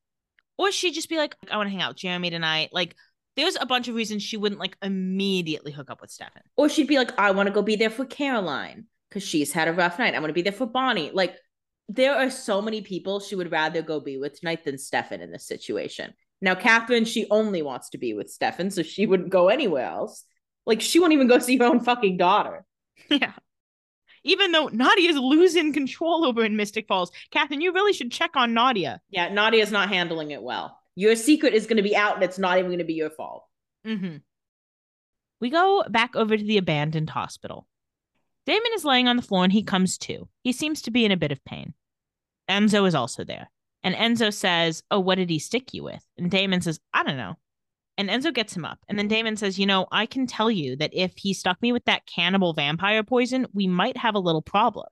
Or 0.57 0.71
she'd 0.71 0.93
just 0.93 1.09
be 1.09 1.17
like, 1.17 1.35
I 1.49 1.57
want 1.57 1.65
to 1.67 1.71
hang 1.71 1.81
out 1.81 1.89
with 1.91 1.97
Jeremy 1.97 2.29
tonight. 2.29 2.69
Like, 2.71 2.95
there's 3.35 3.57
a 3.59 3.65
bunch 3.65 3.87
of 3.87 3.95
reasons 3.95 4.21
she 4.21 4.37
wouldn't 4.37 4.59
like 4.61 4.77
immediately 4.83 5.71
hook 5.71 5.89
up 5.89 5.99
with 5.99 6.11
Stefan. 6.11 6.43
Or 6.55 6.69
she'd 6.69 6.87
be 6.87 6.97
like, 6.97 7.17
I 7.17 7.31
want 7.31 7.47
to 7.47 7.53
go 7.53 7.63
be 7.63 7.75
there 7.75 7.89
for 7.89 8.05
Caroline 8.05 8.85
because 9.09 9.23
she's 9.23 9.51
had 9.51 9.67
a 9.67 9.73
rough 9.73 9.97
night. 9.97 10.13
I 10.13 10.19
want 10.19 10.29
to 10.29 10.33
be 10.33 10.43
there 10.43 10.51
for 10.51 10.67
Bonnie. 10.67 11.09
Like, 11.11 11.35
there 11.89 12.15
are 12.15 12.29
so 12.29 12.61
many 12.61 12.81
people 12.81 13.19
she 13.19 13.35
would 13.35 13.51
rather 13.51 13.81
go 13.81 13.99
be 13.99 14.17
with 14.19 14.39
tonight 14.39 14.63
than 14.63 14.77
Stefan 14.77 15.21
in 15.21 15.31
this 15.31 15.47
situation. 15.47 16.13
Now, 16.39 16.53
Catherine, 16.53 17.05
she 17.05 17.25
only 17.31 17.63
wants 17.63 17.89
to 17.89 17.97
be 17.97 18.13
with 18.13 18.29
Stefan, 18.29 18.69
so 18.69 18.83
she 18.83 19.07
wouldn't 19.07 19.29
go 19.31 19.47
anywhere 19.47 19.85
else. 19.85 20.23
Like, 20.65 20.81
she 20.81 20.99
won't 20.99 21.13
even 21.13 21.27
go 21.27 21.39
see 21.39 21.57
her 21.57 21.65
own 21.65 21.79
fucking 21.79 22.17
daughter. 22.17 22.65
yeah. 23.09 23.33
Even 24.23 24.51
though 24.51 24.67
Nadia's 24.67 25.17
losing 25.17 25.73
control 25.73 26.23
over 26.25 26.43
in 26.45 26.55
Mystic 26.55 26.87
Falls, 26.87 27.11
Catherine, 27.31 27.61
you 27.61 27.73
really 27.73 27.91
should 27.91 28.11
check 28.11 28.31
on 28.35 28.53
Nadia. 28.53 29.01
Yeah, 29.09 29.29
Nadia's 29.29 29.71
not 29.71 29.89
handling 29.89 30.31
it 30.31 30.41
well. 30.41 30.79
Your 30.95 31.15
secret 31.15 31.53
is 31.53 31.65
going 31.65 31.77
to 31.77 31.83
be 31.83 31.95
out 31.95 32.15
and 32.15 32.23
it's 32.23 32.39
not 32.39 32.57
even 32.57 32.69
going 32.69 32.79
to 32.79 32.85
be 32.85 32.93
your 32.93 33.09
fault. 33.09 33.45
Mm-hmm. 33.85 34.17
We 35.41 35.49
go 35.49 35.83
back 35.89 36.15
over 36.15 36.37
to 36.37 36.43
the 36.43 36.57
abandoned 36.57 37.09
hospital. 37.09 37.67
Damon 38.45 38.71
is 38.75 38.85
laying 38.85 39.07
on 39.07 39.17
the 39.17 39.21
floor 39.21 39.43
and 39.43 39.51
he 39.51 39.63
comes 39.63 39.97
to. 39.99 40.29
He 40.41 40.53
seems 40.53 40.81
to 40.83 40.91
be 40.91 41.03
in 41.03 41.11
a 41.11 41.17
bit 41.17 41.31
of 41.31 41.43
pain. 41.43 41.73
Enzo 42.49 42.87
is 42.87 42.95
also 42.95 43.23
there. 43.23 43.49
And 43.83 43.95
Enzo 43.95 44.33
says, 44.33 44.83
Oh, 44.89 44.99
what 44.99 45.15
did 45.15 45.29
he 45.29 45.39
stick 45.39 45.73
you 45.73 45.83
with? 45.83 46.05
And 46.17 46.31
Damon 46.31 46.61
says, 46.61 46.79
I 46.93 47.03
don't 47.03 47.17
know. 47.17 47.35
And 47.97 48.09
Enzo 48.09 48.33
gets 48.33 48.55
him 48.55 48.65
up. 48.65 48.79
And 48.87 48.97
then 48.97 49.05
mm-hmm. 49.05 49.15
Damon 49.15 49.37
says, 49.37 49.59
You 49.59 49.65
know, 49.65 49.87
I 49.91 50.05
can 50.05 50.25
tell 50.27 50.49
you 50.49 50.75
that 50.77 50.91
if 50.93 51.13
he 51.15 51.33
stuck 51.33 51.61
me 51.61 51.71
with 51.71 51.85
that 51.85 52.05
cannibal 52.05 52.53
vampire 52.53 53.03
poison, 53.03 53.47
we 53.53 53.67
might 53.67 53.97
have 53.97 54.15
a 54.15 54.19
little 54.19 54.41
problem. 54.41 54.87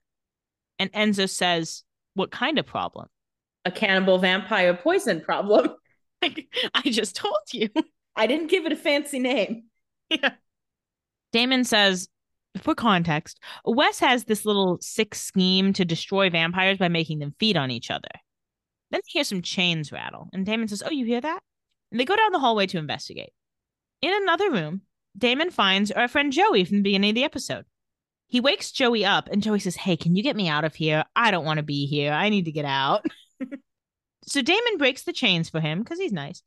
And 0.78 0.92
Enzo 0.94 1.30
says, 1.30 1.84
What 2.14 2.32
kind 2.32 2.60
of 2.60 2.66
problem? 2.66 3.08
A 3.66 3.72
cannibal 3.72 4.18
vampire 4.18 4.76
poison 4.76 5.22
problem. 5.22 5.70
I 6.22 6.82
just 6.86 7.16
told 7.16 7.40
you. 7.52 7.70
I 8.16 8.28
didn't 8.28 8.48
give 8.48 8.66
it 8.66 8.72
a 8.72 8.78
fancy 8.78 9.20
name. 9.20 9.64
Yeah. 10.10 10.32
Damon 11.32 11.64
says, 11.64 12.10
for 12.62 12.76
context, 12.76 13.40
Wes 13.64 14.00
has 14.00 14.26
this 14.26 14.44
little 14.44 14.78
sick 14.82 15.16
scheme 15.16 15.72
to 15.72 15.86
destroy 15.86 16.30
vampires 16.30 16.78
by 16.78 16.90
making 16.90 17.20
them 17.20 17.34
feed 17.40 17.56
on 17.56 17.72
each 17.72 17.90
other. 17.90 18.10
Then 18.90 19.00
they 19.00 19.10
hear 19.10 19.24
some 19.24 19.42
chains 19.42 19.90
rattle, 19.94 20.28
and 20.34 20.46
Damon 20.46 20.68
says, 20.68 20.84
Oh, 20.86 20.92
you 20.92 21.06
hear 21.06 21.22
that? 21.22 21.40
And 21.92 22.00
they 22.00 22.06
go 22.06 22.16
down 22.16 22.32
the 22.32 22.40
hallway 22.40 22.68
to 22.68 22.78
investigate. 22.78 23.32
In 24.02 24.14
another 24.14 24.50
room, 24.52 24.82
Damon 25.18 25.52
finds 25.52 25.92
our 25.92 26.08
friend 26.08 26.32
Joey 26.32 26.64
from 26.66 26.78
the 26.78 26.84
beginning 26.84 27.12
of 27.12 27.16
the 27.16 27.24
episode. 27.24 27.66
He 28.28 28.40
wakes 28.40 28.72
Joey 28.72 29.04
up, 29.04 29.28
and 29.30 29.44
Joey 29.44 29.60
says, 29.60 29.76
Hey, 29.76 29.98
can 29.98 30.16
you 30.16 30.24
get 30.24 30.38
me 30.38 30.48
out 30.48 30.64
of 30.64 30.74
here? 30.74 31.04
I 31.16 31.32
don't 31.32 31.46
want 31.46 31.58
to 31.58 31.64
be 31.64 31.86
here. 31.86 32.14
I 32.14 32.30
need 32.30 32.46
to 32.46 32.52
get 32.52 32.66
out. 32.66 33.06
so 34.26 34.42
Damon 34.42 34.78
breaks 34.78 35.04
the 35.04 35.14
chains 35.14 35.50
for 35.50 35.60
him 35.60 35.80
because 35.80 36.00
he's 36.00 36.14
nice. 36.14 36.42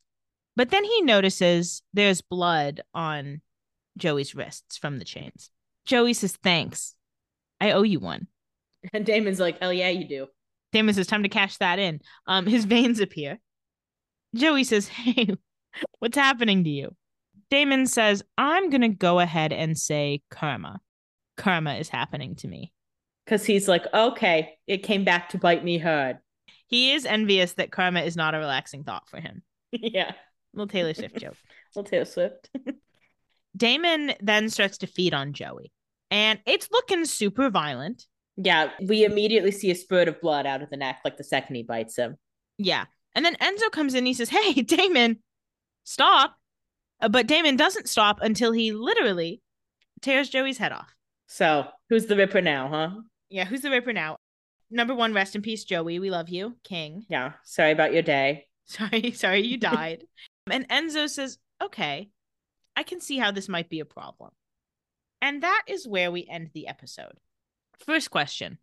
But 0.55 0.71
then 0.71 0.83
he 0.83 1.01
notices 1.01 1.83
there's 1.93 2.21
blood 2.21 2.81
on 2.93 3.41
Joey's 3.97 4.33
wrists 4.33 4.77
from 4.77 4.97
the 4.97 5.05
chains. 5.05 5.51
Joey 5.85 6.13
says, 6.13 6.35
Thanks. 6.35 6.95
I 7.61 7.71
owe 7.71 7.83
you 7.83 7.99
one. 7.99 8.27
And 8.93 9.05
Damon's 9.05 9.39
like, 9.39 9.59
hell 9.59 9.73
yeah, 9.73 9.89
you 9.89 10.07
do. 10.07 10.27
Damon 10.71 10.93
says, 10.93 11.07
time 11.07 11.23
to 11.23 11.29
cash 11.29 11.57
that 11.57 11.79
in. 11.79 12.01
Um, 12.27 12.45
his 12.45 12.65
veins 12.65 12.99
appear. 12.99 13.39
Joey 14.35 14.63
says, 14.63 14.87
Hey, 14.87 15.29
what's 15.99 16.17
happening 16.17 16.63
to 16.63 16.69
you? 16.69 16.95
Damon 17.49 17.87
says, 17.87 18.23
I'm 18.37 18.69
gonna 18.69 18.89
go 18.89 19.19
ahead 19.19 19.53
and 19.53 19.77
say 19.77 20.21
karma. 20.29 20.79
Karma 21.37 21.75
is 21.75 21.89
happening 21.89 22.35
to 22.37 22.47
me. 22.47 22.71
Because 23.25 23.45
he's 23.45 23.67
like, 23.67 23.85
okay, 23.93 24.57
it 24.67 24.83
came 24.83 25.03
back 25.03 25.29
to 25.29 25.37
bite 25.37 25.63
me 25.63 25.77
hard. 25.77 26.19
He 26.67 26.93
is 26.93 27.05
envious 27.05 27.53
that 27.53 27.71
karma 27.71 28.01
is 28.01 28.15
not 28.15 28.35
a 28.35 28.39
relaxing 28.39 28.83
thought 28.83 29.07
for 29.09 29.19
him. 29.19 29.41
yeah. 29.71 30.11
Little 30.53 30.67
Taylor 30.67 30.93
Swift 30.93 31.17
joke. 31.17 31.35
Little 31.75 31.89
Taylor 31.89 32.05
Swift. 32.05 32.49
Damon 33.57 34.13
then 34.21 34.49
starts 34.49 34.79
to 34.79 34.87
feed 34.87 35.13
on 35.13 35.33
Joey, 35.33 35.71
and 36.11 36.39
it's 36.45 36.69
looking 36.71 37.05
super 37.05 37.49
violent. 37.49 38.05
Yeah, 38.35 38.71
we 38.85 39.05
immediately 39.05 39.51
see 39.51 39.71
a 39.71 39.75
spurt 39.75 40.09
of 40.09 40.19
blood 40.19 40.45
out 40.45 40.61
of 40.61 40.69
the 40.69 40.77
neck, 40.77 40.99
like 41.05 41.15
the 41.15 41.23
second 41.23 41.55
he 41.55 41.63
bites 41.63 41.97
him. 41.97 42.17
Yeah. 42.57 42.85
And 43.15 43.23
then 43.25 43.35
Enzo 43.37 43.71
comes 43.71 43.93
in. 43.93 43.99
And 43.99 44.07
He 44.07 44.13
says, 44.13 44.29
Hey, 44.29 44.53
Damon, 44.61 45.19
stop. 45.83 46.35
Uh, 47.01 47.09
But 47.09 47.27
Damon 47.27 47.55
doesn't 47.55 47.89
stop 47.89 48.19
until 48.21 48.51
he 48.51 48.71
literally 48.73 49.41
tears 50.01 50.29
Joey's 50.29 50.57
head 50.57 50.71
off. 50.71 50.93
So, 51.27 51.67
who's 51.89 52.05
the 52.05 52.15
Ripper 52.15 52.41
now, 52.41 52.67
huh? 52.69 53.01
Yeah. 53.29 53.45
Who's 53.45 53.61
the 53.61 53.71
Ripper 53.71 53.93
now? 53.93 54.17
Number 54.69 54.93
one, 54.95 55.13
rest 55.13 55.35
in 55.35 55.41
peace, 55.41 55.63
Joey. 55.63 55.99
We 55.99 56.09
love 56.09 56.29
you, 56.29 56.55
King. 56.63 57.05
Yeah, 57.09 57.33
sorry 57.43 57.71
about 57.71 57.93
your 57.93 58.01
day. 58.01 58.45
Sorry, 58.67 59.11
sorry, 59.11 59.45
you 59.45 59.57
died. 59.59 60.05
and 60.49 60.67
Enzo 60.69 61.07
says, 61.07 61.37
Okay, 61.63 62.09
I 62.75 62.81
can 62.81 62.99
see 62.99 63.19
how 63.19 63.29
this 63.31 63.47
might 63.47 63.69
be 63.69 63.79
a 63.79 63.85
problem. 63.85 64.31
And 65.21 65.43
that 65.43 65.61
is 65.67 65.87
where 65.87 66.11
we 66.11 66.27
end 66.27 66.49
the 66.53 66.67
episode. 66.67 67.13
First 67.85 68.09
question 68.09 68.57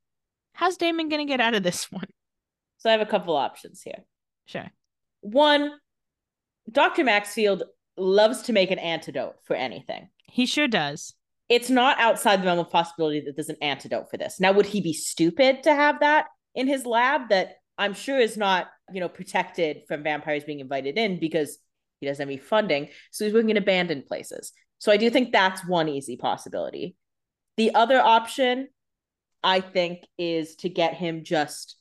How's 0.54 0.76
Damon 0.76 1.08
going 1.08 1.24
to 1.24 1.30
get 1.32 1.40
out 1.40 1.54
of 1.54 1.62
this 1.62 1.90
one? 1.92 2.08
So, 2.78 2.88
I 2.88 2.92
have 2.92 3.00
a 3.00 3.06
couple 3.06 3.36
options 3.36 3.80
here. 3.82 4.02
Sure. 4.46 4.70
One, 5.20 5.72
Dr. 6.70 7.04
Maxfield 7.04 7.64
loves 7.96 8.42
to 8.42 8.52
make 8.52 8.70
an 8.70 8.78
antidote 8.78 9.36
for 9.44 9.54
anything. 9.54 10.08
He 10.24 10.46
sure 10.46 10.68
does. 10.68 11.14
It's 11.48 11.70
not 11.70 11.98
outside 11.98 12.40
the 12.40 12.46
realm 12.46 12.58
of 12.58 12.70
possibility 12.70 13.20
that 13.20 13.36
there's 13.36 13.48
an 13.48 13.56
antidote 13.60 14.10
for 14.10 14.16
this. 14.16 14.40
Now, 14.40 14.52
would 14.52 14.66
he 14.66 14.80
be 14.80 14.94
stupid 14.94 15.62
to 15.64 15.74
have 15.74 16.00
that 16.00 16.26
in 16.54 16.66
his 16.66 16.86
lab 16.86 17.28
that 17.28 17.56
I'm 17.76 17.94
sure 17.94 18.18
is 18.18 18.36
not, 18.36 18.68
you 18.92 19.00
know, 19.00 19.08
protected 19.08 19.82
from 19.88 20.02
vampires 20.02 20.44
being 20.44 20.60
invited 20.60 20.96
in 20.96 21.18
because 21.18 21.58
he 22.00 22.06
doesn't 22.06 22.22
have 22.22 22.28
any 22.28 22.38
funding. 22.38 22.88
So 23.10 23.24
he's 23.24 23.34
working 23.34 23.50
in 23.50 23.56
abandoned 23.56 24.06
places. 24.06 24.52
So 24.78 24.90
I 24.90 24.96
do 24.96 25.10
think 25.10 25.32
that's 25.32 25.66
one 25.66 25.88
easy 25.88 26.16
possibility. 26.16 26.96
The 27.56 27.74
other 27.74 28.00
option, 28.00 28.68
I 29.42 29.60
think, 29.60 30.04
is 30.18 30.56
to 30.56 30.68
get 30.68 30.94
him 30.94 31.22
just 31.22 31.76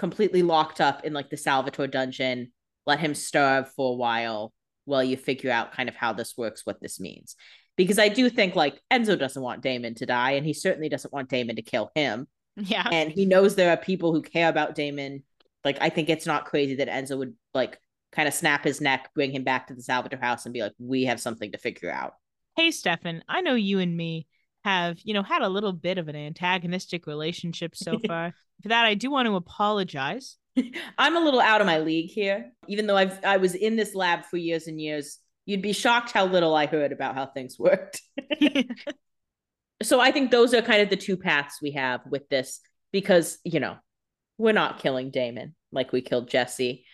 completely 0.00 0.40
locked 0.40 0.80
up 0.80 1.04
in 1.04 1.12
like 1.12 1.28
the 1.28 1.36
Salvatore 1.36 1.86
dungeon, 1.86 2.52
let 2.86 2.98
him 2.98 3.14
starve 3.14 3.70
for 3.74 3.92
a 3.92 3.96
while 3.96 4.50
while 4.86 5.04
you 5.04 5.14
figure 5.14 5.50
out 5.50 5.74
kind 5.74 5.90
of 5.90 5.94
how 5.94 6.14
this 6.14 6.38
works, 6.38 6.64
what 6.64 6.80
this 6.80 6.98
means. 6.98 7.36
Because 7.76 7.98
I 7.98 8.08
do 8.08 8.30
think 8.30 8.56
like 8.56 8.80
Enzo 8.90 9.18
doesn't 9.18 9.42
want 9.42 9.60
Damon 9.60 9.94
to 9.96 10.06
die, 10.06 10.32
and 10.32 10.46
he 10.46 10.54
certainly 10.54 10.88
doesn't 10.88 11.12
want 11.12 11.28
Damon 11.28 11.56
to 11.56 11.62
kill 11.62 11.90
him. 11.94 12.26
Yeah. 12.56 12.88
And 12.90 13.12
he 13.12 13.26
knows 13.26 13.54
there 13.54 13.70
are 13.70 13.76
people 13.76 14.14
who 14.14 14.22
care 14.22 14.48
about 14.48 14.74
Damon. 14.74 15.22
Like, 15.66 15.76
I 15.82 15.90
think 15.90 16.08
it's 16.08 16.26
not 16.26 16.46
crazy 16.46 16.76
that 16.76 16.88
Enzo 16.88 17.18
would 17.18 17.34
like 17.52 17.78
kind 18.10 18.26
of 18.26 18.32
snap 18.32 18.64
his 18.64 18.80
neck, 18.80 19.10
bring 19.14 19.32
him 19.32 19.44
back 19.44 19.66
to 19.66 19.74
the 19.74 19.82
Salvatore 19.82 20.18
house, 20.18 20.46
and 20.46 20.54
be 20.54 20.62
like, 20.62 20.72
we 20.78 21.04
have 21.04 21.20
something 21.20 21.52
to 21.52 21.58
figure 21.58 21.90
out. 21.90 22.14
hey 22.56 22.70
Stefan, 22.70 23.22
I 23.28 23.42
know 23.42 23.54
you 23.54 23.78
and 23.80 23.94
me 23.94 24.26
have, 24.64 24.98
you 25.04 25.12
know, 25.12 25.22
had 25.22 25.42
a 25.42 25.48
little 25.48 25.74
bit 25.74 25.98
of 25.98 26.08
an 26.08 26.16
antagonistic 26.16 27.06
relationship 27.06 27.76
so 27.76 27.98
far. 28.06 28.32
For 28.62 28.68
that, 28.68 28.84
I 28.84 28.94
do 28.94 29.10
want 29.10 29.26
to 29.26 29.36
apologize. 29.36 30.36
I'm 30.98 31.16
a 31.16 31.20
little 31.20 31.40
out 31.40 31.60
of 31.60 31.66
my 31.66 31.78
league 31.78 32.10
here, 32.10 32.52
even 32.68 32.86
though 32.86 32.96
I've 32.96 33.24
I 33.24 33.36
was 33.38 33.54
in 33.54 33.76
this 33.76 33.94
lab 33.94 34.24
for 34.24 34.36
years 34.36 34.66
and 34.66 34.80
years. 34.80 35.18
You'd 35.46 35.62
be 35.62 35.72
shocked 35.72 36.12
how 36.12 36.26
little 36.26 36.54
I 36.54 36.66
heard 36.66 36.92
about 36.92 37.14
how 37.14 37.26
things 37.26 37.58
worked. 37.58 38.02
so 39.82 39.98
I 39.98 40.12
think 40.12 40.30
those 40.30 40.54
are 40.54 40.62
kind 40.62 40.82
of 40.82 40.90
the 40.90 40.96
two 40.96 41.16
paths 41.16 41.58
we 41.60 41.72
have 41.72 42.02
with 42.08 42.28
this 42.28 42.60
because, 42.92 43.38
you 43.42 43.58
know, 43.58 43.76
we're 44.38 44.52
not 44.52 44.78
killing 44.78 45.10
Damon 45.10 45.54
like 45.72 45.92
we 45.92 46.02
killed 46.02 46.28
Jesse. 46.28 46.84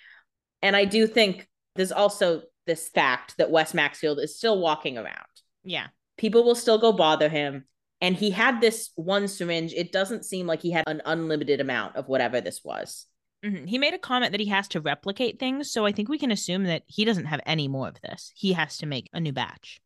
And 0.62 0.74
I 0.74 0.84
do 0.84 1.06
think 1.06 1.46
there's 1.74 1.92
also 1.92 2.42
this 2.66 2.88
fact 2.88 3.34
that 3.38 3.50
Wes 3.50 3.74
Maxfield 3.74 4.20
is 4.20 4.36
still 4.36 4.58
walking 4.58 4.96
around. 4.96 5.26
yeah. 5.64 5.88
People 6.16 6.44
will 6.44 6.54
still 6.54 6.78
go 6.78 6.92
bother 6.92 7.28
him. 7.28 7.66
And 8.00 8.14
he 8.14 8.30
had 8.30 8.60
this 8.60 8.90
one 8.94 9.26
syringe. 9.28 9.72
It 9.72 9.90
doesn't 9.92 10.24
seem 10.24 10.46
like 10.46 10.60
he 10.60 10.70
had 10.70 10.84
an 10.86 11.00
unlimited 11.06 11.60
amount 11.60 11.96
of 11.96 12.08
whatever 12.08 12.40
this 12.40 12.62
was. 12.62 13.06
Mhm. 13.44 13.66
He 13.68 13.78
made 13.78 13.94
a 13.94 13.98
comment 13.98 14.32
that 14.32 14.40
he 14.40 14.48
has 14.48 14.68
to 14.68 14.80
replicate 14.80 15.38
things. 15.38 15.70
So 15.70 15.86
I 15.86 15.92
think 15.92 16.08
we 16.08 16.18
can 16.18 16.30
assume 16.30 16.64
that 16.64 16.82
he 16.86 17.04
doesn't 17.04 17.26
have 17.26 17.40
any 17.46 17.68
more 17.68 17.88
of 17.88 18.00
this. 18.02 18.32
He 18.34 18.52
has 18.54 18.76
to 18.78 18.86
make 18.86 19.08
a 19.12 19.20
new 19.20 19.32
batch. 19.32 19.80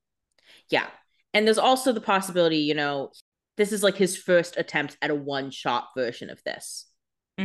Yeah. 0.71 0.89
And 1.35 1.47
there's 1.47 1.59
also 1.59 1.93
the 1.93 2.01
possibility, 2.01 2.59
you 2.59 2.75
know, 2.75 3.13
this 3.57 3.71
is 3.73 3.83
like 3.83 3.97
his 3.97 4.17
first 4.17 4.57
attempt 4.57 4.97
at 5.03 5.11
a 5.11 5.15
one 5.15 5.51
shot 5.51 5.89
version 5.97 6.31
of 6.31 6.43
this. 6.45 6.87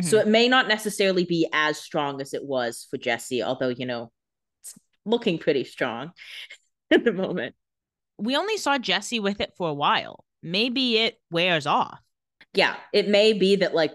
So 0.01 0.17
Mhm. 0.17 0.21
it 0.21 0.27
may 0.27 0.47
not 0.49 0.67
necessarily 0.67 1.23
be 1.25 1.47
as 1.53 1.77
strong 1.77 2.19
as 2.21 2.33
it 2.33 2.43
was 2.43 2.87
for 2.89 2.97
Jesse, 2.97 3.41
although, 3.43 3.69
you 3.69 3.85
know, 3.85 4.11
it's 4.61 4.73
looking 5.05 5.37
pretty 5.37 5.63
strong 5.63 6.11
at 6.91 7.03
the 7.05 7.13
moment. 7.13 7.55
we 8.17 8.35
only 8.35 8.57
saw 8.57 8.77
Jesse 8.77 9.19
with 9.19 9.39
it 9.41 9.53
for 9.57 9.69
a 9.69 9.73
while. 9.73 10.23
Maybe 10.45 10.99
it 10.99 11.19
wears 11.31 11.65
off. 11.65 11.99
Yeah. 12.53 12.75
It 12.93 13.07
may 13.09 13.33
be 13.33 13.57
that, 13.57 13.73
like, 13.73 13.93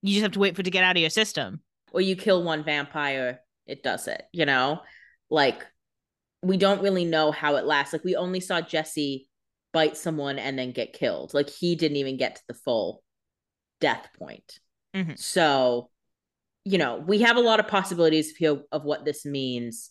You 0.00 0.12
just 0.12 0.22
have 0.22 0.32
to 0.32 0.38
wait 0.38 0.54
for 0.54 0.60
it 0.60 0.64
to 0.64 0.70
get 0.70 0.84
out 0.84 0.96
of 0.96 1.00
your 1.00 1.10
system. 1.10 1.60
or 1.92 2.00
you 2.00 2.14
kill 2.16 2.42
one 2.42 2.62
vampire, 2.64 3.40
it 3.66 3.82
does 3.82 4.06
it, 4.08 4.22
you 4.32 4.44
know? 4.46 4.80
Like, 5.30 5.66
we 6.42 6.56
don't 6.56 6.82
really 6.82 7.04
know 7.04 7.32
how 7.32 7.56
it 7.56 7.64
lasts. 7.64 7.92
Like, 7.92 8.04
we 8.04 8.14
only 8.14 8.40
saw 8.40 8.60
Jesse 8.60 9.28
bite 9.72 9.96
someone 9.96 10.38
and 10.38 10.58
then 10.58 10.70
get 10.72 10.92
killed. 10.92 11.34
Like, 11.34 11.50
he 11.50 11.74
didn't 11.74 11.96
even 11.96 12.16
get 12.16 12.36
to 12.36 12.42
the 12.46 12.54
full 12.54 13.02
death 13.80 14.06
point. 14.18 14.60
Mhm. 14.94 15.18
So, 15.18 15.90
you 16.64 16.78
know, 16.78 16.96
we 16.96 17.22
have 17.22 17.36
a 17.36 17.40
lot 17.40 17.58
of 17.60 17.66
possibilities 17.68 18.36
here 18.36 18.62
of 18.70 18.84
what 18.84 19.04
this 19.04 19.24
means. 19.24 19.90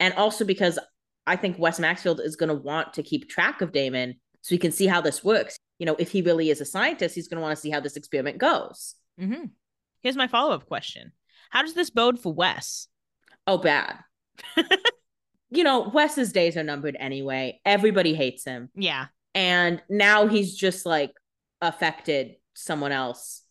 And 0.00 0.14
also 0.14 0.44
because 0.44 0.78
I 1.26 1.36
think 1.36 1.58
Wes 1.58 1.80
Maxfield 1.80 2.20
is 2.20 2.36
going 2.36 2.48
to 2.50 2.54
want 2.54 2.94
to 2.94 3.02
keep 3.02 3.28
track 3.28 3.60
of 3.62 3.72
Damon 3.72 4.20
so 4.46 4.54
he 4.54 4.60
can 4.60 4.70
see 4.70 4.86
how 4.86 5.00
this 5.00 5.24
works. 5.24 5.58
You 5.80 5.86
know, 5.86 5.96
if 5.98 6.12
he 6.12 6.22
really 6.22 6.50
is 6.50 6.60
a 6.60 6.64
scientist, 6.64 7.16
he's 7.16 7.26
going 7.26 7.38
to 7.38 7.42
want 7.42 7.56
to 7.56 7.60
see 7.60 7.68
how 7.68 7.80
this 7.80 7.96
experiment 7.96 8.38
goes. 8.38 8.94
hmm 9.18 9.46
Here's 10.02 10.14
my 10.14 10.28
follow 10.28 10.54
up 10.54 10.66
question 10.66 11.10
How 11.50 11.62
does 11.62 11.74
this 11.74 11.90
bode 11.90 12.20
for 12.20 12.32
Wes? 12.32 12.86
Oh, 13.48 13.58
bad. 13.58 13.98
you 15.50 15.64
know, 15.64 15.90
Wes's 15.92 16.30
days 16.30 16.56
are 16.56 16.62
numbered 16.62 16.96
anyway. 16.96 17.60
Everybody 17.64 18.14
hates 18.14 18.44
him. 18.44 18.70
Yeah. 18.76 19.06
And 19.34 19.82
now 19.90 20.28
he's 20.28 20.54
just 20.54 20.86
like 20.86 21.10
affected 21.60 22.36
someone 22.54 22.92
else 22.92 23.42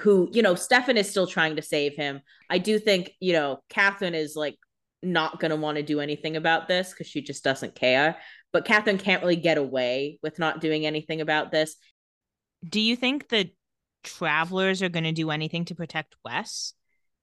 who, 0.00 0.28
you 0.32 0.42
know, 0.42 0.54
Stefan 0.54 0.96
is 0.96 1.10
still 1.10 1.26
trying 1.26 1.56
to 1.56 1.62
save 1.62 1.96
him. 1.96 2.20
I 2.48 2.58
do 2.58 2.78
think, 2.78 3.10
you 3.18 3.32
know, 3.32 3.58
Catherine 3.68 4.14
is 4.14 4.36
like 4.36 4.58
not 5.02 5.40
going 5.40 5.50
to 5.50 5.56
want 5.56 5.76
to 5.76 5.82
do 5.82 5.98
anything 5.98 6.36
about 6.36 6.68
this 6.68 6.90
because 6.90 7.08
she 7.08 7.20
just 7.20 7.42
doesn't 7.42 7.74
care. 7.74 8.18
But 8.56 8.64
Catherine 8.64 8.96
can't 8.96 9.20
really 9.20 9.36
get 9.36 9.58
away 9.58 10.18
with 10.22 10.38
not 10.38 10.62
doing 10.62 10.86
anything 10.86 11.20
about 11.20 11.50
this. 11.50 11.76
Do 12.66 12.80
you 12.80 12.96
think 12.96 13.28
the 13.28 13.50
travelers 14.02 14.82
are 14.82 14.88
going 14.88 15.04
to 15.04 15.12
do 15.12 15.30
anything 15.30 15.66
to 15.66 15.74
protect 15.74 16.16
Wes? 16.24 16.72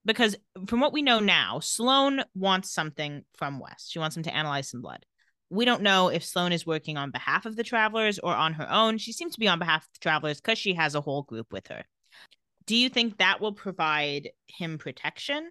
Because 0.06 0.36
from 0.68 0.80
what 0.80 0.94
we 0.94 1.02
know 1.02 1.18
now, 1.18 1.60
Sloane 1.60 2.24
wants 2.36 2.72
something 2.72 3.24
from 3.36 3.60
Wes. 3.60 3.88
She 3.90 3.98
wants 3.98 4.16
him 4.16 4.22
to 4.22 4.36
analyze 4.36 4.70
some 4.70 4.84
blood. 4.84 5.08
We 5.50 5.66
don't 5.66 5.82
know 5.82 6.10
if 6.10 6.24
Sloane 6.24 6.54
is 6.54 6.68
working 6.68 6.98
on 6.98 7.10
behalf 7.10 7.48
of 7.48 7.56
the 7.56 7.64
travelers 7.64 8.20
or 8.20 8.36
on 8.36 8.54
her 8.54 8.72
own. 8.72 9.00
She 9.00 9.12
seems 9.12 9.34
to 9.34 9.40
be 9.40 9.48
on 9.48 9.58
behalf 9.58 9.86
of 9.86 9.94
the 9.94 10.04
travelers 10.04 10.40
because 10.40 10.60
she 10.60 10.76
has 10.76 10.94
a 10.94 11.02
whole 11.02 11.24
group 11.24 11.52
with 11.52 11.66
her. 11.70 11.84
Do 12.68 12.76
you 12.76 12.90
think 12.90 13.18
that 13.18 13.42
will 13.42 13.54
provide 13.54 14.30
him 14.46 14.78
protection? 14.78 15.50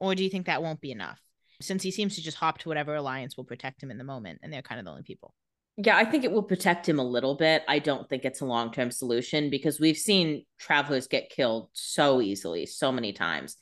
Or 0.00 0.14
do 0.14 0.22
you 0.22 0.28
think 0.28 0.48
that 0.48 0.62
won't 0.62 0.82
be 0.82 0.90
enough? 0.90 1.18
Since 1.60 1.82
he 1.82 1.90
seems 1.90 2.14
to 2.14 2.22
just 2.22 2.36
hop 2.36 2.58
to 2.58 2.68
whatever 2.68 2.94
alliance 2.94 3.36
will 3.36 3.44
protect 3.44 3.82
him 3.82 3.90
in 3.90 3.98
the 3.98 4.04
moment, 4.04 4.40
and 4.42 4.52
they're 4.52 4.62
kind 4.62 4.78
of 4.78 4.84
the 4.84 4.90
only 4.90 5.02
people. 5.02 5.34
Yeah, 5.76 5.96
I 5.96 6.04
think 6.04 6.24
it 6.24 6.32
will 6.32 6.42
protect 6.42 6.88
him 6.88 6.98
a 6.98 7.04
little 7.04 7.36
bit. 7.36 7.62
I 7.68 7.78
don't 7.78 8.08
think 8.08 8.24
it's 8.24 8.40
a 8.40 8.44
long 8.44 8.72
term 8.72 8.90
solution 8.90 9.48
because 9.48 9.78
we've 9.78 9.96
seen 9.96 10.44
travelers 10.58 11.06
get 11.06 11.30
killed 11.30 11.70
so 11.72 12.20
easily, 12.20 12.66
so 12.66 12.90
many 12.90 13.12
times. 13.12 13.56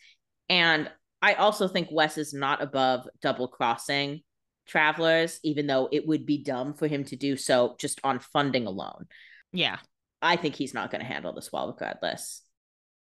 And 0.49 0.91
I 1.21 1.35
also 1.35 1.69
think 1.69 1.89
Wes 1.91 2.17
is 2.17 2.33
not 2.33 2.63
above 2.63 3.07
double 3.21 3.49
crossing 3.49 4.23
travelers, 4.67 5.41
even 5.43 5.67
though 5.67 5.89
it 5.93 6.07
would 6.07 6.25
be 6.25 6.43
dumb 6.43 6.75
for 6.75 6.87
him 6.87 7.05
to 7.05 7.17
do 7.17 7.37
so 7.37 7.77
just 7.79 8.01
on 8.03 8.19
funding 8.19 8.67
alone. 8.67 9.07
Yeah. 9.53 9.79
I 10.23 10.37
think 10.37 10.55
he's 10.55 10.75
not 10.75 10.91
going 10.91 11.01
to 11.01 11.07
handle 11.07 11.33
this 11.33 11.53
well, 11.53 11.69
regardless. 11.69 12.43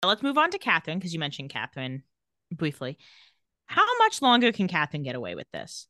Let's 0.03 0.23
move 0.23 0.37
on 0.37 0.51
to 0.51 0.57
Catherine 0.57 0.99
because 0.99 1.13
you 1.13 1.19
mentioned 1.19 1.49
Catherine 1.49 2.03
briefly. 2.51 2.97
How 3.67 3.85
much 3.99 4.21
longer 4.21 4.51
can 4.51 4.67
Catherine 4.67 5.03
get 5.03 5.15
away 5.15 5.35
with 5.35 5.47
this? 5.53 5.87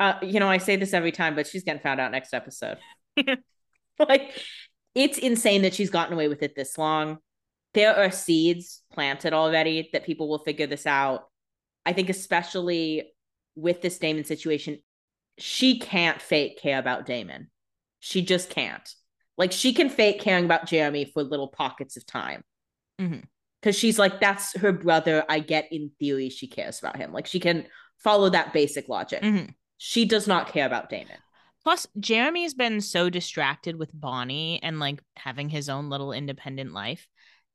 Uh, 0.00 0.14
you 0.22 0.40
know, 0.40 0.48
I 0.48 0.58
say 0.58 0.76
this 0.76 0.92
every 0.92 1.12
time, 1.12 1.34
but 1.34 1.46
she's 1.46 1.62
getting 1.64 1.80
found 1.82 2.00
out 2.00 2.10
next 2.10 2.34
episode. 2.34 2.78
like, 3.98 4.38
it's 4.94 5.18
insane 5.18 5.62
that 5.62 5.74
she's 5.74 5.90
gotten 5.90 6.12
away 6.14 6.28
with 6.28 6.42
it 6.42 6.54
this 6.56 6.76
long. 6.76 7.18
there 7.74 7.94
are 7.96 8.10
seeds 8.10 8.82
planted 8.92 9.32
already 9.32 9.90
that 9.92 10.04
people 10.04 10.28
will 10.28 10.38
figure 10.38 10.66
this 10.66 10.86
out. 10.86 11.24
I 11.86 11.92
think, 11.92 12.08
especially 12.08 13.12
with 13.56 13.82
this 13.82 13.98
Damon 13.98 14.24
situation, 14.24 14.78
she 15.38 15.78
can't 15.78 16.20
fake 16.22 16.60
care 16.60 16.78
about 16.78 17.06
Damon. 17.06 17.50
She 18.00 18.22
just 18.22 18.50
can't. 18.50 18.88
Like, 19.36 19.50
she 19.52 19.72
can 19.72 19.88
fake 19.90 20.20
caring 20.20 20.44
about 20.44 20.66
Jeremy 20.66 21.04
for 21.04 21.22
little 21.24 21.48
pockets 21.48 21.96
of 21.96 22.06
time. 22.06 22.44
Mhm. 23.00 23.24
Because 23.64 23.78
she's 23.78 23.98
like, 23.98 24.20
that's 24.20 24.54
her 24.58 24.72
brother. 24.72 25.24
I 25.26 25.38
get 25.38 25.72
in 25.72 25.90
theory 25.98 26.28
she 26.28 26.46
cares 26.46 26.80
about 26.80 26.98
him. 26.98 27.14
Like, 27.14 27.26
she 27.26 27.40
can 27.40 27.64
follow 27.96 28.28
that 28.28 28.52
basic 28.52 28.90
logic. 28.90 29.22
Mhm. 29.22 29.54
She 29.78 30.04
does 30.04 30.28
not 30.28 30.52
care 30.52 30.66
about 30.66 30.90
Damon. 30.90 31.16
Plus, 31.62 31.86
Jeremy's 31.98 32.52
been 32.52 32.82
so 32.82 33.08
distracted 33.08 33.78
with 33.78 33.90
Bonnie 33.98 34.62
and 34.62 34.80
like 34.80 35.02
having 35.16 35.48
his 35.48 35.70
own 35.70 35.88
little 35.88 36.12
independent 36.12 36.74
life 36.74 37.08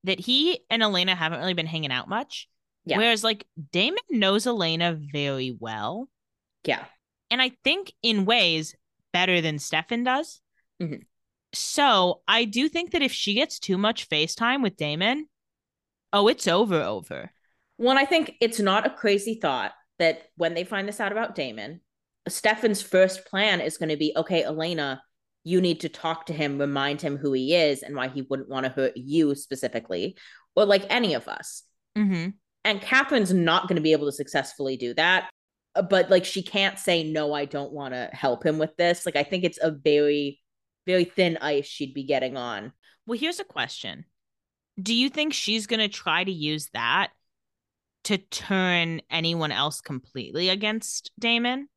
that 0.03 0.19
he 0.19 0.61
and 0.71 0.81
Elena 0.81 1.13
haven't 1.13 1.41
really 1.41 1.53
been 1.53 1.67
hanging 1.67 1.91
out 1.91 2.09
much. 2.09 2.49
Yeah. 2.85 2.97
Whereas, 2.97 3.23
like, 3.23 3.45
Damon 3.71 3.99
knows 4.09 4.47
Elena 4.47 4.99
very 4.99 5.55
well. 5.59 6.09
Yeah. 6.63 6.85
And 7.29 7.39
I 7.39 7.51
think 7.63 7.93
in 8.01 8.25
ways 8.25 8.75
better 9.13 9.41
than 9.41 9.59
Stefan 9.59 10.05
does. 10.05 10.41
Mhm. 10.81 11.03
So 11.53 12.23
I 12.27 12.45
do 12.45 12.67
think 12.67 12.93
that 12.93 13.03
if 13.03 13.11
she 13.11 13.35
gets 13.35 13.59
too 13.59 13.77
much 13.77 14.09
FaceTime 14.09 14.63
with 14.63 14.75
Damon, 14.75 15.27
oh, 16.13 16.27
it's 16.27 16.47
over, 16.47 16.81
over. 16.81 17.31
One, 17.77 17.97
I 17.97 18.05
think 18.05 18.35
it's 18.41 18.59
not 18.59 18.85
a 18.85 18.89
crazy 18.89 19.39
thought 19.41 19.71
that 19.99 20.23
when 20.37 20.53
they 20.53 20.63
find 20.63 20.87
this 20.87 20.99
out 20.99 21.11
about 21.11 21.35
Damon, 21.35 21.81
Stefan's 22.27 22.81
first 22.81 23.25
plan 23.25 23.61
is 23.61 23.77
going 23.77 23.89
to 23.89 23.97
be 23.97 24.13
okay, 24.15 24.43
Elena, 24.43 25.01
you 25.43 25.61
need 25.61 25.79
to 25.81 25.89
talk 25.89 26.25
to 26.25 26.33
him, 26.33 26.59
remind 26.59 27.01
him 27.01 27.17
who 27.17 27.33
he 27.33 27.55
is 27.55 27.81
and 27.81 27.95
why 27.95 28.09
he 28.09 28.21
wouldn't 28.23 28.49
want 28.49 28.65
to 28.65 28.71
hurt 28.71 28.95
you 28.95 29.33
specifically, 29.35 30.17
or 30.55 30.65
like 30.65 30.85
any 30.89 31.13
of 31.13 31.27
us. 31.27 31.63
Mm-hmm. 31.97 32.29
And 32.65 32.81
Catherine's 32.81 33.33
not 33.33 33.67
going 33.67 33.77
to 33.77 33.81
be 33.81 33.93
able 33.93 34.07
to 34.07 34.11
successfully 34.11 34.75
do 34.77 34.93
that. 34.95 35.29
Uh, 35.75 35.81
But 35.81 36.09
like, 36.09 36.25
she 36.25 36.43
can't 36.43 36.77
say, 36.77 37.09
no, 37.09 37.33
I 37.33 37.45
don't 37.45 37.71
want 37.71 37.93
to 37.93 38.09
help 38.11 38.45
him 38.45 38.57
with 38.57 38.75
this. 38.75 39.05
Like, 39.05 39.15
I 39.15 39.23
think 39.23 39.43
it's 39.43 39.59
a 39.61 39.71
very, 39.71 40.41
very 40.85 41.05
thin 41.05 41.37
ice 41.41 41.65
she'd 41.65 41.93
be 41.93 42.03
getting 42.03 42.35
on. 42.35 42.73
Well, 43.05 43.17
here's 43.17 43.39
a 43.39 43.45
question. 43.45 44.05
Do 44.81 44.93
you 44.93 45.09
think 45.09 45.33
she's 45.33 45.67
going 45.67 45.79
to 45.79 45.89
try 45.89 46.23
to 46.23 46.31
use 46.31 46.69
that 46.73 47.09
to 48.05 48.17
turn 48.17 49.01
anyone 49.09 49.51
else 49.51 49.81
completely 49.81 50.49
against 50.49 51.11
Damon? 51.19 51.67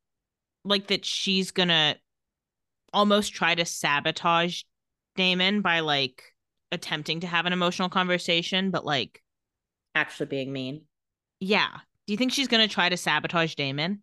Like 0.63 0.87
that 0.87 1.03
she's 1.03 1.51
going 1.51 1.69
to 1.69 1.97
almost 2.93 3.33
try 3.33 3.55
to 3.55 3.65
sabotage 3.65 4.61
Damon 5.15 5.61
by 5.61 5.81
like 5.81 6.23
attempting 6.71 7.19
to 7.21 7.27
have 7.27 7.45
an 7.45 7.53
emotional 7.53 7.89
conversation, 7.89 8.71
but 8.71 8.85
like, 8.85 9.21
Actually, 9.95 10.27
being 10.27 10.51
mean. 10.51 10.85
yeah. 11.39 11.69
Do 12.05 12.13
you 12.13 12.17
think 12.17 12.33
she's 12.33 12.49
going 12.49 12.67
to 12.67 12.73
try 12.73 12.89
to 12.89 12.97
sabotage 12.97 13.55
Damon? 13.55 14.01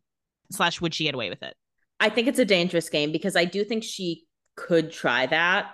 Slash, 0.51 0.81
would 0.81 0.95
she 0.95 1.05
get 1.05 1.15
away 1.15 1.29
with 1.29 1.43
it? 1.43 1.55
I 1.99 2.09
think 2.09 2.29
it's 2.29 2.39
a 2.39 2.47
dangerous 2.47 2.89
game 2.89 3.13
because 3.13 3.37
I 3.37 3.45
do 3.45 3.63
think 3.63 3.85
she 3.85 4.25
could 4.57 4.91
try 4.91 5.27
that. 5.27 5.73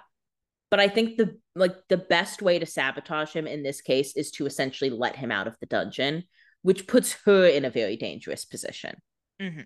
But 0.70 0.80
I 0.80 0.88
think 0.88 1.16
the 1.16 1.38
like 1.54 1.76
the 1.88 1.96
best 1.96 2.42
way 2.42 2.58
to 2.58 2.66
sabotage 2.66 3.32
him 3.32 3.46
in 3.46 3.62
this 3.62 3.80
case 3.80 4.16
is 4.16 4.30
to 4.32 4.46
essentially 4.46 4.90
let 4.90 5.16
him 5.16 5.30
out 5.30 5.46
of 5.46 5.56
the 5.60 5.66
dungeon, 5.66 6.24
which 6.62 6.86
puts 6.86 7.16
her 7.24 7.46
in 7.46 7.64
a 7.64 7.70
very 7.70 7.96
dangerous 7.96 8.44
position 8.44 8.96
Mm-hmm. 9.40 9.60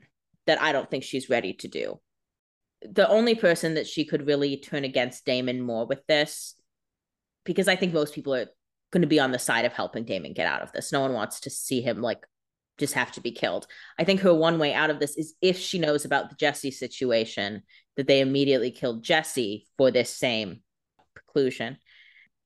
that 0.46 0.60
I 0.60 0.72
don't 0.72 0.90
think 0.90 1.04
she's 1.04 1.30
ready 1.30 1.52
to 1.54 1.68
do. 1.68 2.00
The 2.82 3.08
only 3.08 3.34
person 3.34 3.74
that 3.74 3.86
she 3.86 4.04
could 4.04 4.26
really 4.26 4.56
turn 4.56 4.84
against 4.84 5.24
Damon 5.24 5.60
more 5.60 5.86
with 5.86 6.04
this, 6.06 6.54
because 7.44 7.68
I 7.68 7.76
think 7.76 7.92
most 7.94 8.14
people 8.14 8.34
are 8.34 8.48
going 8.90 9.02
to 9.02 9.08
be 9.08 9.20
on 9.20 9.30
the 9.30 9.38
side 9.38 9.64
of 9.64 9.72
helping 9.72 10.04
Damon 10.04 10.32
get 10.32 10.46
out 10.46 10.62
of 10.62 10.72
this. 10.72 10.92
No 10.92 11.00
one 11.00 11.12
wants 11.12 11.40
to 11.40 11.50
see 11.50 11.80
him 11.80 12.02
like 12.02 12.26
just 12.78 12.94
have 12.94 13.12
to 13.12 13.20
be 13.20 13.30
killed. 13.30 13.66
I 13.98 14.04
think 14.04 14.20
her 14.20 14.34
one 14.34 14.58
way 14.58 14.74
out 14.74 14.90
of 14.90 14.98
this 14.98 15.16
is 15.16 15.34
if 15.40 15.58
she 15.58 15.78
knows 15.78 16.04
about 16.04 16.30
the 16.30 16.36
Jesse 16.36 16.72
situation, 16.72 17.62
that 17.96 18.06
they 18.06 18.20
immediately 18.20 18.70
killed 18.70 19.04
Jesse 19.04 19.68
for 19.78 19.90
this 19.90 20.10
same 20.10 20.62
preclusion. 21.16 21.76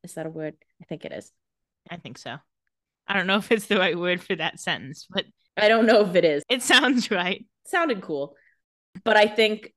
Is 0.03 0.15
that 0.15 0.27
a 0.27 0.31
word? 0.31 0.55
I 0.81 0.85
think 0.85 1.05
it 1.05 1.13
is. 1.13 1.31
I 1.91 1.97
think 1.97 2.19
so. 2.19 2.37
I 3.07 3.15
don't 3.15 3.27
know 3.27 3.37
if 3.37 3.51
it's 3.53 3.67
the 3.67 3.79
right 3.79 3.99
word 3.99 4.23
for 4.23 4.35
that 4.37 4.61
sentence, 4.61 5.07
but 5.11 5.25
I 5.57 5.69
don't 5.69 5.87
know 5.87 6.01
if 6.03 6.15
it 6.15 6.25
is. 6.25 6.43
it 6.49 6.63
sounds 6.73 7.11
right. 7.11 7.45
sounded 7.67 8.01
cool. 8.03 8.35
But 9.05 9.17
I 9.17 9.27
think 9.27 9.73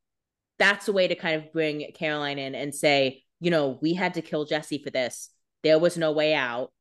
that's 0.59 0.87
a 0.87 0.93
way 0.93 1.07
to 1.07 1.15
kind 1.15 1.41
of 1.41 1.51
bring 1.53 1.85
Caroline 1.95 2.39
in 2.39 2.55
and 2.55 2.73
say, 2.73 3.23
you 3.39 3.51
know, 3.51 3.77
we 3.81 3.93
had 3.93 4.15
to 4.15 4.21
kill 4.21 4.45
Jesse 4.45 4.81
for 4.83 4.89
this. 4.89 5.29
There 5.63 5.79
was 5.79 5.97
no 5.97 6.11
way 6.11 6.33
out. 6.33 6.71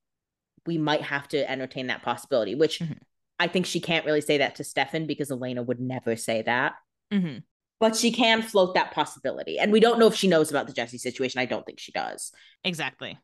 We 0.67 0.79
might 0.79 1.03
have 1.03 1.29
to 1.29 1.51
entertain 1.51 1.89
that 1.89 2.03
possibility, 2.03 2.55
which 2.55 2.79
Mhm. 2.81 2.99
I 3.39 3.49
think 3.49 3.67
she 3.67 3.81
can't 3.81 4.07
really 4.07 4.23
say 4.23 4.39
that 4.39 4.55
to 4.57 4.65
Stefan 4.65 5.07
because 5.07 5.31
Elena 5.31 5.63
would 5.63 5.79
never 5.81 6.17
say 6.17 6.43
that. 6.43 6.75
Mm-hmm. 7.13 7.39
But 7.79 7.95
she 7.95 8.11
can 8.11 8.41
float 8.43 8.75
that 8.75 8.93
possibility. 8.93 9.59
And 9.59 9.71
we 9.71 9.81
don't 9.81 9.99
know 9.99 10.07
if 10.07 10.15
she 10.15 10.29
knows 10.29 10.51
about 10.51 10.67
the 10.67 10.73
Jesse 10.73 10.97
situation. 10.99 11.41
I 11.41 11.45
don't 11.45 11.65
think 11.67 11.79
she 11.79 11.93
does. 11.93 12.33
Exactly. 12.65 13.19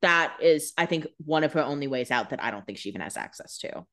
That 0.00 0.34
is, 0.40 0.72
I 0.78 0.86
think, 0.86 1.06
one 1.24 1.44
of 1.44 1.52
her 1.52 1.62
only 1.62 1.86
ways 1.86 2.10
out 2.10 2.30
that 2.30 2.42
I 2.42 2.50
don't 2.50 2.64
think 2.64 2.78
she 2.78 2.88
even 2.88 3.02
has 3.02 3.18
access 3.18 3.58
to. 3.58 3.84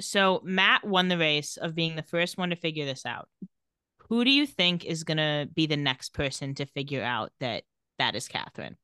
So 0.00 0.40
Matt 0.44 0.84
won 0.86 1.08
the 1.08 1.18
race 1.18 1.58
of 1.58 1.74
being 1.74 1.96
the 1.96 2.02
first 2.02 2.38
one 2.38 2.50
to 2.50 2.56
figure 2.56 2.86
this 2.86 3.04
out. 3.04 3.28
Who 4.08 4.24
do 4.24 4.30
you 4.30 4.46
think 4.46 4.84
is 4.84 5.04
going 5.04 5.16
to 5.18 5.48
be 5.52 5.66
the 5.66 5.76
next 5.76 6.14
person 6.14 6.54
to 6.54 6.64
figure 6.66 7.02
out 7.02 7.32
that 7.40 7.64
that 7.98 8.14
is 8.14 8.28
Catherine? 8.28 8.76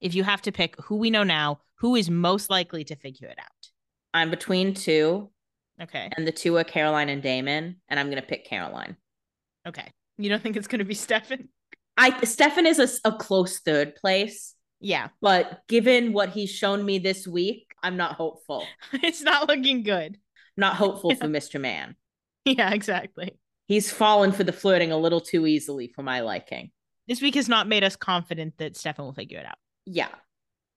If 0.00 0.14
you 0.14 0.24
have 0.24 0.42
to 0.42 0.52
pick 0.52 0.80
who 0.82 0.96
we 0.96 1.10
know 1.10 1.22
now, 1.22 1.60
who 1.76 1.94
is 1.94 2.10
most 2.10 2.50
likely 2.50 2.82
to 2.84 2.96
figure 2.96 3.28
it 3.28 3.38
out? 3.38 3.70
I'm 4.14 4.30
between 4.30 4.74
two, 4.74 5.30
Okay. 5.80 6.10
and 6.16 6.26
the 6.26 6.32
two 6.32 6.56
are 6.56 6.64
Caroline 6.64 7.08
and 7.10 7.22
Damon, 7.22 7.76
and 7.88 8.00
I'm 8.00 8.06
going 8.10 8.20
to 8.22 8.26
pick 8.26 8.46
Caroline. 8.46 8.96
Okay. 9.66 9.90
You 10.18 10.28
don't 10.28 10.42
think 10.42 10.56
it's 10.56 10.68
going 10.68 10.78
to 10.78 10.84
be 10.84 10.94
Stefan? 11.06 11.48
I 11.96 12.24
Stefan 12.24 12.66
is 12.66 13.00
a 13.04 13.12
close 13.12 13.60
third 13.60 13.96
place, 13.96 14.54
Yeah. 14.80 15.08
but 15.20 15.62
given 15.68 16.12
what 16.12 16.30
he's 16.30 16.50
shown 16.50 16.84
me 16.84 16.98
this 16.98 17.26
week, 17.26 17.72
I'm 17.82 17.96
not 17.96 18.12
hopeful. 18.16 18.64
it's 18.92 19.22
not 19.22 19.48
looking 19.48 19.82
good. 19.82 20.18
Not 20.56 20.76
hopeful 20.76 21.14
for 21.14 21.26
Mr. 21.26 21.60
Man. 21.60 21.96
Yeah, 22.44 22.72
exactly. 22.72 23.38
He's 23.66 23.90
fallen 23.90 24.32
for 24.32 24.44
the 24.44 24.52
flirting 24.52 24.92
a 24.92 24.96
little 24.96 25.20
too 25.20 25.46
easily 25.46 25.88
for 25.88 26.02
my 26.02 26.20
liking. 26.20 26.70
This 27.08 27.20
week 27.22 27.34
has 27.34 27.48
not 27.48 27.66
made 27.66 27.82
us 27.84 27.96
confident 27.96 28.58
that 28.58 28.76
Stefan 28.76 29.04
will 29.04 29.12
figure 29.12 29.38
it 29.38 29.46
out. 29.46 29.58
Yeah. 29.86 30.08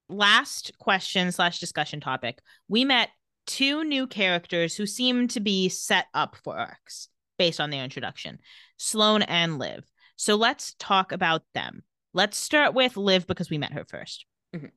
last 0.09 0.71
question 0.79 1.31
slash 1.31 1.59
discussion 1.59 1.99
topic 1.99 2.39
we 2.67 2.83
met 2.85 3.09
two 3.45 3.83
new 3.83 4.07
characters 4.07 4.75
who 4.75 4.85
seem 4.85 5.27
to 5.27 5.39
be 5.39 5.69
set 5.69 6.05
up 6.13 6.35
for 6.43 6.57
arcs 6.57 7.09
based 7.39 7.59
on 7.59 7.71
their 7.71 7.83
introduction 7.83 8.37
sloane 8.77 9.23
and 9.23 9.57
liv 9.57 9.83
so 10.15 10.35
let's 10.35 10.75
talk 10.77 11.11
about 11.11 11.41
them 11.55 11.81
let's 12.13 12.37
start 12.37 12.75
with 12.75 12.95
liv 12.95 13.25
because 13.25 13.49
we 13.49 13.57
met 13.57 13.73
her 13.73 13.85
1st 13.85 14.25
Mhm. 14.55 14.71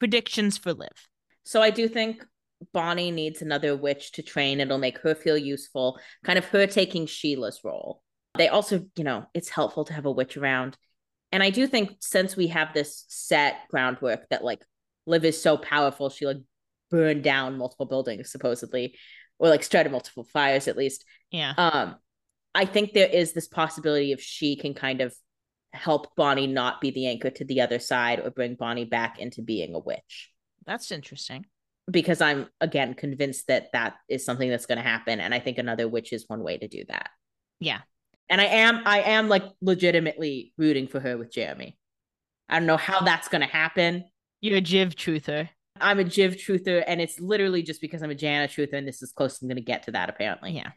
predictions 0.00 0.58
for 0.58 0.72
liv 0.72 1.08
So 1.44 1.62
I 1.62 1.70
do 1.70 1.88
think 1.88 2.24
Bonnie 2.72 3.10
needs 3.10 3.42
another 3.42 3.76
witch 3.76 4.12
to 4.12 4.22
train. 4.22 4.60
It'll 4.60 4.78
make 4.78 4.98
her 5.00 5.14
feel 5.14 5.36
useful, 5.36 6.00
kind 6.24 6.38
of 6.38 6.46
her 6.46 6.66
taking 6.66 7.06
Sheila's 7.06 7.60
role. 7.62 8.02
They 8.34 8.48
also, 8.48 8.86
you 8.96 9.04
know, 9.04 9.26
it's 9.34 9.50
helpful 9.50 9.84
to 9.84 9.92
have 9.92 10.06
a 10.06 10.10
witch 10.10 10.36
around. 10.38 10.76
And 11.32 11.42
I 11.42 11.50
do 11.50 11.66
think 11.66 11.96
since 12.00 12.34
we 12.34 12.48
have 12.48 12.72
this 12.72 13.04
set 13.08 13.56
groundwork 13.68 14.28
that 14.30 14.42
like 14.42 14.64
Liv 15.06 15.24
is 15.24 15.40
so 15.40 15.56
powerful, 15.58 16.08
she 16.08 16.26
like 16.26 16.38
burned 16.90 17.22
down 17.22 17.58
multiple 17.58 17.86
buildings 17.86 18.32
supposedly, 18.32 18.96
or 19.38 19.48
like 19.48 19.62
started 19.62 19.92
multiple 19.92 20.24
fires 20.24 20.68
at 20.68 20.76
least. 20.76 21.04
yeah 21.30 21.52
Um, 21.56 21.96
I 22.54 22.64
think 22.64 22.92
there 22.92 23.08
is 23.08 23.32
this 23.32 23.48
possibility 23.48 24.12
if 24.12 24.20
she 24.20 24.56
can 24.56 24.74
kind 24.74 25.00
of 25.00 25.14
help 25.72 26.14
Bonnie 26.16 26.46
not 26.46 26.80
be 26.80 26.90
the 26.90 27.06
anchor 27.06 27.30
to 27.30 27.44
the 27.44 27.60
other 27.60 27.78
side 27.78 28.20
or 28.20 28.30
bring 28.30 28.54
Bonnie 28.54 28.86
back 28.86 29.18
into 29.18 29.42
being 29.42 29.74
a 29.74 29.78
witch 29.78 30.30
that's 30.66 30.90
interesting 30.90 31.46
because 31.90 32.20
I'm 32.20 32.48
again 32.60 32.94
convinced 32.94 33.46
that 33.46 33.70
that 33.72 33.94
is 34.08 34.24
something 34.24 34.50
that's 34.50 34.66
going 34.66 34.78
to 34.78 34.82
happen, 34.84 35.20
and 35.20 35.32
I 35.32 35.38
think 35.38 35.58
another 35.58 35.86
witch 35.86 36.12
is 36.12 36.24
one 36.26 36.42
way 36.42 36.58
to 36.58 36.66
do 36.66 36.82
that. 36.88 37.10
yeah 37.60 37.80
And 38.28 38.40
I 38.40 38.44
am, 38.46 38.82
I 38.84 39.02
am 39.02 39.28
like 39.28 39.44
legitimately 39.60 40.52
rooting 40.58 40.88
for 40.88 40.98
her 40.98 41.16
with 41.16 41.32
Jeremy. 41.32 41.78
I 42.48 42.58
don't 42.58 42.66
know 42.66 42.76
how 42.76 43.00
that's 43.02 43.28
going 43.28 43.42
to 43.42 43.46
happen. 43.46 44.04
you're 44.40 44.58
a 44.58 44.62
jiv 44.62 44.94
truther 44.94 45.48
I'm 45.80 46.00
a 46.00 46.04
Jiv 46.04 46.34
truther, 46.34 46.82
and 46.86 47.00
it's 47.00 47.20
literally 47.20 47.62
just 47.62 47.80
because 47.80 48.02
I'm 48.02 48.10
a 48.10 48.14
Jana 48.14 48.48
truther, 48.48 48.74
and 48.74 48.88
this 48.88 49.02
is 49.02 49.12
close 49.12 49.40
I'm 49.40 49.48
going 49.48 49.56
to 49.56 49.62
get 49.62 49.84
to 49.84 49.92
that. 49.92 50.08
Apparently, 50.08 50.52
yeah 50.52 50.70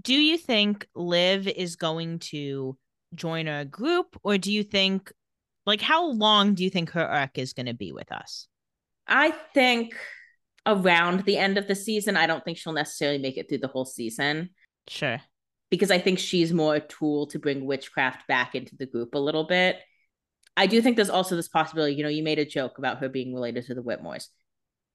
do 0.00 0.14
you 0.14 0.38
think 0.38 0.86
liv 0.94 1.46
is 1.46 1.76
going 1.76 2.18
to 2.18 2.76
join 3.14 3.46
a 3.46 3.64
group 3.64 4.18
or 4.22 4.38
do 4.38 4.50
you 4.50 4.62
think 4.62 5.12
like 5.66 5.80
how 5.80 6.06
long 6.06 6.54
do 6.54 6.64
you 6.64 6.70
think 6.70 6.90
her 6.90 7.06
arc 7.06 7.38
is 7.38 7.52
going 7.52 7.66
to 7.66 7.74
be 7.74 7.92
with 7.92 8.10
us 8.10 8.48
I 9.06 9.32
think 9.52 9.94
around 10.64 11.24
the 11.24 11.36
end 11.36 11.58
of 11.58 11.66
the 11.66 11.74
season, 11.74 12.16
I 12.16 12.28
don't 12.28 12.44
think 12.44 12.56
she'll 12.56 12.72
necessarily 12.72 13.18
make 13.18 13.36
it 13.36 13.48
through 13.48 13.58
the 13.58 13.68
whole 13.68 13.84
season. 13.84 14.50
sure 14.88 15.20
because 15.70 15.90
I 15.90 15.98
think 15.98 16.18
she's 16.18 16.52
more 16.52 16.76
a 16.76 16.80
tool 16.80 17.26
to 17.28 17.38
bring 17.38 17.64
witchcraft 17.64 18.28
back 18.28 18.54
into 18.54 18.76
the 18.76 18.84
group 18.86 19.14
a 19.14 19.18
little 19.18 19.44
bit. 19.44 19.78
I 20.56 20.66
do 20.66 20.82
think 20.82 20.96
there's 20.96 21.10
also 21.10 21.36
this 21.36 21.48
possibility, 21.48 21.94
you 21.94 22.02
know, 22.02 22.08
you 22.08 22.22
made 22.22 22.38
a 22.38 22.44
joke 22.44 22.78
about 22.78 22.98
her 22.98 23.08
being 23.08 23.34
related 23.34 23.66
to 23.66 23.74
the 23.74 23.82
Whitmores. 23.82 24.28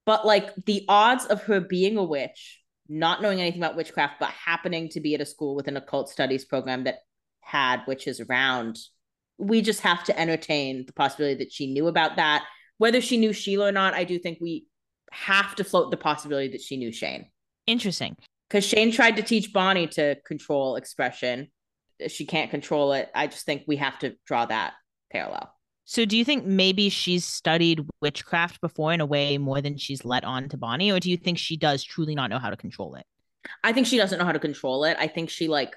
But 0.05 0.25
like 0.25 0.53
the 0.65 0.85
odds 0.87 1.25
of 1.25 1.43
her 1.43 1.59
being 1.59 1.97
a 1.97 2.03
witch, 2.03 2.61
not 2.87 3.21
knowing 3.21 3.41
anything 3.41 3.61
about 3.61 3.75
witchcraft, 3.75 4.19
but 4.19 4.29
happening 4.29 4.89
to 4.89 5.01
be 5.01 5.15
at 5.15 5.21
a 5.21 5.25
school 5.25 5.55
with 5.55 5.67
an 5.67 5.75
occult 5.75 6.09
studies 6.09 6.45
program 6.45 6.85
that 6.85 6.99
had 7.41 7.81
witches 7.87 8.21
around, 8.21 8.77
we 9.37 9.61
just 9.61 9.81
have 9.81 10.03
to 10.05 10.17
entertain 10.17 10.85
the 10.85 10.93
possibility 10.93 11.43
that 11.43 11.51
she 11.51 11.73
knew 11.73 11.87
about 11.87 12.15
that. 12.15 12.45
Whether 12.77 13.01
she 13.01 13.17
knew 13.17 13.33
Sheila 13.33 13.67
or 13.67 13.71
not, 13.71 13.95
I 13.95 14.03
do 14.03 14.19
think 14.19 14.37
we 14.39 14.67
have 15.11 15.55
to 15.55 15.63
float 15.63 15.91
the 15.91 15.97
possibility 15.97 16.49
that 16.49 16.61
she 16.61 16.77
knew 16.77 16.91
Shane. 16.91 17.29
Interesting. 17.65 18.15
Because 18.47 18.65
Shane 18.65 18.91
tried 18.91 19.17
to 19.17 19.23
teach 19.23 19.51
Bonnie 19.51 19.87
to 19.87 20.15
control 20.25 20.75
expression. 20.75 21.49
She 22.07 22.25
can't 22.25 22.51
control 22.51 22.93
it. 22.93 23.09
I 23.13 23.27
just 23.27 23.45
think 23.45 23.63
we 23.67 23.77
have 23.77 23.99
to 23.99 24.15
draw 24.25 24.45
that 24.45 24.73
parallel. 25.11 25.53
So 25.85 26.03
do 26.03 26.17
you 26.17 26.25
think 26.25 26.45
maybe 26.45 26.89
she's 26.89 27.23
studied 27.23 27.81
witchcraft 28.01 28.59
before 28.59 28.91
in 28.91 28.99
a 28.99 29.05
way 29.05 29.37
more 29.37 29.61
than 29.61 29.77
she's 29.77 30.03
let 30.03 30.25
on 30.25 30.49
to 30.49 30.57
Bonnie, 30.57 30.91
or 30.91 30.99
do 30.99 31.09
you 31.09 31.17
think 31.17 31.37
she 31.37 31.55
does 31.55 31.83
truly 31.83 32.13
not 32.13 32.29
know 32.29 32.39
how 32.39 32.49
to 32.49 32.57
control 32.57 32.95
it? 32.95 33.05
I 33.63 33.71
think 33.71 33.87
she 33.87 33.97
doesn't 33.97 34.19
know 34.19 34.25
how 34.25 34.33
to 34.33 34.39
control 34.39 34.83
it. 34.83 34.97
I 34.99 35.07
think 35.07 35.29
she 35.29 35.47
like 35.47 35.75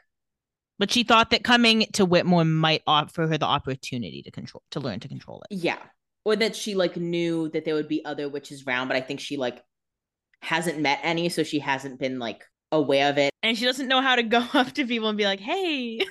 But 0.79 0.91
she 0.91 1.05
thought 1.05 1.31
that 1.31 1.45
coming 1.45 1.87
to 1.93 2.05
Whitmore 2.05 2.45
might 2.45 2.83
offer 2.87 3.29
her 3.29 3.39
the 3.39 3.47
opportunity 3.47 4.23
to 4.23 4.31
control 4.31 4.63
to 4.73 4.81
learn 4.81 4.99
to 5.01 5.09
control 5.09 5.43
it. 5.49 5.55
yeah. 5.55 5.79
Or 6.25 6.37
that 6.37 6.55
she 6.57 6.75
like 6.75 6.97
knew 6.97 7.49
that 7.51 7.65
there 7.65 7.75
would 7.75 7.89
be 7.89 8.05
other 8.05 8.29
witches 8.29 8.65
around, 8.67 8.89
but 8.89 8.97
I 8.97 9.01
think 9.01 9.21
she 9.21 9.37
like 9.37 9.63
hasn't 10.43 10.81
met 10.81 11.01
any, 11.03 11.29
so 11.29 11.43
she 11.45 11.61
hasn't 11.61 11.99
been 11.99 12.19
like 12.19 12.45
aware 12.73 13.09
of 13.11 13.19
it. 13.19 13.31
And 13.43 13.57
she 13.57 13.65
doesn't 13.65 13.89
know 13.89 14.03
how 14.03 14.17
to 14.17 14.23
go 14.23 14.45
up 14.55 14.73
to 14.73 14.87
people 14.87 15.09
and 15.09 15.17
be 15.17 15.25
like, 15.25 15.41
"Hey." 15.41 16.01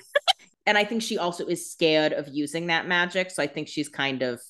And 0.70 0.78
I 0.78 0.84
think 0.84 1.02
she 1.02 1.18
also 1.18 1.46
is 1.46 1.68
scared 1.68 2.12
of 2.12 2.28
using 2.28 2.68
that 2.68 2.86
magic. 2.86 3.32
So 3.32 3.42
I 3.42 3.48
think 3.48 3.66
she's 3.66 3.88
kind 3.88 4.22
of 4.22 4.40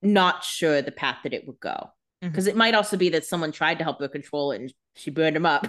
not 0.00 0.42
sure 0.42 0.80
the 0.80 0.90
path 0.90 1.18
that 1.24 1.34
it 1.34 1.46
would 1.46 1.60
go. 1.60 1.68
Mm-hmm. 1.68 2.28
Because 2.28 2.46
it 2.46 2.56
might 2.56 2.74
also 2.74 2.96
be 2.96 3.10
that 3.10 3.26
someone 3.26 3.52
tried 3.52 3.76
to 3.76 3.84
help 3.84 4.00
her 4.00 4.08
control 4.08 4.52
it 4.52 4.62
and 4.62 4.72
she 4.96 5.10
burned 5.10 5.36
him 5.36 5.44
up. 5.44 5.68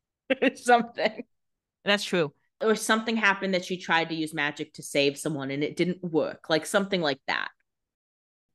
something. 0.54 1.24
That's 1.84 2.02
true. 2.02 2.32
Or 2.62 2.74
something 2.76 3.14
happened 3.14 3.52
that 3.52 3.66
she 3.66 3.76
tried 3.76 4.08
to 4.08 4.14
use 4.14 4.32
magic 4.32 4.72
to 4.72 4.82
save 4.82 5.18
someone 5.18 5.50
and 5.50 5.62
it 5.62 5.76
didn't 5.76 6.02
work. 6.02 6.48
Like 6.48 6.64
something 6.64 7.02
like 7.02 7.20
that. 7.26 7.48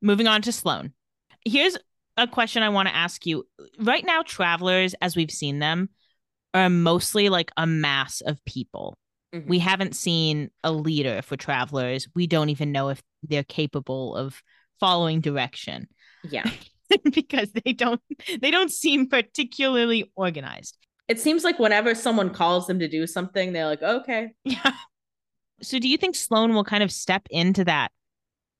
Moving 0.01 0.25
on 0.25 0.41
to 0.41 0.51
Sloane. 0.51 0.93
Here's 1.45 1.77
a 2.17 2.25
question 2.25 2.63
I 2.63 2.69
want 2.69 2.87
to 2.87 2.95
ask 2.95 3.27
you. 3.27 3.45
Right 3.77 4.03
now, 4.03 4.23
travelers, 4.23 4.95
as 4.99 5.15
we've 5.15 5.29
seen 5.29 5.59
them, 5.59 5.89
are 6.55 6.71
mostly 6.71 7.29
like 7.29 7.51
a 7.55 7.67
mass 7.67 8.21
of 8.21 8.43
people. 8.45 8.97
Mhm. 9.33 9.47
We 9.47 9.59
haven't 9.59 9.95
seen 9.95 10.49
a 10.63 10.71
leader 10.71 11.21
for 11.21 11.37
travelers. 11.37 12.07
We 12.15 12.27
don't 12.27 12.49
even 12.49 12.71
know 12.71 12.89
if 12.89 13.01
they're 13.23 13.43
capable 13.43 14.15
of 14.15 14.41
following 14.79 15.21
direction 15.21 15.87
Yeah. 16.23 16.49
because 17.13 17.51
they 17.51 17.71
don't 17.73 18.01
they 18.41 18.51
don't 18.51 18.71
seem 18.71 19.07
particularly 19.07 20.11
organized. 20.15 20.77
It 21.07 21.19
seems 21.19 21.43
like 21.43 21.59
whenever 21.59 21.95
someone 21.95 22.31
calls 22.31 22.67
them 22.67 22.79
to 22.79 22.87
do 22.87 23.05
something, 23.07 23.53
they're 23.53 23.65
like, 23.65 23.81
okay. 23.81 24.33
Yeah. 24.43 24.73
So 25.61 25.77
do 25.79 25.87
you 25.87 25.97
think 25.97 26.15
Sloane 26.15 26.53
will 26.53 26.63
kind 26.63 26.83
of 26.83 26.91
step 26.91 27.27
into 27.29 27.63
that 27.65 27.91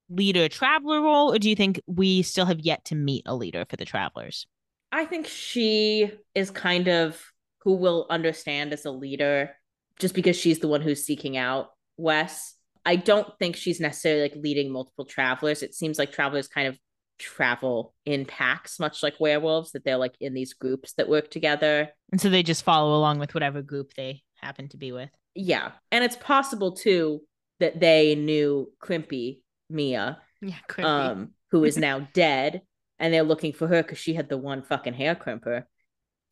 leader 0.10 0.48
traveler 0.49 1.02
role 1.02 1.34
or 1.34 1.39
do 1.39 1.49
you 1.49 1.56
think 1.56 1.81
we 1.88 2.22
still 2.22 2.45
have 2.45 2.60
yet 2.60 2.85
to 2.85 2.95
meet 2.95 3.23
a 3.26 3.35
leader 3.35 3.65
for 3.69 3.77
the 3.77 3.85
travelers? 3.85 4.45
I 4.91 5.06
think 5.06 5.27
she 5.27 6.11
is 6.35 6.52
kind 6.52 6.88
of 6.88 7.22
who 7.64 7.76
will 7.76 8.07
understand 8.10 8.73
as 8.73 8.85
a 8.85 8.91
leader 8.91 9.56
just 9.99 10.13
because 10.15 10.35
she's 10.35 10.59
the 10.59 10.68
one 10.68 10.81
who's 10.81 11.05
seeking 11.05 11.38
out 11.38 11.69
Wes. 11.97 12.55
I 12.85 12.95
don't 12.95 13.27
think 13.38 13.55
she's 13.55 13.80
necessarily 13.80 14.23
like 14.23 14.35
leading 14.35 14.72
multiple 14.72 15.05
travelers. 15.05 15.61
It 15.61 15.76
seems 15.76 15.99
like 15.99 16.11
travelers 16.11 16.47
kind 16.47 16.68
of 16.68 16.77
travel 17.19 17.93
in 18.05 18.26
packs, 18.26 18.80
much 18.80 19.03
like 19.03 19.19
werewolves, 19.19 19.72
that 19.73 19.85
they're 19.85 19.97
like 19.97 20.15
in 20.19 20.34
these 20.34 20.53
groups 20.53 20.93
that 20.93 21.07
work 21.07 21.30
together. 21.30 21.89
And 22.11 22.19
so 22.19 22.30
they 22.30 22.41
just 22.41 22.63
follow 22.63 22.97
along 22.97 23.19
with 23.19 23.34
whatever 23.35 23.61
group 23.61 23.93
they 23.93 24.23
happen 24.38 24.68
to 24.69 24.77
be 24.77 24.91
with. 24.91 25.09
Yeah. 25.35 25.72
And 25.91 26.03
it's 26.03 26.15
possible 26.15 26.72
too 26.72 27.22
that 27.59 27.80
they 27.80 28.15
knew 28.15 28.72
Crimpy, 28.84 29.41
Mia, 29.69 30.19
Yeah, 30.41 30.55
creepy. 30.68 30.88
um, 30.89 31.30
who 31.51 31.63
is 31.63 31.77
now 31.77 31.99
dead, 32.13 32.63
and 32.97 33.13
they're 33.13 33.22
looking 33.22 33.53
for 33.53 33.68
her 33.68 33.84
because 33.84 33.99
she 33.99 34.15
had 34.15 34.27
the 34.30 34.38
one 34.38 34.63
fucking 34.63 34.95
hair 34.95 35.13
crimper. 35.15 35.65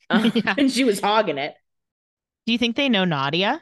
Um, 0.09 0.31
Yeah. 0.33 0.53
And 0.57 0.71
she 0.71 0.83
was 0.83 0.99
hogging 0.99 1.37
it. 1.37 1.53
Do 2.45 2.53
you 2.53 2.57
think 2.57 2.75
they 2.75 2.89
know 2.89 3.05
Nadia? 3.05 3.61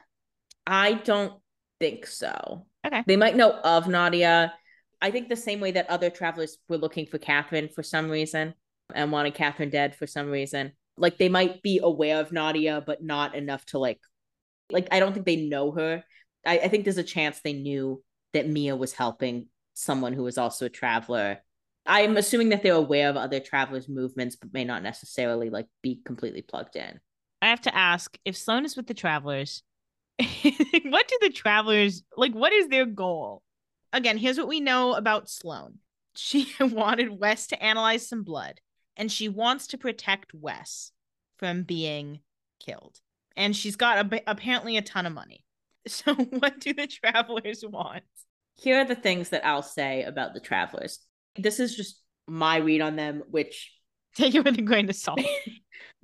I 0.65 0.93
don't 0.93 1.33
think 1.79 2.05
so. 2.05 2.65
Okay. 2.85 3.03
They 3.05 3.17
might 3.17 3.35
know 3.35 3.51
of 3.51 3.87
Nadia. 3.87 4.53
I 5.01 5.11
think 5.11 5.29
the 5.29 5.35
same 5.35 5.59
way 5.59 5.71
that 5.71 5.89
other 5.89 6.09
travelers 6.09 6.57
were 6.67 6.77
looking 6.77 7.05
for 7.05 7.17
Catherine 7.17 7.69
for 7.69 7.83
some 7.83 8.09
reason 8.09 8.53
and 8.93 9.11
wanted 9.11 9.35
Catherine 9.35 9.69
dead 9.69 9.95
for 9.95 10.07
some 10.07 10.29
reason. 10.29 10.71
Like 10.97 11.17
they 11.17 11.29
might 11.29 11.61
be 11.61 11.79
aware 11.81 12.19
of 12.19 12.31
Nadia, 12.31 12.81
but 12.85 13.03
not 13.03 13.35
enough 13.35 13.65
to 13.67 13.79
like, 13.79 13.99
like 14.71 14.87
I 14.91 14.99
don't 14.99 15.13
think 15.13 15.25
they 15.25 15.47
know 15.47 15.71
her. 15.71 16.03
I, 16.45 16.59
I 16.59 16.67
think 16.67 16.83
there's 16.83 16.97
a 16.97 17.03
chance 17.03 17.39
they 17.39 17.53
knew 17.53 18.03
that 18.33 18.49
Mia 18.49 18.75
was 18.75 18.93
helping 18.93 19.47
someone 19.73 20.13
who 20.13 20.23
was 20.23 20.37
also 20.37 20.65
a 20.65 20.69
traveler. 20.69 21.39
I'm 21.85 22.17
assuming 22.17 22.49
that 22.49 22.63
they're 22.63 22.73
aware 22.73 23.09
of 23.09 23.15
other 23.15 23.39
travelers' 23.39 23.87
movements, 23.87 24.35
but 24.35 24.53
may 24.53 24.65
not 24.65 24.83
necessarily 24.83 25.49
like 25.49 25.67
be 25.81 26.01
completely 26.03 26.41
plugged 26.41 26.75
in. 26.75 26.99
I 27.47 27.51
have 27.51 27.61
to 27.61 27.75
ask 27.75 28.17
if 28.25 28.35
Sloane 28.35 28.65
is 28.65 28.75
with 28.75 28.87
the 28.87 28.93
travelers, 28.93 29.63
what 30.19 31.07
do 31.07 31.17
the 31.21 31.31
travelers 31.33 32.03
like? 32.15 32.33
What 32.33 32.53
is 32.53 32.67
their 32.67 32.85
goal? 32.85 33.41
Again, 33.93 34.17
here's 34.17 34.37
what 34.37 34.47
we 34.47 34.59
know 34.59 34.93
about 34.93 35.29
Sloane. 35.29 35.79
She 36.15 36.51
wanted 36.59 37.19
Wes 37.19 37.47
to 37.47 37.63
analyze 37.63 38.07
some 38.07 38.23
blood, 38.23 38.59
and 38.95 39.11
she 39.11 39.29
wants 39.29 39.67
to 39.67 39.77
protect 39.77 40.33
Wes 40.33 40.91
from 41.37 41.63
being 41.63 42.19
killed. 42.59 42.99
And 43.35 43.55
she's 43.55 43.75
got 43.75 44.13
a, 44.13 44.23
apparently 44.29 44.77
a 44.77 44.81
ton 44.81 45.05
of 45.05 45.13
money. 45.13 45.43
So, 45.87 46.13
what 46.15 46.59
do 46.59 46.73
the 46.73 46.85
travelers 46.85 47.63
want? 47.65 48.03
here 48.57 48.79
are 48.79 48.85
the 48.85 48.95
things 48.95 49.29
that 49.29 49.45
I'll 49.45 49.63
say 49.63 50.03
about 50.03 50.33
the 50.33 50.39
travelers. 50.39 50.99
This 51.37 51.59
is 51.59 51.75
just 51.75 52.01
my 52.27 52.57
read 52.57 52.81
on 52.81 52.95
them, 52.95 53.23
which, 53.29 53.71
Take 54.15 54.35
it 54.35 54.43
with 54.43 54.57
a 54.57 54.63
grain 54.63 54.89
of 54.89 54.95
salt. 54.95 55.21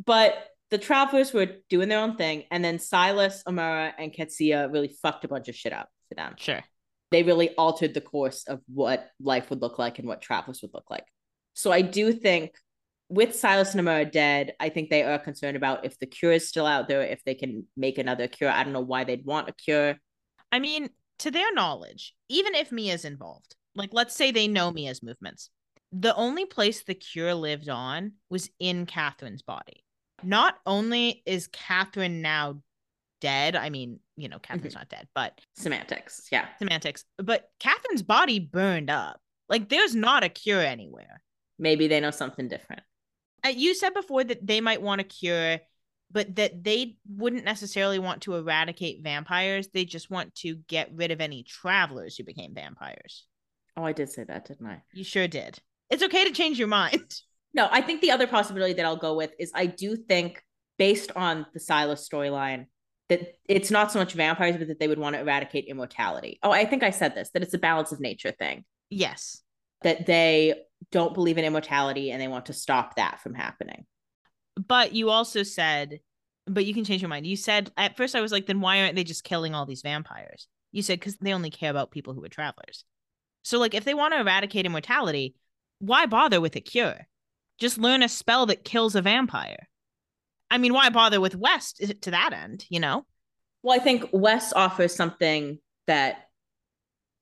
but 0.06 0.36
the 0.74 0.80
travelers 0.80 1.32
were 1.32 1.50
doing 1.70 1.88
their 1.88 2.00
own 2.00 2.16
thing, 2.16 2.46
and 2.50 2.66
then 2.66 2.80
Silas, 2.80 3.44
Amara, 3.46 3.94
and 4.00 4.12
Qetsiyah 4.12 4.74
really 4.74 4.88
fucked 4.88 5.24
a 5.24 5.28
bunch 5.28 5.48
of 5.48 5.56
shit 5.56 5.72
up 5.72 5.88
for 6.10 6.16
them. 6.16 6.34
Sure. 6.36 6.64
They 7.12 7.22
really 7.22 7.54
altered 7.58 7.94
the 7.94 8.02
course 8.02 8.46
of 8.48 8.60
what 8.66 9.08
life 9.22 9.52
would 9.52 9.62
look 9.62 9.78
like 9.78 10.00
and 10.00 10.08
what 10.08 10.20
travelers 10.20 10.64
would 10.64 10.74
look 10.74 10.90
like. 10.90 11.06
So 11.54 11.72
I 11.72 11.82
do 11.84 12.12
think 12.12 12.56
with 13.08 13.36
Silas 13.36 13.74
and 13.74 13.82
Amara 13.82 14.04
dead, 14.04 14.56
I 14.60 14.70
think 14.70 14.90
they 14.90 15.04
are 15.04 15.20
concerned 15.20 15.56
about 15.56 15.86
if 15.86 16.00
the 16.00 16.08
cure 16.08 16.32
is 16.32 16.50
still 16.50 16.66
out 16.66 16.88
there, 16.88 17.04
if 17.04 17.24
they 17.24 17.36
can 17.36 17.68
make 17.78 18.00
another 18.00 18.28
cure. 18.28 18.50
I 18.50 18.64
don't 18.64 18.74
know 18.74 18.82
why 18.82 19.04
they'd 19.04 19.24
want 19.24 19.50
a 19.50 19.54
cure. 19.54 20.00
I 20.52 20.58
mean, 20.58 20.90
to 21.20 21.30
their 21.30 21.54
knowledge, 21.54 22.16
even 22.30 22.56
if 22.56 22.72
Mia's 22.72 23.06
involved, 23.06 23.56
like 23.76 23.92
let's 23.94 24.16
say 24.16 24.32
they 24.32 24.48
know 24.48 24.72
Mia's 24.72 25.04
movements, 25.04 25.52
the 25.92 26.16
only 26.16 26.46
place 26.46 26.84
the 26.84 26.96
cure 26.96 27.36
lived 27.36 27.70
on 27.70 28.14
was 28.32 28.50
in 28.60 28.88
Catherine's 28.88 29.44
body. 29.44 29.83
Not 30.26 30.56
only 30.66 31.24
is 31.26 31.48
Catherine 31.48 32.22
now 32.22 32.62
dead, 33.22 33.56
I 33.56 33.70
mean, 33.70 34.00
you 34.18 34.30
know, 34.30 34.40
Catherine's 34.40 34.76
not 34.76 34.90
dead, 34.90 35.08
but 35.16 35.40
Semantics. 35.56 36.28
Yeah. 36.32 36.48
semantics, 36.60 37.06
but 37.18 37.50
Catherine's 37.60 38.04
body 38.04 38.40
burned 38.40 38.90
up. 38.90 39.20
Like 39.50 39.70
there's 39.70 39.96
not 39.96 40.24
a 40.24 40.30
cure 40.30 40.62
anywhere. 40.62 41.22
Maybe 41.60 41.88
they 41.88 42.00
know 42.00 42.12
something 42.12 42.48
different. 42.48 42.82
Uh, 43.46 43.50
you 43.50 43.76
said 43.76 43.94
before 43.94 44.24
that 44.24 44.46
they 44.46 44.62
might 44.62 44.82
want 44.82 45.02
a 45.02 45.04
cure, 45.06 45.60
but 46.12 46.36
that 46.36 46.64
they 46.64 46.96
wouldn't 47.08 47.46
necessarily 47.46 48.00
want 48.00 48.22
to 48.22 48.36
eradicate 48.36 49.04
vampires. 49.04 49.68
They 49.74 49.86
just 49.86 50.10
want 50.10 50.36
to 50.36 50.56
get 50.68 50.92
rid 50.94 51.12
of 51.12 51.22
any 51.22 51.44
travelers 51.44 52.16
who 52.16 52.24
became 52.24 52.54
vampires. 52.54 53.26
Oh, 53.76 53.84
I 53.84 53.94
did 53.94 54.10
say 54.12 54.24
that, 54.24 54.46
didn't 54.46 54.68
I? 54.68 54.84
You 54.94 55.04
sure 55.04 55.28
did. 55.28 55.60
It's 55.90 56.04
okay 56.04 56.26
to 56.26 56.32
change 56.32 56.60
your 56.60 56.68
mind. 56.68 57.22
No, 57.54 57.68
I 57.72 57.82
think 57.82 58.02
the 58.02 58.12
other 58.12 58.28
possibility 58.28 58.74
that 58.74 58.86
I'll 58.86 58.96
go 58.96 59.16
with 59.16 59.32
is 59.40 59.52
I 59.54 59.68
do 59.68 59.96
think, 59.96 60.42
based 60.78 61.12
on 61.16 61.46
the 61.54 61.60
Silas 61.60 62.08
storyline, 62.08 62.66
that 63.10 63.36
it's 63.48 63.70
not 63.70 63.92
so 63.92 64.00
much 64.00 64.14
vampires, 64.14 64.58
but 64.58 64.68
that 64.70 64.80
they 64.80 64.88
would 64.88 64.98
want 64.98 65.16
to 65.16 65.22
eradicate 65.22 65.66
immortality. 65.66 66.40
Oh, 66.42 66.52
I 66.52 66.66
think 66.66 66.84
I 66.84 66.90
said 66.90 67.14
this 67.16 67.30
that 67.32 67.44
it's 67.44 67.54
a 67.54 67.60
balance 67.60 67.92
of 67.92 68.00
nature 68.00 68.32
thing, 68.32 68.66
Yes. 68.90 69.42
that 69.84 70.06
they 70.06 70.56
don't 70.92 71.14
believe 71.14 71.38
in 71.38 71.46
immortality 71.46 72.12
and 72.12 72.22
they 72.22 72.28
want 72.28 72.48
to 72.48 72.54
stop 72.54 72.96
that 72.96 73.22
from 73.22 73.34
happening. 73.34 73.86
But 74.56 74.94
you 74.94 75.10
also 75.10 75.44
said, 75.44 76.00
but 76.46 76.66
you 76.66 76.74
can 76.74 76.84
change 76.84 77.02
your 77.02 77.10
mind. 77.10 77.26
You 77.26 77.38
said, 77.38 77.72
at 77.78 77.98
first 77.98 78.16
I 78.16 78.22
was 78.22 78.32
like, 78.32 78.46
then 78.46 78.62
why 78.62 78.82
aren't 78.82 78.96
they 78.96 79.04
just 79.04 79.24
killing 79.24 79.54
all 79.56 79.66
these 79.66 79.82
vampires? 79.82 80.48
You 80.72 80.82
said, 80.82 81.00
because 81.00 81.18
they 81.18 81.34
only 81.34 81.50
care 81.52 81.70
about 81.72 81.92
people 81.92 82.14
who 82.14 82.24
are 82.24 82.30
travelers. 82.30 82.84
So, 83.44 83.60
like, 83.60 83.74
if 83.74 83.84
they 83.84 83.94
want 83.94 84.14
to 84.14 84.20
eradicate 84.20 84.66
immortality, 84.66 85.36
why 85.80 86.06
bother 86.06 86.42
with 86.42 86.56
a 86.56 86.62
cure? 86.62 87.08
Just 87.60 87.78
learn 87.78 88.04
a 88.04 88.10
spell 88.10 88.46
that 88.48 88.66
kills 88.66 88.96
a 88.96 89.02
vampire. 89.02 89.68
I 90.50 90.58
mean, 90.58 90.74
why 90.74 90.90
bother 90.90 91.20
with 91.20 91.36
Wes 91.36 91.74
to 91.74 92.12
that 92.12 92.34
end, 92.34 92.66
you 92.70 92.80
know? 92.80 93.06
Well, 93.64 93.80
I 93.80 93.84
think 93.84 94.10
Wes 94.12 94.54
offers 94.54 94.94
something 94.94 95.60
that 95.88 96.28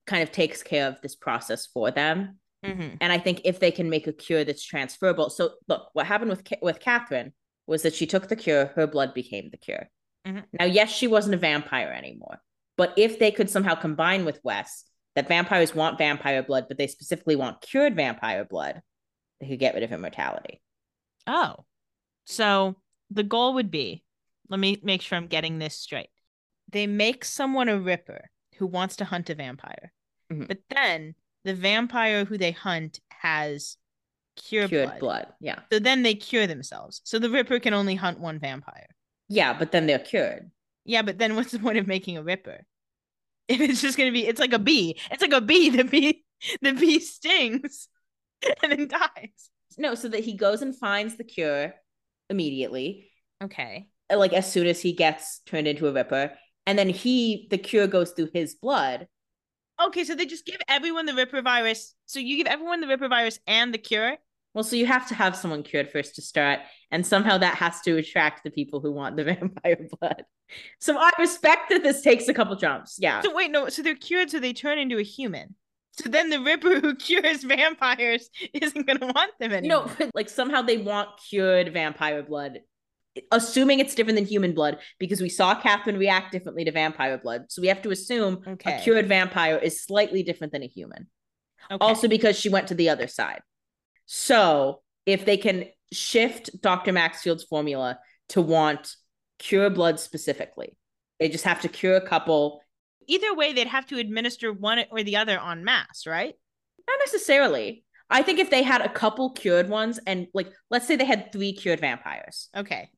kind 0.08 0.24
of 0.24 0.32
takes 0.32 0.64
care 0.64 0.88
of 0.88 0.99
this 1.02 1.16
process 1.16 1.68
for 1.68 1.91
them. 1.91 2.40
Mhm. 2.66 2.98
And 2.99 3.12
I 3.14 3.18
think 3.18 3.41
if 3.45 3.60
they 3.60 3.72
can 3.72 3.90
make 3.90 4.08
a 4.08 4.14
cure 4.14 4.44
that's 4.44 4.64
transferable. 4.64 5.30
So 5.30 5.56
look, 5.68 5.90
what 5.94 6.06
happened 6.08 6.32
with 6.32 6.44
with 6.62 6.80
Catherine 6.80 7.34
was 7.68 7.84
that 7.84 7.94
she 7.94 8.06
took 8.06 8.28
the 8.28 8.36
cure, 8.36 8.68
her 8.76 8.88
blood 8.88 9.14
became 9.14 9.49
the 9.49 9.58
cure. 9.58 9.90
Mhm. 10.26 10.45
Now, 10.60 10.66
yes, 10.66 10.91
she 10.91 11.08
wasn't 11.08 11.36
a 11.36 11.40
vampire 11.40 11.91
anymore, 11.91 12.41
but 12.76 12.94
if 12.98 13.18
they 13.18 13.32
could 13.32 13.49
somehow 13.49 13.76
combine 13.76 14.26
with 14.26 14.40
Wes 14.44 14.86
that 15.16 15.28
vampires 15.28 15.74
want 15.74 15.98
vampire 15.98 16.44
blood, 16.44 16.68
but 16.68 16.78
they 16.78 16.88
specifically 16.88 17.36
want 17.36 17.62
cured 17.62 17.95
vampire 17.95 18.45
blood, 18.45 18.82
they 19.42 19.48
could 19.48 19.60
get 19.60 19.74
rid 19.74 19.84
of 19.84 19.92
immortality. 19.92 20.62
Oh, 21.28 21.66
so 22.26 22.76
the 23.10 23.24
goal 23.24 23.56
would 23.56 23.72
be 23.72 24.04
let 24.50 24.60
me 24.60 24.80
make 24.84 25.02
sure 25.02 25.18
I'm 25.18 25.28
getting 25.28 25.60
this 25.60 25.76
straight. 25.78 26.10
They 26.72 26.86
make 26.88 27.24
someone 27.26 27.70
a 27.70 27.80
ripper 27.80 28.30
who 28.58 28.68
wants 28.68 28.98
to 28.98 29.06
hunt 29.06 29.30
a 29.30 29.36
vampire, 29.36 29.92
Mhm. 30.32 30.48
but 30.48 30.60
then 30.70 31.16
the 31.44 31.56
vampire 31.56 32.26
who 32.26 32.38
they 32.38 32.52
hunt 32.52 33.00
has 33.10 33.78
cure 34.36 34.68
Cured 34.68 34.90
blood. 34.90 35.00
blood. 35.00 35.34
Yeah. 35.40 35.60
So 35.72 35.80
then 35.80 36.04
they 36.04 36.16
cure 36.16 36.48
themselves. 36.48 37.02
So 37.06 37.18
the 37.20 37.30
ripper 37.30 37.60
can 37.60 37.74
only 37.74 37.96
hunt 37.96 38.20
one 38.20 38.40
vampire. 38.40 38.88
Yeah, 39.28 39.58
but 39.58 39.72
then 39.72 39.88
they're 39.88 40.00
cured. 40.00 40.52
Yeah, 40.86 41.02
but 41.02 41.18
then 41.18 41.36
what's 41.36 41.52
the 41.52 41.60
point 41.60 41.78
of 41.78 41.88
making 41.88 42.18
a 42.18 42.24
ripper? 42.24 42.66
If 43.48 43.60
it's 43.62 43.82
just 43.82 43.98
gonna 43.98 44.12
be, 44.12 44.26
it's 44.28 44.40
like 44.40 44.54
a 44.54 44.60
bee. 44.60 45.00
It's 45.12 45.22
like 45.22 45.34
a 45.34 45.42
bee. 45.42 45.70
The 45.78 45.84
bee, 45.84 46.26
the 46.62 46.74
bee 46.74 47.00
stings, 47.00 47.88
and 48.64 48.72
then 48.72 48.88
dies. 48.88 49.50
No, 49.78 49.96
so 49.96 50.08
that 50.10 50.24
he 50.24 50.34
goes 50.34 50.62
and 50.62 50.76
finds 50.78 51.18
the 51.18 51.24
cure 51.24 51.74
immediately, 52.30 53.10
Okay. 53.44 53.88
like 54.14 54.34
as 54.34 54.52
soon 54.52 54.68
as 54.68 54.82
he 54.82 54.94
gets 54.94 55.40
turned 55.46 55.68
into 55.68 55.88
a 55.88 55.94
ripper. 55.94 56.32
And 56.68 56.78
then 56.78 56.90
he, 56.90 57.48
the 57.50 57.58
cure 57.58 57.88
goes 57.88 58.12
through 58.12 58.30
his 58.34 58.56
blood. 58.56 59.08
Okay, 59.84 60.04
so 60.04 60.14
they 60.14 60.26
just 60.28 60.46
give 60.46 60.62
everyone 60.68 61.08
the 61.08 61.16
Ripper 61.16 61.42
virus. 61.42 61.96
So 62.06 62.20
you 62.20 62.38
give 62.38 62.46
everyone 62.46 62.82
the 62.82 62.88
Ripper 62.88 63.08
virus 63.08 63.40
and 63.48 63.74
the 63.74 63.80
cure. 63.80 64.16
Well, 64.54 64.64
so 64.64 64.76
you 64.76 64.86
have 64.86 65.08
to 65.08 65.16
have 65.16 65.36
someone 65.36 65.64
cured 65.64 65.90
first 65.90 66.16
to 66.16 66.22
start, 66.22 66.60
and 66.92 67.08
somehow 67.08 67.38
that 67.40 67.56
has 67.56 67.82
to 67.82 67.98
attract 67.98 68.44
the 68.44 68.52
people 68.52 68.80
who 68.80 68.92
want 68.92 69.16
the 69.16 69.24
vampire 69.24 69.88
blood. 70.00 70.24
So 70.80 70.98
I 70.98 71.12
respect 71.18 71.70
that 71.70 71.82
this 71.84 72.02
takes 72.02 72.28
a 72.28 72.34
couple 72.34 72.56
jumps. 72.58 72.98
Yeah. 73.00 73.22
So 73.22 73.34
wait, 73.34 73.50
no. 73.50 73.70
So 73.70 73.82
they're 73.82 73.96
cured, 73.96 74.30
so 74.30 74.40
they 74.40 74.54
turn 74.54 74.78
into 74.78 74.98
a 74.98 75.04
human. 75.04 75.56
So 75.94 76.10
then 76.10 76.30
the 76.30 76.40
Ripper 76.40 76.80
who 76.80 76.96
cures 77.08 77.44
vampires 77.44 78.30
isn't 78.54 78.88
gonna 78.88 79.08
want 79.14 79.32
them 79.40 79.52
anymore. 79.52 79.86
No, 79.88 79.92
but 79.98 80.12
like 80.14 80.30
somehow 80.30 80.62
they 80.62 80.78
want 80.78 81.10
cured 81.30 81.74
vampire 81.74 82.24
blood, 82.24 82.60
assuming 83.32 83.80
it's 83.80 83.94
different 83.94 84.16
than 84.16 84.26
human 84.26 84.54
blood, 84.54 84.80
because 85.00 85.20
we 85.22 85.30
saw 85.30 85.54
Catherine 85.54 85.98
react 85.98 86.32
differently 86.32 86.64
to 86.66 86.72
vampire 86.72 87.18
blood. 87.18 87.46
So 87.50 87.62
we 87.62 87.68
have 87.68 87.82
to 87.82 87.92
assume 87.92 88.42
Okay. 88.48 88.78
a 88.78 88.82
cured 88.82 89.08
vampire 89.08 89.58
is 89.58 89.84
slightly 89.84 90.24
different 90.24 90.54
than 90.54 90.64
a 90.64 90.68
human. 90.68 91.08
Okay. 91.70 91.78
Also, 91.86 92.08
because 92.08 92.40
she 92.40 92.50
went 92.50 92.68
to 92.70 92.76
the 92.76 92.90
other 92.90 93.08
side. 93.08 93.42
So 94.06 94.82
if 95.06 95.26
they 95.26 95.38
can 95.38 95.66
shift 95.92 96.50
Dr. 96.62 96.92
Maxfield's 96.94 97.44
formula 97.44 98.00
to 98.30 98.42
want 98.42 98.96
cure 99.40 99.70
blood 99.70 100.00
specifically, 100.00 100.76
they 101.20 101.30
just 101.30 101.44
have 101.44 101.62
to 101.62 101.68
cure 101.70 101.96
a 101.98 102.08
couple. 102.08 102.62
Either 103.07 103.34
way, 103.34 103.53
they'd 103.53 103.68
have 103.68 103.86
to 103.88 103.98
administer 103.98 104.52
one 104.53 104.80
or 104.91 105.03
the 105.03 105.18
other 105.18 105.40
en 105.40 105.64
masse, 105.64 106.06
right? 106.07 106.34
Not 106.88 106.99
necessarily. 107.06 107.84
I 108.10 108.23
think 108.23 108.40
if 108.40 108.49
they 108.49 108.64
had 108.64 108.82
a 108.82 108.90
couple 108.90 109.32
cured 109.32 109.69
ones, 109.69 109.99
and 110.06 110.28
like, 110.34 110.52
let's 110.69 110.86
say 110.88 110.95
they 110.98 111.06
had 111.06 111.32
three 111.32 111.53
cured 111.53 111.80
vampires, 111.80 112.49
Okay. 112.56 112.90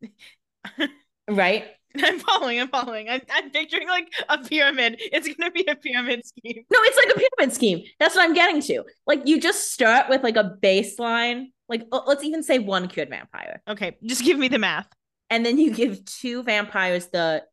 right? 1.30 1.66
I'm 1.96 2.18
following. 2.20 2.60
I'm 2.60 2.70
following. 2.70 3.08
I'm, 3.08 3.22
I'm 3.32 3.52
picturing 3.52 3.88
like 3.88 4.12
a 4.28 4.40
pyramid. 4.40 4.96
It's 5.00 5.28
gonna 5.28 5.52
be 5.52 5.64
a 5.68 5.76
pyramid 5.76 6.26
scheme. 6.26 6.64
No, 6.72 6.80
it's 6.82 6.98
like 6.98 7.16
a 7.16 7.20
pyramid 7.20 7.54
scheme. 7.54 7.84
That's 8.00 8.16
what 8.16 8.24
I'm 8.26 8.34
getting 8.34 8.62
to. 8.64 8.84
Like, 9.06 9.22
you 9.28 9.40
just 9.40 9.72
start 9.72 10.10
with 10.10 10.24
like 10.24 10.36
a 10.36 10.56
baseline, 10.62 11.48
like, 11.70 11.84
let's 11.92 12.24
even 12.24 12.42
say 12.42 12.58
one 12.58 12.88
cured 12.88 13.10
vampire. 13.10 13.62
Okay, 13.68 13.98
just 14.06 14.24
give 14.24 14.40
me 14.40 14.48
the 14.48 14.58
math. 14.58 14.88
and 15.30 15.46
then 15.46 15.60
you 15.60 15.72
give 15.72 16.04
two 16.06 16.42
vampires 16.44 17.08
the 17.08 17.44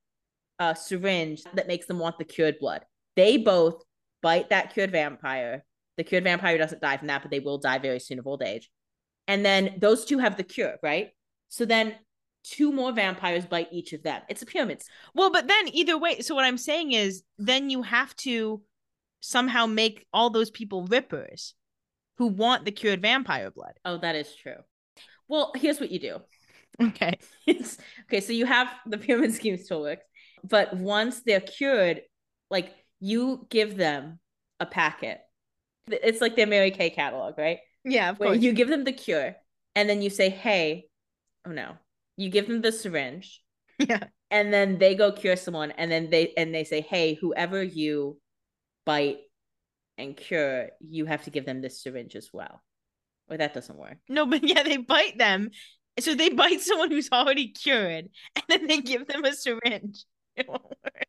uh, 0.60 0.74
syringe 0.74 1.42
that 1.54 1.66
makes 1.66 1.86
them 1.86 1.98
want 1.98 2.18
the 2.18 2.24
cured 2.24 2.58
blood. 2.60 2.84
They 3.16 3.38
both 3.38 3.82
bite 4.22 4.50
that 4.50 4.72
cured 4.72 4.92
vampire. 4.92 5.64
The 5.96 6.04
cured 6.04 6.24
vampire 6.24 6.58
doesn't 6.58 6.82
die 6.82 6.98
from 6.98 7.08
that, 7.08 7.22
but 7.22 7.30
they 7.30 7.40
will 7.40 7.58
die 7.58 7.78
very 7.78 7.98
soon 7.98 8.18
of 8.18 8.26
old 8.26 8.42
age. 8.42 8.70
And 9.26 9.44
then 9.44 9.76
those 9.78 10.04
two 10.04 10.18
have 10.18 10.36
the 10.36 10.44
cure, 10.44 10.76
right? 10.82 11.10
So 11.48 11.64
then 11.64 11.94
two 12.44 12.72
more 12.72 12.92
vampires 12.92 13.46
bite 13.46 13.68
each 13.72 13.92
of 13.92 14.02
them. 14.02 14.22
It's 14.28 14.42
a 14.42 14.46
pyramid. 14.46 14.82
Well, 15.14 15.30
but 15.30 15.48
then 15.48 15.68
either 15.68 15.98
way, 15.98 16.20
so 16.20 16.34
what 16.34 16.44
I'm 16.44 16.58
saying 16.58 16.92
is 16.92 17.22
then 17.38 17.70
you 17.70 17.82
have 17.82 18.14
to 18.16 18.62
somehow 19.20 19.66
make 19.66 20.06
all 20.12 20.30
those 20.30 20.50
people 20.50 20.86
rippers 20.86 21.54
who 22.18 22.26
want 22.26 22.64
the 22.64 22.72
cured 22.72 23.02
vampire 23.02 23.50
blood. 23.50 23.72
Oh, 23.84 23.98
that 23.98 24.14
is 24.14 24.34
true. 24.34 24.56
Well, 25.28 25.52
here's 25.54 25.80
what 25.80 25.90
you 25.90 25.98
do. 25.98 26.20
Okay. 26.82 27.18
Okay. 28.06 28.20
So 28.20 28.32
you 28.32 28.46
have 28.46 28.68
the 28.86 28.98
pyramid 28.98 29.32
scheme 29.34 29.56
still 29.56 29.82
works, 29.82 30.04
but 30.44 30.74
once 30.76 31.22
they're 31.22 31.40
cured, 31.40 32.02
like 32.50 32.74
you 33.00 33.46
give 33.50 33.76
them 33.76 34.18
a 34.58 34.66
packet. 34.66 35.20
It's 35.88 36.20
like 36.20 36.36
their 36.36 36.46
Mary 36.46 36.70
Kay 36.70 36.90
catalog, 36.90 37.38
right? 37.38 37.58
Yeah, 37.84 38.10
of 38.10 38.18
Where 38.18 38.30
course. 38.30 38.42
you 38.42 38.52
give 38.52 38.68
them 38.68 38.84
the 38.84 38.92
cure, 38.92 39.36
and 39.74 39.88
then 39.88 40.02
you 40.02 40.10
say, 40.10 40.28
"Hey, 40.28 40.88
oh 41.46 41.50
no," 41.52 41.76
you 42.16 42.28
give 42.30 42.46
them 42.46 42.60
the 42.60 42.72
syringe, 42.72 43.42
yeah. 43.78 44.04
and 44.30 44.52
then 44.52 44.78
they 44.78 44.94
go 44.94 45.12
cure 45.12 45.36
someone, 45.36 45.70
and 45.72 45.90
then 45.90 46.10
they 46.10 46.32
and 46.36 46.54
they 46.54 46.64
say, 46.64 46.82
"Hey, 46.82 47.14
whoever 47.14 47.62
you 47.62 48.18
bite 48.84 49.18
and 49.98 50.16
cure, 50.16 50.70
you 50.80 51.06
have 51.06 51.24
to 51.24 51.30
give 51.30 51.46
them 51.46 51.62
this 51.62 51.82
syringe 51.82 52.14
as 52.16 52.30
well." 52.32 52.62
Or 53.30 53.36
that 53.38 53.54
doesn't 53.54 53.78
work. 53.78 53.96
No, 54.08 54.26
but 54.26 54.42
yeah, 54.46 54.62
they 54.62 54.76
bite 54.76 55.16
them. 55.16 55.50
So 55.98 56.14
they 56.14 56.28
bite 56.30 56.60
someone 56.60 56.90
who's 56.90 57.10
already 57.12 57.48
cured 57.48 58.08
and 58.36 58.44
then 58.48 58.66
they 58.66 58.80
give 58.80 59.06
them 59.06 59.24
a 59.24 59.34
syringe. 59.34 60.04
It 60.40 60.48
won't 60.48 60.64
work. 60.64 61.06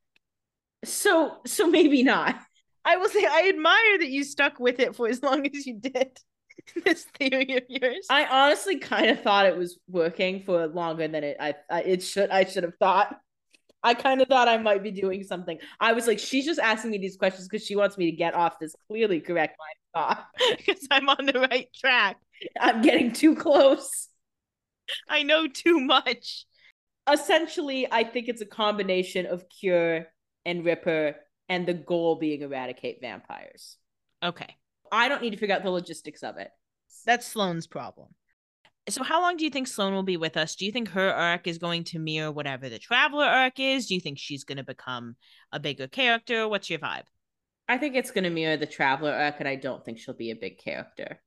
So 0.84 1.38
so 1.46 1.68
maybe 1.68 2.04
not. 2.04 2.36
I 2.84 2.98
will 2.98 3.10
say 3.10 3.26
I 3.26 3.50
admire 3.50 4.00
that 4.00 4.10
you 4.10 4.24
stuck 4.24 4.60
with 4.60 4.80
it 4.80 4.96
for 4.96 5.08
as 5.08 5.22
long 5.22 5.46
as 5.46 5.66
you 5.66 5.80
did. 5.80 6.18
this 6.84 7.04
theory 7.18 7.58
of 7.58 7.64
yours. 7.70 8.08
I 8.10 8.26
honestly 8.26 8.78
kind 8.78 9.10
of 9.10 9.22
thought 9.22 9.46
it 9.46 9.58
was 9.58 9.80
working 9.88 10.42
for 10.42 10.68
longer 10.68 11.08
than 11.08 11.24
it 11.24 11.38
I, 11.40 11.56
I 11.70 11.82
it 11.82 12.04
should 12.04 12.30
I 12.30 12.46
should 12.46 12.64
have 12.64 12.76
thought. 12.80 13.18
I 13.84 13.96
kind 13.96 14.22
of 14.22 14.28
thought 14.28 14.48
I 14.48 14.58
might 14.58 14.84
be 14.84 14.92
doing 14.92 15.24
something. 15.24 15.58
I 15.80 15.94
was 15.94 16.06
like, 16.06 16.20
she's 16.20 16.46
just 16.46 16.60
asking 16.60 16.92
me 16.92 17.00
these 17.00 17.18
questions 17.18 17.48
because 17.48 17.66
she 17.66 17.76
wants 17.76 17.98
me 17.98 18.12
to 18.12 18.16
get 18.16 18.36
off 18.36 18.60
this 18.60 18.76
clearly 18.88 19.20
correct 19.20 19.58
line 19.60 20.06
of 20.12 20.18
thought. 20.18 20.28
because 20.58 20.88
I'm 20.92 21.10
on 21.10 21.26
the 21.26 21.48
right 21.52 21.68
track. 21.74 22.18
I'm 22.60 22.84
getting 22.84 23.12
too 23.12 23.36
close. 23.36 24.08
I 25.10 25.24
know 25.24 25.48
too 25.48 25.80
much. 25.80 26.46
Essentially, 27.10 27.88
I 27.92 28.04
think 28.04 28.28
it's 28.28 28.42
a 28.42 28.46
combination 28.46 29.26
of 29.26 29.46
cure 29.50 30.08
and 30.46 30.66
ripper, 30.66 31.16
and 31.50 31.68
the 31.68 31.74
goal 31.74 32.16
being 32.16 32.42
eradicate 32.42 33.00
vampires. 33.02 33.78
Okay. 34.24 34.56
I 34.92 35.10
don't 35.10 35.22
need 35.22 35.32
to 35.32 35.38
figure 35.38 35.56
out 35.56 35.64
the 35.64 35.70
logistics 35.70 36.24
of 36.24 36.38
it. 36.38 36.50
That's 37.06 37.28
Sloane's 37.28 37.68
problem. 37.68 38.10
So 38.90 39.04
how 39.04 39.22
long 39.22 39.38
do 39.38 39.44
you 39.44 39.50
think 39.50 39.68
Sloane 39.68 39.94
will 39.94 40.04
be 40.04 40.18
with 40.18 40.36
us? 40.36 40.56
Do 40.56 40.66
you 40.66 40.72
think 40.72 40.90
her 40.90 41.12
arc 41.12 41.48
is 41.48 41.58
going 41.58 41.84
to 41.86 42.00
mirror 42.00 42.32
whatever 42.32 42.68
the 42.68 42.80
Traveler 42.80 43.26
arc 43.26 43.60
is? 43.60 43.88
Do 43.88 43.94
you 43.94 44.02
think 44.02 44.18
she's 44.18 44.44
going 44.44 44.58
to 44.58 44.64
become 44.64 45.16
a 45.52 45.60
bigger 45.60 45.88
character? 45.88 46.48
What's 46.48 46.70
your 46.70 46.80
vibe? 46.80 47.04
I 47.70 47.78
think 47.78 47.96
it's 47.96 48.12
going 48.12 48.24
to 48.24 48.30
mirror 48.30 48.58
the 48.58 48.66
Traveler 48.66 49.14
arc, 49.14 49.36
and 49.40 49.48
I 49.48 49.56
don't 49.56 49.86
think 49.86 50.00
she'll 50.00 50.16
be 50.16 50.32
a 50.32 50.36
big 50.36 50.58
character 50.58 51.22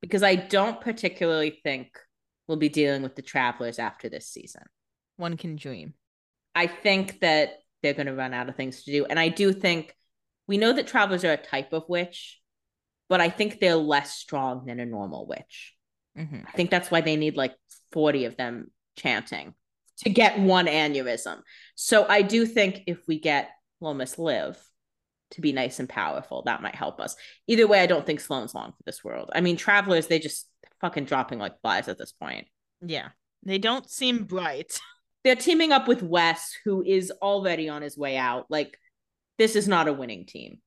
because 0.00 0.22
I 0.22 0.36
don't 0.36 0.80
particularly 0.80 1.60
think 1.62 1.88
we'll 2.46 2.58
be 2.58 2.68
dealing 2.68 3.02
with 3.02 3.16
the 3.16 3.22
Travelers 3.22 3.78
after 3.78 4.08
this 4.08 4.28
season. 4.28 4.62
One 5.20 5.36
can 5.36 5.56
dream. 5.56 5.94
I 6.54 6.66
think 6.66 7.20
that 7.20 7.58
they're 7.82 7.94
going 7.94 8.06
to 8.06 8.14
run 8.14 8.34
out 8.34 8.48
of 8.48 8.56
things 8.56 8.84
to 8.84 8.92
do, 8.92 9.04
and 9.04 9.18
I 9.18 9.28
do 9.28 9.52
think 9.52 9.94
we 10.48 10.58
know 10.58 10.72
that 10.72 10.86
Travelers 10.86 11.24
are 11.24 11.32
a 11.32 11.36
type 11.36 11.72
of 11.72 11.84
witch, 11.88 12.40
but 13.08 13.20
I 13.20 13.28
think 13.28 13.60
they're 13.60 13.76
less 13.76 14.14
strong 14.14 14.66
than 14.66 14.80
a 14.80 14.86
normal 14.86 15.26
witch. 15.26 15.74
Mhm. 16.18 16.44
I 16.46 16.50
think 16.52 16.70
that's 16.70 16.90
why 16.90 17.02
they 17.02 17.16
need 17.16 17.36
like 17.36 17.54
40 17.92 18.24
of 18.24 18.36
them 18.36 18.70
chanting 18.96 19.54
to 19.98 20.10
get 20.10 20.40
one 20.40 20.66
aneurysm. 20.66 21.42
So 21.76 22.06
I 22.08 22.22
do 22.22 22.46
think 22.46 22.82
if 22.86 23.06
we 23.06 23.20
get 23.20 23.50
Little 23.80 23.94
Miss 23.94 24.18
Liv 24.18 24.58
to 25.32 25.40
be 25.40 25.52
nice 25.52 25.78
and 25.78 25.88
powerful, 25.88 26.42
that 26.42 26.62
might 26.62 26.74
help 26.74 27.00
us. 27.00 27.14
Either 27.46 27.66
way, 27.66 27.80
I 27.80 27.86
don't 27.86 28.04
think 28.04 28.20
Sloane's 28.20 28.54
long 28.54 28.72
for 28.72 28.82
this 28.84 29.04
world. 29.04 29.30
I 29.34 29.40
mean, 29.40 29.56
travelers, 29.56 30.08
they 30.08 30.18
just 30.18 30.48
fucking 30.80 31.04
dropping 31.04 31.38
like 31.38 31.60
flies 31.60 31.86
at 31.88 31.98
this 31.98 32.12
point. 32.12 32.48
Yeah. 32.80 33.10
They 33.44 33.58
don't 33.58 33.88
seem 33.88 34.24
bright. 34.24 34.80
They're 35.24 35.36
teaming 35.36 35.72
up 35.72 35.86
with 35.86 36.02
Wes, 36.02 36.56
who 36.64 36.82
is 36.82 37.12
already 37.22 37.68
on 37.68 37.82
his 37.82 37.96
way 37.96 38.16
out. 38.16 38.46
Like, 38.48 38.78
this 39.38 39.56
is 39.56 39.68
not 39.68 39.88
a 39.88 39.92
winning 39.92 40.26
team. 40.26 40.58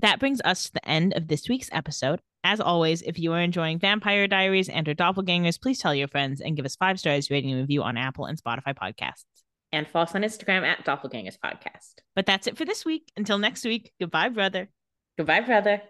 That 0.00 0.18
brings 0.18 0.40
us 0.44 0.64
to 0.64 0.72
the 0.74 0.88
end 0.88 1.14
of 1.14 1.28
this 1.28 1.48
week's 1.48 1.68
episode. 1.72 2.20
As 2.42 2.60
always, 2.60 3.02
if 3.02 3.18
you 3.18 3.32
are 3.32 3.40
enjoying 3.40 3.78
Vampire 3.78 4.26
Diaries 4.26 4.68
and 4.68 4.88
or 4.88 4.94
Doppelgangers, 4.94 5.60
please 5.60 5.78
tell 5.78 5.94
your 5.94 6.08
friends 6.08 6.40
and 6.40 6.56
give 6.56 6.64
us 6.64 6.76
five 6.76 6.98
stars 6.98 7.30
rating 7.30 7.52
and 7.52 7.60
review 7.60 7.82
on 7.82 7.96
Apple 7.96 8.24
and 8.24 8.42
Spotify 8.42 8.74
podcasts. 8.74 9.24
And 9.72 9.86
follow 9.86 10.04
us 10.04 10.14
on 10.14 10.22
Instagram 10.22 10.62
at 10.62 10.84
Doppelgangers 10.84 11.38
Podcast. 11.38 12.00
But 12.16 12.26
that's 12.26 12.46
it 12.46 12.56
for 12.56 12.64
this 12.64 12.84
week. 12.84 13.12
Until 13.16 13.38
next 13.38 13.64
week, 13.64 13.92
goodbye, 14.00 14.30
brother. 14.30 14.70
Goodbye, 15.16 15.42
brother. 15.42 15.82